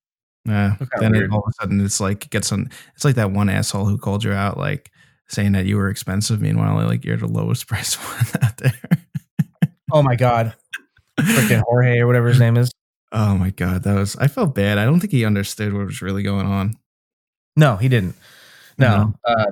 yeah. 0.48 0.76
Kinda 0.78 0.88
Then 1.01 1.14
it, 1.16 1.30
all 1.32 1.40
of 1.40 1.48
a 1.48 1.52
sudden 1.60 1.84
it's 1.84 1.98
like 1.98 2.30
gets 2.30 2.52
on. 2.52 2.70
It's 2.94 3.05
like 3.05 3.16
that 3.16 3.32
one 3.32 3.48
asshole 3.48 3.84
who 3.86 3.98
called 3.98 4.22
you 4.22 4.30
out, 4.32 4.56
like 4.56 4.93
saying 5.26 5.51
that 5.52 5.66
you 5.66 5.76
were 5.76 5.88
expensive. 5.88 6.40
Meanwhile, 6.40 6.86
like 6.86 7.05
you're 7.05 7.16
the 7.16 7.26
lowest 7.26 7.66
price 7.68 7.94
one 7.97 8.44
out 8.44 8.56
there. 8.59 8.72
oh 9.90 10.05
my 10.05 10.14
god 10.14 10.55
freaking 11.20 11.62
jorge 11.62 11.98
or 11.98 12.06
whatever 12.06 12.28
his 12.28 12.38
name 12.38 12.56
is 12.56 12.70
Oh 13.10 13.36
my 13.36 13.51
god, 13.51 13.82
that 13.82 13.94
was. 13.97 14.14
I 14.16 14.28
felt 14.28 14.55
bad. 14.55 14.78
I 14.78 14.84
don't 14.84 15.01
think 15.01 15.12
he 15.12 15.24
understood 15.24 15.72
what 15.72 15.86
was 15.86 16.01
really 16.01 16.22
going 16.22 16.47
on. 16.47 16.74
no 17.56 17.74
he 17.76 17.88
didn't 17.88 18.14
no 18.78 19.14
uh, 19.24 19.47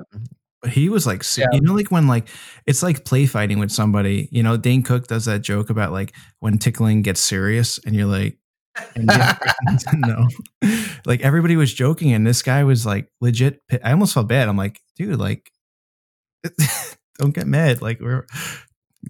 But 0.61 0.71
he 0.71 0.87
was 0.87 1.05
like, 1.05 1.23
Yeah. 1.37 1.47
you 1.51 1.59
know, 1.59 1.73
like 1.73 1.91
when 1.91 2.07
like 2.07 2.29
it's 2.65 2.81
like 2.83 3.03
play 3.03 3.25
fighting 3.25 3.59
with 3.59 3.71
somebody. 3.71 4.29
You 4.31 4.43
know, 4.43 4.55
Dane 4.55 4.81
Cook 4.81 5.07
does 5.07 5.25
that 5.25 5.41
joke 5.41 5.69
about 5.69 5.91
like 5.91 6.13
when 6.39 6.57
tickling 6.57 7.01
gets 7.01 7.19
serious, 7.19 7.79
and 7.85 7.93
you're 7.95 8.05
like, 8.07 8.37
and 8.95 9.07
the 9.07 9.13
other 9.13 9.39
person 9.39 9.65
doesn't 9.65 10.01
know. 10.01 10.27
Like 11.05 11.21
everybody 11.21 11.55
was 11.55 11.73
joking, 11.73 12.13
and 12.13 12.25
this 12.25 12.41
guy 12.41 12.63
was 12.63 12.85
like 12.85 13.09
legit. 13.21 13.61
I 13.83 13.91
almost 13.91 14.13
felt 14.13 14.27
bad. 14.27 14.47
I'm 14.47 14.57
like, 14.57 14.79
dude, 14.95 15.19
like, 15.19 15.51
don't 17.19 17.33
get 17.33 17.47
mad. 17.47 17.81
Like 17.81 17.99
we're 17.99 18.25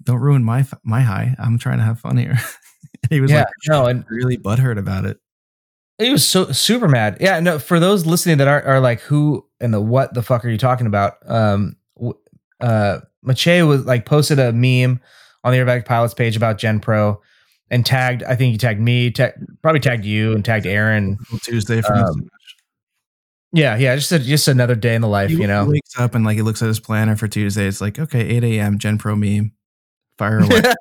don't 0.02 0.20
ruin 0.20 0.44
my 0.44 0.66
my 0.84 1.00
high. 1.00 1.34
I'm 1.38 1.58
trying 1.58 1.78
to 1.78 1.84
have 1.84 2.00
fun 2.00 2.16
here. 2.16 2.38
And 3.02 3.10
he 3.12 3.20
was 3.20 3.30
yeah 3.30 3.40
like 3.40 3.48
no 3.68 3.86
and 3.86 4.04
really 4.08 4.38
butthurt 4.38 4.78
about 4.78 5.04
it. 5.04 5.18
He 5.98 6.10
was 6.10 6.26
so 6.26 6.50
super 6.52 6.88
mad. 6.88 7.18
Yeah, 7.20 7.40
no. 7.40 7.58
For 7.58 7.78
those 7.78 8.06
listening 8.06 8.38
that 8.38 8.48
are 8.48 8.62
are 8.62 8.80
like, 8.80 9.00
who 9.00 9.46
and 9.60 9.74
the 9.74 9.80
what 9.80 10.14
the 10.14 10.22
fuck 10.22 10.44
are 10.44 10.48
you 10.48 10.56
talking 10.56 10.86
about? 10.86 11.14
Um, 11.26 11.76
uh, 12.60 13.00
Mache 13.22 13.62
was 13.62 13.84
like 13.84 14.06
posted 14.06 14.38
a 14.38 14.52
meme 14.52 15.00
on 15.44 15.52
the 15.52 15.58
Airbag 15.58 15.84
Pilots 15.84 16.14
page 16.14 16.36
about 16.36 16.58
Gen 16.58 16.80
Pro, 16.80 17.20
and 17.70 17.84
tagged. 17.84 18.22
I 18.22 18.36
think 18.36 18.52
he 18.52 18.58
tagged 18.58 18.80
me, 18.80 19.10
ta- 19.10 19.32
probably 19.62 19.80
tagged 19.80 20.04
you, 20.04 20.32
and 20.32 20.44
tagged 20.44 20.66
Aaron. 20.66 21.18
Tuesday 21.42 21.82
for 21.82 21.94
Um, 21.94 22.28
Yeah, 23.52 23.76
yeah, 23.76 23.96
just 23.96 24.12
a, 24.12 24.18
just 24.18 24.48
another 24.48 24.74
day 24.74 24.94
in 24.94 25.00
the 25.02 25.08
life, 25.08 25.30
he 25.30 25.36
you 25.36 25.46
know. 25.46 25.66
wakes 25.66 25.98
up 25.98 26.14
and 26.14 26.24
like 26.24 26.36
he 26.36 26.42
looks 26.42 26.62
at 26.62 26.66
his 26.68 26.80
planner 26.80 27.16
for 27.16 27.28
Tuesday. 27.28 27.66
It's 27.66 27.80
like 27.80 27.98
okay, 27.98 28.20
eight 28.20 28.44
a.m. 28.44 28.78
Gen 28.78 28.98
Pro 28.98 29.16
meme, 29.16 29.52
fire 30.18 30.38
away 30.40 30.62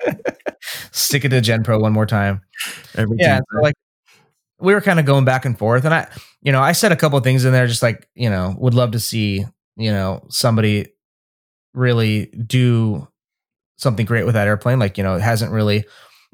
Stick 0.92 1.24
it 1.24 1.30
to 1.30 1.40
Gen 1.40 1.62
Pro 1.62 1.78
one 1.78 1.92
more 1.92 2.06
time. 2.06 2.42
every 2.94 3.16
yeah 3.18 3.40
so 3.52 3.60
like 3.60 3.74
we 4.58 4.74
were 4.74 4.80
kind 4.80 5.00
of 5.00 5.06
going 5.06 5.24
back 5.24 5.44
and 5.46 5.56
forth 5.58 5.84
and 5.86 5.94
i 5.94 6.06
you 6.42 6.52
know 6.52 6.60
i 6.60 6.72
said 6.72 6.92
a 6.92 6.96
couple 6.96 7.16
of 7.16 7.24
things 7.24 7.44
in 7.46 7.52
there 7.52 7.66
just 7.66 7.82
like 7.82 8.06
you 8.14 8.28
know 8.28 8.54
would 8.58 8.74
love 8.74 8.90
to 8.90 9.00
see 9.00 9.44
you 9.76 9.90
know 9.90 10.22
somebody 10.28 10.86
really 11.72 12.26
do 12.26 13.08
something 13.80 14.06
great 14.06 14.24
with 14.24 14.34
that 14.34 14.46
airplane 14.46 14.78
like 14.78 14.96
you 14.98 15.04
know 15.04 15.14
it 15.14 15.22
hasn't 15.22 15.52
really 15.52 15.76
you 15.76 15.84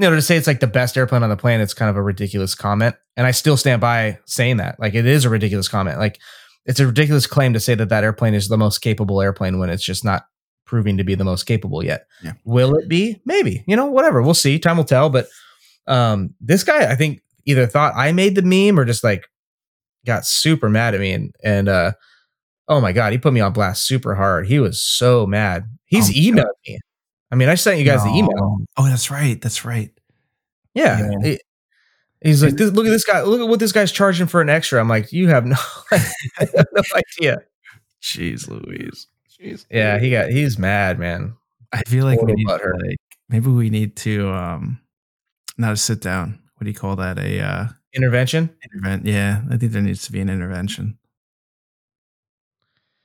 know 0.00 0.10
to 0.10 0.20
say 0.22 0.36
it's 0.36 0.46
like 0.46 0.60
the 0.60 0.66
best 0.66 0.96
airplane 0.96 1.22
on 1.22 1.30
the 1.30 1.36
planet 1.36 1.62
it's 1.64 1.74
kind 1.74 1.88
of 1.88 1.96
a 1.96 2.02
ridiculous 2.02 2.54
comment. 2.54 2.94
And 3.16 3.26
i 3.26 3.30
still 3.30 3.56
stand 3.56 3.80
by 3.80 4.18
saying 4.26 4.58
that. 4.58 4.78
Like 4.78 4.94
it 4.94 5.06
is 5.06 5.24
a 5.24 5.30
ridiculous 5.30 5.68
comment. 5.68 5.98
Like 5.98 6.18
it's 6.66 6.80
a 6.80 6.86
ridiculous 6.86 7.26
claim 7.26 7.52
to 7.54 7.60
say 7.60 7.74
that 7.74 7.88
that 7.88 8.04
airplane 8.04 8.34
is 8.34 8.48
the 8.48 8.58
most 8.58 8.78
capable 8.80 9.22
airplane 9.22 9.58
when 9.58 9.70
it's 9.70 9.84
just 9.84 10.04
not 10.04 10.24
proving 10.66 10.96
to 10.98 11.04
be 11.04 11.14
the 11.14 11.24
most 11.24 11.44
capable 11.44 11.82
yet. 11.84 12.06
Yeah. 12.22 12.32
will 12.44 12.74
it 12.74 12.88
be? 12.88 13.20
Maybe. 13.24 13.64
You 13.66 13.76
know 13.76 13.86
whatever. 13.86 14.20
We'll 14.20 14.34
see. 14.34 14.58
Time 14.58 14.76
will 14.76 14.84
tell. 14.84 15.08
But 15.08 15.28
um 15.86 16.34
this 16.40 16.64
guy 16.64 16.90
i 16.90 16.96
think 16.96 17.22
either 17.44 17.64
thought 17.66 17.94
i 17.96 18.10
made 18.10 18.34
the 18.34 18.42
meme 18.42 18.76
or 18.78 18.84
just 18.84 19.04
like 19.04 19.24
got 20.04 20.26
super 20.26 20.68
mad 20.68 20.94
at 20.94 21.00
me 21.00 21.12
and 21.12 21.32
and 21.44 21.68
uh 21.68 21.92
oh 22.68 22.80
my 22.80 22.90
god 22.92 23.12
he 23.12 23.18
put 23.18 23.32
me 23.32 23.40
on 23.40 23.52
blast 23.52 23.86
super 23.86 24.14
hard. 24.16 24.46
He 24.46 24.58
was 24.58 24.82
so 24.82 25.26
mad. 25.26 25.64
He's 25.84 26.10
Oh, 26.10 26.12
emailed 26.12 26.58
me 26.66 26.80
i 27.30 27.34
mean 27.34 27.48
i 27.48 27.54
sent 27.54 27.78
you 27.78 27.84
guys 27.84 28.02
the 28.04 28.10
email 28.10 28.58
Oh, 28.76 28.84
that's 28.88 29.10
right. 29.10 29.40
That's 29.40 29.64
right. 29.64 29.90
yeah, 30.74 31.00
Yeah. 31.00 31.18
He- 31.22 31.40
he's 32.22 32.42
like 32.42 32.54
"This- 32.56 32.72
look 32.72 32.86
at 32.86 32.90
this 32.90 33.04
guy 33.04 33.22
look 33.22 33.40
at 33.40 33.48
what 33.48 33.58
this 33.60 33.72
guy's 33.72 33.92
charging 33.92 34.26
for 34.26 34.40
an 34.40 34.48
extra 34.50 34.80
i'm 34.80 34.88
like 34.88 35.12
you 35.12 35.28
have 35.28 35.46
no, 35.46 35.56
have 35.90 36.66
no 36.72 36.82
idea 36.94 37.38
Jeez, 38.02 38.48
Louise. 38.48 39.06
Jeez. 39.40 39.66
yeah 39.70 39.98
he 39.98 40.10
got 40.10 40.30
he's 40.30 40.58
mad 40.58 40.98
man 40.98 41.34
I 41.72 41.82
feel 41.82 42.04
like 42.04 42.22
we 42.22 42.32
need 42.32 42.46
like 42.46 42.98
maybe 43.28 43.48
we 43.50 43.70
need 43.70 43.96
to 43.96 44.30
um 44.30 44.80
not 45.58 45.72
a 45.72 45.76
sit 45.76 46.00
down. 46.00 46.38
What 46.56 46.64
do 46.64 46.70
you 46.70 46.76
call 46.76 46.96
that? 46.96 47.18
A 47.18 47.40
uh 47.40 47.66
intervention 47.92 48.54
intervent. 48.64 49.04
Yeah, 49.04 49.42
I 49.50 49.56
think 49.56 49.72
there 49.72 49.82
needs 49.82 50.04
to 50.06 50.12
be 50.12 50.20
an 50.20 50.30
intervention. 50.30 50.96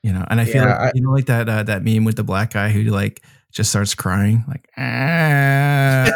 You 0.03 0.13
know, 0.13 0.25
and 0.29 0.39
I 0.39 0.45
feel 0.45 0.63
Yeah, 0.63 0.69
like 0.69 0.79
I- 0.79 0.91
you 0.95 1.01
know, 1.01 1.11
like 1.11 1.25
that 1.25 1.47
uh, 1.49 1.63
that 1.63 1.83
meme 1.83 2.05
with 2.05 2.15
the 2.15 2.23
black 2.23 2.51
guy 2.53 2.69
who 2.69 2.83
like 2.83 3.23
just 3.51 3.69
starts 3.69 3.95
crying, 3.95 4.43
like 4.47 4.69
ah. 4.77 6.09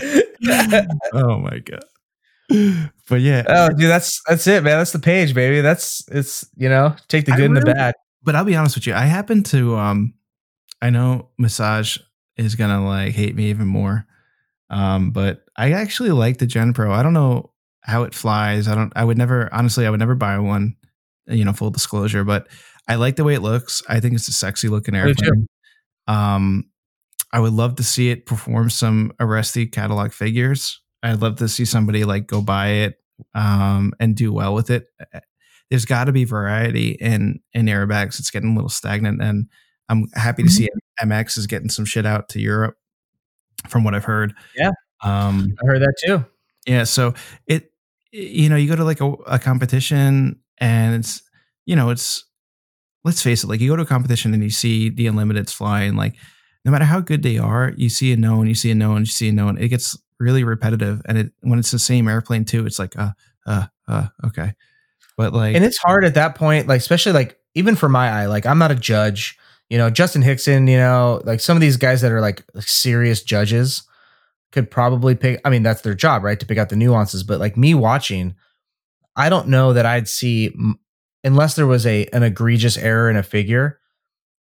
oh 1.12 1.38
my 1.38 1.58
god. 1.60 1.84
But 3.08 3.20
yeah, 3.20 3.44
oh 3.48 3.68
dude 3.70 3.88
that's 3.88 4.20
that's 4.28 4.46
it 4.46 4.62
man 4.62 4.78
that's 4.78 4.92
the 4.92 4.98
page 4.98 5.34
baby 5.34 5.60
that's 5.60 6.04
it's 6.08 6.46
you 6.56 6.68
know 6.68 6.94
take 7.08 7.24
the 7.24 7.32
good 7.32 7.46
and 7.46 7.56
the 7.56 7.62
bad 7.62 7.94
but 8.24 8.34
I'll 8.34 8.44
be 8.44 8.56
honest 8.56 8.74
with 8.74 8.86
you. 8.86 8.94
I 8.94 9.04
happen 9.04 9.42
to 9.44 9.76
um 9.76 10.14
I 10.82 10.90
know 10.90 11.28
massage 11.38 11.98
is 12.36 12.56
gonna 12.56 12.84
like 12.84 13.12
hate 13.12 13.36
me 13.36 13.50
even 13.50 13.68
more. 13.68 14.06
Um, 14.70 15.10
but 15.10 15.44
I 15.56 15.72
actually 15.72 16.10
like 16.10 16.38
the 16.38 16.46
Gen 16.46 16.72
Pro. 16.72 16.92
I 16.92 17.02
don't 17.02 17.12
know 17.12 17.52
how 17.82 18.02
it 18.02 18.14
flies. 18.14 18.66
I 18.66 18.74
don't 18.74 18.92
I 18.96 19.04
would 19.04 19.18
never 19.18 19.52
honestly 19.52 19.86
I 19.86 19.90
would 19.90 20.00
never 20.00 20.14
buy 20.14 20.38
one, 20.38 20.74
you 21.26 21.44
know, 21.44 21.52
full 21.52 21.70
disclosure, 21.70 22.24
but 22.24 22.48
I 22.86 22.96
like 22.96 23.16
the 23.16 23.24
way 23.24 23.34
it 23.34 23.40
looks. 23.40 23.82
I 23.88 24.00
think 24.00 24.14
it's 24.14 24.28
a 24.28 24.32
sexy 24.32 24.68
looking 24.68 24.94
airplane. 24.94 25.46
Um 26.06 26.70
I 27.32 27.40
would 27.40 27.52
love 27.52 27.76
to 27.76 27.82
see 27.82 28.10
it 28.10 28.26
perform 28.26 28.70
some 28.70 29.12
Aresti 29.20 29.70
catalog 29.70 30.12
figures. 30.12 30.80
I'd 31.02 31.20
love 31.20 31.36
to 31.36 31.48
see 31.48 31.64
somebody 31.64 32.04
like 32.04 32.28
go 32.28 32.40
buy 32.40 32.68
it 32.68 33.00
um, 33.34 33.92
and 33.98 34.14
do 34.14 34.32
well 34.32 34.54
with 34.54 34.70
it. 34.70 34.86
There's 35.68 35.84
got 35.84 36.04
to 36.04 36.12
be 36.12 36.24
variety 36.24 36.90
in 36.92 37.40
in 37.52 37.66
airbags. 37.66 38.20
It's 38.20 38.30
getting 38.30 38.52
a 38.52 38.54
little 38.54 38.68
stagnant, 38.68 39.20
and 39.20 39.48
I'm 39.88 40.06
happy 40.14 40.44
to 40.44 40.48
see 40.48 40.68
MX 41.02 41.36
is 41.36 41.48
getting 41.48 41.70
some 41.70 41.84
shit 41.84 42.06
out 42.06 42.28
to 42.30 42.40
Europe, 42.40 42.76
from 43.68 43.82
what 43.82 43.96
I've 43.96 44.04
heard. 44.04 44.32
Yeah. 44.56 44.70
Um, 45.02 45.56
i 45.60 45.66
heard 45.66 45.82
that 45.82 45.94
too 46.06 46.24
yeah. 46.66 46.84
So 46.84 47.14
it, 47.46 47.72
you 48.12 48.48
know, 48.48 48.56
you 48.56 48.68
go 48.68 48.76
to 48.76 48.84
like 48.84 49.00
a, 49.00 49.12
a 49.26 49.38
competition, 49.38 50.40
and 50.58 50.94
it's, 50.94 51.22
you 51.66 51.76
know, 51.76 51.90
it's. 51.90 52.24
Let's 53.04 53.22
face 53.22 53.44
it. 53.44 53.48
Like 53.48 53.60
you 53.60 53.70
go 53.70 53.76
to 53.76 53.82
a 53.82 53.86
competition 53.86 54.34
and 54.34 54.42
you 54.42 54.50
see 54.50 54.88
the 54.88 55.06
unlimiteds 55.06 55.52
flying. 55.52 55.94
Like 55.96 56.14
no 56.64 56.72
matter 56.72 56.86
how 56.86 57.00
good 57.00 57.22
they 57.22 57.38
are, 57.38 57.72
you 57.76 57.88
see 57.88 58.12
a 58.12 58.16
known, 58.16 58.46
you 58.46 58.54
see 58.54 58.70
a 58.70 58.74
known, 58.74 59.00
you 59.00 59.06
see 59.06 59.28
a 59.28 59.32
known. 59.32 59.58
It 59.58 59.68
gets 59.68 59.98
really 60.18 60.44
repetitive, 60.44 61.02
and 61.06 61.18
it 61.18 61.32
when 61.40 61.58
it's 61.58 61.70
the 61.70 61.78
same 61.78 62.08
airplane 62.08 62.44
too, 62.44 62.66
it's 62.66 62.78
like 62.78 62.98
uh 62.98 63.12
uh 63.46 63.66
uh 63.86 64.06
okay, 64.24 64.54
but 65.16 65.32
like 65.32 65.54
and 65.54 65.64
it's 65.64 65.78
hard 65.78 66.04
at 66.04 66.14
that 66.14 66.34
point 66.34 66.66
like 66.66 66.78
especially 66.78 67.12
like 67.12 67.38
even 67.54 67.76
for 67.76 67.88
my 67.88 68.08
eye 68.08 68.26
like 68.26 68.46
i'm 68.46 68.58
not 68.58 68.70
a 68.70 68.76
judge 68.76 69.38
you 69.68 69.78
know 69.78 69.90
justin 69.90 70.22
hickson 70.22 70.66
you 70.66 70.76
know 70.76 71.20
like 71.24 71.40
some 71.40 71.56
of 71.56 71.60
these 71.60 71.76
guys 71.76 72.00
that 72.00 72.12
are 72.12 72.20
like 72.20 72.44
serious 72.60 73.22
judges 73.22 73.82
could 74.52 74.70
probably 74.70 75.14
pick 75.14 75.40
i 75.44 75.50
mean 75.50 75.62
that's 75.62 75.82
their 75.82 75.94
job 75.94 76.22
right 76.22 76.40
to 76.40 76.46
pick 76.46 76.58
out 76.58 76.68
the 76.68 76.76
nuances 76.76 77.22
but 77.22 77.40
like 77.40 77.56
me 77.56 77.74
watching 77.74 78.34
i 79.16 79.28
don't 79.28 79.48
know 79.48 79.72
that 79.72 79.86
i'd 79.86 80.08
see 80.08 80.52
unless 81.24 81.56
there 81.56 81.66
was 81.66 81.86
a 81.86 82.06
an 82.12 82.22
egregious 82.22 82.76
error 82.76 83.10
in 83.10 83.16
a 83.16 83.22
figure 83.22 83.80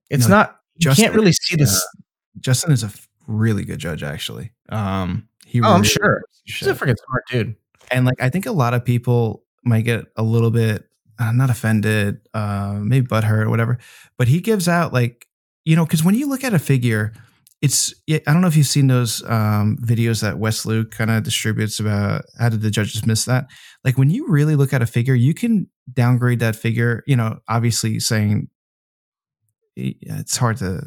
it's 0.09 0.27
No, 0.27 0.35
not 0.35 0.59
you 0.75 0.81
Justin 0.85 1.05
can't 1.05 1.15
really 1.15 1.29
is, 1.29 1.39
see 1.41 1.55
this 1.55 1.75
uh, 1.75 2.01
Justin 2.39 2.71
is 2.73 2.83
a 2.83 2.91
really 3.27 3.63
good 3.63 3.79
judge, 3.79 4.03
actually. 4.03 4.51
Um, 4.69 5.27
he 5.47 5.61
Oh, 5.61 5.73
I'm 5.73 5.83
sure. 5.83 6.21
he's 6.43 6.67
a 6.67 6.73
freaking 6.73 6.95
smart 7.07 7.23
dude 7.31 7.55
and 7.91 8.05
like 8.05 8.21
I 8.21 8.29
think 8.29 8.45
a 8.45 8.51
lot 8.51 8.73
of 8.73 8.83
people 8.85 9.43
might 9.63 9.81
get 9.81 10.05
a 10.15 10.23
little 10.23 10.51
bit 10.51 10.83
uh, 11.17 11.31
not 11.31 11.49
offended, 11.49 12.19
uh, 12.33 12.77
maybe 12.81 13.07
butthurt 13.07 13.45
or 13.45 13.49
whatever. 13.49 13.77
But 14.17 14.27
he 14.27 14.41
gives 14.41 14.67
out 14.67 14.91
like 14.93 15.27
you 15.63 15.75
know 15.75 15.85
because 15.85 16.03
when 16.03 16.15
you 16.15 16.27
look 16.27 16.43
at 16.43 16.53
a 16.53 16.59
figure, 16.59 17.13
it's 17.61 17.93
yeah, 18.05 18.19
I 18.27 18.33
don't 18.33 18.41
know 18.41 18.47
if 18.47 18.57
you've 18.57 18.67
seen 18.67 18.87
those 18.87 19.23
um, 19.23 19.77
videos 19.81 20.21
that 20.21 20.37
Wes 20.37 20.65
Luke 20.65 20.91
kind 20.91 21.09
of 21.09 21.23
distributes 21.23 21.79
about 21.79 22.25
how 22.37 22.49
did 22.49 22.61
the 22.61 22.69
judges 22.69 23.05
miss 23.05 23.25
that. 23.25 23.47
Like 23.83 23.97
when 23.97 24.09
you 24.09 24.27
really 24.27 24.55
look 24.55 24.73
at 24.73 24.81
a 24.81 24.85
figure, 24.85 25.15
you 25.15 25.33
can 25.33 25.69
downgrade 25.91 26.39
that 26.39 26.55
figure. 26.55 27.03
You 27.07 27.15
know, 27.15 27.39
obviously 27.47 27.99
saying 27.99 28.49
yeah, 29.75 30.19
it's 30.19 30.37
hard 30.37 30.57
to 30.57 30.81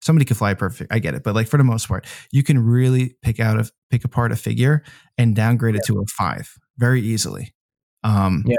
somebody 0.00 0.24
could 0.24 0.36
fly 0.36 0.54
perfect. 0.54 0.92
I 0.92 0.98
get 0.98 1.14
it, 1.14 1.22
but 1.22 1.34
like 1.34 1.46
for 1.46 1.58
the 1.58 1.64
most 1.64 1.86
part, 1.86 2.06
you 2.32 2.42
can 2.42 2.58
really 2.58 3.14
pick 3.22 3.38
out 3.38 3.58
of 3.58 3.70
pick 3.90 4.04
apart 4.04 4.32
a 4.32 4.36
figure 4.36 4.82
and 5.16 5.34
downgrade 5.36 5.76
it 5.76 5.82
to 5.86 6.00
a 6.00 6.06
five 6.06 6.52
very 6.78 7.00
easily. 7.00 7.54
Um, 8.02 8.42
Yeah. 8.46 8.56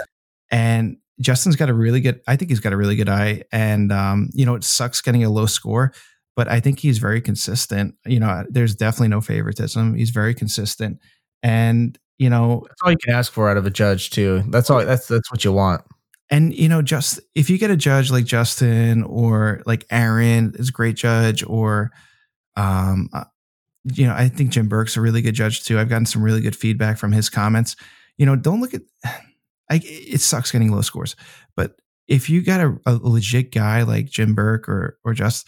and 0.52 0.98
Justin's 1.19 1.56
got 1.56 1.69
a 1.69 1.73
really 1.73 1.99
good. 2.02 2.22
I 2.27 2.35
think 2.38 2.49
he's 2.49 2.60
got 2.60 2.73
a 2.73 2.77
really 2.77 2.95
good 2.95 3.10
eye, 3.10 3.44
and 3.52 3.91
um, 3.91 4.30
you 4.34 4.45
know, 4.45 4.56
it 4.56 4.64
sucks 4.64 5.02
getting 5.02 5.23
a 5.23 5.30
low 5.30 5.45
score, 5.45 5.94
but 6.36 6.48
I 6.48 6.60
think 6.60 6.80
he's 6.80 6.98
very 6.98 7.22
consistent. 7.22 7.96
You 8.06 8.20
know, 8.20 8.44
there's 8.50 8.76
definitely 8.76 9.10
no 9.10 9.22
favoritism. 9.22 9.96
He's 9.96 10.10
very 10.10 10.34
consistent, 10.34 11.00
and 11.42 11.98
you 12.18 12.30
know, 12.30 12.64
that's 12.68 12.82
all 12.84 12.92
you 12.92 12.98
can 12.98 13.14
ask 13.14 13.32
for 13.32 13.50
out 13.50 13.58
of 13.58 13.66
a 13.66 13.72
judge 13.72 14.10
too 14.12 14.44
that's 14.48 14.70
all 14.70 14.86
that's 14.86 15.08
that's 15.08 15.32
what 15.32 15.44
you 15.44 15.52
want 15.52 15.82
and 16.30 16.54
you 16.56 16.70
know 16.70 16.82
just 16.82 17.20
if 17.36 17.50
you 17.50 17.58
get 17.58 17.72
a 17.72 17.78
judge 17.78 18.12
like 18.12 18.26
justin 18.26 19.04
or 19.04 19.62
like 19.66 19.86
aaron 19.92 20.54
is 20.56 20.70
a 20.70 20.72
great 20.72 20.96
judge 20.96 21.44
or 21.44 21.92
um 22.56 23.10
uh, 23.14 23.24
you 23.84 24.06
know 24.06 24.14
i 24.14 24.28
think 24.28 24.52
jim 24.52 24.68
burke's 24.68 24.96
a 24.96 25.02
really 25.02 25.22
good 25.22 25.36
judge 25.36 25.64
too 25.64 25.80
i've 25.80 25.90
gotten 25.90 26.06
some 26.06 26.24
really 26.24 26.42
good 26.42 26.56
feedback 26.56 26.98
from 26.98 27.12
his 27.12 27.30
comments 27.30 27.76
you 28.18 28.26
know 28.26 28.36
don't 28.36 28.62
look 28.62 28.74
at 28.74 28.82
I, 29.72 29.80
it 29.84 30.20
sucks 30.20 30.52
getting 30.52 30.72
low 30.72 30.82
scores 30.82 31.16
but 31.56 31.80
if 32.08 32.30
you 32.30 32.44
got 32.44 32.60
a, 32.60 32.78
a 32.86 32.96
legit 32.96 33.52
guy 33.52 33.84
like 33.84 34.08
jim 34.08 34.36
burke 34.36 34.68
or 34.68 34.98
or 35.04 35.14
just 35.14 35.48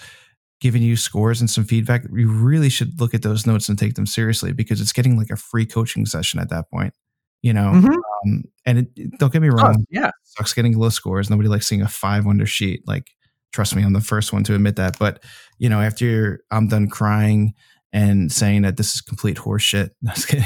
giving 0.62 0.82
you 0.82 0.96
scores 0.96 1.42
and 1.42 1.50
some 1.50 1.64
feedback 1.66 2.04
you 2.14 2.30
really 2.32 2.70
should 2.70 3.00
look 3.00 3.14
at 3.14 3.22
those 3.22 3.46
notes 3.46 3.70
and 3.70 3.78
take 3.78 3.96
them 3.96 4.06
seriously 4.08 4.52
because 4.54 4.80
it's 4.82 4.94
getting 4.94 5.18
like 5.18 5.30
a 5.30 5.36
free 5.36 5.66
coaching 5.66 6.06
session 6.06 6.40
at 6.40 6.50
that 6.50 6.70
point 6.72 6.94
you 7.42 7.54
know 7.54 7.72
Mhm. 7.74 7.96
um, 8.26 8.44
and 8.66 8.80
it, 8.80 9.18
don't 9.20 9.32
get 9.34 9.42
me 9.42 9.50
Oh, 9.50 9.56
wrong 9.56 9.86
yeah 9.90 10.12
sucks 10.24 10.54
getting 10.54 10.78
low 10.78 10.90
scores. 10.90 11.30
Nobody 11.30 11.48
likes 11.50 11.68
seeing 11.68 11.82
a 11.82 11.88
five 11.88 12.26
under 12.28 12.46
sheet. 12.46 12.82
Like, 12.88 13.12
trust 13.54 13.76
me, 13.76 13.84
I'm 13.84 13.94
the 13.94 14.02
first 14.02 14.34
one 14.34 14.44
to 14.46 14.56
admit 14.56 14.76
that. 14.78 14.98
But 15.00 15.24
you 15.60 15.70
know, 15.70 15.80
after 15.82 16.42
I'm 16.52 16.68
done 16.68 16.90
crying 16.90 17.54
and 17.94 18.30
saying 18.32 18.64
that 18.64 18.76
this 18.78 18.96
is 18.96 19.02
complete 19.02 19.38
horseshit, 19.38 19.92
no, 20.02 20.12
I 20.12 20.16
kidding. 20.20 20.46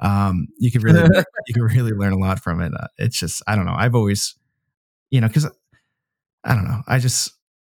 Um, 0.00 0.48
you 0.58 0.70
can 0.70 0.82
really, 0.82 1.00
you 1.46 1.54
can 1.54 1.62
really 1.62 1.92
learn 1.92 2.12
a 2.12 2.18
lot 2.18 2.40
from 2.40 2.60
it. 2.60 2.72
Uh, 2.78 2.88
it's 2.98 3.18
just, 3.18 3.42
I 3.46 3.56
don't 3.56 3.64
know. 3.64 3.74
I've 3.76 3.94
always, 3.94 4.34
you 5.10 5.20
know, 5.22 5.28
because 5.28 5.46
I 6.44 6.54
don't 6.54 6.64
know. 6.68 6.82
I 6.86 6.98
just, 6.98 7.30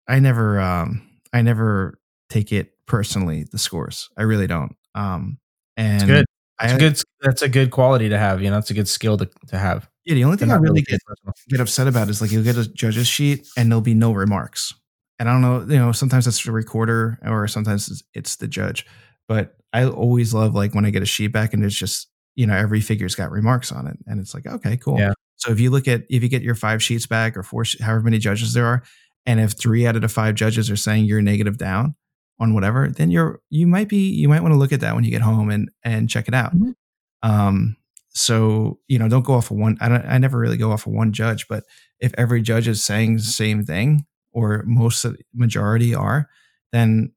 I 0.08 0.18
never, 0.18 0.58
um, 0.60 1.08
I 1.32 1.42
never 1.42 1.98
take 2.30 2.52
it 2.52 2.72
personally. 2.86 3.44
The 3.50 3.58
scores, 3.58 4.08
I 4.16 4.22
really 4.22 4.46
don't. 4.46 4.76
Um, 4.94 5.38
and 5.76 6.06
good. 6.06 6.26
I, 6.58 6.66
It's 6.66 6.74
a 6.74 6.78
good 6.78 7.02
that's 7.20 7.42
a 7.42 7.48
good 7.48 7.70
quality 7.70 8.08
to 8.10 8.18
have 8.18 8.42
you 8.42 8.50
know 8.50 8.58
it's 8.58 8.70
a 8.70 8.74
good 8.74 8.88
skill 8.88 9.16
to, 9.18 9.28
to 9.48 9.58
have 9.58 9.88
yeah, 10.04 10.14
the 10.14 10.24
only 10.24 10.36
thing 10.36 10.50
I 10.50 10.56
really 10.56 10.82
get 10.82 11.00
personal. 11.06 11.32
get 11.48 11.60
upset 11.60 11.86
about 11.88 12.08
is 12.08 12.20
like 12.20 12.30
you'll 12.30 12.44
get 12.44 12.56
a 12.56 12.68
judge's 12.68 13.06
sheet 13.06 13.46
and 13.56 13.70
there'll 13.70 13.80
be 13.80 13.94
no 13.94 14.12
remarks. 14.12 14.74
and 15.18 15.28
I 15.28 15.32
don't 15.32 15.42
know, 15.42 15.60
you 15.72 15.78
know, 15.78 15.92
sometimes 15.92 16.26
it's 16.26 16.44
the 16.44 16.50
recorder 16.50 17.18
or 17.24 17.46
sometimes 17.46 17.88
it's, 17.88 18.02
it's 18.12 18.36
the 18.36 18.48
judge. 18.48 18.84
But 19.28 19.54
I 19.72 19.84
always 19.84 20.34
love 20.34 20.54
like 20.54 20.74
when 20.74 20.84
I 20.84 20.90
get 20.90 21.02
a 21.02 21.06
sheet 21.06 21.28
back 21.28 21.54
and 21.54 21.64
it's 21.64 21.76
just 21.76 22.08
you 22.34 22.46
know 22.46 22.56
every 22.56 22.80
figure's 22.80 23.14
got 23.14 23.30
remarks 23.30 23.70
on 23.72 23.86
it, 23.86 23.96
and 24.06 24.20
it's 24.20 24.34
like 24.34 24.46
okay, 24.46 24.76
cool. 24.76 24.98
Yeah. 24.98 25.12
So 25.36 25.50
if 25.50 25.60
you 25.60 25.70
look 25.70 25.88
at 25.88 26.02
if 26.10 26.22
you 26.22 26.28
get 26.28 26.42
your 26.42 26.54
five 26.54 26.82
sheets 26.82 27.06
back 27.06 27.36
or 27.36 27.42
four, 27.42 27.64
however 27.80 28.02
many 28.02 28.18
judges 28.18 28.52
there 28.52 28.66
are, 28.66 28.82
and 29.26 29.40
if 29.40 29.52
three 29.52 29.86
out 29.86 29.96
of 29.96 30.02
the 30.02 30.08
five 30.08 30.34
judges 30.34 30.70
are 30.70 30.76
saying 30.76 31.04
you're 31.04 31.22
negative 31.22 31.58
down 31.58 31.94
on 32.40 32.54
whatever, 32.54 32.88
then 32.88 33.10
you're 33.10 33.40
you 33.50 33.66
might 33.66 33.88
be 33.88 34.10
you 34.10 34.28
might 34.28 34.42
want 34.42 34.52
to 34.52 34.58
look 34.58 34.72
at 34.72 34.80
that 34.80 34.94
when 34.94 35.04
you 35.04 35.10
get 35.10 35.22
home 35.22 35.50
and 35.50 35.70
and 35.84 36.08
check 36.10 36.28
it 36.28 36.34
out. 36.34 36.54
Mhm. 36.56 36.74
Um, 37.22 37.76
so 38.10 38.78
you 38.88 38.98
know, 38.98 39.08
don't 39.08 39.24
go 39.24 39.34
off 39.34 39.50
of 39.50 39.56
one. 39.58 39.78
I 39.80 39.88
don't. 39.88 40.04
I 40.06 40.18
never 40.18 40.38
really 40.38 40.56
go 40.56 40.72
off 40.72 40.86
of 40.86 40.92
one 40.92 41.12
judge, 41.12 41.46
but 41.48 41.64
if 42.00 42.12
every 42.18 42.42
judge 42.42 42.68
is 42.68 42.84
saying 42.84 43.14
the 43.16 43.22
same 43.22 43.64
thing, 43.64 44.06
or 44.32 44.64
most 44.66 45.04
of 45.04 45.14
the 45.16 45.22
majority 45.34 45.94
are, 45.94 46.28
then 46.72 47.12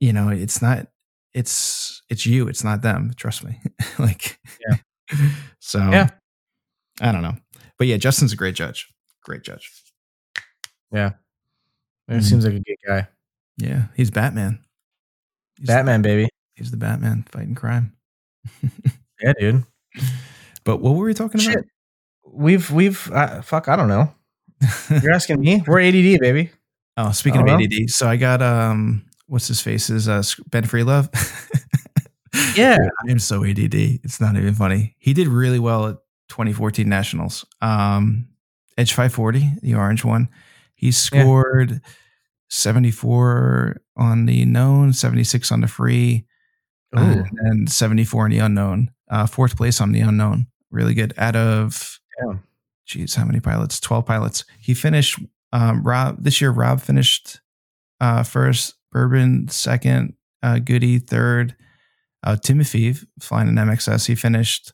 you 0.00 0.12
know 0.12 0.28
it's 0.28 0.62
not. 0.62 0.88
It's 1.34 2.02
it's 2.08 2.24
you. 2.26 2.48
It's 2.48 2.64
not 2.64 2.82
them. 2.82 3.12
Trust 3.16 3.44
me. 3.44 3.60
like 3.98 4.38
Yeah. 4.68 4.76
So 5.60 5.78
Yeah. 5.90 6.08
I 7.00 7.12
don't 7.12 7.22
know, 7.22 7.36
but 7.78 7.86
yeah, 7.88 7.98
Justin's 7.98 8.32
a 8.32 8.36
great 8.36 8.54
judge. 8.54 8.86
Great 9.22 9.42
judge. 9.42 9.70
It 12.08 12.14
Mhm. 12.18 12.22
seems 12.22 12.44
like 12.44 12.54
a 12.54 12.60
good 12.60 12.76
guy. 12.86 13.08
Yeah, 13.56 13.84
he's 13.96 14.10
Batman. 14.10 14.58
He's 15.58 15.66
Batman, 15.68 16.02
baby. 16.02 16.28
He's 16.54 16.70
the 16.70 16.76
Batman 16.76 17.24
fighting 17.30 17.54
crime. 17.54 17.92
Yeah, 19.22 19.32
dude. 19.40 19.64
But 20.64 20.82
what 20.82 20.94
were 20.94 21.06
we 21.06 21.14
talking 21.14 21.40
Shit. 21.40 21.64
We've 22.26 22.70
we've 22.70 23.10
uh, 23.12 23.40
fuck. 23.40 23.66
I 23.66 23.74
don't 23.76 23.88
know. 23.88 24.12
You're 25.02 25.12
asking 25.12 25.40
me. 25.40 25.62
We're 25.66 25.80
ADD, 25.80 26.18
baby. 26.20 26.50
oh, 26.98 27.12
speaking 27.12 27.40
of 27.40 27.46
know. 27.46 27.54
ADD, 27.58 27.88
so 27.88 28.06
I 28.08 28.16
got 28.16 28.42
um, 28.42 29.06
what's 29.26 29.48
his 29.48 29.62
face 29.62 29.88
is 29.88 30.06
uh 30.08 30.22
Ben 30.50 30.64
Freelove. 30.64 31.08
Yeah. 32.54 32.76
I'm 33.08 33.18
so 33.18 33.44
ADD. 33.44 33.74
It's 34.04 34.20
not 34.20 34.36
even 34.36 34.54
funny. 34.54 34.94
He 34.98 35.14
did 35.14 35.28
really 35.28 35.58
well 35.58 35.86
at 35.88 35.96
2014 36.28 36.86
Nationals. 36.88 37.44
Um, 37.62 38.28
Edge 38.76 38.92
540, 38.92 39.52
the 39.62 39.74
orange 39.74 40.04
one. 40.04 40.28
He 40.76 40.92
scored 40.92 41.80
74 42.48 43.80
on 43.96 44.26
the 44.26 44.44
known, 44.44 44.92
76 44.92 45.50
on 45.50 45.62
the 45.62 45.68
free, 45.68 46.26
uh, 46.94 47.22
and 47.38 47.70
74 47.70 48.26
in 48.26 48.32
the 48.32 48.38
unknown. 48.38 48.90
Uh, 49.10 49.26
fourth 49.26 49.56
place 49.56 49.80
on 49.80 49.92
the 49.92 50.00
unknown. 50.00 50.46
Really 50.70 50.94
good. 50.94 51.14
Out 51.16 51.34
of, 51.36 51.98
Damn. 52.20 52.42
geez, 52.84 53.14
how 53.14 53.24
many 53.24 53.40
pilots? 53.40 53.80
12 53.80 54.04
pilots. 54.06 54.44
He 54.60 54.74
finished, 54.74 55.18
um, 55.52 55.82
Rob, 55.82 56.22
this 56.22 56.40
year, 56.40 56.50
Rob 56.50 56.80
finished 56.80 57.40
uh, 58.00 58.22
first, 58.22 58.74
Boerboon 58.94 59.50
second, 59.50 60.14
uh, 60.42 60.58
Goody 60.58 60.98
third. 60.98 61.56
Uh, 62.22 62.36
Timothy 62.36 62.94
flying 63.20 63.48
an 63.48 63.56
MXS, 63.56 64.06
he 64.06 64.14
finished 64.14 64.72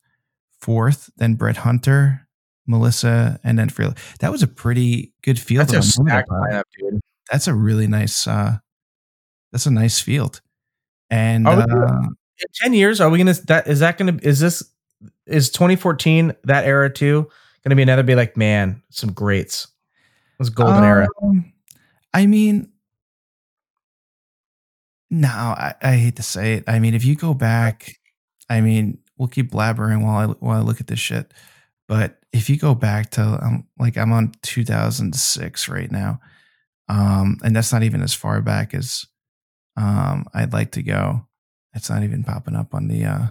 fourth. 0.58 1.10
Then 1.16 1.34
Brett 1.34 1.58
Hunter, 1.58 2.26
Melissa, 2.66 3.40
and 3.42 3.58
then 3.58 3.68
Freelove. 3.68 3.98
That 4.20 4.30
was 4.30 4.42
a 4.42 4.46
pretty 4.46 5.12
good 5.22 5.38
field. 5.38 5.68
That's 5.68 5.86
a 5.86 5.90
stacked 5.90 6.28
lineup, 6.28 6.64
dude. 6.78 7.00
That's 7.30 7.48
a 7.48 7.54
really 7.54 7.86
nice. 7.86 8.26
uh 8.26 8.58
That's 9.50 9.66
a 9.66 9.70
nice 9.70 10.00
field. 10.00 10.40
And 11.10 11.46
uh, 11.46 11.66
In 11.68 12.46
ten 12.54 12.74
years, 12.74 13.00
are 13.00 13.10
we 13.10 13.18
gonna? 13.18 13.34
That 13.46 13.66
is 13.66 13.80
that 13.80 13.98
gonna? 13.98 14.18
Is 14.22 14.40
this? 14.40 14.62
Is 15.26 15.50
2014 15.50 16.32
that 16.44 16.64
era 16.64 16.90
too? 16.90 17.28
Gonna 17.64 17.76
be 17.76 17.82
another? 17.82 18.02
Be 18.02 18.14
like, 18.14 18.36
man, 18.36 18.82
some 18.90 19.12
greats. 19.12 19.64
It 19.64 20.38
was 20.38 20.50
golden 20.50 20.82
era. 20.84 21.06
Um, 21.22 21.52
I 22.14 22.26
mean, 22.26 22.70
no, 25.10 25.28
I, 25.28 25.74
I 25.82 25.96
hate 25.96 26.16
to 26.16 26.22
say 26.22 26.54
it. 26.54 26.64
I 26.66 26.78
mean, 26.78 26.94
if 26.94 27.04
you 27.04 27.14
go 27.14 27.34
back, 27.34 27.96
I 28.48 28.60
mean, 28.60 28.98
we'll 29.16 29.28
keep 29.28 29.50
blabbering 29.50 30.02
while 30.02 30.16
I 30.16 30.26
while 30.34 30.58
I 30.58 30.62
look 30.62 30.80
at 30.80 30.86
this 30.86 30.98
shit. 30.98 31.32
But 31.86 32.21
if 32.32 32.48
you 32.50 32.56
go 32.58 32.74
back 32.74 33.10
to 33.10 33.22
um, 33.22 33.66
like 33.78 33.96
I'm 33.98 34.12
on 34.12 34.32
2006 34.42 35.68
right 35.68 35.90
now, 35.90 36.20
um, 36.88 37.38
and 37.44 37.54
that's 37.54 37.72
not 37.72 37.82
even 37.82 38.02
as 38.02 38.14
far 38.14 38.40
back 38.42 38.74
as 38.74 39.04
um 39.76 40.26
I'd 40.34 40.52
like 40.52 40.72
to 40.72 40.82
go. 40.82 41.26
It's 41.74 41.88
not 41.90 42.02
even 42.02 42.24
popping 42.24 42.56
up 42.56 42.74
on 42.74 42.88
the. 42.88 43.04
uh 43.04 43.26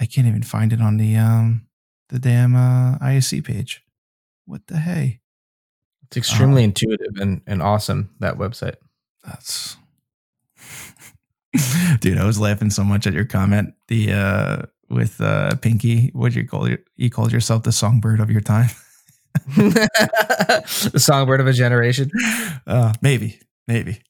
I 0.00 0.06
can't 0.06 0.26
even 0.26 0.42
find 0.42 0.72
it 0.72 0.80
on 0.80 0.96
the 0.96 1.16
um 1.16 1.66
the 2.08 2.18
damn 2.18 2.54
uh 2.56 2.98
ISC 2.98 3.44
page. 3.44 3.82
What 4.46 4.66
the 4.66 4.78
hey? 4.78 5.20
It's 6.06 6.16
extremely 6.16 6.62
Uh-huh. 6.62 6.68
intuitive 6.68 7.16
and, 7.20 7.40
and 7.46 7.62
awesome. 7.62 8.10
That 8.20 8.36
website. 8.36 8.76
That's 9.24 9.76
dude. 12.00 12.18
I 12.18 12.24
was 12.26 12.38
laughing 12.40 12.70
so 12.70 12.84
much 12.84 13.06
at 13.06 13.14
your 13.14 13.24
comment. 13.24 13.74
The 13.88 14.12
uh 14.12 14.62
with 14.90 15.20
uh 15.20 15.54
Pinky, 15.56 16.10
what 16.12 16.34
you 16.34 16.46
call 16.46 16.66
it? 16.66 16.84
You 16.96 17.10
called 17.10 17.32
yourself 17.32 17.62
the 17.62 17.72
songbird 17.72 18.20
of 18.20 18.30
your 18.30 18.40
time. 18.40 18.68
the 19.56 20.92
songbird 20.98 21.40
of 21.40 21.46
a 21.46 21.52
generation. 21.52 22.10
Uh 22.66 22.92
maybe, 23.02 23.40
maybe. 23.66 24.00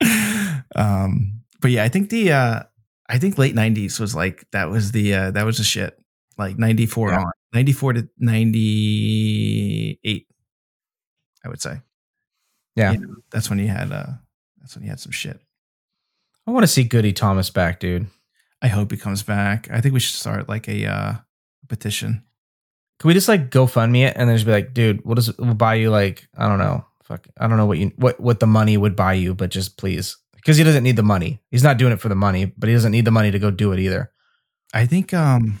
um, 0.76 1.40
but 1.60 1.70
yeah, 1.70 1.84
I 1.84 1.88
think 1.88 2.10
the 2.10 2.32
uh 2.32 2.62
I 3.08 3.18
think 3.18 3.38
late 3.38 3.54
nineties 3.54 4.00
was 4.00 4.14
like 4.14 4.46
that 4.52 4.70
was 4.70 4.92
the 4.92 5.14
uh 5.14 5.30
that 5.32 5.44
was 5.44 5.58
the 5.58 5.64
shit. 5.64 5.98
Like 6.38 6.58
ninety 6.58 6.86
four 6.86 7.10
Yeah. 7.10 7.20
on 7.20 7.32
ninety 7.52 7.72
four 7.72 7.92
to 7.92 8.08
ninety 8.18 9.98
eight, 10.04 10.26
I 11.44 11.48
would 11.48 11.62
say. 11.62 11.80
Yeah. 12.76 12.92
You 12.92 12.98
know, 13.00 13.14
that's 13.30 13.48
when 13.50 13.58
you 13.58 13.68
had 13.68 13.92
uh 13.92 14.06
that's 14.60 14.74
when 14.74 14.84
you 14.84 14.90
had 14.90 15.00
some 15.00 15.12
shit. 15.12 15.40
I 16.46 16.50
want 16.50 16.64
to 16.64 16.68
see 16.68 16.84
Goody 16.84 17.12
Thomas 17.12 17.50
back, 17.50 17.80
dude. 17.80 18.06
I 18.62 18.68
hope 18.68 18.90
he 18.90 18.96
comes 18.96 19.22
back. 19.22 19.68
I 19.70 19.80
think 19.80 19.94
we 19.94 20.00
should 20.00 20.16
start 20.16 20.48
like 20.48 20.68
a 20.68 20.86
uh 20.86 21.12
petition. 21.68 22.24
Can 23.00 23.08
we 23.08 23.14
just 23.14 23.28
like 23.28 23.50
GoFundMe 23.50 24.06
it 24.06 24.16
and 24.16 24.28
then 24.28 24.36
just 24.36 24.46
be 24.46 24.52
like, 24.52 24.72
dude, 24.72 25.04
what 25.04 25.14
does 25.16 25.36
we'll 25.38 25.54
buy 25.54 25.74
you 25.74 25.90
like 25.90 26.28
I 26.36 26.48
don't 26.48 26.58
know, 26.58 26.84
fuck, 27.02 27.26
I 27.38 27.48
don't 27.48 27.56
know 27.56 27.66
what 27.66 27.78
you 27.78 27.92
what 27.96 28.20
what 28.20 28.40
the 28.40 28.46
money 28.46 28.76
would 28.76 28.96
buy 28.96 29.14
you, 29.14 29.34
but 29.34 29.50
just 29.50 29.76
please, 29.78 30.16
because 30.36 30.56
he 30.56 30.64
doesn't 30.64 30.84
need 30.84 30.96
the 30.96 31.02
money. 31.02 31.40
He's 31.50 31.64
not 31.64 31.78
doing 31.78 31.92
it 31.92 32.00
for 32.00 32.08
the 32.08 32.14
money, 32.14 32.46
but 32.56 32.68
he 32.68 32.74
doesn't 32.74 32.92
need 32.92 33.04
the 33.04 33.10
money 33.10 33.30
to 33.30 33.38
go 33.38 33.50
do 33.50 33.72
it 33.72 33.80
either. 33.80 34.10
I 34.72 34.86
think 34.86 35.12
um 35.14 35.60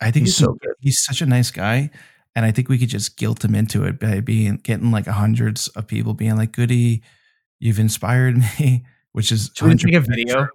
I 0.00 0.10
think 0.10 0.26
He's 0.26 0.40
we 0.40 0.46
so 0.46 0.54
can- 0.54 0.72
he's 0.80 1.02
such 1.02 1.22
a 1.22 1.26
nice 1.26 1.50
guy. 1.50 1.90
And 2.36 2.46
I 2.46 2.52
think 2.52 2.68
we 2.68 2.78
could 2.78 2.88
just 2.88 3.16
guilt 3.16 3.44
him 3.44 3.56
into 3.56 3.84
it 3.84 3.98
by 3.98 4.20
being 4.20 4.56
getting 4.58 4.92
like 4.92 5.06
hundreds 5.06 5.66
of 5.68 5.88
people 5.88 6.14
being 6.14 6.36
like, 6.36 6.52
Goody, 6.52 7.02
you've 7.58 7.80
inspired 7.80 8.36
me, 8.60 8.84
which 9.12 9.32
is 9.32 9.50
Should 9.54 9.66
we 9.66 9.74
just 9.74 9.84
make 9.84 9.94
a 9.94 10.00
video? 10.00 10.48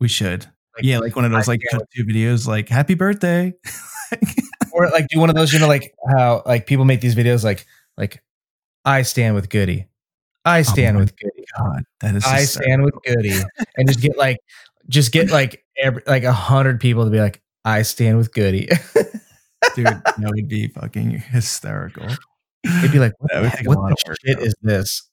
We 0.00 0.08
should. 0.08 0.46
Like, 0.76 0.84
yeah, 0.84 0.98
like 0.98 1.16
one 1.16 1.24
of 1.24 1.30
those 1.30 1.48
like 1.48 1.60
cut 1.70 1.82
to 1.90 2.04
videos 2.04 2.46
like 2.46 2.68
happy 2.68 2.94
birthday. 2.94 3.52
or 4.72 4.88
like 4.90 5.08
do 5.08 5.20
one 5.20 5.28
of 5.28 5.36
those, 5.36 5.52
you 5.52 5.58
know, 5.58 5.68
like 5.68 5.94
how 6.14 6.42
like 6.46 6.66
people 6.66 6.84
make 6.84 7.00
these 7.00 7.14
videos 7.14 7.44
like 7.44 7.66
like 7.96 8.22
I 8.84 9.02
stand 9.02 9.34
with 9.34 9.50
Goody, 9.50 9.86
I 10.44 10.60
oh 10.60 10.62
stand 10.62 10.96
my 10.96 11.02
with 11.02 11.16
Goody, 11.16 11.44
God, 11.58 11.82
that 12.00 12.14
is 12.14 12.24
I 12.24 12.44
stand 12.44 12.84
with 12.84 12.94
Goody, 13.04 13.38
and 13.76 13.88
just 13.88 14.00
get 14.00 14.16
like 14.16 14.38
just 14.88 15.12
get 15.12 15.30
like 15.30 15.64
every, 15.76 16.02
like 16.06 16.24
a 16.24 16.32
hundred 16.32 16.80
people 16.80 17.04
to 17.04 17.10
be 17.10 17.20
like 17.20 17.42
I 17.64 17.82
stand 17.82 18.16
with 18.16 18.32
Goody. 18.32 18.68
dude. 19.74 19.86
That 19.86 20.32
would 20.34 20.48
be 20.48 20.68
fucking 20.74 21.10
hysterical. 21.10 22.06
They'd 22.64 22.92
be 22.92 22.98
like, 22.98 23.12
what, 23.18 23.32
That 23.32 23.42
the, 23.42 23.56
take 23.56 23.68
what 23.68 23.88
the 23.88 24.16
shit 24.24 24.38
though. 24.38 24.44
is 24.44 24.54
this? 24.62 25.09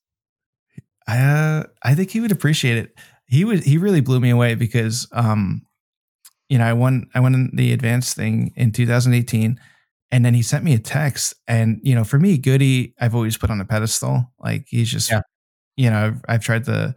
I 1.08 1.19
uh, 1.19 1.64
I 1.84 1.95
think 1.95 2.11
he 2.11 2.19
would 2.19 2.32
appreciate 2.32 2.77
it. 2.77 2.98
He 3.27 3.44
would 3.45 3.64
he 3.64 3.77
really 3.77 4.02
blew 4.02 4.19
me 4.19 4.30
away 4.30 4.56
because 4.56 5.08
um 5.11 5.64
you 6.50 6.58
know, 6.58 6.66
I 6.66 6.74
won 6.74 7.08
I 7.16 7.19
won 7.19 7.52
the 7.53 7.74
advanced 7.74 8.16
thing 8.16 8.53
in 8.56 8.72
2018 8.72 9.60
and 10.11 10.26
then 10.26 10.34
he 10.34 10.42
sent 10.42 10.64
me 10.64 10.74
a 10.74 10.80
text 10.80 11.34
and 11.48 11.80
you 11.84 11.95
know, 11.95 12.03
for 12.03 12.19
me 12.19 12.38
Goody 12.38 12.94
I've 13.00 13.16
always 13.16 13.38
put 13.38 13.50
on 13.52 13.61
a 13.61 13.66
pedestal. 13.66 14.32
Like 14.40 14.66
he's 14.69 14.92
just 14.92 15.11
Yeah. 15.11 15.22
you 15.77 15.90
know, 15.90 16.08
I've, 16.08 16.22
I've 16.30 16.42
tried 16.44 16.66
to 16.66 16.95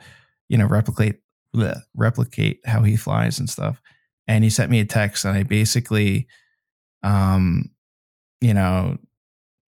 you 0.49 0.59
know, 0.59 0.67
replicate 0.67 1.21
bleh, 1.57 1.81
replicate 1.97 2.61
how 2.67 2.83
he 2.83 2.97
flies 2.97 3.39
and 3.41 3.49
stuff. 3.51 3.81
And 4.29 4.45
he 4.45 4.51
sent 4.51 4.71
me 4.71 4.81
a 4.81 4.85
text 4.85 5.25
and 5.25 5.37
I 5.37 5.43
basically 5.45 6.29
um 7.03 7.71
you 8.41 8.55
know, 8.55 8.99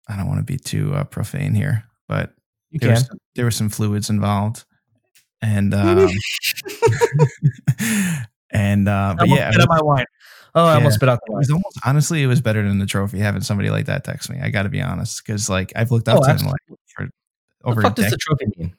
I 0.09 0.17
don't 0.17 0.27
want 0.27 0.39
to 0.39 0.45
be 0.45 0.57
too 0.57 0.93
uh, 0.95 1.03
profane 1.05 1.53
here, 1.55 1.85
but 2.07 2.33
You 2.71 2.79
there, 2.79 2.89
can. 2.89 2.93
was, 2.95 3.09
there 3.35 3.45
were 3.45 3.51
some 3.51 3.69
fluids 3.69 4.09
involved 4.09 4.65
and 5.41 5.73
um 5.73 6.07
and 8.51 8.87
uh 8.87 9.15
but 9.17 9.27
yeah 9.27 9.51
spit 9.51 9.61
out 9.63 9.69
my 9.69 9.81
wine. 9.81 10.05
Oh, 10.53 10.65
I 10.65 10.71
Yeah. 10.71 10.75
almost 10.77 10.95
spit 10.95 11.09
out 11.09 11.19
the 11.25 11.31
it 11.31 11.33
wine. 11.33 11.39
was 11.39 11.49
almost 11.51 11.79
honestly 11.85 12.23
it 12.23 12.27
was 12.27 12.41
better 12.41 12.67
than 12.67 12.79
the 12.79 12.85
trophy 12.85 13.19
having 13.19 13.41
somebody 13.41 13.69
like 13.69 13.85
that 13.85 14.03
text 14.03 14.29
me 14.29 14.39
i 14.41 14.49
gotta 14.49 14.69
be 14.69 14.81
honest 14.81 15.25
because 15.25 15.49
like 15.49 15.71
i've 15.75 15.91
looked 15.91 16.07
up 16.07 16.19
Oh, 16.19 16.23
to 16.23 16.31
him 16.31 16.47
like 16.47 16.77
for 16.95 17.09
over 17.63 17.81
the 17.81 17.87
a 17.87 17.91
does 17.91 18.05
decade 18.05 18.13
the 18.13 18.17
trophy 18.17 18.45
mean? 18.57 18.75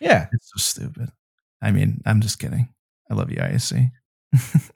Yeah, 0.00 0.26
it's 0.32 0.50
so 0.54 0.58
stupid 0.58 1.10
i 1.62 1.70
mean 1.70 2.00
i'm 2.06 2.20
just 2.20 2.38
kidding 2.38 2.68
i 3.10 3.14
love 3.14 3.30
you 3.30 3.38
isc 3.40 3.72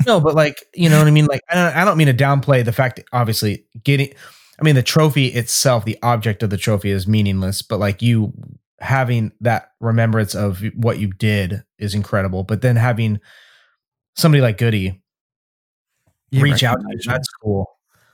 no, 0.07 0.19
but 0.19 0.35
like 0.35 0.57
you 0.75 0.89
know 0.89 0.97
what 0.99 1.07
I 1.07 1.11
mean. 1.11 1.27
Like 1.27 1.43
I 1.51 1.55
don't, 1.55 1.77
I 1.77 1.85
don't 1.85 1.99
mean 1.99 2.07
to 2.07 2.15
downplay 2.15 2.65
the 2.65 2.73
fact 2.73 2.97
that 2.97 3.05
obviously 3.13 3.67
getting. 3.85 4.15
I 4.63 4.65
mean, 4.65 4.77
the 4.77 4.83
trophy 4.85 5.27
itself, 5.27 5.85
the 5.85 5.99
object 6.05 6.45
of 6.45 6.51
the 6.51 6.57
trophy 6.57 6.91
is 6.91 7.09
meaningless, 7.09 7.63
but 7.63 7.81
like 7.81 8.01
you 8.01 8.33
having 8.79 9.33
that 9.41 9.73
remembrance 9.81 10.37
of 10.37 10.63
what 10.77 11.01
you 11.01 11.09
did 11.09 11.65
is 11.81 11.97
incredible. 11.97 12.45
But 12.45 12.63
then 12.63 12.77
having 12.77 13.19
somebody 14.15 14.41
like 14.41 14.59
Goody 14.59 15.03
Yeah, 16.31 16.43
reach 16.43 16.63
out, 16.63 16.81
to 16.81 16.87
you, 16.91 17.01
that's 17.05 17.29
cool. 17.43 17.67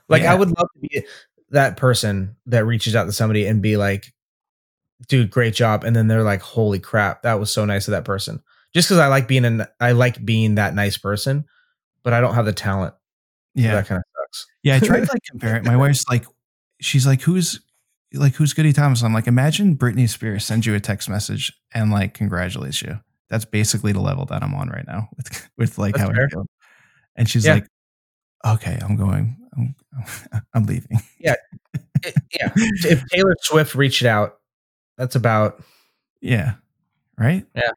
Like 0.07 0.23
Yeah. 0.23 0.31
I 0.33 0.35
would 0.35 0.49
love 0.49 0.67
to 0.73 0.79
be 0.79 1.05
that 1.51 1.77
person 1.77 2.35
that 2.47 2.65
reaches 2.65 2.95
out 2.95 3.05
to 3.05 3.11
somebody 3.11 3.45
and 3.45 3.61
be 3.61 3.77
like, 3.77 4.11
dude, 5.07 5.29
great 5.29 5.53
job. 5.53 5.83
And 5.83 5.95
then 5.95 6.07
they're 6.07 6.23
like, 6.23 6.41
holy 6.41 6.79
crap, 6.79 7.21
that 7.21 7.39
was 7.39 7.51
so 7.51 7.63
nice 7.63 7.87
of 7.87 7.91
that 7.91 8.05
person. 8.05 8.41
Just 8.73 8.87
because 8.87 8.97
I 8.97 9.05
like 9.07 9.27
being 9.27 9.45
an 9.45 9.67
I 9.79 9.91
like 9.91 10.25
being 10.25 10.55
that 10.55 10.73
nice 10.73 10.97
person, 10.97 11.45
but 12.01 12.13
I 12.13 12.21
don't 12.21 12.33
have 12.33 12.45
the 12.45 12.53
talent. 12.53 12.95
Yeah, 13.53 13.75
that 13.75 13.85
kind 13.87 13.99
of 13.99 14.03
sucks. 14.23 14.47
yeah. 14.63 14.77
I 14.77 14.79
tried 14.79 15.05
to 15.05 15.11
like 15.11 15.23
compare 15.29 15.57
it. 15.57 15.63
My 15.63 15.77
wife's 15.77 16.05
like, 16.09 16.25
she's 16.79 17.05
like, 17.07 17.21
who's 17.21 17.59
like 18.13 18.35
who's 18.35 18.53
Goody 18.53 18.73
Thomas? 18.73 19.03
I'm 19.03 19.13
like, 19.13 19.27
imagine 19.27 19.77
Britney 19.77 20.09
Spears 20.09 20.45
sends 20.45 20.65
you 20.65 20.73
a 20.75 20.79
text 20.79 21.09
message 21.09 21.53
and 21.73 21.91
like 21.91 22.13
congratulates 22.13 22.81
you. 22.81 22.99
That's 23.29 23.45
basically 23.45 23.91
the 23.91 24.01
level 24.01 24.25
that 24.25 24.41
I'm 24.43 24.53
on 24.55 24.69
right 24.69 24.85
now 24.87 25.09
with 25.15 25.49
with 25.57 25.77
like 25.77 25.95
That's 25.95 26.09
how 26.09 26.15
fair. 26.15 26.25
I 26.25 26.29
feel. 26.29 26.45
And 27.15 27.29
she's 27.29 27.45
Yeah. 27.45 27.55
like, 27.55 27.67
okay, 28.45 28.77
I'm 28.81 28.95
going. 28.95 29.35
I'm, 29.57 29.75
I'm 30.53 30.63
leaving. 30.63 30.99
It- 31.19 32.15
yeah. 32.31 32.49
if 32.55 33.03
Taylor 33.07 33.35
Swift 33.41 33.75
reached 33.75 34.05
out, 34.05 34.37
that's 34.97 35.15
about 35.15 35.61
Yeah. 36.21 36.53
Right. 37.17 37.45
Yeah. 37.53 37.71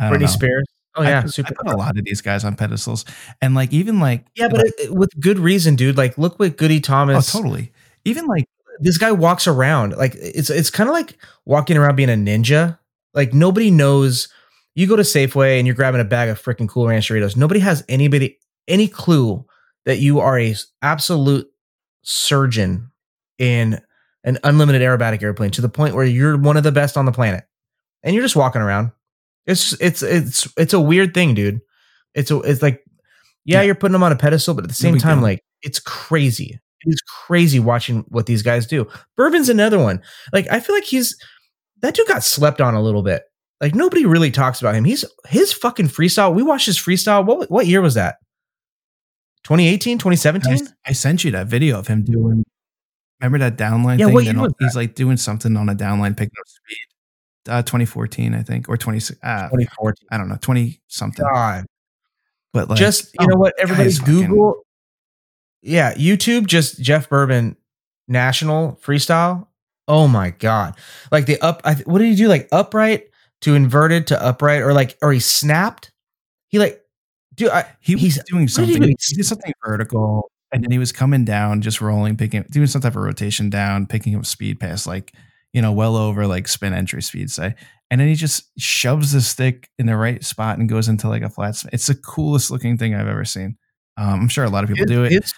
Britney 0.00 0.20
know. 0.20 0.26
Spears. 0.26 0.64
Oh 0.96 1.02
I 1.02 1.08
yeah, 1.08 1.22
put, 1.22 1.34
super. 1.34 1.52
I 1.60 1.62
put 1.64 1.74
a 1.74 1.76
lot 1.76 1.98
of 1.98 2.04
these 2.04 2.20
guys 2.22 2.44
on 2.44 2.54
pedestals, 2.56 3.04
and 3.42 3.54
like 3.54 3.72
even 3.72 3.98
like 4.00 4.24
Yeah, 4.36 4.48
but 4.48 4.60
it, 4.60 4.74
it- 4.78 4.94
with 4.94 5.10
good 5.20 5.38
reason, 5.38 5.74
dude. 5.76 5.96
Like, 5.98 6.16
look 6.16 6.38
what 6.38 6.56
Goody 6.56 6.80
Thomas. 6.80 7.12
oh, 7.12 7.16
Thomas. 7.16 7.32
totally. 7.32 7.72
Even 8.04 8.26
like 8.26 8.44
This 8.80 8.98
guy 8.98 9.12
walks 9.12 9.46
around 9.46 9.96
like 9.96 10.14
it's 10.16 10.50
it's 10.50 10.70
kind 10.70 10.88
of 10.88 10.94
like 10.94 11.16
walking 11.44 11.76
around 11.76 11.96
being 11.96 12.10
a 12.10 12.14
ninja. 12.14 12.78
Like 13.14 13.32
nobody 13.32 13.70
knows. 13.70 14.28
You 14.74 14.88
go 14.88 14.96
to 14.96 15.02
Safeway 15.02 15.58
and 15.58 15.66
you're 15.66 15.76
grabbing 15.76 16.00
a 16.00 16.04
bag 16.04 16.28
of 16.28 16.42
freaking 16.42 16.68
Cool 16.68 16.88
Ranch 16.88 17.08
Doritos. 17.08 17.36
Nobody 17.36 17.60
has 17.60 17.84
anybody 17.88 18.38
any 18.66 18.88
clue 18.88 19.44
that 19.84 19.98
you 19.98 20.18
are 20.20 20.38
a 20.38 20.54
absolute 20.82 21.48
surgeon 22.02 22.90
in 23.38 23.80
an 24.24 24.38
unlimited 24.42 24.80
aerobatic 24.82 25.22
airplane 25.22 25.50
to 25.50 25.60
the 25.60 25.68
point 25.68 25.94
where 25.94 26.04
you're 26.04 26.36
one 26.38 26.56
of 26.56 26.62
the 26.64 26.72
best 26.72 26.96
on 26.96 27.04
the 27.04 27.12
planet, 27.12 27.44
and 28.02 28.14
you're 28.14 28.24
just 28.24 28.36
walking 28.36 28.62
around. 28.62 28.90
It's 29.46 29.74
it's 29.80 30.02
it's 30.02 30.48
it's 30.56 30.72
a 30.72 30.80
weird 30.80 31.14
thing, 31.14 31.34
dude. 31.34 31.60
It's 32.14 32.30
a, 32.30 32.40
it's 32.40 32.62
like 32.62 32.82
yeah, 33.44 33.58
Yeah. 33.58 33.62
you're 33.66 33.74
putting 33.74 33.92
them 33.92 34.02
on 34.02 34.12
a 34.12 34.16
pedestal, 34.16 34.54
but 34.54 34.64
at 34.64 34.68
the 34.70 34.74
same 34.74 34.98
time, 34.98 35.20
like 35.22 35.44
it's 35.62 35.78
crazy. 35.78 36.58
It 36.86 36.90
is 36.90 37.00
crazy 37.02 37.60
watching 37.60 38.04
what 38.08 38.26
these 38.26 38.42
guys 38.42 38.66
do. 38.66 38.86
Boerboon's 39.18 39.48
another 39.48 39.78
one. 39.78 40.02
Like 40.32 40.46
I 40.50 40.60
feel 40.60 40.74
like 40.74 40.84
he's 40.84 41.16
that 41.80 41.94
dude 41.94 42.08
got 42.08 42.24
slept 42.24 42.60
on 42.60 42.74
a 42.74 42.82
little 42.82 43.02
bit. 43.02 43.24
Like 43.60 43.74
nobody 43.74 44.04
really 44.04 44.30
talks 44.30 44.60
about 44.60 44.74
him. 44.74 44.84
He's 44.84 45.04
his 45.26 45.52
fucking 45.52 45.88
freestyle. 45.88 46.34
We 46.34 46.42
watched 46.42 46.66
his 46.66 46.78
freestyle. 46.78 47.24
What 47.24 47.50
what 47.50 47.66
year 47.66 47.80
was 47.80 47.94
that? 47.94 48.16
2018, 49.44 49.96
I, 49.96 49.98
2017? 49.98 50.68
I 50.86 50.92
sent 50.92 51.22
you 51.24 51.30
that 51.32 51.46
video 51.46 51.78
of 51.78 51.86
him 51.86 52.02
doing. 52.02 52.44
Remember 53.20 53.38
that 53.38 53.56
downline 53.56 53.98
Yeah, 53.98 54.06
thing? 54.06 54.14
what 54.14 54.24
year 54.24 54.34
was 54.38 54.52
he's 54.58 54.76
like 54.76 54.94
doing 54.94 55.16
something 55.16 55.56
on 55.56 55.68
a 55.68 55.74
downline, 55.74 56.16
picking 56.16 56.32
up 56.38 56.48
speed. 56.48 56.78
Uh, 57.46 57.62
2014, 57.62 58.34
I 58.34 58.42
think, 58.42 58.68
or 58.68 58.76
20. 58.76 58.98
Uh, 59.22 59.48
2014. 59.48 60.08
I 60.10 60.16
don't 60.16 60.28
know, 60.28 60.38
20 60.40 60.80
something. 60.88 61.24
God. 61.30 61.66
But 62.54 62.70
like, 62.70 62.78
just 62.78 63.06
you 63.06 63.18
oh, 63.20 63.26
know 63.26 63.36
what 63.36 63.54
everybody 63.58 63.92
google 64.04 64.64
yeah 65.64 65.94
youtube 65.94 66.46
just 66.46 66.80
jeff 66.80 67.08
Boerboon 67.08 67.56
national 68.06 68.78
freestyle 68.84 69.46
oh 69.88 70.06
my 70.06 70.30
god 70.30 70.74
like 71.10 71.26
the 71.26 71.40
up 71.40 71.62
I, 71.64 71.74
th- 71.74 71.86
what 71.86 71.98
did 71.98 72.08
he 72.08 72.14
do 72.16 72.28
like 72.28 72.48
upright 72.52 73.08
to 73.42 73.54
inverted 73.54 74.06
to 74.08 74.22
upright 74.22 74.62
or 74.62 74.72
like 74.74 74.96
or 75.02 75.12
he 75.12 75.20
snapped 75.20 75.90
he 76.48 76.58
like 76.58 76.82
dude 77.34 77.50
I, 77.50 77.66
he 77.80 77.94
was 77.94 78.02
he's 78.02 78.22
doing 78.24 78.46
did 78.46 78.50
he 78.50 78.54
something. 78.54 78.82
do? 78.82 78.88
He 78.88 79.14
did 79.16 79.24
something 79.26 79.52
vertical, 79.66 80.30
and 80.52 80.62
then 80.62 80.70
he 80.70 80.78
was 80.78 80.92
coming 80.92 81.24
down, 81.24 81.62
just 81.62 81.80
rolling, 81.80 82.16
picking, 82.16 82.44
doing 82.50 82.68
some 82.68 82.80
type 82.80 82.94
of 82.94 83.02
rotation 83.02 83.50
down, 83.50 83.86
picking 83.86 84.14
up 84.14 84.24
speed 84.24 84.60
past 84.60 84.86
like 84.86 85.12
you 85.52 85.60
know, 85.62 85.72
well 85.72 85.96
over 85.96 86.26
like 86.28 86.46
spin 86.48 86.72
entry 86.72 87.02
speed, 87.02 87.30
say. 87.30 87.54
And 87.90 88.00
then 88.00 88.08
he 88.08 88.14
just 88.14 88.50
shoves 88.58 89.12
the 89.12 89.20
stick 89.20 89.68
in 89.78 89.86
the 89.86 89.96
right 89.96 90.22
spot 90.24 90.58
and 90.58 90.68
goes 90.68 90.88
into 90.88 91.08
like 91.08 91.22
a 91.22 91.28
flat. 91.28 91.56
Spin. 91.56 91.70
It's 91.72 91.86
the 91.86 91.94
coolest 91.96 92.50
looking 92.50 92.76
thing 92.78 92.94
I've 92.94 93.08
ever 93.08 93.24
seen. 93.24 93.56
Um, 93.96 94.22
I'm 94.22 94.28
sure 94.28 94.44
a 94.44 94.50
lot 94.50 94.64
of 94.64 94.70
people 94.70 94.84
His- 94.86 94.90
do 94.90 95.04
it. 95.04 95.12
his- 95.12 95.34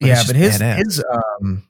but 0.00 0.06
yeah 0.06 0.22
but 0.26 0.36
his 0.36 0.58
badass. 0.58 0.76
his 0.84 1.04
um 1.40 1.68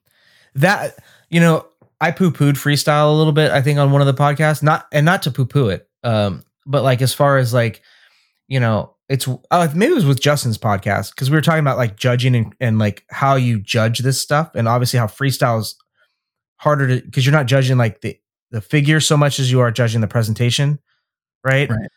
that 0.54 0.96
you 1.28 1.40
know 1.40 1.66
i 2.00 2.10
poo-pooed 2.10 2.54
freestyle 2.54 3.12
a 3.12 3.16
little 3.16 3.32
bit 3.32 3.50
i 3.50 3.60
think 3.62 3.78
on 3.78 3.90
one 3.92 4.00
of 4.00 4.06
the 4.06 4.14
podcasts 4.14 4.62
not 4.62 4.86
and 4.92 5.04
not 5.06 5.22
to 5.22 5.30
poo-poo 5.30 5.68
it 5.68 5.88
um 6.04 6.44
but 6.66 6.82
like 6.82 7.02
as 7.02 7.12
far 7.14 7.38
as 7.38 7.52
like 7.54 7.82
you 8.48 8.60
know 8.60 8.94
it's 9.08 9.26
uh, 9.50 9.68
maybe 9.74 9.92
it 9.92 9.94
was 9.96 10.04
with 10.06 10.20
justin's 10.20 10.58
podcast 10.58 11.10
because 11.10 11.30
we 11.30 11.36
were 11.36 11.40
talking 11.42 11.60
about 11.60 11.76
like 11.78 11.96
judging 11.96 12.34
and, 12.34 12.54
and 12.60 12.78
like 12.78 13.04
how 13.10 13.34
you 13.34 13.58
judge 13.60 14.00
this 14.00 14.20
stuff 14.20 14.54
and 14.54 14.68
obviously 14.68 14.98
how 14.98 15.06
freestyle 15.06 15.60
is 15.60 15.76
harder 16.56 16.86
to 16.86 17.04
because 17.04 17.24
you're 17.26 17.32
not 17.34 17.46
judging 17.46 17.76
like 17.78 18.00
the 18.02 18.18
the 18.50 18.60
figure 18.60 19.00
so 19.00 19.16
much 19.16 19.38
as 19.38 19.50
you 19.50 19.60
are 19.60 19.70
judging 19.70 20.00
the 20.00 20.06
presentation 20.08 20.78
right 21.44 21.70
Right. 21.70 21.88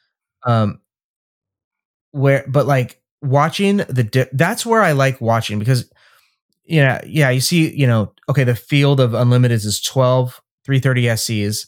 um 0.46 0.80
where 2.12 2.46
but 2.48 2.66
like 2.68 3.02
watching 3.22 3.78
the 3.78 4.04
di- 4.04 4.30
that's 4.34 4.66
where 4.66 4.82
i 4.82 4.92
like 4.92 5.20
watching 5.22 5.60
because 5.60 5.90
yeah 6.66 7.02
yeah 7.06 7.30
you 7.30 7.42
see 7.42 7.74
you 7.76 7.88
know 7.88 8.14
okay 8.30 8.44
the 8.44 8.56
field 8.56 9.00
of 9.00 9.14
unlimited 9.14 9.58
is 9.58 9.82
12 9.82 10.42
330 10.66 11.04
scs 11.18 11.68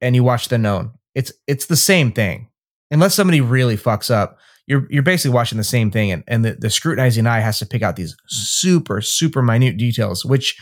and 0.00 0.14
you 0.14 0.22
watch 0.22 0.48
the 0.48 0.58
known. 0.58 0.92
It's 1.14 1.32
it's 1.46 1.66
the 1.66 1.76
same 1.76 2.12
thing. 2.12 2.48
Unless 2.90 3.14
somebody 3.14 3.40
really 3.40 3.76
fucks 3.76 4.10
up 4.10 4.38
you're 4.68 4.86
you're 4.90 5.02
basically 5.02 5.34
watching 5.34 5.58
the 5.58 5.64
same 5.64 5.90
thing 5.90 6.12
and, 6.12 6.22
and 6.28 6.44
the, 6.44 6.52
the 6.52 6.70
scrutinizing 6.70 7.26
eye 7.26 7.40
has 7.40 7.58
to 7.58 7.66
pick 7.66 7.82
out 7.82 7.96
these 7.96 8.14
super 8.28 9.00
super 9.00 9.42
minute 9.42 9.76
details 9.76 10.24
which 10.24 10.56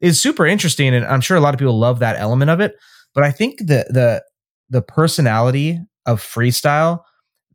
is 0.00 0.20
super 0.20 0.46
interesting 0.46 0.94
and 0.94 1.04
i'm 1.06 1.20
sure 1.20 1.36
a 1.36 1.40
lot 1.40 1.54
of 1.54 1.58
people 1.58 1.76
love 1.76 1.98
that 1.98 2.16
element 2.18 2.50
of 2.50 2.60
it 2.60 2.76
but 3.14 3.24
i 3.24 3.32
think 3.32 3.58
the 3.58 3.86
the 3.88 4.22
the 4.68 4.82
personality 4.82 5.80
of 6.04 6.20
freestyle 6.20 7.00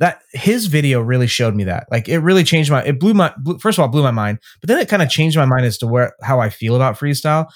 that 0.01 0.21
his 0.33 0.65
video 0.65 0.99
really 0.99 1.27
showed 1.27 1.55
me 1.55 1.63
that 1.63 1.87
like 1.91 2.09
it 2.09 2.19
really 2.19 2.43
changed 2.43 2.69
my 2.69 2.83
it 2.83 2.99
blew 2.99 3.13
my 3.13 3.33
blew, 3.37 3.57
first 3.59 3.77
of 3.79 3.83
all 3.83 3.87
blew 3.87 4.03
my 4.03 4.11
mind 4.11 4.39
but 4.59 4.67
then 4.67 4.79
it 4.79 4.89
kind 4.89 5.01
of 5.01 5.09
changed 5.09 5.37
my 5.37 5.45
mind 5.45 5.65
as 5.65 5.77
to 5.77 5.87
where 5.87 6.13
how 6.23 6.39
i 6.41 6.49
feel 6.49 6.75
about 6.75 6.97
freestyle 6.99 7.47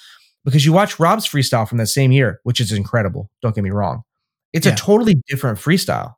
because 0.44 0.64
you 0.64 0.72
watch 0.72 0.98
rob's 0.98 1.28
freestyle 1.28 1.68
from 1.68 1.76
that 1.78 1.88
same 1.88 2.12
year 2.12 2.40
which 2.44 2.60
is 2.60 2.72
incredible 2.72 3.28
don't 3.42 3.54
get 3.54 3.64
me 3.64 3.70
wrong 3.70 4.02
it's 4.54 4.64
Yeah. 4.66 4.72
a 4.72 4.76
totally 4.76 5.16
different 5.28 5.58
freestyle 5.58 6.14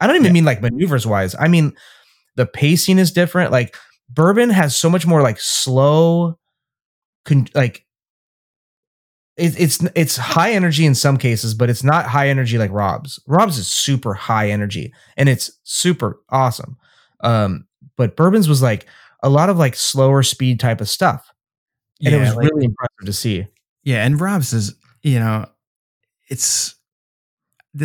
i 0.00 0.06
don't 0.08 0.16
even 0.16 0.26
Yeah. 0.26 0.32
mean 0.32 0.44
like 0.46 0.62
maneuvers 0.62 1.06
wise 1.06 1.36
i 1.38 1.46
mean 1.48 1.74
the 2.36 2.46
pacing 2.46 2.98
is 2.98 3.12
different 3.12 3.52
like 3.52 3.76
Boerboon 4.12 4.50
has 4.52 4.76
so 4.76 4.90
much 4.90 5.06
more 5.06 5.22
like 5.22 5.38
slow 5.38 6.38
con- 7.24 7.48
like 7.54 7.84
it, 9.36 9.58
it's 9.58 9.82
it's 9.94 10.16
high 10.16 10.52
energy 10.52 10.84
in 10.84 10.94
some 10.94 11.16
cases, 11.16 11.54
but 11.54 11.70
it's 11.70 11.82
not 11.82 12.06
high 12.06 12.28
energy 12.28 12.58
like 12.58 12.70
Rob's. 12.70 13.18
Rob's 13.26 13.58
is 13.58 13.66
super 13.66 14.14
high 14.14 14.50
energy 14.50 14.92
and 15.16 15.28
it's 15.28 15.50
super 15.64 16.20
awesome. 16.28 16.76
Um, 17.20 17.66
but 17.96 18.16
Boerboon's 18.16 18.48
was 18.48 18.62
like 18.62 18.86
a 19.22 19.28
lot 19.30 19.48
of 19.48 19.56
like 19.58 19.74
slower 19.74 20.22
speed 20.22 20.60
type 20.60 20.80
of 20.80 20.88
stuff, 20.88 21.32
and 22.04 22.14
it 22.14 22.18
was 22.18 22.34
like- 22.34 22.50
really 22.50 22.66
impressive 22.66 23.06
to 23.06 23.12
see. 23.12 23.46
Yeah, 23.84 24.04
and 24.04 24.20
Rob's 24.20 24.52
is 24.52 24.74
you 25.02 25.18
know, 25.18 25.46
it's 26.28 26.74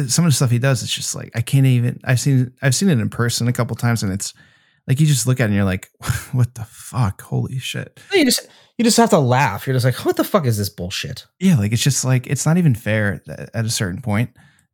some 0.08 0.26
of 0.26 0.32
the 0.32 0.36
stuff 0.36 0.52
he 0.52 0.60
does. 0.60 0.84
It's 0.84 0.94
just 0.94 1.16
like 1.16 1.32
I 1.36 1.42
can't 1.42 1.66
even. 1.66 2.00
I've 2.04 2.20
seen 2.20 2.54
I've 2.62 2.76
seen 2.76 2.90
it 2.90 3.00
in 3.00 3.10
person 3.10 3.48
a 3.48 3.54
couple 3.54 3.76
times, 3.76 4.04
and 4.04 4.12
it's 4.12 4.34
like 4.88 5.00
you 5.00 5.06
just 5.06 5.28
look 5.28 5.40
at 5.40 5.44
it 5.44 5.46
and 5.48 5.56
you're 5.56 5.64
like, 5.66 5.90
what 6.32 6.56
the 6.56 6.66
fuck? 6.66 7.22
Holy 7.22 7.60
shit! 7.60 8.00
You 8.14 8.26
just 8.26 8.48
you 8.78 8.84
just 8.86 8.98
have 8.98 9.10
to 9.12 9.20
laugh. 9.20 9.68
You're 9.68 9.74
just 9.76 9.86
like, 9.86 10.06
what 10.06 10.16
the 10.18 10.24
fuck 10.24 10.46
is 10.46 10.58
this 10.58 10.70
bullshit? 10.70 11.26
Yeah, 11.40 11.58
like 11.58 11.72
it's 11.74 11.84
just 11.84 12.06
like 12.06 12.28
it's 12.28 12.46
not 12.46 12.58
even 12.58 12.76
fair 12.76 13.22
at 13.54 13.66
a 13.66 13.70
certain 13.70 14.02
point. 14.02 14.32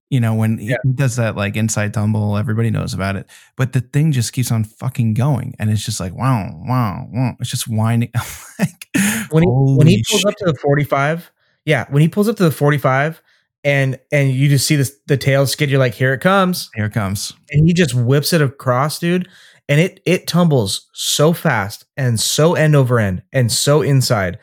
You 0.09 0.19
know, 0.19 0.35
when 0.35 0.59
he 0.59 0.75
does 0.93 1.15
that 1.15 1.35
like 1.35 1.55
inside 1.55 1.93
tumble, 1.93 2.37
everybody 2.37 2.69
knows 2.69 2.93
about 2.93 3.15
it. 3.15 3.27
But 3.57 3.73
the 3.73 3.81
thing 3.81 4.11
just 4.11 4.31
keeps 4.33 4.51
on 4.51 4.63
fucking 4.63 5.15
going, 5.15 5.55
and 5.57 5.71
it's 5.71 5.83
just 5.83 5.99
like 5.99 6.13
wow, 6.13 6.51
wow, 6.67 7.07
wow. 7.11 7.35
It's 7.39 7.49
just 7.49 7.67
whining. 7.67 8.11
like 8.59 8.87
When 9.31 9.41
he 9.43 9.49
when 9.49 9.87
he 9.87 10.03
pulls 10.07 10.21
shit. 10.21 10.27
up 10.29 10.35
to 10.37 10.45
the 10.45 10.53
45, 10.61 11.31
yeah, 11.65 11.85
when 11.89 12.01
he 12.01 12.09
pulls 12.09 12.29
up 12.29 12.35
to 12.37 12.43
the 12.43 12.51
45 12.51 13.21
and 13.63 13.97
and 14.11 14.29
you 14.31 14.49
just 14.49 14.67
see 14.67 14.75
this 14.75 14.95
the 15.07 15.17
tail 15.17 15.47
skid, 15.47 15.71
you're 15.71 15.79
like, 15.79 15.95
here 15.95 16.13
it 16.13 16.19
comes. 16.21 16.69
here 16.75 16.85
it 16.85 16.93
comes. 16.93 17.33
and 17.49 17.65
he 17.65 17.73
just 17.73 17.95
whips 17.95 18.33
it 18.33 18.41
across, 18.41 18.99
dude. 18.99 19.27
And 19.69 19.79
it 19.79 20.01
it 20.05 20.27
tumbles 20.27 20.89
so 20.93 21.33
fast 21.33 21.85
and 21.97 22.19
so 22.19 22.53
end 22.55 22.75
over 22.75 22.99
end 22.99 23.23
and 23.31 23.51
so 23.51 23.81
inside. 23.81 24.39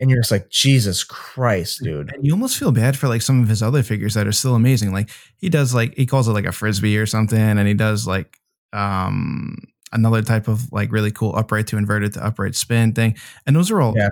And 0.00 0.10
you're 0.10 0.20
just 0.20 0.32
like, 0.32 0.50
Jesus 0.50 1.04
Christ, 1.04 1.80
dude. 1.84 2.12
And 2.12 2.26
you 2.26 2.32
almost 2.32 2.58
feel 2.58 2.72
bad 2.72 2.96
for 2.98 3.06
like 3.06 3.22
some 3.22 3.42
of 3.42 3.48
his 3.48 3.62
other 3.62 3.82
figures 3.84 4.14
that 4.14 4.26
are 4.26 4.32
still 4.32 4.54
amazing. 4.56 4.92
Like 4.92 5.10
he 5.38 5.48
does 5.48 5.74
like 5.74 5.94
he 5.94 6.06
calls 6.06 6.26
it 6.26 6.32
like 6.32 6.46
a 6.46 6.52
frisbee 6.52 6.98
or 6.98 7.06
something, 7.06 7.38
and 7.38 7.68
he 7.68 7.74
does 7.74 8.06
like 8.06 8.38
um 8.72 9.56
another 9.92 10.22
type 10.22 10.48
of 10.48 10.72
like 10.72 10.90
really 10.90 11.10
cool 11.12 11.36
upright 11.36 11.66
to 11.68 11.76
inverted 11.76 12.14
to 12.14 12.24
upright 12.24 12.54
spin 12.56 12.92
thing. 12.94 13.14
And 13.46 13.54
those 13.54 13.70
are 13.70 13.80
all 13.80 13.94
Yeah. 13.96 14.08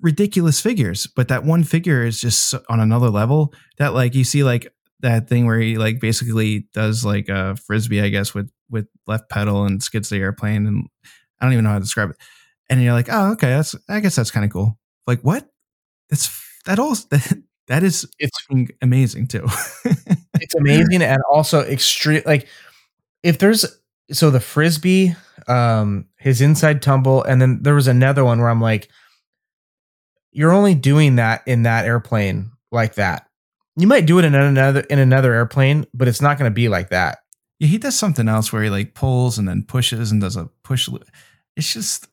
ridiculous 0.00 0.60
figures, 0.60 1.06
but 1.06 1.28
that 1.28 1.44
one 1.44 1.64
figure 1.64 2.02
is 2.04 2.20
just 2.20 2.54
on 2.68 2.80
another 2.80 3.10
level. 3.10 3.52
That 3.78 3.94
like 3.94 4.14
you 4.14 4.24
see 4.24 4.42
like 4.44 4.72
that 5.02 5.28
thing 5.28 5.46
where 5.46 5.58
he 5.58 5.78
like 5.78 6.00
basically 6.00 6.68
does 6.72 7.04
like 7.04 7.28
a 7.28 7.56
frisbee, 7.56 8.00
I 8.00 8.08
guess, 8.08 8.34
with 8.34 8.50
with 8.70 8.86
left 9.06 9.28
pedal 9.28 9.64
and 9.64 9.82
skids 9.82 10.08
the 10.08 10.16
airplane, 10.16 10.66
and 10.66 10.86
I 11.40 11.44
don't 11.44 11.52
even 11.52 11.64
know 11.64 11.70
how 11.70 11.78
to 11.78 11.84
describe 11.84 12.10
it. 12.10 12.16
And 12.70 12.82
you're 12.82 12.94
like, 12.94 13.08
oh, 13.10 13.32
okay, 13.32 13.48
that's 13.48 13.74
I 13.88 14.00
guess 14.00 14.16
that's 14.16 14.30
kind 14.30 14.44
of 14.44 14.52
cool. 14.52 14.78
Like 15.06 15.20
what? 15.20 15.46
That's 16.10 16.30
that 16.66 16.78
all 16.78 16.94
that, 17.10 17.42
that 17.68 17.82
is 17.82 18.08
It's 18.18 18.38
amazing 18.80 19.28
too. 19.28 19.46
it's 20.42 20.54
amazing 20.54 21.02
and 21.02 21.22
also 21.30 21.62
extreme 21.62 22.22
like 22.26 22.48
if 23.22 23.38
there's 23.38 23.64
so 24.10 24.30
the 24.30 24.40
frisbee 24.40 25.14
um 25.48 26.06
his 26.16 26.40
inside 26.40 26.82
tumble 26.82 27.22
and 27.24 27.40
then 27.40 27.62
there 27.62 27.74
was 27.74 27.86
another 27.86 28.24
one 28.24 28.40
where 28.40 28.48
i'm 28.48 28.60
like 28.60 28.88
you're 30.32 30.52
only 30.52 30.74
doing 30.74 31.16
that 31.16 31.42
in 31.46 31.62
that 31.62 31.84
airplane 31.84 32.50
like 32.70 32.94
that 32.94 33.28
you 33.76 33.86
might 33.86 34.06
do 34.06 34.18
it 34.18 34.24
in 34.24 34.34
another 34.34 34.80
in 34.80 34.98
another 34.98 35.32
airplane 35.34 35.86
but 35.94 36.08
it's 36.08 36.20
not 36.20 36.38
going 36.38 36.50
to 36.50 36.54
be 36.54 36.68
like 36.68 36.90
that 36.90 37.18
yeah, 37.58 37.68
he 37.68 37.78
does 37.78 37.96
something 37.96 38.28
else 38.28 38.52
where 38.52 38.64
he 38.64 38.70
like 38.70 38.94
pulls 38.94 39.38
and 39.38 39.46
then 39.46 39.62
pushes 39.62 40.10
and 40.10 40.20
does 40.20 40.34
a 40.36 40.48
push. 40.64 40.88
It's 41.56 41.72
just, 41.72 42.08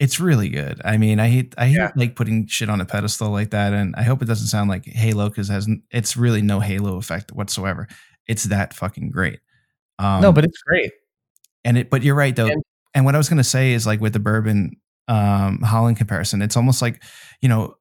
it's 0.00 0.18
really 0.18 0.48
good. 0.48 0.80
I 0.84 0.96
mean, 0.96 1.20
I 1.20 1.28
hate, 1.28 1.54
I 1.56 1.66
hate 1.66 1.76
Yeah. 1.76 1.90
like 1.94 2.16
putting 2.16 2.48
shit 2.48 2.68
on 2.68 2.80
a 2.80 2.84
pedestal 2.84 3.30
like 3.30 3.50
that, 3.50 3.72
and 3.72 3.94
I 3.96 4.02
hope 4.02 4.22
it 4.22 4.24
doesn't 4.24 4.48
sound 4.48 4.68
like 4.68 4.86
Halo 4.86 5.28
because 5.28 5.46
has 5.50 5.68
it's 5.92 6.16
really 6.16 6.42
no 6.42 6.58
Halo 6.58 6.96
effect 6.96 7.30
whatsoever. 7.30 7.86
It's 8.26 8.44
that 8.44 8.74
fucking 8.74 9.10
great. 9.10 9.38
Um, 10.00 10.20
no 10.20 10.32
but 10.32 10.44
it's 10.44 10.60
great 10.62 10.90
and 11.64 11.78
it, 11.78 11.90
but 11.90 12.02
you're 12.02 12.16
right 12.16 12.34
though. 12.34 12.46
And- 12.48 12.62
And, 12.94 13.04
what 13.04 13.14
I 13.14 13.18
was 13.18 13.28
gonna 13.28 13.44
say 13.44 13.74
is 13.74 13.86
like 13.86 14.00
with 14.00 14.14
the 14.14 14.18
Boerboon 14.20 14.70
um, 15.06 15.60
Holland 15.62 15.96
comparison, 15.96 16.42
it's 16.42 16.56
almost 16.56 16.82
like 16.82 17.04
you 17.40 17.48
know, 17.48 17.76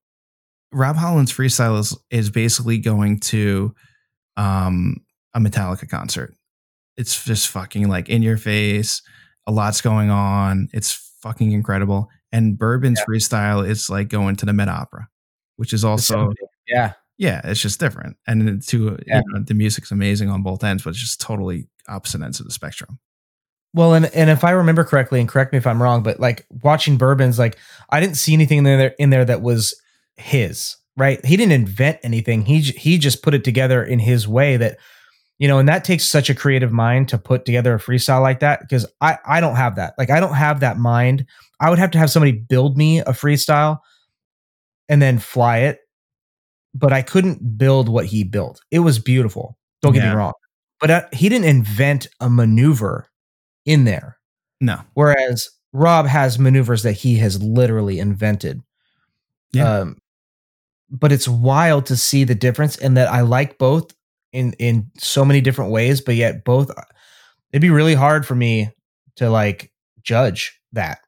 Rob 0.71 0.95
Holland's 0.95 1.31
freestyle 1.33 1.79
is 1.79 1.97
is 2.09 2.29
basically 2.29 2.77
going 2.77 3.19
to 3.21 3.73
um, 4.35 4.97
a 5.33 5.39
Metallica 5.39 5.89
concert. 5.89 6.33
It's 6.97 7.23
just 7.23 7.47
fucking 7.49 7.87
like 7.87 8.09
in 8.09 8.21
your 8.21 8.37
face. 8.37 9.01
A 9.45 9.51
lot's 9.51 9.81
going 9.81 10.09
on. 10.09 10.67
It's 10.73 10.93
fucking 11.21 11.51
incredible. 11.51 12.09
And 12.31 12.57
Boerboon's 12.57 13.01
freestyle 13.09 13.67
is 13.67 13.89
like 13.89 14.09
going 14.09 14.35
to 14.37 14.45
the 14.45 14.53
Met 14.53 14.67
Opera, 14.67 15.07
which 15.55 15.73
is 15.73 15.83
also 15.85 16.31
yeah 16.67 16.93
yeah, 17.17 17.41
it's 17.43 17.59
just 17.59 17.79
different. 17.79 18.15
And 18.27 18.61
too, 18.61 18.97
Yeah. 19.07 19.21
you 19.25 19.33
know, 19.33 19.43
the 19.43 19.55
music's 19.55 19.89
amazing 19.91 20.29
on 20.29 20.43
both 20.43 20.63
ends, 20.63 20.83
but 20.83 20.91
it's 20.91 20.99
just 20.99 21.19
totally 21.19 21.67
opposite 21.87 22.21
ends 22.21 22.39
of 22.39 22.45
the 22.45 22.51
spectrum. 22.51 22.99
Well, 23.73 23.93
and 23.95 24.05
and 24.07 24.29
if 24.29 24.43
I 24.43 24.51
remember 24.51 24.83
correctly, 24.83 25.19
and 25.19 25.27
correct 25.27 25.51
me 25.51 25.57
if 25.57 25.65
I'm 25.67 25.81
wrong, 25.81 26.03
but 26.03 26.19
like 26.19 26.45
watching 26.63 26.97
Boerboon's, 26.97 27.39
like 27.39 27.57
I 27.89 27.99
didn't 27.99 28.17
see 28.17 28.33
anything 28.33 28.59
in 28.59 28.63
there 28.65 28.93
in 28.99 29.09
there 29.09 29.25
that 29.25 29.41
was 29.41 29.73
his. 30.17 30.75
Right? 30.95 31.23
He 31.23 31.37
didn't 31.37 31.51
invent 31.51 31.99
anything. 32.01 32.41
He 32.43 32.59
he 32.59 32.97
just 32.97 33.21
put 33.21 33.35
it 33.35 33.43
together 33.43 33.83
in 33.83 33.99
his 33.99 34.27
way 34.27 34.57
that, 34.57 34.77
you 35.37 35.47
know, 35.47 35.59
and 35.59 35.69
that 35.69 35.83
takes 35.83 36.05
such 36.05 36.27
a 36.27 36.33
creative 36.33 36.71
mind 36.71 37.07
to 37.09 37.19
put 37.19 37.45
together 37.45 37.75
a 37.75 37.79
freestyle 37.79 38.21
like 38.23 38.39
that 38.39 38.61
because 38.61 38.83
I 38.99 39.19
I 39.23 39.39
don't 39.39 39.57
have 39.57 39.75
that. 39.75 39.93
Like 39.99 40.09
I 40.09 40.19
don't 40.19 40.33
have 40.33 40.59
that 40.61 40.79
mind. 40.79 41.27
I 41.59 41.69
would 41.69 41.77
have 41.77 41.91
to 41.91 41.99
have 41.99 42.09
somebody 42.09 42.31
build 42.31 42.77
me 42.77 42.97
a 42.99 43.11
freestyle 43.11 43.77
and 44.89 44.99
then 44.99 45.19
fly 45.19 45.59
it, 45.59 45.81
but 46.73 46.91
I 46.93 47.03
couldn't 47.03 47.59
build 47.59 47.89
what 47.89 48.07
he 48.07 48.23
built. 48.23 48.59
It 48.71 48.79
was 48.79 48.97
beautiful. 48.97 49.55
Don't 49.83 49.93
get 49.93 50.03
Yeah. 50.03 50.11
me 50.11 50.15
wrong, 50.17 50.33
but 50.79 50.89
uh, 50.89 51.03
he 51.13 51.29
didn't 51.29 51.45
invent 51.47 52.07
a 52.19 52.27
maneuver 52.29 53.07
in 53.67 53.83
there. 53.83 54.17
No. 54.61 54.79
Whereas 54.95 55.47
Rob 55.73 56.07
has 56.07 56.39
maneuvers 56.39 56.81
that 56.81 56.93
he 56.93 57.17
has 57.17 57.43
literally 57.43 57.99
invented. 57.99 58.63
Yeah. 59.53 59.71
Um, 59.81 59.97
but 60.89 61.11
it's 61.11 61.27
wild 61.27 61.85
to 61.87 61.97
see 61.97 62.23
the 62.23 62.35
difference 62.35 62.77
and 62.77 62.95
that 62.97 63.09
I 63.09 63.21
like 63.21 63.57
both 63.57 63.93
in 64.33 64.53
in 64.53 64.89
so 64.97 65.23
many 65.25 65.41
different 65.41 65.71
ways, 65.71 66.01
but 66.01 66.15
yet 66.15 66.43
both 66.43 66.69
it'd 67.51 67.61
be 67.61 67.69
really 67.69 67.95
hard 67.95 68.25
for 68.25 68.35
me 68.35 68.69
to 69.17 69.29
like 69.29 69.71
judge 70.01 70.59
that. 70.73 70.99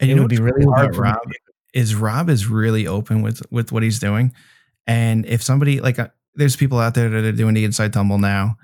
And 0.00 0.08
it 0.10 0.12
you 0.12 0.16
know 0.16 0.22
would 0.22 0.30
be 0.30 0.38
really 0.38 0.64
cool 0.64 0.74
hard 0.74 0.94
for 0.94 1.02
me. 1.02 1.10
Rob 1.10 1.18
is 1.74 1.94
Rob 1.94 2.28
is 2.30 2.46
really 2.46 2.86
open 2.86 3.22
with 3.22 3.42
with 3.50 3.72
what 3.72 3.82
he's 3.82 3.98
doing, 3.98 4.32
and 4.86 5.26
if 5.26 5.42
somebody 5.42 5.80
like 5.80 5.98
uh, 5.98 6.08
there's 6.34 6.56
people 6.56 6.78
out 6.78 6.94
there 6.94 7.08
that 7.08 7.24
are 7.24 7.32
doing 7.32 7.54
the 7.54 7.64
inside 7.64 7.92
tumble 7.92 8.18
now, 8.18 8.56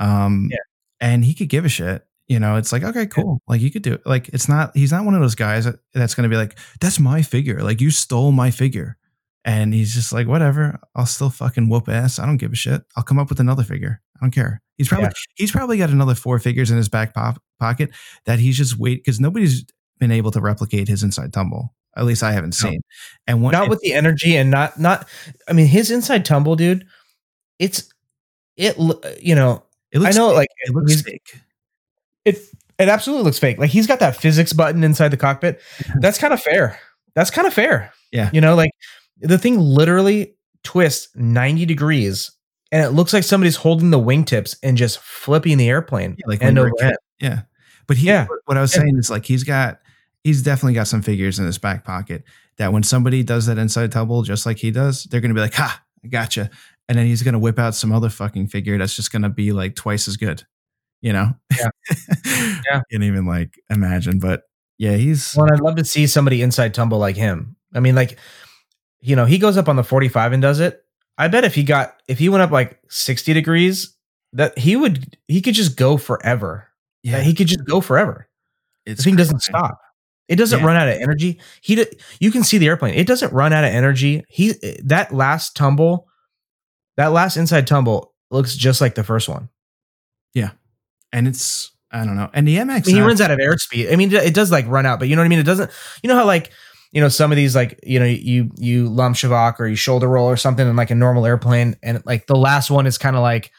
um, 0.00 0.48
Yeah. 0.50 0.58
and 1.00 1.24
he 1.24 1.34
could 1.34 1.48
give 1.48 1.64
a 1.64 1.68
shit. 1.68 2.04
You 2.26 2.38
know, 2.38 2.56
it's 2.56 2.72
like 2.72 2.84
okay, 2.84 3.06
cool. 3.06 3.40
Like 3.48 3.62
you 3.62 3.70
could 3.70 3.80
do 3.82 3.94
it. 3.94 4.02
Like 4.06 4.28
it's 4.28 4.50
not. 4.50 4.76
He's 4.76 4.92
not 4.92 5.06
one 5.06 5.14
of 5.14 5.22
those 5.22 5.34
guys 5.34 5.64
that, 5.64 5.76
that's 5.94 6.14
going 6.14 6.28
to 6.28 6.34
be 6.34 6.36
like, 6.36 6.58
"That's 6.78 7.00
my 7.00 7.22
figure." 7.22 7.62
Like 7.62 7.80
you 7.80 7.90
stole 7.90 8.32
my 8.32 8.50
figure, 8.50 8.97
and 9.48 9.72
he's 9.72 9.94
just 9.94 10.12
like, 10.12 10.26
"Whatever. 10.26 10.78
I'll 10.94 11.06
still 11.06 11.30
fucking 11.30 11.68
whoop 11.70 11.88
ass. 11.88 12.18
I 12.18 12.26
don't 12.26 12.36
give 12.36 12.52
a 12.52 12.56
shit. 12.56 12.82
I'll 12.96 13.02
come 13.02 13.18
up 13.18 13.30
with 13.30 13.40
another 13.40 13.62
figure. 13.64 14.00
I 14.16 14.24
don't 14.24 14.30
care." 14.30 14.60
He's 14.76 14.88
probably 14.88 15.06
Yeah. 15.06 15.12
he's 15.36 15.50
probably 15.50 15.78
got 15.78 15.90
another 15.90 16.14
four 16.14 16.38
figures 16.38 16.70
in 16.70 16.76
his 16.76 16.88
back 16.88 17.14
pop, 17.14 17.42
pocket 17.58 17.90
that 18.26 18.38
he's 18.38 18.56
just 18.56 18.78
wait 18.78 18.96
because 19.04 19.18
nobody's 19.18 19.64
been 19.98 20.12
able 20.12 20.30
to 20.32 20.40
replicate 20.40 20.86
his 20.86 21.02
inside 21.02 21.32
tumble. 21.32 21.74
At 21.96 22.04
least 22.04 22.22
I 22.22 22.32
haven't 22.32 22.54
No. 22.62 22.70
seen. 22.70 22.80
And 23.26 23.42
not 23.42 23.68
with 23.70 23.80
the 23.80 23.94
energy 23.94 24.36
and 24.36 24.50
not 24.50 24.78
not 24.78 25.08
I 25.48 25.52
mean 25.54 25.66
his 25.66 25.90
inside 25.90 26.24
tumble, 26.24 26.54
dude. 26.54 26.86
It's 27.58 27.92
it 28.56 28.76
you 29.20 29.34
know, 29.34 29.64
it 29.90 29.98
looks 30.00 30.14
I 30.14 30.18
know 30.18 30.28
fake. 30.28 30.36
like 30.36 30.48
it 30.58 30.74
looks 30.74 31.00
fake. 31.02 31.40
it 32.24 32.38
it 32.78 32.88
absolutely 32.88 33.24
looks 33.24 33.38
fake. 33.40 33.58
Like 33.58 33.70
he's 33.70 33.86
got 33.88 33.98
that 34.00 34.16
physics 34.16 34.52
button 34.52 34.84
inside 34.84 35.08
the 35.08 35.16
cockpit. 35.16 35.60
That's 36.00 36.18
kind 36.18 36.32
of 36.32 36.40
fair. 36.40 36.78
That's 37.14 37.30
kind 37.30 37.46
of 37.48 37.54
fair. 37.54 37.92
Yeah. 38.12 38.30
You 38.32 38.40
know, 38.40 38.54
like 38.54 38.70
the 39.20 39.38
thing 39.38 39.58
literally 39.58 40.34
twists 40.64 41.08
90 41.14 41.64
degrees 41.66 42.30
and 42.70 42.84
it 42.84 42.90
looks 42.90 43.12
like 43.12 43.24
somebody's 43.24 43.56
holding 43.56 43.90
the 43.90 43.98
wingtips 43.98 44.56
and 44.62 44.76
just 44.76 44.98
flipping 44.98 45.56
the 45.58 45.68
airplane 45.68 46.16
Yeah, 46.18 46.24
like 46.26 46.42
end 46.42 46.58
over 46.58 46.70
end. 46.82 46.96
Yeah, 47.20 47.42
but 47.86 47.96
he. 47.96 48.06
Yeah. 48.08 48.26
What 48.44 48.56
I 48.56 48.60
was 48.60 48.74
Yeah. 48.74 48.82
saying 48.82 48.98
is 48.98 49.10
like 49.10 49.24
he's 49.24 49.44
got 49.44 49.80
he's 50.24 50.42
definitely 50.42 50.74
got 50.74 50.86
some 50.88 51.00
figures 51.02 51.38
in 51.38 51.46
his 51.46 51.58
back 51.58 51.84
pocket 51.84 52.24
that 52.58 52.72
when 52.72 52.82
somebody 52.82 53.22
does 53.22 53.46
that 53.46 53.56
inside 53.58 53.92
tumble 53.92 54.22
just 54.22 54.44
like 54.46 54.58
he 54.58 54.70
does, 54.70 55.04
they're 55.04 55.20
gonna 55.20 55.34
be 55.34 55.40
like, 55.40 55.54
"Ha, 55.54 55.82
I 56.04 56.08
gotcha," 56.08 56.50
and 56.88 56.98
then 56.98 57.06
he's 57.06 57.22
gonna 57.22 57.38
whip 57.38 57.58
out 57.58 57.74
some 57.74 57.92
other 57.92 58.08
fucking 58.10 58.48
figure 58.48 58.76
that's 58.78 58.94
just 58.96 59.12
gonna 59.12 59.30
be 59.30 59.52
like 59.52 59.74
twice 59.74 60.06
as 60.08 60.16
good. 60.16 60.42
You 61.00 61.12
know? 61.12 61.32
Yeah. 61.56 61.70
Yeah. 62.70 62.82
Can't 62.90 63.04
even 63.04 63.24
like 63.24 63.54
imagine, 63.70 64.18
but 64.18 64.42
yeah, 64.76 64.96
he's 64.96 65.34
Well, 65.36 65.50
I'd 65.52 65.60
love 65.60 65.76
to 65.76 65.84
see 65.84 66.06
somebody 66.06 66.42
inside 66.42 66.74
tumble 66.74 66.98
like 66.98 67.16
him. 67.16 67.56
I 67.74 67.80
mean, 67.80 67.94
like, 67.94 68.18
you 69.00 69.16
know, 69.16 69.24
he 69.24 69.38
goes 69.38 69.56
up 69.56 69.68
on 69.68 69.76
the 69.76 69.84
45 69.84 70.32
and 70.32 70.42
does 70.42 70.60
it. 70.60 70.84
I 71.16 71.28
bet 71.28 71.44
if 71.44 71.54
he 71.54 71.62
got 71.64 71.96
if 72.08 72.18
he 72.18 72.28
went 72.28 72.42
up 72.42 72.50
like 72.50 72.80
60 72.88 73.32
degrees, 73.32 73.94
that 74.32 74.56
he 74.58 74.76
would 74.76 75.16
he 75.26 75.40
could 75.40 75.54
just 75.54 75.76
go 75.76 75.96
forever. 75.96 76.68
yeah, 77.02 77.20
He 77.20 77.34
could 77.34 77.46
just 77.48 77.64
go 77.64 77.80
forever. 77.80 78.28
it's 78.86 78.98
the 78.98 79.04
thing 79.04 79.16
doesn't 79.16 79.40
stop. 79.42 79.80
It 80.28 80.36
doesn't 80.36 80.60
Yeah. 80.60 80.66
run 80.66 80.76
out 80.76 80.88
of 80.88 80.94
energy. 81.00 81.40
He 81.62 81.84
you 82.20 82.30
can 82.30 82.44
see 82.44 82.58
the 82.58 82.66
airplane. 82.68 82.94
It 82.94 83.06
doesn't 83.06 83.32
run 83.32 83.52
out 83.52 83.64
of 83.64 83.70
energy. 83.70 84.24
He 84.28 84.54
that 84.84 85.12
last 85.12 85.56
tumble, 85.56 86.06
that 86.96 87.08
last 87.08 87.36
inside 87.36 87.66
tumble 87.66 88.14
looks 88.30 88.54
just 88.54 88.80
like 88.80 88.94
the 88.94 89.04
first 89.04 89.28
one. 89.28 89.48
Yeah. 90.34 90.50
And 91.12 91.26
it's 91.26 91.72
I 91.90 92.04
don't 92.04 92.16
know, 92.16 92.28
and 92.34 92.46
the 92.46 92.56
MX 92.58 92.68
I 92.68 92.86
mean, 92.88 92.96
he 92.96 93.00
runs 93.00 93.22
out 93.22 93.30
of 93.30 93.38
airspeed. 93.38 93.90
I 93.90 93.96
mean, 93.96 94.12
it 94.12 94.34
does 94.34 94.52
like 94.52 94.66
run 94.68 94.84
out, 94.84 94.98
but 94.98 95.08
you 95.08 95.16
know 95.16 95.20
what 95.22 95.26
I 95.26 95.28
mean. 95.28 95.38
It 95.38 95.44
doesn't. 95.46 95.70
You 96.02 96.08
know 96.08 96.16
how 96.16 96.26
like 96.26 96.52
you 96.92 97.00
know 97.00 97.08
some 97.08 97.30
of 97.30 97.36
these 97.36 97.54
like 97.54 97.78
you 97.82 97.98
know 97.98 98.06
you 98.06 98.50
you 98.56 98.88
lomcevak 98.88 99.60
or 99.60 99.66
you 99.66 99.76
shoulder 99.76 100.08
roll 100.08 100.28
or 100.28 100.36
something 100.36 100.66
in 100.66 100.76
like 100.76 100.90
a 100.90 100.94
normal 100.94 101.26
airplane, 101.26 101.76
and 101.82 102.02
like 102.06 102.26
the 102.26 102.36
last 102.36 102.70
one 102.70 102.86
is 102.86 102.98
kind 102.98 103.16
of 103.16 103.22
like 103.22 103.50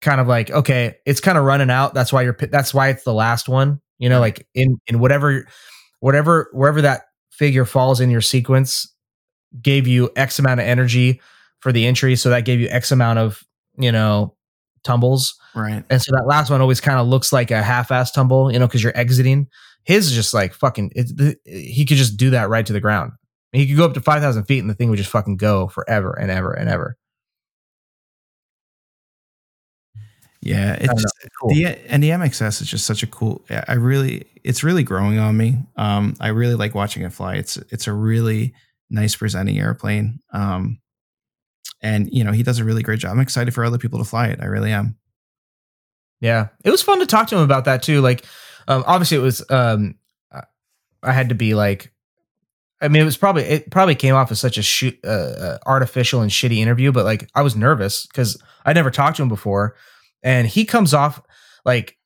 kind 0.00 0.20
of 0.20 0.26
like 0.26 0.50
okay, 0.50 0.96
it's 1.06 1.20
kind 1.20 1.38
of 1.38 1.44
running 1.44 1.70
out. 1.70 1.94
That's 1.94 2.12
why 2.12 2.22
you're 2.22 2.36
that's 2.50 2.74
why 2.74 2.88
it's 2.88 3.04
the 3.04 3.14
last 3.14 3.48
one. 3.48 3.80
You 3.98 4.08
know, 4.08 4.20
like 4.20 4.46
in 4.54 4.80
in 4.86 4.98
whatever 4.98 5.46
whatever 6.00 6.48
wherever 6.52 6.82
that 6.82 7.06
figure 7.30 7.64
falls 7.64 8.00
in 8.00 8.10
your 8.10 8.20
sequence 8.20 8.92
gave 9.62 9.86
you 9.86 10.10
X 10.16 10.38
amount 10.38 10.60
of 10.60 10.66
energy 10.66 11.20
for 11.60 11.72
the 11.72 11.86
entry, 11.86 12.16
so 12.16 12.30
that 12.30 12.44
gave 12.44 12.60
you 12.60 12.68
X 12.68 12.90
amount 12.90 13.18
of 13.18 13.42
you 13.78 13.92
know 13.92 14.34
tumbles. 14.84 15.38
right. 15.54 15.84
And 15.90 16.00
so 16.00 16.12
that 16.12 16.26
last 16.26 16.50
one 16.50 16.60
always 16.60 16.80
kind 16.80 16.98
of 16.98 17.06
looks 17.08 17.32
like 17.32 17.50
a 17.50 17.62
half-ass 17.62 18.12
tumble, 18.12 18.52
you 18.52 18.58
know, 18.58 18.66
because 18.66 18.82
you're 18.82 18.96
exiting. 18.96 19.48
His 19.86 20.12
just 20.12 20.34
like 20.34 20.52
fucking. 20.52 20.92
It, 20.94 21.16
the, 21.16 21.36
he 21.44 21.84
could 21.86 21.96
just 21.96 22.16
do 22.16 22.30
that 22.30 22.48
right 22.48 22.66
to 22.66 22.72
the 22.72 22.80
ground. 22.80 23.12
He 23.52 23.66
could 23.66 23.76
go 23.76 23.84
up 23.84 23.94
to 23.94 24.00
five 24.00 24.20
thousand 24.20 24.44
feet, 24.44 24.58
and 24.58 24.68
the 24.68 24.74
thing 24.74 24.90
would 24.90 24.98
just 24.98 25.10
fucking 25.10 25.36
go 25.36 25.68
forever 25.68 26.12
and 26.18 26.30
ever 26.30 26.52
and 26.52 26.68
ever. 26.68 26.96
Yeah, 30.42 30.74
it's 30.74 31.02
just, 31.02 31.14
Cool. 31.40 31.54
the 31.54 31.66
and 31.88 32.02
the 32.02 32.10
MXS 32.10 32.62
is 32.62 32.68
just 32.68 32.86
such 32.86 33.02
a 33.02 33.06
cool. 33.06 33.44
I 33.68 33.74
really, 33.74 34.26
it's 34.44 34.62
really 34.62 34.82
growing 34.84 35.18
on 35.18 35.36
me. 35.36 35.56
Um, 35.76 36.14
I 36.20 36.28
really 36.28 36.54
like 36.54 36.74
watching 36.74 37.02
it 37.02 37.12
fly. 37.12 37.34
It's 37.34 37.56
it's 37.70 37.86
a 37.86 37.92
really 37.92 38.54
nice 38.90 39.16
presenting 39.16 39.58
airplane. 39.58 40.20
Um, 40.32 40.78
and 41.82 42.08
you 42.12 42.22
know 42.22 42.32
he 42.32 42.42
does 42.42 42.58
a 42.58 42.64
really 42.64 42.82
great 42.82 43.00
job. 43.00 43.12
I'm 43.12 43.20
excited 43.20 43.54
for 43.54 43.64
other 43.64 43.78
people 43.78 43.98
to 43.98 44.04
fly 44.04 44.28
it. 44.28 44.40
I 44.40 44.46
really 44.46 44.72
am. 44.72 44.96
Yeah, 46.20 46.48
it 46.64 46.70
was 46.70 46.82
fun 46.82 47.00
to 47.00 47.06
talk 47.06 47.28
to 47.28 47.36
him 47.36 47.42
about 47.42 47.64
that 47.64 47.82
too. 47.82 48.00
Like, 48.00 48.24
um, 48.68 48.84
obviously, 48.86 49.16
it 49.16 49.20
was. 49.20 49.44
Um, 49.50 49.96
I- 50.32 51.12
had 51.12 51.28
to 51.28 51.36
be 51.36 51.54
like, 51.54 51.92
I 52.80 52.88
mean, 52.88 53.00
it 53.00 53.04
was 53.04 53.16
probably 53.16 53.44
it 53.44 53.70
probably 53.70 53.94
came 53.94 54.14
off 54.16 54.32
as 54.32 54.40
such 54.40 54.58
a 54.58 54.62
shoot, 54.62 54.98
uh, 55.04 55.08
uh, 55.08 55.58
artificial 55.66 56.20
and 56.20 56.30
shitty 56.32 56.56
interview, 56.58 56.90
but 56.90 57.04
like 57.04 57.28
I 57.34 57.42
was 57.42 57.54
nervous 57.54 58.06
because 58.06 58.42
I 58.64 58.72
never 58.72 58.90
talked 58.90 59.18
to 59.18 59.22
him 59.22 59.28
before, 59.28 59.76
and 60.24 60.48
he 60.48 60.64
comes 60.64 60.92
off 60.94 61.20
like 61.64 61.96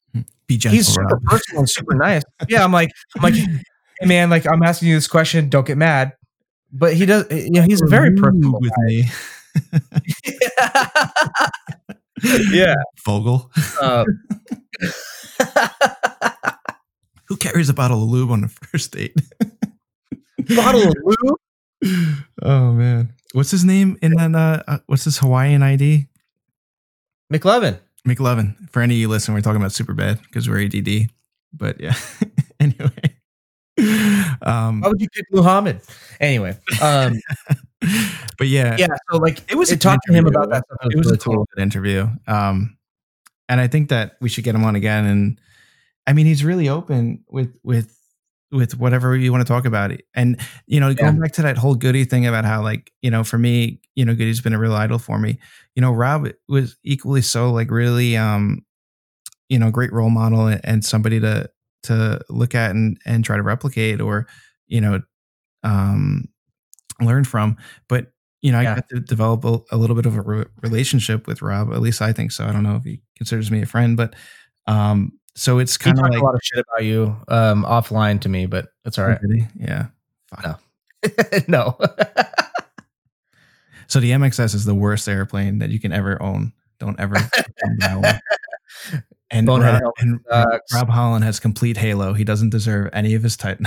Be 0.47 0.59
gentle. 0.59 0.77
he's 0.77 0.89
super 0.89 1.05
Rob. 1.15 1.23
personal 1.25 1.61
and 1.61 1.71
super 1.71 1.95
nice. 1.97 2.23
Yeah, 2.49 2.63
I'm 2.63 2.73
like, 2.73 2.91
I'm 3.17 3.23
like, 3.23 3.35
hey 3.35 4.07
man, 4.07 4.29
like 4.29 4.47
I'm 4.47 4.63
asking 4.63 4.89
you 4.89 4.97
this 4.97 5.09
question, 5.09 5.49
don't 5.49 5.67
get 5.67 5.79
mad. 5.79 6.13
But 6.71 6.93
he 6.95 7.07
does, 7.07 7.25
you 7.31 7.51
know, 7.53 7.63
he's 7.63 7.81
very 7.89 8.15
personal. 8.17 8.61
with 8.61 8.73
me. 8.85 9.05
yeah. 12.53 12.75
Vogel. 13.05 13.51
Uh, 13.81 14.05
Who 17.27 17.37
carries 17.37 17.69
a 17.69 17.75
bottle 17.75 18.03
of 18.03 18.09
lube 18.09 18.31
on 18.31 18.45
a 18.45 18.49
first 18.49 18.93
date? 18.93 19.15
bottle 20.57 20.89
of 20.89 20.95
lube. 21.05 21.39
oh 22.43 22.73
man. 22.73 23.13
What's 23.33 23.51
his 23.51 23.65
name 23.65 23.97
in 24.03 24.13
that 24.13 24.35
uh, 24.35 24.63
uh 24.67 24.79
what's 24.87 25.05
his 25.05 25.19
Hawaiian 25.19 25.63
ID? 25.63 26.09
McLovin. 27.33 27.79
McLovin. 28.07 28.69
For 28.71 28.83
any 28.83 28.95
of 28.95 29.01
you 29.01 29.09
listening, 29.09 29.37
we're 29.37 29.43
talking 29.43 29.61
about 29.61 29.71
Superbad 29.71 30.21
because 30.23 30.49
we're 30.49 30.65
ADD. 30.65 31.11
But 31.53 31.81
yeah. 31.81 31.95
anyway. 32.61 33.17
Um 34.43 34.81
Why 34.81 34.89
would 34.89 35.01
you 35.01 35.09
pick 35.09 35.27
Muhammad? 35.31 35.81
Anyway, 36.21 36.59
um, 36.83 37.19
but 38.37 38.49
yeah, 38.49 38.77
yeah. 38.79 38.89
So 39.11 39.19
like, 39.19 39.51
It 39.51 39.55
was 39.55 39.71
a 39.71 39.75
it 39.75 39.81
talked 39.81 40.05
to 40.07 40.13
him 40.13 40.27
about 40.27 40.51
that. 40.51 40.65
Stuff. 40.67 40.91
it 40.91 40.97
was 40.99 41.07
really 41.07 41.15
a 41.15 41.19
total 41.19 41.47
good 41.55 41.63
interview. 41.63 42.09
Um, 42.27 42.77
and 43.51 43.61
I 43.61 43.69
think 43.69 43.91
that 43.91 44.17
we 44.23 44.31
should 44.31 44.45
get 44.45 44.57
him 44.57 44.65
on 44.65 44.77
again. 44.77 45.07
And 45.07 45.41
I 46.07 46.15
mean, 46.15 46.27
he's 46.27 46.45
really 46.45 46.69
open 46.69 47.25
with 47.29 47.57
with 47.65 47.97
with 48.53 48.79
whatever 48.79 49.17
you 49.17 49.33
want 49.33 49.47
to 49.47 49.53
talk 49.53 49.67
about. 49.67 49.93
And 50.15 50.41
you 50.67 50.81
know, 50.81 50.95
going 50.95 51.19
back 51.21 51.33
to 51.35 51.43
that 51.43 51.59
whole 51.59 51.77
Goody 51.77 52.05
thing 52.05 52.27
about 52.27 52.45
how, 52.47 52.63
like, 52.63 52.93
you 53.03 53.11
know, 53.11 53.25
for 53.25 53.39
me, 53.39 53.81
you 53.97 54.05
know, 54.07 54.15
Goody's 54.15 54.41
been 54.43 54.55
a 54.55 54.59
real 54.61 54.75
idol 54.75 54.99
for 54.99 55.19
me. 55.19 55.39
You 55.77 55.83
know, 55.83 55.93
Rob 55.93 56.29
was 56.49 56.77
equally 56.85 57.23
so, 57.23 57.53
like, 57.53 57.71
really, 57.71 58.17
um, 58.17 58.65
you 59.49 59.59
know, 59.59 59.71
great 59.71 59.93
role 59.93 60.11
model 60.11 60.47
and- 60.47 60.61
and 60.65 60.85
somebody 60.85 61.21
to 61.21 61.51
to 61.85 62.21
look 62.31 62.55
at 62.55 62.73
and 62.73 62.99
and 63.07 63.25
try 63.25 63.37
to 63.37 63.43
replicate 63.43 64.01
or 64.01 64.27
you 64.69 64.81
know 64.81 65.01
um 65.65 66.29
learn 67.01 67.25
from 67.25 67.57
but 67.89 68.13
you 68.43 68.51
know 68.53 68.59
i 68.59 68.63
Yeah. 68.63 68.75
got 68.77 68.89
to 68.91 69.01
develop 69.01 69.45
a, 69.45 69.59
a 69.71 69.77
little 69.77 69.97
bit 69.97 70.07
of 70.07 70.17
a 70.17 70.23
re- 70.23 70.45
relationship 70.63 71.27
with 71.27 71.43
rob 71.43 71.73
at 71.73 71.81
least 71.81 72.01
i 72.03 72.13
think 72.13 72.33
so 72.33 72.45
i 72.45 72.53
don't 72.53 72.63
know 72.63 72.77
if 72.77 72.85
he 72.85 73.01
considers 73.17 73.51
me 73.51 73.63
a 73.63 73.67
friend 73.67 73.97
but 73.97 74.15
um 74.67 75.13
so 75.37 75.59
it's 75.59 75.77
kind 75.79 75.97
of 75.99 76.03
like 76.05 76.21
a 76.21 76.25
lot 76.25 76.35
of 76.35 76.41
shit 76.43 76.65
about 76.69 76.85
you 76.85 77.17
um, 77.29 77.65
offline 77.65 78.21
to 78.23 78.29
me, 78.29 78.47
but 78.47 78.67
it's 78.85 78.99
all 78.99 79.07
right. 79.07 79.21
Yeah 79.57 79.87
Fuck. 80.29 80.61
No. 81.49 81.77
no. 81.79 81.79
so 83.87 84.01
the 84.01 84.11
mxs 84.11 84.55
is 84.55 84.65
the 84.65 84.75
worst 84.75 85.09
airplane 85.09 85.61
that 85.61 85.71
you 85.71 85.79
can 85.79 85.93
ever 85.93 86.21
own 86.23 86.53
don't 86.81 86.99
ever. 86.99 87.17
and 89.31 89.49
rob, 89.49 89.83
and 89.99 90.21
rob 90.31 90.89
holland 90.89 91.25
has 91.25 91.39
complete 91.41 91.77
halo. 91.77 92.13
He 92.15 92.25
doesn't 92.25 92.51
deserve 92.51 92.91
any 92.93 93.15
of 93.15 93.23
his 93.23 93.37
title 93.37 93.67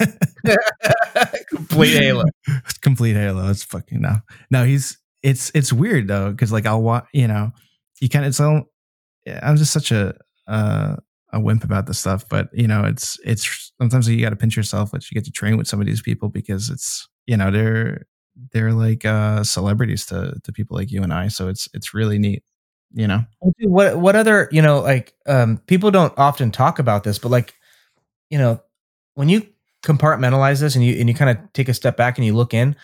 Complete 1.48 2.02
halo. 2.02 2.24
complete 2.80 3.14
halo. 3.14 3.48
It's 3.48 3.64
fucking 3.64 4.00
no. 4.00 4.16
No 4.50 4.64
he's 4.64 4.98
it's 5.22 5.50
it's 5.54 5.72
weird 5.72 6.08
though 6.08 6.30
because 6.30 6.52
like 6.52 6.66
i'll 6.66 6.82
watch 6.82 7.06
you 7.12 7.28
know 7.28 7.50
you 8.00 8.08
kind 8.08 8.24
of 8.24 8.30
it's 8.30 8.40
all 8.40 8.64
i'm 9.42 9.56
just 9.56 9.72
such 9.72 9.92
a 9.92 10.14
uh 10.48 10.96
a 11.32 11.40
wimp 11.40 11.64
about 11.64 11.86
this 11.86 11.98
stuff 11.98 12.28
but 12.28 12.48
you 12.52 12.66
know 12.66 12.84
it's 12.84 13.18
it's 13.24 13.72
sometimes 13.80 14.08
you 14.08 14.20
got 14.20 14.30
to 14.30 14.36
pinch 14.36 14.56
yourself 14.56 14.90
that 14.90 15.08
you 15.10 15.14
get 15.14 15.24
to 15.24 15.30
train 15.30 15.56
with 15.56 15.66
some 15.66 15.80
of 15.80 15.86
these 15.86 16.02
people 16.02 16.28
because 16.28 16.68
it's 16.68 17.08
you 17.26 17.36
know 17.36 17.50
they're 17.50 18.04
they're 18.52 18.72
like 18.72 19.04
uh 19.04 19.42
celebrities 19.44 20.04
to 20.04 20.34
to 20.42 20.52
people 20.52 20.76
like 20.76 20.90
you 20.90 21.02
and 21.02 21.12
i 21.12 21.28
so 21.28 21.48
it's 21.48 21.68
it's 21.72 21.94
really 21.94 22.18
neat 22.18 22.42
you 22.94 23.06
know? 23.06 23.24
What 23.60 23.98
what 23.98 24.16
other 24.16 24.48
you 24.52 24.62
know 24.62 24.80
like 24.80 25.14
um 25.26 25.58
people 25.66 25.90
don't 25.90 26.12
often 26.16 26.50
talk 26.50 26.78
about 26.78 27.04
this 27.04 27.18
but 27.18 27.30
like 27.30 27.54
you 28.30 28.38
know 28.38 28.60
when 29.14 29.28
you 29.28 29.46
compartmentalize 29.84 30.60
this 30.60 30.74
and 30.76 30.84
you 30.84 30.98
and 30.98 31.08
you 31.08 31.14
kind 31.14 31.30
of 31.36 31.52
take 31.52 31.68
a 31.68 31.74
step 31.74 31.96
back 31.96 32.18
and 32.18 32.26
you 32.26 32.34
look 32.34 32.54
in 32.54 32.76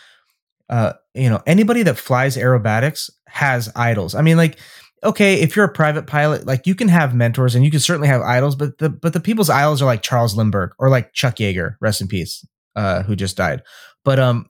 uh 0.68 0.92
you 1.14 1.28
know 1.28 1.42
anybody 1.46 1.82
that 1.82 1.98
flies 1.98 2.36
aerobatics 2.36 3.10
has 3.26 3.70
idols. 3.76 4.14
I 4.14 4.22
mean 4.22 4.36
like 4.36 4.58
okay 5.04 5.40
if 5.40 5.54
you're 5.54 5.64
a 5.64 5.72
private 5.72 6.06
pilot 6.06 6.44
like 6.46 6.66
you 6.66 6.74
can 6.74 6.88
have 6.88 7.14
mentors 7.14 7.54
and 7.54 7.64
you 7.64 7.70
can 7.70 7.80
certainly 7.80 8.08
have 8.08 8.20
idols 8.22 8.56
but 8.56 8.78
the 8.78 8.88
but 8.88 9.12
the 9.12 9.20
people's 9.20 9.48
idols 9.48 9.80
are 9.80 9.84
like 9.84 10.02
charles 10.02 10.34
lindbergh 10.34 10.72
or 10.78 10.88
like 10.90 11.12
chuck 11.12 11.36
yeager 11.36 11.76
rest 11.80 12.00
in 12.00 12.08
peace 12.08 12.44
uh 12.74 13.02
who 13.04 13.14
just 13.14 13.36
died. 13.36 13.62
But 14.04 14.18
um 14.18 14.46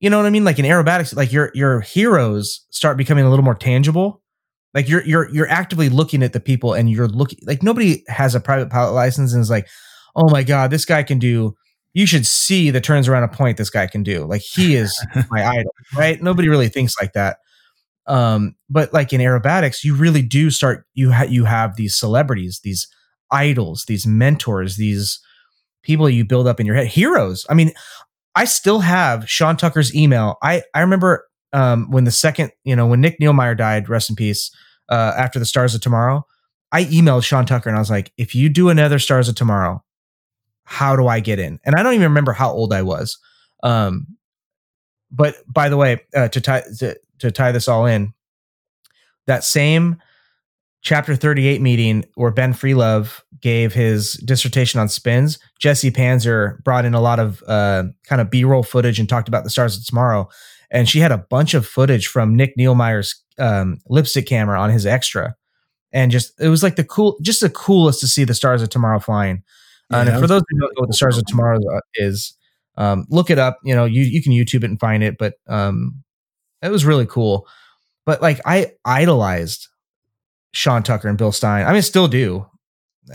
you 0.00 0.10
know 0.10 0.18
what 0.18 0.26
i 0.26 0.30
mean? 0.30 0.44
Like 0.44 0.58
in 0.58 0.64
aerobatics 0.66 1.16
like 1.16 1.32
your 1.32 1.50
your 1.54 1.80
heroes 1.80 2.66
start 2.70 2.96
becoming 2.98 3.24
a 3.24 3.30
little 3.30 3.44
more 3.44 3.54
tangible 3.54 4.22
like 4.76 4.90
you're 4.90 5.02
you're 5.04 5.28
you're 5.30 5.48
actively 5.48 5.88
looking 5.88 6.22
at 6.22 6.34
the 6.34 6.38
people 6.38 6.74
and 6.74 6.90
you're 6.90 7.08
looking 7.08 7.38
like 7.46 7.62
nobody 7.62 8.04
has 8.08 8.34
a 8.34 8.40
private 8.40 8.68
pilot 8.68 8.92
license 8.92 9.32
and 9.32 9.40
is 9.40 9.48
like, 9.48 9.66
oh 10.14 10.28
my 10.30 10.42
god, 10.42 10.70
this 10.70 10.84
guy 10.84 11.02
can 11.02 11.18
do. 11.18 11.56
You 11.94 12.04
should 12.04 12.26
see 12.26 12.68
the 12.68 12.80
turns 12.82 13.08
around 13.08 13.22
a 13.22 13.28
point 13.28 13.56
this 13.56 13.70
guy 13.70 13.86
can 13.86 14.02
do. 14.02 14.26
Like 14.26 14.42
he 14.42 14.76
is 14.76 14.94
my 15.30 15.46
idol, 15.46 15.72
right? 15.96 16.22
Nobody 16.22 16.50
really 16.50 16.68
thinks 16.68 16.94
like 17.00 17.14
that. 17.14 17.38
Um, 18.06 18.54
but 18.68 18.92
like 18.92 19.14
in 19.14 19.22
aerobatics, 19.22 19.82
you 19.82 19.94
really 19.96 20.20
do 20.20 20.50
start. 20.50 20.84
You 20.92 21.10
ha- 21.10 21.24
you 21.26 21.46
have 21.46 21.76
these 21.76 21.96
celebrities, 21.96 22.60
these 22.62 22.86
idols, 23.30 23.86
these 23.88 24.06
mentors, 24.06 24.76
these 24.76 25.18
people 25.84 26.10
you 26.10 26.26
build 26.26 26.46
up 26.46 26.60
in 26.60 26.66
your 26.66 26.76
head, 26.76 26.88
heroes. 26.88 27.46
I 27.48 27.54
mean, 27.54 27.72
I 28.34 28.44
still 28.44 28.80
have 28.80 29.28
Sean 29.28 29.56
Tucker's 29.56 29.94
email. 29.96 30.36
I 30.42 30.64
I 30.74 30.82
remember 30.82 31.26
um, 31.54 31.90
when 31.90 32.04
the 32.04 32.10
second, 32.10 32.50
you 32.64 32.76
know, 32.76 32.86
when 32.86 33.00
Nick 33.00 33.18
Nilmeier 33.20 33.56
died, 33.56 33.88
rest 33.88 34.10
in 34.10 34.16
peace 34.16 34.50
uh, 34.88 35.12
after 35.16 35.38
the 35.38 35.44
Stars 35.44 35.74
of 35.74 35.80
Tomorrow, 35.80 36.26
I 36.72 36.84
emailed 36.84 37.24
Sean 37.24 37.46
Tucker 37.46 37.68
and 37.68 37.76
I 37.76 37.80
was 37.80 37.90
like, 37.90 38.12
if 38.16 38.34
you 38.34 38.48
do 38.48 38.68
another 38.68 38.98
Stars 38.98 39.28
of 39.28 39.34
Tomorrow, 39.34 39.82
how 40.64 40.96
do 40.96 41.06
I 41.06 41.20
get 41.20 41.38
in? 41.38 41.60
And 41.64 41.74
I 41.76 41.82
don't 41.82 41.94
even 41.94 42.04
remember 42.04 42.32
how 42.32 42.50
old 42.50 42.72
I 42.72 42.82
was. 42.82 43.18
Um, 43.62 44.06
but 45.10 45.36
by 45.46 45.68
the 45.68 45.76
way, 45.76 46.00
uh, 46.14 46.28
to 46.28 46.40
tie 46.40 46.62
to, 46.78 46.96
to 47.20 47.30
tie 47.30 47.52
this 47.52 47.68
all 47.68 47.86
in, 47.86 48.12
that 49.26 49.44
same 49.44 49.96
chapter 50.82 51.16
38 51.16 51.60
meeting 51.60 52.04
where 52.14 52.30
Ben 52.30 52.52
Freelove 52.52 53.20
gave 53.40 53.72
his 53.72 54.14
dissertation 54.24 54.80
on 54.80 54.88
spins, 54.88 55.38
Jesse 55.58 55.90
Panzer 55.90 56.62
brought 56.62 56.84
in 56.84 56.94
a 56.94 57.00
lot 57.00 57.18
of 57.18 57.42
uh, 57.46 57.84
kind 58.04 58.20
of 58.20 58.30
B-roll 58.30 58.62
footage 58.62 58.98
and 58.98 59.08
talked 59.08 59.28
about 59.28 59.44
the 59.44 59.50
stars 59.50 59.76
of 59.76 59.84
tomorrow. 59.84 60.28
And 60.70 60.88
she 60.88 61.00
had 61.00 61.12
a 61.12 61.18
bunch 61.18 61.54
of 61.54 61.66
footage 61.66 62.06
from 62.06 62.34
Nick 62.34 62.56
Nilmeier's 62.56 63.22
um, 63.38 63.78
lipstick 63.88 64.26
camera 64.26 64.60
on 64.60 64.70
his 64.70 64.86
extra. 64.86 65.36
And 65.92 66.10
just 66.10 66.32
it 66.40 66.48
was 66.48 66.62
like 66.62 66.76
the 66.76 66.84
cool, 66.84 67.16
just 67.22 67.40
the 67.40 67.50
coolest 67.50 68.00
to 68.00 68.06
see 68.06 68.24
the 68.24 68.34
stars 68.34 68.62
of 68.62 68.68
tomorrow 68.68 68.98
flying. 68.98 69.42
Yeah, 69.90 70.02
and 70.02 70.20
for 70.20 70.26
those 70.26 70.42
who 70.48 70.58
don't 70.58 70.72
know 70.76 70.82
what 70.82 70.88
the 70.88 70.96
stars 70.96 71.16
of 71.16 71.24
tomorrow 71.26 71.58
uh, 71.58 71.80
is, 71.94 72.36
um, 72.76 73.06
look 73.08 73.30
it 73.30 73.38
up. 73.38 73.58
You 73.64 73.74
know, 73.74 73.84
you 73.84 74.02
you 74.02 74.22
can 74.22 74.32
YouTube 74.32 74.64
it 74.64 74.70
and 74.70 74.80
find 74.80 75.02
it. 75.02 75.16
But 75.16 75.34
um, 75.46 76.02
it 76.60 76.68
was 76.70 76.84
really 76.84 77.06
cool. 77.06 77.46
But 78.04 78.20
like 78.20 78.40
I 78.44 78.72
idolized 78.84 79.68
Sean 80.52 80.82
Tucker 80.82 81.08
and 81.08 81.16
Bill 81.16 81.32
Stein. 81.32 81.66
I 81.66 81.72
mean, 81.72 81.82
still 81.82 82.08
do. 82.08 82.46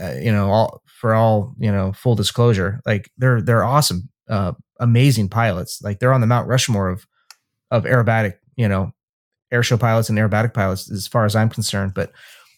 Uh, 0.02 0.14
you 0.14 0.32
know, 0.32 0.50
all 0.50 0.82
for 0.86 1.14
all 1.14 1.54
you 1.60 1.72
know, 1.72 1.92
full 1.92 2.16
disclosure, 2.16 2.80
like 2.86 3.12
they're 3.18 3.42
they're 3.42 3.64
awesome, 3.64 4.10
uh, 4.30 4.54
amazing 4.80 5.28
pilots. 5.28 5.82
Like 5.82 6.00
they're 6.00 6.14
on 6.14 6.22
the 6.22 6.28
Mount 6.28 6.48
Rushmore 6.48 6.90
of 6.90 7.06
of 7.72 7.86
aerobatic, 7.86 8.36
you 8.56 8.68
know, 8.68 8.92
airshow 9.54 9.80
pilots 9.80 10.10
and 10.10 10.18
aerobatic 10.18 10.54
pilots, 10.54 10.90
as 10.92 11.08
far 11.08 11.26
as 11.26 11.36
I'm 11.36 11.50
concerned. 11.50 11.94
But 11.96 12.12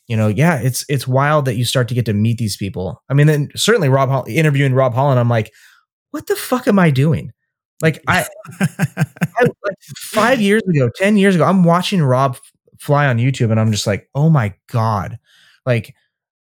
you 0.08 0.17
know, 0.17 0.27
yeah, 0.27 0.59
it's 0.61 0.85
it's 0.90 1.08
wild 1.08 1.45
that 1.45 1.56
you 1.56 1.66
start 1.66 1.88
to 1.90 1.93
get 1.95 2.06
to 2.08 2.14
meet 2.14 2.38
these 2.38 2.58
people. 2.58 3.01
I 3.09 3.14
mean, 3.14 3.27
then 3.27 3.50
certainly 3.56 3.90
Rob 3.90 4.09
Hall- 4.09 4.25
interviewing 4.27 4.74
Rob 4.74 4.93
Holland, 4.93 5.19
I'm 5.19 5.30
like, 5.30 5.51
what 6.11 6.27
the 6.27 6.35
fuck 6.35 6.67
am 6.67 6.80
I 6.80 6.90
doing? 6.90 7.32
Like 7.82 8.01
I, 8.08 8.25
I 8.59 9.42
like 9.42 9.77
five 9.98 10.42
years 10.42 10.61
ago, 10.64 10.90
ten 10.95 11.17
years 11.17 11.35
ago, 11.35 11.45
I'm 11.45 11.64
watching 11.64 12.03
Rob 12.03 12.38
fly 12.80 13.08
on 13.08 13.17
YouTube, 13.17 13.51
and 13.51 13.59
I'm 13.59 13.72
just 13.72 13.88
like, 13.88 14.09
oh 14.14 14.30
my 14.30 14.53
god, 14.69 15.17
like 15.66 15.95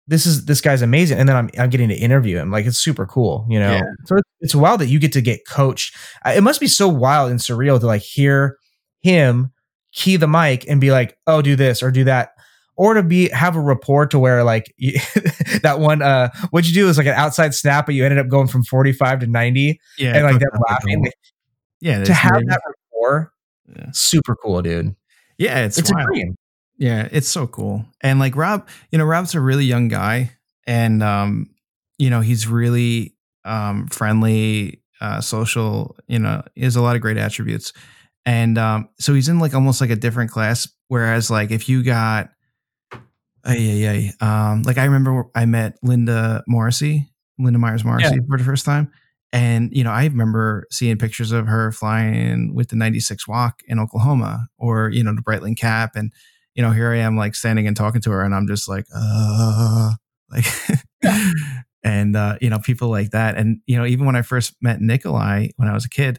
this 0.06 0.26
is 0.26 0.44
this 0.44 0.60
guy's 0.60 0.82
amazing. 0.82 1.18
And 1.18 1.28
then 1.28 1.36
I'm 1.36 1.50
I'm 1.58 1.70
getting 1.70 1.88
to 1.88 1.94
interview 1.94 2.36
him, 2.38 2.50
like 2.50 2.66
it's 2.66 2.78
super 2.78 3.06
cool, 3.06 3.46
you 3.48 3.58
know. 3.58 3.72
Yeah. 3.72 3.82
So 4.06 4.16
it's, 4.16 4.28
it's 4.40 4.54
wild 4.54 4.80
that 4.80 4.88
you 4.88 4.98
get 4.98 5.12
to 5.12 5.20
get 5.22 5.46
coached. 5.48 5.96
It 6.26 6.42
must 6.42 6.60
be 6.60 6.66
so 6.66 6.88
wild 6.88 7.30
and 7.30 7.40
surreal 7.40 7.80
to 7.80 7.86
like 7.86 8.02
hear 8.02 8.58
him 9.00 9.52
key 9.92 10.16
the 10.16 10.26
mic 10.26 10.68
and 10.68 10.80
be 10.80 10.90
like, 10.90 11.16
oh, 11.26 11.40
do 11.40 11.56
this 11.56 11.82
or 11.82 11.90
do 11.90 12.04
that. 12.04 12.30
Or 12.76 12.94
to 12.94 13.02
be 13.04 13.28
have 13.28 13.54
a 13.54 13.60
report 13.60 14.10
to 14.10 14.18
where 14.18 14.42
like 14.42 14.74
you, 14.76 14.98
that 15.62 15.78
one 15.78 16.02
uh 16.02 16.28
what'd 16.50 16.68
you 16.68 16.74
do 16.74 16.88
is 16.88 16.98
like 16.98 17.06
an 17.06 17.14
outside 17.14 17.54
snap, 17.54 17.86
but 17.86 17.94
you 17.94 18.04
ended 18.04 18.18
up 18.18 18.28
going 18.28 18.48
from 18.48 18.64
45 18.64 19.20
to 19.20 19.26
90 19.28 19.80
yeah, 19.98 20.16
and 20.16 20.24
like 20.24 20.38
that, 20.40 20.50
laughing. 20.68 21.04
Like, 21.04 21.14
yeah, 21.80 22.02
to 22.02 22.12
have 22.12 22.42
that 22.48 22.60
rapport, 22.92 23.32
Yeah. 23.76 23.86
super 23.92 24.34
cool, 24.36 24.60
dude. 24.62 24.96
yeah, 25.38 25.60
it's, 25.64 25.78
It's, 25.78 25.90
a 25.90 25.94
wild. 25.94 26.08
dream. 26.08 26.36
Yeah, 26.76 27.08
it's 27.12 27.28
so 27.28 27.46
cool. 27.46 27.84
And 28.00 28.18
like 28.18 28.36
Rob, 28.36 28.68
you 28.90 28.98
know, 28.98 29.04
Rob's 29.04 29.34
a 29.34 29.40
really 29.40 29.64
young 29.64 29.88
guy 29.88 30.32
and 30.66 31.02
um, 31.02 31.50
you 31.98 32.10
know, 32.10 32.20
he's 32.20 32.46
really 32.46 33.14
um 33.44 33.86
friendly, 33.88 34.82
uh, 35.00 35.20
social. 35.20 35.96
You 36.08 36.18
know, 36.18 36.42
he 36.54 36.64
has 36.64 36.76
a 36.76 36.82
lot 36.82 36.96
of 36.96 37.02
great 37.02 37.16
attributes, 37.16 37.72
and 38.26 38.58
um, 38.58 38.88
so 38.98 39.14
he's 39.14 39.28
in 39.28 39.38
like 39.38 39.54
almost 39.54 39.80
like 39.80 39.90
a 39.90 39.96
different 39.96 40.30
class. 40.30 40.68
Whereas 40.88 41.30
like 41.30 41.50
if 41.50 41.68
you 41.68 41.82
got, 41.82 42.30
yeah, 43.46 43.90
yeah, 43.90 44.10
um, 44.20 44.62
like 44.62 44.78
I 44.78 44.84
remember 44.84 45.26
I 45.34 45.44
met 45.46 45.76
Linda 45.82 46.42
Morrissey, 46.48 47.10
Linda 47.38 47.58
Myers 47.58 47.84
Morrissey 47.84 48.18
for 48.28 48.38
the 48.38 48.44
first 48.44 48.64
time. 48.64 48.90
And 49.32 49.70
you 49.76 49.82
know, 49.84 49.90
I 49.90 50.04
remember 50.04 50.66
seeing 50.70 50.96
pictures 50.96 51.32
of 51.32 51.46
her 51.48 51.72
flying 51.72 52.54
with 52.54 52.68
the 52.68 52.76
96 52.76 53.26
WAC 53.26 53.52
in 53.66 53.78
Oklahoma 53.80 54.48
or, 54.58 54.90
you 54.90 55.02
know, 55.02 55.14
the 55.14 55.22
Breitling 55.22 55.58
cap. 55.58 55.96
And, 55.96 56.12
you 56.54 56.62
know, 56.62 56.70
here 56.70 56.92
I 56.92 56.98
am 56.98 57.16
like 57.16 57.34
standing 57.34 57.66
and 57.66 57.76
talking 57.76 58.00
to 58.02 58.10
her 58.10 58.22
and 58.22 58.34
I'm 58.34 58.46
just 58.46 58.68
like, 58.68 58.86
uh 58.94 59.92
like 60.30 60.44
and 61.84 62.16
uh, 62.16 62.36
you 62.40 62.50
know, 62.50 62.58
people 62.58 62.88
like 62.88 63.10
that. 63.10 63.36
And, 63.36 63.60
you 63.66 63.76
know, 63.76 63.84
even 63.84 64.06
when 64.06 64.16
I 64.16 64.22
first 64.22 64.54
met 64.60 64.80
Nikolai 64.80 65.48
when 65.56 65.68
I 65.68 65.74
was 65.74 65.84
a 65.84 65.90
kid, 65.90 66.18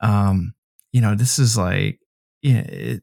um, 0.00 0.54
you 0.92 1.00
know, 1.00 1.14
this 1.14 1.38
is 1.38 1.56
like, 1.56 2.00
yeah, 2.40 2.60
it, 2.60 3.02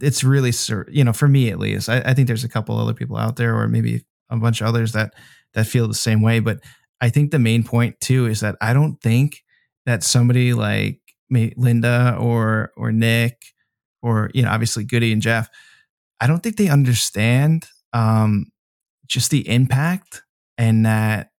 it's 0.00 0.24
really, 0.24 0.52
sur- 0.52 0.88
you 0.90 1.04
know, 1.04 1.12
for 1.12 1.28
me 1.28 1.50
at 1.50 1.58
least, 1.58 1.88
I, 1.88 2.00
I 2.00 2.14
think 2.14 2.26
there's 2.26 2.44
a 2.44 2.48
couple 2.48 2.76
other 2.78 2.94
people 2.94 3.16
out 3.16 3.36
there, 3.36 3.54
or 3.56 3.68
maybe 3.68 4.04
a 4.30 4.36
bunch 4.36 4.60
of 4.60 4.66
others 4.66 4.92
that 4.92 5.14
that 5.54 5.66
feel 5.66 5.86
the 5.86 5.94
same 5.94 6.22
way. 6.22 6.40
But 6.40 6.60
I 7.00 7.10
think 7.10 7.30
the 7.30 7.38
main 7.38 7.62
point 7.62 8.00
too 8.00 8.26
is 8.26 8.40
that 8.40 8.56
I 8.60 8.72
don't 8.72 9.00
think 9.00 9.42
that 9.86 10.02
somebody 10.02 10.54
like 10.54 11.00
Linda 11.30 12.16
or 12.18 12.72
or 12.76 12.90
Nick 12.90 13.42
or 14.02 14.30
you 14.34 14.42
know 14.42 14.50
obviously 14.50 14.84
Goody 14.84 15.12
and 15.12 15.22
Jeff, 15.22 15.48
I 16.22 16.28
don't 16.28 16.40
think 16.40 16.56
they 16.56 16.68
understand 16.68 17.66
um, 17.92 18.46
just 19.06 19.32
the 19.32 19.46
impact 19.48 20.22
and 20.56 20.86
that 20.86 21.30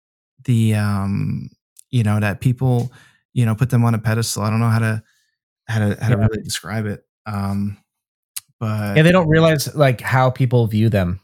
the 0.45 0.75
um, 0.75 1.51
you 1.91 2.03
know 2.03 2.19
that 2.19 2.41
people 2.41 2.93
you 3.33 3.47
know 3.47 3.55
put 3.55 3.71
them 3.71 3.85
on 3.85 3.95
a 3.95 3.99
pedestal. 3.99 4.43
I 4.43 4.51
don't 4.51 4.59
know 4.59 4.69
how 4.69 4.81
to 4.81 5.03
how 5.69 5.79
to 5.89 5.97
how 6.03 6.09
to 6.09 6.17
really 6.17 6.43
describe 6.43 6.87
it. 6.87 7.05
Um, 7.27 7.79
but 8.59 8.97
Yeah, 8.97 9.05
they 9.05 9.13
don't 9.13 9.29
realize 9.29 9.73
like 9.77 10.01
how 10.01 10.31
people 10.31 10.67
view 10.67 10.89
them. 10.89 11.21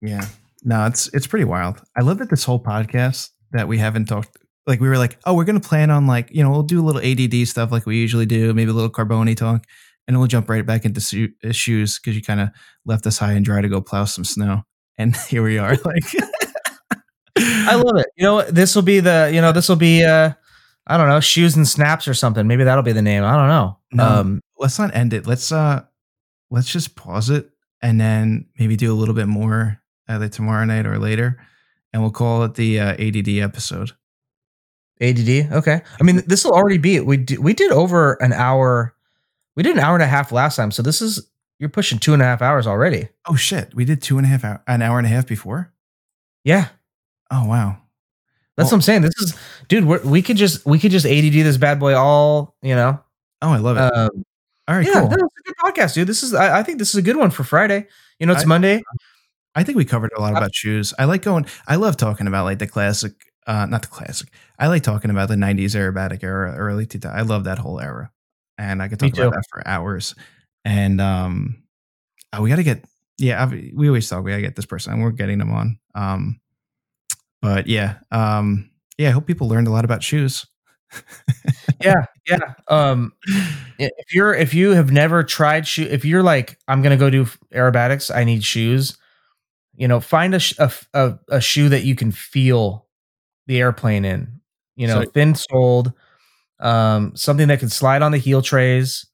Yeah. 0.00 0.26
No, 0.62 0.86
it's 0.86 1.12
it's 1.12 1.26
pretty 1.26 1.46
wild. 1.46 1.82
I 1.96 2.02
love 2.02 2.18
that 2.18 2.30
this 2.30 2.44
whole 2.44 2.62
podcast 2.62 3.30
that 3.50 3.66
we 3.66 3.78
haven't 3.78 4.04
talked 4.04 4.38
like 4.68 4.80
we 4.80 4.88
were 4.88 4.98
like, 4.98 5.18
oh, 5.24 5.34
we're 5.34 5.44
gonna 5.44 5.58
plan 5.58 5.90
on 5.90 6.06
like, 6.06 6.28
you 6.30 6.44
know, 6.44 6.50
we'll 6.50 6.62
do 6.62 6.80
a 6.80 6.86
little 6.88 7.02
ADD 7.02 7.48
stuff 7.48 7.72
like 7.72 7.86
we 7.86 7.96
usually 7.96 8.26
do, 8.26 8.54
maybe 8.54 8.70
a 8.70 8.74
little 8.74 8.90
Carboni 8.90 9.36
talk, 9.36 9.64
and 10.08 10.18
we'll 10.18 10.26
jump 10.26 10.48
right 10.48 10.66
back 10.66 10.84
into 10.84 11.00
su- 11.00 11.32
uh, 11.44 11.52
shoes 11.52 11.98
because 11.98 12.16
you 12.16 12.22
kind 12.22 12.40
of 12.40 12.48
left 12.86 13.06
us 13.06 13.18
high 13.18 13.32
and 13.32 13.44
dry 13.44 13.60
to 13.60 13.68
go 13.68 13.80
plow 13.80 14.06
some 14.06 14.24
snow. 14.24 14.62
And 14.96 15.14
here 15.28 15.42
we 15.42 15.58
are. 15.58 15.76
Like 15.84 16.04
I 17.40 17.76
love 17.76 17.96
it. 17.98 18.06
You 18.16 18.24
know, 18.24 18.34
what? 18.34 18.52
this 18.52 18.74
will 18.74 18.82
be 18.82 18.98
the, 18.98 19.30
you 19.32 19.40
know, 19.40 19.52
this 19.52 19.68
will 19.68 19.76
be 19.76 20.02
uh 20.02 20.32
I 20.86 20.96
don't 20.96 21.08
know, 21.08 21.20
shoes 21.20 21.54
and 21.54 21.68
snaps 21.68 22.08
or 22.08 22.14
something. 22.14 22.48
Maybe 22.48 22.64
that'll 22.64 22.82
be 22.82 22.92
the 22.92 23.02
name. 23.02 23.22
I 23.22 23.36
don't 23.36 23.48
know. 23.48 23.78
No. 23.92 24.04
Um 24.04 24.40
let's 24.56 24.78
not 24.78 24.94
end 24.94 25.12
it. 25.12 25.26
Let's 25.26 25.52
uh 25.52 25.84
let's 26.50 26.72
just 26.72 26.96
pause 26.96 27.30
it 27.30 27.50
and 27.80 28.00
then 28.00 28.46
maybe 28.58 28.74
do 28.74 28.92
a 28.92 28.96
little 28.96 29.14
bit 29.14 29.28
more 29.28 29.80
either 30.08 30.28
tomorrow 30.28 30.64
night 30.64 30.86
or 30.86 30.98
later. 30.98 31.38
And 31.92 32.02
we'll 32.02 32.10
call 32.10 32.42
it 32.44 32.54
the 32.54 32.80
uh, 32.80 32.92
ADD 32.98 33.28
episode. 33.38 33.92
ADD. 35.00 35.52
Okay. 35.52 35.80
I 36.00 36.02
mean, 36.02 36.22
this 36.26 36.44
will 36.44 36.52
already 36.52 36.78
be 36.78 36.96
it. 36.96 37.06
we 37.06 37.16
did, 37.16 37.38
we 37.38 37.54
did 37.54 37.70
over 37.72 38.14
an 38.14 38.32
hour. 38.32 38.94
We 39.58 39.64
did 39.64 39.74
an 39.76 39.80
hour 39.82 39.94
and 39.96 40.02
a 40.04 40.06
half 40.06 40.30
last 40.30 40.54
time, 40.54 40.70
so 40.70 40.82
this 40.84 41.02
is 41.02 41.28
you're 41.58 41.68
pushing 41.68 41.98
two 41.98 42.12
and 42.12 42.22
a 42.22 42.24
half 42.24 42.40
hours 42.42 42.64
already. 42.64 43.08
Oh 43.28 43.34
shit. 43.34 43.74
We 43.74 43.84
did 43.84 44.00
two 44.00 44.16
and 44.16 44.24
a 44.24 44.28
half 44.30 44.44
hour 44.44 44.62
an 44.68 44.82
hour 44.82 44.98
and 44.98 45.06
a 45.06 45.10
half 45.10 45.26
before. 45.26 45.72
Yeah, 46.44 46.68
Oh 47.32 47.44
wow. 47.44 47.76
that's 48.56 48.66
Well- 48.66 48.66
what 48.66 48.72
I'm 48.74 48.82
saying. 48.82 49.02
This 49.02 49.14
is, 49.18 49.36
dude. 49.66 49.84
We're, 49.84 50.00
we 50.04 50.22
could 50.22 50.36
just 50.36 50.64
we 50.64 50.78
could 50.78 50.92
just 50.92 51.04
ADD 51.06 51.32
this 51.32 51.56
bad 51.56 51.80
boy 51.80 51.94
all. 51.96 52.54
You 52.62 52.76
know. 52.76 53.00
Oh, 53.42 53.50
I 53.50 53.56
love 53.58 53.76
it. 53.76 53.80
Um, 53.80 54.24
All 54.68 54.76
right, 54.76 54.86
yeah, 54.86 55.00
cool. 55.00 55.08
no, 55.10 55.16
it's 55.16 55.34
a 55.40 55.42
good 55.42 55.56
podcast, 55.56 55.94
dude. 55.94 56.06
This 56.06 56.22
is 56.22 56.34
I, 56.34 56.60
I 56.60 56.62
think 56.62 56.78
this 56.78 56.90
is 56.90 56.94
a 56.94 57.02
good 57.02 57.16
one 57.16 57.30
for 57.30 57.42
Friday. 57.42 57.88
You 58.20 58.26
know, 58.26 58.34
it's 58.34 58.42
I- 58.44 58.46
Monday. 58.46 58.82
I 59.56 59.64
think 59.64 59.76
we 59.76 59.84
covered 59.84 60.12
a 60.16 60.20
lot 60.20 60.36
about 60.36 60.54
shoes. 60.54 60.94
I 61.00 61.04
like 61.06 61.22
going. 61.22 61.46
I 61.66 61.74
love 61.74 61.96
talking 61.96 62.28
about 62.28 62.44
like 62.44 62.60
the 62.60 62.68
classic, 62.68 63.14
uh, 63.48 63.66
not 63.66 63.82
the 63.82 63.88
classic. 63.88 64.28
I 64.60 64.68
like 64.68 64.84
talking 64.84 65.10
about 65.10 65.28
the 65.28 65.34
'90s 65.34 65.74
aerobatic 65.74 66.22
era, 66.22 66.54
early 66.56 66.86
2000. 66.86 67.18
I 67.18 67.22
love 67.22 67.42
that 67.44 67.58
whole 67.58 67.80
era, 67.80 68.12
and 68.58 68.82
I 68.82 68.88
could 68.88 69.00
Me 69.00 69.10
talk 69.10 69.18
about 69.20 69.30
too. 69.30 69.36
that 69.36 69.44
for 69.50 69.66
hours. 69.68 70.14
And 70.64 71.00
um, 71.00 71.62
oh, 72.32 72.42
we 72.42 72.50
got 72.50 72.56
to 72.56 72.62
get. 72.64 72.84
Yeah, 73.18 73.42
I've, 73.42 73.52
we 73.74 73.88
always 73.88 74.08
talk. 74.08 74.24
We 74.24 74.30
got 74.30 74.36
to 74.36 74.42
get 74.42 74.56
this 74.56 74.66
person, 74.66 74.92
and 74.92 75.02
we're 75.02 75.10
getting 75.12 75.38
them 75.38 75.52
on. 75.52 75.78
Um, 75.94 76.40
but 77.42 77.66
yeah, 77.66 77.96
um, 78.10 78.70
yeah. 78.98 79.08
I 79.08 79.12
hope 79.12 79.26
people 79.26 79.48
learned 79.48 79.68
a 79.68 79.70
lot 79.72 79.84
about 79.84 80.02
shoes. 80.02 80.46
yeah 81.82 82.06
yeah 82.26 82.54
um 82.68 83.12
if 83.78 84.14
you're 84.14 84.32
if 84.34 84.54
you 84.54 84.70
have 84.70 84.90
never 84.90 85.22
tried 85.22 85.66
shoe 85.68 85.82
if 85.90 86.02
you're 86.02 86.22
like 86.22 86.58
i'm 86.66 86.80
gonna 86.80 86.96
go 86.96 87.10
do 87.10 87.26
aerobatics 87.52 88.10
i 88.14 88.24
need 88.24 88.42
shoes 88.42 88.96
you 89.76 89.86
know 89.86 90.00
find 90.00 90.34
a, 90.34 90.38
sh- 90.38 90.54
a, 90.58 90.72
a, 90.94 91.18
a 91.28 91.40
shoe 91.42 91.68
that 91.68 91.84
you 91.84 91.94
can 91.94 92.10
feel 92.10 92.86
the 93.48 93.60
airplane 93.60 94.06
in 94.06 94.40
you 94.76 94.86
know 94.86 95.02
So- 95.04 95.10
thin 95.10 95.34
soled 95.34 95.92
um 96.60 97.14
something 97.14 97.48
that 97.48 97.60
can 97.60 97.68
slide 97.68 98.02
on 98.02 98.12
the 98.12 98.18
heel 98.18 98.42
trays 98.42 99.06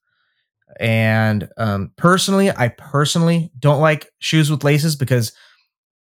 and 0.79 1.47
um 1.57 1.91
personally 1.95 2.49
i 2.51 2.67
personally 2.67 3.51
don't 3.59 3.81
like 3.81 4.09
shoes 4.19 4.49
with 4.49 4.63
laces 4.63 4.95
because 4.95 5.31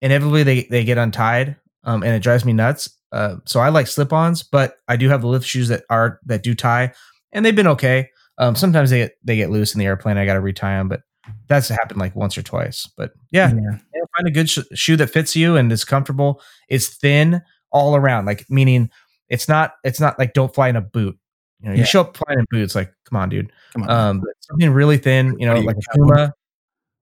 inevitably 0.00 0.42
they, 0.42 0.62
they 0.64 0.84
get 0.84 0.98
untied 0.98 1.56
um 1.84 2.02
and 2.02 2.14
it 2.14 2.22
drives 2.22 2.44
me 2.44 2.52
nuts 2.52 2.88
uh, 3.12 3.36
so 3.44 3.60
I 3.60 3.68
like 3.68 3.86
slip-ons, 3.86 4.42
but 4.42 4.76
I 4.88 4.96
do 4.96 5.08
have 5.10 5.20
the 5.20 5.28
lift 5.28 5.46
shoes 5.46 5.68
that 5.68 5.84
are 5.90 6.18
that 6.24 6.42
do 6.42 6.54
tie, 6.54 6.92
and 7.30 7.44
they've 7.44 7.54
been 7.54 7.66
okay. 7.68 8.08
Um, 8.38 8.56
sometimes 8.56 8.90
they 8.90 8.98
get 8.98 9.12
they 9.22 9.36
get 9.36 9.50
loose 9.50 9.74
in 9.74 9.78
the 9.78 9.84
airplane. 9.84 10.16
I 10.16 10.24
got 10.24 10.34
to 10.34 10.40
retie 10.40 10.62
them, 10.62 10.88
but 10.88 11.02
that's 11.46 11.68
happened 11.68 12.00
like 12.00 12.16
once 12.16 12.38
or 12.38 12.42
twice. 12.42 12.88
But 12.96 13.12
yeah, 13.30 13.52
yeah, 13.52 13.78
find 14.16 14.26
a 14.26 14.30
good 14.30 14.48
sh- 14.48 14.60
shoe 14.74 14.96
that 14.96 15.10
fits 15.10 15.36
you 15.36 15.56
and 15.56 15.70
is 15.70 15.84
comfortable. 15.84 16.40
It's 16.68 16.88
thin 16.88 17.42
all 17.70 17.94
around, 17.94 18.24
like 18.24 18.46
meaning 18.48 18.90
it's 19.28 19.46
not 19.46 19.74
it's 19.84 20.00
not 20.00 20.18
like 20.18 20.32
don't 20.32 20.54
fly 20.54 20.68
in 20.68 20.76
a 20.76 20.80
boot. 20.80 21.18
You 21.62 21.68
know, 21.68 21.74
you 21.74 21.80
Yeah. 21.80 21.84
show 21.84 22.00
up 22.02 22.16
flying 22.16 22.40
in 22.40 22.46
boots, 22.50 22.74
like 22.74 22.92
come 23.08 23.16
on, 23.18 23.28
dude. 23.28 23.52
Come 23.72 23.84
on. 23.84 23.90
Um, 23.90 24.22
something 24.40 24.70
really 24.70 24.98
thin, 24.98 25.36
you 25.38 25.46
know, 25.46 25.54
you, 25.56 25.66
like 25.66 25.76
a? 25.76 25.96
Puma. 25.96 26.32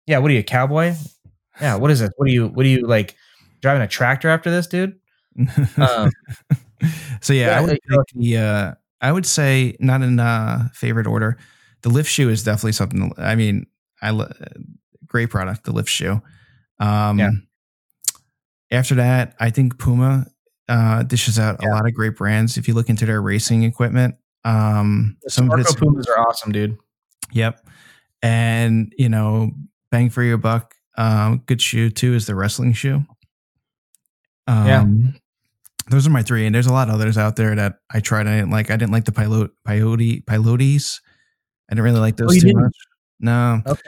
Yeah, 0.07 0.19
what 0.19 0.31
are 0.31 0.33
you, 0.33 0.39
a 0.39 0.43
cowboy? 0.43 0.93
Yeah, 1.61 1.75
what 1.75 1.91
is 1.91 1.99
this? 1.99 2.09
What 2.17 2.27
are 2.27 2.31
you? 2.31 2.47
What 2.47 2.65
are 2.65 2.69
you 2.69 2.85
like? 2.87 3.15
Driving 3.61 3.81
a 3.81 3.87
tractor 3.87 4.29
after 4.29 4.51
this, 4.51 4.67
dude? 4.67 4.99
Um, 5.77 6.11
so 7.21 7.33
yeah, 7.33 7.47
yeah, 7.47 7.57
I 7.57 7.61
would 7.61 7.79
know- 7.89 8.03
the. 8.13 8.37
Uh, 8.37 8.73
I 9.01 9.11
would 9.11 9.25
say 9.25 9.75
not 9.79 10.01
in 10.01 10.19
uh, 10.19 10.69
favorite 10.73 11.07
order. 11.07 11.37
The 11.81 11.89
lift 11.89 12.09
shoe 12.09 12.29
is 12.29 12.43
definitely 12.43 12.71
something. 12.71 13.11
I 13.17 13.35
mean, 13.35 13.67
I 14.01 14.27
great 15.07 15.29
product. 15.29 15.63
The 15.65 15.71
lift 15.71 15.89
shoe. 15.89 16.21
Um, 16.79 17.19
Yeah. 17.19 17.29
After 18.71 18.95
that, 18.95 19.35
I 19.39 19.51
think 19.51 19.77
Puma 19.77 20.25
uh, 20.67 21.03
dishes 21.03 21.37
out 21.37 21.63
a 21.63 21.67
lot 21.67 21.85
of 21.87 21.93
great 21.93 22.15
brands. 22.15 22.57
If 22.57 22.67
you 22.67 22.73
look 22.73 22.89
into 22.89 23.05
their 23.05 23.21
racing 23.21 23.63
equipment, 23.63 24.15
um, 24.45 25.17
The 25.23 25.29
some 25.31 25.51
of 25.51 25.59
it's 25.59 25.75
Pumas 25.75 26.07
are 26.07 26.19
awesome, 26.25 26.51
dude. 26.53 26.77
Yep. 27.33 27.67
And, 28.21 28.93
you 28.97 29.09
know, 29.09 29.51
bang 29.91 30.09
for 30.09 30.23
your 30.23 30.37
buck. 30.37 30.73
Um, 30.97 31.43
good 31.45 31.61
shoe 31.61 31.89
too 31.89 32.13
is 32.13 32.25
the 32.27 32.35
wrestling 32.35 32.71
shoe. 32.73 33.03
Um, 34.47 34.67
Yeah. 34.67 34.85
Those 35.89 36.07
are 36.07 36.11
my 36.11 36.23
three. 36.23 36.45
And 36.45 36.55
there's 36.55 36.65
a 36.67 36.73
lot 36.73 36.87
of 36.89 36.95
others 36.95 37.17
out 37.17 37.35
there 37.35 37.53
that 37.55 37.79
I 37.91 37.99
tried. 37.99 38.25
I 38.27 38.37
didn't 38.37 38.49
like. 38.51 38.71
I 38.71 38.75
didn't 38.77 38.91
like 38.91 39.05
the 39.05 39.11
pilot, 39.11 39.51
peyote, 39.67 40.23
pilotes. 40.25 40.99
I 41.69 41.75
didn't 41.75 41.83
really 41.83 41.99
like 41.99 42.17
those 42.17 42.31
Oh, 42.31 42.33
too 42.39 42.47
didn't? 42.47 42.61
much. 42.61 42.75
No, 43.19 43.61
Okay. 43.67 43.81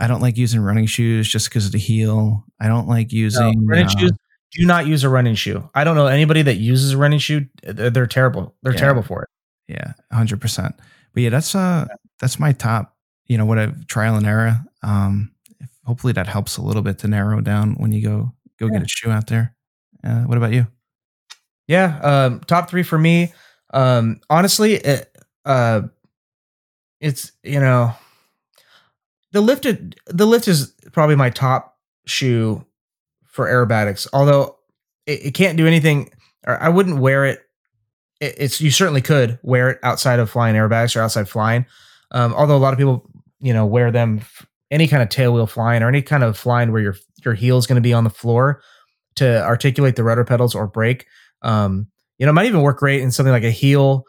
I 0.00 0.06
don't 0.06 0.20
like 0.22 0.36
using 0.38 0.60
running 0.60 0.86
shoes 0.86 1.28
just 1.28 1.48
because 1.48 1.66
of 1.66 1.72
the 1.72 1.78
heel. 1.78 2.44
I 2.60 2.66
don't 2.68 2.88
like 2.88 3.12
No, 3.12 3.18
using 3.18 3.66
running 3.66 3.86
uh, 3.86 3.90
shoes. 3.90 4.12
Do 4.52 4.66
not 4.66 4.86
use 4.86 5.04
a 5.04 5.08
running 5.08 5.34
shoe. 5.34 5.68
I 5.74 5.84
don't 5.84 5.96
know 5.96 6.06
anybody 6.06 6.42
that 6.42 6.56
uses 6.56 6.92
a 6.92 6.98
running 6.98 7.18
shoe. 7.18 7.46
They're, 7.62 7.90
they're 7.90 8.06
terrible. 8.06 8.54
They're 8.62 8.72
Yeah. 8.72 8.78
terrible 8.80 9.02
for 9.02 9.22
it. 9.22 9.28
Yeah, 9.68 9.92
hundred 10.12 10.40
percent. 10.40 10.74
But 11.12 11.22
yeah, 11.22 11.30
that's 11.30 11.54
uh 11.54 11.86
that's 12.20 12.38
my 12.38 12.52
top. 12.52 12.96
You 13.26 13.38
know 13.38 13.46
what 13.46 13.58
I've 13.58 13.86
trial 13.86 14.16
and 14.16 14.26
error. 14.26 14.60
Um, 14.82 15.32
hopefully 15.84 16.12
that 16.12 16.26
helps 16.26 16.56
a 16.56 16.62
little 16.62 16.82
bit 16.82 16.98
to 17.00 17.08
narrow 17.08 17.40
down 17.40 17.74
when 17.74 17.92
you 17.92 18.02
go 18.02 18.32
go 18.58 18.68
get 18.68 18.82
a 18.82 18.88
shoe 18.88 19.10
out 19.10 19.26
there. 19.28 19.54
Uh, 20.02 20.22
what 20.22 20.36
about 20.36 20.52
you? 20.52 20.66
Yeah. 21.66 21.98
Um, 22.00 22.40
top 22.40 22.68
three 22.68 22.82
for 22.82 22.98
me. 22.98 23.32
Um, 23.72 24.20
honestly, 24.28 24.74
it, 24.74 25.16
uh, 25.44 25.82
it's 27.00 27.32
you 27.42 27.60
know, 27.60 27.92
the 29.32 29.40
lifted 29.40 29.96
the 30.06 30.26
lift 30.26 30.48
is 30.48 30.72
probably 30.92 31.16
my 31.16 31.30
top 31.30 31.78
shoe 32.06 32.64
for 33.24 33.46
aerobatics. 33.46 34.06
Although 34.12 34.56
it, 35.06 35.26
it 35.26 35.34
can't 35.34 35.56
do 35.56 35.66
anything, 35.66 36.10
or 36.46 36.60
I 36.62 36.68
wouldn't 36.68 36.98
wear 36.98 37.24
it. 37.26 37.43
It. 38.24 38.34
It's 38.38 38.60
you 38.60 38.70
certainly 38.70 39.02
could 39.02 39.38
wear 39.42 39.70
it 39.70 39.78
outside 39.82 40.18
of 40.18 40.30
flying 40.30 40.56
airbags 40.56 40.96
or 40.96 41.00
outside 41.00 41.28
flying. 41.28 41.66
Um, 42.10 42.34
although 42.34 42.56
a 42.56 42.58
lot 42.58 42.72
of 42.72 42.78
people, 42.78 43.08
you 43.40 43.52
know, 43.52 43.66
wear 43.66 43.90
them 43.90 44.20
any 44.70 44.88
kind 44.88 45.02
of 45.02 45.08
tail 45.08 45.34
wheel 45.34 45.46
flying 45.46 45.82
or 45.82 45.88
any 45.88 46.02
kind 46.02 46.22
of 46.22 46.36
flying 46.36 46.72
where 46.72 46.82
your 46.82 46.96
your 47.24 47.34
heel 47.34 47.58
is 47.58 47.66
going 47.66 47.76
to 47.76 47.86
be 47.86 47.92
on 47.92 48.04
the 48.04 48.10
floor 48.10 48.62
to 49.16 49.44
articulate 49.44 49.96
the 49.96 50.04
rudder 50.04 50.24
pedals 50.24 50.54
or 50.54 50.66
brake. 50.66 51.06
Um, 51.42 51.86
you 52.18 52.26
know, 52.26 52.30
it 52.30 52.34
might 52.34 52.46
even 52.46 52.62
work 52.62 52.78
great 52.78 53.00
in 53.00 53.10
something 53.10 53.32
like 53.32 53.44
a 53.44 53.50
heel 53.50 54.04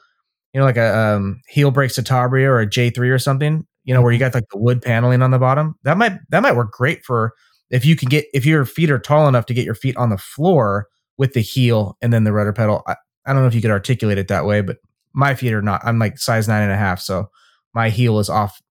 you 0.56 0.60
know, 0.60 0.66
like 0.66 0.78
a 0.78 0.98
um, 0.98 1.42
heel 1.50 1.70
brake 1.70 1.92
Citabria 1.92 2.48
or 2.48 2.62
a 2.62 2.66
J3 2.66 2.98
or 3.12 3.20
something, 3.20 3.68
you 3.84 3.94
know, 3.94 4.02
where 4.02 4.14
you 4.14 4.18
got 4.18 4.34
like 4.34 4.48
the 4.52 4.58
wood 4.58 4.82
paneling 4.82 5.22
on 5.22 5.32
the 5.32 5.38
bottom. 5.38 5.76
That 5.84 5.98
might 5.98 6.18
that 6.30 6.42
might 6.42 6.56
work 6.56 6.72
great 6.72 7.04
for 7.04 7.34
if 7.70 7.84
you 7.84 7.98
can 7.98 8.08
get 8.08 8.26
if 8.34 8.46
your 8.46 8.64
feet 8.64 8.90
are 8.90 8.98
tall 8.98 9.28
enough 9.28 9.48
to 9.48 9.54
get 9.54 9.66
your 9.66 9.76
feet 9.76 9.98
on 9.98 10.12
the 10.12 10.18
floor 10.18 10.88
with 11.18 11.34
the 11.34 11.42
heel 11.42 11.98
and 12.02 12.14
then 12.14 12.24
the 12.24 12.32
rudder 12.32 12.54
pedal. 12.54 12.84
I, 12.88 12.96
I 13.26 13.34
don't 13.34 13.42
know 13.42 13.48
if 13.48 13.56
you 13.56 13.62
could 13.62 13.72
articulate 13.72 14.18
it 14.18 14.28
that 14.28 14.46
way, 14.46 14.62
but 14.62 14.78
my 15.14 15.36
feet 15.36 15.54
are 15.54 15.62
not. 15.62 15.82
I'm 15.84 16.00
like 16.00 16.18
size 16.20 16.48
nine 16.48 16.64
and 16.64 16.72
a 16.72 16.78
half, 16.78 17.00
so 17.00 17.30
my 17.74 17.90
heel 17.90 18.20
is 18.20 18.30
off, 18.30 18.62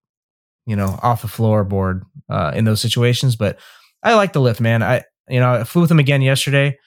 you 0.66 0.76
know, 0.76 0.98
off 1.02 1.22
the 1.22 1.28
floorboard 1.28 2.02
uh, 2.28 2.52
in 2.54 2.64
those 2.64 2.80
situations. 2.80 3.36
But 3.36 3.58
I 4.02 4.14
like 4.14 4.32
the 4.32 4.40
lift, 4.40 4.60
man. 4.60 4.82
I 4.82 5.02
you 5.28 5.40
know 5.40 5.54
I 5.54 5.64
flew 5.64 5.82
with 5.82 5.88
them 5.88 5.98
again 5.98 6.22
yesterday. 6.22 6.78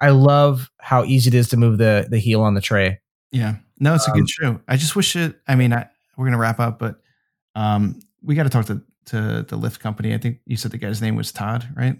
I 0.00 0.10
love 0.10 0.70
how 0.80 1.04
easy 1.04 1.28
it 1.28 1.34
is 1.34 1.48
to 1.50 1.56
move 1.56 1.78
the 1.78 2.06
the 2.10 2.18
heel 2.18 2.40
on 2.42 2.54
the 2.54 2.60
tray. 2.60 3.00
Yeah. 3.30 3.56
No, 3.80 3.94
it's 3.94 4.06
a 4.08 4.12
Um, 4.12 4.18
good 4.18 4.28
show. 4.30 4.60
I 4.68 4.76
just 4.76 4.96
wish 4.96 5.16
it. 5.16 5.36
I 5.48 5.54
mean, 5.56 5.72
I, 5.72 5.88
we're 6.16 6.26
gonna 6.26 6.38
wrap 6.38 6.60
up, 6.60 6.78
but 6.78 6.96
um, 7.54 8.00
we 8.22 8.34
got 8.34 8.44
to 8.44 8.48
talk 8.50 8.66
to 8.66 8.82
to 9.06 9.42
the 9.46 9.56
lift 9.56 9.80
company. 9.80 10.14
I 10.14 10.18
think 10.18 10.38
you 10.46 10.56
said 10.56 10.70
the 10.70 10.78
guy's 10.78 11.02
name 11.02 11.16
was 11.16 11.30
Todd, 11.32 11.68
right? 11.76 11.96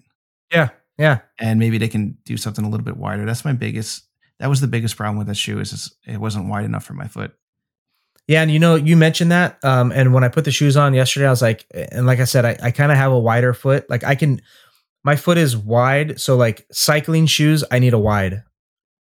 Yeah, 0.53 0.71
yeah. 0.99 1.19
And 1.39 1.59
maybe 1.59 1.77
they 1.79 1.89
can 1.89 2.17
do 2.25 2.37
something 2.37 2.65
a 2.65 2.69
little 2.69 2.85
bit 2.85 2.97
wider. 2.97 3.27
That's 3.27 3.45
my 3.45 3.53
biggest. 3.53 4.05
That 4.45 4.51
was 4.51 4.61
the 4.61 4.69
biggest 4.69 4.99
problem 4.99 5.17
with 5.17 5.29
that 5.29 5.37
shoe 5.39 5.59
is, 5.59 5.73
is 5.73 5.97
it 6.07 6.19
wasn't 6.19 6.51
wide 6.51 6.67
enough 6.67 6.85
for 6.85 6.93
my 6.93 7.09
foot. 7.09 7.33
Yeah, 8.29 8.43
and 8.43 8.51
you 8.51 8.59
know, 8.59 8.75
you 8.75 8.95
mentioned 8.95 9.33
that. 9.33 9.59
Um, 9.65 9.91
and 9.91 10.13
when 10.13 10.23
I 10.23 10.29
put 10.29 10.45
the 10.45 10.51
shoes 10.51 10.77
on 10.77 10.93
yesterday, 10.93 11.27
I 11.27 11.31
was 11.31 11.41
like, 11.41 11.65
and 11.73 12.05
like 12.05 12.21
I 12.21 12.25
said, 12.25 12.45
I, 12.45 12.59
I 12.63 12.71
kind 12.71 12.93
of 12.93 12.99
have 12.99 13.11
a 13.11 13.19
wider 13.19 13.55
foot. 13.55 13.89
Like 13.89 14.05
I 14.05 14.15
can, 14.15 14.43
my 15.03 15.17
foot 15.17 15.39
is 15.39 15.57
wide. 15.57 16.21
So 16.21 16.37
like 16.37 16.67
cycling 16.71 17.25
shoes, 17.25 17.65
I 17.71 17.79
need 17.79 17.95
a 17.95 17.99
wide. 17.99 18.43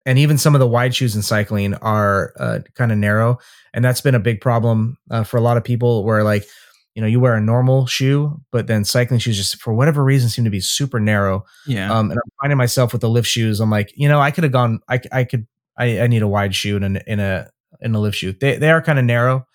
And 0.05 0.17
even 0.17 0.37
some 0.37 0.55
of 0.55 0.59
the 0.59 0.67
wide 0.67 0.95
shoes 0.95 1.17
in 1.17 1.21
cycling 1.21 1.73
are 1.73 2.31
uh, 2.39 2.59
kind 2.75 2.93
of 2.93 2.97
narrow. 2.97 3.39
And 3.73 3.83
that's 3.83 3.99
been 3.99 4.15
a 4.15 4.19
big 4.21 4.39
problem 4.39 4.97
uh, 5.11 5.25
for 5.25 5.35
a 5.35 5.41
lot 5.41 5.57
of 5.57 5.65
people 5.65 6.05
where 6.05 6.23
like, 6.23 6.47
you 6.95 7.01
know, 7.01 7.07
you 7.07 7.19
wear 7.19 7.35
a 7.35 7.41
normal 7.41 7.85
shoe, 7.85 8.41
but 8.51 8.67
then 8.67 8.85
cycling 8.85 9.19
shoes 9.19 9.35
just 9.35 9.61
for 9.61 9.73
whatever 9.73 10.03
reason 10.03 10.29
seem 10.29 10.45
to 10.45 10.49
be 10.49 10.61
super 10.61 10.99
narrow. 10.99 11.43
Yeah. 11.67 11.93
Um, 11.93 12.09
and 12.09 12.17
I'm 12.17 12.31
finding 12.41 12.57
myself 12.57 12.93
with 12.93 13.01
the 13.01 13.09
lift 13.09 13.27
shoes. 13.27 13.59
I'm 13.59 13.69
like, 13.69 13.91
you 13.95 14.07
know, 14.07 14.21
I 14.21 14.31
could 14.31 14.45
have 14.45 14.53
gone. 14.53 14.79
I 14.89 15.01
I 15.11 15.25
could. 15.25 15.45
I, 15.77 15.99
I 15.99 16.07
need 16.07 16.21
a 16.21 16.27
wide 16.27 16.55
shoe 16.55 16.77
in 16.77 16.95
a 16.95 17.01
in 17.05 17.19
a 17.19 17.49
in 17.81 17.93
a 17.93 17.99
lift 17.99 18.17
shoe. 18.17 18.31
They 18.31 18.57
they 18.57 18.71
are 18.71 18.81
kind 18.81 18.97
of 18.97 19.03
narrow, 19.03 19.45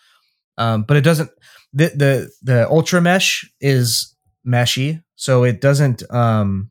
um, 0.58 0.82
but 0.82 0.98
it 0.98 1.00
doesn't. 1.00 1.30
The 1.72 1.86
the 1.88 2.30
the 2.42 2.68
ultra 2.68 3.00
mesh 3.00 3.50
is 3.58 4.14
meshy, 4.46 5.02
so 5.16 5.44
it 5.44 5.62
doesn't. 5.62 6.02
Um, 6.12 6.70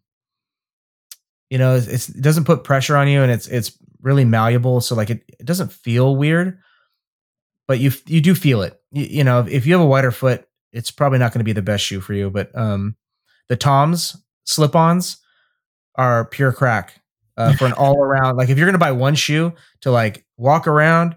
you 1.49 1.57
know, 1.57 1.77
it's, 1.77 2.09
it 2.09 2.21
doesn't 2.21 2.43
put 2.43 2.63
pressure 2.63 2.95
on 2.95 3.07
you, 3.07 3.23
and 3.23 3.31
it's 3.31 3.47
it's 3.47 3.75
really 4.03 4.23
malleable. 4.23 4.81
So 4.81 4.93
like 4.93 5.09
it, 5.09 5.23
it 5.39 5.45
doesn't 5.45 5.73
feel 5.73 6.15
weird, 6.15 6.59
but 7.67 7.79
you 7.79 7.91
you 8.05 8.21
do 8.21 8.35
feel 8.35 8.61
it. 8.61 8.79
You, 8.91 9.05
you 9.05 9.23
know, 9.23 9.47
if 9.49 9.65
you 9.65 9.73
have 9.73 9.81
a 9.81 9.87
wider 9.87 10.11
foot, 10.11 10.45
it's 10.71 10.91
probably 10.91 11.19
not 11.19 11.33
going 11.33 11.39
to 11.39 11.45
be 11.45 11.53
the 11.53 11.61
best 11.61 11.85
shoe 11.85 12.01
for 12.01 12.13
you. 12.13 12.29
But 12.29 12.55
um, 12.57 12.95
the 13.47 13.55
Toms 13.55 14.15
slip-ons 14.45 15.17
are 15.95 16.25
pure 16.25 16.51
crack 16.51 17.01
uh, 17.37 17.53
for 17.53 17.65
an 17.65 17.73
all-around. 17.77 18.37
Like 18.37 18.49
if 18.49 18.57
you're 18.57 18.67
going 18.67 18.73
to 18.73 18.79
buy 18.79 18.91
one 18.91 19.15
shoe 19.15 19.53
to 19.81 19.91
like 19.91 20.25
walk 20.37 20.67
around, 20.67 21.15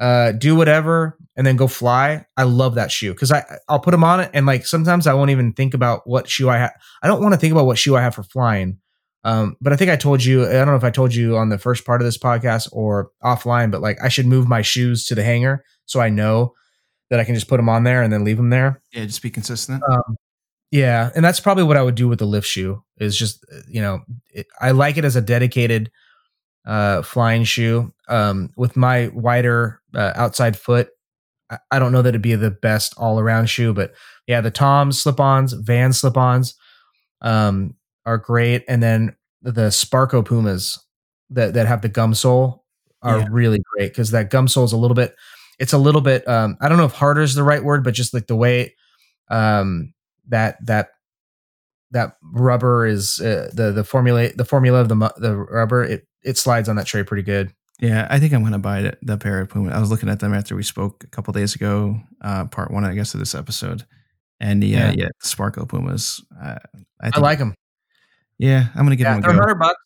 uh, 0.00 0.32
do 0.32 0.56
whatever, 0.56 1.16
and 1.36 1.46
then 1.46 1.56
go 1.56 1.66
fly, 1.66 2.24
I 2.36 2.44
love 2.44 2.76
that 2.76 2.92
shoe 2.92 3.12
because 3.12 3.32
I 3.32 3.44
I'll 3.68 3.80
put 3.80 3.90
them 3.90 4.04
on 4.04 4.20
it 4.20 4.30
and 4.34 4.46
like 4.46 4.66
sometimes 4.66 5.06
I 5.06 5.14
won't 5.14 5.30
even 5.30 5.52
think 5.52 5.74
about 5.74 6.02
what 6.06 6.28
shoe 6.28 6.48
I 6.48 6.58
have. 6.58 6.72
I 7.02 7.08
don't 7.08 7.22
want 7.22 7.34
to 7.34 7.40
think 7.40 7.52
about 7.52 7.66
what 7.66 7.78
shoe 7.78 7.96
I 7.96 8.02
have 8.02 8.14
for 8.14 8.22
flying. 8.22 8.78
Um, 9.24 9.56
but 9.60 9.72
I 9.72 9.76
think 9.76 9.90
I 9.90 9.96
told 9.96 10.22
you, 10.22 10.46
I 10.46 10.52
don't 10.52 10.66
know 10.66 10.76
if 10.76 10.84
I 10.84 10.90
told 10.90 11.14
you 11.14 11.36
on 11.36 11.48
the 11.48 11.58
first 11.58 11.86
part 11.86 12.00
of 12.00 12.04
this 12.04 12.18
podcast 12.18 12.68
or 12.72 13.10
offline, 13.22 13.70
but 13.70 13.80
like 13.80 13.98
I 14.02 14.08
should 14.08 14.26
move 14.26 14.46
my 14.46 14.62
shoes 14.62 15.06
to 15.06 15.14
the 15.14 15.24
hanger 15.24 15.64
so 15.86 16.00
I 16.00 16.10
know 16.10 16.52
that 17.14 17.20
I 17.20 17.24
can 17.24 17.34
just 17.36 17.46
put 17.48 17.58
them 17.58 17.68
on 17.68 17.84
there 17.84 18.02
and 18.02 18.12
then 18.12 18.24
leave 18.24 18.36
them 18.36 18.50
there. 18.50 18.82
yeah. 18.92 19.04
Just 19.04 19.22
be 19.22 19.30
consistent. 19.30 19.82
Um, 19.88 20.16
yeah, 20.70 21.10
and 21.14 21.24
that's 21.24 21.38
probably 21.38 21.62
what 21.62 21.76
I 21.76 21.82
would 21.82 21.94
do 21.94 22.08
with 22.08 22.18
the 22.18 22.26
lift 22.26 22.48
shoe. 22.48 22.82
Is 22.98 23.16
just 23.16 23.44
uh, 23.52 23.60
you 23.68 23.80
know, 23.80 24.00
it, 24.32 24.46
I 24.60 24.72
like 24.72 24.96
it 24.96 25.04
as 25.04 25.14
a 25.14 25.20
dedicated 25.20 25.90
uh, 26.66 27.02
flying 27.02 27.44
shoe. 27.44 27.92
Um, 28.08 28.50
with 28.56 28.76
my 28.76 29.08
wider 29.14 29.80
uh, 29.94 30.12
outside 30.16 30.56
foot, 30.58 30.88
I, 31.48 31.58
I 31.70 31.78
don't 31.78 31.92
know 31.92 32.02
that 32.02 32.08
it'd 32.08 32.22
be 32.22 32.34
the 32.34 32.50
best 32.50 32.94
all 32.96 33.20
around 33.20 33.46
shoe, 33.50 33.72
but 33.72 33.94
yeah, 34.26 34.40
the 34.40 34.50
Toms 34.50 35.00
slip-ons, 35.00 35.52
Van 35.52 35.92
slip-ons, 35.92 36.54
um, 37.20 37.76
are 38.04 38.18
great, 38.18 38.64
and 38.66 38.82
then 38.82 39.14
the 39.42 39.68
Sparco 39.70 40.24
Pumas 40.24 40.82
that 41.30 41.54
that 41.54 41.66
have 41.68 41.82
the 41.82 41.88
gum 41.88 42.14
sole 42.14 42.64
are 43.02 43.18
Yeah. 43.20 43.28
really 43.30 43.60
great 43.74 43.90
because 43.90 44.10
that 44.10 44.30
gum 44.30 44.48
sole 44.48 44.64
is 44.64 44.72
a 44.72 44.76
little 44.76 44.94
bit. 44.96 45.14
It's 45.58 45.72
a 45.72 45.78
little 45.78 46.00
bit. 46.00 46.26
Um, 46.28 46.56
I 46.60 46.68
don't 46.68 46.78
know 46.78 46.84
if 46.84 46.92
harder 46.92 47.22
is 47.22 47.34
the 47.34 47.42
right 47.42 47.62
word, 47.62 47.84
but 47.84 47.94
just 47.94 48.12
like 48.14 48.26
the 48.26 48.36
way 48.36 48.74
um, 49.28 49.94
that 50.28 50.56
that 50.66 50.88
that 51.92 52.16
rubber 52.22 52.86
is 52.86 53.20
uh, 53.20 53.50
the 53.54 53.70
the 53.72 53.84
formula 53.84 54.30
the 54.34 54.44
formula 54.44 54.80
of 54.80 54.88
the 54.88 55.12
the 55.18 55.36
rubber 55.36 55.84
it 55.84 56.06
it 56.22 56.36
slides 56.38 56.68
on 56.68 56.76
that 56.76 56.86
tray 56.86 57.04
pretty 57.04 57.22
good. 57.22 57.52
Yeah, 57.80 58.06
I 58.10 58.18
think 58.20 58.32
I'm 58.32 58.42
gonna 58.44 58.58
buy 58.58 58.94
the 59.02 59.16
pair 59.18 59.40
of 59.40 59.48
Puma. 59.50 59.70
I 59.72 59.80
was 59.80 59.90
looking 59.90 60.08
at 60.08 60.20
them 60.20 60.32
after 60.34 60.54
we 60.56 60.62
spoke 60.62 61.04
a 61.04 61.08
couple 61.08 61.32
days 61.32 61.54
ago, 61.54 62.00
uh, 62.20 62.46
part 62.46 62.70
one, 62.70 62.84
I 62.84 62.94
guess, 62.94 63.14
of 63.14 63.20
this 63.20 63.34
episode. 63.34 63.84
And 64.40 64.62
the, 64.62 64.68
Yeah. 64.68 64.88
yeah, 64.90 64.94
yeah, 64.96 65.08
the 65.20 65.26
Sparco 65.26 65.68
Pumas. 65.68 66.20
Uh, 66.40 66.56
I, 67.02 67.10
I 67.14 67.18
like 67.20 67.38
them. 67.38 67.54
Yeah, 68.38 68.66
I'm 68.74 68.84
gonna 68.84 68.96
give 68.96 69.04
Yeah, 69.06 69.14
them 69.14 69.22
they're 69.22 69.32
go. 69.32 69.38
hundred 69.38 69.58
bucks. 69.58 69.80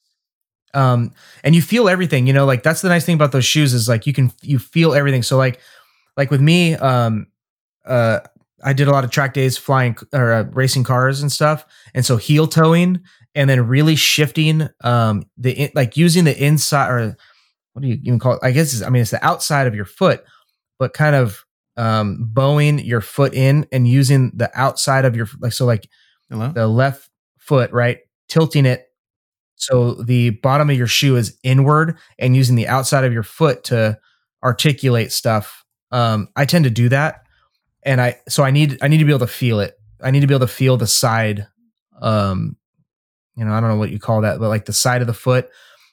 Um, 0.75 1.13
and 1.45 1.55
you 1.55 1.63
feel 1.63 1.89
everything. 1.89 2.27
You 2.27 2.33
know, 2.33 2.45
like 2.45 2.63
that's 2.63 2.83
the 2.83 2.89
nice 2.89 3.05
thing 3.05 3.15
about 3.15 3.33
those 3.33 3.47
shoes 3.47 3.75
is 3.75 3.89
like 3.89 4.07
you 4.07 4.13
can 4.13 4.33
you 4.43 4.59
feel 4.59 4.95
everything. 4.95 5.23
So 5.23 5.37
like 5.37 5.61
like 6.17 6.31
with 6.31 6.41
me, 6.41 6.75
um, 6.75 7.27
uh, 7.87 8.21
I 8.63 8.73
did 8.73 8.89
a 8.89 8.91
lot 8.91 9.05
of 9.05 9.11
track 9.11 9.35
days 9.35 9.57
flying 9.57 9.97
or 10.13 10.33
uh, 10.33 10.43
racing 10.53 10.85
cars 10.85 11.23
and 11.23 11.31
stuff, 11.31 11.65
and 11.95 12.05
so 12.05 12.17
heel 12.17 12.47
toeing 12.47 13.01
and 13.35 13.49
then 13.49 13.67
really 13.69 13.95
shifting 13.95 14.69
um 14.83 15.25
the 15.37 15.53
in- 15.53 15.71
like 15.75 15.97
using 15.97 16.25
the 16.25 16.45
inside 16.45 16.91
or 16.91 17.17
what 17.73 17.83
do 17.83 17.89
you 17.89 17.99
even 18.03 18.19
call 18.19 18.35
it? 18.35 18.41
I 18.43 18.51
guess 18.51 18.73
it's, 18.75 18.83
I 18.83 18.91
mean 18.91 19.03
it's 19.03 19.13
the 19.13 19.25
outside 19.25 19.67
of 19.67 19.75
your 19.75 19.85
foot, 19.85 20.25
but 20.79 20.93
kind 20.93 21.15
of 21.15 21.45
um 21.77 22.19
bowing 22.33 22.81
your 22.81 23.01
foot 23.01 23.35
in 23.35 23.67
and 23.71 23.87
using 23.87 24.33
the 24.35 24.51
outside 24.59 25.05
of 25.05 25.15
your 25.15 25.29
like 25.41 25.53
so 25.53 25.65
like 25.65 25.89
Hello. 26.31 26.51
the 26.53 26.67
left 26.67 27.09
foot, 27.39 27.71
right? 27.73 27.99
Tilting 28.29 28.67
it 28.67 28.88
so 29.59 29.95
the 29.95 30.31
bottom 30.31 30.71
of 30.71 30.77
your 30.77 30.87
shoe 30.87 31.17
is 31.17 31.37
inward 31.43 31.99
and 32.19 32.35
using 32.35 32.57
the 32.57 32.69
outside 32.69 33.05
of 33.05 33.13
your 33.13 33.23
foot 33.23 33.65
to 33.65 33.99
articulate 34.43 35.13
stuff. 35.13 35.65
Um, 35.91 36.29
I 36.37 36.45
tend 36.45 36.65
to 36.65 36.71
do 36.71 36.89
that. 36.89 37.23
And 37.83 38.01
I 38.01 38.21
so 38.29 38.43
I 38.43 38.51
need 38.51 38.79
I 38.83 38.89
need 38.89 38.99
to 38.99 39.05
be 39.05 39.13
able 39.13 39.27
to 39.27 39.33
feel 39.33 39.61
it. 39.61 39.79
I 40.03 40.11
need 40.11 40.21
to 40.21 40.27
be 40.27 40.35
able 40.35 40.47
to 40.47 40.53
feel 40.53 40.77
the 40.77 40.87
side 40.87 41.47
um 42.01 42.57
you 43.39 43.45
know, 43.45 43.53
I 43.53 43.61
don't 43.61 43.71
know 43.71 43.77
what 43.77 43.91
you 43.91 44.01
call 44.01 44.23
that, 44.23 44.41
but 44.41 44.49
like 44.49 44.65
the 44.65 44.73
side 44.73 45.01
of 45.01 45.07
the 45.07 45.15
foot. 45.15 45.49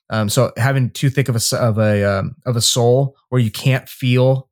Um, 0.10 0.30
so 0.30 0.52
having 0.58 0.90
too 0.90 1.12
thick 1.12 1.30
of 1.30 1.36
a, 1.36 1.58
of 1.58 1.78
a 1.78 2.04
um, 2.04 2.36
of 2.46 2.56
a 2.56 2.62
sole 2.62 3.16
where 3.30 3.40
you 3.40 3.52
can't 3.52 3.88
feel 3.88 4.50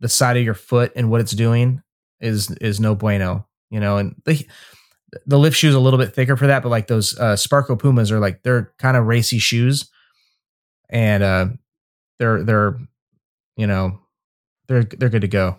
the 0.00 0.08
side 0.08 0.36
of 0.36 0.42
your 0.42 0.54
foot 0.54 0.92
and 0.96 1.10
what 1.10 1.20
it's 1.20 1.32
doing 1.32 1.80
is 2.20 2.50
is 2.60 2.80
no 2.80 2.96
bueno. 2.96 3.46
You 3.70 3.78
know, 3.78 3.98
and 3.98 4.20
the 4.24 4.44
the 5.26 5.38
lift 5.38 5.56
shoe 5.56 5.68
is 5.68 5.74
a 5.74 5.80
little 5.80 5.98
bit 5.98 6.14
thicker 6.14 6.36
for 6.36 6.46
that, 6.46 6.62
but 6.62 6.68
like 6.68 6.86
those 6.86 7.18
uh, 7.18 7.34
Sparco 7.34 7.78
Pumas 7.78 8.12
are 8.12 8.20
like 8.20 8.42
they're 8.42 8.72
kind 8.78 8.96
of 8.96 9.06
racy 9.06 9.38
shoes, 9.38 9.90
and 10.88 11.22
uh, 11.22 11.46
they're 12.18 12.42
they're 12.42 12.78
you 13.56 13.66
know 13.66 13.98
they're 14.68 14.84
they're 14.84 15.08
good 15.08 15.22
to 15.22 15.28
go. 15.28 15.56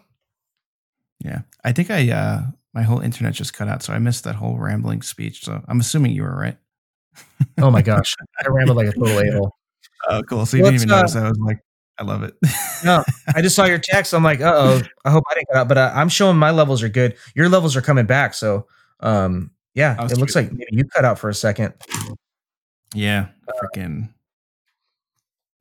Yeah, 1.24 1.42
I 1.64 1.72
think 1.72 1.92
I 1.92 2.10
uh 2.12 2.42
my 2.74 2.84
whole 2.84 3.00
internet 3.00 3.34
just 3.34 3.54
cut 3.54 3.68
out, 3.68 3.84
so 3.84 3.94
I 3.94 4.00
missed 4.00 4.24
that 4.24 4.36
whole 4.36 4.58
rambling 4.58 5.02
speech. 5.02 5.44
So 5.44 5.62
I'm 5.68 5.80
assuming 5.80 6.14
you 6.14 6.24
were 6.24 6.36
right. 6.36 6.58
Oh 7.60 7.72
my 7.72 7.82
gosh, 7.82 8.16
I 8.44 8.48
rambled 8.48 8.78
like 8.78 8.88
a 8.88 8.94
total 8.94 9.20
a 9.20 9.32
hole. 9.32 9.56
Oh, 10.10 10.22
cool. 10.24 10.46
So 10.46 10.58
you 10.58 10.64
didn't 10.64 10.76
even 10.76 10.92
uh, 10.92 10.98
notice. 10.98 11.16
I 11.16 11.28
was 11.28 11.38
like, 11.40 11.60
I 11.98 12.04
love 12.04 12.24
it. 12.24 12.34
No, 12.84 13.04
I 13.36 13.42
just 13.42 13.56
saw 13.56 13.66
your 13.66 13.80
text. 13.80 14.14
I'm 14.14 14.24
like, 14.24 14.42
uh 14.42 14.54
oh. 14.56 14.82
I 15.06 15.12
hope 15.12 15.24
I 15.30 15.36
didn't 15.36 15.48
cut 15.50 15.58
out, 15.58 15.68
but 15.68 15.78
uh, 15.78 15.92
I'm 15.94 16.10
showing 16.10 16.38
my 16.38 16.52
levels 16.52 16.82
are 16.82 16.90
good. 16.90 17.16
Your 17.36 17.50
levels 17.50 17.76
are 17.76 17.82
coming 17.82 18.06
back. 18.06 18.34
So, 18.34 18.68
um, 19.02 19.52
yeah, 19.74 20.04
it 20.06 20.18
looks 20.18 20.36
like 20.36 20.52
maybe 20.52 20.68
you 20.72 20.84
cut 20.86 21.06
out 21.06 21.20
for 21.20 21.30
a 21.30 21.34
second. 21.34 21.74
yeah, 22.94 23.28
freaking. 23.62 24.10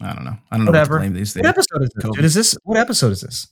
I 0.02 0.15
don't 0.15 0.25
know. 0.25 0.36
I 0.51 0.57
don't 0.57 0.65
know 0.65 0.70
Whatever. 0.70 0.94
what 0.94 0.99
to 0.99 1.10
blame 1.10 1.15
these 1.15 1.35
days. 1.35 1.43
What 1.43 1.51
episode 1.51 1.83
is 1.83 1.91
this? 1.94 2.05
Dude, 2.05 2.25
is 2.25 2.35
this 2.35 2.57
what 2.65 2.78
episode 2.78 3.12
is 3.12 3.20
this? 3.20 3.47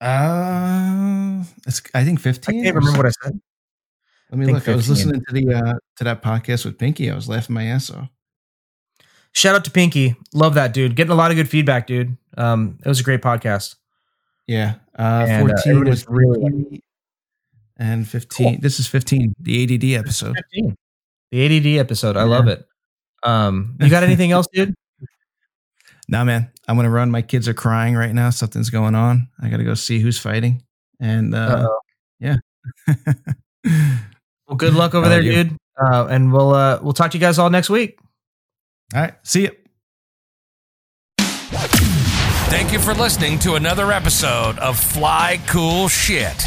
Uh, 0.00 1.44
it's 1.66 1.82
I 1.94 2.04
think 2.04 2.20
fifteen. 2.20 2.56
I 2.56 2.58
15. 2.58 2.64
can't 2.64 2.76
remember 2.76 2.98
what 2.98 3.06
I 3.06 3.10
said. 3.22 3.40
Let 4.30 4.38
me 4.38 4.46
think 4.46 4.58
look. 4.58 4.68
I 4.68 4.76
was 4.76 4.88
listening 4.90 5.22
to 5.26 5.32
the 5.32 5.54
uh 5.54 5.74
to 5.96 6.04
that 6.04 6.22
podcast 6.22 6.64
with 6.64 6.78
Pinky. 6.78 7.10
I 7.10 7.14
was 7.14 7.28
laughing 7.28 7.54
my 7.54 7.64
ass 7.64 7.90
off. 7.90 8.08
Shout 9.32 9.54
out 9.54 9.64
to 9.64 9.70
Pinky. 9.70 10.16
Love 10.34 10.54
that 10.54 10.72
dude. 10.74 10.96
Getting 10.96 11.12
a 11.12 11.16
lot 11.16 11.30
of 11.30 11.36
good 11.36 11.48
feedback, 11.48 11.86
dude. 11.86 12.16
Um, 12.36 12.78
it 12.84 12.88
was 12.88 13.00
a 13.00 13.02
great 13.04 13.22
podcast. 13.22 13.76
Yeah. 14.46 14.74
Uh 14.98 15.26
And, 15.28 15.50
uh, 15.50 15.54
14 15.54 15.70
everyone 15.70 15.90
was 15.90 16.08
really 16.08 16.82
and 17.78 18.06
15. 18.08 18.60
This 18.60 18.80
is 18.80 18.86
15, 18.86 19.34
the 19.40 19.62
ADD 19.62 19.84
episode. 20.04 20.36
15. 20.36 20.76
The 21.30 21.76
ADD 21.76 21.78
episode. 21.80 22.16
I 22.16 22.24
love 22.24 22.48
it. 22.48 22.66
Um, 23.22 23.76
you 23.80 23.88
got 23.90 24.02
anything 24.02 24.32
else, 24.32 24.46
dude? 24.52 24.74
Nah, 26.10 26.24
man. 26.24 26.50
I'm 26.66 26.76
gonna 26.76 26.88
run. 26.88 27.10
My 27.10 27.20
kids 27.20 27.48
are 27.48 27.54
crying 27.54 27.94
right 27.94 28.14
now. 28.14 28.30
Something's 28.30 28.70
going 28.70 28.94
on. 28.94 29.28
I 29.42 29.50
gotta 29.50 29.62
go 29.62 29.74
see 29.74 29.98
who's 29.98 30.18
fighting. 30.18 30.62
And 30.98 31.34
uh, 31.34 31.66
Uh-oh. 31.68 31.80
yeah. 32.18 32.36
Well, 34.48 34.56
good 34.56 34.72
luck 34.72 34.94
over 34.94 35.04
How 35.04 35.10
there, 35.10 35.20
you? 35.20 35.32
dude. 35.32 35.56
Uh, 35.78 36.06
and 36.06 36.32
we'll 36.32 36.54
uh, 36.54 36.78
we'll 36.82 36.94
talk 36.94 37.10
to 37.10 37.18
you 37.18 37.20
guys 37.20 37.38
all 37.38 37.50
next 37.50 37.68
week. 37.68 37.98
All 38.94 39.02
right. 39.02 39.14
See 39.22 39.42
you. 39.42 39.50
Thank 41.20 42.72
you 42.72 42.78
for 42.78 42.94
listening 42.94 43.38
to 43.40 43.56
another 43.56 43.92
episode 43.92 44.58
of 44.60 44.78
Fly 44.80 45.38
Cool 45.46 45.88
Shit. 45.88 46.46